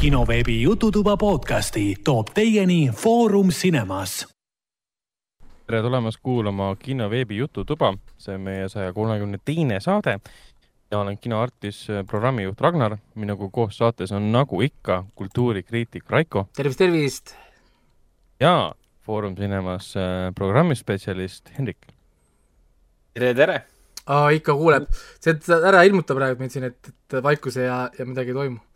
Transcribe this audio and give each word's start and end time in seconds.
kinoveebi 0.00 0.62
Jututuba 0.62 1.16
podcasti 1.16 1.96
toob 2.04 2.28
teieni 2.34 2.90
Foorum 2.94 3.48
Cinemas. 3.48 4.28
tere 5.66 5.82
tulemast 5.82 6.18
kuulama 6.22 6.76
kinoveebi 6.76 7.36
Jututuba, 7.36 7.94
see 8.18 8.34
on 8.34 8.40
meie 8.40 8.68
saja 8.68 8.92
kolmekümne 8.92 9.38
teine 9.44 9.80
saade 9.80 10.20
ja 10.90 10.98
olen 10.98 11.18
kinoartis 11.18 11.86
programmijuht 12.06 12.60
Ragnar, 12.60 12.96
minuga 13.14 13.48
koos 13.50 13.78
saates 13.78 14.12
on 14.12 14.30
nagu 14.32 14.60
ikka 14.62 15.04
kultuurikriitik 15.14 16.10
Raiko 16.10 16.46
tervist, 16.56 16.78
tervist! 16.78 17.34
ja 18.40 18.74
Foorum 19.02 19.34
Cinemas 19.34 19.96
äh, 19.96 20.34
programmispetsialist 20.34 21.50
Hendrik. 21.58 21.90
tere, 23.14 23.34
tere! 23.34 23.60
aa, 24.06 24.30
ikka 24.30 24.54
kuuleb. 24.54 24.86
see, 25.20 25.34
ära 25.58 25.82
ilmuta 25.82 26.14
praegu 26.14 26.38
meid 26.38 26.54
siin, 26.54 26.70
et, 26.70 26.94
et 26.94 27.22
vaikuse 27.22 27.66
ja, 27.66 27.88
ja 27.98 28.06
midagi 28.06 28.30
ei 28.30 28.40
toimu. 28.42 28.67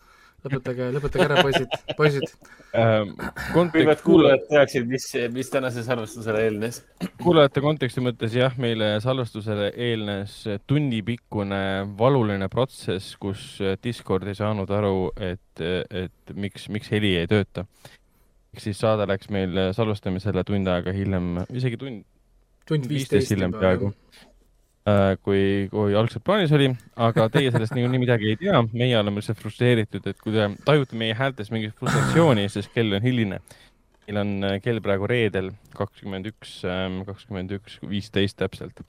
Lõpetage, 0.47 0.89
lõpetage 0.95 1.27
ära, 1.27 1.43
poisid, 1.45 1.77
poisid 1.99 2.27
ähm,. 2.79 3.13
võivad 3.75 4.03
kuulajad 4.05 4.45
teaksid, 4.51 4.89
mis, 4.91 5.07
mis 5.35 5.51
tänase 5.53 5.85
salvestusele 5.87 6.43
eelnes. 6.47 6.83
kuulajate 7.23 7.63
konteksti 7.65 8.05
mõttes 8.05 8.37
jah, 8.37 8.57
meile 8.61 8.95
salvestusele 9.05 9.71
eelnes 9.89 10.37
tunnipikkune 10.71 11.63
valuline 11.99 12.49
protsess, 12.53 13.17
kus 13.23 13.59
Discord 13.85 14.29
ei 14.31 14.39
saanud 14.39 14.71
aru, 14.75 15.11
et, 15.21 15.63
et 15.63 16.35
miks, 16.35 16.69
miks 16.73 16.91
heli 16.93 17.15
ei 17.21 17.31
tööta. 17.31 17.67
ehk 18.53 18.65
siis 18.67 18.81
saade 18.83 19.07
läks 19.09 19.31
meil 19.33 19.71
salvestamisele 19.77 20.45
tund 20.49 20.69
aega 20.69 20.95
hiljem, 20.97 21.39
isegi 21.55 21.81
tund, 21.81 22.05
tund 22.69 22.91
viisteist 22.91 23.33
hiljem 23.33 23.55
peaaegu 23.55 23.93
Äh, 23.93 24.32
kui, 25.23 25.69
kui 25.71 25.95
algselt 25.95 26.25
plaanis 26.27 26.53
oli, 26.57 26.69
aga 27.07 27.29
teie 27.31 27.53
sellest 27.55 27.75
niikuinii 27.77 28.01
midagi 28.03 28.33
ei 28.33 28.39
tea. 28.41 28.63
meie 28.73 28.97
oleme 28.99 29.21
lihtsalt 29.21 29.39
frustreeritud, 29.39 30.07
et 30.11 30.19
kui 30.19 30.35
te 30.35 30.49
tajute 30.67 30.99
meie 30.99 31.15
häältes 31.15 31.53
mingit 31.55 31.77
frustratsiooni, 31.79 32.49
sest 32.51 32.73
kell 32.75 32.97
on 32.99 33.05
hiline. 33.05 33.39
meil 34.07 34.19
on 34.19 34.33
äh, 34.49 34.57
kell 34.63 34.83
praegu 34.83 35.07
reedel 35.07 35.53
kakskümmend 35.77 36.27
üks, 36.33 36.57
ähm, 36.67 37.05
kakskümmend 37.07 37.55
üks, 37.59 37.79
viisteist 37.87 38.41
täpselt. 38.43 38.83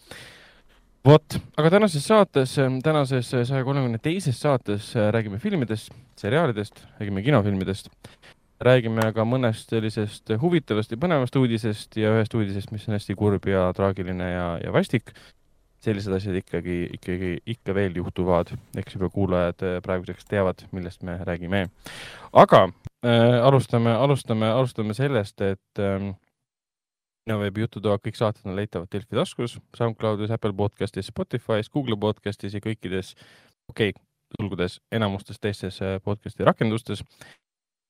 vot, 1.05 1.37
aga 1.61 1.69
tänases 1.75 2.07
saates, 2.09 2.57
ähm, 2.57 2.79
tänases 2.81 3.29
saja 3.29 3.61
kolmekümne 3.63 4.01
teises 4.01 4.41
saates 4.41 4.95
äh, 4.97 5.11
räägime 5.13 5.37
filmidest, 5.37 5.93
seriaalidest, 6.17 6.87
räägime 6.99 7.21
kinofilmidest 7.21 7.93
räägime 8.63 9.11
ka 9.13 9.25
mõnest 9.27 9.69
sellisest 9.69 10.33
huvitavast 10.41 10.91
ja 10.93 10.97
põnevast 10.97 11.35
uudisest 11.37 11.97
ja 11.99 12.15
ühest 12.15 12.33
uudisest, 12.33 12.71
mis 12.71 12.87
on 12.87 12.95
hästi 12.95 13.15
kurb 13.19 13.45
ja 13.49 13.67
traagiline 13.75 14.29
ja, 14.31 14.45
ja 14.63 14.73
vastik 14.73 15.11
sellised 15.83 16.15
asjad 16.15 16.37
ikkagi, 16.39 16.77
ikkagi 16.97 17.33
ikka 17.55 17.75
veel 17.75 17.97
juhtuvad, 17.99 18.53
eks 18.79 18.95
juba 18.95 19.09
kuulajad 19.13 19.65
äh, 19.65 19.77
praeguseks 19.83 20.27
teavad, 20.29 20.63
millest 20.71 21.03
me 21.03 21.17
räägime. 21.27 21.65
aga 22.33 22.63
äh, 23.05 23.39
alustame, 23.43 23.91
alustame, 23.91 24.47
alustame 24.47 24.93
sellest, 24.93 25.41
et 25.41 25.83
ähm, 25.83 26.13
Innoveebi 27.23 27.63
jututoa 27.63 28.01
kõik 28.03 28.17
saated 28.19 28.49
on 28.51 28.57
leitavad 28.57 28.89
Delfi 28.91 29.15
taskus, 29.15 29.53
SoundCloudis, 29.77 30.31
Apple 30.35 30.51
podcastis, 30.59 31.07
Spotify's, 31.07 31.69
Google 31.71 31.95
podcastis 31.95 32.51
ja 32.51 32.59
kõikides, 32.63 33.13
okei 33.71 33.93
okay,, 33.93 34.03
sulgudes 34.35 34.81
enamustes 34.91 35.39
teistes 35.39 35.79
äh, 35.81 35.99
podcasti 36.03 36.43
rakendustes 36.43 37.03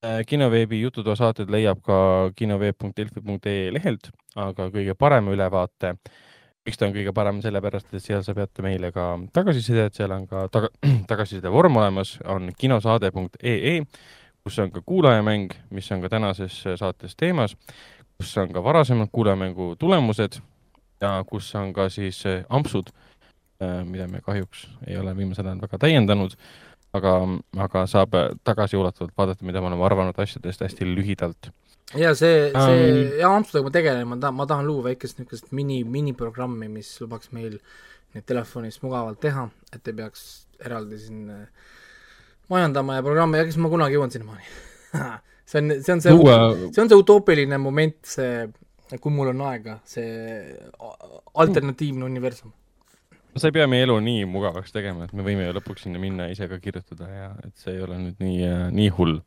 äh, 0.06 0.22
kinoveebi 0.30 0.82
jututoa 0.82 1.16
saated 1.18 1.50
leiab 1.50 1.82
ka 1.86 1.98
kinoveeb.delfi.ee 2.38 3.74
lehelt, 3.74 4.12
aga 4.36 4.70
kõige 4.74 4.94
parema 4.98 5.34
ülevaate 5.34 5.96
äh, 5.96 6.22
miks 6.64 6.80
ta 6.80 6.88
on 6.88 6.96
kõige 6.96 7.12
parem, 7.16 7.40
sellepärast 7.44 7.92
et 7.92 8.04
seal 8.04 8.24
saab 8.24 8.40
jätta 8.44 8.64
meile 8.64 8.92
ka 8.96 9.08
tagasisidet, 9.36 9.96
seal 9.98 10.14
on 10.16 10.28
ka 10.30 10.48
taga, 10.54 10.70
tagasiside 11.12 11.52
vorm 11.52 11.78
olemas, 11.82 12.16
on 12.30 12.52
kinosaade.ee, 12.58 13.76
kus 14.44 14.60
on 14.64 14.72
ka 14.72 14.84
kuulajamäng, 14.86 15.52
mis 15.76 15.92
on 15.92 16.04
ka 16.04 16.12
tänases 16.14 16.62
saates 16.80 17.16
teemas, 17.20 17.58
kus 18.18 18.36
on 18.40 18.54
ka 18.56 18.64
varasemad 18.64 19.12
kuulajamängu 19.12 19.76
tulemused 19.80 20.40
ja 21.04 21.18
kus 21.28 21.52
on 21.60 21.74
ka 21.76 21.90
siis 21.92 22.24
eh, 22.26 22.46
ampsud, 22.50 22.94
eh, 23.60 23.82
mida 23.84 24.08
me 24.08 24.24
kahjuks 24.24 24.68
ei 24.88 24.98
ole 24.98 25.16
viimasel 25.18 25.50
ajal 25.50 25.66
väga 25.66 25.82
täiendanud, 25.84 26.38
aga, 26.96 27.18
aga 27.66 27.86
saab 27.92 28.16
tagasiulatuvalt 28.44 29.18
vaadata, 29.18 29.46
mida 29.46 29.62
me 29.62 29.72
oleme 29.72 29.84
arvanud 29.86 30.20
asjadest 30.20 30.64
hästi 30.64 30.88
lühidalt 30.96 31.52
ja 31.98 32.14
see, 32.18 32.50
see 32.52 32.86
um, 32.90 33.20
ja 33.20 33.32
Amsterdamiga 33.36 33.70
ma 33.70 33.76
tegelen, 33.78 34.08
ma 34.10 34.20
tahan, 34.22 34.38
ma 34.40 34.48
tahan 34.50 34.68
luua 34.68 34.88
väikest 34.90 35.20
niisugust 35.20 35.52
mini, 35.56 35.84
miniprogrammi, 35.84 36.70
mis 36.72 36.90
lubaks 37.04 37.34
meil 37.36 37.60
neid 38.14 38.26
telefonis 38.30 38.80
mugavalt 38.84 39.22
teha, 39.24 39.48
et 39.74 39.90
ei 39.90 39.98
peaks 39.98 40.26
eraldi 40.64 41.00
siin 41.02 41.30
äh, 41.34 41.70
majandama 42.52 42.98
ja 43.00 43.06
programmi, 43.06 43.42
eks 43.44 43.60
ma 43.62 43.72
kunagi 43.72 43.98
jõuan 43.98 44.14
sinnamaani. 44.14 44.50
See 45.54 45.60
on, 45.60 45.74
see 45.84 45.92
on 45.92 46.00
see 46.02 46.12
Uue..., 46.16 46.36
see 46.72 46.82
on 46.82 46.90
see 46.90 46.98
utoopiline 46.98 47.58
moment, 47.62 47.98
see, 48.08 48.46
kui 48.96 49.12
mul 49.14 49.34
on 49.34 49.42
aega, 49.50 49.76
see 49.86 50.06
alternatiivne 51.44 52.08
universum. 52.08 52.54
Sa 53.36 53.50
ei 53.50 53.56
pea 53.58 53.68
meie 53.70 53.84
elu 53.84 53.98
nii 54.06 54.24
mugavaks 54.32 54.72
tegema, 54.74 55.04
et 55.06 55.14
me 55.14 55.26
võime 55.26 55.44
ju 55.44 55.54
lõpuks 55.58 55.84
sinna 55.86 56.00
minna 56.02 56.30
ise 56.32 56.48
ka 56.50 56.58
kirjutada 56.64 57.10
ja 57.12 57.28
et 57.44 57.54
see 57.60 57.76
ei 57.76 57.84
ole 57.86 58.00
nüüd 58.06 58.24
nii, 58.24 58.40
äh, 58.48 58.66
nii 58.74 58.90
hull 58.96 59.20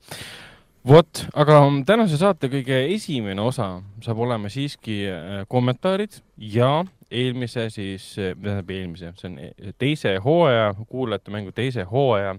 vot, 0.86 1.22
aga 1.34 1.58
tänase 1.86 2.18
saate 2.20 2.50
kõige 2.50 2.78
esimene 2.94 3.42
osa 3.42 3.80
saab 4.04 4.20
olema 4.26 4.50
siiski 4.52 5.00
äh, 5.10 5.40
kommentaarid 5.50 6.20
ja 6.52 6.84
eelmise 7.10 7.68
siis, 7.74 8.12
äh, 8.20 8.34
tähendab 8.38 8.70
eelmise, 8.74 9.10
see 9.18 9.30
on 9.30 9.40
äh, 9.42 9.74
teise 9.82 10.16
hooaja, 10.22 10.72
kuulajate 10.86 11.34
mängu 11.34 11.54
teise 11.56 11.86
hooaja 11.90 12.36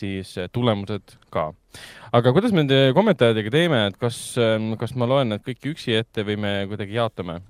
siis 0.00 0.32
tulemused 0.54 1.16
ka. 1.32 1.50
aga 2.16 2.32
kuidas 2.32 2.54
me 2.56 2.62
nende 2.62 2.94
kommentaaridega 2.96 3.52
teeme, 3.52 3.84
et 3.90 4.00
kas, 4.00 4.18
ähm, 4.40 4.72
kas 4.80 4.96
ma 4.96 5.08
loen 5.10 5.34
need 5.34 5.44
kõik 5.44 5.72
üksi 5.74 5.98
ette 6.00 6.24
või 6.24 6.40
me 6.40 6.54
kuidagi 6.72 6.96
jaotame? 6.96 7.40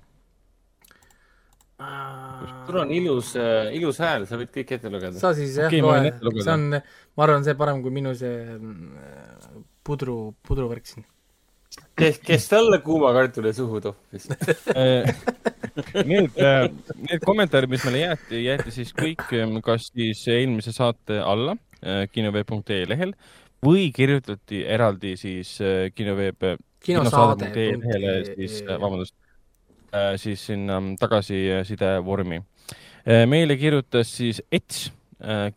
sul 2.67 2.75
on 2.77 2.91
ilus, 2.93 3.31
ilus 3.73 3.97
hääl, 4.03 4.27
sa 4.29 4.37
võid 4.37 4.51
kõik 4.53 4.75
ette 4.75 4.91
lugeda. 4.91 5.17
sa 5.17 5.31
siis 5.33 5.55
jah 5.57 5.71
okay,, 5.71 5.81
loe, 5.81 6.43
see 6.43 6.53
on, 6.53 6.75
ma 6.77 7.25
arvan, 7.25 7.47
see 7.47 7.55
parem 7.57 7.79
kui 7.81 7.93
minu 7.95 8.11
see 8.19 8.35
pudru, 9.87 10.33
pudruvärk 10.47 10.87
siin. 10.87 11.05
kes, 11.95 12.19
kes 12.25 12.47
talle 12.51 12.81
kuuma 12.83 13.13
kartuli 13.15 13.53
suhu 13.55 13.81
toppis 13.81 14.27
Need, 16.03 16.35
äh, 16.35 16.65
need 16.99 17.21
kommentaarid, 17.23 17.71
mis 17.71 17.85
meile 17.87 18.01
jäeti, 18.01 18.41
jäeti 18.43 18.73
siis 18.75 18.91
kõik 18.97 19.23
ähm, 19.37 19.61
kas 19.63 19.87
siis 19.87 20.25
eelmise 20.27 20.73
saate 20.75 21.21
alla 21.23 21.55
äh, 21.79 22.03
kinoveeb.ee 22.11 22.83
lehel 22.91 23.15
või 23.63 23.87
kirjutati 23.95 24.65
eraldi 24.67 25.15
siis 25.19 25.53
äh, 25.63 25.87
kinoveeb, 25.95 26.43
kinosaade.ee 26.83 27.69
lehele 27.77 28.15
siis, 28.33 28.61
vabandust, 28.67 29.15
siis 30.19 30.43
sinna 30.49 30.79
tagasiside 30.99 31.97
vormi. 32.03 32.41
meile 33.27 33.57
kirjutas 33.59 34.11
siis 34.17 34.41
Ets 34.51 34.89
Äh, 34.89 35.00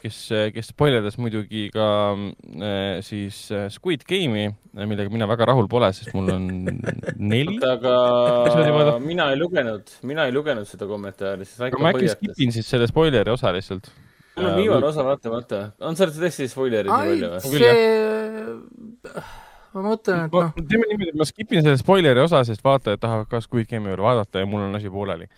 kes, 0.01 0.17
kes 0.53 0.69
spoilerdas 0.73 1.17
muidugi 1.21 1.69
ka 1.73 1.87
äh, 2.13 2.99
siis 3.05 3.47
äh, 3.55 3.67
Squid 3.73 4.05
Game'i, 4.09 4.51
millega 4.77 5.13
mina 5.13 5.29
väga 5.31 5.49
rahul 5.49 5.69
pole, 5.73 5.89
sest 5.97 6.13
mul 6.17 6.29
on 6.35 6.49
neli. 7.33 7.57
aga 7.65 8.99
mina 9.01 9.31
ei 9.33 9.39
lugenud, 9.41 9.95
mina 10.05 10.27
ei 10.29 10.35
lugenud 10.37 10.69
seda 10.69 10.89
kommentaari, 10.91 11.49
Raiko 11.63 11.81
ma 11.81 11.95
äkki 11.95 12.13
skipin 12.13 12.53
siis 12.57 12.69
selle 12.69 12.91
spoileri 12.91 13.33
osa 13.33 13.55
lihtsalt. 13.57 13.89
mul 14.37 14.51
on 14.51 14.61
viimane 14.61 14.91
osa 14.91 15.07
vaatamata, 15.07 15.63
on 15.81 15.97
seal 15.97 16.13
tõesti 16.13 16.51
spoilerid 16.53 16.93
nii 16.93 17.09
palju 17.15 17.33
või? 17.33 17.65
see, 17.65 19.25
ma 19.73 19.89
mõtlen, 19.89 20.27
et 20.29 20.39
noh. 20.43 20.53
teeme 20.61 20.93
niimoodi, 20.93 21.15
et 21.15 21.21
ma 21.25 21.31
skipin 21.31 21.65
selle 21.65 21.81
spoileri 21.81 22.21
osa, 22.21 22.45
sest 22.45 22.65
vaatajad 22.67 23.01
tahavad 23.01 23.33
ka 23.33 23.41
Squid 23.47 23.73
Game'i 23.73 23.95
veel 23.95 24.05
vaadata 24.05 24.45
ja 24.45 24.51
mul 24.51 24.69
on 24.69 24.77
asi 24.77 24.93
pooleli 24.93 25.31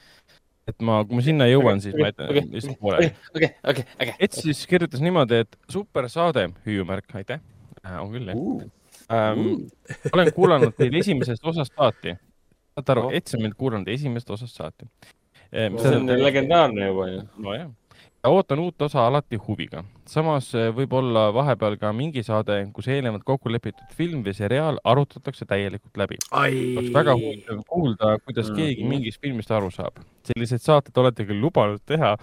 et 0.67 0.79
ma, 0.83 1.01
kui 1.07 1.19
ma 1.19 1.25
sinna 1.25 1.49
jõuan 1.51 1.79
okay,, 1.79 1.85
siis 1.85 1.95
okay, 1.95 2.03
ma 2.03 2.11
jätan 2.13 2.33
okay, 2.33 2.49
lihtsalt 2.55 2.81
pooleli. 2.83 3.11
okei, 3.37 3.51
okei, 3.73 3.85
okei. 4.01 4.17
et 4.27 4.39
siis 4.41 4.63
kirjutas 4.71 5.05
niimoodi, 5.05 5.43
et 5.47 5.59
super 5.73 6.11
saade, 6.13 6.49
hüüumärk, 6.67 7.09
aitäh 7.21 7.41
äh,. 7.85 7.99
on 8.03 8.13
küll 8.15 8.33
jah 8.33 8.41
uh,. 8.41 8.65
Ähm, 9.13 9.43
uh. 9.47 9.91
olen 10.15 10.33
kuulanud 10.35 10.75
teid 10.75 10.95
esimesest 10.99 11.45
osast 11.47 11.77
saati. 11.77 12.17
saate 12.75 12.97
aru 12.97 13.09
oh., 13.09 13.15
Ets 13.15 13.37
on 13.39 13.45
mind 13.45 13.55
kuulanud 13.59 13.89
esimesest 13.89 14.31
osast 14.35 14.59
saati 14.59 14.89
ehm,. 15.53 15.79
see 15.79 15.99
on 16.01 16.11
legendaarne 16.23 16.89
juba 16.91 17.11
ju. 17.13 17.27
nojah 17.39 17.69
ootan 18.27 18.59
uut 18.59 18.83
osa 18.83 19.07
alati 19.07 19.37
huviga. 19.37 19.85
Samas 20.11 20.49
eh, 20.57 20.69
võib 20.75 20.93
olla 20.97 21.27
vahepeal 21.35 21.77
ka 21.81 21.93
mingi 21.97 22.23
saade, 22.27 22.59
kus 22.75 22.89
eelnevalt 22.91 23.25
kokku 23.27 23.51
lepitud 23.53 23.95
film 23.97 24.23
või 24.27 24.35
seriaal 24.37 24.81
arutatakse 24.87 25.47
täielikult 25.49 25.99
läbi. 25.99 26.19
oleks 26.33 26.93
väga 26.95 27.17
huvitav 27.19 27.63
kuulda, 27.69 28.13
kuidas 28.25 28.51
mm. 28.51 28.61
keegi 28.61 28.87
mingist 28.91 29.23
filmist 29.23 29.51
aru 29.51 29.71
saab. 29.75 30.03
selliseid 30.27 30.63
saateid 30.63 30.97
olete 30.99 31.27
küll 31.27 31.39
lubanud 31.39 31.83
teha, 31.87 32.17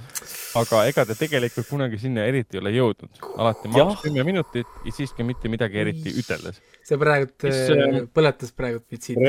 aga 0.59 0.81
ega 0.91 1.05
te 1.07 1.15
tegelikult 1.15 1.69
kunagi 1.69 1.99
sinna 2.01 2.25
eriti 2.27 2.57
ei 2.57 2.63
ole 2.63 2.73
jõudnud. 2.75 3.21
alati 3.37 3.73
maks 3.73 4.05
kümme 4.05 4.27
minutit 4.27 4.79
ja 4.85 4.95
siiski 4.95 5.27
mitte 5.27 5.51
midagi 5.51 5.83
eriti 5.83 6.15
üteldes. 6.23 6.61
see 6.83 6.99
praegult 6.99 7.47
Mis, 7.47 7.61
äh, 7.75 7.99
põletas 8.15 8.55
praegult 8.55 8.87
mind 8.91 9.09
siin. 9.09 9.27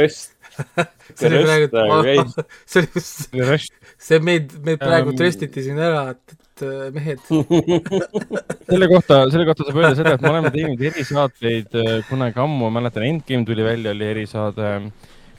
see 1.18 1.28
oli 1.30 1.44
praegult, 1.44 2.40
see 2.70 2.86
oli, 2.86 3.60
see 4.08 4.22
meid, 4.22 4.56
meid 4.66 4.82
praegu 4.82 5.14
tröstiti 5.18 5.66
siin 5.66 5.78
ära, 5.82 6.08
et 6.14 6.40
et 6.54 6.62
äh, 6.62 6.90
mehed 6.94 7.18
selle 8.68 8.88
kohta, 8.90 9.18
selle 9.32 9.46
kohta 9.48 9.64
saab 9.68 9.78
öelda 9.80 9.94
seda, 9.98 10.12
et 10.16 10.22
me 10.24 10.30
oleme 10.32 10.50
teinud 10.54 10.80
erisaateid 10.90 11.74
äh, 11.80 11.90
kunagi 12.08 12.40
ammu, 12.44 12.68
ma 12.68 12.80
mäletan, 12.80 13.04
Endgame 13.08 13.44
tuli 13.48 13.64
välja, 13.66 13.92
oli 13.96 14.04
erisaade. 14.14 14.70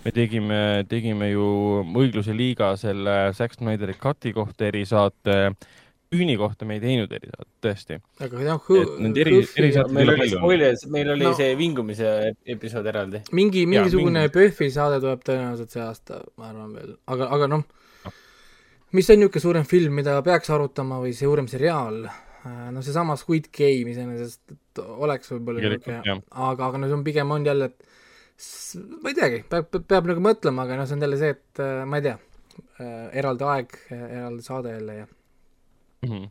me 0.06 0.12
tegime, 0.14 0.60
tegime 0.90 1.32
ju 1.32 1.46
Õigluse 1.98 2.36
liiga 2.38 2.76
selle 2.78 3.32
Zack 3.34 3.56
Snyderi 3.58 3.96
cut'i 3.98 4.34
kohta 4.34 4.68
erisaate. 4.68 5.56
Küüni 6.14 6.36
kohta 6.38 6.64
me 6.70 6.76
ei 6.78 6.80
teinud 6.84 7.12
erisaadet, 7.12 7.48
tõesti. 7.66 7.96
aga 8.22 8.44
jah, 8.46 8.68
Need 9.02 9.18
eri, 9.18 9.40
meil 9.92 10.12
oli 10.14 10.28
spoiler, 10.30 10.76
meil 10.94 11.10
oli 11.16 11.26
No. 11.26 11.32
see 11.34 11.56
vingumise 11.58 12.12
episood 12.46 12.86
eraldi. 12.86 13.24
mingi, 13.34 13.66
mingisugune 13.66 14.22
mingi- 14.28 14.32
PÖFFi 14.38 14.70
saade 14.72 15.00
tuleb 15.02 15.24
tõenäoliselt 15.26 15.74
see 15.74 15.82
aasta, 15.82 16.22
ma 16.38 16.52
arvan 16.54 16.74
veel, 16.78 16.94
aga, 17.08 17.28
aga 17.36 17.48
noh, 17.48 17.64
mis 18.94 19.10
on 19.10 19.18
niisugune 19.20 19.42
suurem 19.42 19.66
film, 19.66 19.94
mida 19.98 20.22
peaks 20.22 20.50
arutama 20.54 21.02
või 21.02 21.12
suurem 21.18 21.48
seriaal, 21.52 22.06
no 22.46 22.82
seesama 22.86 23.16
Squid 23.18 23.50
Game 23.56 23.92
iseenesest 23.92 24.54
et 24.54 24.82
oleks 24.86 25.32
võib-olla 25.34 25.64
niisugune 25.64 26.20
aga, 26.30 26.68
aga 26.70 26.78
no 26.82 26.90
see 26.90 26.98
on 26.98 27.04
pigem 27.08 27.32
on 27.34 27.46
jälle, 27.48 27.72
et 27.72 28.96
ma 29.02 29.12
ei 29.12 29.18
teagi, 29.18 29.44
peab, 29.50 29.70
peab, 29.88 30.10
nagu 30.12 30.24
mõtlema, 30.24 30.66
aga 30.66 30.80
noh, 30.80 30.88
see 30.90 30.98
on 30.98 31.06
jälle 31.06 31.20
see, 31.22 31.36
et 31.38 31.62
äh, 31.64 31.84
ma 31.88 32.02
ei 32.02 32.06
tea, 32.10 32.18
eraldi 33.16 33.48
aeg, 33.50 33.78
eraldi 33.96 34.46
saade 34.46 34.76
jälle 34.78 34.98
ja 35.04 35.08
Mhm. 36.06 36.28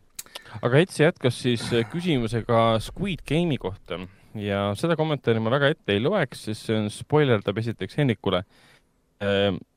aga 0.63 0.79
Etsi 0.79 1.03
jätkas 1.03 1.41
siis 1.41 1.65
äh, 1.73 1.83
küsimusega 1.91 2.79
Squid 2.79 3.25
Game'i 3.27 3.57
kohta 3.59 3.99
ja 4.39 4.69
seda 4.77 4.95
kommentaari 4.95 5.41
ma 5.43 5.51
väga 5.51 5.73
ette 5.73 5.95
ei 5.95 5.99
loeks, 6.03 6.45
sest 6.47 6.69
see 6.69 6.77
on 6.79 6.87
spoilerdab 6.93 7.57
esiteks 7.59 7.97
Hendrikule. 7.99 8.43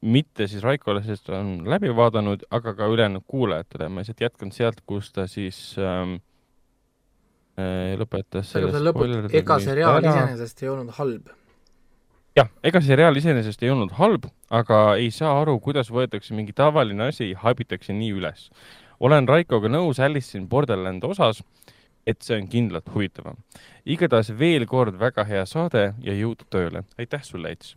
mitte 0.03 0.49
siis 0.51 0.63
Raikole, 0.67 1.01
sest 1.07 1.29
on 1.31 1.63
läbi 1.71 1.89
vaadanud, 1.95 2.43
aga 2.51 2.75
ka 2.75 2.89
ülejäänud 2.91 3.23
kuulajatele. 3.27 3.89
ma 3.89 4.03
lihtsalt 4.03 4.21
jätkan 4.21 4.51
sealt, 4.53 4.81
kus 4.87 5.13
ta 5.13 5.27
siis 5.27 5.77
ähm, 5.79 6.15
äh, 6.15 6.28
lõpetas 7.59 8.53
ega 8.55 8.71
selle 8.71 8.73
see 8.73 8.87
lõput, 8.87 9.35
ega 9.35 9.59
seriaal 9.63 10.05
iseenesest 10.05 10.63
ei 10.63 10.69
olnud 10.71 10.95
halb. 10.99 11.31
jah, 12.39 12.51
ega 12.71 12.83
seriaal 12.85 13.19
iseenesest 13.19 13.65
ei 13.67 13.73
olnud 13.75 13.95
halb, 13.99 14.29
aga 14.61 14.83
ei 14.97 15.11
saa 15.15 15.35
aru, 15.41 15.59
kuidas 15.65 15.91
võetakse 15.91 16.37
mingi 16.39 16.55
tavaline 16.55 17.09
asi, 17.11 17.33
haibitakse 17.35 17.97
nii 17.97 18.13
üles. 18.21 18.49
olen 19.01 19.29
Raikoga 19.29 19.71
nõus 19.73 19.99
Alice 19.99 20.39
in 20.39 20.47
Borderland 20.49 21.05
osas, 21.05 21.43
et 22.07 22.23
see 22.23 22.39
on 22.39 22.47
kindlalt 22.49 22.89
huvitavam. 22.95 23.43
igatahes 23.85 24.31
veel 24.39 24.67
kord 24.67 24.95
väga 25.01 25.25
hea 25.25 25.45
saade 25.47 25.95
ja 25.99 26.15
jõudu 26.15 26.47
tööle. 26.51 26.85
aitäh 26.99 27.23
sulle, 27.23 27.51
Ets 27.57 27.75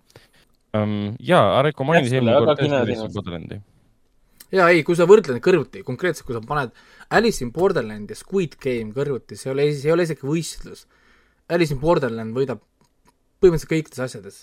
um,. 0.78 1.16
ja 1.19 1.62
Raiko 1.63 1.83
mainis 1.83 2.13
eelmine 2.13 2.38
kord 2.38 2.60
tõesti 2.60 2.81
Alice 2.83 3.06
in. 3.06 3.13
Borderlandi. 3.18 3.62
jaa, 4.51 4.69
ei, 4.71 4.83
kui 4.88 4.98
sa 5.00 5.07
võrdled 5.09 5.39
kõrvuti, 5.44 5.83
konkreetselt 5.88 6.27
kui 6.27 6.36
sa 6.36 6.42
paned 6.45 6.74
Alice 7.15 7.44
in 7.44 7.51
Borderland 7.56 8.12
ja 8.12 8.18
Squid 8.19 8.57
Game 8.62 8.92
kõrvuti, 8.95 9.38
see 9.39 9.50
ei 9.50 9.56
ole, 9.56 9.68
see 9.75 9.89
ei 9.89 9.95
ole 9.95 10.07
isegi 10.07 10.27
võistlus. 10.27 10.86
Alice 11.51 11.75
in 11.75 11.81
Borderland 11.81 12.36
võidab 12.36 12.62
põhimõtteliselt 13.42 13.71
kõikides 13.71 14.03
asjades. 14.06 14.42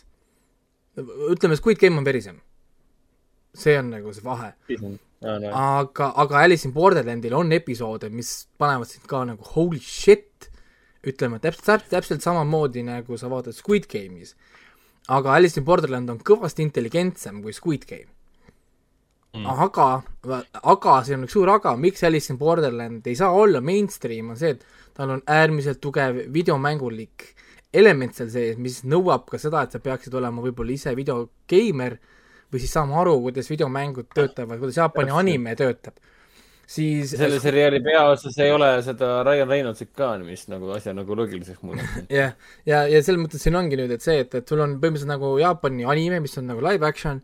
ütleme, 1.33 1.57
Squid 1.57 1.79
Game 1.81 1.99
on 1.99 2.05
verisem. 2.05 2.41
see 3.55 3.79
on 3.79 3.91
nagu 3.91 4.13
see 4.13 4.23
vahe. 4.23 4.53
aga, 5.53 6.13
aga 6.23 6.43
Alice 6.43 6.69
in 6.69 6.73
Borderlandil 6.73 7.35
on 7.35 7.53
episoode, 7.53 8.11
mis 8.11 8.49
panevad 8.59 8.87
sind 8.89 9.07
ka 9.07 9.25
nagu 9.25 9.43
holy 9.55 9.81
shit, 9.81 10.51
ütleme 11.03 11.39
täpselt, 11.39 11.65
täpselt, 11.65 11.91
täpselt 11.91 12.23
samamoodi 12.23 12.83
nagu 12.83 13.17
sa 13.17 13.29
vaatad 13.29 13.55
Squid 13.55 13.89
Game'is. 13.89 14.35
aga 15.09 15.35
Alice 15.35 15.59
in 15.59 15.65
Borderland 15.65 16.11
on 16.11 16.19
kõvasti 16.19 16.63
intelligentsem 16.63 17.43
kui 17.43 17.53
Squid 17.53 17.85
Game 17.89 18.18
mm.. 19.37 19.47
aga, 19.65 19.89
aga 20.63 20.99
see 21.07 21.17
on 21.19 21.27
üks 21.27 21.37
suur 21.37 21.51
aga, 21.53 21.75
miks 21.81 22.05
Alice 22.07 22.33
in 22.33 22.39
Borderland 22.41 23.07
ei 23.07 23.17
saa 23.19 23.33
olla 23.35 23.61
mainstream, 23.65 24.33
on 24.35 24.41
see, 24.41 24.55
et 24.57 24.65
tal 24.97 25.17
on 25.17 25.23
äärmiselt 25.27 25.81
tugev 25.85 26.25
videomängulik 26.35 27.33
element 27.75 28.17
seal 28.17 28.31
sees, 28.33 28.61
mis 28.61 28.81
nõuab 28.89 29.27
ka 29.29 29.41
seda, 29.41 29.65
et 29.65 29.75
sa 29.75 29.81
peaksid 29.83 30.15
olema 30.17 30.43
võib-olla 30.45 30.73
ise 30.73 30.95
videogeimer 30.97 31.99
või 32.49 32.63
siis 32.63 32.73
saama 32.73 33.03
aru, 33.03 33.19
kuidas 33.27 33.51
videomängud 33.51 34.09
töötavad, 34.15 34.61
kuidas 34.61 34.79
Jaapani 34.81 35.13
anime 35.13 35.53
töötab. 35.59 35.99
siis 36.69 37.15
selle 37.17 37.41
seriaali 37.41 37.81
peaosas 37.81 38.35
ei 38.45 38.51
ole 38.53 38.67
seda 38.85 39.23
Ryan 39.25 39.49
Reynoldsit 39.49 39.93
ka, 39.97 40.11
mis 40.21 40.49
nagu 40.49 40.73
asja 40.73 40.93
nagu 40.97 41.17
loogiliseks 41.17 41.63
muudab. 41.63 42.01
jah, 42.21 42.33
ja, 42.69 42.87
ja 42.89 43.03
selles 43.03 43.21
mõttes 43.21 43.45
siin 43.45 43.57
ongi 43.57 43.77
nüüd, 43.77 43.93
et 43.93 44.05
see, 44.05 44.19
et, 44.25 44.35
et 44.35 44.49
sul 44.49 44.61
on 44.65 44.79
põhimõtteliselt 44.81 45.13
nagu 45.13 45.35
Jaapani 45.41 45.85
anime, 45.89 46.21
mis 46.25 46.37
on 46.41 46.49
nagu 46.49 46.65
live 46.65 46.89
action 46.89 47.21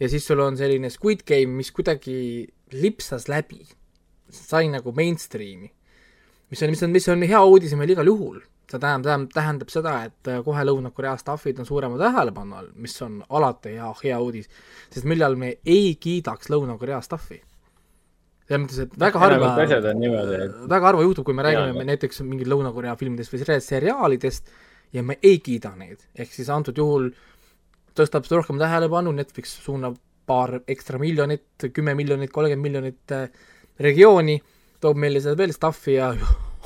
ja 0.00 0.08
siis 0.08 0.26
sul 0.26 0.40
on 0.40 0.56
selline 0.58 0.90
Squid 0.90 1.22
Game, 1.28 1.54
mis 1.60 1.70
kuidagi 1.74 2.46
lipsas 2.72 3.28
läbi, 3.30 3.62
sai 4.30 4.68
nagu 4.72 4.92
mainstream'i. 4.92 5.70
mis 6.50 6.62
on, 6.62 6.70
mis 6.70 6.82
on, 6.82 6.90
mis 6.90 7.08
on 7.08 7.22
hea 7.22 7.40
uudis 7.44 7.72
meil 7.78 7.90
igal 7.94 8.06
juhul, 8.06 8.40
see 8.70 8.78
tähendab, 8.78 9.04
tähendab, 9.06 9.32
tähendab 9.34 9.70
seda, 9.72 9.94
et 10.08 10.28
äh, 10.30 10.42
kohe 10.44 10.62
Lõuna-Korea 10.66 11.16
staffid 11.20 11.58
on 11.62 11.66
suurema 11.68 11.98
tähelepanu 12.00 12.56
all, 12.58 12.68
mis 12.80 12.94
on 13.02 13.22
alati 13.28 13.74
hea, 13.78 13.90
hea 14.04 14.18
uudis, 14.20 14.48
sest 14.90 15.04
millal 15.08 15.36
me 15.40 15.56
ei 15.64 15.94
kiidaks 16.00 16.50
Lõuna-Korea 16.52 17.00
staffi. 17.04 17.40
selles 18.48 18.60
mõttes, 18.66 18.78
et 18.84 18.94
väga 19.00 19.18
harva 19.22 19.48
et 20.44 20.68
väga 20.68 20.86
harva 20.90 21.02
juhtub, 21.06 21.24
kui 21.24 21.34
me 21.34 21.42
räägime 21.46 21.70
aga- 21.80 21.84
näiteks 21.92 22.20
mingit 22.28 22.48
Lõuna-Korea 22.52 22.96
filmidest 23.00 23.32
või 23.32 23.40
seri- 23.44 23.60
seriaalidest 23.64 24.50
ja 24.92 25.02
me 25.02 25.16
ei 25.22 25.38
kiida 25.38 25.72
neid, 25.76 26.02
ehk 26.14 26.32
siis 26.32 26.50
antud 26.52 26.76
juhul 26.76 27.08
tõstab 27.98 28.26
seda 28.26 28.40
rohkem 28.40 28.58
tähelepanu, 28.60 29.12
Netflix 29.14 29.54
suunab 29.64 29.98
paar 30.26 30.56
ekstra 30.70 30.98
miljonit, 30.98 31.68
kümme 31.72 31.94
miljonit, 31.94 32.32
kolmkümmend 32.32 32.64
miljonit 32.64 33.14
äh, 33.14 33.28
regiooni, 33.84 34.38
toob 34.80 34.98
meile 35.00 35.20
seda 35.22 35.36
veel 35.38 35.52
stuff'i 35.54 35.98
ja 35.98 36.10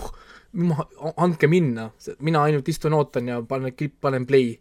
ma, 0.68 0.86
andke 1.16 1.50
minna, 1.50 1.88
mina 2.24 2.44
ainult 2.46 2.68
istun, 2.70 2.96
ootan 2.98 3.30
ja 3.32 3.40
panen 3.46 3.74
klipp, 3.76 3.98
panen 4.04 4.26
play 4.28 4.54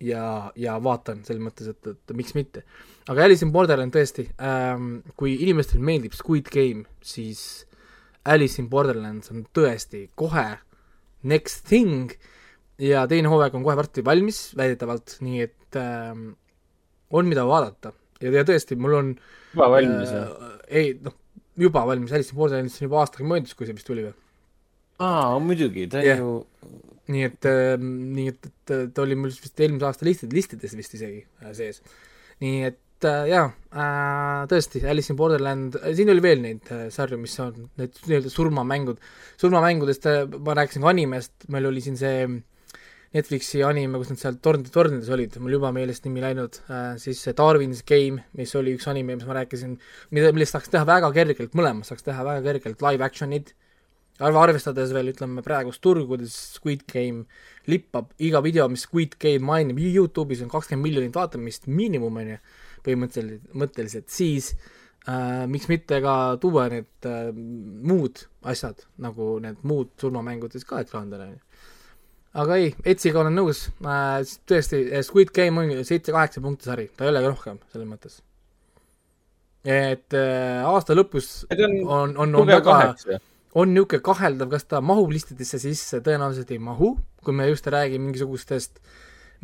ja, 0.00 0.52
ja 0.56 0.76
vaatan 0.82 1.24
selles 1.26 1.42
mõttes, 1.42 1.70
et, 1.72 1.92
et 1.92 2.16
miks 2.16 2.36
mitte. 2.36 2.64
aga 3.08 3.24
Alice 3.24 3.46
in 3.46 3.52
Borderland 3.52 3.94
tõesti 3.94 4.28
ähm,, 4.42 5.00
kui 5.16 5.36
inimestele 5.46 5.84
meeldib 5.84 6.16
Squid 6.16 6.50
Game, 6.52 6.86
siis 7.02 7.66
Alice 8.26 8.60
in 8.62 8.70
Borderlands 8.70 9.30
on 9.32 9.46
tõesti 9.54 10.06
kohe 10.14 10.48
next 11.26 11.66
thing 11.68 12.14
ja 12.82 13.06
teine 13.10 13.30
hooaeg 13.32 13.54
on 13.56 13.64
kohe 13.66 13.76
varsti 13.78 14.04
valmis 14.04 14.40
väidetavalt, 14.58 15.18
nii 15.24 15.44
et 15.46 15.78
ähm, 15.80 16.28
on 17.10 17.28
mida 17.30 17.46
vaadata 17.48 17.92
ja, 18.20 18.32
ja 18.32 18.44
tõesti, 18.48 18.78
mul 18.80 18.98
on 18.98 19.14
juba 19.54 19.70
valmis 19.76 20.12
äh, 20.12 20.52
ei 20.68 20.94
noh, 21.02 21.14
juba 21.56 21.86
valmis, 21.88 22.12
Alice 22.12 22.34
in 22.34 22.40
Borderlands 22.40 22.80
on 22.80 22.88
juba 22.88 23.02
aastaga 23.02 23.28
möödas, 23.28 23.54
kui 23.56 23.68
see 23.68 23.76
vist 23.76 23.88
tuli 23.88 24.06
või? 24.06 24.16
aa, 25.04 25.36
muidugi, 25.42 25.86
ta 25.92 26.00
on 26.00 26.08
Jah. 26.08 26.22
ju 26.22 26.34
nii 27.12 27.28
et 27.28 27.46
äh,, 27.48 27.76
nii 27.78 28.32
et, 28.32 28.50
et 28.50 28.74
äh, 28.74 28.88
ta 28.94 29.04
oli 29.04 29.18
mul 29.18 29.30
vist 29.32 29.62
eelmise 29.62 29.86
aasta 29.88 30.08
listid, 30.08 30.34
listides 30.34 30.74
vist 30.78 30.96
isegi 30.98 31.22
äh, 31.42 31.52
sees. 31.56 31.82
nii 32.42 32.64
et 32.66 33.06
äh, 33.06 33.28
jaa 33.30 33.46
äh,, 33.46 34.42
tõesti, 34.50 34.82
Alice 34.90 35.12
in 35.14 35.20
Borderland 35.20 35.78
äh,, 35.80 35.92
siin 35.96 36.10
oli 36.12 36.24
veel 36.24 36.42
neid 36.42 36.72
äh, 36.74 36.88
sarju, 36.94 37.20
mis 37.22 37.36
on 37.44 37.68
need 37.78 38.02
nii-öelda 38.08 38.32
surmamängud. 38.32 39.00
surmamängudest 39.40 40.10
äh, 40.10 40.24
ma 40.26 40.58
rääkisin 40.58 40.86
ka 40.86 40.92
animest, 40.92 41.48
meil 41.52 41.70
oli 41.70 41.84
siin 41.84 42.00
see 42.00 42.26
Netflixi 43.16 43.62
anime, 43.64 43.98
kus 44.02 44.12
nad 44.12 44.20
seal 44.20 44.40
tornides, 44.44 44.72
tornides 44.74 45.10
olid, 45.14 45.36
mul 45.42 45.56
juba 45.56 45.72
meelest 45.74 46.04
nimi 46.04 46.20
läinud 46.24 46.60
äh,, 46.68 46.94
siis 47.00 47.22
see 47.24 47.36
Darwin's 47.36 47.80
Game, 47.88 48.26
mis 48.36 48.52
oli 48.58 48.76
üks 48.76 48.88
anime, 48.92 49.16
mis 49.16 49.28
ma 49.28 49.40
rääkisin, 49.40 49.78
mida, 50.14 50.32
millest 50.36 50.56
saaks 50.56 50.72
teha 50.72 50.84
väga 50.88 51.12
kergelt, 51.16 51.56
mõlemast 51.56 51.94
saaks 51.94 52.04
teha 52.06 52.26
väga 52.26 52.44
kergelt 52.50 52.84
live 52.84 53.06
action'id 53.06 53.54
arva, 54.22 54.46
arvestades 54.46 54.92
veel 54.96 55.12
ütleme 55.12 55.44
praegust 55.44 55.82
turgu, 55.84 56.06
kuidas 56.12 56.34
Squid 56.56 56.86
Game 56.90 57.26
lippab, 57.70 58.12
iga 58.22 58.40
video, 58.44 58.68
mis 58.72 58.86
Squid 58.86 59.16
Game 59.20 59.44
mainib, 59.44 59.80
Youtube'is 59.82 60.42
on 60.44 60.52
kakskümmend 60.52 60.86
miljonit 60.86 61.16
vaatamist 61.16 61.68
miinimum, 61.68 62.20
on 62.22 62.34
ju, 62.34 62.40
põhimõtteliselt, 62.86 63.48
mõtteliselt, 63.58 64.08
siis 64.12 64.52
äh, 65.08 65.44
miks 65.50 65.68
mitte 65.72 66.00
ka 66.04 66.36
tuua 66.42 66.68
need 66.72 67.08
äh, 67.08 67.32
muud 67.34 68.24
asjad, 68.46 68.86
nagu 69.02 69.36
need 69.42 69.64
muud 69.66 69.92
surmamängudes 70.00 70.64
ka 70.68 70.84
ekraanidele, 70.84 71.28
on 71.30 71.36
ju. 71.36 71.42
Aga 72.36 72.58
ei, 72.60 72.72
Etsiga 72.92 73.22
olen 73.22 73.36
nõus 73.38 73.66
äh,, 73.84 74.20
tõesti, 74.48 74.82
Squid 75.06 75.32
Game 75.36 75.62
on 75.62 75.84
seitse-kaheksa 75.88 76.42
punkti 76.44 76.68
sari, 76.68 76.88
ta 76.96 77.06
ei 77.06 77.12
olegi 77.14 77.30
rohkem, 77.32 77.60
selles 77.72 77.88
mõttes. 77.88 78.20
et 79.64 80.16
äh, 80.16 80.66
aasta 80.66 80.94
lõpus 80.94 81.46
on 81.50 81.80
on, 81.86 82.16
on, 82.26 82.38
on 82.42 82.52
väga 82.52 82.76
on 83.56 83.72
niisugune 83.72 84.04
kaheldav, 84.04 84.50
kas 84.52 84.66
ta 84.68 84.82
mahub 84.84 85.10
listidesse 85.14 85.58
sisse, 85.62 86.02
tõenäoliselt 86.04 86.50
ei 86.52 86.60
mahu, 86.60 86.92
kui 87.24 87.34
me 87.34 87.48
just 87.48 87.66
ei 87.66 87.76
räägi 87.78 88.00
mingisugustest 88.02 88.82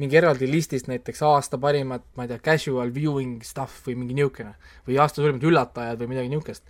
mingi 0.01 0.17
eraldi 0.17 0.49
listist 0.49 0.89
näiteks 0.89 1.23
aasta 1.27 1.59
parimat, 1.61 2.05
ma 2.17 2.25
ei 2.25 2.33
tea, 2.33 2.41
casual 2.45 2.93
viewing 2.95 3.43
stuff 3.47 3.87
või 3.87 3.99
mingi 4.01 4.17
niisugune 4.19 4.55
või 4.89 4.99
aasta 5.03 5.21
suurimad 5.21 5.45
üllatajad 5.49 6.01
või 6.03 6.15
midagi 6.15 6.33
niisugust. 6.33 6.65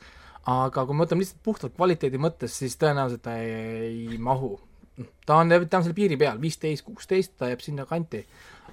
aga 0.46 0.84
kui 0.86 0.96
me 0.96 1.04
võtame 1.04 1.22
lihtsalt 1.22 1.42
puhtalt 1.46 1.74
kvaliteedi 1.76 2.18
mõttes, 2.18 2.56
siis 2.58 2.74
tõenäoliselt 2.78 3.22
ta 3.22 3.36
ei, 3.38 4.08
ei 4.12 4.18
mahu. 4.18 4.56
Ta 5.26 5.36
on, 5.36 5.52
ta 5.68 5.78
on 5.78 5.84
seal 5.84 5.94
piiri 5.96 6.16
peal, 6.20 6.40
viisteist, 6.40 6.84
kuusteist, 6.86 7.36
ta 7.38 7.48
jääb 7.52 7.60
sinna 7.64 7.86
kanti. 7.86 8.24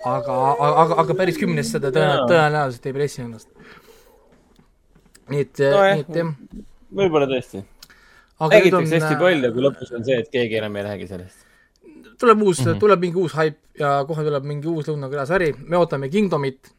aga, 0.05 0.39
aga, 0.53 0.95
aga 1.03 1.15
päris 1.15 1.37
kümnesse 1.37 1.79
ta 1.79 1.91
tõenäoliselt, 1.91 2.33
tõenäoliselt 2.33 2.89
ei 2.89 2.97
pressi 2.97 3.21
ennast. 3.21 3.49
nii 5.29 5.45
et 5.45 5.63
Nojah. 5.63 5.93
nii 5.95 6.05
et 6.07 6.19
jah 6.23 6.65
võib-olla 6.95 7.27
tõesti. 7.29 7.61
räägitakse 8.39 8.97
hästi 8.97 9.13
äh, 9.13 9.21
palju, 9.21 9.53
kui 9.53 9.63
lõpus 9.65 9.93
on 9.95 10.03
see, 10.07 10.17
et 10.23 10.33
keegi 10.33 10.59
enam 10.61 10.75
ei 10.79 10.87
räägi 10.87 11.07
sellest. 11.11 11.45
tuleb 12.19 12.41
uus 12.41 12.59
mm. 12.59 12.65
-hmm. 12.65 12.79
tuleb 12.79 12.99
mingi 12.99 13.17
uus 13.17 13.33
haip 13.33 13.57
ja 13.79 14.03
kohe 14.07 14.23
tuleb 14.23 14.43
mingi 14.43 14.67
uus 14.67 14.87
Lõuna-Korea 14.87 15.25
sari, 15.25 15.53
me 15.59 15.77
ootame 15.77 16.09
Kingdomit, 16.09 16.73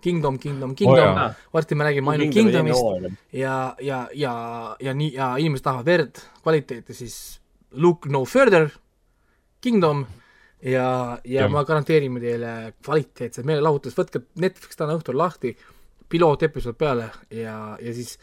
Kingdom, 0.00 0.38
Kingdom, 0.38 0.74
Kingdom 0.74 0.98
jaa. 0.98 1.26
oh,, 1.26 1.34
varsti 1.54 1.74
me 1.74 1.84
räägime 1.84 2.10
ainult 2.10 2.32
Kingdomist 2.32 2.82
ja, 3.32 3.74
ja, 3.80 4.08
ja, 4.14 4.76
ja 4.80 4.94
nii, 4.94 5.12
ja 5.14 5.36
inimesed 5.36 5.64
tahavad 5.64 5.86
verd, 5.86 6.22
kvaliteeti, 6.42 6.94
siis 6.94 7.40
look 7.74 8.08
no 8.10 8.24
further, 8.28 8.70
Kingdom 9.62 10.04
ja, 10.62 11.18
ja 11.24 11.44
Jah. 11.44 11.50
ma 11.50 11.64
garanteerime 11.66 12.22
teile 12.22 12.52
kvaliteetset 12.84 13.46
meelelahutust, 13.48 13.98
võtke 13.98 14.24
Netflix 14.42 14.78
täna 14.78 14.96
õhtul 14.98 15.18
lahti, 15.18 15.54
pilootepisood 16.12 16.78
peale 16.78 17.08
ja, 17.30 17.56
ja 17.80 17.94
siis, 17.96 18.16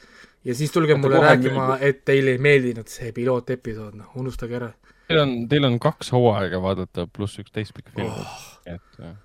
ja 0.45 0.55
siis 0.55 0.71
tulge 0.73 0.95
Vaata, 0.95 1.05
mulle 1.05 1.23
rääkima, 1.25 1.69
et 1.85 2.03
teile 2.07 2.35
ei 2.37 2.43
meeldinud 2.43 2.91
see 2.91 3.11
pilootepisood, 3.15 3.97
noh, 3.99 4.13
unustage 4.21 4.59
ära. 4.59 4.71
Teil 5.09 5.23
on, 5.23 5.35
teil 5.49 5.65
on 5.65 5.79
kaks 5.81 6.13
hooaega 6.13 6.61
vaadata, 6.61 7.07
pluss 7.09 7.41
üks 7.41 7.53
teistpikk 7.55 7.93
film 7.95 8.11
oh.. 8.13 8.35
et 8.69 9.01
äh, 9.01 9.15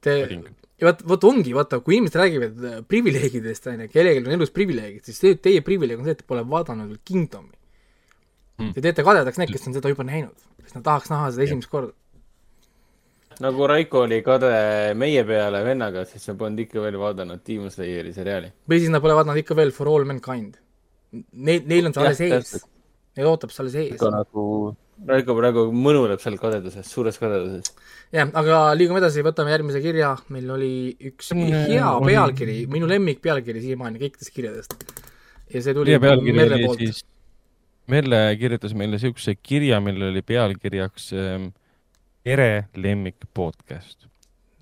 Te, 0.00 0.14
ja 0.80 0.92
vot, 1.04 1.24
ongi, 1.28 1.52
vaata, 1.52 1.82
kui 1.84 1.98
inimesed 1.98 2.16
räägivad 2.16 2.62
äh, 2.64 2.76
privileegidest, 2.88 3.66
on 3.68 3.84
ju, 3.84 3.88
kellelgi 3.92 4.22
on 4.24 4.36
elus 4.36 4.52
privileegid, 4.56 5.04
siis 5.08 5.18
see, 5.20 5.36
teie 5.42 5.60
privileeg 5.64 6.00
on 6.00 6.08
see, 6.08 6.16
et 6.16 6.22
te 6.22 6.28
pole 6.28 6.44
vaadanud 6.48 6.88
veel 6.88 7.02
Kingdomi. 7.04 7.52
Te 8.74 8.84
teete 8.84 9.04
kadedaks 9.06 9.40
need, 9.40 9.52
kes 9.54 9.66
on 9.70 9.76
seda 9.76 9.92
juba 9.92 10.04
näinud, 10.06 10.36
sest 10.64 10.76
nad 10.78 10.84
tahaks 10.86 11.10
näha 11.12 11.30
seda 11.34 11.46
esimest 11.46 11.70
korda. 11.72 11.92
nagu 13.40 13.66
Raiko 13.70 14.02
oli 14.04 14.20
kade 14.22 14.50
meie 15.00 15.22
peale 15.24 15.62
vennaga, 15.64 16.04
siis 16.04 16.26
sa 16.28 16.34
polnud 16.34 16.60
ikka 16.66 16.82
veel 16.84 16.98
vaadanud 17.00 17.40
Demon 17.46 17.72
Slayeri 17.72 18.12
seriaali. 18.12 18.52
või 18.68 18.82
siis 18.82 18.92
nad 18.92 19.00
pole 19.00 19.16
vaadanud 19.16 19.40
ikka 19.40 19.56
veel 19.56 19.72
For 19.72 19.88
All 19.88 20.04
Mankind. 20.04 20.60
Neil, 21.32 21.64
neil 21.66 21.88
on 21.88 21.94
see 21.96 22.04
alles 22.04 22.20
ees. 22.20 22.66
Neil 23.16 23.26
ootab 23.26 23.50
see 23.50 23.64
alles 23.64 23.74
ees 23.74 24.00
nagu, 24.00 24.44
Raiko 25.08 25.34
praegu 25.38 25.62
mõnuleb 25.72 26.20
seal 26.20 26.36
kadeduses, 26.40 26.84
suures 26.92 27.16
kadeduses. 27.18 27.72
jah, 28.12 28.28
aga 28.36 28.58
liigume 28.76 29.00
edasi, 29.00 29.22
võtame 29.24 29.54
järgmise 29.54 29.80
kirja, 29.80 30.10
meil 30.28 30.50
oli 30.52 30.72
üks 31.10 31.32
Mm, 31.32 31.70
hea 31.72 31.92
pealkiri, 32.04 32.58
minu 32.68 32.90
lemmik 32.90 33.22
pealkiri 33.24 33.62
siiamaani 33.64 34.02
kõikidest 34.02 34.34
kirjadest. 34.34 34.74
ja 35.54 35.62
see 35.62 35.74
tuli 35.74 35.96
Merle 35.98 36.58
oli 36.58 36.66
poolt. 36.66 36.78
siis, 36.78 37.04
Merle 37.90 38.36
kirjutas 38.38 38.74
meile 38.78 38.98
siukse 39.02 39.34
kirja, 39.34 39.80
millel 39.82 40.12
oli 40.12 40.22
pealkirjaks 40.22 41.10
ähm, 41.12 41.50
Tere 42.22 42.68
lemmik 42.76 43.16
podcast 43.34 44.10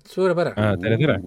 suurepärane. 0.09 0.67
äh,. 0.67 0.77
tere, 0.81 0.97
tere 0.97 1.19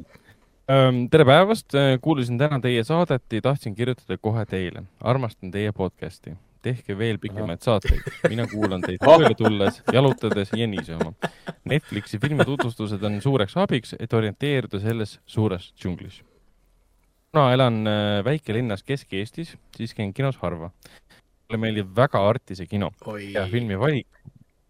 ähm,. 0.70 1.04
tere 1.10 1.24
päevast, 1.24 1.76
kuulasin 2.00 2.38
täna 2.38 2.60
teie 2.60 2.84
saadet 2.84 3.32
ja 3.32 3.42
tahtsin 3.42 3.74
kirjutada 3.74 4.18
kohe 4.18 4.46
teile. 4.46 4.82
armastan 5.00 5.50
teie 5.50 5.72
podcast'i. 5.72 6.34
tehke 6.62 6.98
veel 6.98 7.18
pikemaid 7.18 7.60
saateid. 7.60 8.02
mina 8.28 8.46
kuulan 8.46 8.80
teid 8.80 8.98
tööle 9.06 9.34
tulles, 9.38 9.82
jalutades 9.92 10.52
ja 10.56 10.66
niisama. 10.66 11.12
Netflixi 11.64 12.18
filmi 12.18 12.44
tutvustused 12.44 13.02
on 13.02 13.20
suureks 13.22 13.56
abiks, 13.56 13.96
et 13.98 14.12
orienteeruda 14.12 14.80
selles 14.80 15.18
suures 15.26 15.72
džunglis. 15.78 16.22
kuna 17.32 17.52
elan 17.52 17.86
äh, 17.86 18.24
väikelinnas 18.24 18.82
Kesk-Eestis, 18.82 19.56
siis 19.76 19.94
käin 19.94 20.14
kinos 20.14 20.36
harva. 20.36 20.70
Mulle 21.52 21.60
meeldib 21.60 21.90
väga 21.96 22.20
Artise 22.24 22.66
kino 22.66 22.90
oi 23.06 23.32
ja, 23.34 23.44
filmi 23.50 23.76
valik. 23.78 24.08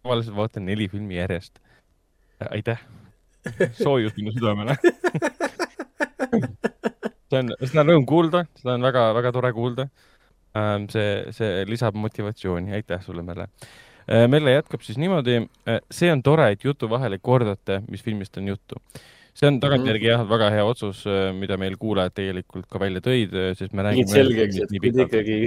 tavaliselt 0.03 0.35
vaatan 0.35 0.65
neli 0.67 0.89
filmi 0.91 1.15
järjest. 1.15 1.59
aitäh, 2.51 2.79
soojus 3.79 4.17
minu 4.17 4.33
südamele. 4.35 4.75
see 7.31 7.39
on, 7.39 7.53
seda 7.63 7.85
on 7.85 7.91
rõõm 7.93 8.05
kuulda, 8.09 8.43
seda 8.59 8.75
on 8.75 8.83
väga-väga 8.83 9.31
tore 9.31 9.53
kuulda. 9.55 9.87
see, 10.91 11.07
see 11.31 11.63
lisab 11.69 11.95
motivatsiooni, 11.95 12.75
aitäh 12.75 13.01
sulle, 13.01 13.23
Merle. 13.23 13.47
Merle 14.27 14.57
jätkab 14.57 14.83
siis 14.83 14.99
niimoodi, 14.99 15.39
see 15.87 16.11
on 16.11 16.21
tore, 16.23 16.51
et 16.51 16.63
jutu 16.67 16.89
vahele 16.91 17.21
kordate, 17.23 17.79
mis 17.87 18.03
filmist 18.03 18.37
on 18.37 18.51
juttu. 18.51 18.75
see 19.33 19.47
on 19.47 19.59
tagantjärgi 19.63 20.11
jah, 20.11 20.27
väga 20.29 20.51
hea 20.53 20.65
otsus, 20.67 21.05
mida 21.39 21.55
meil 21.57 21.79
kuulajad 21.79 22.13
tegelikult 22.19 22.67
ka 22.69 22.79
välja 22.83 23.01
tõid, 23.01 23.31
sest 23.57 23.71
me 23.73 23.87
räägime 23.87 24.11
selgeks, 24.11 24.59
et 24.65 24.75
kui 24.75 24.91
te 24.91 25.07
ikkagi 25.07 25.37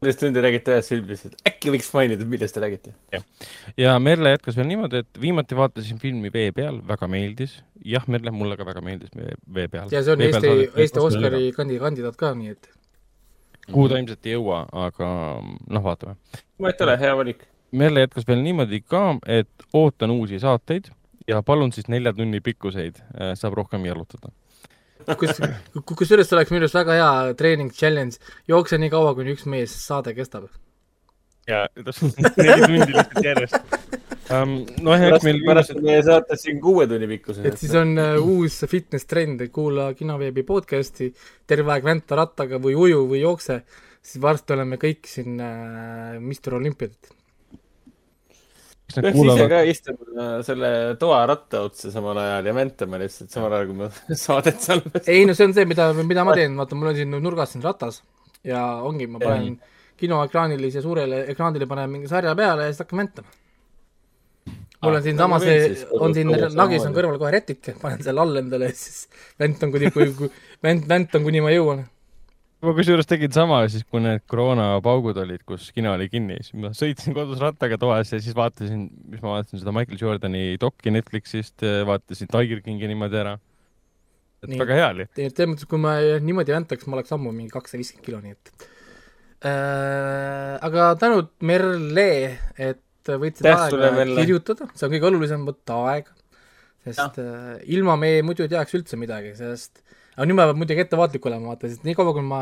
poolteist 0.00 0.20
tundi 0.20 0.40
räägite 0.44 0.74
ühest 0.74 0.92
filmist, 0.92 1.26
et 1.30 1.48
äkki 1.50 1.72
võiks 1.72 1.88
mainida, 1.94 2.24
millest 2.28 2.54
te 2.54 2.60
räägite. 2.60 2.92
ja 3.80 3.94
Merle 3.98 4.34
jätkas 4.34 4.56
veel 4.58 4.68
niimoodi, 4.68 5.00
et 5.04 5.20
viimati 5.20 5.56
vaatasin 5.56 5.98
filmi 6.02 6.30
Vee 6.34 6.52
peal, 6.52 6.80
väga 6.88 7.08
meeldis. 7.08 7.62
jah, 7.84 8.04
Merle, 8.08 8.30
mulle 8.30 8.56
ka 8.56 8.64
väga 8.68 8.80
meeldis 8.84 9.10
Vee, 9.16 9.34
vee 9.54 9.68
peal. 9.72 9.88
ja 9.92 10.02
see 10.02 10.12
on 10.12 10.20
Eesti, 10.20 10.52
Eesti 10.76 11.00
Oscari 11.00 11.52
kandi- 11.56 11.78
kandidaat 11.80 12.16
ka, 12.16 12.34
nii 12.34 12.50
et 12.50 12.68
kuhu 13.72 13.88
ta 13.88 13.98
ilmselt 13.98 14.26
ei 14.26 14.36
jõua, 14.36 14.66
aga 14.72 15.08
noh, 15.68 15.82
vaatame. 15.82 16.16
vahet 16.60 16.80
ei 16.80 16.86
ole, 16.86 16.98
hea 17.00 17.16
valik. 17.16 17.46
Merle 17.72 18.00
jätkas 18.04 18.26
veel 18.28 18.42
niimoodi 18.44 18.80
ka, 18.84 19.18
et 19.26 19.48
ootan 19.74 20.10
uusi 20.10 20.38
saateid 20.38 20.92
ja 21.28 21.40
palun 21.42 21.72
siis 21.72 21.88
nelja 21.88 22.12
tunni 22.12 22.40
pikkuseid, 22.40 23.00
saab 23.34 23.54
rohkem 23.58 23.84
jalutada. 23.88 24.28
kus, 25.20 25.40
kusjuures 25.86 26.28
see 26.28 26.36
oleks 26.38 26.52
minu 26.54 26.64
arust 26.64 26.78
väga 26.78 26.98
hea 26.98 27.34
treening 27.38 27.72
challenge, 27.74 28.20
jookse 28.50 28.78
nii 28.80 28.92
kaua, 28.92 29.14
kuni 29.18 29.34
üks 29.36 29.46
mees 29.50 29.74
saade 29.86 30.14
kestab. 30.16 30.48
ja 31.46 31.66
täpselt 31.76 32.16
neli 32.40 32.62
tundi 32.66 32.92
lihtsalt 32.96 33.24
järjest 33.24 33.58
um,. 34.34 34.54
noh, 34.82 35.04
eks 35.08 35.26
meil, 35.26 35.42
pärast 35.46 35.74
on 35.76 35.84
meie 35.86 36.02
saates 36.06 36.42
siin 36.42 36.58
kuue 36.62 36.88
tunni 36.90 37.08
pikkuse 37.10 37.44
et. 37.46 37.58
siis 37.60 37.74
on 37.78 37.94
uh, 38.02 38.16
uus 38.18 38.58
fitness 38.70 39.06
trend, 39.06 39.44
et 39.44 39.52
kuula 39.54 39.92
kinoveebi 39.98 40.46
podcast'i 40.48 41.12
terve 41.46 41.76
aeg 41.76 41.86
vänta 41.86 42.18
rattaga 42.18 42.60
või 42.62 42.74
uju 42.86 43.04
või 43.12 43.22
jookse, 43.22 43.60
siis 44.02 44.22
varsti 44.22 44.56
oleme 44.56 44.80
kõik 44.82 45.06
siin 45.10 45.38
uh, 45.38 46.18
Mr 46.18 46.58
Olümpiat. 46.58 47.15
Kes 48.86 48.98
need 48.98 49.06
peaks 49.06 49.22
ise 49.34 49.46
ka 49.50 49.62
istuma 49.72 50.26
selle 50.46 50.70
toaratta 51.00 51.62
otsa 51.68 51.90
samal 51.94 52.18
ajal 52.22 52.50
ja 52.50 52.54
väntama 52.54 53.00
lihtsalt 53.02 53.32
samal 53.34 53.56
ajal, 53.56 53.70
kui 53.70 53.80
me 53.80 53.88
saadet 54.26 54.60
salvestame. 54.62 55.06
ei 55.10 55.24
no 55.26 55.34
see 55.34 55.48
on 55.48 55.56
see, 55.56 55.66
mida, 55.68 55.88
mida 56.02 56.24
ma 56.26 56.36
teen, 56.38 56.54
vaata 56.60 56.78
mul 56.78 56.92
on 56.92 57.00
siin 57.00 57.16
nurgas 57.16 57.54
siin 57.54 57.64
ratas 57.66 58.02
ja 58.46 58.62
ongi, 58.86 59.08
ma 59.10 59.18
panen 59.22 59.56
kinoekraanile 59.96 60.70
siia 60.70 60.84
suurele 60.84 61.24
ekraanile 61.32 61.66
panen 61.66 61.90
mingi 61.90 62.08
sarja 62.10 62.34
peale 62.38 62.68
ja 62.68 62.72
siis 62.72 62.84
hakkan 62.84 63.02
väntama. 63.02 63.34
mul 64.84 64.92
on 64.92 65.00
Ah, 65.00 65.02
siinsamas 65.02 65.42
on 65.98 66.14
siin 66.14 66.30
nagis 66.54 66.84
on 66.86 66.94
kõrval 66.94 67.18
kohe 67.18 67.32
rätike, 67.34 67.74
panen 67.82 68.02
selle 68.04 68.22
all 68.22 68.38
endale 68.42 68.70
ja 68.70 68.76
siis 68.76 69.08
väntan 69.40 69.72
kuni, 69.74 69.90
kui, 69.90 70.10
kui 70.18 70.30
vänt, 70.62 70.86
väntan 70.88 71.24
kuni 71.26 71.40
ma 71.42 71.50
jõuan. 71.54 71.86
Ma 72.64 72.72
kusjuures 72.76 73.08
tegin 73.08 73.32
sama 73.34 73.58
siis, 73.70 73.84
kui 73.88 74.00
need 74.02 74.22
koroonapaugud 74.30 75.18
olid, 75.20 75.42
kus 75.48 75.68
kino 75.76 75.92
oli 75.96 76.08
kinni, 76.12 76.38
siis 76.44 76.56
ma 76.60 76.70
sõitsin 76.76 77.16
kodus 77.16 77.42
rattaga 77.42 77.78
toas 77.80 78.12
ja 78.14 78.20
siis 78.22 78.36
vaatasin, 78.36 78.86
mis 79.12 79.20
ma 79.24 79.34
vaatasin 79.34 79.60
seda 79.60 79.74
Michael 79.76 80.00
Jordani 80.00 80.44
dokki 80.60 80.92
Netflixist, 80.94 81.66
vaatasin 81.88 82.30
Tiger 82.32 82.62
Kingi 82.64 82.88
niimoodi 82.90 83.20
ära. 83.20 83.36
et 84.42 84.50
Nii. 84.52 84.60
väga 84.62 84.80
hea 84.80 84.88
oli. 84.94 85.08
nii 85.18 85.28
et 85.28 85.36
selles 85.36 85.52
mõttes, 85.52 85.68
kui 85.68 85.82
ma 85.82 85.98
niimoodi 86.24 86.56
väntaks, 86.56 86.88
ma 86.88 86.98
oleks 86.98 87.12
ammu 87.16 87.34
mingi 87.34 87.52
kakssada 87.52 87.82
viiskümmend 87.82 88.08
kilo, 88.08 88.22
nii 88.24 88.36
et 88.36 88.68
äh, 89.52 90.56
aga 90.66 90.90
tänud 91.00 91.32
Merle, 91.44 92.10
et 92.56 92.82
võtsid 93.06 93.46
aega 93.52 94.06
kirjutada, 94.16 94.70
see 94.74 94.88
on 94.88 94.96
kõige 94.96 95.10
olulisem, 95.12 95.44
võtta 95.46 95.80
aega. 95.92 96.16
sest 96.86 97.20
äh, 97.20 97.56
ilma 97.76 97.98
me 98.00 98.16
muidu 98.24 98.46
ei 98.46 98.52
teaks 98.52 98.78
üldse 98.78 98.96
midagi, 99.00 99.36
sest 99.36 99.84
aga 100.16 100.24
nüüd 100.28 100.36
ma 100.38 100.46
pean 100.48 100.56
muidugi 100.60 100.80
ettevaatlik 100.80 101.26
olema, 101.28 101.50
vaata, 101.52 101.68
sest 101.68 101.82
niikaua, 101.84 102.12
kui 102.16 102.24
ma 102.24 102.40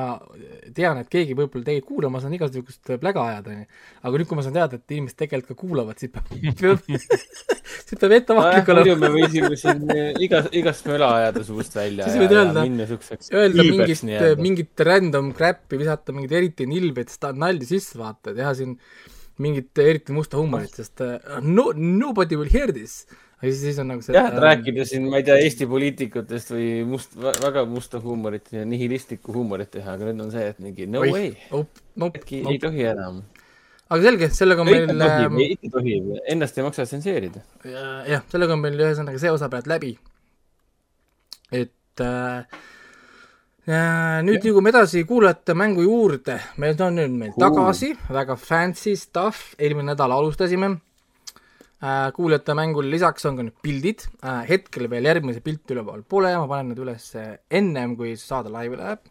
tean, 0.76 1.00
et 1.02 1.08
keegi 1.10 1.34
võib-olla 1.38 1.66
teid 1.66 1.84
kuulab, 1.88 2.12
ma 2.14 2.20
saan 2.22 2.36
igasugust 2.36 2.92
pläga 3.02 3.24
ajada, 3.32 3.50
onju. 3.54 3.66
aga 4.06 4.20
nüüd, 4.20 4.28
kui 4.30 4.38
ma 4.38 4.44
saan 4.46 4.54
teada, 4.58 4.78
et 4.78 4.94
inimesed 4.94 5.18
tegelikult 5.24 5.56
ka 5.56 5.60
kuulavad, 5.64 5.98
siis 5.98 6.12
peab, 6.14 6.30
peab, 6.60 6.84
siis 6.86 7.98
peab 7.98 8.14
ettevaatlik 8.20 8.70
muidu 8.70 8.94
olema. 8.94 9.00
me 9.02 9.10
võisime 9.16 9.58
siin 9.58 10.22
igas, 10.28 10.46
igast 10.54 10.86
möla 10.90 11.10
ajada 11.18 11.42
suust 11.48 11.74
välja 11.78 12.06
Siis 12.06 12.20
ja, 12.20 12.22
võid 12.22 12.36
öelda- 12.38 12.62
öelda 13.42 13.66
mingit, 13.72 14.04
nii-öelda. 14.06 14.42
mingit 14.46 14.84
random 14.90 15.32
crap'i, 15.34 15.80
visata 15.82 16.14
mingit 16.14 16.32
eriti 16.38 16.68
nilbet 16.70 17.10
nalja 17.34 17.66
sisse, 17.74 17.98
vaata, 17.98 18.32
teha 18.38 18.54
siin 18.54 18.78
mingit 19.42 19.74
eriti 19.82 20.14
musta 20.14 20.38
huumorit, 20.38 20.70
sest 20.78 21.02
no 21.42 21.72
nobody 21.74 22.38
will 22.38 22.50
hear 22.54 22.70
this. 22.70 23.00
Aga 23.44 23.52
siis, 23.52 23.62
siis 23.68 23.78
on 23.82 23.90
nagu 23.92 24.04
see 24.04 24.14
jah, 24.16 24.30
et 24.30 24.40
rääkida 24.40 24.86
siin, 24.88 25.06
ma 25.12 25.20
ei 25.20 25.26
tea, 25.26 25.36
Eesti 25.44 25.68
poliitikutest 25.68 26.52
või 26.54 26.68
must, 26.88 27.14
väga 27.20 27.64
musta 27.68 28.00
huumorit 28.00 28.50
ja 28.54 28.64
nihilistlikku 28.68 29.34
huumorit 29.34 29.72
teha, 29.74 29.96
aga 29.98 30.08
nüüd 30.08 30.24
on 30.24 30.32
see, 30.32 30.44
et 30.54 30.60
mingi 30.64 30.88
no 30.90 31.02
Oih, 31.04 31.12
way, 31.12 31.32
nope, 31.52 31.84
nope, 32.00 32.22
äkki 32.22 32.40
ei 32.40 32.46
nope. 32.46 32.60
tohi 32.64 32.86
enam. 32.94 33.22
aga 33.84 34.00
selge, 34.08 34.30
sellega 34.38 34.64
on 34.64 34.70
meil 34.70 34.86
tohib, 34.92 35.36
äh,, 35.36 35.56
ikka 35.56 35.72
tohib, 35.76 36.12
ennast 36.36 36.60
ei 36.60 36.66
maksa 36.66 36.86
tsenseerida. 36.88 37.44
jah, 37.68 38.24
sellega 38.32 38.56
on 38.56 38.64
meil 38.64 38.80
ühesõnaga 38.80 39.20
see 39.20 39.34
osa 39.34 39.50
pealt 39.52 39.68
läbi. 39.70 39.92
et 41.52 42.04
äh, 42.06 42.62
äh, 43.68 44.22
nüüd 44.24 44.40
liigume 44.40 44.72
edasi 44.72 45.04
kuulajate 45.10 45.58
mängu 45.58 45.84
juurde, 45.84 46.40
meil 46.56 46.80
on 46.80 46.96
nüüd 47.02 47.20
meil 47.20 47.36
Cool. 47.36 47.44
tagasi 47.50 47.92
väga 48.08 48.40
fancy 48.40 48.96
stuff, 48.96 49.52
eelmine 49.58 49.92
nädal 49.92 50.16
alustasime. 50.16 50.78
Kuulajate 52.16 52.54
mängule 52.56 52.88
lisaks 52.92 53.26
on 53.28 53.36
ka 53.36 53.44
nüüd 53.44 53.58
pildid 53.64 54.06
äh,, 54.24 54.44
hetkel 54.48 54.88
veel 54.90 55.04
järgmise 55.10 55.42
pilti 55.44 55.74
üleval 55.74 56.04
pole, 56.08 56.30
ma 56.38 56.48
panen 56.48 56.72
need 56.72 56.80
üles 56.84 57.10
ennem, 57.50 57.96
kui 57.98 58.14
saade 58.20 58.52
laivi 58.52 58.78
läheb. 58.80 59.04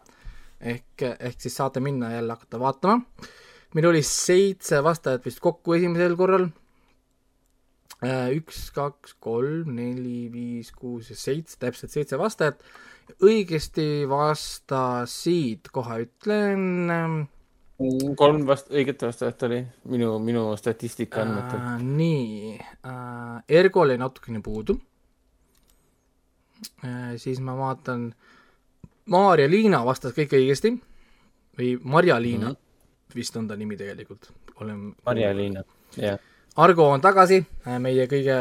ehk, 0.60 1.03
ehk 1.20 1.39
siis 1.43 1.55
saate 1.60 1.84
minna 1.84 2.13
jälle 2.15 2.34
hakata 2.34 2.60
vaatama. 2.60 3.01
meil 3.75 3.89
oli 3.91 4.01
seitse 4.01 4.84
vastajat 4.84 5.25
vist 5.25 5.43
kokku 5.43 5.75
esimesel 5.77 6.15
korral 6.17 6.50
Äh, 8.03 8.34
üks, 8.36 8.65
kaks, 8.75 9.13
kolm, 9.24 9.77
neli, 9.77 10.27
viis, 10.27 10.74
kuus 10.75 11.08
ja 11.08 11.15
seitse, 11.15 11.55
täpselt 11.62 11.93
seitse 11.93 12.17
vastajat. 12.20 12.60
õigesti 13.24 14.03
vastasid, 14.12 15.70
kohe 15.72 16.01
ütlen. 16.03 17.29
Kolm 18.17 18.45
vast-, 18.47 18.71
õiget 18.73 19.01
vastajat 19.01 19.45
oli 19.47 19.59
minu, 19.91 20.17
minu 20.23 20.45
statistika 20.59 21.23
andmetel. 21.23 21.59
äh, 21.59 21.81
nii 21.83 22.57
äh,, 22.59 23.37
Ergo 23.49 23.81
oli 23.81 23.97
natukene 23.97 24.41
puudu 24.45 24.77
äh,. 26.85 27.15
siis 27.17 27.41
ma 27.41 27.57
vaatan, 27.57 28.11
Maarja-Liina 29.09 29.81
vastas 29.85 30.13
kõik 30.15 30.35
õigesti 30.37 30.75
või 31.59 31.73
Marja-Liina 31.81 32.49
mm 32.49 32.53
-hmm. 32.53 33.15
vist 33.15 33.37
on 33.37 33.47
ta 33.47 33.55
nimi 33.55 33.77
tegelikult, 33.77 34.29
olen. 34.61 34.93
Marja-Liina, 35.05 35.63
jah. 35.97 36.19
Argo 36.55 36.85
on 36.93 37.01
tagasi, 37.01 37.39
meie 37.81 38.05
kõige 38.05 38.35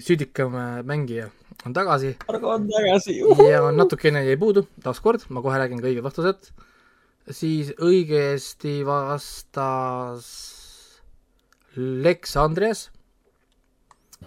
südikam 0.00 0.54
mängija 0.88 1.28
on 1.66 1.72
tagasi 1.72 2.16
Argo 2.28 2.54
on 2.54 2.68
tagasi. 2.68 3.18
ja 3.50 3.70
natukene 3.72 4.24
jäi 4.24 4.36
puudu, 4.36 4.66
taaskord, 4.82 5.20
ma 5.28 5.42
kohe 5.42 5.58
räägin 5.58 5.80
ka 5.80 5.88
õiged 5.90 6.02
vastused. 6.02 6.50
Siis 7.30 7.72
õigesti 7.78 8.80
vastas 8.86 10.28
Lex 11.76 12.36
Andres 12.36 12.88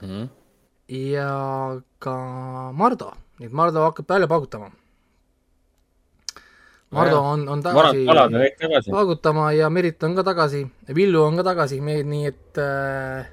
Mhm. 0.01 0.29
ja 0.87 1.31
ka 1.99 2.13
Mardo, 2.73 3.11
nii 3.39 3.47
et 3.49 3.53
Mardo 3.53 3.83
hakkab 3.83 4.07
välja 4.07 4.27
paugutama. 4.27 4.71
Mardo 6.91 7.19
on, 7.23 7.43
on 7.47 7.61
tagasi 7.63 8.03
on 8.07 8.33
kõik 8.35 8.57
tagasi. 8.59 8.91
paugutama 8.91 9.51
ja 9.55 9.69
Merit 9.69 10.03
on 10.03 10.15
ka 10.15 10.23
tagasi, 10.23 10.65
Villu 10.95 11.21
on 11.23 11.37
ka 11.39 11.43
tagasi, 11.43 11.79
nii 11.83 12.25
et 12.27 12.57
äh, 12.59 13.27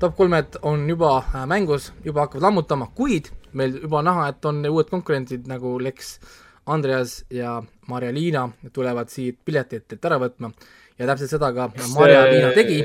top 0.00 0.16
kolmed 0.16 0.56
on 0.62 0.88
juba 0.88 1.18
äh, 1.18 1.44
mängus, 1.46 1.92
juba 2.04 2.26
hakkavad 2.26 2.42
lammutama, 2.48 2.88
kuid 2.94 3.30
meil 3.52 3.78
juba 3.82 4.02
näha, 4.02 4.28
et 4.32 4.44
on 4.44 4.62
uued 4.66 4.90
konkurendid 4.90 5.46
nagu 5.50 5.78
Lex, 5.78 6.18
Andreas 6.68 7.22
ja 7.32 7.58
Marja-Liina 7.88 8.48
tulevad 8.72 9.08
siit 9.12 9.38
piletit 9.44 9.96
ära 10.04 10.18
võtma 10.20 10.50
ja 10.98 11.06
täpselt 11.08 11.32
seda 11.32 11.50
ka 11.56 11.68
Marja-Liina 11.94 12.50
tegi, 12.56 12.82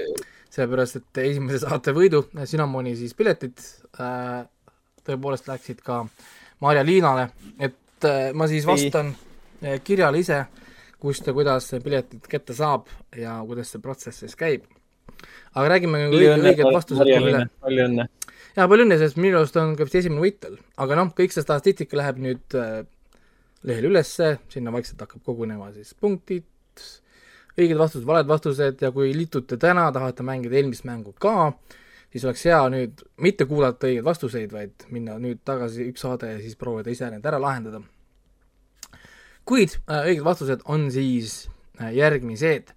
sellepärast 0.54 1.00
et 1.02 1.22
esimese 1.26 1.64
saate 1.66 1.94
võidu, 1.96 2.24
Cinnamoni 2.46 2.96
siis 3.00 3.16
piletid 3.18 3.60
äh, 4.00 4.44
tõepoolest 5.08 5.50
läksid 5.50 5.82
ka 5.86 6.04
Marja-Liinale, 6.64 7.28
et 7.60 8.08
äh, 8.08 8.30
ma 8.38 8.48
siis 8.52 8.68
vastan 8.70 9.12
äh, 9.12 9.80
kirjale 9.84 10.22
ise, 10.24 10.44
kust 11.04 11.28
ja 11.28 11.36
kuidas 11.36 11.68
piletid 11.84 12.30
kätte 12.32 12.56
saab 12.56 12.88
ja 13.20 13.42
kuidas 13.48 13.74
see 13.74 13.84
protsess 13.84 14.24
siis 14.24 14.38
käib. 14.40 14.70
aga 15.54 15.70
räägime 15.76 16.06
õige, 16.08 16.38
õiged 16.40 16.70
vastused 16.72 17.10
üle. 17.10 17.48
palju 17.60 17.88
õnne. 17.90 18.08
jaa, 18.56 18.68
palju 18.68 18.86
õnne, 18.88 19.00
sest 19.02 19.20
minu 19.20 19.42
arust 19.42 19.58
on 19.60 19.76
ka 19.76 19.90
vist 19.90 20.00
esimene 20.00 20.24
võit 20.24 20.40
veel, 20.46 20.60
aga 20.78 21.02
noh, 21.02 21.12
kõik 21.18 21.36
see 21.36 21.44
statistika 21.44 22.00
läheb 22.00 22.22
nüüd 22.24 22.62
lehele 23.64 23.92
ülesse, 23.92 24.38
sinna 24.52 24.74
vaikselt 24.74 25.02
hakkab 25.06 25.24
kogunema 25.26 25.72
siis 25.76 25.94
punktid, 26.00 26.48
õiged 27.58 27.78
vastused, 27.78 28.06
valed 28.08 28.28
vastused 28.30 28.82
ja 28.82 28.92
kui 28.94 29.14
liitute 29.16 29.58
täna, 29.62 29.88
tahate 29.94 30.26
mängida 30.26 30.58
eelmist 30.60 30.88
mängu 30.90 31.14
ka, 31.22 31.54
siis 32.14 32.26
oleks 32.26 32.46
hea 32.50 32.62
nüüd 32.74 33.04
mitte 33.22 33.48
kuulata 33.50 33.90
õigeid 33.90 34.06
vastuseid, 34.06 34.54
vaid 34.54 34.88
minna 34.94 35.20
nüüd 35.22 35.44
tagasi 35.46 35.88
üks 35.92 36.04
saade 36.06 36.34
ja 36.34 36.42
siis 36.42 36.58
proovida 36.60 36.94
ise 36.94 37.10
need 37.14 37.26
ära 37.26 37.42
lahendada. 37.42 37.82
kuid 39.46 39.78
äh, 39.90 40.10
õiged 40.10 40.24
vastused 40.26 40.62
on 40.66 40.90
siis 40.92 41.48
äh, 41.80 41.94
järgmised. 41.94 42.74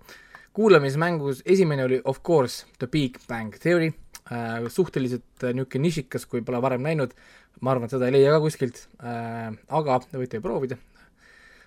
kuulamismängus 0.52 1.42
esimene 1.44 1.84
oli 1.84 2.00
of 2.04 2.22
course 2.22 2.66
The 2.78 2.86
Big 2.86 3.18
Bang 3.28 3.54
Theory 3.54 3.92
äh,, 4.32 4.68
suhteliselt 4.68 5.42
niisugune 5.42 5.88
nišikas, 5.88 6.26
kui 6.26 6.42
pole 6.42 6.62
varem 6.62 6.82
näinud, 6.82 7.12
ma 7.60 7.72
arvan, 7.72 7.86
et 7.88 7.94
seda 7.96 8.08
ei 8.08 8.16
leia 8.18 8.34
ka 8.34 8.40
kuskilt 8.44 8.82
äh,, 9.00 9.52
aga 9.68 10.00
te 10.10 10.18
võite 10.20 10.40
ju 10.40 10.44
proovida. 10.44 10.76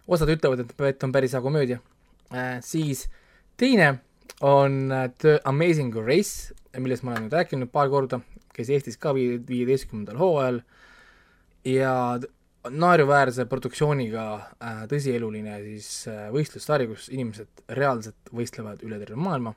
osad 0.08 0.30
ütlevad, 0.30 0.66
et 0.66 0.82
et 0.90 1.04
on 1.04 1.12
päris 1.16 1.34
hea 1.34 1.42
komöödia 1.42 1.80
äh,, 2.34 2.60
siis 2.66 3.08
teine 3.58 4.00
on 4.42 4.92
äh, 4.92 5.10
The 5.18 5.40
Amazing 5.46 5.96
Race, 5.96 6.54
millest 6.78 7.04
ma 7.04 7.12
olen 7.16 7.28
nüüd 7.28 7.34
rääkinud 7.38 7.72
paar 7.74 7.90
korda, 7.90 8.22
käis 8.54 8.70
Eestis 8.70 8.98
ka 8.98 9.14
vii- 9.18 9.40
viieteistkümnendal 9.48 10.20
hooajal 10.20 10.62
ja 11.68 11.94
naeruväärse 12.70 13.46
produktsiooniga 13.50 14.26
äh, 14.62 14.84
tõsieluline 14.92 15.58
siis 15.64 15.90
äh, 16.12 16.28
võistlussari, 16.34 16.88
kus 16.92 17.08
inimesed 17.14 17.64
reaalselt 17.80 18.32
võistlevad 18.36 18.84
üle 18.86 19.00
terve 19.00 19.16
maailma. 19.20 19.56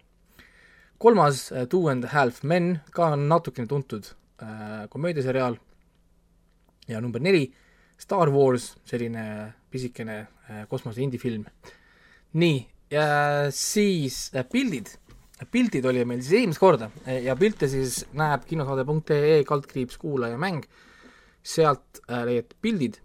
kolmas 0.99 1.51
äh, 1.53 1.67
Two 1.69 1.89
and 1.91 2.05
a 2.05 2.13
Half 2.13 2.43
Men, 2.43 2.81
ka 2.91 3.13
natukene 3.17 3.67
tuntud 3.69 4.07
äh, 4.43 4.89
komöödiaseriaal 4.89 5.59
ja 6.89 7.01
number 7.01 7.23
neli 7.23 7.47
Star 8.03 8.31
Wars, 8.35 8.73
selline 8.89 9.25
pisikene 9.71 10.19
äh, 10.23 10.65
kosmose 10.71 11.03
indie-film. 11.05 11.45
nii, 12.41 12.59
ja 12.93 13.07
siis 13.55 14.31
äh, 14.35 14.47
pildid, 14.49 14.91
pildid 15.53 15.87
oli 15.89 16.05
meil 16.09 16.23
siis 16.23 16.41
esimest 16.41 16.63
korda 16.63 16.91
äh, 17.07 17.23
ja 17.27 17.37
pilte 17.39 17.69
siis 17.71 18.03
näeb 18.19 18.47
kinosaade.ee 18.49 19.43
kaldkriips 19.49 20.01
kuulaja 20.03 20.41
mäng, 20.41 20.67
sealt 21.43 22.03
leiate 22.09 22.59
pildid. 22.63 23.01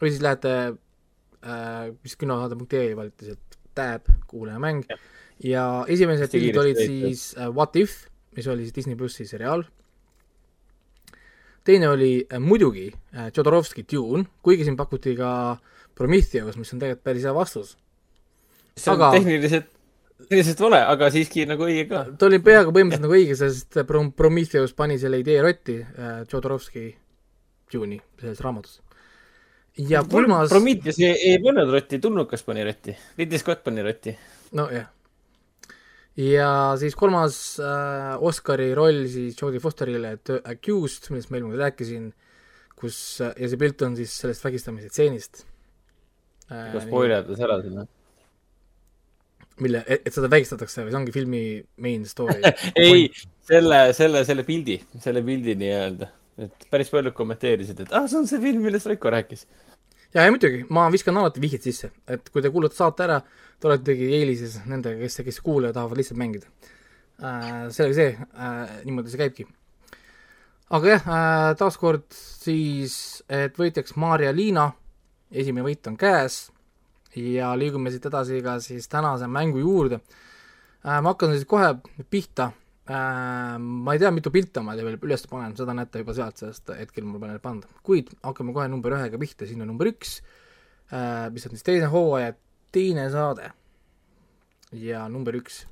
Või 0.00 0.10
siis 0.10 0.22
lähete 0.24 0.54
äh, 0.70 1.92
mis 2.02 2.16
kinosaade.ee 2.20 2.96
valite 2.98 3.30
sealt 3.30 3.60
tab 3.74 4.10
kuulaja 4.30 4.60
mäng. 4.62 4.84
Ja 5.42 5.84
esimesed 5.90 6.30
pildid 6.32 6.60
olid 6.60 6.78
siis 6.78 7.32
What 7.50 7.76
if, 7.76 8.04
mis 8.36 8.46
oli 8.50 8.66
siis 8.66 8.76
Disney 8.76 8.98
plussi 8.98 9.26
seriaal, 9.26 9.64
teine 11.64 11.88
oli 11.88 12.26
äh, 12.32 12.38
muidugi 12.40 12.90
äh, 13.16 13.30
Jodorowsky 13.36 13.84
Dune, 13.92 14.24
kuigi 14.42 14.64
siin 14.66 14.76
pakuti 14.76 15.14
ka 15.16 15.56
Prometheus, 15.94 16.56
mis 16.58 16.72
on 16.74 16.80
tegelikult 16.82 17.04
päris 17.06 17.24
hea 17.24 17.34
vastus. 17.34 17.76
see 18.76 18.90
on 18.92 18.98
Aga- 18.98 19.10
tehniliselt, 19.18 19.66
tehniliselt 20.28 20.60
vale, 20.60 20.80
aga 20.90 21.10
siiski 21.14 21.46
nagu 21.46 21.62
õige 21.68 21.86
ka. 21.88 22.04
ta 22.18 22.26
oli 22.26 22.38
peaaegu 22.42 22.72
põhimõtteliselt 22.74 23.06
nagu 23.06 23.14
õige, 23.18 23.36
sest 23.38 23.78
Pro- 23.86 24.10
Prometheus 24.16 24.74
pani 24.74 24.98
selle 24.98 25.20
idee 25.22 25.40
rotti 25.42 25.78
äh, 25.82 26.24
Jodorowsky 26.32 26.88
Dune'i 27.72 28.00
selles 28.20 28.40
raamatus. 28.44 28.80
ja 29.78 30.02
kolmas, 30.10 30.50
Prometheus 30.50 30.98
ei, 30.98 31.14
ei 31.30 31.38
pannud 31.42 31.70
rotti, 31.70 31.98
tulnukas 31.98 32.42
pani 32.46 32.64
rotti. 32.64 32.96
Ridley 33.18 33.38
Scott 33.38 33.64
pani 33.64 33.82
rotti. 33.82 34.16
nojah. 34.52 34.90
Ja 36.20 36.50
siis 36.78 36.94
kolmas 36.98 37.38
äh, 37.58 38.14
Oscari 38.22 38.70
roll 38.76 39.06
siis 39.10 39.38
Jodie 39.40 39.62
Fosterile 39.62 40.16
The 40.22 40.40
Accused, 40.44 41.10
millest 41.10 41.32
ma 41.32 41.40
eelmine 41.40 41.56
kord 41.56 41.64
rääkisin, 41.64 42.06
kus 42.78 43.00
äh, 43.24 43.34
ja 43.40 43.50
see 43.50 43.60
pilt 43.60 43.82
on 43.86 43.98
siis 43.98 44.14
sellest 44.22 44.46
vägistamise 44.46 44.92
stseenist 44.92 45.44
äh, 46.50 46.72
kas. 46.76 46.86
spoilerdas 46.86 47.42
ära 47.42 47.58
sinna? 47.64 47.86
mille, 49.62 49.84
et, 49.86 50.06
et 50.06 50.14
seda 50.14 50.30
vägistatakse 50.30 50.82
või 50.82 50.92
see 50.92 51.00
ongi 51.00 51.14
filmi 51.14 51.42
main 51.82 52.06
story 52.10 52.40
ei, 52.84 53.08
selle, 53.46 53.86
selle, 53.96 54.24
selle 54.26 54.46
pildi, 54.46 54.78
selle 55.02 55.22
pildi 55.26 55.54
nii-öelda. 55.60 56.10
et 56.46 56.66
päris 56.70 56.90
paljud 56.90 57.14
kommenteerisid, 57.14 57.84
et 57.84 57.94
ah, 57.94 58.08
see 58.10 58.18
on 58.22 58.30
see 58.30 58.42
film, 58.42 58.64
millest 58.66 58.90
Raiko 58.90 59.12
rääkis. 59.14 59.46
ja, 60.14 60.22
ja 60.22 60.30
muidugi, 60.30 60.64
ma 60.70 60.86
viskan 60.92 61.18
alati 61.18 61.42
vihjeid 61.42 61.66
sisse, 61.66 61.90
et 62.10 62.30
kui 62.32 62.42
te 62.42 62.52
kuulate 62.54 62.78
saate 62.78 63.04
ära, 63.06 63.18
te 63.60 63.68
oletegi 63.70 64.10
eelises 64.18 64.60
nendega, 64.70 65.00
kes, 65.02 65.20
kes 65.26 65.40
ei 65.40 65.44
kuula 65.44 65.70
ja 65.70 65.76
tahavad 65.76 66.00
lihtsalt 66.00 66.20
mängida 66.20 66.48
äh,. 67.18 67.68
sellega 67.74 67.98
see 67.98 68.10
äh,, 68.14 68.80
niimoodi 68.86 69.12
see 69.12 69.22
käibki. 69.22 69.46
aga 70.70 70.92
jah 70.94 71.06
äh,, 71.06 71.50
taaskord 71.60 72.06
siis, 72.14 73.22
et 73.28 73.58
võitjaks 73.58 73.96
Maarja-Liina, 74.00 74.70
esimene 75.30 75.66
võit 75.66 75.90
on 75.90 75.98
käes 76.00 76.44
ja 77.14 77.52
liigume 77.58 77.92
siit 77.94 78.06
edasi 78.10 78.42
ka 78.42 78.58
siis 78.62 78.88
tänase 78.90 79.30
mängu 79.30 79.62
juurde 79.62 80.00
äh,. 80.00 81.00
ma 81.00 81.14
hakkan 81.14 81.34
siis 81.34 81.48
kohe 81.48 81.74
pihta. 82.10 82.52
Ma 82.86 83.94
ei 83.94 84.00
tea, 84.02 84.10
mitu 84.12 84.28
pilti 84.34 84.60
ma 84.60 84.74
teile 84.76 84.98
üles 85.00 85.24
panen, 85.30 85.54
seda 85.56 85.72
näete 85.76 86.02
juba 86.02 86.14
sealt, 86.16 86.40
sest 86.42 86.72
hetkel 86.76 87.06
mul 87.08 87.20
pole 87.22 87.32
neid 87.32 87.44
pandud, 87.44 87.70
kuid 87.86 88.12
hakkame 88.24 88.52
kohe 88.56 88.66
number 88.68 88.92
ühega 88.98 89.20
pihta, 89.20 89.48
siin 89.48 89.64
on 89.64 89.70
number 89.72 89.88
üks 89.88 90.18
äh,, 90.92 91.30
mis 91.32 91.46
on 91.48 91.54
siis 91.56 91.64
teise 91.64 91.88
hooaja 91.92 92.34
teine 92.74 93.06
saade 93.12 93.48
ja 94.74 95.06
number 95.08 95.36
üks. 95.38 95.62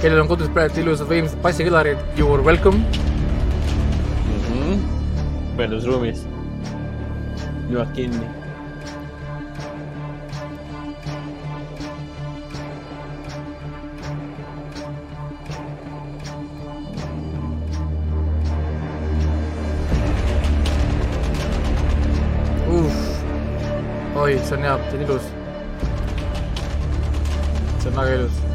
Kellel 0.00 0.22
on 0.22 0.30
kodus 0.30 0.50
praegu 0.54 0.82
ilusad 0.84 1.10
võimsad 1.10 1.42
bassikõlarid, 1.42 2.02
you 2.16 2.32
are 2.32 2.42
welcome. 2.42 2.84
rakendusruumis. 5.68 6.26
jood 7.70 7.92
kinni. 7.94 8.26
oi, 24.16 24.38
see 24.38 24.56
on 24.56 24.62
hea, 24.62 24.78
see 24.90 24.96
on 24.96 25.02
ilus. 25.02 25.22
see 27.78 27.88
on 27.88 27.96
väga 27.96 28.14
ilus. 28.14 28.47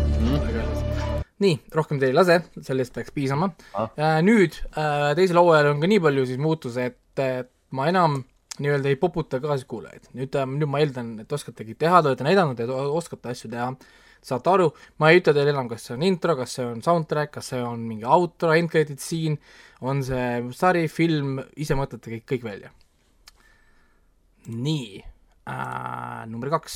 nii, 1.44 1.58
rohkem 1.76 2.00
teil 2.02 2.14
ei 2.14 2.18
lase, 2.18 2.40
sellest 2.64 2.94
peaks 2.96 3.14
piisama 3.16 3.52
Ah. 3.74 3.90
ah.. 3.98 4.20
nüüd 4.26 4.58
äh, 4.74 5.12
teisel 5.18 5.40
hooajal 5.42 5.74
on 5.74 5.82
ka 5.84 5.90
nii 5.90 6.04
palju 6.04 6.28
siis 6.30 6.42
muutusi, 6.42 6.90
et, 6.92 7.50
ma 7.74 7.90
enam 7.90 8.22
nii-öelda 8.62 8.92
ei 8.92 8.98
poputa 9.02 9.40
kaaskuulajaid. 9.42 10.12
nüüd, 10.18 10.36
nüüd 10.60 10.70
ma 10.70 10.82
eeldan, 10.84 11.14
et 11.24 11.32
oskategi 11.34 11.76
teha, 11.80 12.02
te 12.02 12.12
olete 12.12 12.26
näidanud, 12.28 12.60
et 12.62 12.70
oskate 12.70 13.32
asju 13.34 13.50
teha, 13.50 13.72
saate 14.24 14.52
aru, 14.52 14.70
ma 15.02 15.10
ei 15.12 15.20
ütle 15.20 15.34
teile 15.36 15.54
enam, 15.56 15.70
kas 15.72 15.88
see 15.88 15.96
on 15.98 16.06
intro, 16.06 16.36
kas 16.40 16.54
see 16.58 16.66
on 16.68 16.84
soundtrack, 16.86 17.34
kas 17.38 17.50
see 17.54 17.64
on 17.66 17.82
mingi 17.88 18.06
outro, 18.06 18.54
end 18.56 18.72
credit 18.72 19.02
scene, 19.02 19.40
on 19.82 20.04
see 20.06 20.28
sari, 20.56 20.86
film, 20.92 21.42
ise 21.60 21.78
mõtlete 21.80 22.14
kõik, 22.14 22.28
kõik 22.36 22.48
välja. 22.52 22.72
nii 24.44 25.00
äh,, 25.48 26.24
number 26.28 26.52
kaks 26.52 26.76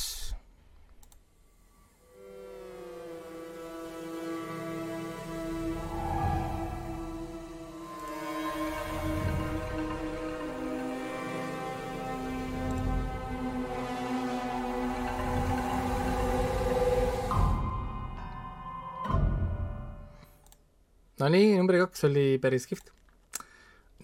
Nonii, 21.17 21.55
number 21.57 21.79
kaks 21.81 22.03
oli 22.05 22.37
päris 22.37 22.67
kihvt. 22.69 22.91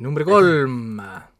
number 0.01 0.23
kolm. 0.25 0.97
Nonii 0.97 1.32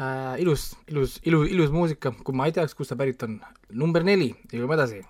äh,, 0.00 0.34
ilus, 0.42 0.72
ilus, 0.88 1.20
ilus, 1.28 1.48
ilus 1.52 1.72
muusika, 1.74 2.14
kui 2.24 2.36
ma 2.36 2.48
ei 2.48 2.56
teaks, 2.56 2.74
kust 2.74 2.94
ta 2.94 2.98
pärit 3.00 3.22
on. 3.26 3.40
number 3.70 4.04
neli, 4.06 4.32
liigume 4.52 4.78
edasi. 4.78 5.04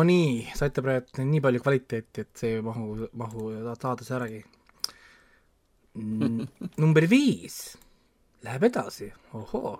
Nonii, 0.00 0.46
saite 0.56 0.80
praegu 0.80 1.24
nii 1.28 1.42
palju 1.44 1.60
kvaliteeti, 1.60 2.22
et 2.24 2.40
see 2.40 2.54
ei 2.56 2.62
mahu, 2.64 3.08
mahu 3.20 3.50
saaduse 3.76 4.14
äragi. 4.16 4.40
number 6.80 7.04
viis 7.10 7.56
läheb 8.46 8.64
edasi, 8.70 9.10
ohoo. 9.36 9.74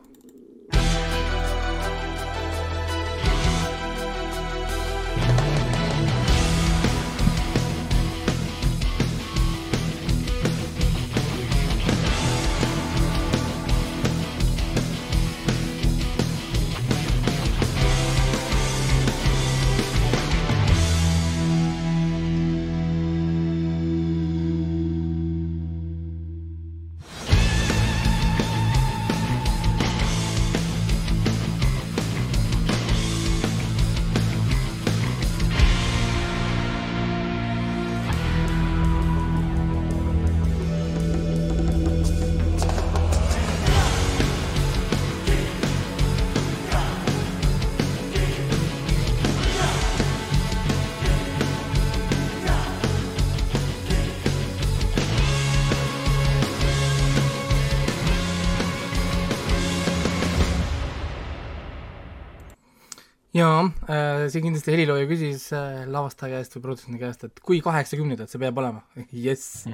Jaa 63.40 63.60
äh,, 63.64 64.26
siin 64.32 64.44
kindlasti 64.46 64.72
helilooja 64.74 65.06
küsis 65.10 65.46
äh, 65.56 65.82
lavastaja 65.90 66.38
käest 66.38 66.56
või 66.56 66.64
produtsendi 66.66 67.00
käest, 67.00 67.24
et 67.26 67.42
kui 67.44 67.60
kaheksakümnendat 67.64 68.32
see 68.32 68.40
peab 68.42 68.58
olema. 68.60 68.82
jess. 69.26 69.66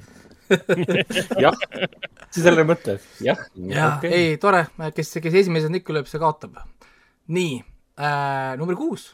jah, 1.44 1.57
jälle 2.37 2.66
mõtled, 2.68 3.02
jah. 3.24 3.40
jaa, 3.72 3.90
ei 4.07 4.37
tore, 4.42 4.66
kes, 4.94 5.16
kes 5.24 5.40
esimese 5.42 5.70
nikku 5.72 5.96
lööb, 5.96 6.09
see 6.11 6.22
kaotab. 6.22 6.61
nii 7.33 7.59
äh,, 7.98 8.55
number 8.61 8.79
kuus. 8.79 9.11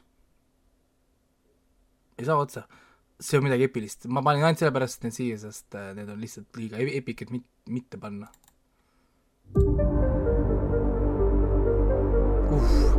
ei 2.18 2.28
saa 2.28 2.36
otsa. 2.36 2.66
see 3.22 3.38
on 3.38 3.46
midagi 3.46 3.68
epilist, 3.70 4.08
ma 4.10 4.22
panin 4.26 4.44
ainult 4.44 4.60
sellepärast 4.60 5.06
need 5.06 5.16
siia, 5.16 5.38
sest 5.40 5.78
äh, 5.78 5.92
need 5.96 6.10
on 6.10 6.20
lihtsalt 6.20 6.58
liiga 6.58 6.80
e- 6.82 6.96
epic, 6.98 7.22
et 7.22 7.30
mit-, 7.30 7.52
mitte 7.70 8.00
panna. 8.02 8.28
uh.. 12.52 12.91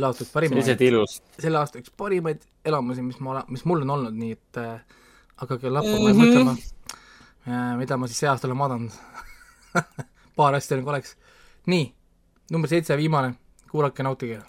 Selle 0.00 0.08
aasta 0.08 0.24
üks 0.24 0.32
parimaid, 0.32 0.56
sellised 0.64 0.80
ilus. 0.88 1.18
selle 1.38 1.60
aasta 1.60 1.78
üks 1.82 1.92
parimaid 2.00 2.42
elamusi, 2.64 3.02
mis 3.04 3.20
ma 3.20 3.34
olen, 3.36 3.44
mis 3.52 3.64
mul 3.68 3.84
on 3.84 3.90
olnud, 3.98 4.16
nii 4.16 4.32
et 4.38 4.60
äh, 4.64 4.80
hakake 5.44 5.70
lappama 5.70 6.08
Mhm. 6.08 6.08
ja 6.08 6.24
mõtlema 6.24 6.56
äh,, 6.56 7.76
mida 7.78 7.96
ma 8.00 8.08
siis 8.08 8.18
see 8.24 8.28
aasta 8.32 8.48
olen 8.48 8.58
vaadanud. 8.58 8.98
paar 10.36 10.54
asja 10.56 10.76
nagu 10.80 10.88
oleks. 10.90 11.16
nii, 11.70 11.92
number 12.50 12.68
seitse, 12.72 12.96
viimane, 12.96 13.34
kuulake, 13.70 14.02
nautige. 14.02 14.40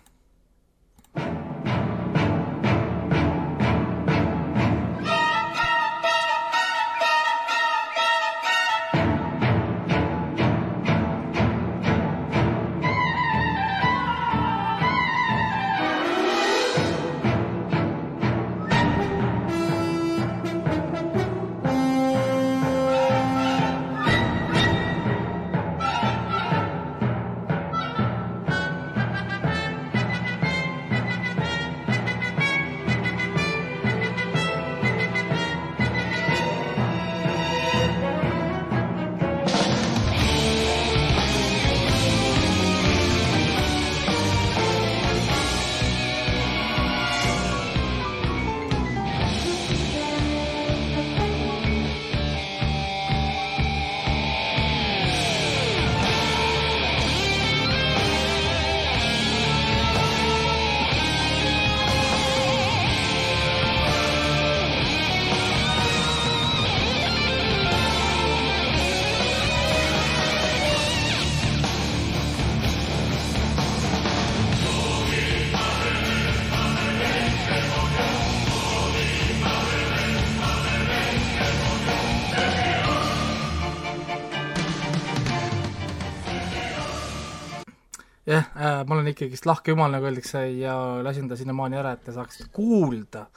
Olen 89.11 89.17
ikkagist 89.17 89.45
lahke 89.45 89.73
jumal, 89.73 89.91
nagu 89.91 90.07
öeldakse, 90.07 90.45
ja 90.61 90.73
lasin 91.03 91.27
ta 91.29 91.35
sinnamaani 91.35 91.79
ära, 91.81 91.93
et 91.95 92.03
te 92.05 92.13
saaksite 92.15 92.49
kuulda. 92.53 93.27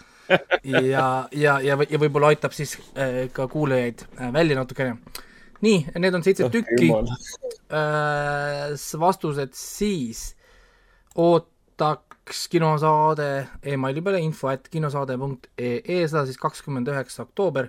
ja, 0.64 1.28
ja, 1.32 1.58
ja, 1.60 1.76
ja 1.76 1.98
võib-olla 2.00 2.30
aitab 2.32 2.54
siis 2.56 2.78
äh, 2.96 3.26
ka 3.32 3.48
kuulajaid 3.48 4.06
äh, 4.16 4.32
välja 4.32 4.56
natukene. 4.56 4.96
nii, 5.64 5.86
need 6.00 6.14
on 6.14 6.24
seitse 6.24 6.48
tükki 6.52 6.90
äh, 7.72 8.72
vastused 9.00 9.52
siis 9.56 10.34
ootaks 11.20 12.48
kinosaade 12.48 13.28
emaili 13.62 14.02
peale 14.04 14.20
info 14.24 14.50
et 14.52 14.68
kinosaade.ee, 14.72 16.00
seda 16.08 16.24
siis 16.24 16.40
kakskümmend 16.40 16.88
üheksa 16.88 17.26
oktoober, 17.26 17.68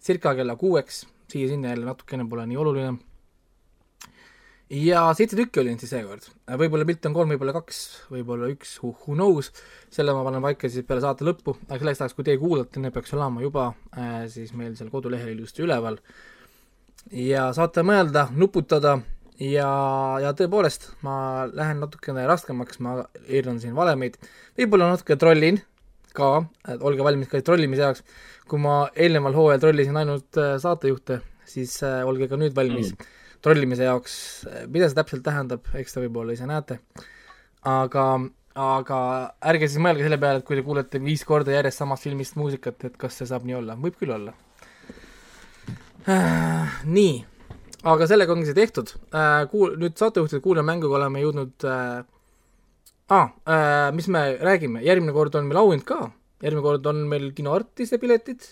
circa 0.00 0.34
kella 0.38 0.56
kuueks, 0.56 1.04
siia-sinna 1.28 1.74
jälle 1.74 1.88
natukene 1.88 2.28
pole 2.28 2.46
nii 2.48 2.60
oluline. 2.64 2.96
Ja 4.72 5.04
seitse 5.16 5.36
tükki 5.36 5.60
oli 5.60 5.72
neid 5.72 5.82
siis 5.84 5.92
seekord, 5.92 6.26
võib-olla 6.60 6.86
pilte 6.88 7.10
on 7.10 7.16
kolm, 7.16 7.32
võib-olla 7.34 7.54
kaks, 7.58 7.80
võib-olla 8.12 8.48
üks, 8.54 8.78
who, 8.80 8.94
knows, 9.12 9.50
selle 9.92 10.14
ma 10.16 10.24
panen 10.26 10.44
paika 10.44 10.70
siis 10.72 10.86
peale 10.88 11.04
saate 11.04 11.26
lõppu, 11.28 11.56
aga 11.68 11.80
selleks 11.82 12.04
ajaks, 12.04 12.16
kui 12.16 12.26
teie 12.26 12.40
kuulate, 12.40 12.80
need 12.80 12.94
peaks 12.94 13.12
olema 13.16 13.44
juba 13.44 13.70
äh, 13.92 14.22
siis 14.32 14.54
meil 14.56 14.76
seal 14.78 14.92
kodulehel 14.92 15.34
ilusti 15.34 15.66
üleval. 15.66 15.98
Ja 17.12 17.50
saate 17.56 17.82
mõelda, 17.84 18.28
nuputada 18.38 18.96
ja, 19.42 19.68
ja 20.22 20.32
tõepoolest, 20.38 20.88
ma 21.04 21.44
lähen 21.52 21.82
natukene 21.82 22.24
raskemaks, 22.30 22.80
ma 22.84 23.02
eeran 23.26 23.60
siin 23.60 23.76
valemeid, 23.76 24.16
võib-olla 24.58 24.92
natuke 24.92 25.18
trollin 25.20 25.60
ka, 26.16 26.34
olge 26.80 27.04
valmis 27.04 27.28
ka 27.30 27.40
trollimise 27.44 27.84
jaoks, 27.84 28.04
kui 28.48 28.60
ma 28.62 28.86
eelneval 28.92 29.36
hooajal 29.36 29.66
trollisin 29.66 29.98
ainult 30.00 30.40
äh, 30.40 30.54
saatejuhte, 30.62 31.20
siis 31.48 31.76
äh, 31.86 32.00
olge 32.08 32.28
ka 32.30 32.40
nüüd 32.40 32.56
valmis. 32.56 32.94
Mm. 32.94 33.18
Trollimise 33.42 33.88
jaoks, 33.88 34.14
mida 34.70 34.88
see 34.88 34.98
täpselt 34.98 35.24
tähendab, 35.26 35.66
eks 35.78 35.96
te 35.96 36.04
võib-olla 36.04 36.36
ise 36.36 36.46
näete, 36.48 36.78
aga 37.68 38.06
aga 38.58 38.98
ärge 39.48 39.68
siis 39.68 39.80
mõelge 39.80 40.04
selle 40.04 40.18
peale, 40.20 40.42
et 40.42 40.46
kui 40.46 40.58
te 40.58 40.64
kuulete 40.66 41.00
viis 41.02 41.22
korda 41.24 41.54
järjest 41.54 41.80
samast 41.80 42.04
filmist 42.04 42.36
muusikat, 42.36 42.84
et 42.88 42.96
kas 43.00 43.16
see 43.16 43.28
saab 43.28 43.46
nii 43.48 43.56
olla, 43.62 43.76
võib 43.80 43.96
küll 44.00 44.12
olla. 44.12 44.34
nii, 46.96 47.14
aga 47.88 48.08
sellega 48.10 48.34
ongi 48.34 48.48
see 48.50 48.58
tehtud 48.58 48.92
äh,. 49.14 49.44
Kuul-, 49.52 49.76
nüüd 49.80 49.94
saatejuhtide 49.98 50.42
kuulajamänguga 50.44 50.98
oleme 51.00 51.22
jõudnud 51.22 51.68
äh,. 51.68 52.02
Ah, 53.12 53.32
äh, 53.44 53.88
mis 53.92 54.06
me 54.08 54.22
räägime, 54.40 54.80
järgmine 54.86 55.12
kord 55.12 55.34
on 55.36 55.48
meil 55.48 55.60
auhind 55.60 55.84
ka, 55.84 56.12
järgmine 56.44 56.64
kord 56.64 56.86
on 56.88 57.02
meil 57.10 57.30
kinoartiste 57.36 57.98
piletid. 58.00 58.44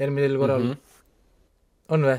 järgmisel 0.00 0.38
korral 0.38 0.62
mm, 0.64 0.70
-hmm. 0.70 1.92
on 1.94 2.08
või? 2.08 2.18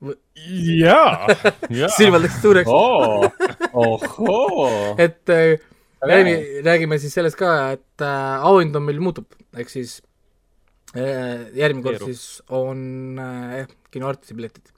jaa, 0.00 1.26
jaa. 1.68 1.90
silmad 1.96 2.24
läksid 2.24 2.46
suureks, 2.46 2.70
oo, 2.72 3.28
ohoo. 3.72 4.68
et 4.98 5.28
äh, 5.34 5.58
räägime, 6.00 6.36
räägime 6.64 6.98
siis 7.02 7.14
sellest 7.18 7.36
ka, 7.40 7.50
et 7.76 8.04
äh, 8.06 8.46
auhind 8.48 8.76
on 8.80 8.86
meil 8.86 9.00
muutub, 9.04 9.28
ehk 9.56 9.68
siis 9.72 9.98
äh, 10.96 11.50
järgmine 11.58 11.84
kord 11.84 12.06
siis 12.08 12.24
on 12.48 13.18
äh, 13.20 13.60
jah, 13.62 13.76
kinoartisti 13.92 14.38
piletid 14.38 14.72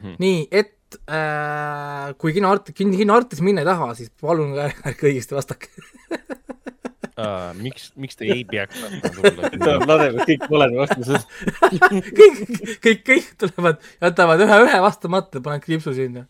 Mhm. 0.00 0.14
nii, 0.16 0.46
et 0.50 0.96
äh, 1.12 2.14
kui 2.16 2.32
kinoart-, 2.32 2.70
kin-, 2.72 2.94
kinoartis 2.96 3.42
minna 3.44 3.60
ei 3.60 3.68
taha, 3.68 3.90
siis 3.98 4.08
palun 4.20 4.54
ärge 4.64 5.10
õigesti 5.10 5.36
vastake. 5.36 5.68
uh,. 7.20 7.50
miks, 7.60 7.90
miks 8.00 8.18
te 8.18 8.28
ei 8.30 8.44
peaks 8.48 8.80
tahtma 8.80 9.10
tulla? 9.14 9.50
ladevad 9.90 10.24
kõik 10.28 10.46
valed 10.52 10.76
vastused. 10.78 11.26
kõik, 12.20 12.40
kõik, 12.84 13.02
kõik 13.06 13.30
tulevad, 13.40 13.80
jätavad 14.02 14.44
ühe, 14.46 14.60
ühe 14.66 14.80
vastamata, 14.84 15.42
panevad 15.42 15.66
kriipsu 15.66 15.94
sinna. 15.96 16.26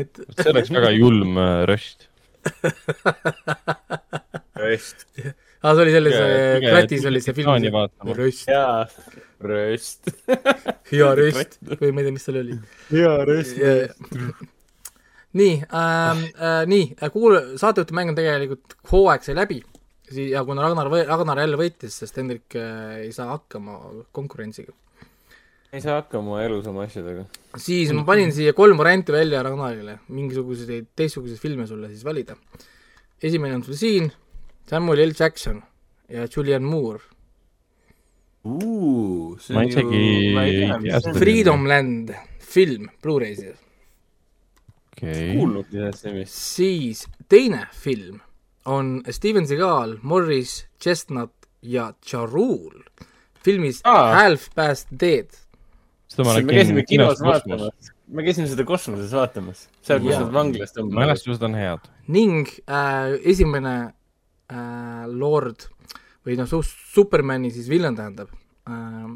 et 0.00 0.22
see 0.38 0.52
oleks 0.52 0.72
väga 0.72 0.92
julm 0.96 1.40
äh, 1.40 1.58
röst. 1.70 2.08
röst. 4.62 5.06
aa, 5.16 5.74
see 5.74 5.84
oli 5.84 5.94
selles 5.94 6.16
kõige 6.16 6.66
kratis 6.66 7.06
oli 7.10 7.22
see 7.24 7.36
film. 7.36 7.78
röst, 8.16 8.50
jaa, 8.50 8.82
röst. 9.52 10.12
hea 10.92 11.14
röst 11.22 11.56
või 11.76 11.92
ma 11.92 12.04
ei 12.04 12.10
tea, 12.10 12.18
mis 12.18 12.28
seal 12.28 12.42
oli. 12.42 12.60
jaa, 12.94 13.16
röst. 13.28 13.62
nii 15.36 15.56
ähm,, 15.68 16.26
äh, 16.40 16.60
nii, 16.70 16.92
kuul-, 17.12 17.56
saatejuhti 17.60 17.96
mäng 17.96 18.14
on 18.14 18.18
tegelikult, 18.18 18.78
hooaeg 18.92 19.26
sai 19.26 19.36
läbi 19.36 19.60
ja 20.14 20.44
kuna 20.46 20.62
Ragnar, 20.62 20.90
Ragnar 21.08 21.40
jälle 21.42 21.58
võitis, 21.60 21.96
sest 22.02 22.16
Hendrik 22.20 22.56
äh, 22.58 23.06
ei 23.06 23.12
saa 23.12 23.32
hakkama 23.34 23.78
konkurentsiga, 24.14 24.72
ei 25.72 25.82
saa 25.82 26.00
hakkama 26.00 26.42
elus 26.44 26.66
oma 26.70 26.84
asjadega. 26.86 27.26
siis 27.58 27.90
ma 27.96 28.04
panin 28.06 28.32
siia 28.32 28.52
kolm 28.56 28.78
varianti 28.78 29.12
välja 29.14 29.42
Ragnarile, 29.46 29.98
mingisuguseid 30.08 30.92
teistsuguseid 30.96 31.42
filme 31.42 31.66
sulle 31.66 31.90
siis 31.90 32.04
valida. 32.06 32.36
esimene 33.22 33.58
on 33.58 33.64
sul 33.66 33.74
siin, 33.74 34.12
Samuel 34.68 35.08
L 35.08 35.12
Jackson 35.18 35.62
ja 36.08 36.28
Julian 36.30 36.62
Moore, 36.62 37.02
Ma 38.46 39.64
isegi 39.66 39.98
ei 40.38 40.78
tea 40.84 41.00
seda. 41.00 41.18
Freedom 41.18 41.66
Land 41.66 42.12
film 42.38 42.86
Blu-ray's, 43.02 43.40
okei. 44.92 45.32
kuulnudki 45.34 45.80
sellest 45.80 46.06
nimist. 46.06 46.36
siis 46.54 47.02
teine 47.28 47.64
film 47.74 48.20
on 48.66 49.02
Steven 49.10 49.46
Seagal, 49.46 49.98
Morris 50.02 50.66
Chestnut 50.82 51.32
ja 51.62 51.92
Charul 52.04 52.82
filmis 53.46 53.80
Aa. 53.84 54.14
Half 54.14 54.48
Past 54.54 54.88
Dead. 55.00 55.30
me 56.18 56.52
käisime 56.52 56.82
kinos 56.88 57.22
vaatamas. 57.22 57.92
me 58.08 58.24
käisime 58.26 58.48
seda 58.50 58.64
kosmoses 58.66 59.12
vaatamas. 59.14 59.68
seal, 59.82 60.02
kus 60.02 60.18
nad 60.18 60.32
vanglast 60.34 60.80
on. 60.82 60.90
mälestused 60.94 61.46
on 61.46 61.54
head. 61.54 61.86
ning 62.08 62.46
äh, 62.66 63.14
esimene 63.22 63.76
äh, 64.50 65.06
Lord 65.06 65.68
või 66.26 66.38
noh, 66.40 66.50
Supermani 66.94 67.52
siis 67.54 67.70
villan 67.70 67.98
tähendab 67.98 68.32
äh,, 68.66 69.10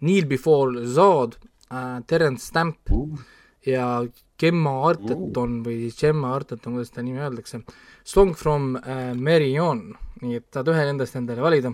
Neil 0.00 0.26
Before 0.30 0.86
Zod 0.88 1.36
äh,, 1.68 2.00
Terence 2.08 2.48
Stamp 2.48 2.92
ja 3.66 4.02
Gemma 4.42 4.72
Arterton 4.90 5.60
või 5.66 5.78
siis 5.84 6.00
Gemma 6.02 6.34
Arterton, 6.36 6.74
kuidas 6.76 6.90
seda 6.92 7.04
nimi 7.06 7.22
öeldakse, 7.22 7.62
Song 8.04 8.34
from 8.38 8.74
äh, 8.82 9.12
Mary 9.14 9.52
On, 9.62 9.84
nii 10.22 10.40
et 10.40 10.48
saad 10.52 10.68
ühe 10.72 10.84
nendest 10.88 11.16
endale 11.20 11.44
valida. 11.44 11.70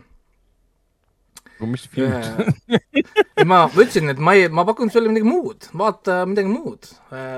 mis 1.59 1.89
film 1.91 2.13
see 2.13 2.45
ühe, 2.77 3.45
ma 3.51 3.65
ütlesin, 3.73 4.13
et 4.13 4.21
ma 4.23 4.37
ei, 4.39 4.47
ma 4.53 4.63
pakun 4.69 4.93
sulle 4.95 5.11
midagi 5.11 5.27
muud, 5.27 5.71
vaata 5.81 6.21
midagi 6.29 6.53
muud, 6.53 6.87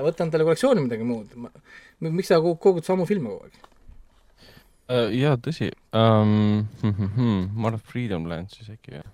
võta 0.05 0.27
endale 0.27 0.45
kollektsiooni 0.45 0.83
midagi 0.85 1.07
muud. 1.07 1.33
miks 2.05 2.29
sa 2.29 2.37
kogu- 2.43 2.59
kogud 2.61 2.85
samu 2.85 3.07
filme 3.09 3.31
kogu 3.31 3.47
aeg? 3.47 3.57
uh,? 4.91 5.09
jaa, 5.15 5.39
tõsi 5.41 5.71
um,. 5.95 6.67
ma 7.55 7.71
arvan, 7.71 7.81
Freedom 7.81 8.29
Land 8.29 8.53
siis 8.53 8.69
äkki 8.75 8.99
jah. 8.99 9.09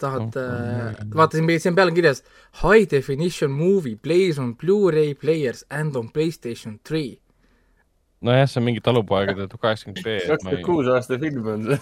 Tahad 0.00 0.36
Oh, 0.38 0.42
äh,, 0.42 0.98
vaatasin, 1.14 1.48
siin 1.60 1.76
peal 1.78 1.92
on 1.92 1.96
kirjas 1.96 2.22
High 2.62 2.88
definition 2.90 3.50
movie 3.54 3.96
plays 3.96 4.38
on 4.38 4.54
Blu-ray 4.56 5.14
players 5.14 5.64
and 5.70 5.96
on 5.96 6.10
Playstation 6.12 6.78
three. 6.84 7.18
nojah, 8.22 8.48
see 8.50 8.58
on 8.60 8.66
mingi 8.66 8.82
talupoegade 8.82 9.46
tuhat 9.46 9.62
kaheksakümmend 9.62 10.02
B. 10.04 10.16
kakskümmend 10.26 10.64
kuus 10.66 10.88
aasta 10.90 11.18
film 11.22 11.46
on 11.52 11.66
see. 11.68 11.78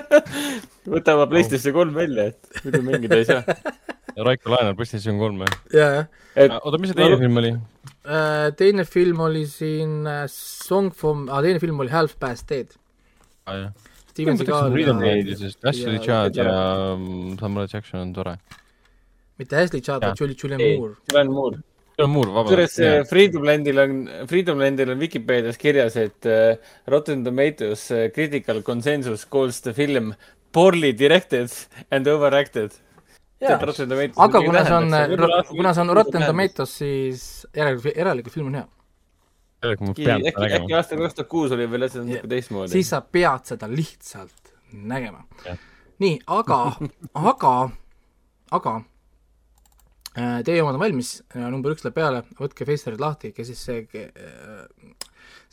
võta 0.96 1.14
oma 1.18 1.26
PlayStation 1.30 1.74
kolm 1.76 1.94
välja, 1.94 2.30
et 2.32 2.62
muidu 2.64 2.82
mängida 2.86 3.20
ei 3.20 3.28
saa. 3.28 3.42
Raiko 4.26 4.50
laenab 4.54 4.78
PlayStation 4.78 5.18
kolme. 5.20 5.46
et 6.34 6.52
oota, 6.56 6.78
mis 6.80 6.90
see 6.92 6.98
teine 6.98 7.18
film 7.20 7.42
oli? 7.42 7.52
Äh, 8.06 8.48
teine 8.58 8.86
film 8.88 9.20
oli 9.26 9.44
siin 9.50 10.06
äh, 10.08 10.24
Song 10.32 10.90
from, 10.94 11.26
teine 11.44 11.60
film 11.62 11.82
oli 11.84 11.92
Half 11.92 12.16
Past 12.22 12.48
Dead. 12.50 12.74
aa 13.46 13.58
jah. 13.60 13.92
Steven 14.16 14.38
Seagal 14.40 14.72
ja, 14.80 15.48
Ashley 15.68 15.98
Judd 16.00 16.36
ja- 16.40 16.44
ja 16.48 16.96
Samuel 17.40 17.68
Jackson 17.72 18.00
on 18.00 18.12
tore. 18.16 18.36
mitte 19.38 19.56
Ashley 19.60 19.82
Judd, 19.84 20.00
vaid 20.02 20.20
Julie, 20.20 20.36
Julian 20.42 20.60
Moore., 20.78 20.94
Julian 21.10 21.32
Moore. 21.32 21.58
Julian 21.98 22.12
Moore, 22.12 22.30
kusjuures 22.30 22.78
vabandust. 22.78 23.10
Freedom 23.10 23.44
Landil 23.44 23.78
on, 23.82 23.92
Freedom 24.28 24.58
Landil 24.60 24.90
on 24.94 24.98
Vikipeedias 25.00 25.56
kirjas, 25.60 25.96
et 26.00 26.26
äh, 26.28 26.56
Rotten 26.92 27.22
Tomatoes 27.24 27.90
äh, 27.90 28.10
critical 28.12 28.62
consensus 28.62 29.24
calls 29.28 29.60
the 29.64 29.72
film 29.76 30.14
poorly 30.52 30.92
directed 30.92 31.50
and 31.90 32.08
overacted. 32.08 32.72
Jaa. 33.40 33.58
aga 33.60 34.40
kuna 34.40 34.64
see 34.64 34.72
on, 34.74 34.90
kuna 35.48 35.74
see 35.74 35.80
on 35.82 35.90
Rotten. 35.96 36.22
Tomatoes, 36.24 36.72
siis 36.78 37.24
järelikult, 37.56 37.96
järelikult 37.96 38.32
film 38.32 38.46
on 38.48 38.54
hea. 38.62 38.66
äkki, 39.74 40.08
äkki 40.46 40.76
aastal 40.76 41.02
kaks 41.04 41.18
tuhat 41.18 41.30
kuus 41.30 41.54
oli 41.56 41.68
veel 41.70 41.88
asjad 41.88 42.06
natuke 42.06 42.30
teistmoodi. 42.34 42.72
siis 42.74 42.92
sa 42.92 43.00
pead 43.00 43.48
seda 43.52 43.68
lihtsalt 43.70 44.52
nägema. 44.72 45.24
Nii, 46.02 46.18
aga, 46.26 46.60
aga, 47.32 47.54
aga 48.58 48.74
äh, 50.18 50.38
teie 50.46 50.62
omad 50.62 50.76
on 50.76 50.82
valmis, 50.82 51.16
number 51.34 51.74
üks 51.74 51.86
läheb 51.86 51.96
peale, 51.96 52.22
võtke 52.40 52.68
Facerid 52.68 53.02
lahti, 53.02 53.32
kes 53.36 53.52
siis 53.52 53.64
see 53.68 54.04
äh, 54.04 54.66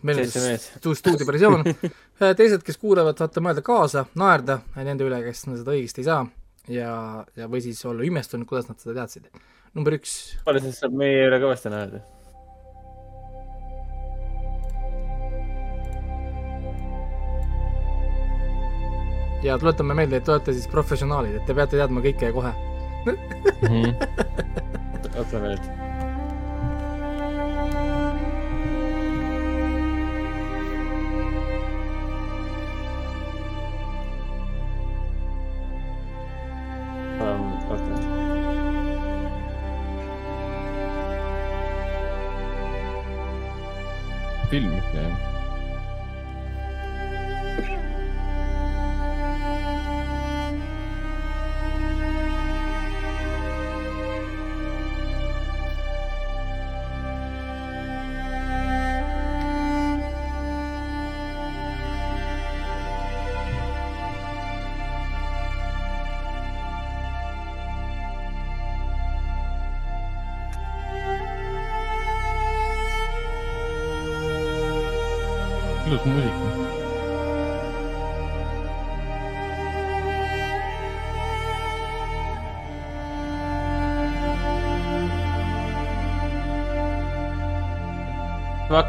meil 0.03 0.23
on 0.23 0.29
stu- 0.59 0.95
stuudioversioon, 0.99 1.63
teised, 2.39 2.63
kes 2.65 2.79
kuulavad, 2.81 3.17
saate 3.19 3.43
mõelda 3.43 3.63
kaasa, 3.65 4.05
naerda 4.19 4.59
nende 4.75 5.07
üle, 5.07 5.21
kes 5.25 5.45
seda 5.47 5.75
õigesti 5.75 6.03
ei 6.03 6.09
saa. 6.09 6.23
Ja, 6.71 6.91
ja 7.35 7.49
või 7.51 7.59
siis 7.63 7.81
olla 7.87 8.05
imestunud, 8.07 8.47
kuidas 8.47 8.69
nad 8.69 8.79
seda 8.79 9.01
teadsid. 9.01 9.27
number 9.75 9.97
üks, 9.97 10.37
palju 10.45 10.61
siis 10.63 10.77
saab 10.79 10.93
meie 10.95 11.25
üle 11.27 11.39
kõvasti 11.43 11.71
naerda? 11.73 12.03
Ja 19.43 19.57
tuletame 19.59 19.93
meelde, 19.97 20.17
et 20.17 20.25
te 20.25 20.31
olete 20.31 20.55
siis 20.55 20.67
professionaalid, 20.71 21.35
et 21.39 21.47
te 21.47 21.55
peate 21.55 21.79
teadma 21.79 22.03
kõike 22.03 22.31
kohe. 22.35 22.53
oota 25.19 25.39
nüüd. 25.43 25.71
oota. 37.19 37.93
film 44.53 44.73
ikka 44.77 44.97
jah. 45.01 45.32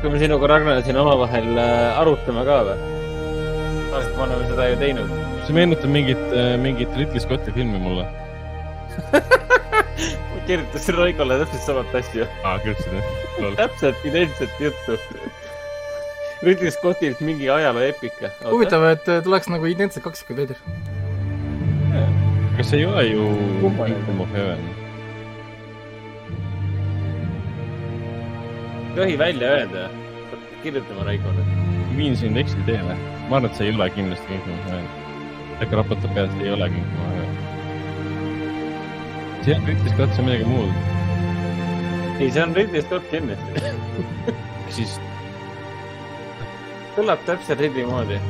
Hakkame 0.04 0.20
sinuga, 0.20 0.48
Ragnar, 0.50 0.82
siin 0.84 0.98
omavahel 1.00 1.46
äh, 1.56 1.96
arutama 1.96 2.42
ka 2.44 2.58
või? 2.66 2.74
tavaliselt 3.88 4.18
me 4.18 4.24
oleme 4.26 4.48
seda 4.50 4.66
ju 4.68 4.76
teinud. 4.82 5.14
see 5.46 5.56
meenutab 5.56 5.94
mingit, 5.94 6.34
mingit 6.60 6.92
Ridley 6.98 7.22
Scotti 7.24 7.54
filmi 7.56 7.80
mulle. 7.80 8.04
ma 10.34 10.42
kirjutasin 10.44 10.98
Raigole 11.00 11.40
täpselt 11.40 11.64
samat 11.70 11.96
asja. 12.02 12.28
aa, 12.44 12.58
kirjutasid 12.60 12.98
jah? 13.00 13.56
täpselt 13.62 14.04
identset 14.12 14.60
juttu. 14.60 15.00
Ridley 16.44 16.76
Scottilt 16.76 17.24
mingi 17.24 17.48
ajaloo 17.48 17.88
epika. 17.88 18.34
huvitav, 18.44 18.84
et 18.92 19.08
äh, 19.08 19.24
tuleks 19.24 19.48
nagu 19.48 19.72
identsed 19.72 20.04
kaksikud 20.04 20.44
veider. 20.44 20.60
kas 22.58 22.74
see 22.74 22.84
ei 22.84 22.90
ole 22.92 23.08
ju. 23.08 23.28
Kingdom 23.64 24.20
of 24.20 24.36
Heaven? 24.36 24.83
Tohi 28.94 29.18
välja 29.18 29.48
öelda. 29.48 29.88
kirjutame 30.62 31.04
Raikole. 31.04 31.44
viin 31.96 32.16
sind 32.16 32.36
eksiteele. 32.36 32.96
ma 33.28 33.36
arvan, 33.36 33.50
et 33.50 33.56
see 33.56 33.66
ei 33.66 33.74
ole 33.74 33.90
kindlasti 33.90 34.26
Hearts. 34.28 34.72
äkki 35.62 35.76
raputab 35.76 36.14
peast, 36.14 36.40
ei 36.42 36.52
ole 36.52 36.70
Hearts. 36.70 37.38
seal 39.42 39.60
ütles 39.74 39.96
ka, 39.96 40.04
et 40.04 40.14
see 40.14 40.22
on 40.22 40.30
midagi 40.30 40.44
muud. 40.44 40.72
ei, 42.20 42.30
see 42.30 42.42
on 42.42 42.54
Ridley 42.54 42.82
Scott 42.82 43.10
kindlasti. 43.10 43.52
siis 44.78 44.96
kõlab 46.96 47.26
täpselt 47.26 47.60
Ridley 47.60 47.86
moodi. 47.90 48.20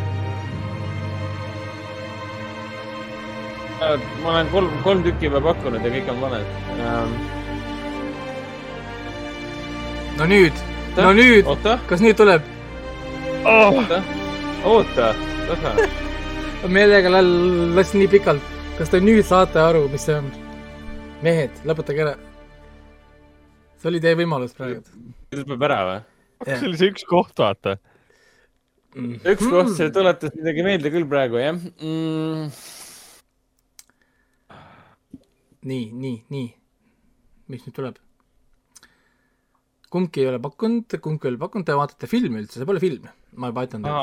ma 4.23 4.31
olen 4.31 4.49
kolm, 4.53 4.77
kolm 4.83 5.03
tükki 5.05 5.29
juba 5.29 5.41
pakkunud 5.53 5.85
ja 5.85 5.97
kõik 5.99 6.13
on 6.13 6.21
valed 6.25 6.47
um,. 6.81 7.17
No 10.19 10.27
nüüd, 10.31 10.65
no 10.97 11.13
nüüd, 11.17 11.49
kas 11.89 12.03
nüüd 12.03 12.17
tuleb? 12.19 12.45
oota, 13.45 14.01
oota, 14.65 15.09
oota. 15.51 15.73
meelega 16.77 17.11
lasin 17.11 18.01
nii 18.03 18.11
pikalt. 18.13 18.53
kas 18.79 18.91
te 18.91 19.01
nüüd 19.03 19.25
saate 19.27 19.61
aru, 19.61 19.89
mis 19.93 20.07
see 20.07 20.17
on? 20.21 20.31
mehed, 21.25 21.59
lõpetage 21.67 22.05
ära. 22.07 22.15
see 23.81 23.91
oli 23.91 24.03
teie 24.05 24.19
võimalus 24.21 24.55
praegu. 24.57 24.85
nüüd 25.35 25.51
peab 25.51 25.67
ära 25.69 25.81
või? 25.89 25.99
see 26.47 26.71
oli 26.71 26.81
see 26.81 26.95
üks 26.95 27.09
koht, 27.11 27.35
vaata. 27.43 27.77
üks 28.95 29.45
koht, 29.51 29.75
see 29.75 29.91
tuletas 29.95 30.39
midagi 30.39 30.67
meelde 30.67 30.95
küll 30.95 31.11
praegu, 31.11 31.43
jah 31.43 31.59
mm,. 31.59 32.49
nii, 35.67 35.85
nii, 35.91 36.17
nii. 36.31 36.49
mis 37.51 37.67
nüüd 37.67 37.81
tuleb? 37.83 38.04
Kumbki 39.95 40.25
ei 40.25 40.31
ole 40.33 40.41
pakkunud, 40.43 40.97
kumbki 41.03 41.29
ei 41.29 41.35
ole 41.35 41.41
pakkunud, 41.43 41.67
te 41.69 41.77
vaatate 41.79 42.11
filmi 42.11 42.41
üldse, 42.43 42.59
see 42.59 42.69
pole 42.69 42.83
film. 42.83 43.07
ma 43.39 43.51
juba 43.51 43.67
ütlen 43.69 43.85
teile. 43.87 43.99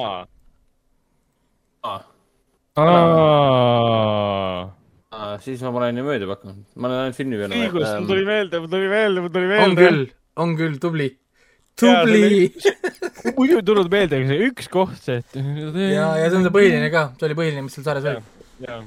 siis 5.43 5.63
ma 5.65 5.73
olen 5.81 5.99
ju 5.99 6.05
mööda 6.07 6.29
pakkunud, 6.29 6.61
ma 6.75 6.87
olen 6.89 7.01
ainult 7.05 7.17
filmi 7.19 7.41
peale. 7.41 7.59
õigus, 7.65 7.87
mul 7.97 8.11
tuli 8.13 8.27
meelde, 8.29 8.61
mul 8.63 8.71
tuli 8.75 8.91
meelde, 8.91 9.25
mul 9.25 9.33
tuli 9.35 9.49
on 9.49 9.51
meelde. 9.55 9.81
küll, 9.81 10.05
on 10.45 10.55
küll, 10.59 10.77
tubli. 10.85 11.09
tubli. 11.81 12.23
muidu 13.35 13.59
ei 13.59 13.67
tulnud 13.67 13.91
meelde, 13.91 14.21
aga 14.21 14.31
see 14.31 14.47
üks 14.47 14.71
koht, 14.71 14.95
see, 15.03 15.19
et. 15.19 15.35
ja, 15.91 16.07
ja 16.21 16.29
see 16.29 16.39
on 16.39 16.47
see 16.47 16.55
põhiline 16.55 16.91
ka, 16.93 17.09
see 17.17 17.27
oli 17.27 17.39
põhiline, 17.41 17.65
mis 17.67 17.75
seal 17.77 17.87
sarjas 17.89 18.07
oli. 18.13 18.23
jaa. 18.67 18.81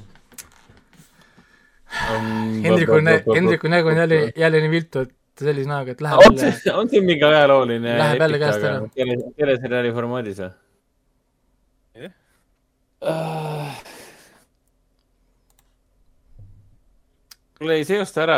Hendriku 1.95 2.97
nä-, 2.99 3.21
Hendriku 3.23 3.69
nägu 3.71 3.87
on 3.93 4.01
jälle, 4.01 4.17
jälle 4.35 4.59
nii 4.65 4.71
viltu, 4.73 5.05
et 5.05 5.13
sellise 5.43 5.67
näoga, 5.69 5.91
et 5.95 6.01
läheb 6.05 6.21
on 6.29 6.37
see, 6.39 6.53
on 6.73 6.87
see 6.91 7.01
mingi 7.03 7.25
ajalooline 7.27 7.97
Läheb 7.99 8.21
jälle 8.23 8.39
käest 8.39 8.63
ära. 8.63 8.77
tele, 8.95 9.17
teleseriaali 9.39 9.91
formaadis 9.97 10.39
või 10.43 10.51
Jah. 11.95 12.13
uh,? 13.01 13.83
mul 17.59 17.71
ei 17.75 17.85
seosta 17.87 18.23
ära, 18.25 18.37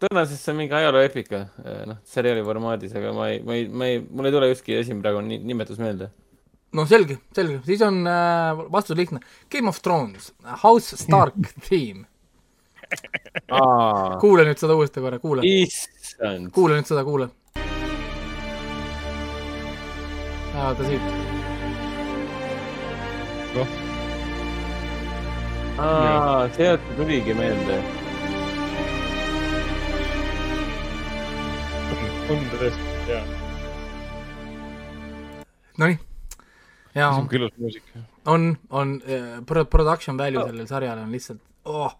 tõenäoliselt 0.00 0.40
see 0.42 0.52
on 0.54 0.58
mingi 0.60 0.76
ajaloo 0.76 1.02
epika, 1.06 1.42
noh, 1.88 1.98
seriaali 2.08 2.44
formaadis, 2.46 2.94
aga 2.96 3.12
ma 3.16 3.28
ei, 3.32 3.40
ma 3.44 3.56
ei, 3.58 3.66
ma 3.68 3.88
ei, 3.90 4.00
mul 4.04 4.28
ei 4.28 4.34
tule 4.36 4.50
ükski 4.54 4.78
asi 4.80 4.96
praegu 5.02 5.20
ni- 5.24 5.40
nimetus 5.44 5.78
meelde. 5.82 6.08
no 6.76 6.84
selge, 6.88 7.18
selge, 7.36 7.60
siis 7.68 7.80
on 7.86 8.02
äh, 8.10 8.58
vastus 8.72 8.96
lihtne. 8.98 9.20
Game 9.52 9.68
of 9.70 9.78
Thrones, 9.84 10.32
House 10.64 10.96
Stark 11.00 11.36
theme. 11.68 12.04
kuula 14.22 14.44
nüüd 14.46 14.60
seda 14.60 14.76
uuesti 14.78 15.00
korra, 15.02 15.18
kuula, 15.22 15.42
issand, 15.46 15.95
kuula 16.52 16.78
nüüd 16.78 16.88
seda, 16.88 17.04
kuula. 17.04 17.28
vaata 20.56 20.84
siit, 20.88 21.02
sealt 26.56 26.80
tuligi 26.96 27.34
meelde. 27.36 27.76
on 32.26 32.40
tõesti, 32.56 32.86
jaa. 33.06 33.20
nonii. 35.78 35.98
ja 36.96 37.12
see 37.12 37.20
on 37.20 37.28
küll 37.30 37.44
ilus 37.44 37.52
muusika. 37.60 38.00
on, 38.32 38.48
on 38.70 38.96
pro-, 39.46 39.68
production 39.70 40.18
value 40.18 40.42
sellel 40.48 40.66
sarjal 40.66 41.04
on 41.04 41.12
lihtsalt 41.12 41.44
oh,, 41.70 41.92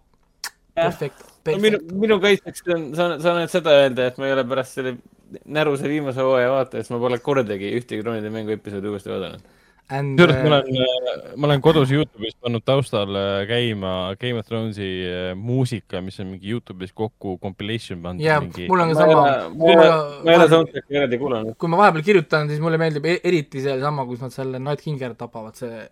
perfekt, 0.77 1.27
no 1.45 1.57
minu 1.57 1.81
perfekt., 1.81 1.99
minu 2.05 2.19
kaitseks 2.23 2.65
saan, 2.65 2.87
saan, 2.97 3.19
saan 3.23 3.41
ainult 3.41 3.53
seda 3.53 3.75
öelda, 3.81 4.09
et 4.11 4.17
ma 4.21 4.29
ei 4.29 4.35
ole 4.37 4.47
pärast 4.47 4.79
selle 4.79 4.97
näruse 5.45 5.91
viimase 5.91 6.23
hooaja 6.23 6.51
vaatajast, 6.53 6.93
ma 6.93 7.03
pole 7.03 7.19
kordagi 7.23 7.73
ühtegi 7.77 8.03
Kroonide 8.03 8.31
mängu 8.33 8.55
episoodi 8.55 8.91
uuesti 8.91 9.13
vaadanud. 9.13 9.55
Kusjuures 9.87 10.41
ma 10.43 10.57
äh, 10.57 10.65
olen, 10.67 11.21
ma 11.39 11.47
olen 11.47 11.61
kodus 11.63 11.91
Youtube'is 11.95 12.35
pannud 12.43 12.63
taustal 12.67 13.15
äh, 13.15 13.45
käima 13.47 13.91
Game 14.19 14.41
of 14.41 14.47
Thronesi 14.49 14.87
äh, 15.07 15.29
muusika, 15.39 16.01
mis 16.03 16.19
on 16.19 16.33
mingi 16.33 16.51
Youtube'is 16.51 16.91
kokku 16.91 17.37
compilation 17.39 18.01
pandud 18.03 18.27
mingi. 18.27 18.67
mul 18.67 18.83
on 18.83 18.91
ka 18.91 18.97
ma 18.97 19.05
sama 19.05 19.21
ma 19.21 19.69
ei 19.71 19.77
ole, 19.77 19.93
ma 20.25 20.33
ei 20.33 20.39
ole 20.41 20.49
soundtrack'i 20.51 20.99
eraldi 20.99 21.21
kuulanud. 21.21 21.55
kui 21.55 21.71
ma 21.71 21.79
vahepeal 21.79 22.03
kirjutan, 22.03 22.51
siis 22.51 22.59
mulle 22.59 22.81
meeldib 22.81 23.07
e- 23.07 23.21
eriti 23.31 23.63
seesama, 23.63 24.03
kus 24.09 24.25
nad 24.25 24.35
selle 24.35 24.59
Night 24.59 24.83
Kinger 24.83 25.15
tapavad, 25.15 25.55
see 25.55 25.87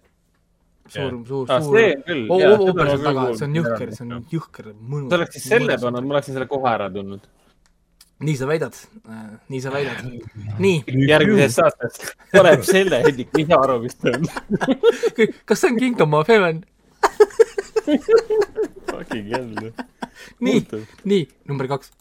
suur, 0.85 1.15
suur, 1.27 1.49
aa, 1.49 1.61
suur 1.65 1.79
ooper 2.35 2.91
seal 2.91 3.05
taga, 3.05 3.23
see 3.39 3.47
on 3.47 3.55
jõhker, 3.57 3.93
see 3.95 4.05
on 4.05 4.19
jõhker, 4.31 4.69
mõnus. 4.75 5.09
sa 5.09 5.17
oleks 5.19 5.37
siis 5.37 5.47
selle 5.53 5.79
pannud, 5.81 6.05
ma 6.05 6.17
oleksin 6.17 6.37
selle 6.37 6.47
kohe 6.51 6.69
ära 6.71 6.89
tundnud. 6.93 7.25
nii 8.25 8.35
sa 8.39 8.49
väidad, 8.49 8.77
nii 9.53 9.63
sa 9.63 9.73
väidad. 9.73 10.05
nii, 10.61 10.77
järgmises 11.11 11.57
saates 11.57 12.13
paneb 12.31 12.63
selle, 12.67 13.01
Hendrik, 13.07 13.33
saa 13.41 13.61
aru, 13.65 13.79
mis 13.87 13.97
see 13.97 14.13
on. 14.13 14.29
kas 15.49 15.63
see 15.63 15.73
on 15.73 15.81
Kingdom 15.81 16.17
of 16.21 16.31
Heaven? 16.31 16.63
Fucking 18.91 19.29
hell. 19.33 19.71
nii, 20.39 20.65
nii, 21.03 21.23
number 21.49 21.69
kaks. 21.75 21.93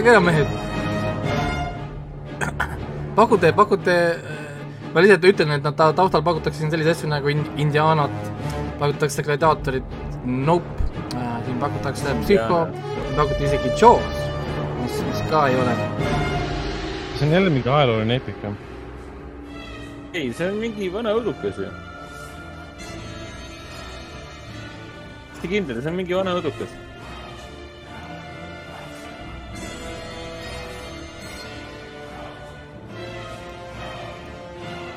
Lõpetage 0.00 0.10
ära, 0.10 0.20
mehed. 0.20 0.46
pakute, 3.16 3.52
pakute, 3.52 3.96
ma 4.94 5.00
lihtsalt 5.02 5.24
ütlen, 5.28 5.50
et 5.56 5.62
nad 5.64 5.76
ta- 5.76 5.92
taustal 5.92 6.22
pakutakse 6.22 6.58
siin 6.60 6.70
selliseid 6.70 6.96
asju 6.96 7.08
nagu 7.10 7.28
in- 7.28 7.46
Indianat, 7.56 8.10
pakutakse 8.78 9.22
gladiaatorit, 9.22 9.84
Nope, 10.24 10.64
siin 11.44 11.58
pakutakse 11.60 12.14
Psycho, 12.24 12.66
pakuti 13.16 13.44
isegi 13.44 13.70
Jaws, 13.80 14.16
mis, 14.82 15.02
mis 15.06 15.22
ka 15.30 15.46
ei 15.48 15.56
ole. 15.56 15.74
see 17.18 17.26
on 17.26 17.32
jälle 17.34 17.50
mingi 17.50 17.68
ajalooline 17.68 18.14
eepika. 18.14 18.52
ei, 20.14 20.32
see 20.32 20.48
on 20.48 20.54
mingi 20.60 20.88
vana 20.92 21.10
õudukas 21.12 21.58
ju. 21.60 21.68
hästi 25.32 25.48
kindel, 25.48 25.80
see 25.82 25.90
on 25.90 25.96
mingi 25.96 26.14
vana 26.14 26.34
õudukas. 26.36 26.68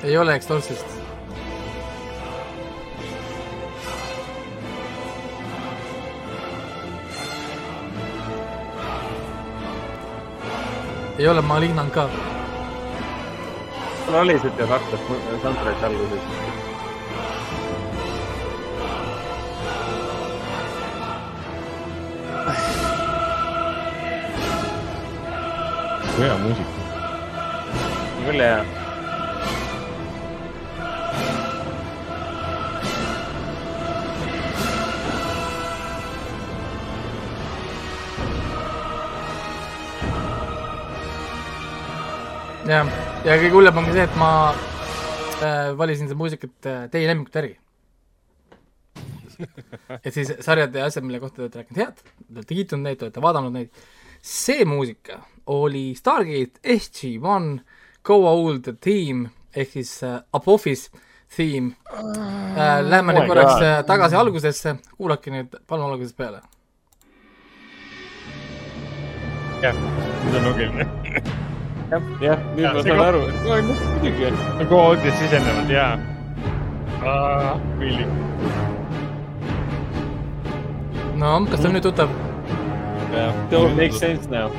Ei 0.04 0.18
ole 0.18 0.36
Exorcist. 0.36 0.86
ei 11.20 11.28
ole 11.28 11.42
Malignant 11.42 11.94
ka. 11.94 12.10
mul 14.06 14.16
oli 14.16 14.40
siuke 14.40 14.68
fakt, 14.68 14.94
et 14.94 15.42
soundtrack 15.42 15.84
alguses. 15.84 16.20
hea 26.20 26.38
muusika. 26.38 26.70
küll 28.26 28.42
hea. 28.42 28.83
jah, 42.70 42.94
ja 43.26 43.36
kõige 43.42 43.52
hullem 43.56 43.82
on 43.82 43.90
ka 43.90 43.98
see, 43.98 44.06
et 44.08 44.16
ma 44.20 44.30
äh, 44.54 45.74
valisin 45.80 46.10
seda 46.10 46.20
muusikat 46.20 46.70
äh, 46.70 46.86
teie 46.94 47.10
lemmikute 47.10 47.42
järgi. 47.42 47.60
et 50.06 50.14
siis 50.14 50.32
sarjad 50.46 50.76
ja 50.78 50.88
asjad, 50.88 51.06
mille 51.06 51.20
kohta 51.22 51.42
te 51.42 51.48
olete 51.48 51.62
rääkinud 51.62 51.82
head, 51.82 52.02
te 52.04 52.38
olete 52.38 52.58
kiitnud 52.58 52.84
neid, 52.84 53.00
te 53.00 53.08
olete 53.10 53.24
vaadanud 53.24 53.56
neid. 53.56 53.86
see 54.24 54.64
muusika 54.66 55.20
oli 55.52 55.92
Stargate 55.98 56.62
SG-1 56.64 57.58
Go 58.04 58.22
Old 58.30 58.70
Theme 58.80 59.32
ehk 59.56 59.76
siis 59.76 60.04
äh, 60.04 60.22
Apophis 60.34 60.92
theme 61.36 61.74
äh,. 61.94 62.82
Lähme 62.90 63.14
Oh 63.14 63.20
nüüd 63.20 63.28
korraks 63.28 63.62
äh, 63.62 63.84
tagasi 63.86 64.16
algusesse, 64.16 64.78
kuulake 64.98 65.34
nüüd 65.34 65.58
palun 65.68 65.92
algusest 65.92 66.18
peale. 66.18 66.42
jah, 69.64 69.76
nüüd 70.26 70.38
on 70.38 70.52
loogiline. 70.52 71.50
jah, 71.94 72.02
jah, 72.22 72.40
nüüd 72.56 72.66
Jaa, 72.66 72.74
ma 72.74 72.84
saan 72.84 73.00
aru. 73.06 73.22
muidugi. 73.46 74.30
nagu 74.60 74.78
audio't 74.82 75.18
sisenevad 75.22 75.70
ja. 75.70 75.88
Willy. 77.80 78.06
no 81.22 81.34
kas 81.52 81.62
ta 81.62 81.68
on 81.70 81.76
nüüd 81.78 81.86
tuttav? 81.90 82.10
It 83.14 83.54
all 83.54 83.70
makes 83.78 84.00
sense 84.02 84.30
now. 84.30 84.50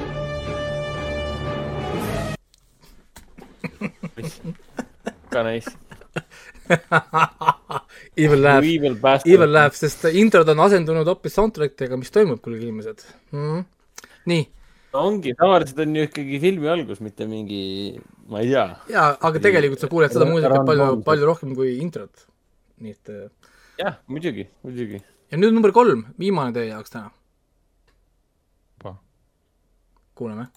ka 5.35 5.43
nice. 5.43 5.71
Evil 8.23 8.41
laugh. 8.47 8.65
Evil 9.27 9.51
laugh, 9.51 9.75
sest 9.75 10.07
introd 10.15 10.49
on 10.55 10.63
asendunud 10.69 11.09
hoopis 11.11 11.35
soundtrack'idega, 11.35 11.99
mis 11.99 12.15
toimub, 12.15 12.39
kuulge 12.45 12.63
inimesed 12.63 13.03
mm. 13.33 13.41
-hmm. 13.41 13.65
nii, 14.31 14.47
ongi, 14.95 15.35
tavaliselt 15.39 15.81
on 15.85 15.97
ju 15.97 16.07
ikkagi 16.09 16.39
filmi 16.43 16.71
algus, 16.71 17.01
mitte 17.05 17.27
mingi, 17.31 17.99
ma 18.31 18.43
ei 18.43 18.53
tea. 18.53 18.67
ja 18.93 19.09
aga 19.19 19.43
tegelikult 19.43 19.83
sa 19.83 19.91
kuuled 19.91 20.15
seda 20.15 20.29
muusikat 20.29 20.67
palju 20.69 20.89
palju 21.07 21.29
rohkem 21.31 21.55
kui 21.59 21.77
introt. 21.83 22.27
nii 22.85 22.95
et 22.95 23.13
äh, 23.13 23.53
jah, 23.83 23.99
muidugi, 24.07 24.49
muidugi. 24.67 25.03
ja 25.31 25.41
nüüd 25.41 25.55
number 25.57 25.75
kolm, 25.75 26.07
viimane 26.19 26.55
teie 26.57 26.71
jaoks 26.71 26.95
täna, 26.95 27.11
kuulame. 30.15 30.51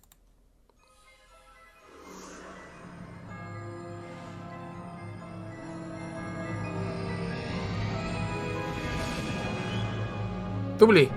tubli, 10.77 11.07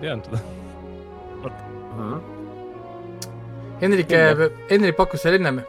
tean 0.00 0.22
seda. 0.24 0.40
Hendrik, 3.80 4.12
Hendrik 4.70 4.96
pakkus 4.96 5.24
selle 5.26 5.40
ennem. 5.42 5.62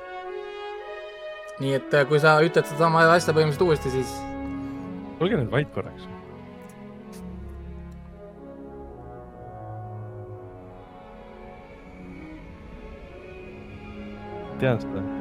nii 1.59 1.71
et 1.77 1.93
äh, 1.95 2.03
kui 2.07 2.19
sa 2.19 2.33
ütled 2.43 2.67
sedasama 2.67 3.05
asja 3.13 3.31
põhimõtteliselt 3.31 3.63
uuesti, 3.63 3.91
siis 3.93 4.11
olge 5.23 5.39
nüüd 5.39 5.51
vait 5.53 5.71
korraks. 5.71 6.09
tean 14.59 14.79
seda. 14.83 15.14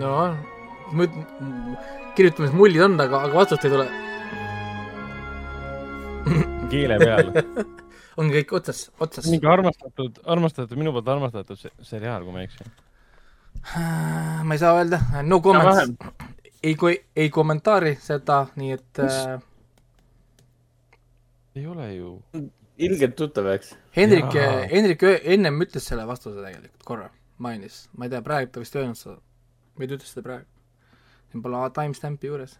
No 0.00 0.10
mõt-, 0.98 1.16
kirjutame, 2.16 2.48
mis 2.48 2.56
mullid 2.58 2.84
on, 2.86 2.98
aga, 3.04 3.22
aga 3.28 3.38
vastust 3.42 3.66
ei 3.66 3.72
tule. 3.74 3.86
keele 6.72 6.98
peal. 7.02 7.30
on 8.20 8.30
kõik 8.32 8.54
otsas, 8.58 8.86
otsas. 9.02 9.28
mingi 9.30 9.48
armastatud, 9.50 10.20
armastatud, 10.34 10.78
minu 10.80 10.94
poolt 10.94 11.10
armastatud 11.14 11.60
se- 11.60 11.74
seriaal, 11.86 12.26
kui 12.26 12.34
ma 12.34 12.42
ei 12.42 12.50
eksi. 12.50 12.68
ma 14.44 14.54
ei 14.56 14.62
saa 14.62 14.76
öelda, 14.78 15.00
no 15.26 15.40
comments. 15.44 15.94
ei, 16.62 16.74
kui 16.78 16.96
ei 17.16 17.30
kommentaari 17.34 17.96
seda, 18.00 18.44
nii 18.60 18.76
et 18.76 19.02
äh, 19.04 19.34
ei 21.54 21.66
ole 21.70 21.90
ju. 21.94 22.14
ilgelt 22.82 23.14
tuttav, 23.18 23.46
eks. 23.54 23.74
Hendrik 23.94 24.34
Hendrik 24.72 25.04
ennem 25.22 25.62
ütles 25.62 25.86
selle 25.86 26.06
vastuse 26.08 26.42
tegelikult 26.42 26.86
korra, 26.86 27.10
mainis, 27.38 27.84
ma 27.94 28.08
ei 28.08 28.14
tea, 28.14 28.24
praegu 28.26 28.54
ta 28.54 28.62
vist 28.64 28.74
ei 28.74 28.82
öelnud 28.82 28.98
seda. 28.98 29.20
Või 29.78 29.88
ta 29.88 29.98
ütles 29.98 30.12
seda 30.14 30.24
praegu. 30.26 30.46
siin 31.30 31.42
pole 31.42 31.64
timestamp'i 31.74 32.30
juures. 32.30 32.58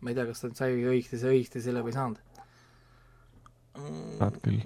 ma 0.00 0.12
ei 0.12 0.16
tea, 0.16 0.26
kas 0.28 0.42
ta 0.44 0.50
sai 0.54 0.78
õigesti, 0.78 1.20
õigesti 1.32 1.62
selle 1.64 1.82
või 1.84 1.92
ei 1.92 1.98
saanud. 1.98 2.18
saad 4.20 4.40
küll. 4.44 4.62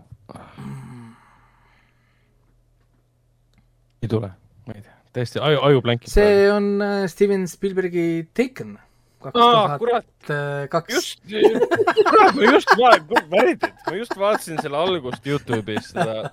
ei 4.03 4.09
tule, 4.14 4.33
ma 4.66 4.78
ei 4.78 4.87
tea, 4.87 4.97
täiesti 5.18 5.43
aju, 5.43 5.61
aju 5.68 5.85
blankib. 5.85 6.12
see 6.12 6.49
on 6.53 6.72
äh, 6.85 7.05
Steven 7.11 7.47
Spielbergi 7.51 8.07
Taken. 8.35 8.78
kaks 9.22 9.39
tuhat 9.39 9.78
kurat, 9.78 10.33
kaks. 10.70 10.95
just, 10.95 11.22
kurat, 11.28 12.35
ma 12.35 12.49
just 12.49 12.74
vaatasin, 12.78 13.78
ma 13.87 13.97
just 13.99 14.18
vaatasin 14.18 14.62
selle 14.62 14.78
algust 14.78 15.26
Youtube'is 15.26 15.93
seda, 15.95 16.33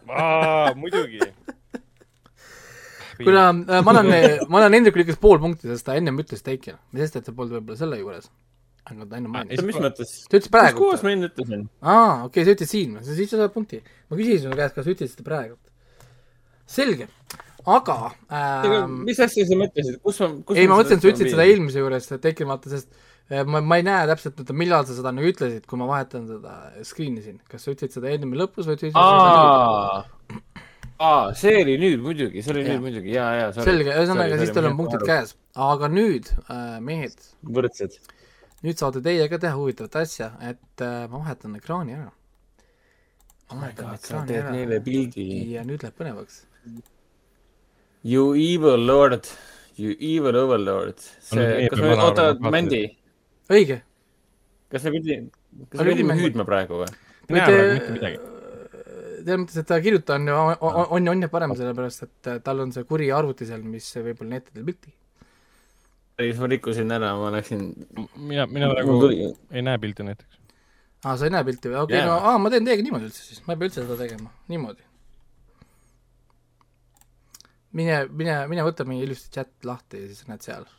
muidugi. 0.77 1.21
Kuna 3.23 3.47
äh, 3.49 3.81
ma 3.83 3.95
annan, 3.95 4.11
ma 4.47 4.61
annan 4.61 4.77
Hendrikule 4.77 5.05
ikka 5.05 5.17
pool 5.21 5.41
punkti, 5.41 5.67
sest 5.71 5.87
ta 5.87 5.97
ennem 5.99 6.19
ütles 6.23 6.43
Taken, 6.45 6.79
mis 6.93 7.05
sest, 7.05 7.19
et 7.19 7.27
sa 7.27 7.35
polnud 7.35 7.57
võib-olla 7.57 7.79
selle 7.79 7.99
juures. 7.99 8.29
aga 8.89 9.05
ta 9.05 9.19
enne 9.19 9.31
mainis. 9.33 9.63
mis 9.65 9.77
mõttes? 9.77 10.13
ta 10.29 10.37
ütles 10.37 10.47
kus 10.47 10.53
praegu 10.53 10.79
kohas. 10.79 11.03
ma 11.05 11.13
enne 11.15 11.29
ütlesin? 11.29 11.67
aa, 11.81 12.25
okei 12.29 12.41
okay,, 12.43 12.47
sa 12.47 12.55
ütlesid 12.55 12.71
siin, 12.71 12.95
siis 13.05 13.33
sa 13.33 13.41
saad 13.41 13.53
punkti. 13.55 13.81
ma 14.09 14.19
küsisin 14.19 14.45
sinu 14.45 14.59
käest, 14.59 14.77
kas 14.77 14.87
sa 14.87 14.95
ütlesid 14.95 15.17
seda 15.17 15.27
praegu. 15.27 15.59
selge, 16.69 17.09
aga 17.67 17.99
ähm, 18.31 19.01
mis 19.09 19.19
asja 19.25 19.45
sa 19.49 19.59
mõtlesid, 19.59 19.99
kus 20.05 20.23
ma, 20.23 20.31
kus 20.47 20.61
ei, 20.61 20.71
ma 20.71 20.79
mõtlesin, 20.79 21.01
et 21.01 21.05
sa 21.05 21.13
ütlesid 21.13 21.35
seda 21.35 21.47
eelmise 21.49 21.83
juures, 21.83 22.11
Taken 22.23 22.51
vaata, 22.53 22.71
sest 22.71 22.93
äh, 23.27 23.43
ma, 23.43 23.59
ma 23.59 23.81
ei 23.81 23.85
näe 23.87 24.07
täpselt, 24.13 24.39
et 24.45 24.53
millal 24.55 24.87
sa 24.87 24.95
seda 24.97 25.11
nagu 25.15 25.27
ütlesid, 25.27 25.67
kui 25.69 25.81
ma 25.81 25.89
vahetan 25.89 26.29
seda 26.29 26.55
screen'i 26.87 27.25
siin. 27.25 27.41
kas 27.51 27.67
sa 27.67 27.75
ütlesid 27.75 27.99
seda 27.99 28.13
ennem 28.15 28.37
lõpus 28.39 28.69
või 28.69 28.79
ütlesid? 28.79 28.95
aa, 30.99 31.33
see 31.39 31.55
oli 31.63 31.75
nüüd 31.79 32.03
muidugi, 32.03 32.43
see 32.43 32.53
oli 32.53 32.63
Jaa. 32.63 32.73
nüüd 32.73 32.85
muidugi, 32.85 33.11
ja, 33.15 33.25
ja. 33.37 33.49
selge, 33.55 33.91
ühesõnaga 33.95 34.39
siis 34.41 34.53
teil 34.55 34.69
on 34.69 34.77
punktid. 34.79 35.03
käes. 35.07 35.33
aga 35.55 35.89
nüüd 35.91 36.29
äh,, 36.45 36.77
mehed, 36.83 37.27
võrdsed. 37.57 37.97
nüüd 38.65 38.81
saate 38.81 39.01
teie 39.05 39.27
ka 39.31 39.39
teha 39.41 39.55
huvitavat 39.55 39.99
asja, 40.03 40.33
et 40.51 40.83
äh, 40.83 41.03
ma 41.07 41.21
vahetan 41.21 41.55
ekraani 41.59 41.97
ära. 41.97 42.09
ma 43.49 43.61
vahetan 43.61 43.91
sa 43.91 43.99
ekraani 44.01 44.33
teed 44.33 44.49
neile 44.55 44.79
ära 44.79 44.87
pildi. 44.87 45.27
ja 45.55 45.65
nüüd 45.67 45.85
läheb 45.85 45.99
põnevaks. 45.99 46.43
You 48.03 48.31
evil 48.35 48.79
lord, 48.87 49.27
you 49.75 49.95
evil 49.99 50.37
overlord. 50.39 50.99
See, 51.19 51.67
kas 51.71 51.81
me, 51.83 51.95
oota 51.99 52.31
Mändi, 52.39 52.85
õige. 53.51 53.81
kas 54.71 54.87
me 54.87 54.95
pidime, 54.97 55.31
kas 55.69 55.83
me 55.83 55.93
pidime 55.93 56.19
hüüdma 56.19 56.47
praegu 56.47 56.83
või? 56.83 56.91
ei 57.29 57.37
näe 57.37 57.47
praegu 57.47 57.71
mitte 57.79 57.95
midagi. 57.95 58.28
Selles 59.19 59.41
mõttes, 59.43 59.59
et 59.61 59.67
ta 59.69 59.77
kirjuta 59.83 60.15
on 60.17 60.27
ju, 60.29 60.37
on, 60.37 60.79
on, 60.97 61.11
on 61.13 61.25
ju 61.25 61.29
parem, 61.31 61.53
sellepärast 61.57 62.05
et 62.05 62.31
äh, 62.31 62.39
tal 62.45 62.63
on 62.63 62.73
see 62.75 62.87
kuri 62.89 63.11
arvuti 63.15 63.47
seal, 63.49 63.63
mis 63.65 63.87
võib-olla 63.97 64.35
näitab 64.35 64.55
teil 64.55 64.67
pilti. 64.67 64.93
siis 66.19 66.41
ma 66.41 66.49
rikkusin 66.51 66.95
ära, 66.97 67.13
ma 67.19 67.31
läksin. 67.35 67.63
mina, 68.15 68.47
mina 68.47 68.69
praegu 68.73 69.11
ei 69.11 69.63
näe 69.65 69.79
pilti 69.81 70.07
näiteks. 70.07 70.39
aa, 71.03 71.15
sa 71.15 71.27
ei 71.27 71.35
näe 71.35 71.45
pilti 71.47 71.71
või? 71.71 71.81
okei 71.83 71.99
okay,, 71.99 72.09
no 72.09 72.17
aa, 72.31 72.37
ma 72.41 72.53
teen 72.53 72.67
teiega 72.67 72.85
niimoodi 72.85 73.09
üldse 73.09 73.25
siis, 73.25 73.43
ma 73.45 73.55
ei 73.55 73.61
pea 73.61 73.71
üldse 73.71 73.85
seda 73.85 73.99
tegema, 74.01 74.33
niimoodi. 74.51 74.83
mine, 77.79 78.01
mine, 78.09 78.41
mine 78.51 78.67
võta 78.67 78.87
meie 78.89 79.05
ilusti 79.07 79.33
chat 79.39 79.53
lahti 79.67 80.05
ja 80.05 80.11
siis 80.13 80.29
näed 80.31 80.45
seal. 80.45 80.69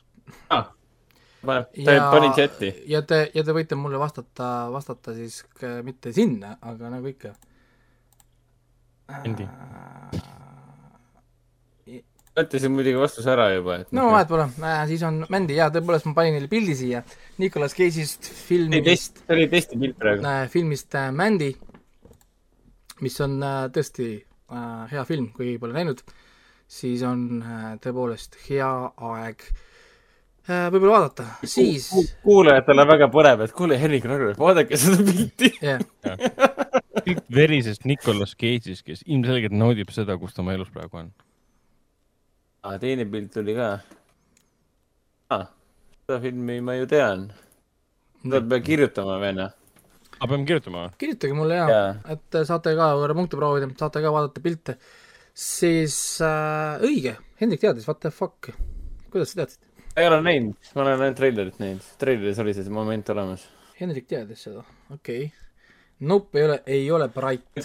pane, 0.48 1.60
ta 1.84 2.00
pani 2.12 2.32
chati. 2.36 2.74
ja 2.90 3.02
te, 3.02 3.22
ja 3.34 3.44
te 3.44 3.54
võite 3.56 3.78
mulle 3.78 4.00
vastata, 4.00 4.70
vastata 4.72 5.14
siis 5.16 5.42
mitte 5.84 6.12
sinna, 6.16 6.56
aga 6.60 6.92
nagu 6.96 7.08
ikka. 7.10 7.36
Endi. 9.24 9.48
ütlesin 12.40 12.72
muidugi 12.72 12.96
vastuse 12.96 13.28
ära 13.32 13.48
juba, 13.52 13.80
et. 13.82 13.90
no 13.96 14.06
vahet 14.14 14.28
pole 14.30 14.46
äh,, 14.62 14.84
siis 14.88 15.02
on 15.04 15.24
Mändi 15.32 15.58
ja 15.58 15.66
tõepoolest 15.74 16.06
ma 16.08 16.14
panin 16.16 16.36
neile 16.36 16.48
pildi 16.48 16.76
siia 16.78 17.02
Nicolas 17.42 17.74
Cage'ist 17.76 18.30
filmist 18.46 19.20
see 19.26 19.34
oli 19.36 19.48
testipilt 19.52 19.98
praegu. 20.00 20.24
äh,, 20.24 20.46
filmist 20.52 20.94
äh, 20.96 21.10
Mandy, 21.12 21.50
mis 23.04 23.18
on 23.26 23.36
äh, 23.44 23.64
tõesti 23.74 24.08
äh, 24.16 24.84
hea 24.92 25.04
film, 25.08 25.30
kui 25.36 25.56
pole 25.60 25.76
näinud, 25.76 26.00
siis 26.70 27.02
on 27.06 27.42
äh, 27.42 27.66
tõepoolest 27.82 28.38
hea 28.46 28.70
aeg 29.10 29.44
äh, 30.46 30.68
võib-olla 30.72 30.96
vaadata, 31.00 31.28
siis 31.44 31.90
kuulajatele 32.24 32.86
väga 32.94 33.10
põnev, 33.12 33.44
et 33.46 33.56
kuule, 33.58 33.78
Henrik 33.80 34.06
Ragnar, 34.08 34.38
vaadake 34.40 34.80
seda 34.80 35.02
pilti. 35.04 35.52
jah, 35.60 35.82
pilt 37.04 37.24
verisest 37.34 37.86
Nicolas 37.88 38.34
Cage'ist, 38.38 38.84
kes 38.86 39.04
ilmselgelt 39.06 39.54
naudib 39.56 39.92
seda, 39.94 40.16
kus 40.20 40.34
ta 40.36 40.44
oma 40.44 40.56
elus 40.56 40.70
praegu 40.74 41.02
on. 41.02 41.12
aa, 42.64 42.76
teine 42.82 43.06
pilt 43.10 43.32
tuli 43.34 43.56
ka 43.56 43.70
ah,. 45.36 45.46
seda 46.04 46.20
filmi 46.24 46.60
ma 46.64 46.76
ju 46.78 46.90
tean. 46.90 47.30
seda 48.22 48.42
peab 48.42 48.66
kirjutama 48.66 49.18
või 49.22 49.32
noh? 49.38 49.56
aga 50.18 50.30
peame 50.32 50.48
kirjutama 50.48 50.84
või? 50.84 50.96
kirjutage 51.04 51.38
mulle 51.38 51.60
ja, 51.60 51.68
Jaa. 51.72 51.90
et 52.16 52.40
saate 52.48 52.74
ka 52.78 52.90
korra 53.00 53.16
punkte 53.16 53.40
proovida, 53.40 53.70
saate 53.80 54.04
ka 54.04 54.12
vaadata 54.14 54.44
pilte. 54.44 54.76
siis 55.34 55.96
äh, 56.24 56.82
õige, 56.86 57.16
Hendrik 57.40 57.62
teadis, 57.64 57.88
what 57.88 58.02
the 58.04 58.12
fuck. 58.14 58.52
kuidas 59.10 59.32
sa 59.32 59.42
teadsid? 59.42 59.62
ei 59.96 60.08
ole 60.08 60.20
näinud, 60.24 60.72
ma 60.74 60.84
olen 60.84 61.06
ainult 61.06 61.20
treilerit 61.20 61.62
näinud. 61.62 61.92
treileris 62.02 62.42
oli 62.42 62.56
see 62.56 62.72
moment 62.72 63.14
olemas. 63.14 63.46
Hendrik 63.80 64.10
teadis 64.10 64.44
seda, 64.48 64.66
okei 64.92 65.30
okay.. 65.30 65.39
Nope 66.00 66.38
ei 66.40 66.44
ole, 66.46 66.62
ei 66.66 66.90
ole 66.90 67.08
Bright. 67.12 67.60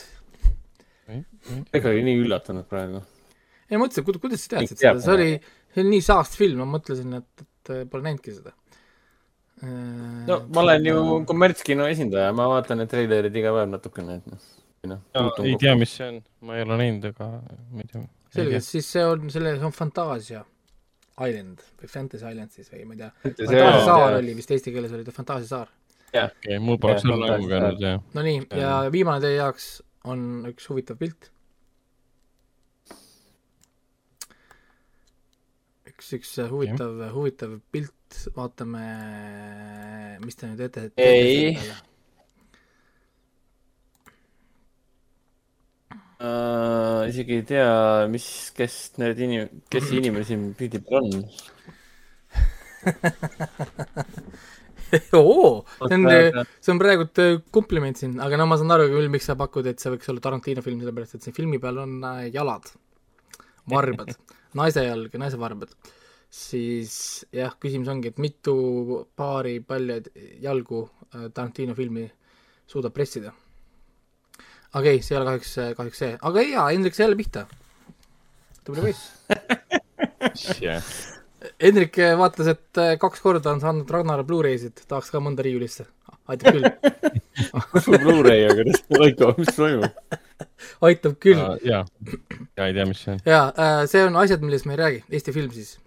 ega 1.07 1.91
oli 1.91 2.01
nii 2.03 2.23
üllatunud 2.23 2.65
praegu. 2.69 3.01
ei, 3.69 3.77
ma 3.77 3.85
mõtlesin, 3.85 4.05
kuidas, 4.07 4.21
kuidas 4.23 4.43
sa 4.45 4.55
teadsid 4.55 4.81
seda, 4.81 4.99
see 5.03 5.13
oli, 5.13 5.29
see 5.73 5.83
oli 5.83 5.93
nii 5.93 6.05
saast 6.05 6.37
film, 6.39 6.63
ma 6.63 6.77
mõtlesin, 6.77 7.13
et, 7.19 7.45
et 7.45 7.71
äh, 7.75 7.83
pole 7.91 8.07
näinudki 8.07 8.33
seda. 8.35 8.55
no 10.27 10.39
ma 10.51 10.65
olen 10.65 10.89
ju 10.89 11.03
kommertskino 11.29 11.87
esindaja, 11.87 12.33
ma 12.35 12.49
vaatan 12.51 12.81
need 12.81 12.91
treilerid 12.91 13.37
iga 13.39 13.53
päev 13.55 13.71
natukene, 13.71 14.19
et 14.19 14.27
noh. 14.33 14.49
noh, 14.91 15.39
ei 15.45 15.55
tea, 15.61 15.77
mis 15.79 15.95
see 15.95 16.09
on, 16.09 16.19
ma 16.45 16.57
ei 16.59 16.65
ole 16.65 16.81
näinud, 16.81 17.07
aga 17.13 17.29
ma 17.39 17.85
ei 17.85 17.93
tea. 17.93 18.03
selge, 18.35 18.59
siis 18.65 18.91
see 18.97 19.05
on, 19.05 19.29
selle, 19.33 19.55
see 19.61 19.69
on 19.69 19.77
Fantasia 19.77 20.43
Island 21.15 21.61
või 21.79 21.87
Fantasy 21.87 22.27
Island 22.27 22.51
siis 22.51 22.67
või 22.71 22.83
ma 22.89 22.95
ei 22.95 22.99
tea. 22.99 23.11
See 23.23 23.45
Fantaasia 23.47 23.79
on- 23.79 23.85
saar 23.87 24.17
oli 24.19 24.33
vist 24.35 24.51
eesti 24.51 24.73
keeles 24.75 24.91
oli 24.97 25.05
ta 25.07 25.13
Fantaasia 25.15 25.47
saar. 25.47 25.69
okei, 26.23 26.59
mul 26.63 26.79
poleks 26.81 27.03
Jah, 27.03 27.11
seal 27.11 27.25
nägu 27.25 27.49
käinud 27.51 27.83
ja 27.83 27.93
no 28.15 28.25
nii, 28.25 28.41
ja 28.61 28.75
viimane 28.93 29.23
teie 29.23 29.39
jaoks 29.39 29.69
on 30.05 30.45
üks 30.49 30.69
huvitav 30.69 30.99
pilt. 31.01 31.31
üks, 35.89 36.11
üks 36.17 36.31
huvitav, 36.51 36.99
huvitav 37.15 37.57
pilt, 37.71 38.21
vaatame, 38.35 38.85
mis 40.25 40.35
te 40.37 40.49
nüüd 40.51 40.63
ette 40.67 40.89
teete 40.89 41.05
Ei. 41.05 41.55
uh,. 46.19 47.01
isegi 47.09 47.39
ei 47.39 47.45
tea, 47.47 47.71
mis, 48.11 48.27
kes 48.57 48.75
need 49.01 49.23
inim-, 49.23 49.61
kes 49.71 49.87
see 49.89 50.01
inimene 50.03 50.27
siin 50.27 50.49
pildi 50.59 50.83
peal 50.83 51.09
on. 51.09 51.25
oo, 55.19 55.65
see 55.87 55.95
on 55.97 56.05
see 56.61 56.71
on 56.73 56.79
praegu 56.81 57.07
äh, 57.21 57.37
kompliment 57.53 57.99
siin, 57.99 58.17
aga 58.23 58.37
no 58.39 58.47
ma 58.49 58.57
saan 58.59 58.73
aru 58.75 58.87
küll, 58.91 59.09
miks 59.13 59.27
sa 59.29 59.37
pakud, 59.39 59.67
et 59.69 59.81
see 59.81 59.93
võiks 59.93 60.09
olla 60.11 60.23
Tarantino 60.23 60.63
film, 60.65 60.81
sellepärast 60.83 61.17
et 61.17 61.25
siin 61.25 61.35
filmi 61.35 61.59
peal 61.61 61.81
on 61.83 61.97
äh, 62.05 62.25
jalad, 62.33 62.69
varbad, 63.71 64.13
naise 64.59 64.85
jalg 64.85 65.15
ja 65.15 65.23
naise 65.23 65.39
varbad. 65.41 65.73
siis 66.35 67.25
jah, 67.33 67.55
küsimus 67.61 67.89
ongi, 67.91 68.11
et 68.13 68.21
mitu 68.21 68.55
paari 69.17 69.57
palja 69.65 70.01
jalgu 70.43 70.85
äh, 70.85 71.27
Tarantino 71.31 71.75
filmi 71.77 72.05
suudab 72.67 72.93
pressida. 72.93 73.33
okei 74.73 74.97
okay,, 74.97 75.01
see 75.01 75.15
ei 75.15 75.21
ole 75.21 75.29
kahjuks, 75.31 75.57
kahjuks 75.79 76.05
see, 76.05 76.15
aga 76.21 76.47
jaa, 76.49 76.69
Hendrik 76.71 76.97
sai 76.97 77.07
jälle 77.07 77.19
pihta. 77.19 77.47
tubli 78.63 78.89
poiss. 78.89 79.11
jah, 80.65 80.95
Hendrik 81.61 81.99
vaatas, 82.19 82.49
et 82.55 82.81
äh, 82.81 82.95
kaks 83.01 83.23
korda 83.23 83.53
on 83.53 83.61
saanud 83.63 83.91
Ragnar 83.91 84.23
Blu-ray'sid, 84.27 84.85
tahaks 84.87 85.11
ka 85.13 85.21
mõnda 85.23 85.45
riiulisse. 85.45 85.87
aitab 86.31 86.55
küll, 86.57 86.69
kus 87.71 87.89
mu 87.91 88.01
Blu-ray 88.01 88.47
on, 88.49 88.57
kuidas 88.59 88.83
Laiko, 88.99 89.33
mis 89.37 89.53
toimub? 89.55 90.19
aitab 90.89 91.19
küll. 91.21 91.41
ja, 91.63 91.83
ja 92.57 92.67
ei 92.67 92.73
tea, 92.73 92.85
mis 92.89 93.03
see 93.05 93.15
on. 93.15 93.23
jaa 93.25 93.45
äh,, 93.53 93.85
see 93.91 94.03
on 94.05 94.17
asjad, 94.23 94.43
millest 94.45 94.65
me 94.65 94.75
ei 94.75 94.81
räägi, 94.81 95.03
Eesti 95.11 95.35
film 95.35 95.53
siis 95.53 95.77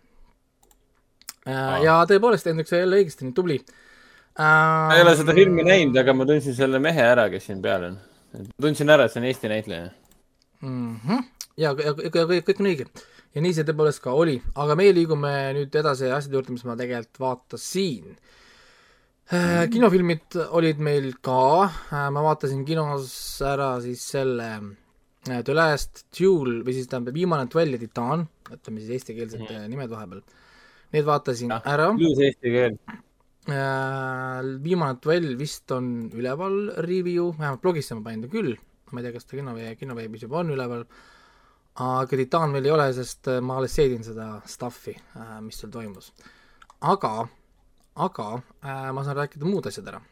äh,. 1.48 1.82
ja 1.84 2.00
tõepoolest, 2.10 2.46
Hendrik 2.48 2.70
sai 2.70 2.84
jälle 2.84 3.02
õigesti, 3.02 3.32
tubli 3.34 3.58
ma 4.38 4.94
ei 4.94 5.02
ole 5.02 5.14
seda 5.18 5.34
filmi 5.34 5.64
näinud, 5.66 5.96
aga 5.98 6.14
ma 6.14 6.26
tundsin 6.28 6.54
selle 6.54 6.78
mehe 6.82 7.02
ära, 7.02 7.26
kes 7.32 7.48
siin 7.48 7.62
peal 7.62 7.88
on. 7.88 7.96
tundsin 8.62 8.90
ära, 8.94 9.08
et 9.08 9.14
see 9.14 9.22
on 9.22 9.26
Eesti 9.30 9.50
näitleja. 9.50 9.88
mm. 10.60 10.96
-hmm. 11.06 11.24
ja, 11.56 11.74
ja, 11.74 11.94
ja 12.04 12.10
kõik, 12.14 12.44
kõik 12.46 12.62
on 12.62 12.70
õige. 12.72 12.86
Ja 13.34 13.44
nii 13.44 13.54
see 13.54 13.66
tõepoolest 13.68 14.02
ka 14.04 14.14
oli, 14.16 14.38
aga 14.58 14.76
meie 14.78 14.94
liigume 14.96 15.32
nüüd 15.56 15.74
edasi 15.80 16.10
asjade 16.12 16.38
juurde, 16.38 16.54
mis 16.54 16.64
ma 16.68 16.76
tegelikult 16.78 17.22
vaatasin 17.22 18.12
äh,. 19.32 19.64
kinofilmid 19.72 20.38
olid 20.56 20.82
meil 20.84 21.12
ka 21.24 21.40
äh,, 21.68 22.08
ma 22.14 22.24
vaatasin 22.24 22.64
kinos 22.68 23.10
ära 23.46 23.74
siis 23.84 24.04
selle 24.14 24.48
äh, 25.28 25.42
The 25.42 25.56
Last 25.56 26.06
Duel 26.16 26.62
või 26.66 26.76
siis 26.78 26.88
tähendab 26.90 27.16
Viimane 27.18 27.48
duell 27.52 27.76
ja 27.76 27.82
Titaan, 27.82 28.24
ütleme 28.48 28.80
siis 28.82 28.96
eestikeelsed 28.98 29.44
mm. 29.44 29.68
nimed 29.72 29.92
vahepeal. 29.92 30.24
Need 30.94 31.04
vaatasin 31.04 31.52
Jah. 31.52 31.66
ära 31.68 31.90
ilus 31.98 32.22
eesti 32.24 32.54
keel. 32.54 32.78
Viimane 34.64 34.96
duell 35.04 35.34
vist 35.40 35.72
on 35.72 36.08
üleval 36.16 36.56
review, 36.84 37.30
vähemalt 37.36 37.62
blogisse 37.64 37.96
ma 37.96 38.04
panin 38.04 38.24
ta 38.24 38.32
küll, 38.32 38.56
ma 38.92 39.00
ei 39.00 39.06
tea, 39.06 39.14
kas 39.16 39.28
ta 39.28 39.36
kinoveeb, 39.36 39.76
kinoveebis 39.80 40.24
juba 40.26 40.42
on 40.42 40.52
üleval, 40.56 40.84
aga 41.78 42.16
Titan 42.18 42.54
veel 42.56 42.68
ei 42.68 42.74
ole, 42.74 42.88
sest 42.96 43.30
äh, 43.30 43.40
ma 43.44 43.58
alles 43.58 43.74
seedin 43.78 44.04
seda 44.06 44.38
stuff'i, 44.48 44.94
mis 45.44 45.58
seal 45.60 45.72
toimus. 45.74 46.10
aga, 46.80 47.12
aga 48.06 48.28
äh, 48.62 48.90
ma 48.94 49.04
saan 49.06 49.18
rääkida 49.20 49.46
muud 49.46 49.68
asjad 49.70 49.90
ära. 49.92 50.02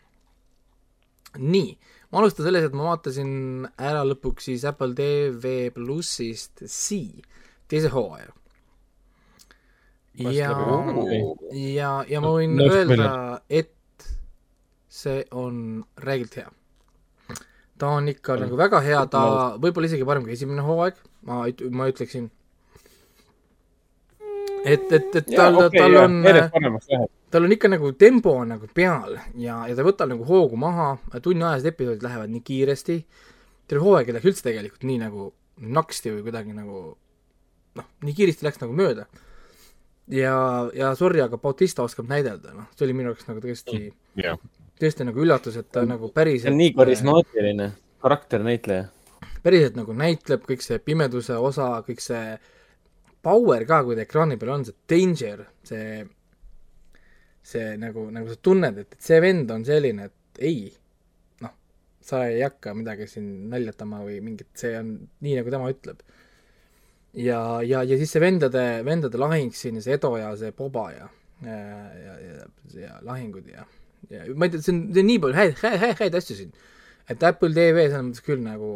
nii, 1.37 1.77
ma 2.11 2.23
alustan 2.23 2.47
sellest, 2.47 2.71
et 2.71 2.79
ma 2.79 2.91
vaatasin 2.93 3.67
ära 3.77 4.05
lõpuks 4.07 4.51
siis 4.51 4.65
Apple 4.69 4.95
TV 4.97 5.71
plussist 5.75 6.65
C 6.71 7.01
teise 7.69 7.91
hooaja. 7.93 8.31
ja, 10.17 10.53
ja, 11.53 11.91
ja 12.09 12.23
ma 12.23 12.37
võin 12.39 12.55
Nõus 12.57 12.79
öelda, 12.79 13.11
et 13.51 13.75
see 14.89 15.27
on 15.35 15.83
räigelt 16.01 16.39
hea. 16.41 16.49
Ta 17.79 17.93
on 17.99 18.09
ikka 18.09 18.39
nagu 18.41 18.57
väga 18.59 18.81
hea, 18.85 19.03
ta 19.13 19.23
võib-olla 19.61 19.91
isegi 19.91 20.07
parem 20.09 20.25
kui 20.25 20.35
esimene 20.37 20.65
hooaeg, 20.65 20.99
ma, 21.29 21.45
ma 21.77 21.89
ütleksin. 21.91 22.31
et, 24.65 24.87
et, 24.91 25.17
et 25.21 25.29
tal, 25.37 25.61
tal 25.71 25.99
on, 26.01 26.19
järjest 26.27 26.55
paremaks 26.55 26.91
läheb. 26.91 27.13
tal 27.31 27.47
on 27.47 27.55
ikka 27.55 27.71
nagu 27.71 27.93
tempo 28.01 28.33
on 28.41 28.55
nagu 28.55 28.69
peal 28.75 29.19
ja, 29.35 29.61
ja 29.69 29.75
ta 29.75 29.83
ei 29.83 29.89
võta 29.89 30.09
nagu 30.11 30.27
hoogu 30.27 30.59
maha, 30.59 30.97
tunniajased 31.23 31.71
episoodid 31.71 32.07
lähevad 32.07 32.33
nii 32.33 32.43
kiiresti, 32.47 32.99
terve 33.69 33.85
hooaeg 33.85 34.11
ei 34.11 34.17
läks 34.17 34.31
üldse 34.33 34.49
tegelikult 34.49 34.89
nii 34.89 34.99
nagu 35.05 35.31
naksti 35.77 36.17
või 36.17 36.27
kuidagi 36.27 36.57
nagu 36.57 36.83
noh, 37.77 37.89
nii 38.05 38.17
kiiresti 38.17 38.49
läks 38.49 38.61
nagu 38.65 38.77
mööda. 38.77 39.07
ja, 40.13 40.37
ja 40.75 40.95
sorry, 40.99 41.21
aga 41.23 41.39
Bautista 41.39 41.85
oskab 41.85 42.09
näidelda, 42.11 42.55
noh, 42.57 42.71
see 42.75 42.89
oli 42.89 42.97
minu 42.97 43.13
jaoks 43.13 43.29
nagu 43.29 43.43
tõesti, 43.45 43.91
jah, 44.23 44.41
tõesti 44.81 45.07
nagu 45.09 45.23
üllatus, 45.25 45.57
et 45.61 45.71
ta 45.73 45.85
nagu 45.89 46.11
see 46.11 46.17
päriselt 46.17 46.53
on 46.53 46.61
nii 46.61 46.75
karismaatiline 46.77 47.71
karakternäitleja. 48.03 48.85
päriselt 49.43 49.79
nagu 49.79 49.95
näitleb 49.95 50.45
kõik 50.47 50.65
see 50.65 50.79
pimeduse 50.83 51.37
osa, 51.39 51.69
kõik 51.87 52.03
see 52.03 52.37
power 53.23 53.65
ka, 53.67 53.83
kui 53.87 53.97
ta 53.99 54.05
ekraani 54.05 54.39
peal 54.39 54.53
on, 54.57 54.67
see 54.67 54.77
danger, 54.91 55.45
see, 55.67 56.01
see 57.47 57.77
nagu, 57.83 58.09
nagu 58.15 58.29
sa 58.31 58.43
tunned, 58.43 58.83
et, 58.83 58.99
et 58.99 59.09
see 59.09 59.21
vend 59.23 59.51
on 59.55 59.65
selline, 59.67 60.11
et 60.11 60.43
ei, 60.51 60.69
noh, 61.43 61.55
sa 62.03 62.27
ei 62.29 62.43
hakka 62.45 62.75
midagi 62.77 63.09
siin 63.11 63.49
naljatama 63.51 64.03
või 64.05 64.21
mingit, 64.25 64.53
see 64.59 64.77
on 64.79 64.93
nii, 65.25 65.39
nagu 65.41 65.55
tema 65.55 65.73
ütleb. 65.73 66.05
ja, 67.17 67.41
ja, 67.65 67.83
ja 67.83 67.99
siis 67.99 68.13
see 68.13 68.23
vendade, 68.23 68.67
vendade 68.87 69.19
lahing 69.19 69.55
siin, 69.55 69.81
see 69.83 69.97
Edo 69.97 70.15
ja 70.21 70.35
see 70.39 70.53
Boba 70.55 70.91
ja, 70.93 71.09
ja, 71.47 71.59
ja, 72.05 72.21
ja, 72.29 72.47
ja 72.83 73.01
lahingud 73.07 73.49
ja 73.51 73.65
ma 74.35 74.47
ei 74.47 74.55
tea, 74.55 74.63
see 74.63 74.73
on, 74.75 74.81
see 74.95 75.03
on 75.03 75.11
nii 75.11 75.21
palju 75.23 75.39
häid, 75.41 75.59
häid, 75.63 75.79
häid, 75.83 75.99
häid 76.01 76.19
asju 76.21 76.39
siin. 76.39 76.55
et 77.11 77.23
Apple 77.27 77.53
TV 77.55 77.89
selles 77.89 78.07
mõttes 78.09 78.25
küll 78.27 78.43
nagu 78.45 78.71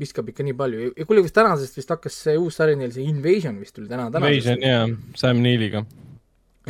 viskab 0.00 0.28
ikka 0.30 0.46
nii 0.46 0.56
palju 0.58 0.88
ja 0.90 1.06
kuule, 1.06 1.22
vist 1.24 1.36
tänasest 1.36 1.78
vist 1.78 1.92
hakkas 1.94 2.16
see 2.26 2.38
uus 2.40 2.58
sari 2.58 2.74
neil, 2.78 2.92
see 2.94 3.06
Invasion 3.06 3.58
vist 3.62 3.76
tuli 3.76 3.90
täna, 3.90 4.08
täna. 4.14 4.30
Invasion 4.30 4.64
ja 4.64 4.84
Sam 5.18 5.42
Neiliga. 5.44 5.84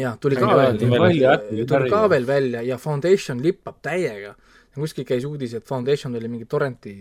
jah, 0.01 0.17
tuli 0.21 0.37
ka 0.39 0.51
veel, 0.59 0.81
tuli 0.81 1.01
välja, 1.01 1.37
Apple'i 1.39 1.67
tuli 1.71 1.93
ka 1.93 2.03
veel 2.13 2.27
välja 2.29 2.65
ja 2.67 2.79
Foundation 2.81 3.41
lippab 3.45 3.81
täiega. 3.85 4.35
kuskil 4.75 5.07
käis 5.07 5.25
uudis, 5.25 5.55
et 5.55 5.67
Foundation 5.67 6.17
oli 6.19 6.29
mingi 6.29 6.49
torrenti 6.51 6.93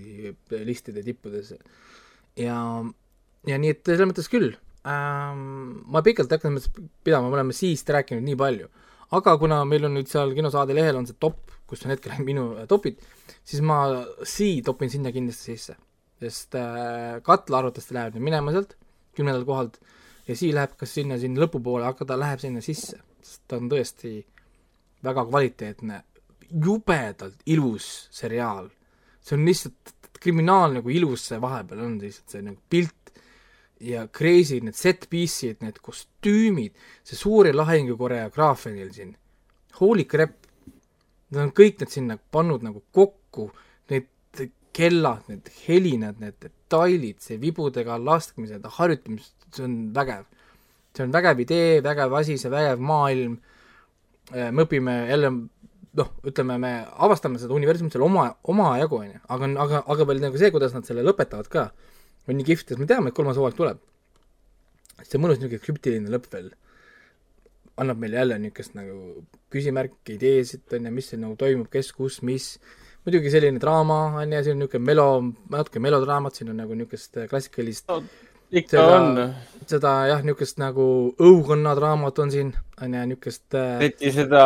listide 0.64 1.04
tippudes. 1.04 1.56
ja, 2.38 2.60
ja 3.50 3.58
nii, 3.60 3.76
et 3.76 3.84
selles 3.84 4.08
mõttes 4.08 4.32
küll 4.32 4.54
ähm,. 4.88 5.84
ma 5.92 6.04
pikalt 6.06 6.32
ei 6.32 6.40
hakanud 6.40 6.70
pidama, 7.04 7.28
me 7.28 7.40
oleme 7.42 7.56
siist 7.58 7.90
rääkinud 7.90 8.24
nii 8.24 8.40
palju. 8.40 8.72
Aga 9.18 9.36
kuna 9.42 9.62
meil 9.70 9.88
on 9.88 9.98
nüüd 9.98 10.10
seal 10.10 10.34
kinosaade 10.36 10.76
lehel 10.76 10.98
on 11.00 11.08
see 11.10 11.18
top, 11.22 11.52
kus 11.70 11.86
on 11.86 11.94
hetkel 11.94 12.16
minu 12.30 12.52
äh, 12.58 12.68
topid, 12.70 13.02
siis 13.46 13.64
ma 13.66 13.80
Sii 14.36 14.62
topin 14.66 14.92
sinna 14.94 15.14
kindlasti 15.16 15.54
sisse. 15.54 15.78
sest 16.24 16.56
äh, 16.56 17.20
katla 17.26 17.60
arvatavasti 17.60 17.98
läheb 17.98 18.16
nüüd 18.16 18.30
minema 18.30 18.54
sealt 18.56 18.78
kümnendalt 19.18 19.48
kohalt 19.48 19.82
ja 20.28 20.38
Sii 20.40 20.54
läheb 20.56 20.78
kas 20.80 20.94
sinna, 20.96 21.18
sinna 21.20 21.44
lõpupoole, 21.44 21.86
aga 21.88 22.08
ta 22.08 22.18
läheb 22.20 22.42
sinna 22.42 22.64
sisse, 22.64 23.02
sest 23.22 23.44
ta 23.48 23.60
on 23.60 23.70
tõesti 23.72 24.16
väga 25.04 25.26
kvaliteetne, 25.28 26.00
jubedalt 26.64 27.44
ilus 27.52 27.90
seriaal. 28.14 28.70
see 29.24 29.38
on 29.38 29.46
lihtsalt 29.48 29.94
kriminaalne, 30.24 30.82
kui 30.84 30.96
ilus 31.00 31.28
see 31.30 31.40
vahepeal 31.42 31.84
on 31.84 31.98
lihtsalt 32.00 32.36
see 32.36 32.46
nagu 32.46 32.60
pilt 32.70 33.03
ja 33.84 34.06
crazy 34.08 34.62
need 34.64 34.78
set 34.80 35.08
piece'id, 35.12 35.60
need 35.64 35.80
kostüümid, 35.84 36.76
see 37.04 37.20
suuri 37.20 37.54
lahingu 37.56 37.98
koreograafia 38.00 38.74
neil 38.76 38.92
siin, 38.96 39.14
holy 39.80 40.06
crap, 40.10 40.38
nad 41.34 41.48
on 41.48 41.54
kõik 41.58 41.82
need 41.82 41.94
sinna 41.94 42.18
pannud 42.32 42.64
nagu 42.66 42.84
kokku, 42.96 43.50
need 43.92 44.10
kellad, 44.74 45.26
need 45.30 45.50
helinad, 45.68 46.20
need 46.22 46.38
detailid, 46.42 47.20
see 47.22 47.38
vibudega 47.42 48.00
laskmised, 48.02 48.64
harjutamised, 48.78 49.36
see 49.54 49.66
on 49.68 49.76
vägev. 49.96 50.26
see 50.94 51.04
on 51.06 51.14
vägev 51.14 51.40
idee, 51.42 51.82
vägev 51.82 52.14
asi, 52.18 52.38
see 52.38 52.52
vägev 52.54 52.82
maailm, 52.82 53.40
me 54.34 54.66
õpime 54.66 54.96
jälle 55.10 55.32
noh, 55.98 56.10
ütleme, 56.26 56.58
me 56.62 56.74
avastame 57.06 57.42
seda 57.42 57.54
universumit 57.54 57.94
seal 57.94 58.06
oma, 58.06 58.28
omajagu, 58.50 59.02
on 59.02 59.12
ju, 59.12 59.22
aga, 59.36 59.50
aga, 59.66 59.82
aga 59.94 60.08
veel 60.10 60.22
nagu 60.24 60.40
see, 60.42 60.52
kuidas 60.54 60.74
nad 60.74 60.88
selle 60.90 61.06
lõpetavad 61.06 61.50
ka, 61.54 61.68
on 62.28 62.40
nii 62.40 62.48
kihvt, 62.48 62.70
sest 62.70 62.82
me 62.82 62.88
teame, 62.90 63.12
et 63.12 63.18
kolmas 63.18 63.40
hooaeg 63.40 63.58
tuleb. 63.58 63.82
see 65.04 65.20
mõnus 65.20 65.40
niisugune 65.42 65.60
krüptiline 65.60 66.12
lõpp 66.14 66.30
veel 66.32 66.54
annab 67.82 68.00
meile 68.00 68.20
jälle 68.22 68.38
niisugust 68.40 68.76
nagu 68.78 69.24
küsimärki, 69.54 70.16
ideesid, 70.18 70.66
on 70.78 70.88
ju, 70.88 70.94
mis 70.94 71.10
siin 71.12 71.24
nagu 71.26 71.36
toimub, 71.40 71.70
kes, 71.74 71.92
kus, 71.98 72.20
mis, 72.26 72.52
muidugi 73.06 73.32
selline 73.34 73.62
draama, 73.62 74.00
on 74.22 74.36
ju, 74.36 74.44
siin 74.46 74.58
on 74.58 74.64
niisugune 74.64 74.90
melo, 74.92 75.08
natuke 75.54 75.82
melodraamat, 75.84 76.38
siin 76.38 76.54
on 76.54 76.62
nagu 76.64 76.78
niisugust 76.78 77.24
klassikalist 77.32 77.90
ikka 78.54 78.78
Seda- 78.78 79.00
on. 79.00 79.34
seda 79.68 79.92
jah, 80.10 80.20
niisugust 80.26 80.58
nagu 80.60 80.86
õukonnadraamat 81.24 82.18
on 82.20 82.32
siin, 82.34 82.50
on 82.84 82.94
ju, 82.98 83.04
niisugust 83.14 83.56
äh, 83.58 83.78
eriti 83.80 84.12
seda, 84.14 84.42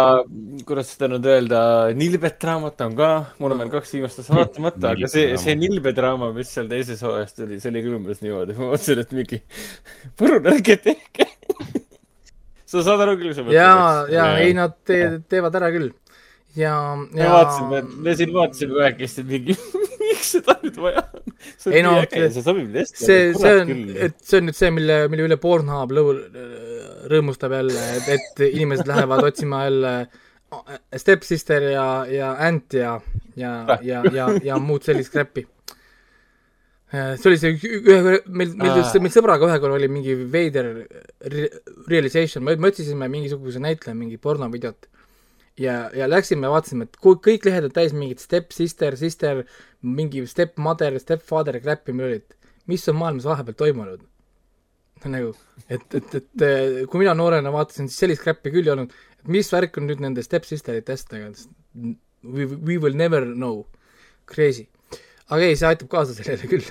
kuidas 0.67 0.91
seda 0.93 1.09
nüüd 1.11 1.25
öelda, 1.27 1.61
Nilbet 1.97 2.43
raamat 2.47 2.83
on 2.85 2.93
ka, 2.99 3.09
mul 3.41 3.55
on 3.55 3.63
veel 3.63 3.71
kaks 3.73 3.95
viimast 3.97 4.21
osa 4.21 4.35
vaatamata, 4.37 4.91
aga 4.93 5.09
see, 5.11 5.31
see 5.41 5.55
Nilbet 5.57 5.97
draama, 5.97 6.29
mis 6.35 6.51
seal 6.53 6.69
teises 6.71 7.01
hooajas 7.05 7.33
tuli, 7.39 7.57
see 7.63 7.71
oli 7.73 7.81
küll 7.87 7.97
umbes 7.97 8.21
niimoodi, 8.23 8.55
ma 8.59 8.69
mõtlesin, 8.75 9.01
et 9.03 9.15
mingi, 9.17 9.41
palun 10.21 10.51
ärge 10.53 10.77
tehke. 10.85 11.27
sa 12.67 12.83
saad 12.85 13.01
aru 13.07 13.17
küll, 13.19 13.33
sa 13.33 13.41
mõtled, 13.47 13.57
jaa, 13.57 14.05
Jaa. 14.13 14.29
ei 14.43 14.53
nad 14.57 14.77
te, 14.85 15.01
teevad 15.31 15.57
ära 15.59 15.71
küll. 15.73 15.89
ja, 16.57 16.75
me 17.01 17.23
ja 17.25 17.33
vaatasime, 17.33 17.81
me 18.05 18.15
siin 18.21 18.31
vaatasime 18.37 18.77
kahekesti 18.83 19.25
mingi, 19.33 19.57
miks 20.05 20.35
seda 20.37 20.59
nüüd 20.61 20.77
vaja 20.85 21.07
on? 21.09 21.26
Ei 21.75 21.83
no, 21.85 21.95
see 22.09 22.43
sobib 22.43 22.75
hästi. 22.75 22.99
see, 23.01 23.25
see 23.37 23.57
on, 23.61 23.73
et 24.07 24.15
see 24.25 24.39
on 24.41 24.47
nüüd 24.49 24.57
see, 24.57 24.71
mille, 24.73 24.95
mille 25.11 25.27
üle 25.27 25.37
Pornhub 25.41 25.93
lõu-, 25.95 26.15
rõõmustab 27.11 27.53
jälle, 27.57 27.83
et, 27.97 28.09
et 28.15 28.41
inimesed 28.47 28.89
lähevad 28.89 29.25
otsima 29.29 29.65
jälle 29.67 29.93
Stepsister 30.95 31.69
ja, 31.73 31.85
ja 32.09 32.31
Ant 32.47 32.73
ja, 32.77 32.97
ja, 33.35 33.53
ja, 33.83 34.01
ja, 34.13 34.27
ja 34.43 34.59
muud 34.63 34.85
sellist 34.87 35.11
crap'i. 35.11 35.43
see 36.87 37.27
oli 37.27 37.39
see 37.41 37.57
ühe, 37.59 38.21
meil, 38.31 38.53
meil, 38.55 38.77
meil 39.03 39.11
sõbraga 39.11 39.49
ühe 39.49 39.57
korra 39.59 39.75
oli 39.75 39.89
mingi 39.91 40.15
veider 40.31 40.69
re- 41.33 41.49
realization, 41.91 42.45
me, 42.47 42.55
me 42.55 42.71
otsisime 42.71 43.09
mingisuguse 43.11 43.59
näitleja 43.59 43.97
mingi 43.97 44.15
pornovideot 44.23 44.87
ja, 45.59 45.77
ja 45.95 46.07
läksime, 46.09 46.49
vaatasime, 46.51 46.87
et 46.87 46.99
kõik 47.03 47.47
lehed 47.47 47.67
on 47.67 47.73
täis 47.73 47.95
mingit 47.95 48.21
step-sister, 48.23 48.97
sister, 48.99 49.43
mingi 49.81 50.23
step-mother, 50.29 50.97
step-father 51.01 51.59
crap'i 51.63 51.95
meil 51.95 52.11
olid, 52.11 52.37
mis 52.69 52.85
on 52.91 52.99
maailmas 52.99 53.27
vahepeal 53.29 53.57
toimunud? 53.63 54.05
nagu, 55.07 55.29
et, 55.69 55.83
et, 55.93 56.15
et 56.17 56.43
kui 56.89 57.03
mina 57.03 57.13
noorena 57.15 57.51
vaatasin, 57.53 57.85
siis 57.87 58.01
sellist 58.01 58.23
crap'i 58.23 58.51
küll 58.51 58.65
ei 58.65 58.73
olnud, 58.73 58.95
et 59.21 59.29
mis 59.31 59.47
värk 59.53 59.77
on 59.79 59.85
nüüd 59.87 60.01
nende 60.03 60.23
step-sisterite 60.25 60.95
asjadega, 60.95 61.29
we, 62.25 62.47
we 62.49 62.79
will 62.81 62.97
never 62.97 63.21
know, 63.29 63.61
crazy. 64.25 64.65
aga 65.29 65.45
ei, 65.45 65.55
see 65.59 65.69
aitab 65.69 65.91
kaasa 65.91 66.17
sellele 66.17 66.49
küll. 66.49 66.67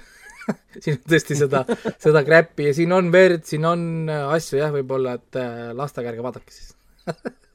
siin 0.82 0.98
on 0.98 1.06
tõesti 1.10 1.38
seda, 1.38 1.62
seda 2.02 2.22
crap'i 2.26 2.68
ja 2.68 2.74
siin 2.76 2.92
on 2.94 3.08
verd, 3.14 3.46
siin 3.48 3.64
on 3.66 3.80
äh, 4.10 4.26
asju 4.36 4.60
jah, 4.60 4.74
võib-olla, 4.74 5.16
et 5.20 5.38
äh, 5.40 5.70
lastega 5.74 6.12
ärge 6.12 6.26
vaadake 6.26 6.54
siis 6.54 6.74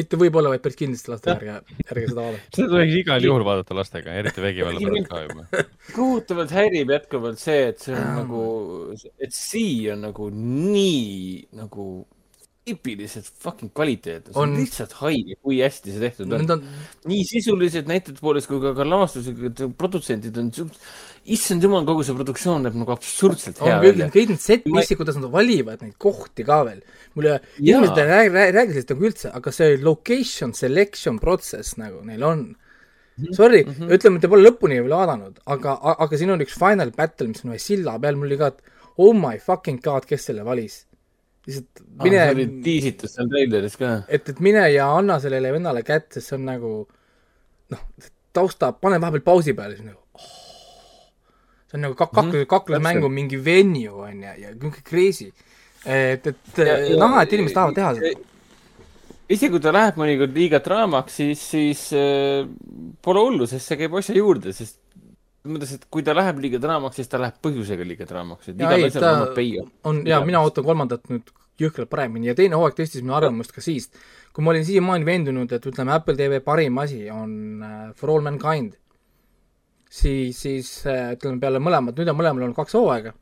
mitte 0.00 0.20
võib-olla, 0.20 0.52
vaid 0.52 0.64
päris 0.64 0.78
kindlasti 0.80 1.12
lastega 1.12 1.36
ärge, 1.36 1.80
ärge 1.86 2.06
seda 2.10 2.26
vaadake. 2.26 2.46
seda 2.56 2.68
tuleks 2.74 3.00
igal 3.00 3.26
juhul 3.28 3.46
vaadata 3.46 3.76
lastega, 3.78 4.14
eriti 4.22 4.44
vägivalla 4.44 4.84
pärast 4.84 5.10
ka 5.10 5.24
juba. 5.26 5.66
kohutavalt 5.98 6.54
häirib 6.56 6.94
jätkuvalt 6.96 7.42
see, 7.42 7.66
et 7.72 7.84
see 7.84 7.98
on 7.98 8.16
nagu, 8.22 8.46
et 9.20 9.36
Sea 9.36 9.92
on 9.94 10.08
nagu 10.10 10.30
nii 10.34 11.50
nagu 11.60 11.90
tipiliselt 12.70 13.28
fucking 13.40 13.72
kvaliteetne, 13.74 14.34
see 14.34 14.42
on 14.42 14.52
lihtsalt 14.58 14.92
haige, 15.00 15.36
kui 15.42 15.60
hästi 15.64 15.94
see 15.94 16.02
tehtud 16.02 16.34
on. 16.36 16.44
On, 16.56 16.64
nii 17.08 17.22
sisulised 17.28 17.88
näitajate 17.90 18.22
poolest 18.22 18.50
kui 18.50 18.60
ka, 18.62 18.74
ka 18.76 18.86
lavastusega, 18.86 19.70
produtsendid 19.80 20.36
on, 20.40 20.52
issand 21.28 21.64
jumal, 21.64 21.84
kogu 21.88 22.04
see 22.06 22.16
produktsioon 22.16 22.64
näeb 22.64 22.76
nagu 22.80 22.94
absurdselt 22.94 23.60
hea 23.64 23.76
välja 23.82 24.08
kõik 24.12 24.32
need 24.32 24.42
set 24.42 24.64
Ma- 24.64 24.78
piece'id, 24.78 24.98
kuidas 25.00 25.18
nad 25.20 25.28
valivad 25.32 25.82
neid 25.84 25.96
kohti 26.00 26.46
ka 26.46 26.62
veel. 26.68 26.80
mulle, 27.14 27.36
inimesed 27.58 28.00
ei 28.00 28.08
räägi, 28.08 28.52
räägi 28.56 28.74
sellest 28.74 28.92
nagu 28.94 29.06
üldse, 29.10 29.32
aga 29.36 29.52
see 29.52 29.78
location 29.84 30.54
selection 30.56 31.18
protsess 31.20 31.76
nagu 31.80 32.04
neil 32.06 32.24
on. 32.24 32.44
Mhm. 33.20 33.32
Sorry 33.36 33.64
mm, 33.64 33.72
-hmm. 33.72 33.94
ütleme, 33.96 34.20
te 34.20 34.28
pole 34.32 34.48
lõpuni 34.48 34.80
veel 34.80 34.96
vaadanud, 34.96 35.40
aga, 35.46 35.78
aga 36.06 36.16
siin 36.16 36.30
on 36.30 36.40
üks 36.40 36.56
final 36.56 36.92
battle, 36.96 37.28
mis 37.28 37.44
on 37.44 37.52
ühe 37.52 37.60
silla 37.60 37.98
peal, 37.98 38.16
mul 38.16 38.30
oli 38.30 38.38
ka, 38.40 38.46
et 38.54 38.62
oh 38.96 39.12
my 39.12 39.36
fucking 39.38 39.82
god, 39.82 40.06
kes 40.08 40.30
selle 40.30 40.44
valis. 40.44 40.86
lihtsalt 41.46 41.82
ah,. 41.98 42.06
see 42.06 42.30
oli 42.30 42.46
mine, 42.46 42.62
tiisitud 42.64 43.10
seal 43.10 43.28
treileris 43.28 43.76
ka. 43.76 44.02
et, 44.08 44.28
et 44.28 44.40
mine 44.40 44.64
ja 44.72 44.88
anna 44.96 45.20
sellele 45.20 45.52
vennale 45.52 45.82
kätt, 45.82 46.12
sest 46.14 46.32
see 46.32 46.38
on 46.38 46.46
nagu 46.48 46.72
noh, 47.70 47.84
tausta, 48.32 48.72
pane 48.72 49.00
vahepeal 49.00 49.26
pausi 49.26 49.52
peale, 49.56 49.76
siis 49.76 49.88
nagu 49.88 49.99
see 51.70 51.78
on 51.78 51.84
nagu 51.86 51.94
kak-, 51.94 52.10
Mhm, 52.12 52.30
kaklu-, 52.32 52.46
kaklusmängu 52.50 53.08
mingi 53.14 53.38
venue 53.44 53.88
on 53.94 54.18
ju, 54.22 54.34
ja 54.42 54.50
niisugune 54.50 54.82
crazy. 54.84 55.30
et, 55.86 56.26
et 56.26 56.58
näha, 56.98 57.22
et 57.22 57.32
inimesed 57.38 57.54
tahavad 57.56 57.74
teha 57.78 57.94
seda. 57.94 58.10
isegi 59.30 59.50
kui 59.54 59.62
ta 59.62 59.70
läheb 59.72 59.96
mõnikord 60.00 60.34
liiga 60.34 60.58
draamaks, 60.64 61.14
siis, 61.22 61.42
siis 61.54 61.82
äh, 61.96 62.44
pole 63.02 63.22
hullu, 63.22 63.46
sest 63.46 63.70
see 63.70 63.78
käib 63.80 63.94
asja 64.00 64.16
juurde, 64.18 64.52
sest 64.56 64.78
mõttes, 65.46 65.70
et 65.78 65.84
kui 65.88 66.02
ta 66.04 66.12
läheb 66.16 66.40
liiga 66.42 66.58
draamaks, 66.60 66.98
siis 67.00 67.08
ta 67.08 67.20
läheb 67.22 67.38
põhjusega 67.44 67.86
liiga 67.86 68.04
draamaks, 68.10 68.50
et 68.50 68.58
igal 68.58 68.82
asjal 68.88 69.00
ta- 69.06 69.12
annab 69.16 69.34
peia. 69.38 69.62
on 69.88 70.02
ja 70.06 70.18
mina 70.26 70.42
ootan 70.44 70.66
kolmandat 70.66 71.06
nüüd 71.08 71.30
jõhkralt 71.60 71.88
paremini 71.92 72.26
ja 72.28 72.34
teine 72.34 72.56
hooaeg 72.58 72.74
tõstis 72.76 73.02
minu 73.04 73.14
arvamust 73.16 73.52
ka 73.52 73.60
siis, 73.64 73.86
kui 74.34 74.44
ma 74.44 74.50
olin 74.52 74.64
siiamaani 74.64 75.04
veendunud, 75.06 75.52
et 75.52 75.66
ütleme, 75.70 75.92
Apple 75.92 76.16
TV 76.16 76.40
parim 76.44 76.76
asi 76.82 77.06
on 77.12 77.62
äh, 77.62 77.80
For 77.96 78.10
All 78.10 78.24
Mankind, 78.26 78.74
siis, 79.90 80.38
siis 80.38 80.70
äh, 80.86 81.14
ütleme 81.16 81.40
peale 81.42 81.60
mõlemat, 81.62 81.98
nüüd 81.98 82.12
on 82.12 82.18
mõlemal 82.18 82.46
olnud 82.46 82.58
kaks 82.58 82.76
hooaega, 82.78 83.14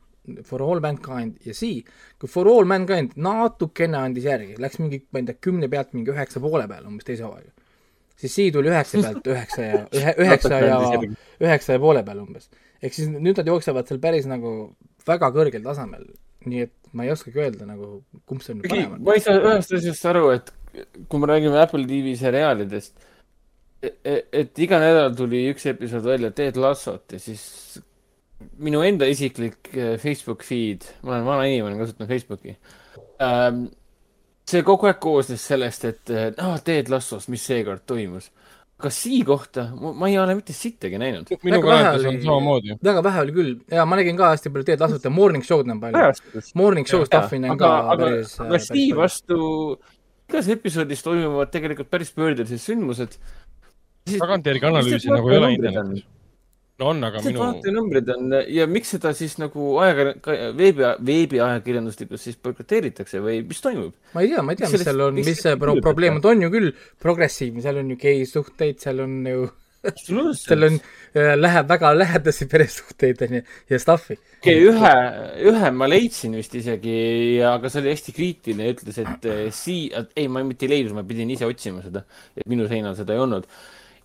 For 0.45 0.61
All 0.61 0.81
Mankind 0.83 1.39
ja 1.47 1.55
Sea, 1.57 1.81
kui 2.21 2.29
For 2.29 2.47
All 2.51 2.67
Mankind 2.69 3.15
natukene 3.17 3.97
andis 3.97 4.27
järgi, 4.29 4.59
läks 4.61 4.77
mingi, 4.81 5.01
ma 5.09 5.23
ei 5.23 5.29
tea, 5.29 5.39
kümne 5.47 5.69
pealt 5.71 5.95
mingi 5.97 6.13
üheksa 6.13 6.41
poole 6.43 6.67
peale 6.69 6.89
umbes 6.89 7.07
teise 7.07 7.25
hooaega, 7.25 7.51
siis 8.19 8.35
Sea 8.35 8.53
tuli 8.53 8.71
üheksa 8.71 9.01
pealt 9.01 9.29
üheksa 9.33 9.65
ja 9.65 9.81
ühe, 9.87 10.15
üheksa 10.25 10.61
ja 10.61 10.79
üheksa 11.41 11.77
ja 11.77 11.81
poole 11.81 12.05
peal 12.05 12.21
umbes. 12.21 12.49
ehk 12.81 12.95
siis 12.95 13.09
nüüd 13.11 13.41
nad 13.41 13.49
jooksevad 13.49 13.89
seal 13.89 14.01
päris 14.03 14.29
nagu 14.29 14.53
väga 15.07 15.31
kõrgel 15.33 15.65
tasemel, 15.65 16.05
nii 16.45 16.67
et 16.67 16.75
ma 16.93 17.05
ei 17.05 17.13
oskagi 17.13 17.41
öelda 17.41 17.65
nagu, 17.69 17.99
kumb 18.29 18.45
see 18.45 18.57
nüüd 18.57 18.69
parem 18.69 18.97
on. 18.97 19.03
ma 19.07 19.17
ei 19.17 19.25
saa 19.25 19.41
ühest 19.41 19.73
asjast 19.79 20.09
aru, 20.11 20.29
et 20.37 20.53
kui 21.09 21.21
me 21.21 21.29
räägime 21.29 21.57
Apple 21.61 21.87
TV 21.89 22.13
seriaalidest, 22.19 23.08
et 23.81 24.59
iga 24.59 24.79
nädal 24.81 25.13
tuli 25.15 25.45
üks 25.53 25.65
episood 25.71 26.03
välja 26.03 26.31
Ted 26.35 26.57
Lassot 26.59 27.13
ja 27.15 27.19
siis 27.21 27.79
minu 28.59 28.81
enda 28.83 29.07
isiklik 29.07 29.69
eh, 29.73 29.93
Facebook 29.99 30.43
feed, 30.47 30.83
ma 31.03 31.13
olen 31.15 31.25
vana 31.27 31.45
inimene, 31.47 31.79
kasutan 31.79 32.07
Facebooki 32.09 32.55
ähm,. 33.23 33.67
see 34.49 34.63
kogu 34.65 34.87
aeg 34.89 34.97
koosnes 35.03 35.43
sellest, 35.45 35.83
et 35.85 36.11
ah, 36.41 36.55
Ted 36.65 36.89
Lassos, 36.89 37.27
mis 37.29 37.43
seekord 37.45 37.83
toimus. 37.87 38.31
aga 38.79 38.89
Sii 38.95 39.19
kohta 39.27 39.67
ma, 39.75 40.07
ei 40.07 40.15
ole 40.17 40.35
mitte 40.39 40.55
sittagi 40.55 40.97
näinud. 40.99 41.27
minu 41.43 41.59
Väga 41.59 41.75
vähe 41.75 41.91
oli- 42.09 42.23
samamoodi. 42.23 42.77
väga 42.83 43.03
vähe 43.03 43.21
oli 43.21 43.35
küll 43.35 43.53
ja 43.75 43.85
ma 43.85 43.99
nägin 43.99 44.17
ka 44.17 44.31
hästi 44.33 44.49
palju 44.55 44.67
teed 44.71 44.83
lasuta, 44.83 45.09
morning 45.13 45.43
show'd 45.45 45.67
näen 45.67 45.79
palju. 45.83 46.43
Morning 46.55 46.87
show 46.87 47.03
stuff'i 47.07 47.39
näen 47.43 47.59
ka 47.59 47.71
aga, 47.93 47.95
aga, 47.95 48.23
aga 48.47 48.59
Steve 48.63 48.97
vastu 48.97 49.39
igas 50.29 50.47
episoodis 50.53 51.01
toimuvad 51.03 51.51
tegelikult 51.51 51.89
päris 51.89 52.11
pöördelised 52.15 52.61
sündmused. 52.61 53.15
Tagantjärgi 54.17 54.71
analüüsi 54.71 55.11
nagu 55.13 55.29
ei 55.29 55.37
ole 55.41 55.51
internetis. 55.57 56.07
no 56.79 56.89
on, 56.93 57.03
aga 57.03 57.21
minu, 57.25 57.41
vaatenumbrid 57.43 58.11
on 58.15 58.35
ja 58.55 58.67
miks 58.71 58.93
seda 58.95 59.11
siis 59.17 59.35
nagu 59.41 59.73
ajakirja-, 59.83 60.51
veebi, 60.57 60.85
veebiajakirjanduslikus 61.11 62.27
siis 62.27 62.37
boikoteeritakse 62.43 63.21
või 63.23 63.41
mis 63.47 63.63
toimub? 63.63 63.95
ma 64.15 64.23
ei 64.23 64.31
tea, 64.33 64.43
ma 64.45 64.55
ei 64.55 64.61
tea, 64.61 64.69
mis 64.73 64.85
seal 64.87 65.07
on, 65.09 65.17
mis 65.19 65.41
see 65.43 65.57
pro- 65.59 65.79
probleem 65.83 66.19
on, 66.19 66.23
ta 66.23 66.31
on 66.31 66.45
ju 66.45 66.51
küll 66.53 66.69
progressiivne, 67.03 67.63
seal 67.65 67.81
on 67.81 67.91
ju 67.93 67.99
gei-suhteid, 67.99 68.79
seal 68.83 69.03
on 69.03 69.17
ju, 69.27 69.49
seal 70.39 70.67
on, 70.69 70.79
läheb 71.39 71.67
väga 71.69 71.91
lähedasi 71.97 72.47
peresuhteid, 72.51 73.25
on 73.27 73.39
ju, 73.39 73.41
ja 73.73 73.79
stuff'i. 73.83 74.15
okei, 74.39 74.55
ühe, 74.69 74.93
ühe 75.51 75.71
ma 75.75 75.89
leidsin 75.91 76.37
vist 76.39 76.55
isegi, 76.59 76.95
aga 77.47 77.71
see 77.71 77.83
oli 77.83 77.91
hästi 77.91 78.15
kriitiline 78.15 78.71
ütles, 78.75 79.01
et 79.03 79.27
eh, 79.27 79.43
sii-, 79.55 79.91
ei, 80.15 80.31
ma 80.31 80.45
mitte 80.47 80.67
ei 80.67 80.77
leidnud, 80.77 80.95
ma 80.99 81.03
pidin 81.07 81.35
ise 81.35 81.47
otsima 81.47 81.83
seda, 81.83 82.05
et 82.39 82.47
minu 82.47 82.71
seinal 82.71 82.95
seda 82.99 83.15
ei 83.15 83.23
olnud. 83.25 83.51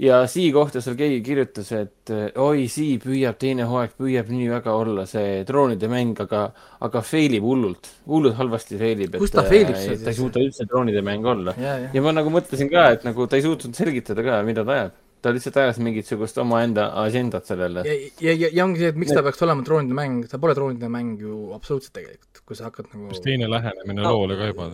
Ja 0.03 0.23
Sii 0.31 0.49
kohta 0.55 0.83
seal 0.85 0.97
keegi 0.99 1.21
kirjutas, 1.27 1.71
et 1.77 2.13
eh, 2.15 2.27
oi, 2.41 2.67
Sii 2.71 2.99
püüab, 3.03 3.39
teine 3.41 3.69
hooaeg 3.71 3.95
püüab 4.01 4.33
nii 4.33 4.51
väga 4.53 4.75
olla 4.79 5.07
see 5.11 5.45
droonide 5.49 5.91
mäng, 5.93 6.19
aga, 6.25 6.49
aga 6.87 7.05
fail 7.07 7.39
ib 7.39 7.47
hullult, 7.47 7.91
hullult 8.11 8.39
halvasti 8.41 8.81
fail 8.81 9.07
ib. 9.07 9.19
kus 9.23 9.35
ta 9.35 9.47
fail 9.47 9.69
ib 9.69 9.79
siis? 9.79 10.03
ta 10.03 10.13
ei 10.13 10.19
suuda 10.19 10.43
üldse 10.43 10.69
droonide 10.71 11.05
mäng 11.07 11.27
olla. 11.35 11.57
ja, 11.61 12.05
ma 12.05 12.15
nagu 12.17 12.33
mõtlesin 12.35 12.71
ka, 12.73 12.91
et 12.99 13.07
nagu 13.09 13.29
ta 13.31 13.41
ei 13.41 13.47
suutnud 13.47 13.77
selgitada 13.77 14.27
ka, 14.27 14.43
mida 14.47 14.67
ta 14.67 14.79
ajab 14.79 15.01
ta 15.25 15.33
lihtsalt 15.33 15.57
ajas 15.57 15.79
mingisugust 15.81 16.39
omaenda 16.43 16.91
agendat 17.01 17.47
sellele. 17.49 17.85
ja, 17.89 17.95
ja, 18.21 18.35
ja, 18.35 18.51
ja 18.53 18.65
ongi 18.67 18.83
see, 18.83 18.91
et 18.93 18.99
miks 19.01 19.15
ta 19.17 19.23
peaks 19.25 19.41
olema 19.47 19.65
droonide 19.65 19.97
mäng, 19.97 20.27
ta 20.29 20.41
pole 20.43 20.57
droonide 20.57 20.91
mäng 20.93 21.23
ju 21.23 21.47
absoluutselt 21.57 21.95
tegelikult, 21.97 22.43
kui 22.45 22.59
sa 22.59 22.69
hakkad 22.69 22.91
nagu. 22.93 23.09
kas 23.13 23.25
teine 23.25 23.49
lähenemine 23.49 24.05
no, 24.05 24.13
loole 24.19 24.37
ka 24.41 24.51
juba? 24.51 24.69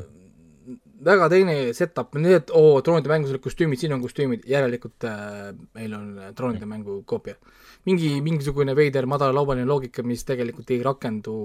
Väga 1.04 1.28
teine 1.32 1.56
setup, 1.76 2.16
et 2.28 2.52
oo 2.56 2.80
droonide 2.84 3.10
mängus 3.12 3.32
olid 3.32 3.44
kostüümid, 3.44 3.80
siin 3.80 3.94
on 3.96 4.02
kostüümid, 4.04 4.44
järelikult 4.48 5.08
äh, 5.08 5.50
meil 5.76 5.96
on 5.96 6.06
droonide 6.36 6.68
mängu 6.68 7.02
koopia. 7.08 7.36
mingi, 7.88 8.20
mingisugune 8.20 8.74
veider 8.76 9.06
madalaubaline 9.08 9.64
loogika, 9.64 10.02
mis 10.04 10.24
tegelikult 10.28 10.70
ei 10.70 10.82
rakendu 10.84 11.36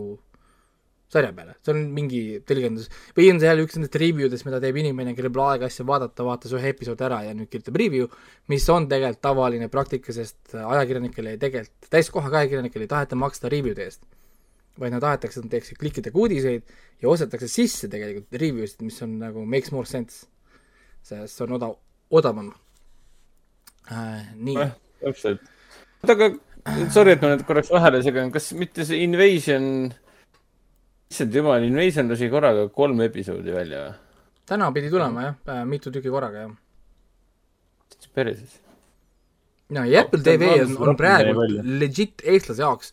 sarja 1.11 1.31
peale, 1.35 1.55
see 1.63 1.73
on 1.73 1.81
mingi 1.95 2.21
tõlgendus. 2.47 2.89
või 3.15 3.29
on 3.31 3.39
see 3.39 3.47
jälle 3.47 3.63
üks 3.65 3.77
nendest 3.77 3.95
review 4.01 4.29
dest, 4.31 4.45
mida 4.47 4.59
teeb 4.63 4.79
inimene, 4.81 5.13
kellel 5.15 5.31
pole 5.33 5.53
aega 5.53 5.69
asja 5.69 5.85
vaadata, 5.87 6.25
vaatas 6.27 6.55
ühe 6.57 6.73
episoodi 6.73 7.05
ära 7.07 7.21
ja 7.27 7.35
nüüd 7.37 7.49
kirjutab 7.51 7.77
review, 7.79 8.09
mis 8.51 8.67
on 8.73 8.89
tegelikult 8.91 9.21
tavaline 9.23 9.69
praktika, 9.71 10.15
sest 10.15 10.57
ajakirjanikele 10.59 11.35
ei 11.35 11.41
tegelikult, 11.41 11.89
täiskohaga 11.93 12.41
ajakirjanikele 12.43 12.87
ei 12.87 12.93
taheta 12.95 13.19
maksta 13.19 13.51
review'de 13.53 13.85
eest. 13.85 14.03
Vaid 14.79 14.95
nad 14.95 15.03
tahetakse, 15.03 15.39
et 15.39 15.47
nad 15.47 15.53
teeksid 15.55 15.79
klikkidega 15.79 16.19
uudiseid 16.19 16.75
ja 17.01 17.09
ostetakse 17.11 17.47
sisse 17.51 17.89
tegelikult 17.91 18.39
review 18.41 18.67
sid, 18.67 18.81
mis 18.85 19.01
on 19.05 19.17
nagu 19.21 19.45
makes 19.47 19.71
more 19.75 19.87
sense. 19.87 20.25
sest 21.05 21.37
see 21.37 21.45
on 21.45 21.57
odav, 21.59 21.75
odavam 22.09 22.49
äh,. 23.91 24.33
nii 24.35 24.57
eh,. 24.63 24.73
täpselt. 25.03 25.43
oota, 26.03 26.15
aga 26.15 26.89
sorry, 26.93 27.13
et 27.13 27.21
ma 27.21 27.31
nüüd 27.33 27.45
korraks 27.47 27.69
vahele 27.73 28.01
segan, 28.05 28.31
kas 28.33 28.51
mitte 28.57 28.87
see 28.87 29.03
Invasion 29.05 29.93
issand 31.11 31.35
jumal, 31.37 31.63
Invasion 31.63 32.09
lasi 32.09 32.29
korraga 32.33 32.67
kolm 32.73 33.01
episoodi 33.05 33.53
välja 33.55 33.85
või? 33.85 33.95
täna 34.49 34.69
pidi 34.73 34.91
tulema 34.93 35.29
jah, 35.29 35.39
äh, 35.49 35.63
mitu 35.69 35.93
tükki 35.93 36.11
korraga 36.13 36.47
jah. 36.47 36.53
päriselt? 38.17 38.61
no 39.75 39.85
ja 39.85 40.05
Apple 40.05 40.23
TV 40.25 40.55
on, 40.63 40.77
on 40.89 40.97
praegu 40.99 41.47
legit 41.85 42.25
eestlase 42.25 42.65
jaoks 42.65 42.91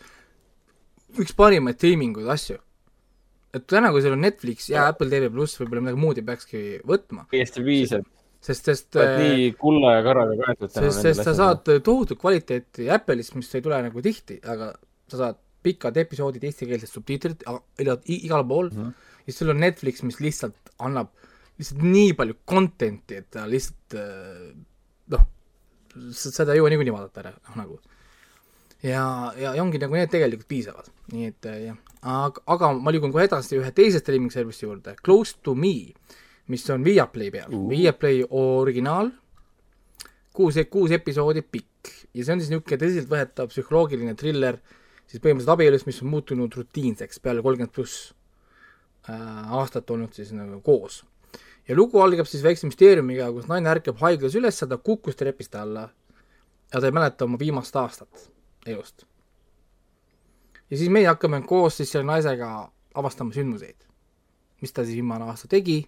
üks 1.21 1.35
parimaid 1.37 1.79
treiminguid 1.81 2.29
asju. 2.33 2.59
et 3.53 3.67
täna, 3.69 3.91
kui 3.93 4.01
sul 4.05 4.17
on 4.17 4.25
Netflix 4.25 4.71
ja 4.73 4.87
Apple 4.89 5.11
TV 5.13 5.29
pluss, 5.33 5.59
võib-olla 5.61 5.85
midagi 5.87 6.01
muud 6.01 6.21
ei 6.21 6.27
peakski 6.27 6.65
võtma. 6.89 7.27
täiesti 7.33 7.65
piisab. 7.67 8.07
sest, 8.41 8.71
sest 8.71 9.01
oled 9.01 9.19
nii 9.21 9.51
kulla 9.61 9.97
ja 9.99 10.05
karaga 10.07 10.39
kaetud 10.47 10.75
sest, 10.75 11.05
sest 11.07 11.25
sa 11.29 11.37
saad 11.39 11.73
tohutut 11.85 12.21
kvaliteeti 12.21 12.89
Apple'ist, 12.93 13.37
mis 13.39 13.53
ei 13.55 13.65
tule 13.65 13.81
nagu 13.85 14.05
tihti, 14.05 14.41
aga 14.43 14.73
sa 15.13 15.25
saad 15.27 15.41
pikad 15.63 15.99
episoodid, 16.01 16.43
eestikeelsed 16.49 16.91
subtiitrid 16.91 17.45
igal 18.11 18.47
pool 18.49 18.73
mm, 18.73 18.79
-hmm. 18.79 19.13
ja 19.27 19.33
sul 19.37 19.53
on 19.53 19.61
Netflix, 19.63 20.03
mis 20.03 20.19
lihtsalt 20.21 20.73
annab 20.83 21.13
lihtsalt 21.61 21.85
nii 21.85 22.13
palju 22.19 22.39
content'i, 22.49 23.21
et 23.21 23.31
ta 23.33 23.47
lihtsalt 23.49 23.97
äh, 23.99 24.51
noh, 25.15 25.25
seda 26.17 26.55
ei 26.55 26.61
jõua 26.61 26.73
niikuinii 26.73 26.95
vaadata 26.95 27.25
ära, 27.25 27.35
noh 27.49 27.59
nagu. 27.61 27.81
Ja, 28.83 29.05
ja, 29.39 29.55
ongi 29.63 29.81
nagu 29.83 29.97
need 29.97 30.11
tegelikult 30.13 30.49
piisavad, 30.51 30.91
nii 31.13 31.31
et 31.31 31.49
äh, 31.51 31.59
jah, 31.69 31.79
aga, 32.03 32.43
aga 32.55 32.73
ma 32.79 32.95
liigun 32.95 33.15
kohe 33.15 33.27
edasi 33.29 33.59
ühe 33.61 33.73
teise 33.77 34.03
streaming 34.03 34.33
service'i 34.35 34.67
juurde, 34.67 34.97
Close 35.05 35.39
to 35.43 35.55
me, 35.55 35.93
mis 36.51 36.65
on 36.75 36.85
Viaplay 36.85 37.31
peal. 37.35 37.53
Uh., 37.55 37.69
Viaplay 37.71 38.25
originaal, 38.29 39.13
kuus, 40.35 40.59
kuus 40.71 40.95
episoodi 40.95 41.45
pikk. 41.47 41.93
Ja 42.13 42.27
see 42.27 42.35
on 42.35 42.43
siis 42.43 42.51
niisugune 42.53 42.79
tõsiseltvõetav 42.83 43.49
psühholoogiline 43.53 44.13
triller 44.19 44.59
siis 45.09 45.23
põhimõtteliselt 45.23 45.55
abielus, 45.55 45.87
mis 45.89 46.03
on 46.05 46.11
muutunud 46.13 46.59
rutiinseks. 46.59 47.23
Peale 47.25 47.43
kolmkümmend 47.45 47.73
pluss 47.75 48.11
äh, 49.09 49.55
aastat 49.57 49.91
olnud 49.95 50.13
siis 50.17 50.35
nagu 50.37 50.61
koos. 50.65 51.03
ja 51.69 51.77
lugu 51.79 52.01
algab 52.03 52.27
siis 52.27 52.43
väikse 52.43 52.67
müsteeriumiga, 52.67 53.31
kus 53.33 53.47
naine 53.47 53.71
ärkab 53.71 54.01
haiglas 54.03 54.35
üles, 54.35 54.59
ta 54.59 54.77
kukkus 54.77 55.17
trepist 55.17 55.55
alla. 55.55 55.89
Ja 56.73 56.81
ta 56.81 56.89
ei 56.89 56.95
mäleta 56.95 57.29
oma 57.29 57.39
viimast 57.39 57.77
aastat 57.77 58.32
elust. 58.67 59.07
ja 60.71 60.77
siis 60.77 60.91
meie 60.91 61.07
hakkame 61.07 61.43
koos 61.47 61.77
siis 61.77 61.93
selle 61.93 62.07
naisega 62.07 62.71
avastama 62.95 63.35
sündmuseid. 63.35 63.89
mis 64.61 64.73
ta 64.73 64.85
siis 64.85 65.01
viimane 65.01 65.25
aasta 65.25 65.49
tegi 65.49 65.83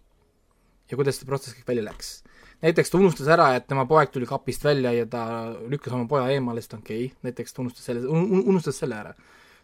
ja 0.91 0.97
kuidas 0.97 1.19
see 1.19 1.27
protsess 1.27 1.57
kõik 1.59 1.69
välja 1.75 1.85
läks 1.91 2.17
näiteks 2.65 2.91
ta 2.91 2.99
unustas 2.99 3.29
ära, 3.29 3.49
et 3.57 3.67
tema 3.69 3.85
poeg 3.89 4.13
tuli 4.13 4.27
kapist 4.29 4.65
välja 4.65 4.93
ja 4.95 5.07
ta 5.11 5.25
lükkas 5.69 5.93
oma 5.97 6.09
poja 6.09 6.29
eemale, 6.33 6.63
sest 6.63 6.79
okei 6.79 7.07
okay., 7.07 7.19
näiteks 7.29 7.53
ta 7.53 7.63
unustas 7.65 7.85
selle 7.91 8.07
un,, 8.09 8.45
unustas 8.45 8.79
selle 8.81 8.97
ära. 9.01 9.13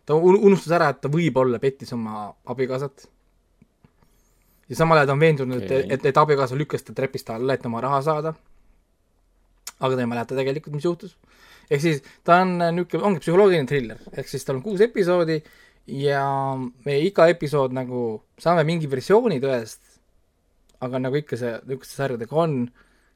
ta 0.06 0.16
unustas 0.16 0.74
ära, 0.76 0.90
et 0.90 1.00
ta 1.00 1.08
võib-olla 1.12 1.61
pettis 1.62 1.92
oma 1.96 2.26
abikaasat. 2.44 3.06
ja 4.68 4.76
samal 4.76 5.00
ajal 5.00 5.12
ta 5.12 5.16
on 5.16 5.24
veendunud 5.24 5.64
okay., 5.64 5.84
et, 5.84 5.92
et, 5.98 6.06
et 6.12 6.22
abikaasa 6.24 6.58
lükkas 6.58 6.84
ta 6.84 6.96
trepist 6.96 7.30
alla, 7.30 7.54
et 7.54 7.66
oma 7.66 7.80
raha 7.80 8.02
saada. 8.02 8.34
aga 9.78 9.94
ta 9.94 10.00
ei 10.00 10.12
mäleta 10.12 10.36
tegelikult, 10.36 10.74
mis 10.74 10.84
juhtus. 10.84 11.16
Ehk 11.71 11.83
siis 11.83 12.03
ta 12.27 12.41
on 12.45 12.57
niisugune, 12.59 13.05
ongi 13.07 13.23
psühholoogiline 13.23 13.68
triller, 13.71 14.01
ehk 14.16 14.29
siis 14.29 14.45
tal 14.47 14.59
on 14.59 14.64
kuus 14.64 14.83
episoodi 14.85 15.41
ja 15.87 16.25
me 16.85 16.99
iga 17.07 17.29
episood 17.31 17.75
nagu 17.77 18.05
saame 18.41 18.64
mingi 18.68 18.91
versiooni 18.91 19.41
tõest, 19.43 19.81
aga 20.85 21.01
nagu 21.03 21.18
ikka 21.21 21.39
see, 21.41 21.57
niisuguste 21.66 21.97
sarjadega 21.99 22.37
on, 22.43 22.61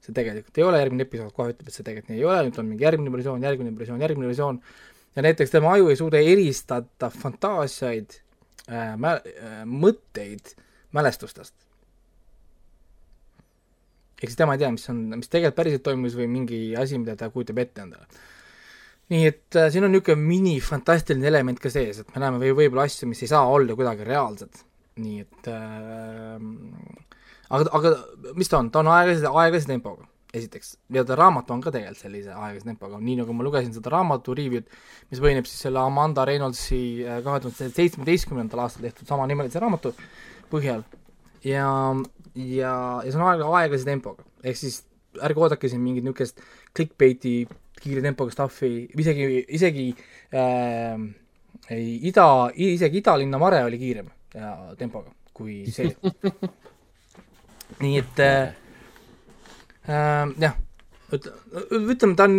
see 0.05 0.15
tegelikult 0.17 0.59
ei 0.61 0.67
ole, 0.67 0.81
järgmine 0.83 1.07
episood 1.07 1.33
kohe 1.37 1.55
ütleb, 1.55 1.69
et 1.71 1.77
see 1.77 1.87
tegelikult 1.87 2.13
nii 2.13 2.21
ei 2.21 2.27
ole, 2.29 2.43
nüüd 2.49 2.59
on 2.61 2.69
mingi 2.69 2.85
järgmine 2.87 3.15
versioon, 3.15 3.47
järgmine 3.47 3.79
versioon, 3.79 4.05
järgmine 4.05 4.31
versioon, 4.33 4.61
ja 5.17 5.25
näiteks 5.25 5.55
tema 5.55 5.73
aju 5.75 5.89
ei 5.93 5.97
suuda 5.97 6.21
eristada 6.21 7.11
fantaasiaid 7.11 8.19
äh,, 8.69 8.95
mä- 9.01 9.21
äh,, 9.23 9.63
mõtteid 9.65 10.55
mälestustest. 10.95 11.55
ehk 14.23 14.31
siis 14.31 14.39
tema 14.39 14.55
ei 14.55 14.63
tea, 14.63 14.71
mis 14.73 14.87
on, 14.89 15.01
mis 15.19 15.29
tegelikult 15.29 15.57
päriselt 15.59 15.83
toimus 15.85 16.15
või 16.17 16.29
mingi 16.31 16.61
asi, 16.81 16.99
mida 16.99 17.17
ta 17.17 17.29
kujutab 17.31 17.59
ette 17.61 17.83
endale. 17.85 18.07
Nii 19.13 19.27
et 19.29 19.59
äh, 19.59 19.69
siin 19.73 19.85
on 19.85 19.93
niisugune 19.93 20.23
minifantastiline 20.25 21.29
element 21.29 21.61
ka 21.61 21.73
sees, 21.73 22.01
et 22.01 22.15
me 22.15 22.23
näeme 22.23 22.41
või 22.41 22.55
võib-olla 22.63 22.87
asju, 22.89 23.09
mis 23.11 23.21
ei 23.25 23.31
saa 23.31 23.45
olla 23.53 23.77
kuidagi 23.77 24.07
reaalsed. 24.09 24.63
nii 25.05 25.21
et 25.25 25.49
äh, 25.51 26.41
aga, 27.51 27.69
aga 27.79 27.95
mis 28.39 28.51
ta 28.51 28.61
on, 28.63 28.71
ta 28.73 28.81
on 28.81 28.91
aeglase, 28.95 29.29
aeglase 29.29 29.69
tempoga, 29.69 30.07
esiteks. 30.35 30.77
ja 30.95 31.05
ta 31.05 31.19
raamat 31.19 31.51
on 31.53 31.61
ka 31.65 31.73
tegelikult 31.75 32.01
sellise 32.01 32.33
aeglase 32.33 32.71
tempoga, 32.71 33.01
nii 33.03 33.19
nagu 33.21 33.37
ma 33.37 33.47
lugesin 33.47 33.75
seda 33.77 33.93
raamatu 33.97 34.37
review'd, 34.39 34.71
mis 35.11 35.23
põhineb 35.23 35.49
siis 35.51 35.67
selle 35.67 35.83
Amanda 35.83 36.25
Reynoldsi 36.29 36.81
äh, 37.05 37.21
kahe 37.27 37.45
tuhande 37.45 37.71
seitsmeteistkümnendal 37.77 38.65
aastal 38.65 38.89
tehtud 38.89 39.11
samanimelise 39.11 39.61
raamatu 39.63 39.93
põhjal. 40.53 40.87
ja, 41.45 41.69
ja, 42.35 42.73
ja 43.05 43.11
see 43.11 43.21
on 43.21 43.29
aeg, 43.29 43.45
aeglase 43.61 43.91
tempoga, 43.91 44.25
ehk 44.41 44.63
siis 44.63 44.81
ärge 45.23 45.45
oodake 45.45 45.69
siin 45.71 45.83
mingit 45.85 46.07
niisugust 46.07 46.41
clickbait'i 46.75 47.45
kiire 47.81 48.03
tempoga 48.05 48.33
stuff'i, 48.33 48.87
isegi, 49.01 49.45
isegi 49.57 49.89
äh, 50.33 50.97
ida, 51.71 52.27
isegi 52.55 53.01
Idalinna 53.01 53.41
Mare 53.41 53.63
oli 53.65 53.81
kiirem 53.81 54.09
ja 54.35 54.55
tempoga 54.79 55.13
kui 55.35 55.65
see. 55.75 55.91
Nii 57.83 57.99
et 57.99 58.21
äh, 58.23 58.55
äh, 59.91 60.31
jah, 60.39 60.55
ütleme, 61.15 62.15
ta 62.19 62.29
on, 62.29 62.37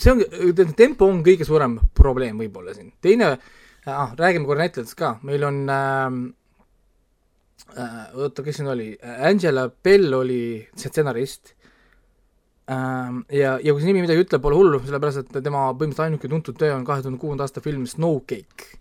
see 0.00 0.12
on, 0.12 0.74
tempo 0.78 1.08
on 1.10 1.22
kõige 1.26 1.46
suurem 1.46 1.78
probleem 1.96 2.40
võib-olla 2.40 2.74
siin. 2.74 2.92
teine 3.02 3.30
ah,, 3.86 4.12
räägime 4.18 4.48
korra 4.48 4.66
Netflixist 4.66 4.98
ka, 4.98 5.14
meil 5.26 5.44
on 5.46 5.62
ähm, 5.70 6.20
äh, 7.76 8.10
oota, 8.18 8.44
kes 8.46 8.60
siin 8.60 8.70
oli, 8.72 8.92
Angela 9.00 9.68
Bell 9.70 10.18
oli 10.18 10.42
stsenarist 10.74 11.54
ja, 12.70 13.56
ja 13.58 13.72
kui 13.72 13.80
see 13.80 13.90
nimi 13.90 14.04
midagi 14.04 14.22
ütleb, 14.24 14.42
pole 14.44 14.58
hullu, 14.58 14.78
sellepärast 14.84 15.24
et 15.24 15.32
tema 15.40 15.68
põhimõtteliselt 15.72 16.06
ainuke 16.06 16.30
tuntud 16.30 16.58
töö 16.60 16.76
on 16.76 16.86
kahe 16.86 17.02
tuhande 17.02 17.18
kuuenda 17.22 17.46
aasta 17.46 17.62
film 17.64 17.86
Snowcake 17.90 18.80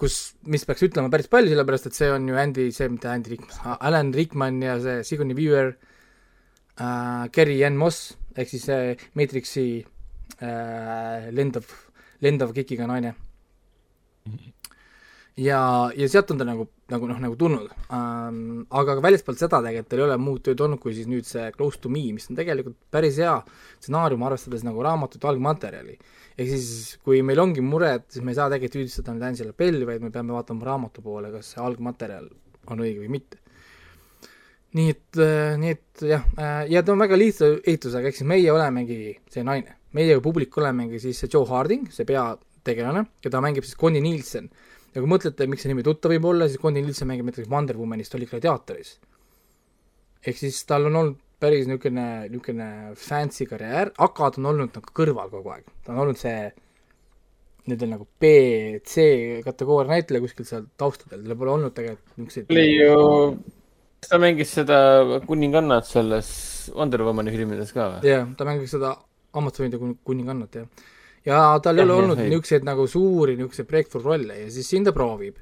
kus, 0.00 0.16
mis 0.48 0.64
peaks 0.68 0.84
ütlema 0.86 1.10
päris 1.12 1.28
palju, 1.32 1.52
sellepärast 1.52 1.88
et 1.88 1.96
see 1.96 2.10
on 2.12 2.28
ju 2.28 2.38
Andy, 2.40 2.68
see, 2.74 2.88
mitte 2.92 3.08
Andy 3.10 3.32
Rickman, 3.32 3.76
Alan 3.80 4.12
Rickman 4.14 4.60
ja 4.64 4.76
see 4.82 5.02
Sigourney 5.08 5.36
Weaver 5.38 5.72
äh,, 5.72 7.28
Carrie 7.32 7.64
Ann 7.66 7.78
Moss, 7.80 8.12
ehk 8.36 8.52
siis 8.52 8.66
see 8.68 8.96
Matrixi 9.16 9.66
äh, 10.44 11.28
lendav, 11.32 11.70
lendav 12.24 12.52
kikiga 12.56 12.88
naine. 12.90 13.14
ja, 15.36 15.60
ja 15.96 16.08
sealt 16.12 16.32
on 16.34 16.42
ta 16.42 16.48
nagu, 16.48 16.68
nagu 16.92 17.08
noh, 17.10 17.18
nagu 17.18 17.34
tulnud 17.38 17.70
ähm,. 17.90 18.66
aga 18.70 18.98
väljaspoolt 19.02 19.40
seda 19.40 19.58
tegelikult 19.64 19.96
ei 19.96 20.04
ole 20.04 20.18
muud 20.22 20.44
tööd 20.46 20.60
olnud, 20.62 20.78
kui 20.82 20.94
siis 20.94 21.08
nüüd 21.10 21.26
see 21.26 21.48
Close 21.56 21.80
to 21.82 21.90
me, 21.90 22.04
mis 22.14 22.30
on 22.30 22.38
tegelikult 22.38 22.78
päris 22.94 23.18
hea 23.22 23.40
stsenaarium, 23.80 24.22
arvestades 24.28 24.62
nagu 24.66 24.84
raamatut 24.86 25.24
algmaterjali 25.26 25.98
ehk 26.36 26.52
siis, 26.52 26.96
kui 27.04 27.22
meil 27.24 27.40
ongi 27.40 27.64
mured, 27.64 28.04
siis 28.12 28.24
me 28.24 28.34
ei 28.34 28.38
saa 28.38 28.50
tegelikult 28.52 28.76
süüdistada 28.76 29.14
nüüd 29.16 29.26
Angela 29.30 29.56
Belli, 29.56 29.86
vaid 29.88 30.04
me 30.04 30.12
peame 30.12 30.36
vaatama 30.36 30.68
raamatu 30.68 31.04
poole, 31.04 31.32
kas 31.32 31.54
see 31.54 31.62
algmaterjal 31.64 32.28
on 32.72 32.82
õige 32.84 33.00
või 33.04 33.12
mitte. 33.16 33.40
nii 34.76 34.92
et, 34.92 35.20
nii 35.62 35.72
et 35.72 36.02
jah, 36.04 36.24
ja 36.68 36.82
ta 36.84 36.92
on 36.92 37.00
väga 37.00 37.16
lihtsa 37.16 37.48
ehitusega, 37.62 38.10
ehk 38.10 38.18
siis 38.18 38.28
meie 38.28 38.50
olemegi 38.52 39.16
see 39.32 39.44
naine. 39.46 39.78
meie 39.96 40.18
publik 40.20 40.58
olemegi 40.60 41.00
siis 41.00 41.22
see 41.22 41.32
Joe 41.32 41.48
Harding, 41.48 41.88
see 41.88 42.04
peategelane, 42.04 43.06
keda 43.24 43.40
mängib 43.40 43.64
siis 43.64 43.78
Connie 43.80 44.04
Nielsen. 44.04 44.50
Ja 44.96 45.02
kui 45.04 45.12
mõtlete, 45.12 45.46
miks 45.50 45.66
see 45.66 45.72
nimi 45.72 45.84
tuttav 45.84 46.14
võib 46.14 46.26
olla, 46.30 46.48
siis 46.48 46.62
Connie 46.62 46.82
Nielsen 46.84 47.10
mängib 47.10 47.28
näiteks 47.28 47.50
Wonder 47.52 47.76
Womanist 47.76 48.16
Oli 48.16 48.28
ka 48.30 48.40
teatris. 48.40 48.96
ehk 50.26 50.38
siis 50.40 50.62
tal 50.66 50.88
on 50.88 50.96
olnud 50.96 51.18
päris 51.38 51.66
niisugune, 51.68 52.06
niisugune 52.32 52.68
fancy 52.96 53.44
karjäär, 53.46 53.92
aga 54.06 54.30
ta 54.32 54.40
on 54.40 54.48
olnud 54.52 54.72
nagu 54.78 54.94
kõrval 54.96 55.28
kogu 55.30 55.52
aeg, 55.52 55.68
ta 55.84 55.92
on 55.92 56.00
olnud 56.06 56.18
see 56.18 56.38
nii-öelda 57.66 57.88
nagu 57.90 58.06
B, 58.22 58.30
C 58.86 59.04
kategooria 59.44 59.92
näitleja 59.92 60.24
kuskil 60.24 60.48
seal 60.48 60.66
taustadel, 60.80 61.26
tal 61.26 61.38
pole 61.38 61.52
olnud 61.58 61.74
tegelikult 61.76 62.16
niisuguseid. 62.16 62.50
oli 62.54 62.66
ju, 62.78 62.96
ta 64.08 64.20
mängis 64.22 64.54
seda 64.56 64.78
kuningannat 65.26 65.88
selles 65.90 66.30
Wonder 66.74 67.04
Womani 67.04 67.34
filmides 67.34 67.74
ka 67.76 67.90
või? 67.96 68.08
jah, 68.08 68.24
ta 68.38 68.48
mängis 68.48 68.72
seda 68.78 68.96
Amazonide 69.36 69.76
kuningannat, 70.06 70.62
jah. 70.62 70.86
Ja 71.26 71.42
tal 71.62 71.78
ei 71.78 71.84
ole 71.84 71.98
olnud 72.00 72.22
niisuguseid 72.22 72.66
nagu 72.66 72.86
suuri 72.90 73.36
niisuguseid 73.36 73.68
breakthrough 73.68 74.06
rolle 74.06 74.40
ja 74.44 74.50
siis 74.52 74.70
siin 74.70 74.86
ta 74.86 74.94
proovib 74.96 75.38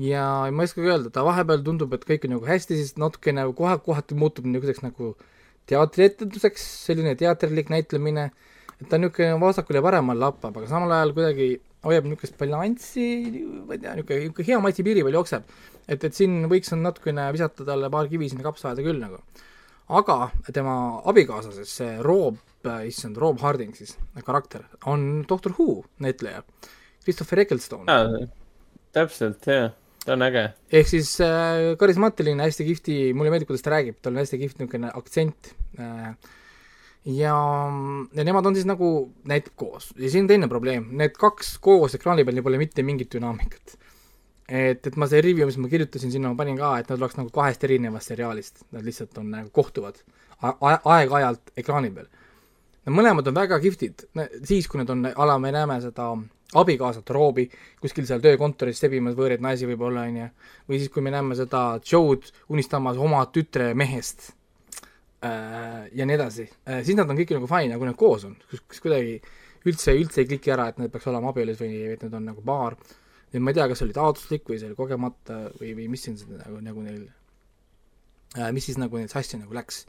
ja 0.00 0.24
ma 0.52 0.64
ei 0.64 0.70
oskagi 0.70 0.88
öelda, 0.88 1.10
ta 1.12 1.24
vahepeal 1.26 1.64
tundub, 1.64 1.92
et 1.94 2.06
kõik 2.08 2.24
on 2.26 2.36
nagu 2.36 2.46
hästi, 2.48 2.78
siis 2.78 2.94
natukene 3.00 3.44
kohe, 3.56 3.74
kohati 3.84 4.16
muutub 4.18 4.46
niisuguseks 4.48 4.84
nagu 4.84 5.14
teatrietenduseks, 5.70 6.64
selline 6.86 7.12
teatrilik 7.20 7.68
näitlemine, 7.72 8.30
et 8.78 8.88
ta 8.88 9.00
niisugune 9.00 9.36
vasakul 9.42 9.78
ja 9.78 9.84
paremal 9.84 10.18
lappab, 10.20 10.56
aga 10.56 10.70
samal 10.70 10.94
ajal 10.96 11.12
kuidagi 11.16 11.50
hoiab 11.84 12.08
niisugust 12.08 12.38
balanssi, 12.40 13.06
ma 13.66 13.76
ei 13.76 13.82
tea, 13.82 13.94
niisugune, 13.98 14.22
niisugune 14.24 14.48
hea 14.48 14.62
matsi 14.64 14.86
piiri 14.86 15.04
peal 15.06 15.20
jookseb. 15.20 15.52
et, 15.90 16.04
et 16.04 16.14
siin 16.16 16.44
võiks 16.48 16.72
natukene 16.76 17.28
visata 17.34 17.66
talle 17.66 17.90
paar 17.92 18.08
kivi 18.08 18.28
sinna 18.30 18.46
kapsaaeda 18.46 18.84
küll 18.86 19.00
nagu. 19.02 19.20
aga 20.00 20.18
tema 20.54 20.74
abikaasa 21.12 21.52
siis, 21.52 21.76
see 21.76 21.96
Rob, 22.06 22.40
issand, 22.86 23.16
Rob 23.16 23.40
Harding 23.40 23.74
siis, 23.76 23.96
karakter, 24.26 24.66
on 24.86 25.24
Doctor 25.28 25.54
Who 25.58 25.84
näitleja, 25.98 26.42
Christopher 27.02 27.40
Ecclestone. 27.44 28.00
täpselt, 28.92 29.46
jah 29.46 29.70
ta 30.04 30.16
on 30.16 30.24
äge. 30.24 30.44
ehk 30.72 30.88
siis 30.88 31.12
äh, 31.24 31.76
karismaatiline, 31.78 32.42
hästi 32.42 32.66
kihvti, 32.68 32.98
mulle 33.16 33.32
meeldib, 33.32 33.50
kuidas 33.50 33.64
ta 33.64 33.74
räägib, 33.74 33.98
tal 34.00 34.14
on 34.14 34.22
hästi 34.22 34.38
kihvt 34.40 34.62
niisugune 34.62 34.92
aktsent 34.96 35.52
äh,. 35.78 36.14
ja, 37.04 37.34
ja 38.16 38.24
nemad 38.24 38.48
on 38.48 38.56
siis 38.56 38.68
nagu, 38.68 39.10
näitab 39.28 39.56
koos 39.60 39.90
ja 39.96 40.10
siin 40.12 40.24
on 40.24 40.32
teine 40.32 40.48
probleem, 40.48 40.88
need 41.00 41.16
kaks 41.20 41.58
koos 41.64 41.96
ekraani 41.98 42.24
peal, 42.24 42.38
neil 42.38 42.46
pole 42.46 42.60
mitte 42.60 42.84
mingit 42.86 43.12
dünaamikat. 43.12 43.76
et, 44.48 44.86
et 44.86 44.96
ma 44.96 45.08
see 45.10 45.20
review, 45.24 45.46
mis 45.48 45.60
ma 45.60 45.68
kirjutasin 45.72 46.16
sinna, 46.16 46.32
ma 46.32 46.40
panin 46.40 46.58
ka, 46.58 46.72
et 46.80 46.88
nad 46.88 46.98
oleks 46.98 47.20
nagu 47.20 47.32
kahest 47.34 47.68
erinevast 47.68 48.14
seriaalist, 48.14 48.64
nad 48.72 48.86
lihtsalt 48.86 49.20
on 49.20 49.30
nagu 49.36 49.52
kohtuvad 49.54 50.00
aeg-ajalt 50.40 51.52
ekraani 51.60 51.92
peal. 51.92 52.08
Nad 52.86 52.96
mõlemad 52.96 53.26
on 53.28 53.36
väga 53.36 53.58
kihvtid, 53.60 54.06
siis 54.48 54.68
kui 54.70 54.80
nad 54.80 54.90
on, 54.92 55.04
ala 55.12 55.36
me 55.38 55.50
näeme 55.52 55.76
seda 55.84 56.06
abikaasat 56.60 57.10
Roobi 57.14 57.44
kuskil 57.80 58.06
seal 58.08 58.22
töökontoris 58.24 58.80
sebimas 58.82 59.14
võõraid 59.18 59.42
naisi 59.44 59.68
võib-olla, 59.68 60.06
on 60.08 60.16
ju, 60.22 60.28
või 60.70 60.80
siis, 60.80 60.90
kui 60.92 61.04
me 61.04 61.12
näeme 61.14 61.36
seda 61.38 61.64
Joe'd 61.84 62.30
unistamas 62.50 62.98
oma 62.98 63.22
tütre 63.34 63.70
mehest. 63.78 64.32
Äh, 65.20 65.90
ja 65.92 66.06
nii 66.08 66.16
edasi. 66.16 66.46
Äh,, 66.64 66.80
siis 66.86 66.96
nad 66.96 67.10
on 67.10 67.18
kõik 67.18 67.34
nagu 67.36 67.48
fine, 67.50 67.76
kui 67.76 67.90
nad 67.90 67.98
koos 68.00 68.24
on, 68.24 68.34
kus, 68.50 68.80
kuidagi 68.80 69.18
üldse, 69.68 69.92
üldse 69.92 70.22
ei 70.22 70.30
kliki 70.30 70.52
ära, 70.54 70.70
et 70.70 70.80
nad 70.80 70.90
peaks 70.92 71.10
olema 71.10 71.34
abielus 71.34 71.60
või 71.60 71.82
et 71.92 72.04
nad 72.06 72.16
on 72.16 72.30
nagu 72.32 72.44
paar, 72.44 72.78
et 73.28 73.36
ma 73.38 73.52
ei 73.52 73.58
tea, 73.58 73.68
kas 73.68 73.82
see 73.82 73.90
oli 73.90 73.96
taotluslik 73.98 74.48
või 74.48 74.60
see 74.62 74.70
oli 74.70 74.78
kogemata 74.78 75.42
või, 75.60 75.74
või 75.76 75.90
mis 75.92 76.06
siin 76.06 76.16
nagu, 76.38 76.62
nagu 76.64 76.84
neil 76.86 77.02
äh,, 78.38 78.48
mis 78.56 78.70
siis 78.70 78.80
nagu 78.80 78.96
neil 78.96 79.12
sassi 79.12 79.38
nagu 79.38 79.54
läks 79.54 79.84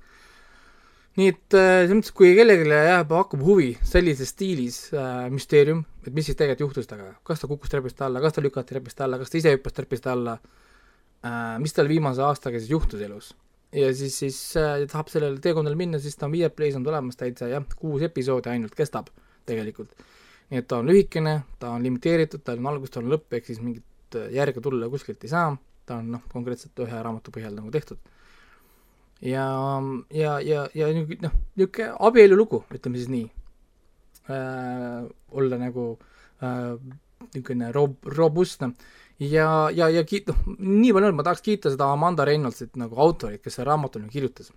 nii 1.19 1.27
et 1.33 1.55
äh, 1.57 1.81
selles 1.83 1.97
mõttes, 1.97 2.13
kui 2.15 2.31
kellelegi 2.37 2.71
jääb, 2.71 3.11
hakkab 3.17 3.43
huvi 3.43 3.71
sellises 3.87 4.31
stiilis 4.31 4.77
äh, 4.95 5.25
müsteerium, 5.33 5.83
et 6.05 6.13
mis 6.15 6.29
siis 6.29 6.37
tegelikult 6.39 6.69
juhtus 6.69 6.87
temaga, 6.87 7.17
kas 7.27 7.41
ta 7.41 7.49
kukkus 7.51 7.71
trepist 7.73 7.99
alla, 8.05 8.21
kas 8.23 8.37
ta 8.37 8.43
lükati 8.43 8.71
trepist 8.71 9.03
alla, 9.03 9.19
kas 9.19 9.33
ta 9.33 9.39
ise 9.41 9.51
hüppas 9.57 9.75
trepist 9.75 10.07
alla 10.07 10.37
äh,, 10.39 11.57
mis 11.63 11.75
tal 11.75 11.91
viimase 11.91 12.23
aastaga 12.23 12.61
siis 12.61 12.71
juhtus 12.71 13.03
elus. 13.03 13.33
ja 13.75 13.91
siis, 13.95 14.15
siis 14.23 14.39
äh, 14.59 14.85
tahab 14.91 15.11
sellele 15.11 15.43
teekonnale 15.43 15.75
minna, 15.79 15.99
siis 15.99 16.15
ta 16.15 16.29
on 16.29 16.37
Viaplay's 16.37 16.79
on 16.79 16.87
tulemas 16.87 17.19
täitsa 17.19 17.51
jah, 17.51 17.67
kuus 17.75 18.07
episoodi 18.07 18.53
ainult 18.53 18.75
kestab 18.75 19.11
tegelikult. 19.45 19.91
nii 20.51 20.63
et 20.63 20.67
ta 20.67 20.79
on 20.79 20.87
lühikene, 20.87 21.41
ta 21.59 21.75
on 21.75 21.83
limiteeritud, 21.83 22.45
tal 22.47 22.63
on 22.63 22.71
algus, 22.71 22.95
tal 22.95 23.03
on 23.03 23.17
lõpp, 23.17 23.27
ehk 23.35 23.51
siis 23.51 23.59
mingit 23.59 24.15
äh, 24.15 24.31
järge 24.39 24.63
tulla 24.63 24.87
kuskilt 24.87 25.27
ei 25.27 25.35
saa, 25.35 25.51
ta 25.85 25.99
on 25.99 26.15
noh, 26.15 26.23
konkreetselt 26.31 26.87
ühe 26.87 27.03
raamatu 27.03 27.35
põhjal 27.35 27.59
nagu 27.59 27.71
tehtud 27.75 27.99
ja, 29.21 29.45
ja, 30.09 30.39
ja, 30.41 30.65
ja 30.73 30.89
noh, 30.93 31.35
niisugune 31.55 31.91
abielulugu, 32.07 32.63
ütleme 32.73 32.97
siis 32.97 33.11
nii 33.11 33.27
äh,, 34.31 35.05
olla 35.31 35.61
nagu 35.61 35.85
äh, 36.41 36.73
niisugune 37.33 37.69
rob-, 37.75 38.09
robustne 38.17 38.73
ja, 39.21 39.69
ja, 39.75 39.89
ja 39.93 40.03
kiit-, 40.07 40.31
noh, 40.31 40.57
nii 40.57 40.93
palju, 40.95 41.13
ma 41.17 41.27
tahaks 41.27 41.45
kiita 41.45 41.73
seda 41.73 41.91
Amanda 41.93 42.25
Reynoldsit 42.27 42.77
nagu 42.81 42.97
autorit, 43.01 43.43
kes 43.43 43.59
selle 43.59 43.69
raamatu 43.69 44.01
nagu 44.01 44.11
kirjutas. 44.13 44.51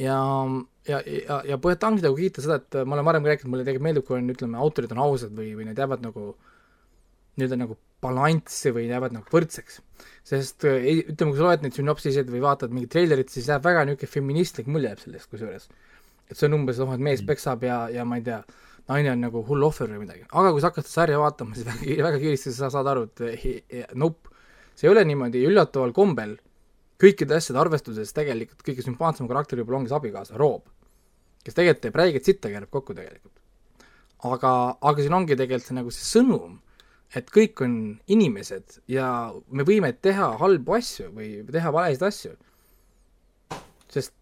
ja, 0.00 0.16
ja, 0.88 1.00
ja, 1.04 1.40
ja 1.52 1.58
põhjalt 1.60 1.80
tahangi 1.84 2.04
nagu 2.04 2.16
kiita 2.16 2.44
seda, 2.44 2.60
et 2.60 2.80
ma 2.84 2.96
olen 2.96 3.08
varem 3.08 3.28
rääkinud, 3.28 3.52
mulle 3.52 3.64
tegelikult 3.64 3.88
meeldib, 3.88 4.06
kui 4.08 4.18
on, 4.18 4.32
ütleme, 4.32 4.60
autorid 4.60 4.92
on 4.96 5.04
ausad 5.04 5.36
või, 5.36 5.52
või 5.56 5.68
need 5.68 5.80
jäävad 5.80 6.04
nagu 6.04 6.32
nii-öelda 7.36 7.60
nagu 7.60 7.76
balanssi 8.04 8.72
või 8.74 8.86
jäävad 8.90 9.16
nagu 9.16 9.32
võrdseks. 9.32 9.80
sest 10.26 10.66
äh, 10.68 10.84
ütleme, 11.06 11.32
kui 11.32 11.38
sa 11.38 11.48
loed 11.48 11.64
neid 11.64 11.76
sünopsiseid 11.78 12.30
või 12.30 12.42
vaatad 12.44 12.74
mingit 12.74 12.92
treilerit, 12.92 13.32
siis 13.32 13.48
jääb 13.48 13.64
väga 13.64 13.84
niisugune 13.86 14.12
feministlik 14.12 14.70
mulje 14.70 14.92
jääb 14.92 15.02
sellest 15.02 15.30
kusjuures. 15.32 15.68
et 16.30 16.36
see 16.36 16.48
on 16.48 16.58
umbes, 16.60 16.78
noh, 16.82 16.94
et 16.94 17.02
mees 17.02 17.22
mm. 17.22 17.26
peksab 17.30 17.62
ja, 17.64 17.86
ja 17.92 18.04
ma 18.04 18.18
ei 18.20 18.26
tea, 18.26 18.40
naine 18.90 19.12
on 19.14 19.22
nagu 19.26 19.42
hull 19.46 19.68
ohver 19.68 19.92
või 19.94 20.04
midagi. 20.04 20.26
aga 20.30 20.52
kui 20.52 20.62
sa 20.62 20.72
hakkad 20.72 20.88
seda 20.88 21.00
sarja 21.00 21.22
vaatama, 21.22 21.54
siis 21.54 21.68
väga, 21.70 22.02
väga 22.10 22.22
kiiresti 22.24 22.54
sa 22.56 22.70
saad 22.74 22.90
aru, 22.92 23.06
et 23.08 23.94
nope, 23.94 24.34
see 24.74 24.88
ei 24.88 24.92
ole 24.92 25.06
niimoodi 25.08 25.46
üllataval 25.48 25.94
kombel 25.96 26.36
kõikide 27.00 27.36
asjade 27.36 27.60
arvestuses 27.60 28.12
tegelikult 28.16 28.64
kõige 28.64 28.84
sümpaatsem 28.84 29.28
karakter 29.28 29.60
võib-olla 29.60 29.82
ongi 29.82 29.92
see 29.92 29.98
abikaasa, 29.98 30.36
Rob, 30.40 30.68
kes 31.44 31.56
tegelikult 31.56 31.82
teeb 31.84 31.98
räiget 32.00 32.28
sitta, 32.28 32.52
keerab 32.52 32.72
kokku 32.72 32.96
tegelikult. 32.96 33.34
aga, 34.26 34.52
aga 34.80 35.02
siin 35.02 35.14
ongi 35.14 35.36
tegelikult 35.36 35.68
see 35.68 35.76
nagu 35.76 35.92
see 35.92 36.06
sõnum 36.08 36.56
et 37.14 37.28
kõik 37.30 37.62
on 37.64 37.74
inimesed 38.10 38.80
ja 38.90 39.08
me 39.50 39.66
võime 39.66 39.92
teha 40.02 40.32
halbu 40.40 40.76
asju 40.78 41.10
või 41.14 41.30
teha 41.52 41.72
valesid 41.74 42.02
asju. 42.02 42.32
sest 43.92 44.12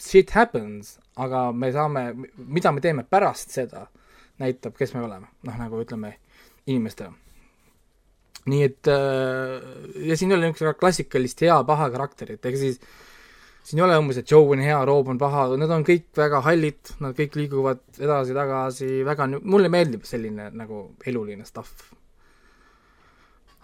shit 0.00 0.30
happens, 0.30 0.98
aga 1.20 1.50
me 1.52 1.72
saame, 1.74 2.04
mida 2.38 2.72
me 2.72 2.80
teeme 2.80 3.04
pärast 3.04 3.52
seda, 3.52 3.88
näitab, 4.40 4.76
kes 4.78 4.94
me 4.94 5.02
oleme, 5.04 5.28
noh, 5.44 5.58
nagu 5.60 5.82
ütleme, 5.82 6.14
inimestena. 6.70 7.12
nii 8.50 8.62
et 8.64 8.88
äh, 8.88 9.60
ja 10.08 10.16
siin 10.16 10.30
ei 10.32 10.38
ole 10.38 10.48
niisugust 10.48 10.78
klassikalist 10.80 11.42
hea-paha 11.44 11.90
karakterit, 11.92 12.46
ega 12.46 12.56
siis 12.56 12.80
siin 13.64 13.80
ei 13.80 13.84
ole 13.84 13.98
umbes, 14.00 14.18
et 14.20 14.30
Joe 14.30 14.54
on 14.54 14.62
hea, 14.64 14.78
Rob 14.88 15.08
on 15.12 15.18
paha, 15.20 15.46
nad 15.60 15.70
on 15.74 15.84
kõik 15.86 16.08
väga 16.16 16.40
hallid, 16.46 16.92
nad 17.04 17.16
kõik 17.16 17.36
liiguvad 17.38 17.82
edasi-tagasi, 18.00 18.90
väga, 19.06 19.28
mulle 19.44 19.70
meeldib 19.72 20.06
selline 20.08 20.50
nagu 20.56 20.82
eluline 21.06 21.46
stuff. 21.48 21.90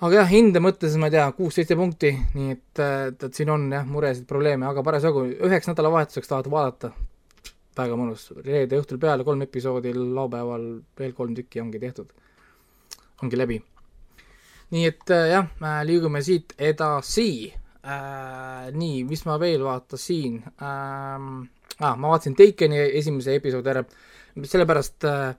aga 0.04 0.20
jah, 0.20 0.28
hinde 0.30 0.60
mõttes 0.60 0.96
ma 1.00 1.08
ei 1.08 1.16
tea, 1.16 1.26
kuus-seitse 1.38 1.76
punkti, 1.78 2.12
nii 2.36 2.52
et, 2.52 2.82
et, 2.84 3.22
et 3.28 3.38
siin 3.38 3.50
on 3.52 3.70
jah, 3.72 3.86
muresid, 3.88 4.26
probleeme, 4.28 4.68
aga 4.68 4.84
parasjagu 4.84 5.24
üheks 5.48 5.70
nädalavahetuseks 5.70 6.32
tahad 6.32 6.50
vaadata, 6.52 6.92
väga 7.76 7.96
mõnus, 7.96 8.28
reede 8.44 8.78
õhtul 8.80 9.00
peale 9.00 9.24
kolm 9.24 9.46
episoodi, 9.48 9.94
laupäeval 9.96 10.68
veel 10.98 11.16
kolm 11.16 11.34
tükki 11.36 11.64
ongi 11.64 11.80
tehtud, 11.80 12.12
ongi 13.24 13.40
läbi. 13.40 13.62
nii 14.76 14.88
et 14.90 15.14
jah, 15.32 15.48
liigume 15.88 16.20
siit 16.26 16.52
edasi 16.58 17.30
äh,. 17.86 18.68
nii, 18.74 19.04
mis 19.08 19.24
ma 19.28 19.38
veel 19.40 19.64
vaatasin 19.66 20.40
ähm,? 20.60 21.46
Ah, 21.76 21.96
ma 21.96 22.08
vaatasin 22.08 22.36
Takeni 22.36 22.78
esimese 22.96 23.34
episoodi 23.36 23.68
ära, 23.68 23.82
sellepärast 24.40 25.04
äh, 25.04 25.34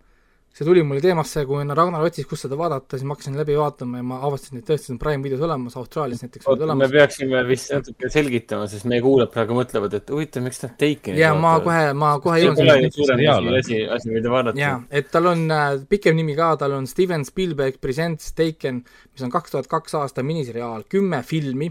see 0.57 0.65
tuli 0.65 0.81
mulle 0.85 1.01
teemasse, 1.01 1.43
kui 1.45 1.61
Ragnar 1.77 2.01
otsis, 2.05 2.25
kus 2.29 2.41
seda 2.45 2.57
vaadata, 2.57 2.97
siis 2.97 3.05
ma 3.05 3.13
hakkasin 3.13 3.35
läbi 3.37 3.57
vaatama 3.59 3.99
ja 3.99 4.05
ma 4.09 4.17
avastasin, 4.25 4.61
et 4.61 4.65
tõesti 4.69 4.93
on 4.93 4.99
Prime 5.01 5.21
videos 5.25 5.43
olemas, 5.45 5.75
Austraalias 5.77 6.23
näiteks 6.25 6.49
oota, 6.49 6.75
me 6.77 6.87
peaksime 6.89 7.43
vist 7.45 7.73
natuke 7.75 8.09
selgitama, 8.13 8.65
sest 8.71 8.87
meie 8.89 9.03
kuulajad 9.05 9.33
praegu 9.35 9.57
mõtlevad, 9.57 9.97
et 9.99 10.09
huvitav, 10.13 10.45
miks 10.47 10.63
nad 10.63 10.73
Takenit 10.81 11.21
jaa, 11.21 11.35
ma 11.37 11.53
kohe, 11.65 11.83
ma 11.97 12.13
kohe 12.23 12.39
jõuan 12.41 12.57
selleni. 12.57 13.57
asi, 13.59 13.83
asi, 13.97 14.13
mida 14.13 14.33
vaadata. 14.33 14.61
jaa, 14.61 14.79
et 14.89 15.11
tal 15.13 15.29
on 15.33 15.45
äh, 15.53 15.67
pikem 15.89 16.17
nimi 16.17 16.37
ka, 16.37 16.55
tal 16.63 16.73
on 16.79 16.89
Steven 16.89 17.25
Spielberg 17.27 17.77
Presents 17.81 18.33
Taken, 18.37 18.81
mis 19.13 19.27
on 19.27 19.33
kaks 19.33 19.53
tuhat 19.53 19.69
kaks 19.69 19.97
aasta 20.01 20.25
miniseriaal, 20.25 20.87
kümme 20.89 21.21
filmi 21.25 21.69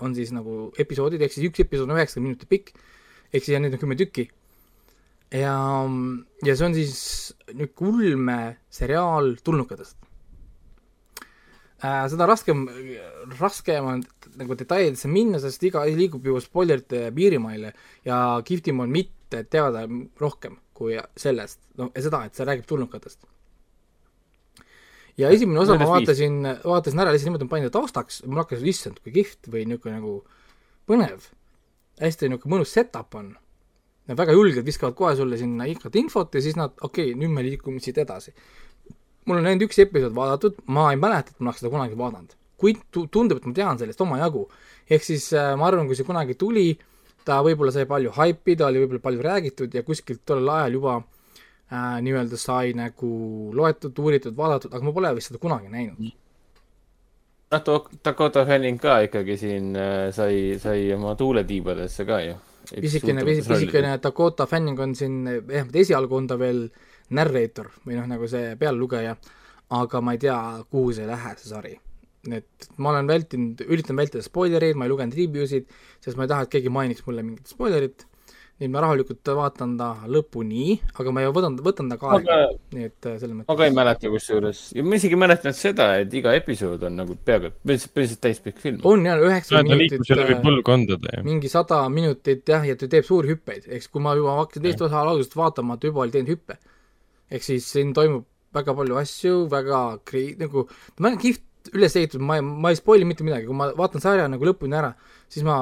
on 0.00 0.14
siis 0.16 0.32
nagu 0.34 0.70
episoodid, 0.78 1.22
ehk 1.22 1.34
siis 1.34 1.48
üks 1.50 1.64
episood 1.64 1.90
on 1.90 1.98
üheksakümmend 1.98 2.32
minutit 2.32 2.50
pikk, 2.50 2.72
ehk 3.32 3.44
siis 3.44 3.58
neid 3.58 3.74
on 3.76 3.82
kümme 3.82 3.98
tükki 4.00 4.28
ja, 5.32 5.56
ja 6.44 6.54
see 6.56 6.66
on 6.66 6.76
siis 6.76 7.02
niisugune 7.52 8.12
ulmeseriaal 8.12 9.34
tulnukatest. 9.44 9.96
äh, 11.82 12.04
seda 12.12 12.26
raskem, 12.28 12.66
raskem 13.40 13.88
on 13.94 14.02
nagu 14.38 14.56
detailidesse 14.58 15.08
minna, 15.10 15.40
sest 15.42 15.64
iga 15.66 15.84
liigub 15.88 16.26
ju 16.26 16.40
spoilerite 16.40 17.08
piirimaile 17.14 17.72
ja 18.04 18.18
kihvtim 18.44 18.80
on 18.80 18.92
mitte 18.92 19.44
teada 19.50 19.86
rohkem 20.20 20.58
kui 20.72 20.96
sellest, 21.16 21.60
no 21.78 21.90
seda, 21.96 22.24
et 22.26 22.36
see 22.36 22.46
räägib 22.48 22.68
tulnukatest. 22.68 23.24
Ja 25.20 25.30
esimene 25.34 25.60
osa 25.62 25.76
ma 25.80 25.88
vaatasin, 25.90 26.40
vaatasin 26.64 27.04
ära 27.04 27.12
lihtsalt 27.12 27.30
niimoodi, 27.30 27.48
ma 27.48 27.54
panin 27.54 27.68
ta 27.68 27.78
taustaks, 27.78 28.22
mul 28.26 28.42
hakkas, 28.42 28.64
issand, 28.72 28.98
kui 29.04 29.14
kihvt 29.18 29.50
või 29.52 29.66
niisugune 29.68 29.98
nagu 29.98 30.16
põnev, 30.88 31.28
hästi 32.00 32.30
niisugune 32.32 32.56
mõnus 32.56 32.74
set-up 32.74 33.14
on. 33.18 33.32
Nad 34.10 34.18
väga 34.18 34.34
julgelt 34.34 34.66
viskavad 34.66 34.96
kohe 34.98 35.12
sulle 35.14 35.36
sinna 35.38 35.68
igat 35.70 35.94
infot 36.00 36.34
ja 36.34 36.42
siis 36.42 36.56
nad, 36.58 36.74
okei 36.80 37.12
okay,, 37.12 37.18
nüüd 37.18 37.30
me 37.30 37.44
liigume 37.46 37.82
siit 37.82 38.00
edasi 38.02 38.34
mul 39.28 39.38
on 39.38 39.48
ainult 39.48 39.68
üks 39.68 39.78
episood 39.82 40.14
vaadatud, 40.16 40.56
ma 40.74 40.88
ei 40.92 40.98
mäleta, 41.00 41.30
et 41.30 41.42
ma 41.42 41.50
oleks 41.50 41.62
seda 41.62 41.72
kunagi 41.72 41.98
vaadanud. 41.98 42.38
kuid 42.62 42.78
tundub, 42.94 43.40
et 43.40 43.46
ma 43.46 43.52
tean 43.54 43.78
sellest 43.78 44.00
omajagu. 44.04 44.44
ehk 44.90 45.02
siis 45.02 45.32
äh, 45.34 45.54
ma 45.58 45.66
arvan, 45.66 45.86
kui 45.86 45.98
see 45.98 46.06
kunagi 46.06 46.34
tuli, 46.38 46.76
ta 47.26 47.40
võib-olla 47.42 47.72
sai 47.74 47.86
palju 47.90 48.12
haipi, 48.18 48.56
ta 48.58 48.68
oli 48.68 48.82
võib-olla 48.82 49.02
palju 49.02 49.22
räägitud 49.22 49.74
ja 49.74 49.82
kuskilt 49.86 50.22
tollel 50.26 50.50
ajal 50.50 50.78
juba 50.78 50.96
äh, 50.98 51.21
nii-öelda 51.72 52.36
sai 52.36 52.74
nagu 52.76 53.12
loetud, 53.56 53.96
uuritud, 53.98 54.36
vaadatud, 54.36 54.74
aga 54.74 54.84
ma 54.84 54.92
pole 54.92 55.14
vist 55.16 55.32
seda 55.32 55.40
kunagi 55.42 55.72
näinud. 55.72 56.12
noh, 57.52 57.90
Dakota 58.04 58.46
Fanning 58.48 58.80
ka 58.80 59.00
ikkagi 59.08 59.36
siin 59.40 59.74
äh, 59.76 60.08
sai, 60.12 60.58
sai 60.62 60.92
oma 60.94 61.14
tuule 61.16 61.44
tiibadesse 61.44 62.04
ka 62.08 62.20
ju. 62.20 62.38
pisikene, 62.80 63.24
pisikene 63.24 63.98
Dakota 64.02 64.46
Fanning 64.46 64.80
on 64.80 64.94
siin, 64.94 65.24
vähemalt 65.48 65.76
esialgu 65.76 66.16
on 66.16 66.26
ta 66.26 66.38
veel 66.38 66.64
äh, 66.64 66.88
narrator 67.16 67.70
või 67.86 67.96
noh, 67.98 68.08
nagu 68.10 68.28
see 68.30 68.54
peallugeja, 68.60 69.16
aga 69.76 70.02
ma 70.04 70.14
ei 70.16 70.22
tea, 70.22 70.38
kuhu 70.70 70.92
see 70.96 71.08
läheb, 71.08 71.40
see 71.40 71.50
sari. 71.52 71.74
et 72.30 72.68
ma 72.78 72.92
olen 72.92 73.08
vältinud, 73.10 73.64
üritan 73.66 73.98
vältida 73.98 74.22
spoilereid, 74.22 74.76
ma 74.78 74.86
ei 74.86 74.92
lugenud 74.92 75.16
review 75.18 75.46
sid, 75.50 75.70
sest 76.04 76.18
ma 76.18 76.26
ei 76.26 76.30
taha, 76.30 76.46
et 76.46 76.52
keegi 76.52 76.70
mainiks 76.70 77.02
mulle 77.06 77.24
mingit 77.26 77.50
spoilerit, 77.50 78.04
nii 78.62 78.68
et 78.68 78.72
ma 78.72 78.82
rahulikult 78.84 79.30
vaatan 79.36 79.74
ta 79.80 79.88
lõpuni, 80.14 80.76
aga 80.94 81.14
ma 81.14 81.24
ju 81.24 81.34
võtan, 81.34 81.58
võtan 81.66 81.90
ta 81.90 81.98
ka 81.98 82.12
aega, 82.16 82.38
nii 82.76 82.88
et 82.88 83.08
äh, 83.10 83.16
selles 83.18 83.34
mõttes. 83.34 83.50
ma 83.50 83.58
ka 83.58 83.66
ei 83.66 83.74
mäleta 83.74 84.12
kusjuures, 84.12 84.60
ja 84.76 84.86
ma 84.86 85.00
isegi 85.00 85.18
mäletan 85.18 85.56
seda, 85.58 85.88
et 86.02 86.14
iga 86.14 86.34
episood 86.38 86.86
on 86.88 87.00
nagu 87.02 87.16
peaaegu, 87.18 87.52
põhimõtteliselt, 87.58 87.94
põhimõtteliselt 87.96 88.24
täispikk 88.28 88.62
film. 88.62 88.82
on 88.88 89.06
jah, 89.08 89.18
üheksa 89.28 89.64
minutit. 89.66 89.98
äh, 91.10 91.24
mingi 91.26 91.50
sada 91.52 91.82
minutit 91.92 92.46
jah, 92.54 92.64
ja 92.70 92.78
ta 92.78 92.90
teeb 92.94 93.08
suuri 93.08 93.34
hüppeid, 93.34 93.66
eks 93.78 93.90
kui 93.90 94.04
ma 94.04 94.14
juba 94.18 94.38
hakkasin 94.40 94.68
teist 94.68 94.86
osa 94.86 95.02
algusest 95.02 95.34
vaatama, 95.36 95.76
ta 95.76 95.90
juba 95.90 96.06
oli 96.06 96.14
teinud 96.14 96.36
hüppe 96.36 96.60
ehk 97.32 97.46
siis 97.46 97.68
siin 97.74 97.94
toimub 97.96 98.28
väga 98.52 98.74
palju 98.76 98.98
asju, 99.00 99.38
väga 99.52 99.80
kri-, 100.08 100.34
nagu, 100.40 100.66
ta 100.68 101.08
on 101.08 101.18
kihvt 101.20 101.72
üles 101.76 101.94
ehitatud, 101.96 102.24
ma 102.26 102.38
ei, 102.38 102.44
ma 102.44 102.72
ei 102.72 102.78
spoil'i 102.78 103.06
mitte 103.08 103.24
midagi, 103.26 103.48
kui 103.48 103.56
ma 103.56 103.70
vaatan 103.78 104.02
sarja 104.02 104.26
nagu 104.30 104.48
lõpuni 104.48 104.76
ära, 104.76 104.92
siis 105.30 105.46
ma 105.46 105.56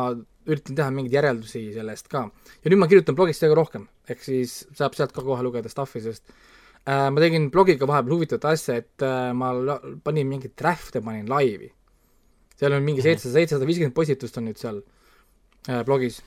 üritan 0.55 0.77
teha 0.79 0.91
mingeid 0.95 1.17
järeldusi 1.19 1.63
sellest 1.75 2.09
ka. 2.13 2.27
ja 2.63 2.73
nüüd 2.73 2.81
ma 2.83 2.89
kirjutan 2.91 3.17
blogist 3.19 3.45
väga 3.45 3.59
rohkem, 3.59 3.89
ehk 4.11 4.23
siis 4.25 4.61
saab 4.77 4.97
sealt 4.99 5.15
ka 5.17 5.25
kohe 5.27 5.45
lugeda 5.47 5.71
stuff'i, 5.73 6.03
sest 6.05 6.31
äh, 6.31 7.09
ma 7.13 7.23
tegin 7.23 7.51
blogiga 7.55 7.89
vahepeal 7.91 8.17
huvitavat 8.19 8.49
asja, 8.53 8.81
et 8.83 9.07
äh, 9.07 9.31
ma 9.37 9.53
panin 10.05 10.31
mingeid 10.31 10.57
draft'e, 10.61 11.03
panin 11.05 11.29
laivi. 11.31 11.71
seal 12.61 12.77
on 12.77 12.85
mingi 12.85 13.01
mhm. 13.01 13.09
seitsesada, 13.09 13.39
seitsesada 13.39 13.69
viiskümmend 13.71 13.97
postitust 13.97 14.41
on 14.41 14.49
nüüd 14.51 14.61
seal 14.61 14.83
äh, 15.69 15.85
blogis 15.89 16.21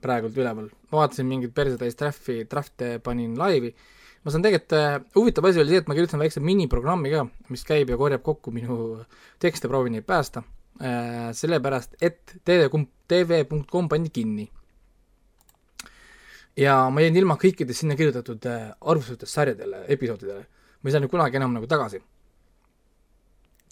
praegult 0.00 0.36
üleval. 0.36 0.70
ma 0.90 1.02
vaatasin 1.04 1.28
mingeid 1.28 1.54
persetäis 1.56 1.98
draft'i, 1.98 2.44
draft'e 2.50 2.98
panin 3.04 3.36
laivi 3.38 3.74
ma 4.24 4.32
saan 4.32 4.44
tegelikult 4.44 4.76
äh,, 4.76 5.00
huvitav 5.16 5.46
asi 5.48 5.60
oli 5.62 5.72
see, 5.72 5.82
et 5.82 5.88
ma 5.88 5.96
kirjutan 5.96 6.20
väikse 6.20 6.42
miniprogrammi 6.44 7.12
ka, 7.12 7.26
mis 7.52 7.64
käib 7.64 7.92
ja 7.92 7.96
korjab 8.00 8.24
kokku 8.24 8.52
minu 8.52 8.78
tekste, 9.40 9.68
proovin 9.68 9.96
neid 9.96 10.08
päästa 10.08 10.44
sellepärast 10.80 11.98
et 12.00 12.38
tv.com, 12.44 12.86
tv.com 13.08 13.88
pandi 13.88 14.10
kinni. 14.10 14.46
ja 16.56 16.76
ma 16.90 17.00
jäin 17.04 17.16
ilma 17.16 17.36
kõikidest 17.40 17.84
sinna 17.84 17.96
kirjutatud 17.96 18.46
äh, 18.48 18.70
arvustustest 18.80 19.32
sarjadele, 19.32 19.84
episoodidele. 19.88 20.46
ma 20.80 20.88
ei 20.88 20.94
saa 20.94 21.02
nüüd 21.04 21.12
kunagi 21.12 21.36
enam 21.36 21.52
nagu 21.56 21.68
tagasi. 21.68 22.00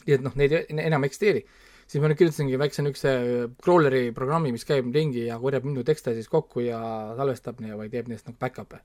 nii 0.07 0.15
et 0.19 0.25
noh, 0.25 0.37
neid 0.37 0.55
enam 0.69 1.05
ei 1.05 1.13
eksisteeri. 1.13 1.45
siis 1.87 2.03
ma 2.03 2.13
nüüd 2.13 2.21
kirjutasingi 2.21 2.61
väikse 2.61 2.85
niisuguse 2.85 3.15
crawler'i 3.65 4.13
programmi, 4.13 4.53
mis 4.53 4.69
käib 4.69 4.93
ringi 4.95 5.27
ja 5.27 5.39
korjab 5.39 5.65
minu 5.65 5.85
tekste 5.85 6.15
siis 6.15 6.29
kokku 6.29 6.61
ja 6.61 6.81
salvestab 7.17 7.61
ja, 7.65 7.77
või 7.77 7.89
teeb 7.89 8.09
neist 8.13 8.29
nagu 8.29 8.37
back-up'e 8.39 8.83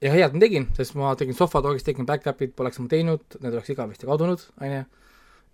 ja 0.00 0.12
head 0.12 0.34
ma 0.34 0.40
tegin, 0.42 0.68
sest 0.76 0.96
ma 0.98 1.14
tegin 1.18 1.36
Sohvatogis, 1.36 1.84
tegin 1.86 2.06
back-up'id, 2.08 2.52
poleks 2.56 2.80
ma 2.80 2.88
teinud, 2.90 3.24
need 3.40 3.52
oleks 3.52 3.70
igavesti 3.72 4.08
kadunud, 4.08 4.42
on 4.60 4.72
ju, 4.72 4.84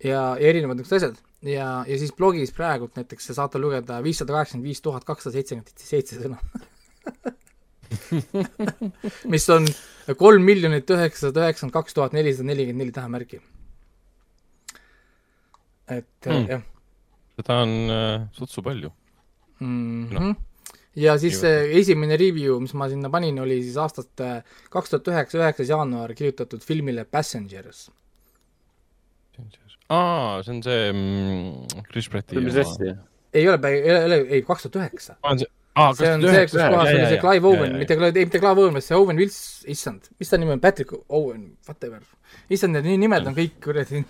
ja, 0.03 0.23
ja 0.39 0.49
erinevad 0.51 0.79
niisugused 0.79 0.97
asjad. 0.97 1.21
ja, 1.41 1.69
ja 1.87 1.99
siis 2.01 2.13
blogis 2.17 2.53
praegult 2.55 2.95
näiteks 2.99 3.31
saate 3.35 3.61
lugeda 3.61 4.01
viissada 4.03 4.35
kaheksakümmend 4.37 4.69
viis 4.69 4.81
tuhat 4.81 5.07
kakssada 5.07 5.37
seitsekümmend 5.37 5.85
seitse 5.85 6.19
sõna 6.21 6.37
mis 9.33 9.49
on 9.51 9.67
kolm 10.17 10.45
miljonit 10.47 10.89
üheksasada 10.89 11.47
üheksakümmend 11.47 11.75
kaks 11.79 11.97
tuhat 11.97 12.15
nelisada 12.17 12.47
nelikümmend 12.51 12.85
neli 12.85 12.95
tähemärki. 12.95 13.41
et 15.97 16.29
hmm. 16.29 16.47
jah. 16.55 16.63
seda 17.39 17.59
on 17.65 17.75
äh, 17.97 18.29
sutsu 18.37 18.63
palju 18.63 18.93
mm. 19.59 20.07
-hmm. 20.07 20.19
No 20.19 20.35
ja 20.95 21.15
siis 21.19 21.39
see 21.39 21.79
esimene 21.79 22.17
review, 22.19 22.57
mis 22.63 22.73
ma 22.77 22.89
sinna 22.91 23.09
panin, 23.11 23.39
oli 23.39 23.61
siis 23.63 23.77
aastast 23.79 24.23
äh, 24.23 24.41
kaks 24.73 24.91
tuhat 24.91 25.09
üheksa, 25.13 25.39
üheksas 25.39 25.71
jaanuar 25.71 26.13
kirjutatud 26.17 26.63
filmile 26.65 27.05
Passengers. 27.05 27.89
Aa, 29.91 30.41
see 30.45 30.55
on 30.55 30.61
see 30.65 30.91
mm, 30.91 31.81
Chris 31.89 32.11
Pratti 32.11 32.37
ei 33.31 33.47
ole, 33.47 33.71
ei 33.71 33.91
ole, 33.95 34.21
ei, 34.27 34.43
kaks 34.43 34.67
tuhat 34.67 34.81
üheksa. 34.81 35.15
Ah, 35.71 35.93
see 35.95 36.09
on 36.11 36.23
see, 36.25 36.45
kus 36.49 36.57
kohas 36.59 36.89
oli 36.91 37.05
see 37.07 37.19
Clive 37.21 37.47
Owen, 37.47 37.77
mitte 37.79 37.95
Clive, 37.95 38.19
ei 38.19 38.27
mitte 38.27 38.41
Clive 38.43 38.65
Owen, 38.65 38.75
vaid 38.75 38.83
see 38.83 38.97
Owen 38.97 39.19
Wills, 39.21 39.41
issand, 39.71 40.09
mis 40.19 40.31
ta 40.31 40.39
nimi 40.39 40.51
on, 40.57 40.63
Patrick 40.63 40.91
Owen, 41.07 41.53
whatever. 41.69 42.03
issand, 42.51 42.75
need 42.75 42.99
nimed 42.99 43.29
on 43.31 43.37
kõik 43.37 43.59
kuradi 43.63 44.03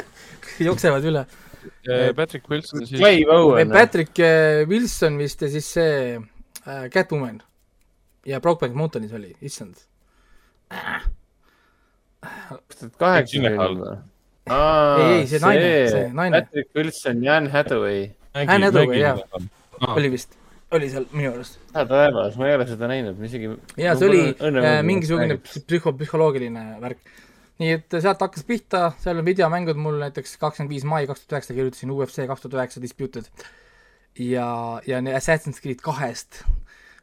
jooksevad 0.66 1.06
üle 1.06 1.26
Äh, 1.88 2.14
Patrick 2.14 2.50
Wilson 2.50 2.86
siis. 2.86 3.00
Clive 3.00 3.30
Owen. 3.30 3.70
Patrick 3.70 4.18
äh, 4.18 4.68
Wilson 4.68 5.18
vist 5.18 5.42
ja 5.42 5.48
siis 5.50 5.68
see 5.72 6.16
äh, 6.16 6.88
Catwoman 6.90 7.42
ja 8.26 8.40
Brokeback 8.40 8.74
Mountains 8.74 9.12
oli, 9.12 9.34
issand 9.40 9.76
äh.. 10.70 11.06
kaheksakümnendal 12.98 13.78
või? 13.78 13.96
Ei, 14.46 15.12
ei, 15.18 15.26
see 15.30 15.42
naine, 15.42 15.70
see 15.90 16.08
naine. 16.14 16.40
Patrick 16.40 16.74
Wilson 16.76 17.22
ja 17.24 17.36
Anne 17.40 17.50
Hathaway. 17.50 18.08
Anne 18.34 18.68
Hathaway, 18.68 19.00
jah, 19.00 19.22
oli 19.92 20.10
vist, 20.12 20.36
oli 20.74 20.90
seal 20.92 21.06
minu 21.12 21.32
arust. 21.34 21.60
hädapäevas, 21.74 22.38
ma 22.40 22.50
ei 22.50 22.58
ole 22.58 22.66
seda 22.70 22.90
näinud, 22.90 23.18
ma 23.18 23.30
isegi. 23.30 23.52
ja 23.80 23.94
see 23.98 24.10
oli 24.10 24.24
äh, 24.32 24.80
mingisugune 24.86 25.38
psühho, 25.44 25.94
psühholoogiline 25.98 26.66
värk 26.82 27.02
nii 27.60 27.72
et 27.78 27.96
sealt 28.04 28.20
hakkas 28.20 28.44
pihta, 28.48 28.90
seal 29.00 29.20
on 29.20 29.26
videomängud 29.26 29.78
mul 29.80 30.00
näiteks 30.02 30.36
kakskümmend 30.40 30.74
viis 30.74 30.84
mai 30.88 31.06
kaks 31.08 31.24
tuhat 31.24 31.38
üheksa 31.38 31.56
kirjutasin 31.56 31.92
UFC 31.94 32.26
kaks 32.28 32.44
tuhat 32.44 32.58
üheksa 32.58 32.82
Disputed 32.82 33.30
ja, 34.20 34.48
ja 34.86 35.00
Assassin's 35.16 35.62
Creed 35.62 35.80
kahest 35.84 36.42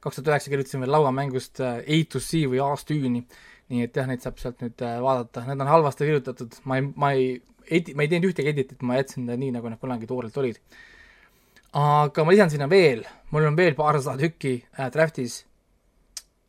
kaks 0.04 0.20
tuhat 0.20 0.34
üheksa 0.34 0.54
kirjutasin 0.54 0.84
veel 0.84 0.94
lauamängust 0.94 1.64
äh, 1.64 1.82
A 1.82 1.98
to 2.12 2.22
C 2.22 2.46
või 2.52 2.62
A-st 2.62 2.94
Ü-ni, 2.94 3.24
nii 3.74 3.88
et 3.88 3.98
jah, 3.98 4.08
neid 4.10 4.22
saab 4.24 4.38
sealt 4.42 4.62
nüüd 4.62 4.84
äh, 4.86 5.00
vaadata, 5.04 5.44
need 5.48 5.62
on 5.64 5.72
halvasti 5.72 6.08
kirjutatud, 6.08 6.60
ma 6.70 6.78
ei, 6.80 6.86
ma 7.04 7.12
ei 7.18 7.30
edi-, 7.68 7.96
ma 7.98 8.06
ei 8.06 8.12
teinud 8.12 8.30
ühtegi 8.30 8.52
editit, 8.54 8.84
ma 8.86 9.00
jätsin 9.00 9.26
ta 9.30 9.38
nii, 9.40 9.54
nagu 9.56 9.72
nad 9.72 9.82
kunagi 9.82 10.10
toorelt 10.10 10.38
olid. 10.42 10.60
aga 11.74 12.26
ma 12.26 12.36
lisan 12.36 12.54
sinna 12.54 12.70
veel, 12.70 13.02
mul 13.34 13.50
on 13.50 13.58
veel 13.58 13.74
paarsada 13.78 14.22
tükki 14.22 14.60
äh, 14.78 14.92
draft'is. 14.94 15.42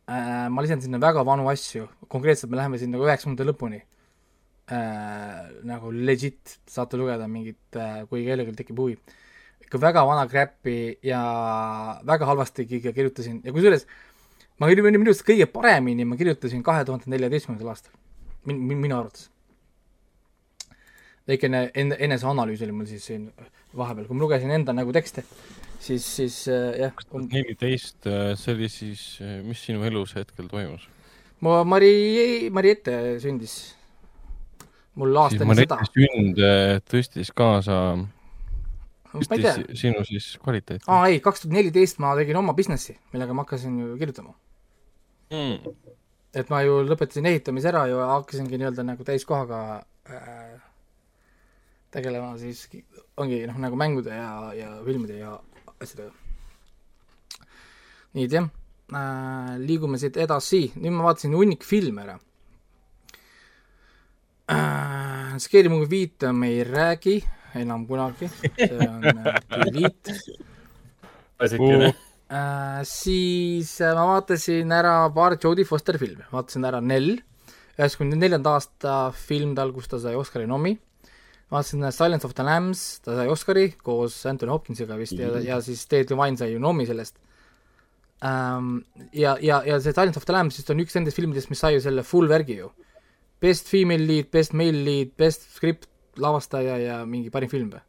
Äh,, 0.05 0.47
ma 0.53 0.61
lisan 0.61 0.83
sinna 0.83 1.01
väga 1.01 1.25
vanu 1.25 1.49
asju, 1.49 1.87
konkreetselt 2.11 2.51
me 2.51 2.59
läheme 2.61 2.77
sinna 2.81 3.01
üheksakümnendate 3.01 3.49
lõpuni. 3.49 3.81
Äh, 4.65 5.39
nagu 5.65 5.91
legit 5.93 6.57
saate 6.69 6.97
lugeda 6.97 7.25
mingit 7.29 7.77
äh,, 7.77 8.03
kui 8.09 8.25
kellelgi 8.25 8.53
tekib 8.61 8.81
huvi. 8.81 8.97
ikka 9.65 9.79
väga 9.81 10.03
vana 10.05 10.27
crap'i 10.29 10.99
ja 11.01 11.21
väga 12.05 12.29
halvasti 12.29 12.67
kirjutasin. 12.69 13.41
Ja 13.45 13.53
kusjuures 13.53 13.87
ma 14.59 14.69
kirjutasin 14.71 14.99
minu 15.01 15.11
arust 15.11 15.25
kõige 15.27 15.47
paremini, 15.51 16.07
ma 16.07 16.17
kirjutasin 16.19 16.63
kahe 16.63 16.85
tuhande 16.87 17.11
neljateistkümnendal 17.11 17.73
aastal 17.73 17.95
min-, 18.45 18.61
min-, 18.61 18.81
minu 18.85 18.97
arvates. 18.97 19.29
väikene 21.27 21.69
en-, 21.73 21.95
eneseanalüüs 22.07 22.63
oli 22.63 22.75
mul 22.75 22.89
siis 22.89 23.05
siin 23.09 23.29
vahepeal, 23.75 24.07
kui 24.07 24.17
ma 24.17 24.25
lugesin 24.25 24.53
enda 24.55 24.75
nagu 24.75 24.93
tekste, 24.95 25.25
siis, 25.81 26.05
siis 26.05 26.41
äh, 26.51 26.75
jah. 26.85 27.05
neliteist, 27.31 28.05
äh, 28.07 28.33
see 28.39 28.53
oli 28.55 28.69
siis, 28.71 29.05
äh, 29.21 29.39
mis 29.45 29.63
sinu 29.65 29.83
elus 29.87 30.15
hetkel 30.15 30.49
toimus? 30.51 30.87
ma, 31.43 31.63
Mari, 31.67 32.49
Mariette 32.53 33.17
sündis 33.23 33.57
mul 34.95 35.17
aasta 35.19 35.43
enne 35.43 35.57
seda. 35.59 35.81
sünd 35.89 36.39
tõstis 36.87 37.33
kaasa, 37.35 37.81
tõstis 39.11 39.65
sinu 39.81 40.05
siis 40.07 40.31
kvaliteeti? 40.39 40.85
aa 40.87 41.09
ei, 41.11 41.19
kaks 41.25 41.43
tuhat 41.43 41.57
neliteist 41.57 41.99
ma 41.99 42.15
tegin 42.15 42.39
oma 42.39 42.55
businessi, 42.55 42.95
millega 43.11 43.35
ma 43.35 43.43
hakkasin 43.43 43.81
ju 43.81 43.99
kirjutama 43.99 44.37
mm.. 45.31 45.73
et 46.35 46.51
ma 46.51 46.61
ju 46.65 46.81
lõpetasin 46.89 47.29
ehitamise 47.31 47.71
ära 47.71 47.85
ja 47.91 48.09
hakkasingi 48.15 48.59
nii-öelda 48.59 48.85
nagu 48.87 49.07
täiskohaga 49.07 49.61
äh,, 50.09 50.57
tegelema 51.95 52.35
siis 52.41 52.67
ongi 53.17 53.43
noh, 53.47 53.57
nagu 53.61 53.79
mängude 53.79 54.15
ja, 54.15 54.51
ja 54.57 54.69
filmide 54.85 55.19
ja 55.21 55.37
asjadega. 55.79 56.11
nii, 58.15 58.27
et 58.27 58.37
jah 58.37 58.49
äh,, 58.91 59.55
liigume 59.63 60.01
siit 60.01 60.17
edasi, 60.21 60.67
nüüd 60.75 60.95
ma 60.95 61.09
vaatasin 61.09 61.35
hunnik 61.37 61.67
filme 61.67 62.05
ära 62.07 62.19
äh,. 64.51 65.39
Scary 65.39 65.67
Movie 65.67 65.89
viite 65.91 66.29
me 66.31 66.47
ei 66.47 66.63
räägi 66.63 67.17
enam 67.59 67.85
kunagi, 67.87 68.29
see 68.29 68.87
on 68.87 69.03
äh, 69.03 69.35
delete. 69.65 70.15
äh,. 72.29 72.81
siis 72.87 73.75
äh, 73.81 73.93
ma 73.97 74.05
vaatasin 74.15 74.71
ära 74.73 74.95
paar 75.13 75.37
Jodie 75.41 75.65
Fosteri 75.67 76.01
filmi, 76.01 76.25
vaatasin 76.31 76.65
ära 76.67 76.81
Nell, 76.81 77.19
üheksakümne 77.75 78.17
neljanda 78.19 78.55
aasta 78.55 78.95
film 79.15 79.55
tal, 79.57 79.73
kus 79.75 79.89
ta 79.91 79.99
sai 80.01 80.15
Oscari 80.17 80.47
nomi. 80.47 80.75
vaatasin 81.51 81.85
Silence 81.91 82.25
of 82.25 82.33
the 82.33 82.43
Lambs, 82.43 83.01
ta 83.05 83.17
sai 83.19 83.27
Oscari 83.29 83.67
koos 83.83 84.17
Anthony 84.25 84.51
Hopkinsiga 84.51 84.97
vist 84.97 85.19
ja, 85.19 85.29
ja 85.43 85.61
siis 85.61 85.85
David 85.91 86.15
Levine 86.15 86.37
sai 86.41 86.51
ju 86.53 86.59
nomi 86.59 86.87
sellest 86.89 87.19
ähm,. 88.25 88.79
ja, 89.13 89.37
ja, 89.41 89.61
ja 89.65 89.79
see 89.79 89.93
Silence 89.93 90.17
of 90.17 90.25
the 90.25 90.33
Lambs 90.33 90.57
vist 90.57 90.71
on 90.73 90.81
üks 90.81 90.97
nendest 90.97 91.19
filmidest, 91.19 91.51
mis 91.53 91.61
sai 91.61 91.75
ju 91.75 91.83
selle 91.83 92.03
full 92.03 92.31
värgi 92.31 92.61
ju. 92.61 92.71
Best 93.43 93.67
female 93.69 94.07
lead, 94.07 94.31
best 94.31 94.55
male 94.55 94.81
lead, 94.87 95.11
best 95.19 95.43
script, 95.53 95.89
lavastaja 96.17 96.77
ja 96.79 97.03
mingi 97.05 97.29
parim 97.29 97.51
film 97.51 97.73
või? 97.73 97.83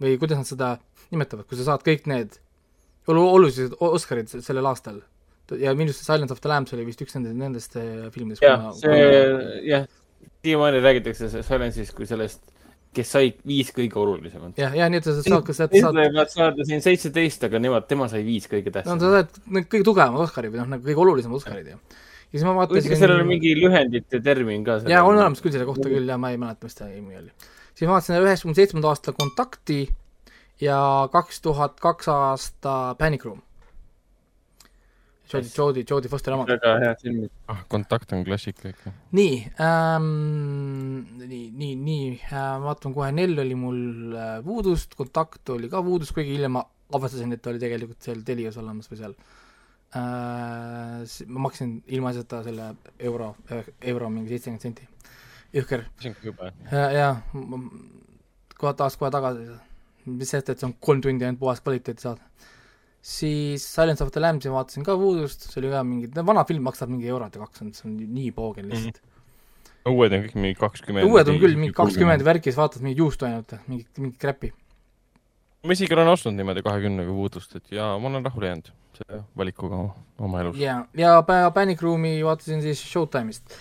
või 0.00 0.16
kuidas 0.18 0.40
nad 0.40 0.48
seda 0.48 0.68
nimetavad, 1.12 1.46
kui 1.46 1.58
sa 1.58 1.68
saad 1.68 1.84
kõik 1.86 2.08
need 2.10 2.38
olulised 3.12 3.74
Oscarid 3.80 4.28
se- 4.28 4.42
sellel 4.42 4.66
aastal. 4.66 5.02
ja 5.60 5.74
minu 5.76 5.92
arust 5.92 6.06
Silence 6.06 6.32
of 6.32 6.40
the 6.40 6.48
Lambs 6.48 6.72
oli 6.72 6.86
vist 6.86 7.02
üks 7.04 7.14
nendest, 7.18 7.36
nendest 7.36 7.76
äh, 7.76 8.08
filmidest. 8.14 8.42
jah, 8.42 8.70
see, 8.78 9.00
jah, 9.68 9.84
siiamaani 10.44 10.80
räägitakse 10.84 11.28
Silence'ist 11.42 11.94
kui 11.96 12.06
sellest, 12.08 12.40
kes 12.94 13.10
sai 13.16 13.32
viis 13.46 13.72
kõige 13.74 13.98
olulisemat. 14.00 14.56
jah, 14.60 14.74
ja 14.76 14.88
nii, 14.88 15.02
et 15.02 15.08
sa 15.08 15.16
saad, 15.18 15.44
kas 15.46 15.58
sa 15.58 15.66
saad, 15.66 15.76
Hitler 15.76 16.10
võivad 16.12 16.32
saada 16.32 16.66
siin 16.68 16.84
seitseteist, 16.84 17.44
aga 17.48 17.60
nemad, 17.62 17.88
tema 17.90 18.08
sai 18.12 18.22
viis 18.26 18.48
kõige 18.50 18.70
no 18.70 18.78
sa 18.78 18.78
tähtsamat. 18.80 19.04
saad 19.04 19.54
need 19.56 19.68
kõige 19.72 19.88
tugevamad 19.90 20.24
Oscarid 20.26 20.54
või 20.54 20.62
noh, 20.62 20.70
nagu 20.76 20.86
kõige 20.86 21.04
olulisemad 21.04 21.40
Oscarid 21.40 21.72
ju. 21.72 21.80
ja 21.80 22.38
siis 22.38 22.46
ma 22.46 22.54
huvitav, 22.56 22.92
kas 22.92 23.02
sellel 23.02 23.24
on 23.24 23.28
mingi 23.30 23.52
lühendite 23.58 24.22
termin 24.24 24.64
ka? 24.66 24.78
jaa, 24.90 25.02
on 25.04 25.18
olemas 25.18 25.44
küll 25.44 25.54
selle 25.56 25.68
kohta 25.68 25.90
küll 25.90 26.08
ja 26.08 26.16
ma 26.20 26.32
ei 26.34 26.40
mäleta, 26.40 26.68
mis 26.68 26.78
ta 26.80 26.88
nimi 26.88 27.18
oli. 27.20 27.50
siis 27.74 27.88
ma 27.88 27.98
vaatasin 27.98 28.20
üheksakümne 28.22 28.60
seitsmenda 28.60 28.92
aasta 28.92 29.16
Kontakti 29.16 29.82
ja 30.60 31.08
kaks 31.12 31.40
tuhat 31.40 31.80
kaks 31.80 32.08
aasta 32.08 32.94
Panic 32.98 33.24
Room. 33.24 33.42
Jodie, 35.32 35.50
Jodie, 35.56 35.84
Jodie 35.88 36.10
Fosteri 36.12 36.36
oma. 36.36 36.44
väga 36.46 36.74
head 36.82 37.00
filmid. 37.00 37.30
ah, 37.48 37.62
kontakt 37.68 38.12
on 38.12 38.24
klassika 38.24 38.68
ikka. 38.68 38.92
nii 39.16 39.38
ähm,, 39.60 41.00
nii, 41.18 41.46
nii, 41.50 41.76
nii 41.80 42.10
äh,, 42.28 42.58
vaatan 42.62 42.94
kohe, 42.94 43.10
Nell 43.12 43.40
oli 43.40 43.56
mul 43.58 44.14
äh, 44.14 44.36
Voodoost, 44.44 44.94
Kontakt 44.94 45.48
oli 45.56 45.70
ka 45.72 45.80
Voodoost, 45.84 46.14
kuigi 46.14 46.36
hiljem 46.36 46.54
ma 46.58 46.64
avastasin, 46.94 47.32
et 47.32 47.42
ta 47.42 47.50
oli 47.50 47.62
tegelikult 47.62 48.04
seal 48.04 48.20
Telias 48.26 48.60
olemas 48.60 48.90
või 48.92 49.00
seal 49.00 49.16
äh,. 49.96 51.02
ma 51.26 51.46
maksin 51.48 51.78
ilmaasjata 51.86 52.44
selle 52.44 52.74
euro, 53.10 53.34
euro 53.80 54.12
mingi 54.12 54.34
seitsekümmend 54.34 54.68
senti. 54.68 54.88
jõhker 55.56 55.88
see 56.04 56.12
on 56.12 56.20
jube. 56.28 56.52
ja, 56.70 56.90
ja 56.92 57.10
kohe 58.60 58.76
taas 58.76 59.00
kohe 59.00 59.10
tagasi, 59.14 59.48
sest, 60.04 60.50
et 60.50 60.60
see 60.60 60.68
on 60.68 60.74
kolm 60.80 61.00
tundi 61.04 61.26
ainult 61.26 61.40
puhas 61.40 61.62
kvaliteeti 61.64 62.06
saada. 62.06 62.22
siis 63.04 63.64
Silence 63.68 64.04
of 64.04 64.12
the 64.12 64.20
Lambs'i 64.20 64.52
vaatasin 64.52 64.84
ka 64.84 64.96
Voodoost, 64.98 65.48
see 65.50 65.60
oli 65.60 65.72
ka 65.72 65.82
mingi, 65.84 66.08
vana 66.26 66.44
film 66.48 66.64
maksab 66.64 66.92
mingi 66.92 67.10
eurot 67.12 67.34
ja 67.36 67.42
kakskümmend, 67.42 67.76
see 67.76 67.88
on 67.90 67.98
nii 68.18 68.30
poogen 68.36 68.70
lihtsalt 68.70 69.00
mm. 69.02 69.10
uued 69.92 70.14
on 70.16 70.24
kõik 70.24 70.38
mingi 70.38 70.56
kakskümmend. 70.60 71.04
-hmm. 71.04 71.12
uued 71.12 71.28
on 71.28 71.40
küll 71.42 71.58
mingi 71.60 71.76
kakskümmend. 71.76 72.24
värki, 72.24 72.48
siis 72.48 72.60
vaatad 72.60 72.84
mingit 72.84 73.02
juustu 73.04 73.28
ainult, 73.28 73.52
mingit, 73.68 73.90
mingit 73.98 74.20
kräppi. 74.20 74.52
ma 75.64 75.76
isegi 75.76 75.94
olen 75.94 76.08
ostnud 76.14 76.36
niimoodi 76.38 76.64
kahekümnega 76.64 77.12
puudust, 77.12 77.56
et 77.56 77.72
ja 77.72 77.92
ma 77.98 78.08
olen 78.08 78.24
rahule 78.24 78.52
jäänud 78.52 78.72
selle 78.96 79.22
valikuga 79.36 79.82
oma, 80.18 80.40
elus. 80.40 80.58
ja, 80.58 80.86
ja 80.96 81.22
Pa- 81.22 81.50
Panic 81.50 81.82
Roomi 81.82 82.16
vaatasin 82.24 82.62
siis 82.62 82.80
Showtime'ist 82.80 83.56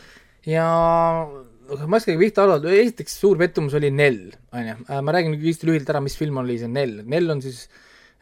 ja 0.46 0.68
ma 1.64 1.96
ei 1.98 2.02
oskagi 2.02 2.20
pihta 2.20 2.44
arvata, 2.44 2.72
esiteks 2.76 3.16
suur 3.22 3.40
pettumus 3.40 3.76
oli 3.78 3.92
Nell, 3.94 4.34
on 4.54 4.68
ju, 4.68 4.76
ma 5.06 5.16
räägin 5.16 5.38
hästi 5.40 5.70
lühidalt 5.70 5.94
ära, 5.94 6.02
mis 6.04 6.18
film 6.20 6.42
oli 6.42 6.58
see 6.60 6.72
Nell, 6.72 7.00
Nell 7.08 7.32
on 7.32 7.42
siis 7.44 7.64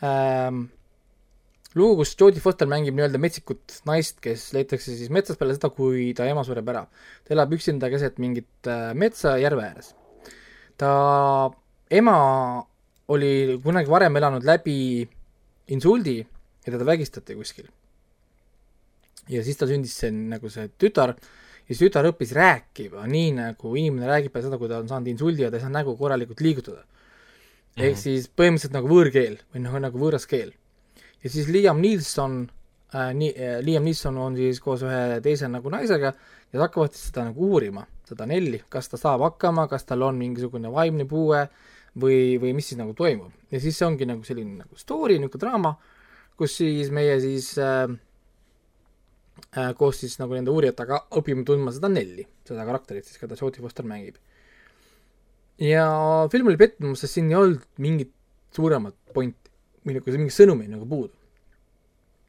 ähm, 0.06 0.68
lugu, 1.78 2.02
kus 2.02 2.14
Jodie 2.20 2.44
Foster 2.44 2.70
mängib 2.70 2.98
nii-öelda 2.98 3.22
metsikut 3.22 3.80
naist, 3.90 4.20
kes 4.24 4.50
leitakse 4.56 4.94
siis 4.98 5.12
metsas 5.14 5.40
peale 5.40 5.56
seda, 5.56 5.72
kui 5.74 6.12
ta 6.18 6.28
ema 6.30 6.44
sureb 6.48 6.70
ära. 6.74 6.86
ta 7.26 7.36
elab 7.36 7.54
üksinda 7.58 7.90
keset 7.94 8.20
mingit 8.22 8.70
äh, 8.70 8.92
metsa 8.94 9.38
järve 9.42 9.66
ääres. 9.66 9.94
ta 10.78 10.92
ema 11.90 12.18
oli 13.12 13.60
kunagi 13.64 13.92
varem 13.92 14.16
elanud 14.18 14.46
läbi 14.48 15.08
insuldi 15.72 16.20
ja 16.22 16.72
teda 16.72 16.86
vägistati 16.86 17.36
kuskil. 17.36 17.70
ja 19.30 19.44
siis 19.44 19.58
tal 19.58 19.72
sündis 19.72 19.96
see 19.98 20.12
nagu 20.12 20.50
see 20.50 20.70
tütar 20.78 21.16
siis 21.72 21.80
tütar 21.86 22.08
õppis 22.10 22.34
rääkima 22.36 23.06
nii, 23.08 23.32
nagu 23.38 23.76
inimene 23.80 24.10
räägib 24.10 24.34
peale 24.34 24.50
seda, 24.50 24.58
kui 24.60 24.68
ta 24.68 24.82
on 24.84 24.90
saanud 24.92 25.08
insuldi 25.08 25.46
ja 25.46 25.52
ta 25.52 25.60
ei 25.60 25.64
saa 25.64 25.72
nägu 25.72 25.96
korralikult 25.98 26.42
liigutada. 26.44 26.84
ehk 27.78 27.94
Mhm. 27.96 28.02
siis 28.02 28.28
põhimõtteliselt 28.28 28.74
nagu 28.76 28.88
võõrkeel 28.92 29.38
või 29.54 29.62
noh, 29.64 29.78
nagu 29.80 29.98
võõras 29.98 30.28
keel. 30.28 30.52
ja 31.24 31.30
siis 31.30 31.48
Liam 31.48 31.80
Neeson 31.80 32.50
äh,, 32.94 33.14
nii 33.16 33.30
äh,, 33.32 33.62
Liam 33.64 33.84
Neeson 33.88 34.18
on 34.18 34.36
siis 34.36 34.60
koos 34.60 34.82
ühe 34.84 35.22
teise 35.24 35.48
nagu 35.48 35.70
naisega 35.70 36.12
ja 36.12 36.60
nad 36.60 36.68
hakkavad 36.68 36.92
siis 36.92 37.08
seda 37.08 37.24
nagu 37.30 37.40
uurima, 37.48 37.86
seda 38.04 38.26
Nelli, 38.28 38.62
kas 38.70 38.90
ta 38.90 38.98
saab 38.98 39.22
hakkama, 39.22 39.68
kas 39.72 39.86
tal 39.88 40.02
on 40.04 40.18
mingisugune 40.20 40.72
vaimne 40.72 41.06
puue 41.08 41.46
või, 41.96 42.36
või 42.42 42.54
mis 42.54 42.68
siis 42.68 42.78
nagu 42.80 42.94
toimub. 42.94 43.32
ja 43.52 43.60
siis 43.60 43.78
see 43.78 43.88
ongi 43.88 44.06
nagu 44.06 44.24
selline 44.28 44.58
nagu 44.66 44.76
story, 44.76 45.18
niisugune 45.20 45.40
draama, 45.46 45.76
kus 46.36 46.58
siis 46.58 46.92
meie 46.92 47.20
siis 47.22 47.54
äh, 47.58 47.88
koos 49.78 50.02
siis 50.02 50.18
nagu 50.20 50.36
nende 50.36 50.52
uurijatega 50.54 51.06
õpime 51.20 51.46
tundma 51.48 51.74
seda 51.76 51.90
Nelli, 51.92 52.26
seda 52.48 52.66
karakterit 52.68 53.08
siis, 53.08 53.20
keda 53.22 53.38
Jodie 53.40 53.64
Foster 53.64 53.86
mängib. 53.88 54.16
ja 55.60 55.86
film 56.32 56.48
oli 56.48 56.58
pettumus, 56.58 57.04
sest 57.04 57.18
siin 57.18 57.30
ei 57.32 57.40
olnud 57.40 57.66
mingit 57.78 58.14
suuremat 58.56 58.96
pointi 59.14 59.52
või 59.86 59.98
nagu 59.98 60.18
mingi 60.18 60.36
sõnumi 60.36 60.70
nagu 60.70 60.86
puudu. 60.86 61.14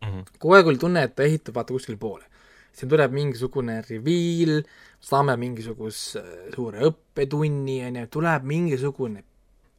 Mhm. 0.02 0.22
kogu 0.38 0.54
aeg 0.56 0.66
oli 0.66 0.80
tunne, 0.82 1.02
et 1.06 1.14
ta 1.14 1.22
ehitab 1.22 1.54
vaata 1.54 1.74
kuskile 1.74 1.96
poole. 1.96 2.24
siin 2.72 2.88
tuleb 2.88 3.12
mingisugune 3.12 3.82
reveal, 3.84 4.62
saame 5.00 5.36
mingisuguse 5.36 6.22
suure 6.54 6.80
õppetunni, 6.88 7.82
on 7.86 7.98
ju, 8.00 8.06
tuleb 8.06 8.46
mingisugune 8.48 9.22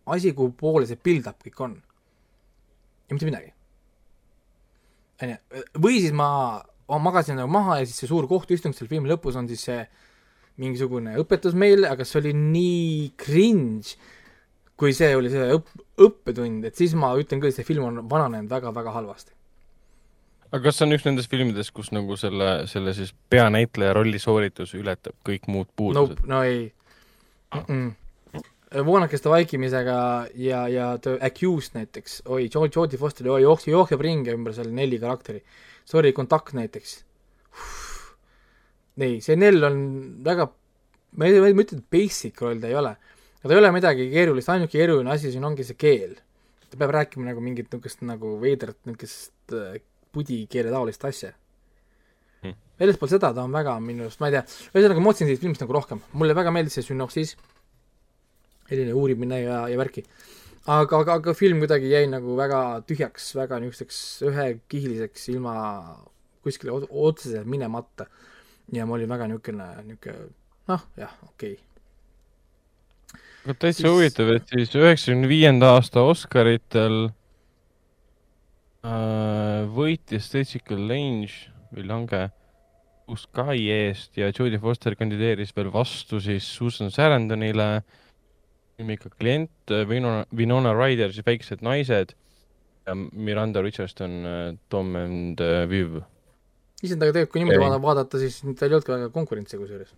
asi, 0.05 0.33
kuhu 0.37 0.51
poole 0.59 0.85
see 0.85 0.99
build-up 0.99 1.41
kõik 1.43 1.63
on. 1.65 1.73
ja 3.09 3.15
mitte 3.15 3.25
midagi. 3.25 3.53
on 5.23 5.33
ju, 5.33 5.63
või 5.81 5.99
siis 5.99 6.13
ma, 6.13 6.29
ma 6.89 6.99
magasin 6.99 7.39
nagu 7.39 7.51
maha 7.51 7.79
ja 7.81 7.87
siis 7.87 8.03
see 8.03 8.09
suur 8.11 8.27
kohtuistung 8.29 8.75
seal 8.75 8.89
filmi 8.91 9.11
lõpus 9.11 9.37
on 9.39 9.47
siis 9.51 9.63
see 9.69 9.83
mingisugune 10.61 11.15
õpetus 11.21 11.55
meile, 11.57 11.87
aga 11.89 12.05
see 12.05 12.19
oli 12.19 12.33
nii 12.37 13.13
cringe, 13.19 13.95
kui 14.77 14.93
see 14.95 15.13
oli 15.17 15.31
see 15.33 15.47
õpp, 15.55 15.71
õppetund, 16.07 16.67
et 16.69 16.77
siis 16.77 16.93
ma 16.99 17.13
ütlen 17.17 17.41
küll, 17.41 17.53
see 17.55 17.65
film 17.65 17.87
on 17.87 18.03
vananenud 18.09 18.51
väga-väga 18.51 18.93
halvasti. 18.93 19.33
aga 20.51 20.61
kas 20.67 20.77
see 20.77 20.85
on 20.85 20.97
üks 20.97 21.07
nendest 21.07 21.31
filmidest, 21.33 21.73
kus 21.73 21.89
nagu 21.95 22.17
selle, 22.19 22.67
selle 22.69 22.93
siis 22.93 23.15
peanäitleja 23.33 23.95
rolli 23.97 24.21
sooritus 24.21 24.75
ületab 24.77 25.17
kõik 25.25 25.49
muud 25.49 25.71
puudused 25.75 26.19
Nope, 26.21 26.29
no 26.29 26.43
ei 26.45 26.67
mm. 26.69 27.65
-mm. 27.65 27.91
Voonakeste 28.73 29.29
vaikimisega 29.29 29.95
ja, 30.39 30.63
ja 30.67 30.87
The 30.97 31.17
Accused 31.21 31.77
näiteks, 31.77 32.21
oi, 32.25 32.47
Jodie 32.53 32.97
Foster 32.99 33.29
oi, 33.29 33.43
jookseb, 33.43 33.73
jookseb 33.75 34.01
ringi 34.01 34.33
ümber 34.33 34.55
selle 34.55 34.73
Nelli 34.73 34.99
karakteri. 35.01 35.43
Sorry, 35.85 36.13
Kontakt 36.15 36.55
näiteks. 36.57 37.03
ei, 38.97 39.19
see 39.21 39.37
Nell 39.37 39.63
on 39.67 39.79
väga, 40.25 40.47
ma 41.17 41.29
ei, 41.29 41.39
ma 41.43 41.51
ei 41.51 41.57
ütle, 41.65 41.79
et 41.81 41.87
basic 41.93 42.41
roll 42.41 42.61
ta 42.63 42.71
ei 42.71 42.77
ole, 42.79 42.95
aga 43.41 43.49
ta 43.49 43.53
ei 43.53 43.61
ole 43.61 43.71
midagi 43.75 44.09
keerulist, 44.13 44.49
ainuke 44.53 44.77
keeruline 44.77 45.13
asi 45.13 45.31
siin 45.33 45.45
ongi 45.45 45.65
see 45.67 45.77
keel. 45.77 46.17
ta 46.69 46.79
peab 46.81 46.93
rääkima 46.95 47.27
nagu 47.27 47.41
mingit 47.45 47.67
niisugust 47.69 48.01
nagu 48.01 48.37
veidrat 48.41 48.79
niisugust 48.89 49.53
äh, 49.53 49.77
pudikeele 50.13 50.71
taolist 50.73 51.05
asja 51.05 51.33
Hmm. 52.43 52.57
väljaspool 52.75 53.07
seda 53.07 53.29
ta 53.31 53.43
on 53.47 53.53
väga 53.55 53.77
minu 53.79 54.03
arust, 54.03 54.19
ma 54.19 54.27
ei 54.27 54.33
tea, 54.35 54.41
ühesõnaga 54.73 54.99
ma 54.99 55.11
ootasin 55.13 55.29
sellest 55.29 55.43
filmist 55.45 55.61
nagu 55.63 55.75
rohkem, 55.77 56.01
mulle 56.19 56.35
väga 56.35 56.51
meeldis 56.51 56.75
see 56.75 56.83
sünopsis, 56.89 57.37
selline 58.69 58.93
uurimine 58.97 59.41
ja, 59.43 59.63
ja 59.69 59.77
värki. 59.79 60.05
aga, 60.65 60.99
aga, 60.99 61.17
aga 61.19 61.33
film 61.37 61.63
kuidagi 61.63 61.91
jäi 61.91 62.05
nagu 62.11 62.37
väga 62.39 62.61
tühjaks, 62.87 63.33
väga 63.35 63.59
niisuguseks 63.63 63.99
ühekihiliseks, 64.29 65.27
ilma 65.33 65.55
kuskile 66.43 66.75
ot- 66.75 66.89
otseselt 66.89 67.47
minemata. 67.49 68.07
ja 68.71 68.85
ma 68.85 68.95
olin 68.97 69.09
väga 69.09 69.27
niisugune, 69.31 69.69
niisugune 69.89 70.29
noh, 70.71 70.85
jah, 70.97 71.15
okei 71.27 71.57
okay.. 71.57 73.19
aga 73.45 73.57
täitsa 73.59 73.81
Siis- 73.81 73.91
huvitav, 73.91 74.31
et 74.37 74.55
siis 74.55 74.77
üheksakümne 74.79 75.27
viienda 75.31 75.73
aasta 75.75 76.05
Oscaritel 76.07 77.09
äh, 78.87 79.67
võitis 79.75 80.31
Jessica 80.31 80.79
Lange 80.79 81.51
või 81.73 81.89
Lange 81.89 82.29
Sky 83.19 83.67
eest 83.69 84.15
ja 84.17 84.29
Jodie 84.31 84.59
Foster 84.61 84.95
kandideeris 84.95 85.51
veel 85.55 85.69
vastu 85.73 86.21
siis 86.23 86.47
Susan 86.47 86.91
Sarandonile 86.91 87.83
filmi 87.83 88.02
ikka 88.79 89.09
Klient, 89.19 89.51
Winona, 89.89 90.25
Winona 90.35 90.73
Ryder, 90.73 91.11
siis 91.13 91.25
Väiksed 91.25 91.61
naised 91.61 92.15
ja 92.87 92.95
Miranda 92.95 93.61
Richardson, 93.61 94.23
Tom 94.69 94.95
and 94.99 95.39
äh, 95.39 95.69
Viv. 95.69 96.01
isendaga 96.83 97.13
tegelikult, 97.13 97.31
kui 97.31 97.39
niimoodi 97.43 97.59
Ei. 97.59 97.63
vaada- 97.63 97.81
vaadata, 97.81 98.19
siis 98.19 98.41
tal 98.59 98.67
ei 98.67 98.75
olnud 98.75 98.87
ka 98.87 98.95
väga 98.97 99.09
konkurentsi 99.13 99.57
kusjuures. 99.57 99.93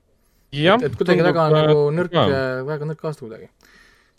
jah, 0.53 0.81
et 0.83 0.95
kuidagi 0.95 1.23
väga 1.25 1.47
nagu 1.49 1.87
nõrk, 1.95 2.13
väga 2.67 2.85
nõrk 2.91 3.07
aasta 3.09 3.25
kuidagi. 3.25 3.49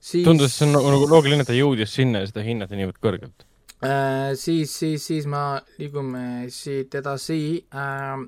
siis 0.00 0.24
tundus, 0.26 0.56
see 0.56 0.66
on 0.66 0.72
nagu 0.74 0.90
nagu 0.96 1.06
loogiline, 1.12 1.44
et 1.44 1.46
ta 1.46 1.54
jõudis 1.54 1.94
sinna 1.94 2.24
ja 2.24 2.26
seda 2.26 2.42
hinnati 2.42 2.74
niivõrd 2.80 2.98
kõrgelt. 2.98 3.46
äh, 3.84 4.34
siis, 4.34 4.72
siis, 4.74 5.04
siis 5.06 5.26
ma 5.30 5.60
liigume 5.78 6.48
siit 6.50 6.94
edasi 6.98 7.38
äh,. 7.70 8.18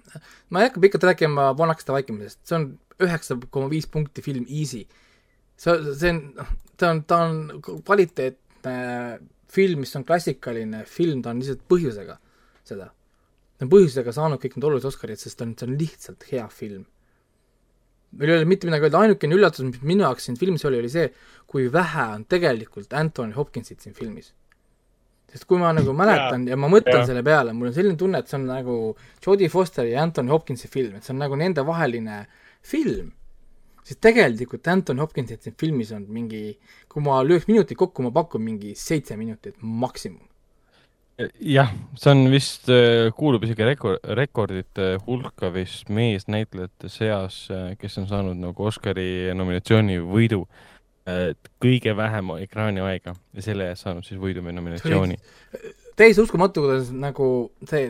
ma 0.50 0.60
ei 0.60 0.68
hakka 0.68 0.80
pikalt 0.86 1.08
rääkima 1.10 1.50
Vanakeste 1.58 1.92
vaikimisest, 1.96 2.44
see 2.46 2.56
on 2.60 2.70
üheksa 3.00 3.40
koma 3.50 3.70
viis 3.70 3.86
punkti 3.90 4.22
film 4.22 4.46
Easy. 4.48 4.86
see, 5.58 5.94
see 5.98 6.12
on, 6.12 6.20
ta 6.78 6.92
on, 6.92 7.02
ta 7.08 7.22
on 7.26 7.40
kvaliteetne 7.64 8.76
film, 9.52 9.82
mis 9.84 9.96
on 9.98 10.04
klassikaline 10.08 10.84
film, 10.88 11.22
ta 11.24 11.32
on 11.32 11.42
lihtsalt 11.42 11.64
põhjusega 11.70 12.18
seda. 12.68 12.90
ta 13.58 13.66
on 13.66 13.72
põhjusega 13.72 14.14
saanud 14.14 14.42
kõik 14.42 14.56
need 14.58 14.68
olulised 14.70 14.92
Oscarid, 14.92 15.20
sest 15.20 15.40
ta 15.40 15.46
on, 15.48 15.56
see 15.58 15.68
on 15.68 15.76
lihtsalt 15.80 16.28
hea 16.32 16.46
film. 16.52 16.86
meil 18.18 18.32
ei 18.32 18.40
ole 18.40 18.48
mitte 18.48 18.68
midagi 18.68 18.88
öelda, 18.88 19.04
ainukene 19.04 19.36
üllatus, 19.36 19.66
mis 19.68 19.84
minu 19.84 20.06
jaoks 20.06 20.28
siin 20.28 20.38
filmis 20.40 20.64
oli, 20.68 20.80
oli 20.80 20.90
see, 20.92 21.10
kui 21.48 21.68
vähe 21.72 22.10
on 22.14 22.24
tegelikult 22.28 22.94
Anthony 22.96 23.36
Hopkinsit 23.36 23.84
siin 23.84 23.96
filmis 23.96 24.32
sest 25.28 25.44
kui 25.44 25.60
ma 25.60 25.74
nagu 25.76 25.92
mäletan 25.96 26.46
ja, 26.46 26.54
ja 26.54 26.60
ma 26.60 26.70
mõtlen 26.72 27.02
Jaa. 27.02 27.08
selle 27.10 27.22
peale, 27.24 27.52
mul 27.52 27.68
on 27.68 27.74
selline 27.76 27.98
tunne, 28.00 28.22
et 28.22 28.30
see 28.30 28.38
on 28.38 28.46
nagu 28.48 28.76
Jodie 29.24 29.50
Fosteri 29.52 29.92
ja 29.92 30.02
Anthony 30.06 30.32
Hopkinsi 30.32 30.70
film, 30.72 30.96
et 30.96 31.04
see 31.04 31.12
on 31.12 31.20
nagu 31.20 31.36
nendevaheline 31.36 32.22
film, 32.64 33.10
siis 33.88 34.00
tegelikult 34.04 34.66
Anthony 34.68 35.00
Hopkinsit 35.00 35.44
siin 35.44 35.56
filmis 35.58 35.92
on 35.96 36.04
mingi, 36.12 36.58
kui 36.92 37.04
ma 37.04 37.20
lööks 37.24 37.48
minutid 37.48 37.78
kokku, 37.80 38.04
ma 38.04 38.12
pakun 38.14 38.44
mingi 38.44 38.74
seitse 38.78 39.16
minutit 39.16 39.56
maksimum. 39.62 40.26
jah, 41.42 41.72
see 41.98 42.12
on 42.12 42.28
vist, 42.30 42.68
kuulub 43.18 43.46
isegi 43.46 43.66
rekord, 43.66 44.04
rekordite 44.18 44.90
hulka 45.06 45.50
vist 45.54 45.88
meesnäitlejate 45.90 46.90
seas, 46.92 47.40
kes 47.80 47.98
on 48.02 48.06
saanud 48.10 48.38
nagu 48.38 48.68
Oscari 48.70 49.32
nominatsiooni 49.34 49.98
võidu. 50.04 50.44
et 51.08 51.48
kõige 51.56 51.94
vähem 51.96 52.34
ekraaniaega 52.36 53.14
ja 53.16 53.42
selle 53.42 53.70
eest 53.70 53.86
saanud 53.86 54.04
siis 54.04 54.20
võidu 54.20 54.42
või 54.44 54.52
nominatsiooni. 54.52 55.16
täiesti 55.96 56.20
uskumatu, 56.20 56.66
kuidas 56.66 56.90
nagu 56.92 57.48
see, 57.64 57.88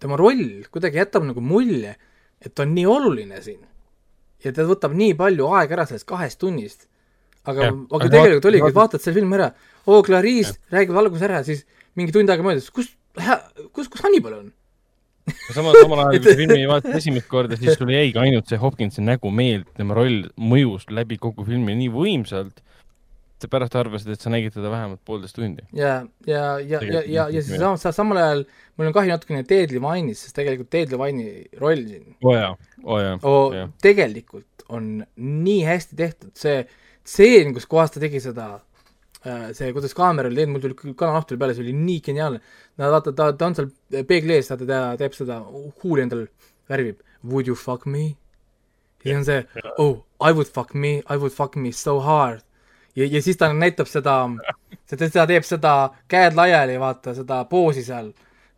tema 0.00 0.16
roll 0.16 0.62
kuidagi 0.70 1.02
jätab 1.02 1.26
nagu 1.26 1.42
mulje, 1.42 1.96
et 2.38 2.62
on 2.62 2.74
nii 2.74 2.86
oluline 2.86 3.42
siin. 3.42 3.66
Ja 4.44 4.54
ta 4.54 4.66
võtab 4.68 4.96
nii 4.96 5.14
palju 5.18 5.50
aega 5.58 5.78
ära 5.78 5.86
sellest 5.88 6.08
kahest 6.08 6.40
tunnist. 6.42 6.88
aga, 7.44 7.72
aga 7.72 8.08
tegelikult 8.08 8.50
oligi, 8.52 8.72
vaatad 8.74 9.02
selle 9.02 9.18
filmi 9.18 9.38
ära, 9.38 9.52
oo, 9.86 10.02
Clarice 10.06 10.58
räägib 10.70 10.98
alguses 10.98 11.26
ära, 11.26 11.42
siis 11.46 11.64
mingi 11.98 12.14
tund 12.14 12.30
aega 12.30 12.44
möödas, 12.46 12.68
kus, 12.70 12.92
kus, 13.74 13.88
kus 13.90 14.04
Hannibal 14.04 14.38
on? 14.38 14.50
samal, 15.54 15.76
samal 15.78 16.04
ajal, 16.04 16.18
kui 16.18 16.30
sa 16.32 16.38
filmi 16.38 16.68
vaatasid 16.70 16.98
esimest 16.98 17.28
korda, 17.30 17.58
siis 17.58 17.78
sulle 17.78 17.96
jäigi 17.96 18.20
ainult 18.22 18.50
see 18.50 18.60
Hopkinsi 18.62 19.04
nägu 19.04 19.30
meelde, 19.34 19.68
tema 19.78 19.96
roll 19.98 20.28
mõjus 20.38 20.88
läbi 20.90 21.18
kogu 21.22 21.46
filmi 21.46 21.76
nii 21.78 21.90
võimsalt, 21.94 22.62
sa 23.42 23.50
pärast 23.52 23.76
arvasid, 23.78 24.12
et 24.14 24.22
sa 24.22 24.32
nägid 24.32 24.54
teda 24.54 24.70
vähemalt 24.72 25.02
poolteist 25.06 25.36
tundi. 25.36 25.64
ja, 25.76 25.94
ja, 26.26 26.44
ja, 26.60 26.80
ja, 26.82 27.02
ja, 27.06 27.28
ja 27.28 27.42
siis 27.42 27.60
samas, 27.60 27.86
samal 27.96 28.20
ajal 28.22 28.44
mul 28.76 28.90
on 28.90 28.96
kahju 28.96 29.12
natukene 29.12 29.44
Ted 29.48 29.74
Levine'ist, 29.74 30.26
sest 30.26 30.36
tegelikult 30.38 30.70
Ted 30.72 30.94
Levine'i 30.94 31.46
roll 31.60 31.84
siin 31.88 32.16
oo 32.24 32.36
jaa, 32.36 32.52
oo 32.84 33.00
jaa, 33.02 33.18
oo 33.28 33.46
jah. 33.56 33.72
tegelikult 33.82 34.66
on 34.72 34.92
nii 35.16 35.62
hästi 35.66 35.98
tehtud, 35.98 36.34
see 36.38 36.62
stseen, 37.02 37.52
kus 37.54 37.66
kohas 37.68 37.92
ta 37.92 38.00
tegi 38.02 38.20
seda, 38.22 38.46
see, 39.52 39.68
kuidas 39.74 39.94
kaamera 39.98 40.30
oli 40.30 40.38
teinud, 40.38 40.54
mul 40.54 40.64
tuli 40.64 40.78
küll 40.78 40.96
kananahk 40.98 41.28
tuli 41.28 41.40
peale, 41.42 41.56
see 41.56 41.66
oli 41.66 41.74
nii 41.76 42.00
geniaalne. 42.06 42.40
no 42.78 42.90
vaata, 42.94 43.12
ta, 43.16 43.28
ta 43.36 43.50
on 43.50 43.58
seal 43.58 43.68
peegli 44.08 44.38
ees, 44.38 44.50
vaata 44.52 44.68
ta 44.68 44.80
teeb 45.00 45.16
seda, 45.18 45.42
huuli 45.82 46.06
endal 46.06 46.26
värvib, 46.70 47.02
would 47.26 47.50
you 47.50 47.58
fuck 47.58 47.86
me? 47.86 48.12
ja 49.02 49.10
siis 49.10 49.18
on 49.18 49.24
see, 49.26 49.68
oh, 49.82 50.04
I 50.22 50.32
would 50.32 50.48
fuck 50.48 50.74
me, 50.74 51.02
I 51.10 51.18
would 51.18 51.34
fuck 51.34 51.56
me 51.56 51.72
so 51.72 51.98
hard. 52.00 52.42
ja, 52.96 53.06
ja 53.06 53.22
siis 53.22 53.38
ta 53.40 53.52
näitab 53.52 53.88
seda, 53.90 54.16
seda, 54.90 55.08
ta 55.12 55.26
teeb 55.30 55.46
seda 55.48 55.76
käed 56.10 56.36
laiali, 56.38 56.78
vaata 56.80 57.14
seda 57.16 57.44
poosi 57.50 57.84
seal 57.86 58.12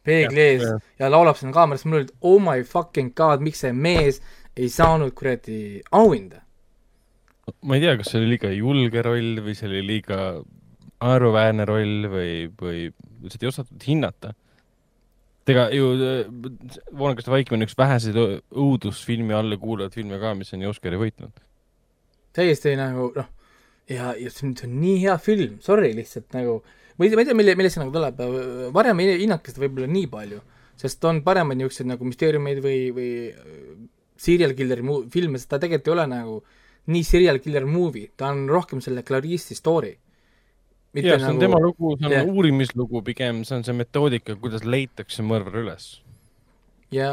peegli 0.05 0.41
ees 0.41 0.65
jah. 0.65 0.81
ja 0.99 1.11
laulab 1.11 1.39
sinna 1.41 1.55
kaamerasse, 1.57 1.89
mul 1.89 2.03
oli, 2.03 2.11
oh 2.23 2.41
my 2.43 2.65
fucking 2.69 3.15
god, 3.17 3.45
miks 3.45 3.65
see 3.65 3.73
mees 3.73 4.21
ei 4.57 4.69
saanud 4.71 5.15
kuradi 5.17 5.83
auhinda. 5.93 6.43
ma 7.63 7.77
ei 7.77 7.85
tea, 7.85 7.97
kas 8.01 8.13
see 8.13 8.21
oli 8.21 8.35
liiga 8.35 8.53
julge 8.55 9.05
roll 9.05 9.41
või 9.45 9.57
see 9.59 9.69
oli 9.71 9.83
liiga 9.87 10.19
naeruväärne 11.05 11.67
roll 11.69 12.09
või, 12.11 12.33
või 12.61 12.89
seda 13.33 13.47
ei 13.47 13.53
osatud 13.53 13.87
hinnata. 13.87 14.33
ega 15.49 15.67
ju 15.75 15.91
äh, 15.95 16.21
Voonakaste 16.97 17.33
vaikimine 17.33 17.65
on 17.65 17.69
üks 17.69 17.77
väheseid 17.79 18.17
õudusfilmi 18.17 19.37
alla 19.37 19.59
kuuluvaid 19.61 19.97
filme 19.97 20.21
ka, 20.21 20.33
mis 20.39 20.55
on 20.57 20.65
ju 20.65 20.73
Oscari 20.73 21.01
võitnud. 21.01 21.43
täiesti 22.37 22.77
nagu 22.81 23.11
noh, 23.17 23.29
ja, 23.91 24.15
ja 24.19 24.33
see 24.33 24.49
on, 24.51 24.57
nii 24.81 24.99
hea 25.05 25.17
film, 25.23 25.59
sorry 25.65 25.93
lihtsalt 25.97 26.35
nagu, 26.37 26.61
või 26.99 27.13
ma 27.15 27.25
ei 27.25 27.29
tea, 27.29 27.39
mille, 27.39 27.57
millest 27.59 27.79
see 27.79 27.85
nagu 27.85 27.95
tuleb, 27.95 28.21
varem 28.75 29.03
ei 29.05 29.17
hinnake 29.25 29.53
seda 29.53 29.67
võib-olla 29.67 29.91
nii 29.91 30.11
palju, 30.13 30.43
sest 30.81 31.05
on 31.09 31.23
paremaid 31.27 31.61
niisuguseid 31.61 31.91
nagu 31.91 32.07
müsteeriumeid 32.09 32.63
või, 32.65 32.79
või 32.95 33.11
äh, 33.31 33.75
serial 34.21 34.55
killer'i 34.57 34.87
mu- 34.87 35.03
filme, 35.13 35.41
sest 35.41 35.53
ta 35.53 35.61
tegelikult 35.63 35.91
ei 35.91 35.97
ole 35.97 36.07
nagu 36.11 36.39
nii 36.93 37.05
serial 37.07 37.41
killer 37.41 37.67
movie, 37.69 38.11
ta 38.17 38.31
on 38.33 38.45
rohkem 38.51 38.83
selle 38.85 39.05
Clarice'i 39.07 39.57
story. 39.57 39.95
jah, 40.95 41.19
see 41.19 41.31
on 41.31 41.41
tema 41.43 41.59
lugu, 41.63 41.97
see 41.99 42.09
on 42.09 42.13
jah. 42.15 42.29
uurimislugu 42.29 43.03
pigem, 43.07 43.43
see 43.45 43.57
on 43.59 43.65
see 43.67 43.77
metoodika, 43.77 44.37
kuidas 44.41 44.67
leitakse 44.69 45.25
mõrvar 45.27 45.63
üles. 45.65 45.89
ja, 46.95 47.11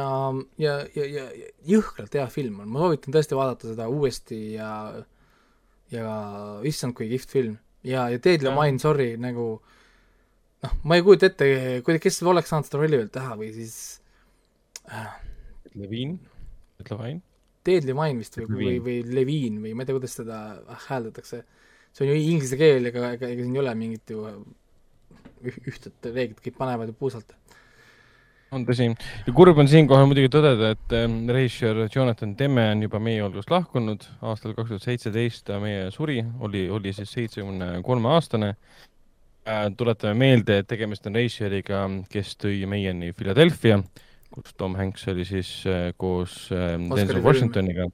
ja, 0.61 0.75
ja, 0.95 1.07
ja 1.07 1.25
jõhkralt 1.67 2.13
hea 2.19 2.27
film 2.29 2.59
on, 2.61 2.69
ma 2.69 2.83
soovitan 2.83 3.15
tõesti 3.15 3.37
vaadata 3.39 3.71
seda 3.71 3.87
uuesti 3.89 4.41
ja 4.57 4.69
ja 5.91 6.59
issand, 6.67 6.95
kui 6.97 7.09
kihvt 7.11 7.31
film. 7.33 7.57
ja, 7.83 8.07
ja 8.13 8.19
Ted 8.19 8.41
Jah. 8.43 8.53
Levine, 8.55 8.79
sorry, 8.79 9.09
nagu 9.19 9.47
noh, 10.63 10.75
ma 10.85 10.95
ei 10.97 11.03
kujuta 11.05 11.27
ette, 11.31 11.47
kuida-, 11.85 12.01
kes 12.03 12.21
oleks 12.29 12.51
saanud 12.53 12.67
seda 12.69 12.79
rolli 12.81 12.99
veel 13.01 13.09
teha 13.13 13.35
või 13.39 13.49
siis 13.55 13.75
äh, 14.91 15.09
Levin, 15.75 16.17
Levine, 16.89 17.21
Ted 17.65 17.85
Levine 17.89 18.17
vist 18.21 18.37
või, 18.39 18.47
või, 18.57 18.77
või 18.85 18.95
Levine 19.17 19.61
või 19.65 19.73
ma 19.75 19.83
ei 19.83 19.89
tea, 19.89 19.97
kuidas 19.97 20.15
seda 20.17 20.37
hääldatakse. 20.87 21.43
see 21.91 22.05
on 22.05 22.11
ju 22.13 22.21
inglise 22.31 22.57
keel, 22.57 22.85
ega, 22.89 23.11
ega, 23.17 23.27
ega 23.33 23.43
siin 23.43 23.55
ei 23.57 23.61
ole 23.61 23.75
mingit 23.75 24.09
ju 24.13 24.23
üh- 25.43 25.61
ühtset 25.67 26.07
reeglit, 26.07 26.39
kõik 26.45 26.57
panevad 26.57 26.89
ju 26.93 26.95
puusalt. 26.97 27.33
On 28.51 28.65
tõsi. 28.67 28.89
ja 29.25 29.33
kurb 29.35 29.59
on 29.61 29.69
siinkohal 29.71 30.07
muidugi 30.09 30.29
tõdeda, 30.31 30.73
et 30.75 30.95
ähm, 30.97 31.21
režissöör 31.31 31.85
Jonathan 31.87 32.33
Demme 32.35 32.65
on 32.73 32.83
juba 32.83 32.99
meie 32.99 33.21
hulgast 33.23 33.51
lahkunud 33.51 34.03
aastal 34.27 34.55
kaks 34.57 34.73
tuhat 34.73 34.87
seitseteist 34.87 35.45
ta 35.47 35.59
meie 35.63 35.85
suri, 35.95 36.19
oli, 36.43 36.65
oli 36.69 36.91
siis 36.95 37.13
seitsmekümne 37.15 37.79
kolme 37.87 38.11
aastane 38.11 38.49
äh,. 39.47 39.69
tuletame 39.77 40.17
meelde, 40.19 40.59
et 40.61 40.67
tegemist 40.67 41.07
on 41.07 41.15
režissööriga, 41.15 41.85
kes 42.11 42.35
tõi 42.43 42.65
meieni 42.67 43.13
Philadelphia, 43.15 43.79
kus 44.35 44.57
Tom 44.59 44.75
Hanks 44.79 45.07
oli 45.13 45.23
siis 45.27 45.53
äh, 45.71 45.93
koos 45.95 46.49
äh, 46.51 46.75
Oscari 46.75 47.07
Denzel. 47.07 47.23
Washingtoniga. 47.23 47.87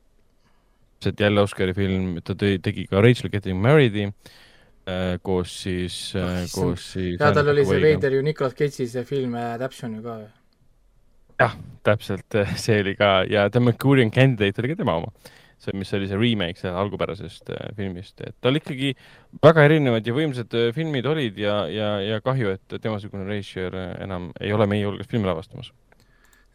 see 0.97 1.13
jälle 1.19 1.41
Oscari 1.45 1.77
film, 1.77 2.17
ta 2.25 2.33
tõi, 2.33 2.57
tegi 2.57 2.87
ka 2.89 3.01
Rachel 3.05 3.29
Getting 3.29 3.61
Married'i 3.61 4.07
äh, 4.09 5.19
koos 5.21 5.53
siis 5.61 5.99
koos 6.55 6.89
siis. 6.95 7.21
ja 7.21 7.29
tal 7.29 7.53
oli 7.53 7.67
see 7.69 7.85
veider 7.85 8.17
ju 8.17 8.25
Nicolas 8.25 8.57
Cage'i 8.57 8.89
see 8.89 9.05
film 9.05 9.37
Adaption 9.37 9.93
ju 9.99 10.01
ka 10.01 10.17
ju. 10.23 10.33
jah, 11.39 11.57
täpselt, 11.85 12.37
see 12.63 12.81
oli 12.83 12.95
ka 12.99 13.21
ja 13.29 13.47
The 13.51 13.61
Mercurian 13.63 14.11
Candidate 14.13 14.63
oli 14.63 14.73
ka 14.73 14.81
tema 14.81 14.97
oma. 15.01 15.11
see, 15.57 15.73
mis 15.73 15.89
oli 15.97 16.05
see 16.05 16.17
remake 16.21 16.59
selle 16.59 16.77
algupärasest 16.77 17.49
äh, 17.49 17.71
filmist, 17.77 18.21
et 18.21 18.35
tal 18.45 18.59
ikkagi 18.59 18.91
väga 19.41 19.63
erinevad 19.65 20.05
ja 20.05 20.13
võimsad 20.13 20.53
äh, 20.53 20.67
filmid 20.75 21.07
olid 21.09 21.39
ja, 21.41 21.63
ja, 21.73 21.95
ja 22.03 22.19
kahju, 22.21 22.51
et 22.53 22.77
temasugune 22.83 23.25
režissöör 23.25 23.73
äh, 23.73 23.95
enam 24.05 24.29
ei 24.37 24.53
ole 24.53 24.67
meie 24.69 24.85
hulgas 24.85 25.09
filmi 25.09 25.25
lavastamas. 25.25 25.71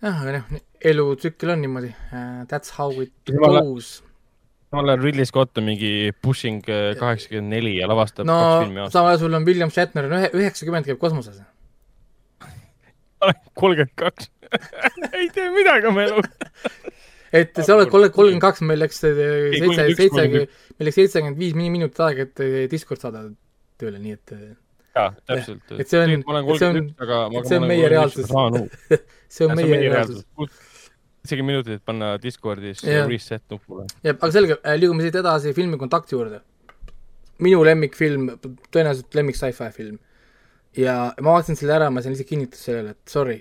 jah, 0.04 0.22
aga 0.22 0.36
noh, 0.36 0.62
elutsükkel 0.92 1.56
on 1.56 1.64
niimoodi 1.64 1.90
uh,. 1.90 2.46
That's 2.46 2.76
how 2.78 2.94
it 3.02 3.12
goes. 3.26 4.04
samal 4.70 4.94
ajal 4.94 5.02
Ridley 5.02 5.26
Scott 5.26 5.58
on 5.58 5.66
mingi 5.66 6.12
Pushing 6.22 6.62
äh, 6.70 6.92
kaheksakümmend 7.00 7.56
neli 7.56 7.74
ja 7.80 7.90
lavastab 7.90 8.30
no 8.30 8.38
kaks 8.38 8.68
filmi 8.68 8.84
aastas. 8.84 9.00
samal 9.00 9.16
ajal 9.16 9.24
sul 9.26 9.40
on 9.40 9.50
William 9.50 9.74
Shatner 9.74 10.06
on 10.06 10.14
ühe, 10.20 10.30
üheksakümmend 10.44 10.86
käib 10.86 11.02
kosmoses. 11.02 11.42
Kolmkümmend 13.58 13.94
kaks 13.96 14.30
ei 15.18 15.28
tee 15.32 15.48
midagi 15.54 15.86
oma 15.88 16.02
eluga. 16.08 16.28
et 17.32 17.56
sa 17.64 17.76
oled 17.78 17.88
kolmkümmend, 17.92 18.40
kaks, 18.44 18.60
meil 18.68 18.82
läks 18.82 18.98
äh, 19.08 19.14
seitse, 19.16 19.68
31, 19.68 19.96
seitsekümmend, 20.00 20.58
meil 20.78 20.88
läks 20.90 20.98
seitsekümmend 21.00 21.38
viis 21.40 21.54
minutit 21.56 22.02
aega, 22.08 22.26
et 22.28 22.42
äh, 22.44 22.58
Discord 22.72 23.00
saada 23.04 23.24
tööle, 23.80 24.00
nii 24.02 24.16
et 24.18 24.34
äh, 24.36 24.42
jaa, 24.98 25.08
täpselt. 25.30 25.72
et 25.78 25.88
see 25.88 26.02
on- 26.04 26.26
olen 26.34 26.50
see 26.60 26.68
on- 26.68 27.46
see 27.48 27.56
on 27.62 27.66
meie 27.70 27.88
reaalsus. 27.94 28.28
see 29.32 29.48
on 29.48 29.56
meie 29.56 29.80
reaalsus.. 29.86 30.26
isegi 31.24 31.42
minutit, 31.46 31.78
et 31.78 31.84
panna 31.86 32.16
Discordis 32.20 32.82
Jah. 32.84 33.06
reset 33.08 33.42
nupule. 33.50 33.86
jah, 34.04 34.16
aga 34.18 34.30
selge, 34.34 34.58
liigume 34.76 35.04
siit 35.06 35.16
edasi 35.22 35.54
filmi 35.56 35.78
Kontakt 35.80 36.12
juurde. 36.12 36.42
minu 37.42 37.64
lemmikfilm, 37.64 38.28
tõenäoliselt 38.70 39.14
lemmik 39.18 39.34
sci-fi 39.38 39.70
film. 39.74 39.96
Ja 40.76 40.94
ma 41.20 41.34
vaatasin 41.36 41.58
selle 41.58 41.76
ära, 41.76 41.90
ma 41.90 42.02
sain 42.02 42.14
lihtsalt 42.14 42.30
kinnitust 42.30 42.68
sellele, 42.68 42.94
et 42.96 43.12
sorry, 43.12 43.38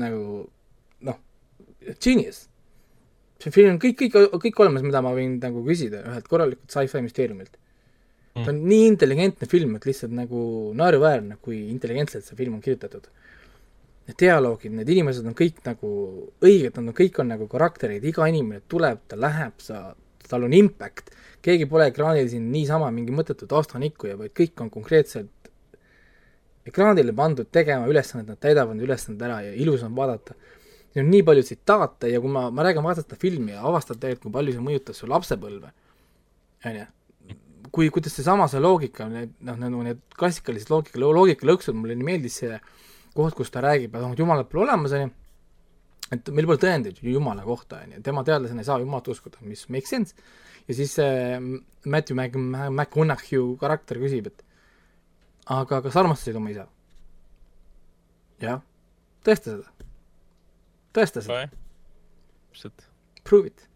nagu 0.00 0.44
noh, 1.08 1.18
genius. 2.02 2.44
see 3.42 3.52
film 3.52 3.74
on 3.74 3.80
kõik, 3.82 3.98
kõik, 4.00 4.38
kõik 4.46 4.62
olemas, 4.62 4.84
mida 4.86 5.02
ma 5.04 5.12
võin 5.16 5.36
nagu 5.42 5.64
küsida 5.66 6.04
ühelt 6.04 6.28
korralikult 6.30 6.70
sci-fi 6.72 7.02
müsteeriumilt. 7.04 7.58
ta 8.34 8.48
on 8.50 8.62
nii 8.68 8.86
intelligentne 8.90 9.48
film, 9.50 9.76
et 9.76 9.84
lihtsalt 9.86 10.14
nagu 10.14 10.72
naeruväärne, 10.76 11.38
kui 11.42 11.68
intelligentselt 11.70 12.26
see 12.26 12.36
film 12.38 12.56
on 12.58 12.64
kirjutatud. 12.64 13.06
Need 14.04 14.18
dialoogid, 14.20 14.72
need 14.74 14.88
inimesed 14.90 15.24
on 15.24 15.36
kõik 15.38 15.62
nagu 15.64 15.90
õiged, 16.44 16.74
nad 16.74 16.90
on, 16.90 16.96
kõik 16.96 17.20
on 17.22 17.30
nagu 17.30 17.46
karakterid, 17.48 18.04
iga 18.04 18.26
inimene 18.28 18.60
tuleb, 18.68 19.00
ta 19.08 19.16
läheb, 19.16 19.54
sa, 19.64 19.94
tal 20.28 20.44
on 20.44 20.52
impact, 20.56 21.14
keegi 21.44 21.68
pole 21.70 21.86
ekraanil 21.92 22.28
siin 22.28 22.50
niisama 22.52 22.90
mingi 22.92 23.14
mõttetut 23.16 23.54
aastanikkuja, 23.56 24.18
vaid 24.20 24.34
kõik 24.36 24.60
on 24.60 24.72
konkreetselt 24.74 25.43
ekraanile 26.68 27.12
pandud 27.16 27.48
tegema 27.52 27.88
ülesannet, 27.90 28.28
nad 28.32 28.40
täidavad 28.40 28.76
need 28.76 28.88
ülesanded 28.88 29.24
ära 29.26 29.40
ja 29.44 29.54
ilus 29.60 29.84
on 29.84 29.96
vaadata. 29.96 30.36
siin 30.92 31.04
on 31.04 31.10
nii 31.10 31.24
palju 31.26 31.42
tsitaate 31.42 32.08
ja 32.12 32.20
kui 32.22 32.30
ma, 32.30 32.48
ma 32.54 32.62
räägin, 32.62 32.84
vaatad 32.86 33.08
seda 33.08 33.18
filmi 33.20 33.52
ja 33.52 33.64
avastad 33.66 33.98
tegelikult, 33.98 34.28
kui 34.28 34.36
palju 34.36 34.52
see 34.54 34.62
mõjutas 34.62 35.00
su 35.00 35.08
lapsepõlve, 35.10 35.72
on 36.64 36.78
ju, 36.78 36.84
kui, 37.74 37.88
kuidas 37.90 38.14
seesama 38.14 38.46
see 38.50 38.62
loogika, 38.62 39.08
need 39.10 39.34
noh, 39.44 39.58
nagu 39.58 39.82
need 39.82 40.04
klassikalised 40.14 40.70
loogika, 40.70 41.00
loogikalõksud, 41.02 41.74
mulle 41.74 41.98
nii 41.98 42.06
meeldis 42.06 42.38
see 42.44 42.60
koht, 43.14 43.34
kus 43.34 43.50
ta 43.50 43.64
räägib, 43.64 43.90
et 43.90 44.04
noh, 44.04 44.14
et 44.14 44.22
jumalat 44.22 44.48
pole 44.50 44.68
olemas, 44.68 44.94
on 44.94 45.04
ju, 45.04 45.10
et 46.14 46.30
meil 46.30 46.46
pole 46.46 46.62
tõendeid 46.62 47.02
ju 47.02 47.16
jumala 47.16 47.42
kohta, 47.42 47.82
on 47.82 47.96
ju, 47.96 48.06
tema 48.06 48.22
teadlasena 48.26 48.62
ei 48.62 48.70
saa 48.70 48.78
jumalat 48.82 49.10
uskuda, 49.16 49.42
mis 49.50 49.66
makes 49.74 49.90
sense, 49.90 50.14
ja 50.68 50.78
siis 50.78 50.94
see 51.00 51.42
Matthew 51.90 52.22
Mac-, 52.22 52.38
McConaughey 52.70 53.42
karakter 53.58 53.98
küsib, 54.02 54.30
et 54.30 54.43
aga 55.50 55.82
kas 55.84 55.96
armastasid 56.00 56.38
oma 56.38 56.52
isa? 56.52 56.66
jah, 58.42 58.62
tõesta 59.26 59.54
seda. 59.54 59.86
tõesta 60.96 61.22
seda, 61.24 61.46
täpselt. 62.50 62.88
prove 63.24 63.52
it. 63.52 63.68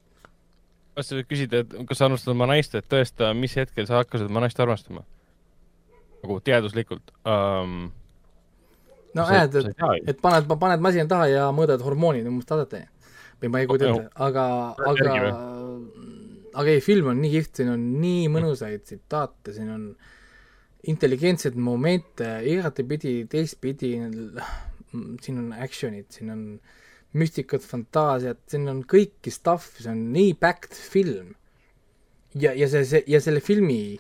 kas 0.96 1.12
sa 1.12 1.22
küsid, 1.28 1.54
et 1.54 1.78
kas 1.88 2.00
sa 2.00 2.08
armastad 2.08 2.34
oma 2.34 2.48
naist, 2.50 2.74
et 2.78 2.88
tõesta, 2.90 3.32
mis 3.36 3.54
hetkel 3.58 3.88
sa 3.88 4.02
hakkasid 4.02 4.30
oma 4.30 4.44
naist 4.46 4.60
armastama? 4.60 5.04
nagu 6.22 6.40
teaduslikult 6.44 7.12
um,. 7.22 7.88
no 9.14 9.26
näed, 9.30 9.54
et, 9.60 9.82
et 10.14 10.22
paned, 10.22 10.48
paned 10.58 10.84
masina 10.84 11.08
taha 11.10 11.28
ja 11.30 11.50
mõõdad 11.54 11.82
hormoonid 11.84 12.26
umbes 12.28 12.48
taset, 12.48 12.80
onju. 12.80 13.12
või 13.42 13.52
ma 13.52 13.62
ei 13.62 13.70
kujuta 13.70 13.92
ette, 13.92 14.10
aga, 14.26 14.46
aga 14.88 15.18
aga 16.58 16.72
ei, 16.72 16.82
film 16.82 17.12
on 17.12 17.20
nii 17.22 17.32
kihvt, 17.36 17.60
siin 17.60 17.72
on 17.72 17.84
nii 18.02 18.26
mõnusaid 18.32 18.82
tsitaate, 18.86 19.54
siin 19.54 19.70
on 19.70 19.84
intelligentseid 20.86 21.56
momente 21.58 22.28
igatepidi, 22.46 23.24
teistpidi, 23.30 23.94
siin 25.24 25.40
on 25.42 25.52
action'id, 25.58 26.06
siin 26.14 26.30
on 26.34 26.42
müstikat, 27.18 27.64
fantaasiat, 27.64 28.44
siin 28.50 28.68
on 28.70 28.82
kõiki 28.88 29.32
stuff'i, 29.32 29.82
see 29.82 29.92
on 29.92 30.04
nii 30.14 30.34
packed 30.38 30.76
film. 30.76 31.34
ja, 32.38 32.52
ja 32.54 32.68
see, 32.68 32.84
see 32.84 33.02
ja 33.08 33.20
selle 33.24 33.40
filmi 33.40 33.98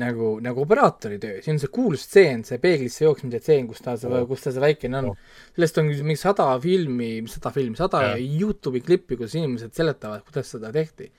nagu, 0.00 0.38
nagu 0.42 0.64
operaatori 0.64 1.20
töö, 1.22 1.38
siin 1.42 1.54
on 1.54 1.62
see 1.62 1.72
kuulus 1.72 2.06
stseen, 2.08 2.42
see 2.46 2.58
peeglisse 2.62 3.04
jooksmise 3.06 3.40
stseen, 3.42 3.68
kus 3.70 3.82
ta, 3.84 3.94
kus 4.28 4.42
ta 4.42 4.52
see 4.54 4.62
väikene 4.64 5.00
on. 5.00 5.12
sellest 5.54 5.78
on 5.80 5.90
mingi 5.90 6.18
sada 6.20 6.48
filmi, 6.62 7.12
sada 7.30 7.54
filmi, 7.54 7.78
sada 7.78 8.02
Jah. 8.08 8.24
Youtube'i 8.40 8.82
klippi, 8.84 9.18
kus 9.20 9.36
inimesed 9.38 9.74
seletavad, 9.76 10.24
kuidas 10.26 10.50
seda 10.56 10.72
tehti. 10.74 11.10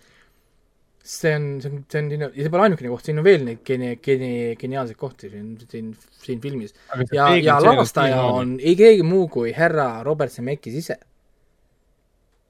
See 1.06 1.36
on, 1.36 1.62
see 1.62 1.70
on, 1.70 1.84
see 1.92 2.00
on, 2.02 2.10
ja 2.26 2.30
see 2.34 2.52
pole 2.52 2.66
ainukene 2.66 2.90
koht, 2.90 3.06
siin 3.06 3.22
on 3.22 3.26
veel 3.28 3.44
neid 3.46 3.62
geni-, 3.68 3.96
geni-, 4.04 4.56
geniaalseid 4.58 4.98
kohti 4.98 5.30
siin, 5.30 5.52
siin, 5.70 5.92
siin 6.24 6.42
filmis. 6.42 6.74
ja, 7.14 7.30
ja 7.38 7.60
lavastaja 7.62 8.24
on 8.26 8.56
ei 8.58 8.74
keegi 8.80 9.06
muu 9.06 9.28
kui 9.32 9.54
härra 9.56 10.02
Robert 10.08 10.34
Zemeckis 10.34 10.80
ise. 10.82 10.98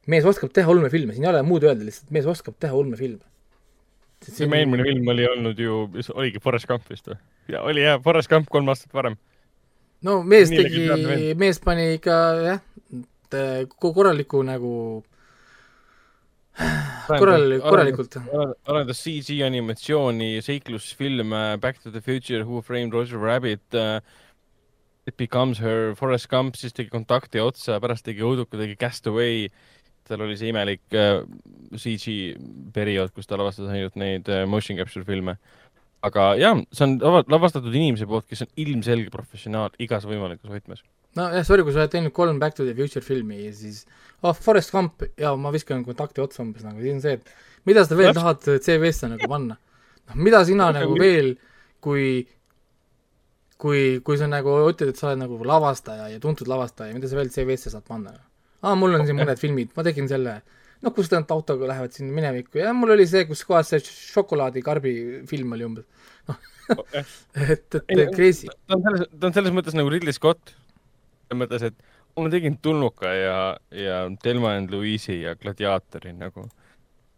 mees 0.08 0.28
oskab 0.30 0.54
teha 0.56 0.72
ulmefilme, 0.72 1.14
siin 1.14 1.28
ei 1.28 1.34
ole 1.34 1.42
muud 1.46 1.66
öelda, 1.68 1.84
lihtsalt 1.84 2.14
mees 2.16 2.28
oskab 2.32 2.56
teha 2.60 2.78
ulmefilme. 2.80 3.24
see 4.26 4.48
meie 4.48 4.64
eelmine 4.64 4.86
film 4.88 5.12
oli 5.12 5.28
olnud 5.28 5.60
ju, 5.60 5.82
oligi 6.16 6.40
Forest 6.44 6.70
Gump 6.72 6.88
vist 6.90 7.12
või? 7.12 7.20
ja 7.52 7.66
oli 7.68 7.84
jah, 7.84 8.00
Forest 8.04 8.32
Gump 8.32 8.48
kolm 8.54 8.72
aastat 8.72 8.96
varem. 8.96 9.20
no 10.08 10.22
mees 10.24 10.54
Nii 10.54 10.64
tegi 10.64 11.36
mees 11.44 11.60
pani 11.60 11.92
ikka 11.98 12.22
jah, 12.46 12.64
korraliku 13.84 14.46
nagu 14.48 14.72
korral-, 17.08 17.58
korralikult. 17.64 18.18
arendas 18.68 19.02
CG 19.04 19.42
animatsiooni, 19.46 20.36
seiklusfilme, 20.46 21.46
Back 21.62 21.82
to 21.84 21.92
the 21.92 22.02
Future, 22.02 22.44
Who 22.44 22.62
Framed 22.62 22.94
Roger 22.94 23.20
Rabbit 23.22 23.76
uh,, 23.76 24.00
It 25.06 25.18
Becomes 25.18 25.60
Her, 25.62 25.94
Forest 25.96 26.30
Gump, 26.32 26.56
siis 26.58 26.74
tegi 26.74 26.90
Kontakti 26.90 27.42
otsa, 27.44 27.78
pärast 27.84 28.08
tegi 28.08 28.24
Õuduka, 28.26 28.58
tegi 28.58 28.78
Castaway. 28.82 29.50
tal 30.06 30.22
oli 30.22 30.36
see 30.38 30.52
imelik 30.54 30.84
uh, 30.94 31.24
CG 31.82 32.36
periood, 32.74 33.10
kus 33.14 33.26
ta 33.26 33.40
lavastas 33.42 33.72
ainult 33.74 33.96
neid 33.98 34.28
uh, 34.30 34.44
motion 34.46 34.78
capture 34.78 35.06
filme. 35.06 35.38
aga 36.06 36.36
jaa, 36.38 36.60
see 36.70 36.86
on 36.86 37.00
lava- 37.02 37.24
lavastatud 37.34 37.74
inimese 37.74 38.06
poolt, 38.06 38.28
kes 38.30 38.44
on 38.46 38.52
ilmselge 38.62 39.10
professionaal 39.10 39.74
igas 39.82 40.06
võimalikus 40.06 40.52
võtmes. 40.52 40.84
nojah, 41.20 41.46
sorry, 41.48 41.66
kui 41.66 41.76
sa 41.76 41.84
oled 41.84 41.94
teinud 41.94 42.14
kolm 42.16 42.40
Back 42.42 42.58
to 42.58 42.68
the 42.68 42.76
Future 42.78 43.04
filmi 43.06 43.42
ja 43.46 43.54
siis 43.56 43.84
oh, 44.22 44.36
Forest 44.36 44.74
Gump 44.76 45.06
ja 45.20 45.34
ma 45.40 45.52
viskan 45.56 45.84
kontakti 45.88 46.24
otsa 46.24 46.44
umbes 46.44 46.66
nagu, 46.66 46.82
siis 46.84 46.98
on 46.98 47.04
see, 47.04 47.20
et 47.20 47.68
mida 47.70 47.86
sa 47.86 47.98
veel 47.98 48.16
tahad 48.16 48.44
CV-sse 48.46 49.10
nagu 49.12 49.30
panna. 49.32 49.58
noh, 50.10 50.18
mida 50.22 50.44
sina 50.48 50.70
Aga 50.72 50.84
nagu 50.84 50.98
veel, 51.00 51.36
kui 51.84 52.26
kui, 53.62 54.02
kui 54.06 54.20
sa 54.20 54.28
nagu 54.30 54.58
ütled, 54.68 54.92
et 54.92 55.00
sa 55.00 55.12
oled 55.12 55.22
nagu 55.24 55.40
lavastaja 55.48 56.10
ja 56.12 56.22
tuntud 56.24 56.50
lavastaja, 56.52 56.96
mida 56.96 57.10
sa 57.10 57.20
veel 57.20 57.32
CV-sse 57.34 57.72
saad 57.74 57.86
panna? 57.88 58.16
aa, 58.66 58.76
mul 58.80 58.98
on 58.98 59.06
siin 59.08 59.18
mõned 59.20 59.40
filmid, 59.40 59.72
ma 59.78 59.86
tegin 59.86 60.08
selle, 60.10 60.40
noh, 60.84 60.94
kus 60.96 61.12
nad 61.14 61.30
autoga 61.32 61.70
lähevad 61.70 61.94
sinna 61.96 62.16
minevikku 62.16 62.60
ja 62.64 62.74
mul 62.76 62.96
oli 62.96 63.06
see, 63.10 63.28
kus 63.30 63.44
kohas 63.48 63.70
see 63.72 63.84
šokolaadikarbi 63.86 64.96
film 65.30 65.54
oli 65.56 65.68
umbes, 65.68 65.86
et, 66.34 67.78
et 67.78 67.82
Ei, 67.94 68.08
crazy. 68.16 68.50
ta 68.66 68.78
on 68.78 68.86
selles, 68.88 69.10
ta 69.14 69.30
on 69.30 69.36
selles 69.38 69.54
mõttes 69.54 69.78
nagu 69.78 69.92
Ridley 69.94 70.16
Scott. 70.16 70.56
Selles 71.26 71.42
mõttes, 71.42 71.64
et 71.70 71.76
ma 72.16 72.30
tegin 72.32 72.56
Tulnuka 72.64 73.10
ja, 73.12 73.40
ja 73.76 73.98
Thelma 74.24 74.54
and 74.60 74.72
Louise'i 74.72 75.22
ja 75.26 75.36
Gladiatori 75.36 76.14
nagu. 76.16 76.46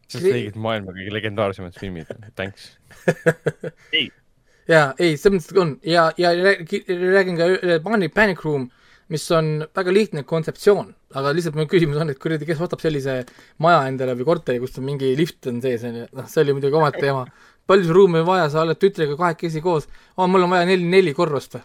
sest 0.08 0.24
Kri- 0.24 0.32
tegid 0.34 0.56
maailma 0.64 0.94
kõige 0.96 1.12
legendaarsemad 1.14 1.76
filmid, 1.78 2.08
thanks. 2.40 2.78
jaa, 4.72 4.94
ei, 5.00 5.18
selles 5.20 5.44
mõttes 5.50 5.60
on 5.62 5.74
ja, 5.84 6.08
ja 6.18 6.32
räägi- 6.34 6.84
räägin 6.88 7.38
ka 7.40 7.50
Panic, 7.84 8.14
Panic 8.16 8.44
Room, 8.46 8.70
mis 9.12 9.26
on 9.32 9.66
väga 9.76 9.94
lihtne 9.94 10.24
kontseptsioon, 10.28 10.90
aga 11.16 11.32
lihtsalt 11.36 11.56
mu 11.60 11.68
küsimus 11.72 12.00
on, 12.02 12.10
et 12.12 12.20
kuradi, 12.20 12.48
kes 12.48 12.60
ostab 12.64 12.82
sellise 12.84 13.22
maja 13.64 13.86
endale 13.92 14.16
või 14.20 14.28
korteri, 14.32 14.60
kus 14.64 14.80
on 14.80 14.88
mingi 14.88 15.14
lift 15.20 15.48
on 15.48 15.62
sees, 15.64 15.84
on 15.88 16.02
ju, 16.02 16.08
noh, 16.16 16.28
see 16.28 16.42
oli 16.44 16.56
muidugi 16.58 16.76
omaette 16.80 17.04
teema. 17.04 17.26
palju 17.68 17.84
sul 17.88 17.96
ruumi 18.00 18.20
on 18.24 18.28
vaja, 18.28 18.50
sa 18.50 18.62
oled 18.64 18.80
tütrega 18.80 19.16
kahekesi 19.20 19.60
koos, 19.64 19.88
aa, 20.18 20.28
mul 20.28 20.44
on 20.48 20.54
vaja 20.56 20.68
neli, 20.68 20.84
neli 20.88 21.14
korrust 21.16 21.56
või? 21.60 21.64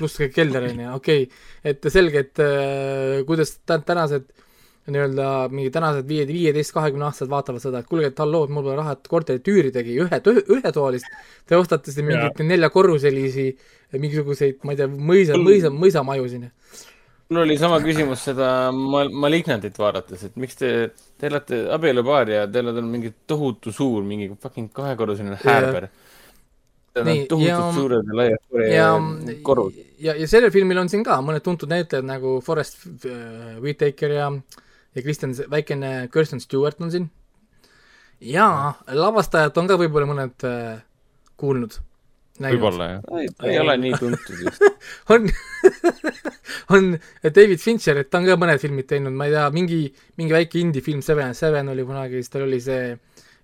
Pluss 0.00 0.20
kõik 0.20 0.34
kelder 0.34 0.70
on 0.72 0.84
ju, 0.84 0.92
okei 0.98 1.26
okay., 1.28 1.48
et 1.72 1.90
selge, 1.92 2.24
et 2.26 2.42
äh, 2.44 3.20
kuidas 3.28 3.58
tä- 3.62 3.82
tänased 3.86 4.30
nii-öelda 4.90 5.26
mingi 5.52 5.70
tänased 5.74 6.06
viie, 6.08 6.24
viieteist, 6.28 6.72
kahekümne 6.74 7.06
aastased 7.08 7.30
vaatavad 7.30 7.62
seda, 7.62 7.82
et 7.82 7.88
kuulge, 7.90 8.10
et 8.10 8.22
halloo, 8.22 8.46
et 8.46 8.54
mul 8.54 8.64
pole 8.64 8.76
raha, 8.78 8.94
et 8.96 9.10
korterit 9.12 9.50
üüridagi 9.52 9.96
ühe, 10.04 10.20
ühetoalist, 10.56 11.10
te 11.48 11.58
ostate 11.58 11.92
siin 11.94 12.08
mingeid 12.08 12.40
neljakorruselisi 12.48 13.46
mingisuguseid, 13.98 14.60
ma 14.64 14.74
ei 14.74 14.80
tea, 14.80 14.88
mõisa, 14.90 15.38
mõisa, 15.40 15.72
mõisamaju 15.74 16.30
siin. 16.32 16.48
mul 17.30 17.44
oli 17.44 17.58
sama 17.58 17.78
küsimus 17.84 18.24
seda 18.26 18.50
Mal-, 18.74 19.12
Malignantit 19.24 19.76
vaadates, 19.78 20.24
et 20.26 20.38
miks 20.40 20.58
te, 20.58 20.70
te 21.18 21.28
elate 21.28 21.62
abielupaar 21.76 22.32
ja 22.32 22.46
teil 22.50 22.72
on 22.72 22.88
mingi 22.90 23.12
tohutu 23.26 23.72
suur, 23.72 24.02
mingi 24.02 24.32
fucking 24.40 24.72
kahekorruseline 24.74 25.38
häärber. 25.44 25.90
Need 26.90 27.06
on 27.06 27.28
tohutult 27.28 27.46
ja- 27.46 27.72
suured 27.74 28.08
ja 28.08 28.16
laiad 28.18 28.64
ja 28.66 28.86
korrud., 29.46 29.76
ja, 30.02 30.16
ja 30.18 30.26
sellel 30.28 30.50
filmil 30.50 30.80
on 30.82 30.88
siin 30.90 31.04
ka 31.06 31.20
mõned 31.22 31.44
tuntud 31.46 31.70
näitlejad 31.70 32.06
nagu 32.08 32.40
Forest 32.42 32.82
äh, 33.06 33.60
Whitaker 33.62 34.16
ja, 34.16 34.30
ja 34.96 35.04
Kristen, 35.04 35.36
väikene 35.52 36.08
Kirsten 36.12 36.42
Stewart 36.42 36.80
on 36.82 36.90
siin. 36.90 37.06
ja 38.20 38.74
lavastajat 38.90 39.62
on 39.62 39.70
ka 39.70 39.78
võib-olla 39.78 40.08
mõned 40.10 40.48
äh, 40.48 40.82
kuulnud. 41.38 41.78
võib-olla 42.40 42.88
jah. 42.96 43.06
ta 43.38 43.46
ei 43.46 43.60
ole 43.62 43.76
nii 43.84 43.94
tuntud 44.00 44.42
just. 44.48 44.66
on, 45.14 45.30
on 46.74 46.90
David 47.22 47.62
Fincher, 47.62 48.02
et 48.02 48.10
ta 48.10 48.18
on 48.18 48.26
ka 48.26 48.34
mõned 48.40 48.58
filmid 48.58 48.90
teinud, 48.90 49.14
ma 49.14 49.30
ei 49.30 49.36
tea, 49.36 49.46
mingi, 49.54 49.84
mingi 50.18 50.34
väike 50.34 50.58
indie-film 50.58 51.06
Seven, 51.06 51.38
Seven 51.38 51.70
oli 51.70 51.86
kunagi, 51.86 52.18
siis 52.18 52.34
tal 52.34 52.48
oli 52.48 52.58
see 52.64 52.96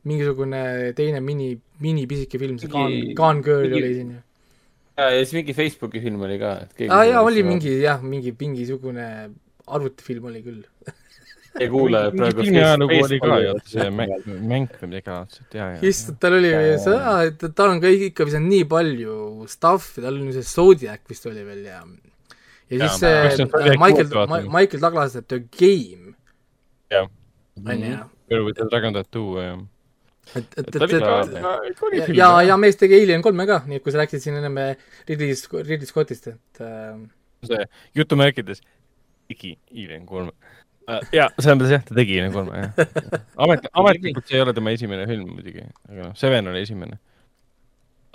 mingisugune 0.06 0.62
teine 0.98 1.20
mini, 1.24 1.56
minipisike 1.82 2.38
film, 2.42 2.60
see 2.62 2.70
Gone 2.72 3.14
Gone 3.18 3.42
Girl 3.46 3.66
mingi- 3.66 3.82
oli 3.82 3.94
siin 3.94 4.12
ju. 4.14 4.20
ja, 4.96 5.08
ja 5.10 5.24
siis 5.24 5.34
mingi 5.40 5.56
Facebooki 5.56 6.02
film 6.04 6.22
oli 6.28 6.38
ka, 6.42 6.52
et 6.66 6.76
keegi 6.78 6.92
aa 6.94 7.08
jaa, 7.10 7.24
oli 7.26 7.42
mingi 7.46 7.74
jah, 7.82 8.02
mingi 8.02 8.34
mingisugune 8.38 9.08
arvutifilm 9.66 10.30
oli 10.30 10.42
küll. 10.46 10.62
ei 11.60 11.68
kuule 11.72 12.02
praegu. 12.14 12.44
filmi 12.44 12.62
ajalugu 12.62 12.98
oli 13.08 13.20
ka 13.24 13.38
ju, 13.42 13.52
see 13.72 13.90
mäng, 13.98 14.16
mäng 14.26 14.72
või 14.80 14.90
midagi 14.92 15.12
laadset, 15.12 15.46
ja, 15.58 15.70
ja. 15.74 15.84
issand, 15.90 16.20
tal 16.22 16.38
oli 16.38 16.50
Jaa, 16.52 16.64
jaa, 16.70 16.80
seda, 16.86 17.14
et 17.30 17.46
tal 17.58 17.74
on 17.74 17.82
ka 17.82 17.92
ikka 18.08 18.26
visanud 18.28 18.52
nii 18.52 18.66
palju 18.72 19.20
stuff'i, 19.50 20.04
tal 20.04 20.20
on 20.20 20.34
see 20.36 20.46
Zodiac 20.46 21.02
vist 21.10 21.26
oli 21.30 21.46
veel 21.46 21.64
ja 21.66 21.80
ja 22.70 22.80
Jaa, 22.80 22.88
siis 22.88 23.00
see 23.00 23.14
kas 23.22 23.38
see 23.40 23.46
on 23.46 23.62
äh, 23.62 23.78
Michael? 23.80 24.50
Michael 24.52 24.82
Douglas 24.82 25.16
The 25.16 25.40
Game 25.58 26.14
Jah. 26.92 27.08
on 27.64 27.88
ju, 27.88 28.04
Girl 28.30 28.44
with 28.46 28.58
the 28.58 28.68
Dragon 28.70 28.94
Tattoo 28.94 29.40
ja. 29.42 29.56
et, 30.34 30.56
et, 30.58 30.74
et, 30.74 30.82
et, 30.82 32.08
ja, 32.16 32.30
ja, 32.42 32.56
mees 32.58 32.78
tegi 32.80 32.98
Alien 32.98 33.22
kolme 33.24 33.46
ka, 33.48 33.60
nii 33.68 33.78
et 33.78 33.84
kui 33.84 33.94
sa 33.94 34.02
rääkisid 34.02 34.26
siin 34.26 34.40
enne 34.40 34.72
Ridley, 35.08 35.36
Ridley 35.62 35.86
Scottist, 35.88 36.26
et 36.32 36.62
äh, 36.64 36.96
see 37.46 37.66
jutumärkides 37.96 38.62
tegi 39.28 39.56
Alien 39.72 40.06
kolme. 40.08 40.32
ja 41.14 41.28
selles 41.38 41.58
mõttes 41.58 41.74
jah, 41.74 41.84
ta 41.86 41.96
tegi 41.98 42.18
Alien 42.18 42.34
kolme 42.34 42.62
jah. 42.62 42.96
amet, 43.46 43.68
ametlikult 43.82 44.28
see 44.28 44.38
ei 44.38 44.44
ole 44.46 44.54
tema 44.56 44.74
esimene 44.74 45.06
film 45.10 45.30
muidugi, 45.34 45.66
aga 45.90 46.08
noh, 46.08 46.18
Seven 46.18 46.52
oli 46.52 46.62
esimene. 46.66 46.98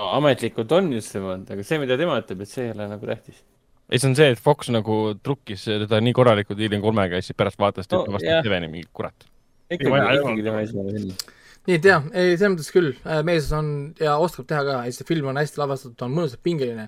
ametlikult 0.02 0.72
on 0.78 0.92
just 0.96 1.16
nemad, 1.18 1.48
aga 1.56 1.66
see, 1.68 1.82
mida 1.82 2.00
tema 2.00 2.20
ütleb, 2.22 2.46
et 2.46 2.52
see 2.52 2.68
ei 2.70 2.76
ole 2.76 2.88
nagu 2.92 3.12
tähtis. 3.12 3.44
ei, 3.90 4.00
see 4.00 4.12
on 4.12 4.18
see, 4.20 4.32
et 4.36 4.40
Fox 4.40 4.72
nagu 4.74 5.02
trukkis 5.24 5.68
teda 5.68 6.00
nii 6.04 6.16
korralikult 6.18 6.60
Alien 6.60 6.84
kolmega 6.84 7.20
ja 7.20 7.28
siis 7.28 7.38
pärast 7.38 7.60
vaatas 7.62 7.92
ta 7.92 8.00
No, 8.00 8.08
no, 8.08 8.18
vastu 8.18 8.32
jah. 8.32 8.44
Seveni 8.46 8.72
mingi 8.72 8.90
kurat. 8.96 9.28
ikkagi 9.70 9.92
vaja,, 9.92 10.18
ikkagi 10.20 10.48
tema 10.48 10.66
esimene 10.68 10.98
film. 11.00 11.38
Nii 11.70 11.78
et 11.78 11.86
jah, 11.86 12.06
ei 12.18 12.34
selles 12.34 12.56
mõttes 12.56 12.72
küll, 12.74 12.94
mees 13.28 13.52
on 13.54 13.68
ja 14.02 14.16
oskab 14.22 14.48
teha 14.50 14.64
ka 14.66 14.80
see 14.96 15.08
film 15.08 15.30
on 15.32 15.40
hästi 15.42 15.62
lavastatud, 15.62 15.98
ta 16.00 16.08
on 16.08 16.16
mõnusalt 16.16 16.42
pingeline. 16.46 16.88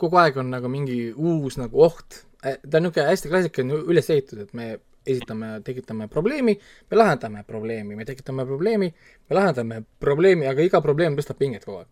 kogu 0.00 0.18
aeg 0.18 0.36
on 0.40 0.48
nagu 0.50 0.68
mingi 0.68 1.12
uus 1.12 1.58
nagu 1.60 1.84
oht, 1.84 2.24
ta 2.40 2.78
on 2.80 2.86
niisugune 2.86 3.06
hästi 3.10 3.30
klassikaline 3.30 3.82
üles 3.92 4.10
ehitatud, 4.10 4.40
et 4.42 4.54
me 4.54 4.66
esitame, 5.06 5.60
tekitame 5.64 6.08
probleemi, 6.08 6.56
me 6.90 6.96
lahendame 6.96 7.44
probleemi, 7.46 7.94
me 7.94 8.04
tekitame 8.08 8.46
probleemi, 8.48 8.88
me 9.28 9.36
lahendame 9.36 9.82
probleemi, 10.00 10.48
aga 10.48 10.64
iga 10.64 10.80
probleem 10.82 11.16
tõstab 11.18 11.38
pinget 11.38 11.64
kogu 11.68 11.82
aeg. 11.82 11.90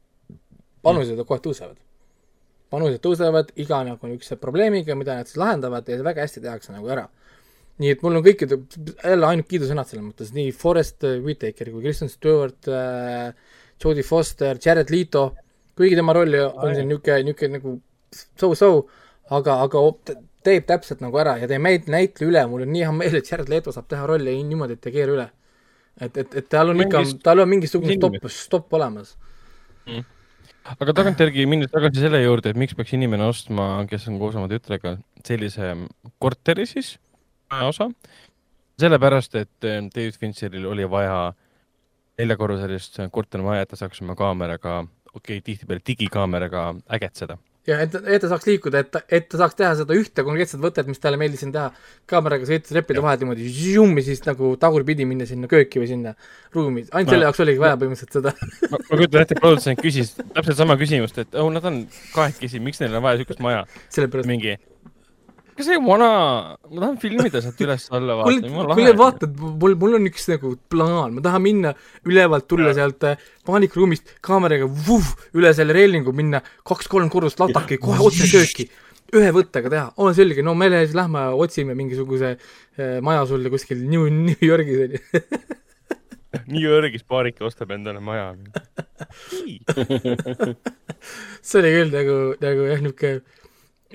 panused 0.82 1.16
kogu 1.20 1.36
aeg 1.36 1.44
tõusevad. 1.46 1.76
panused 2.72 3.02
tõusevad 3.04 3.52
iga 3.60 3.82
nagu 3.84 4.08
niisuguse 4.08 4.40
probleemiga, 4.40 4.96
mida 4.96 5.20
nad 5.20 5.28
siis 5.28 5.36
lahendavad 5.36 5.88
ja 5.88 6.00
väga 6.02 6.24
hästi 6.24 6.40
tehakse 6.40 6.72
nagu 6.72 6.88
ära 6.88 7.10
nii 7.82 7.92
et 7.96 8.02
mul 8.04 8.18
on 8.18 8.24
kõikide, 8.24 8.60
jälle 9.02 9.28
ainult 9.28 9.50
kiidusõnad 9.50 9.90
selles 9.90 10.06
mõttes, 10.06 10.32
nii 10.36 10.54
Forest 10.56 11.04
Whitaker 11.24 11.72
kui 11.74 11.82
Kristen 11.84 12.10
Stewart 12.12 12.70
äh,, 12.70 13.32
Jodie 13.82 14.04
Foster, 14.06 14.58
Jared 14.62 14.90
Leto, 14.94 15.32
kuigi 15.76 15.96
tema 15.98 16.14
roll 16.14 16.36
on 16.38 16.76
siin 16.76 16.88
niisugune, 16.88 17.24
niisugune 17.26 17.58
nagu 17.58 17.76
so-so, 18.12 18.70
aga, 19.34 19.58
aga 19.64 19.82
teeb 20.46 20.66
täpselt 20.68 21.02
nagu 21.02 21.18
ära 21.22 21.36
ja 21.40 21.48
ta 21.48 21.56
ei 21.56 21.62
näit-, 21.62 21.90
näitle 21.90 22.28
üle, 22.30 22.42
mul 22.50 22.64
on 22.66 22.72
nii 22.74 22.86
hea 22.86 22.94
meel, 22.96 23.18
et 23.18 23.30
Jared 23.30 23.50
Leto 23.52 23.74
saab 23.74 23.88
teha 23.90 24.06
rolli 24.08 24.34
niimoodi, 24.46 24.78
et 24.78 24.90
ei 24.90 24.96
keera 24.96 25.16
üle. 25.16 25.28
et, 26.00 26.16
et, 26.16 26.34
et 26.40 26.48
tal 26.48 26.72
on 26.72 26.80
ikka 26.80 27.02
tal 27.24 27.42
on 27.42 27.50
mingisugune 27.50 27.98
stopp 27.98 28.28
stopp 28.32 28.74
olemas. 28.78 29.14
aga 30.72 30.96
tagantjärgi 30.98 31.46
minnes 31.46 31.70
tagasi 31.72 32.04
selle 32.06 32.22
juurde, 32.22 32.52
et 32.52 32.58
miks 32.58 32.76
peaks 32.78 32.94
inimene 32.96 33.26
ostma, 33.28 33.86
kes 33.90 34.08
on 34.10 34.18
koos 34.22 34.38
oma 34.38 34.50
tütrega, 34.50 34.96
sellise 35.26 35.74
korteri 36.22 36.66
siis, 36.70 36.96
osa, 37.60 37.90
sellepärast 38.80 39.36
et 39.40 39.68
eh, 39.68 39.80
David 39.94 40.18
Fincheril 40.20 40.66
oli 40.66 40.88
vaja 40.90 41.32
neljakorruselist 42.20 43.00
kortermaja, 43.12 43.64
et 43.64 43.72
ta 43.72 43.78
saaks 43.80 44.02
oma 44.04 44.16
kaameraga, 44.18 44.82
okei 45.14 45.38
okay,, 45.38 45.46
tihtipeale 45.46 45.82
digikaameraga 45.86 46.66
ägetseda. 46.96 47.38
ja 47.66 47.76
et, 47.84 47.92
et 47.94 48.22
ta 48.22 48.28
saaks 48.30 48.46
liikuda, 48.48 48.80
et 48.82 48.88
ta, 48.90 49.00
et 49.06 49.28
ta 49.30 49.38
saaks 49.38 49.54
teha 49.58 49.70
seda 49.78 49.94
ühte 49.94 50.24
konkreetset 50.26 50.60
võtet, 50.60 50.88
mis 50.90 50.98
talle 51.02 51.18
meeldis 51.20 51.44
siin 51.44 51.52
teha, 51.54 51.68
kaameraga 52.10 52.48
sõita 52.48 52.72
treppide 52.72 53.04
vahelt 53.04 53.22
niimoodi, 53.22 53.46
ja 53.46 54.04
siis 54.08 54.24
nagu 54.26 54.50
tagurpidi 54.60 55.06
minna 55.06 55.28
sinna 55.28 55.50
kööki 55.50 55.82
või 55.82 55.92
sinna 55.92 56.16
ruumi, 56.56 56.84
ainult 56.90 57.12
Ma- 57.12 57.14
selle 57.14 57.28
jaoks 57.28 57.44
oligi 57.46 57.62
vaja 57.62 57.78
põhimõtteliselt 57.78 58.18
seda. 58.18 58.34
ma 58.72 58.80
ma 58.82 58.98
kujutan 58.98 59.22
ette, 59.22 59.38
produtsent 59.38 59.84
küsis 59.84 60.12
täpselt 60.18 60.58
sama 60.58 60.76
küsimust, 60.80 61.22
et 61.22 61.38
oh, 61.38 61.52
nad 61.54 61.70
on 61.70 61.84
kahekesi, 62.16 62.60
miks 62.66 62.82
neil 62.82 62.98
on 62.98 63.06
vaja 63.06 63.22
siukest 63.22 63.44
maja? 63.46 63.64
mingi, 64.26 64.58
kas 65.62 65.70
see 65.70 65.78
vana, 65.86 66.08
ma 66.58 66.80
tahan 66.82 66.96
filmida 67.02 67.38
sealt 67.42 67.60
üles-alla 67.62 68.12
kuule, 68.24 68.50
vaata. 68.50 68.76
kuule 68.76 68.92
vaata, 68.98 69.24
mul, 69.62 69.74
mul 69.78 69.94
on 69.98 70.04
üks 70.10 70.24
nagu 70.32 70.48
plaan, 70.72 71.10
ma 71.16 71.20
tahan 71.24 71.42
minna 71.44 71.70
ülevalt 72.08 72.46
tulla 72.50 72.70
sealt 72.76 73.02
äh, 73.06 73.20
paanikruumist 73.46 74.04
kaameraga 74.24 74.66
vuh, 74.66 75.08
üle 75.38 75.50
selle 75.56 75.72
reelingu 75.76 76.12
minna 76.16 76.38
kaks-kolm 76.68 77.08
korrust 77.12 77.40
lataki 77.42 77.76
kohe 77.82 78.00
otse 78.02 78.26
kööki. 78.32 78.64
ühe 79.12 79.28
võttega 79.36 79.68
teha, 79.68 79.86
on 80.00 80.14
selge, 80.16 80.40
no 80.42 80.54
me 80.56 80.70
siis 80.72 80.94
lähme 80.96 81.20
otsime 81.36 81.76
mingisuguse 81.78 82.28
äh, 82.34 82.98
maja 83.04 83.26
sulle 83.28 83.48
kuskil 83.52 83.78
New, 83.84 84.08
New 84.08 84.40
Yorgis 84.42 84.78
onju. 84.86 84.98
New 86.48 86.64
Yorgis 86.64 87.04
paarike 87.04 87.44
ostab 87.44 87.70
endale 87.76 88.00
maja. 88.00 88.32
see 91.44 91.60
oli 91.60 91.70
küll 91.76 91.92
nagu, 91.92 92.16
nagu 92.40 92.60
jah, 92.70 92.80
niisugune 92.80 93.20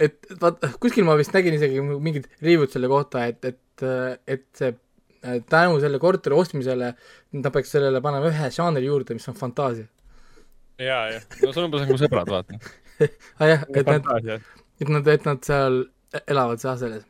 et 0.01 0.27
vaat 0.41 0.63
kuskil 0.81 1.05
ma 1.07 1.15
vist 1.19 1.33
nägin 1.35 1.57
isegi 1.57 1.81
mingit 1.81 2.27
review'd 2.41 2.73
selle 2.73 2.89
kohta, 2.91 3.25
et, 3.31 3.43
et, 3.45 3.85
et 4.27 4.45
see 4.57 4.71
äh, 4.71 5.39
tänu 5.49 5.79
selle 5.83 5.99
korteri 6.01 6.37
ostmisele 6.37 6.93
ta 7.43 7.53
peaks 7.53 7.73
sellele 7.75 8.01
panema 8.03 8.31
ühe 8.31 8.51
žanri 8.53 8.85
juurde, 8.87 9.17
mis 9.17 9.27
on 9.31 9.37
fantaasia. 9.37 9.87
ja, 10.81 11.01
ja, 11.13 11.21
no 11.43 11.51
see 11.51 11.63
on 11.63 11.69
umbes 11.69 11.85
nagu 11.85 11.99
sõbrad, 12.01 12.31
vaata. 12.31 12.59
ah 13.39 13.51
jah, 13.53 13.67
et 13.73 13.91
nad, 13.91 14.09
et 14.81 14.93
nad, 14.93 15.11
et 15.13 15.29
nad 15.29 15.43
seal 15.45 15.83
elavad 16.25 16.61
seal 16.63 16.79
selles. 16.81 17.05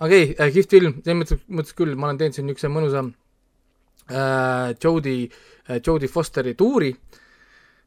okei 0.00 0.32
okay,, 0.34 0.52
kihvt 0.56 0.76
film, 0.76 0.98
selles 1.04 1.22
mõttes, 1.22 1.46
mõttes 1.48 1.76
küll, 1.78 1.96
ma 1.96 2.10
olen 2.10 2.20
teinud 2.20 2.36
siin 2.36 2.48
niisuguse 2.48 2.72
mõnusa 2.72 3.04
äh, 3.06 4.76
Jodie 4.76 5.28
äh,, 5.28 5.80
Jodie 5.80 6.10
Fosteri 6.12 6.56
tuuri 6.58 6.92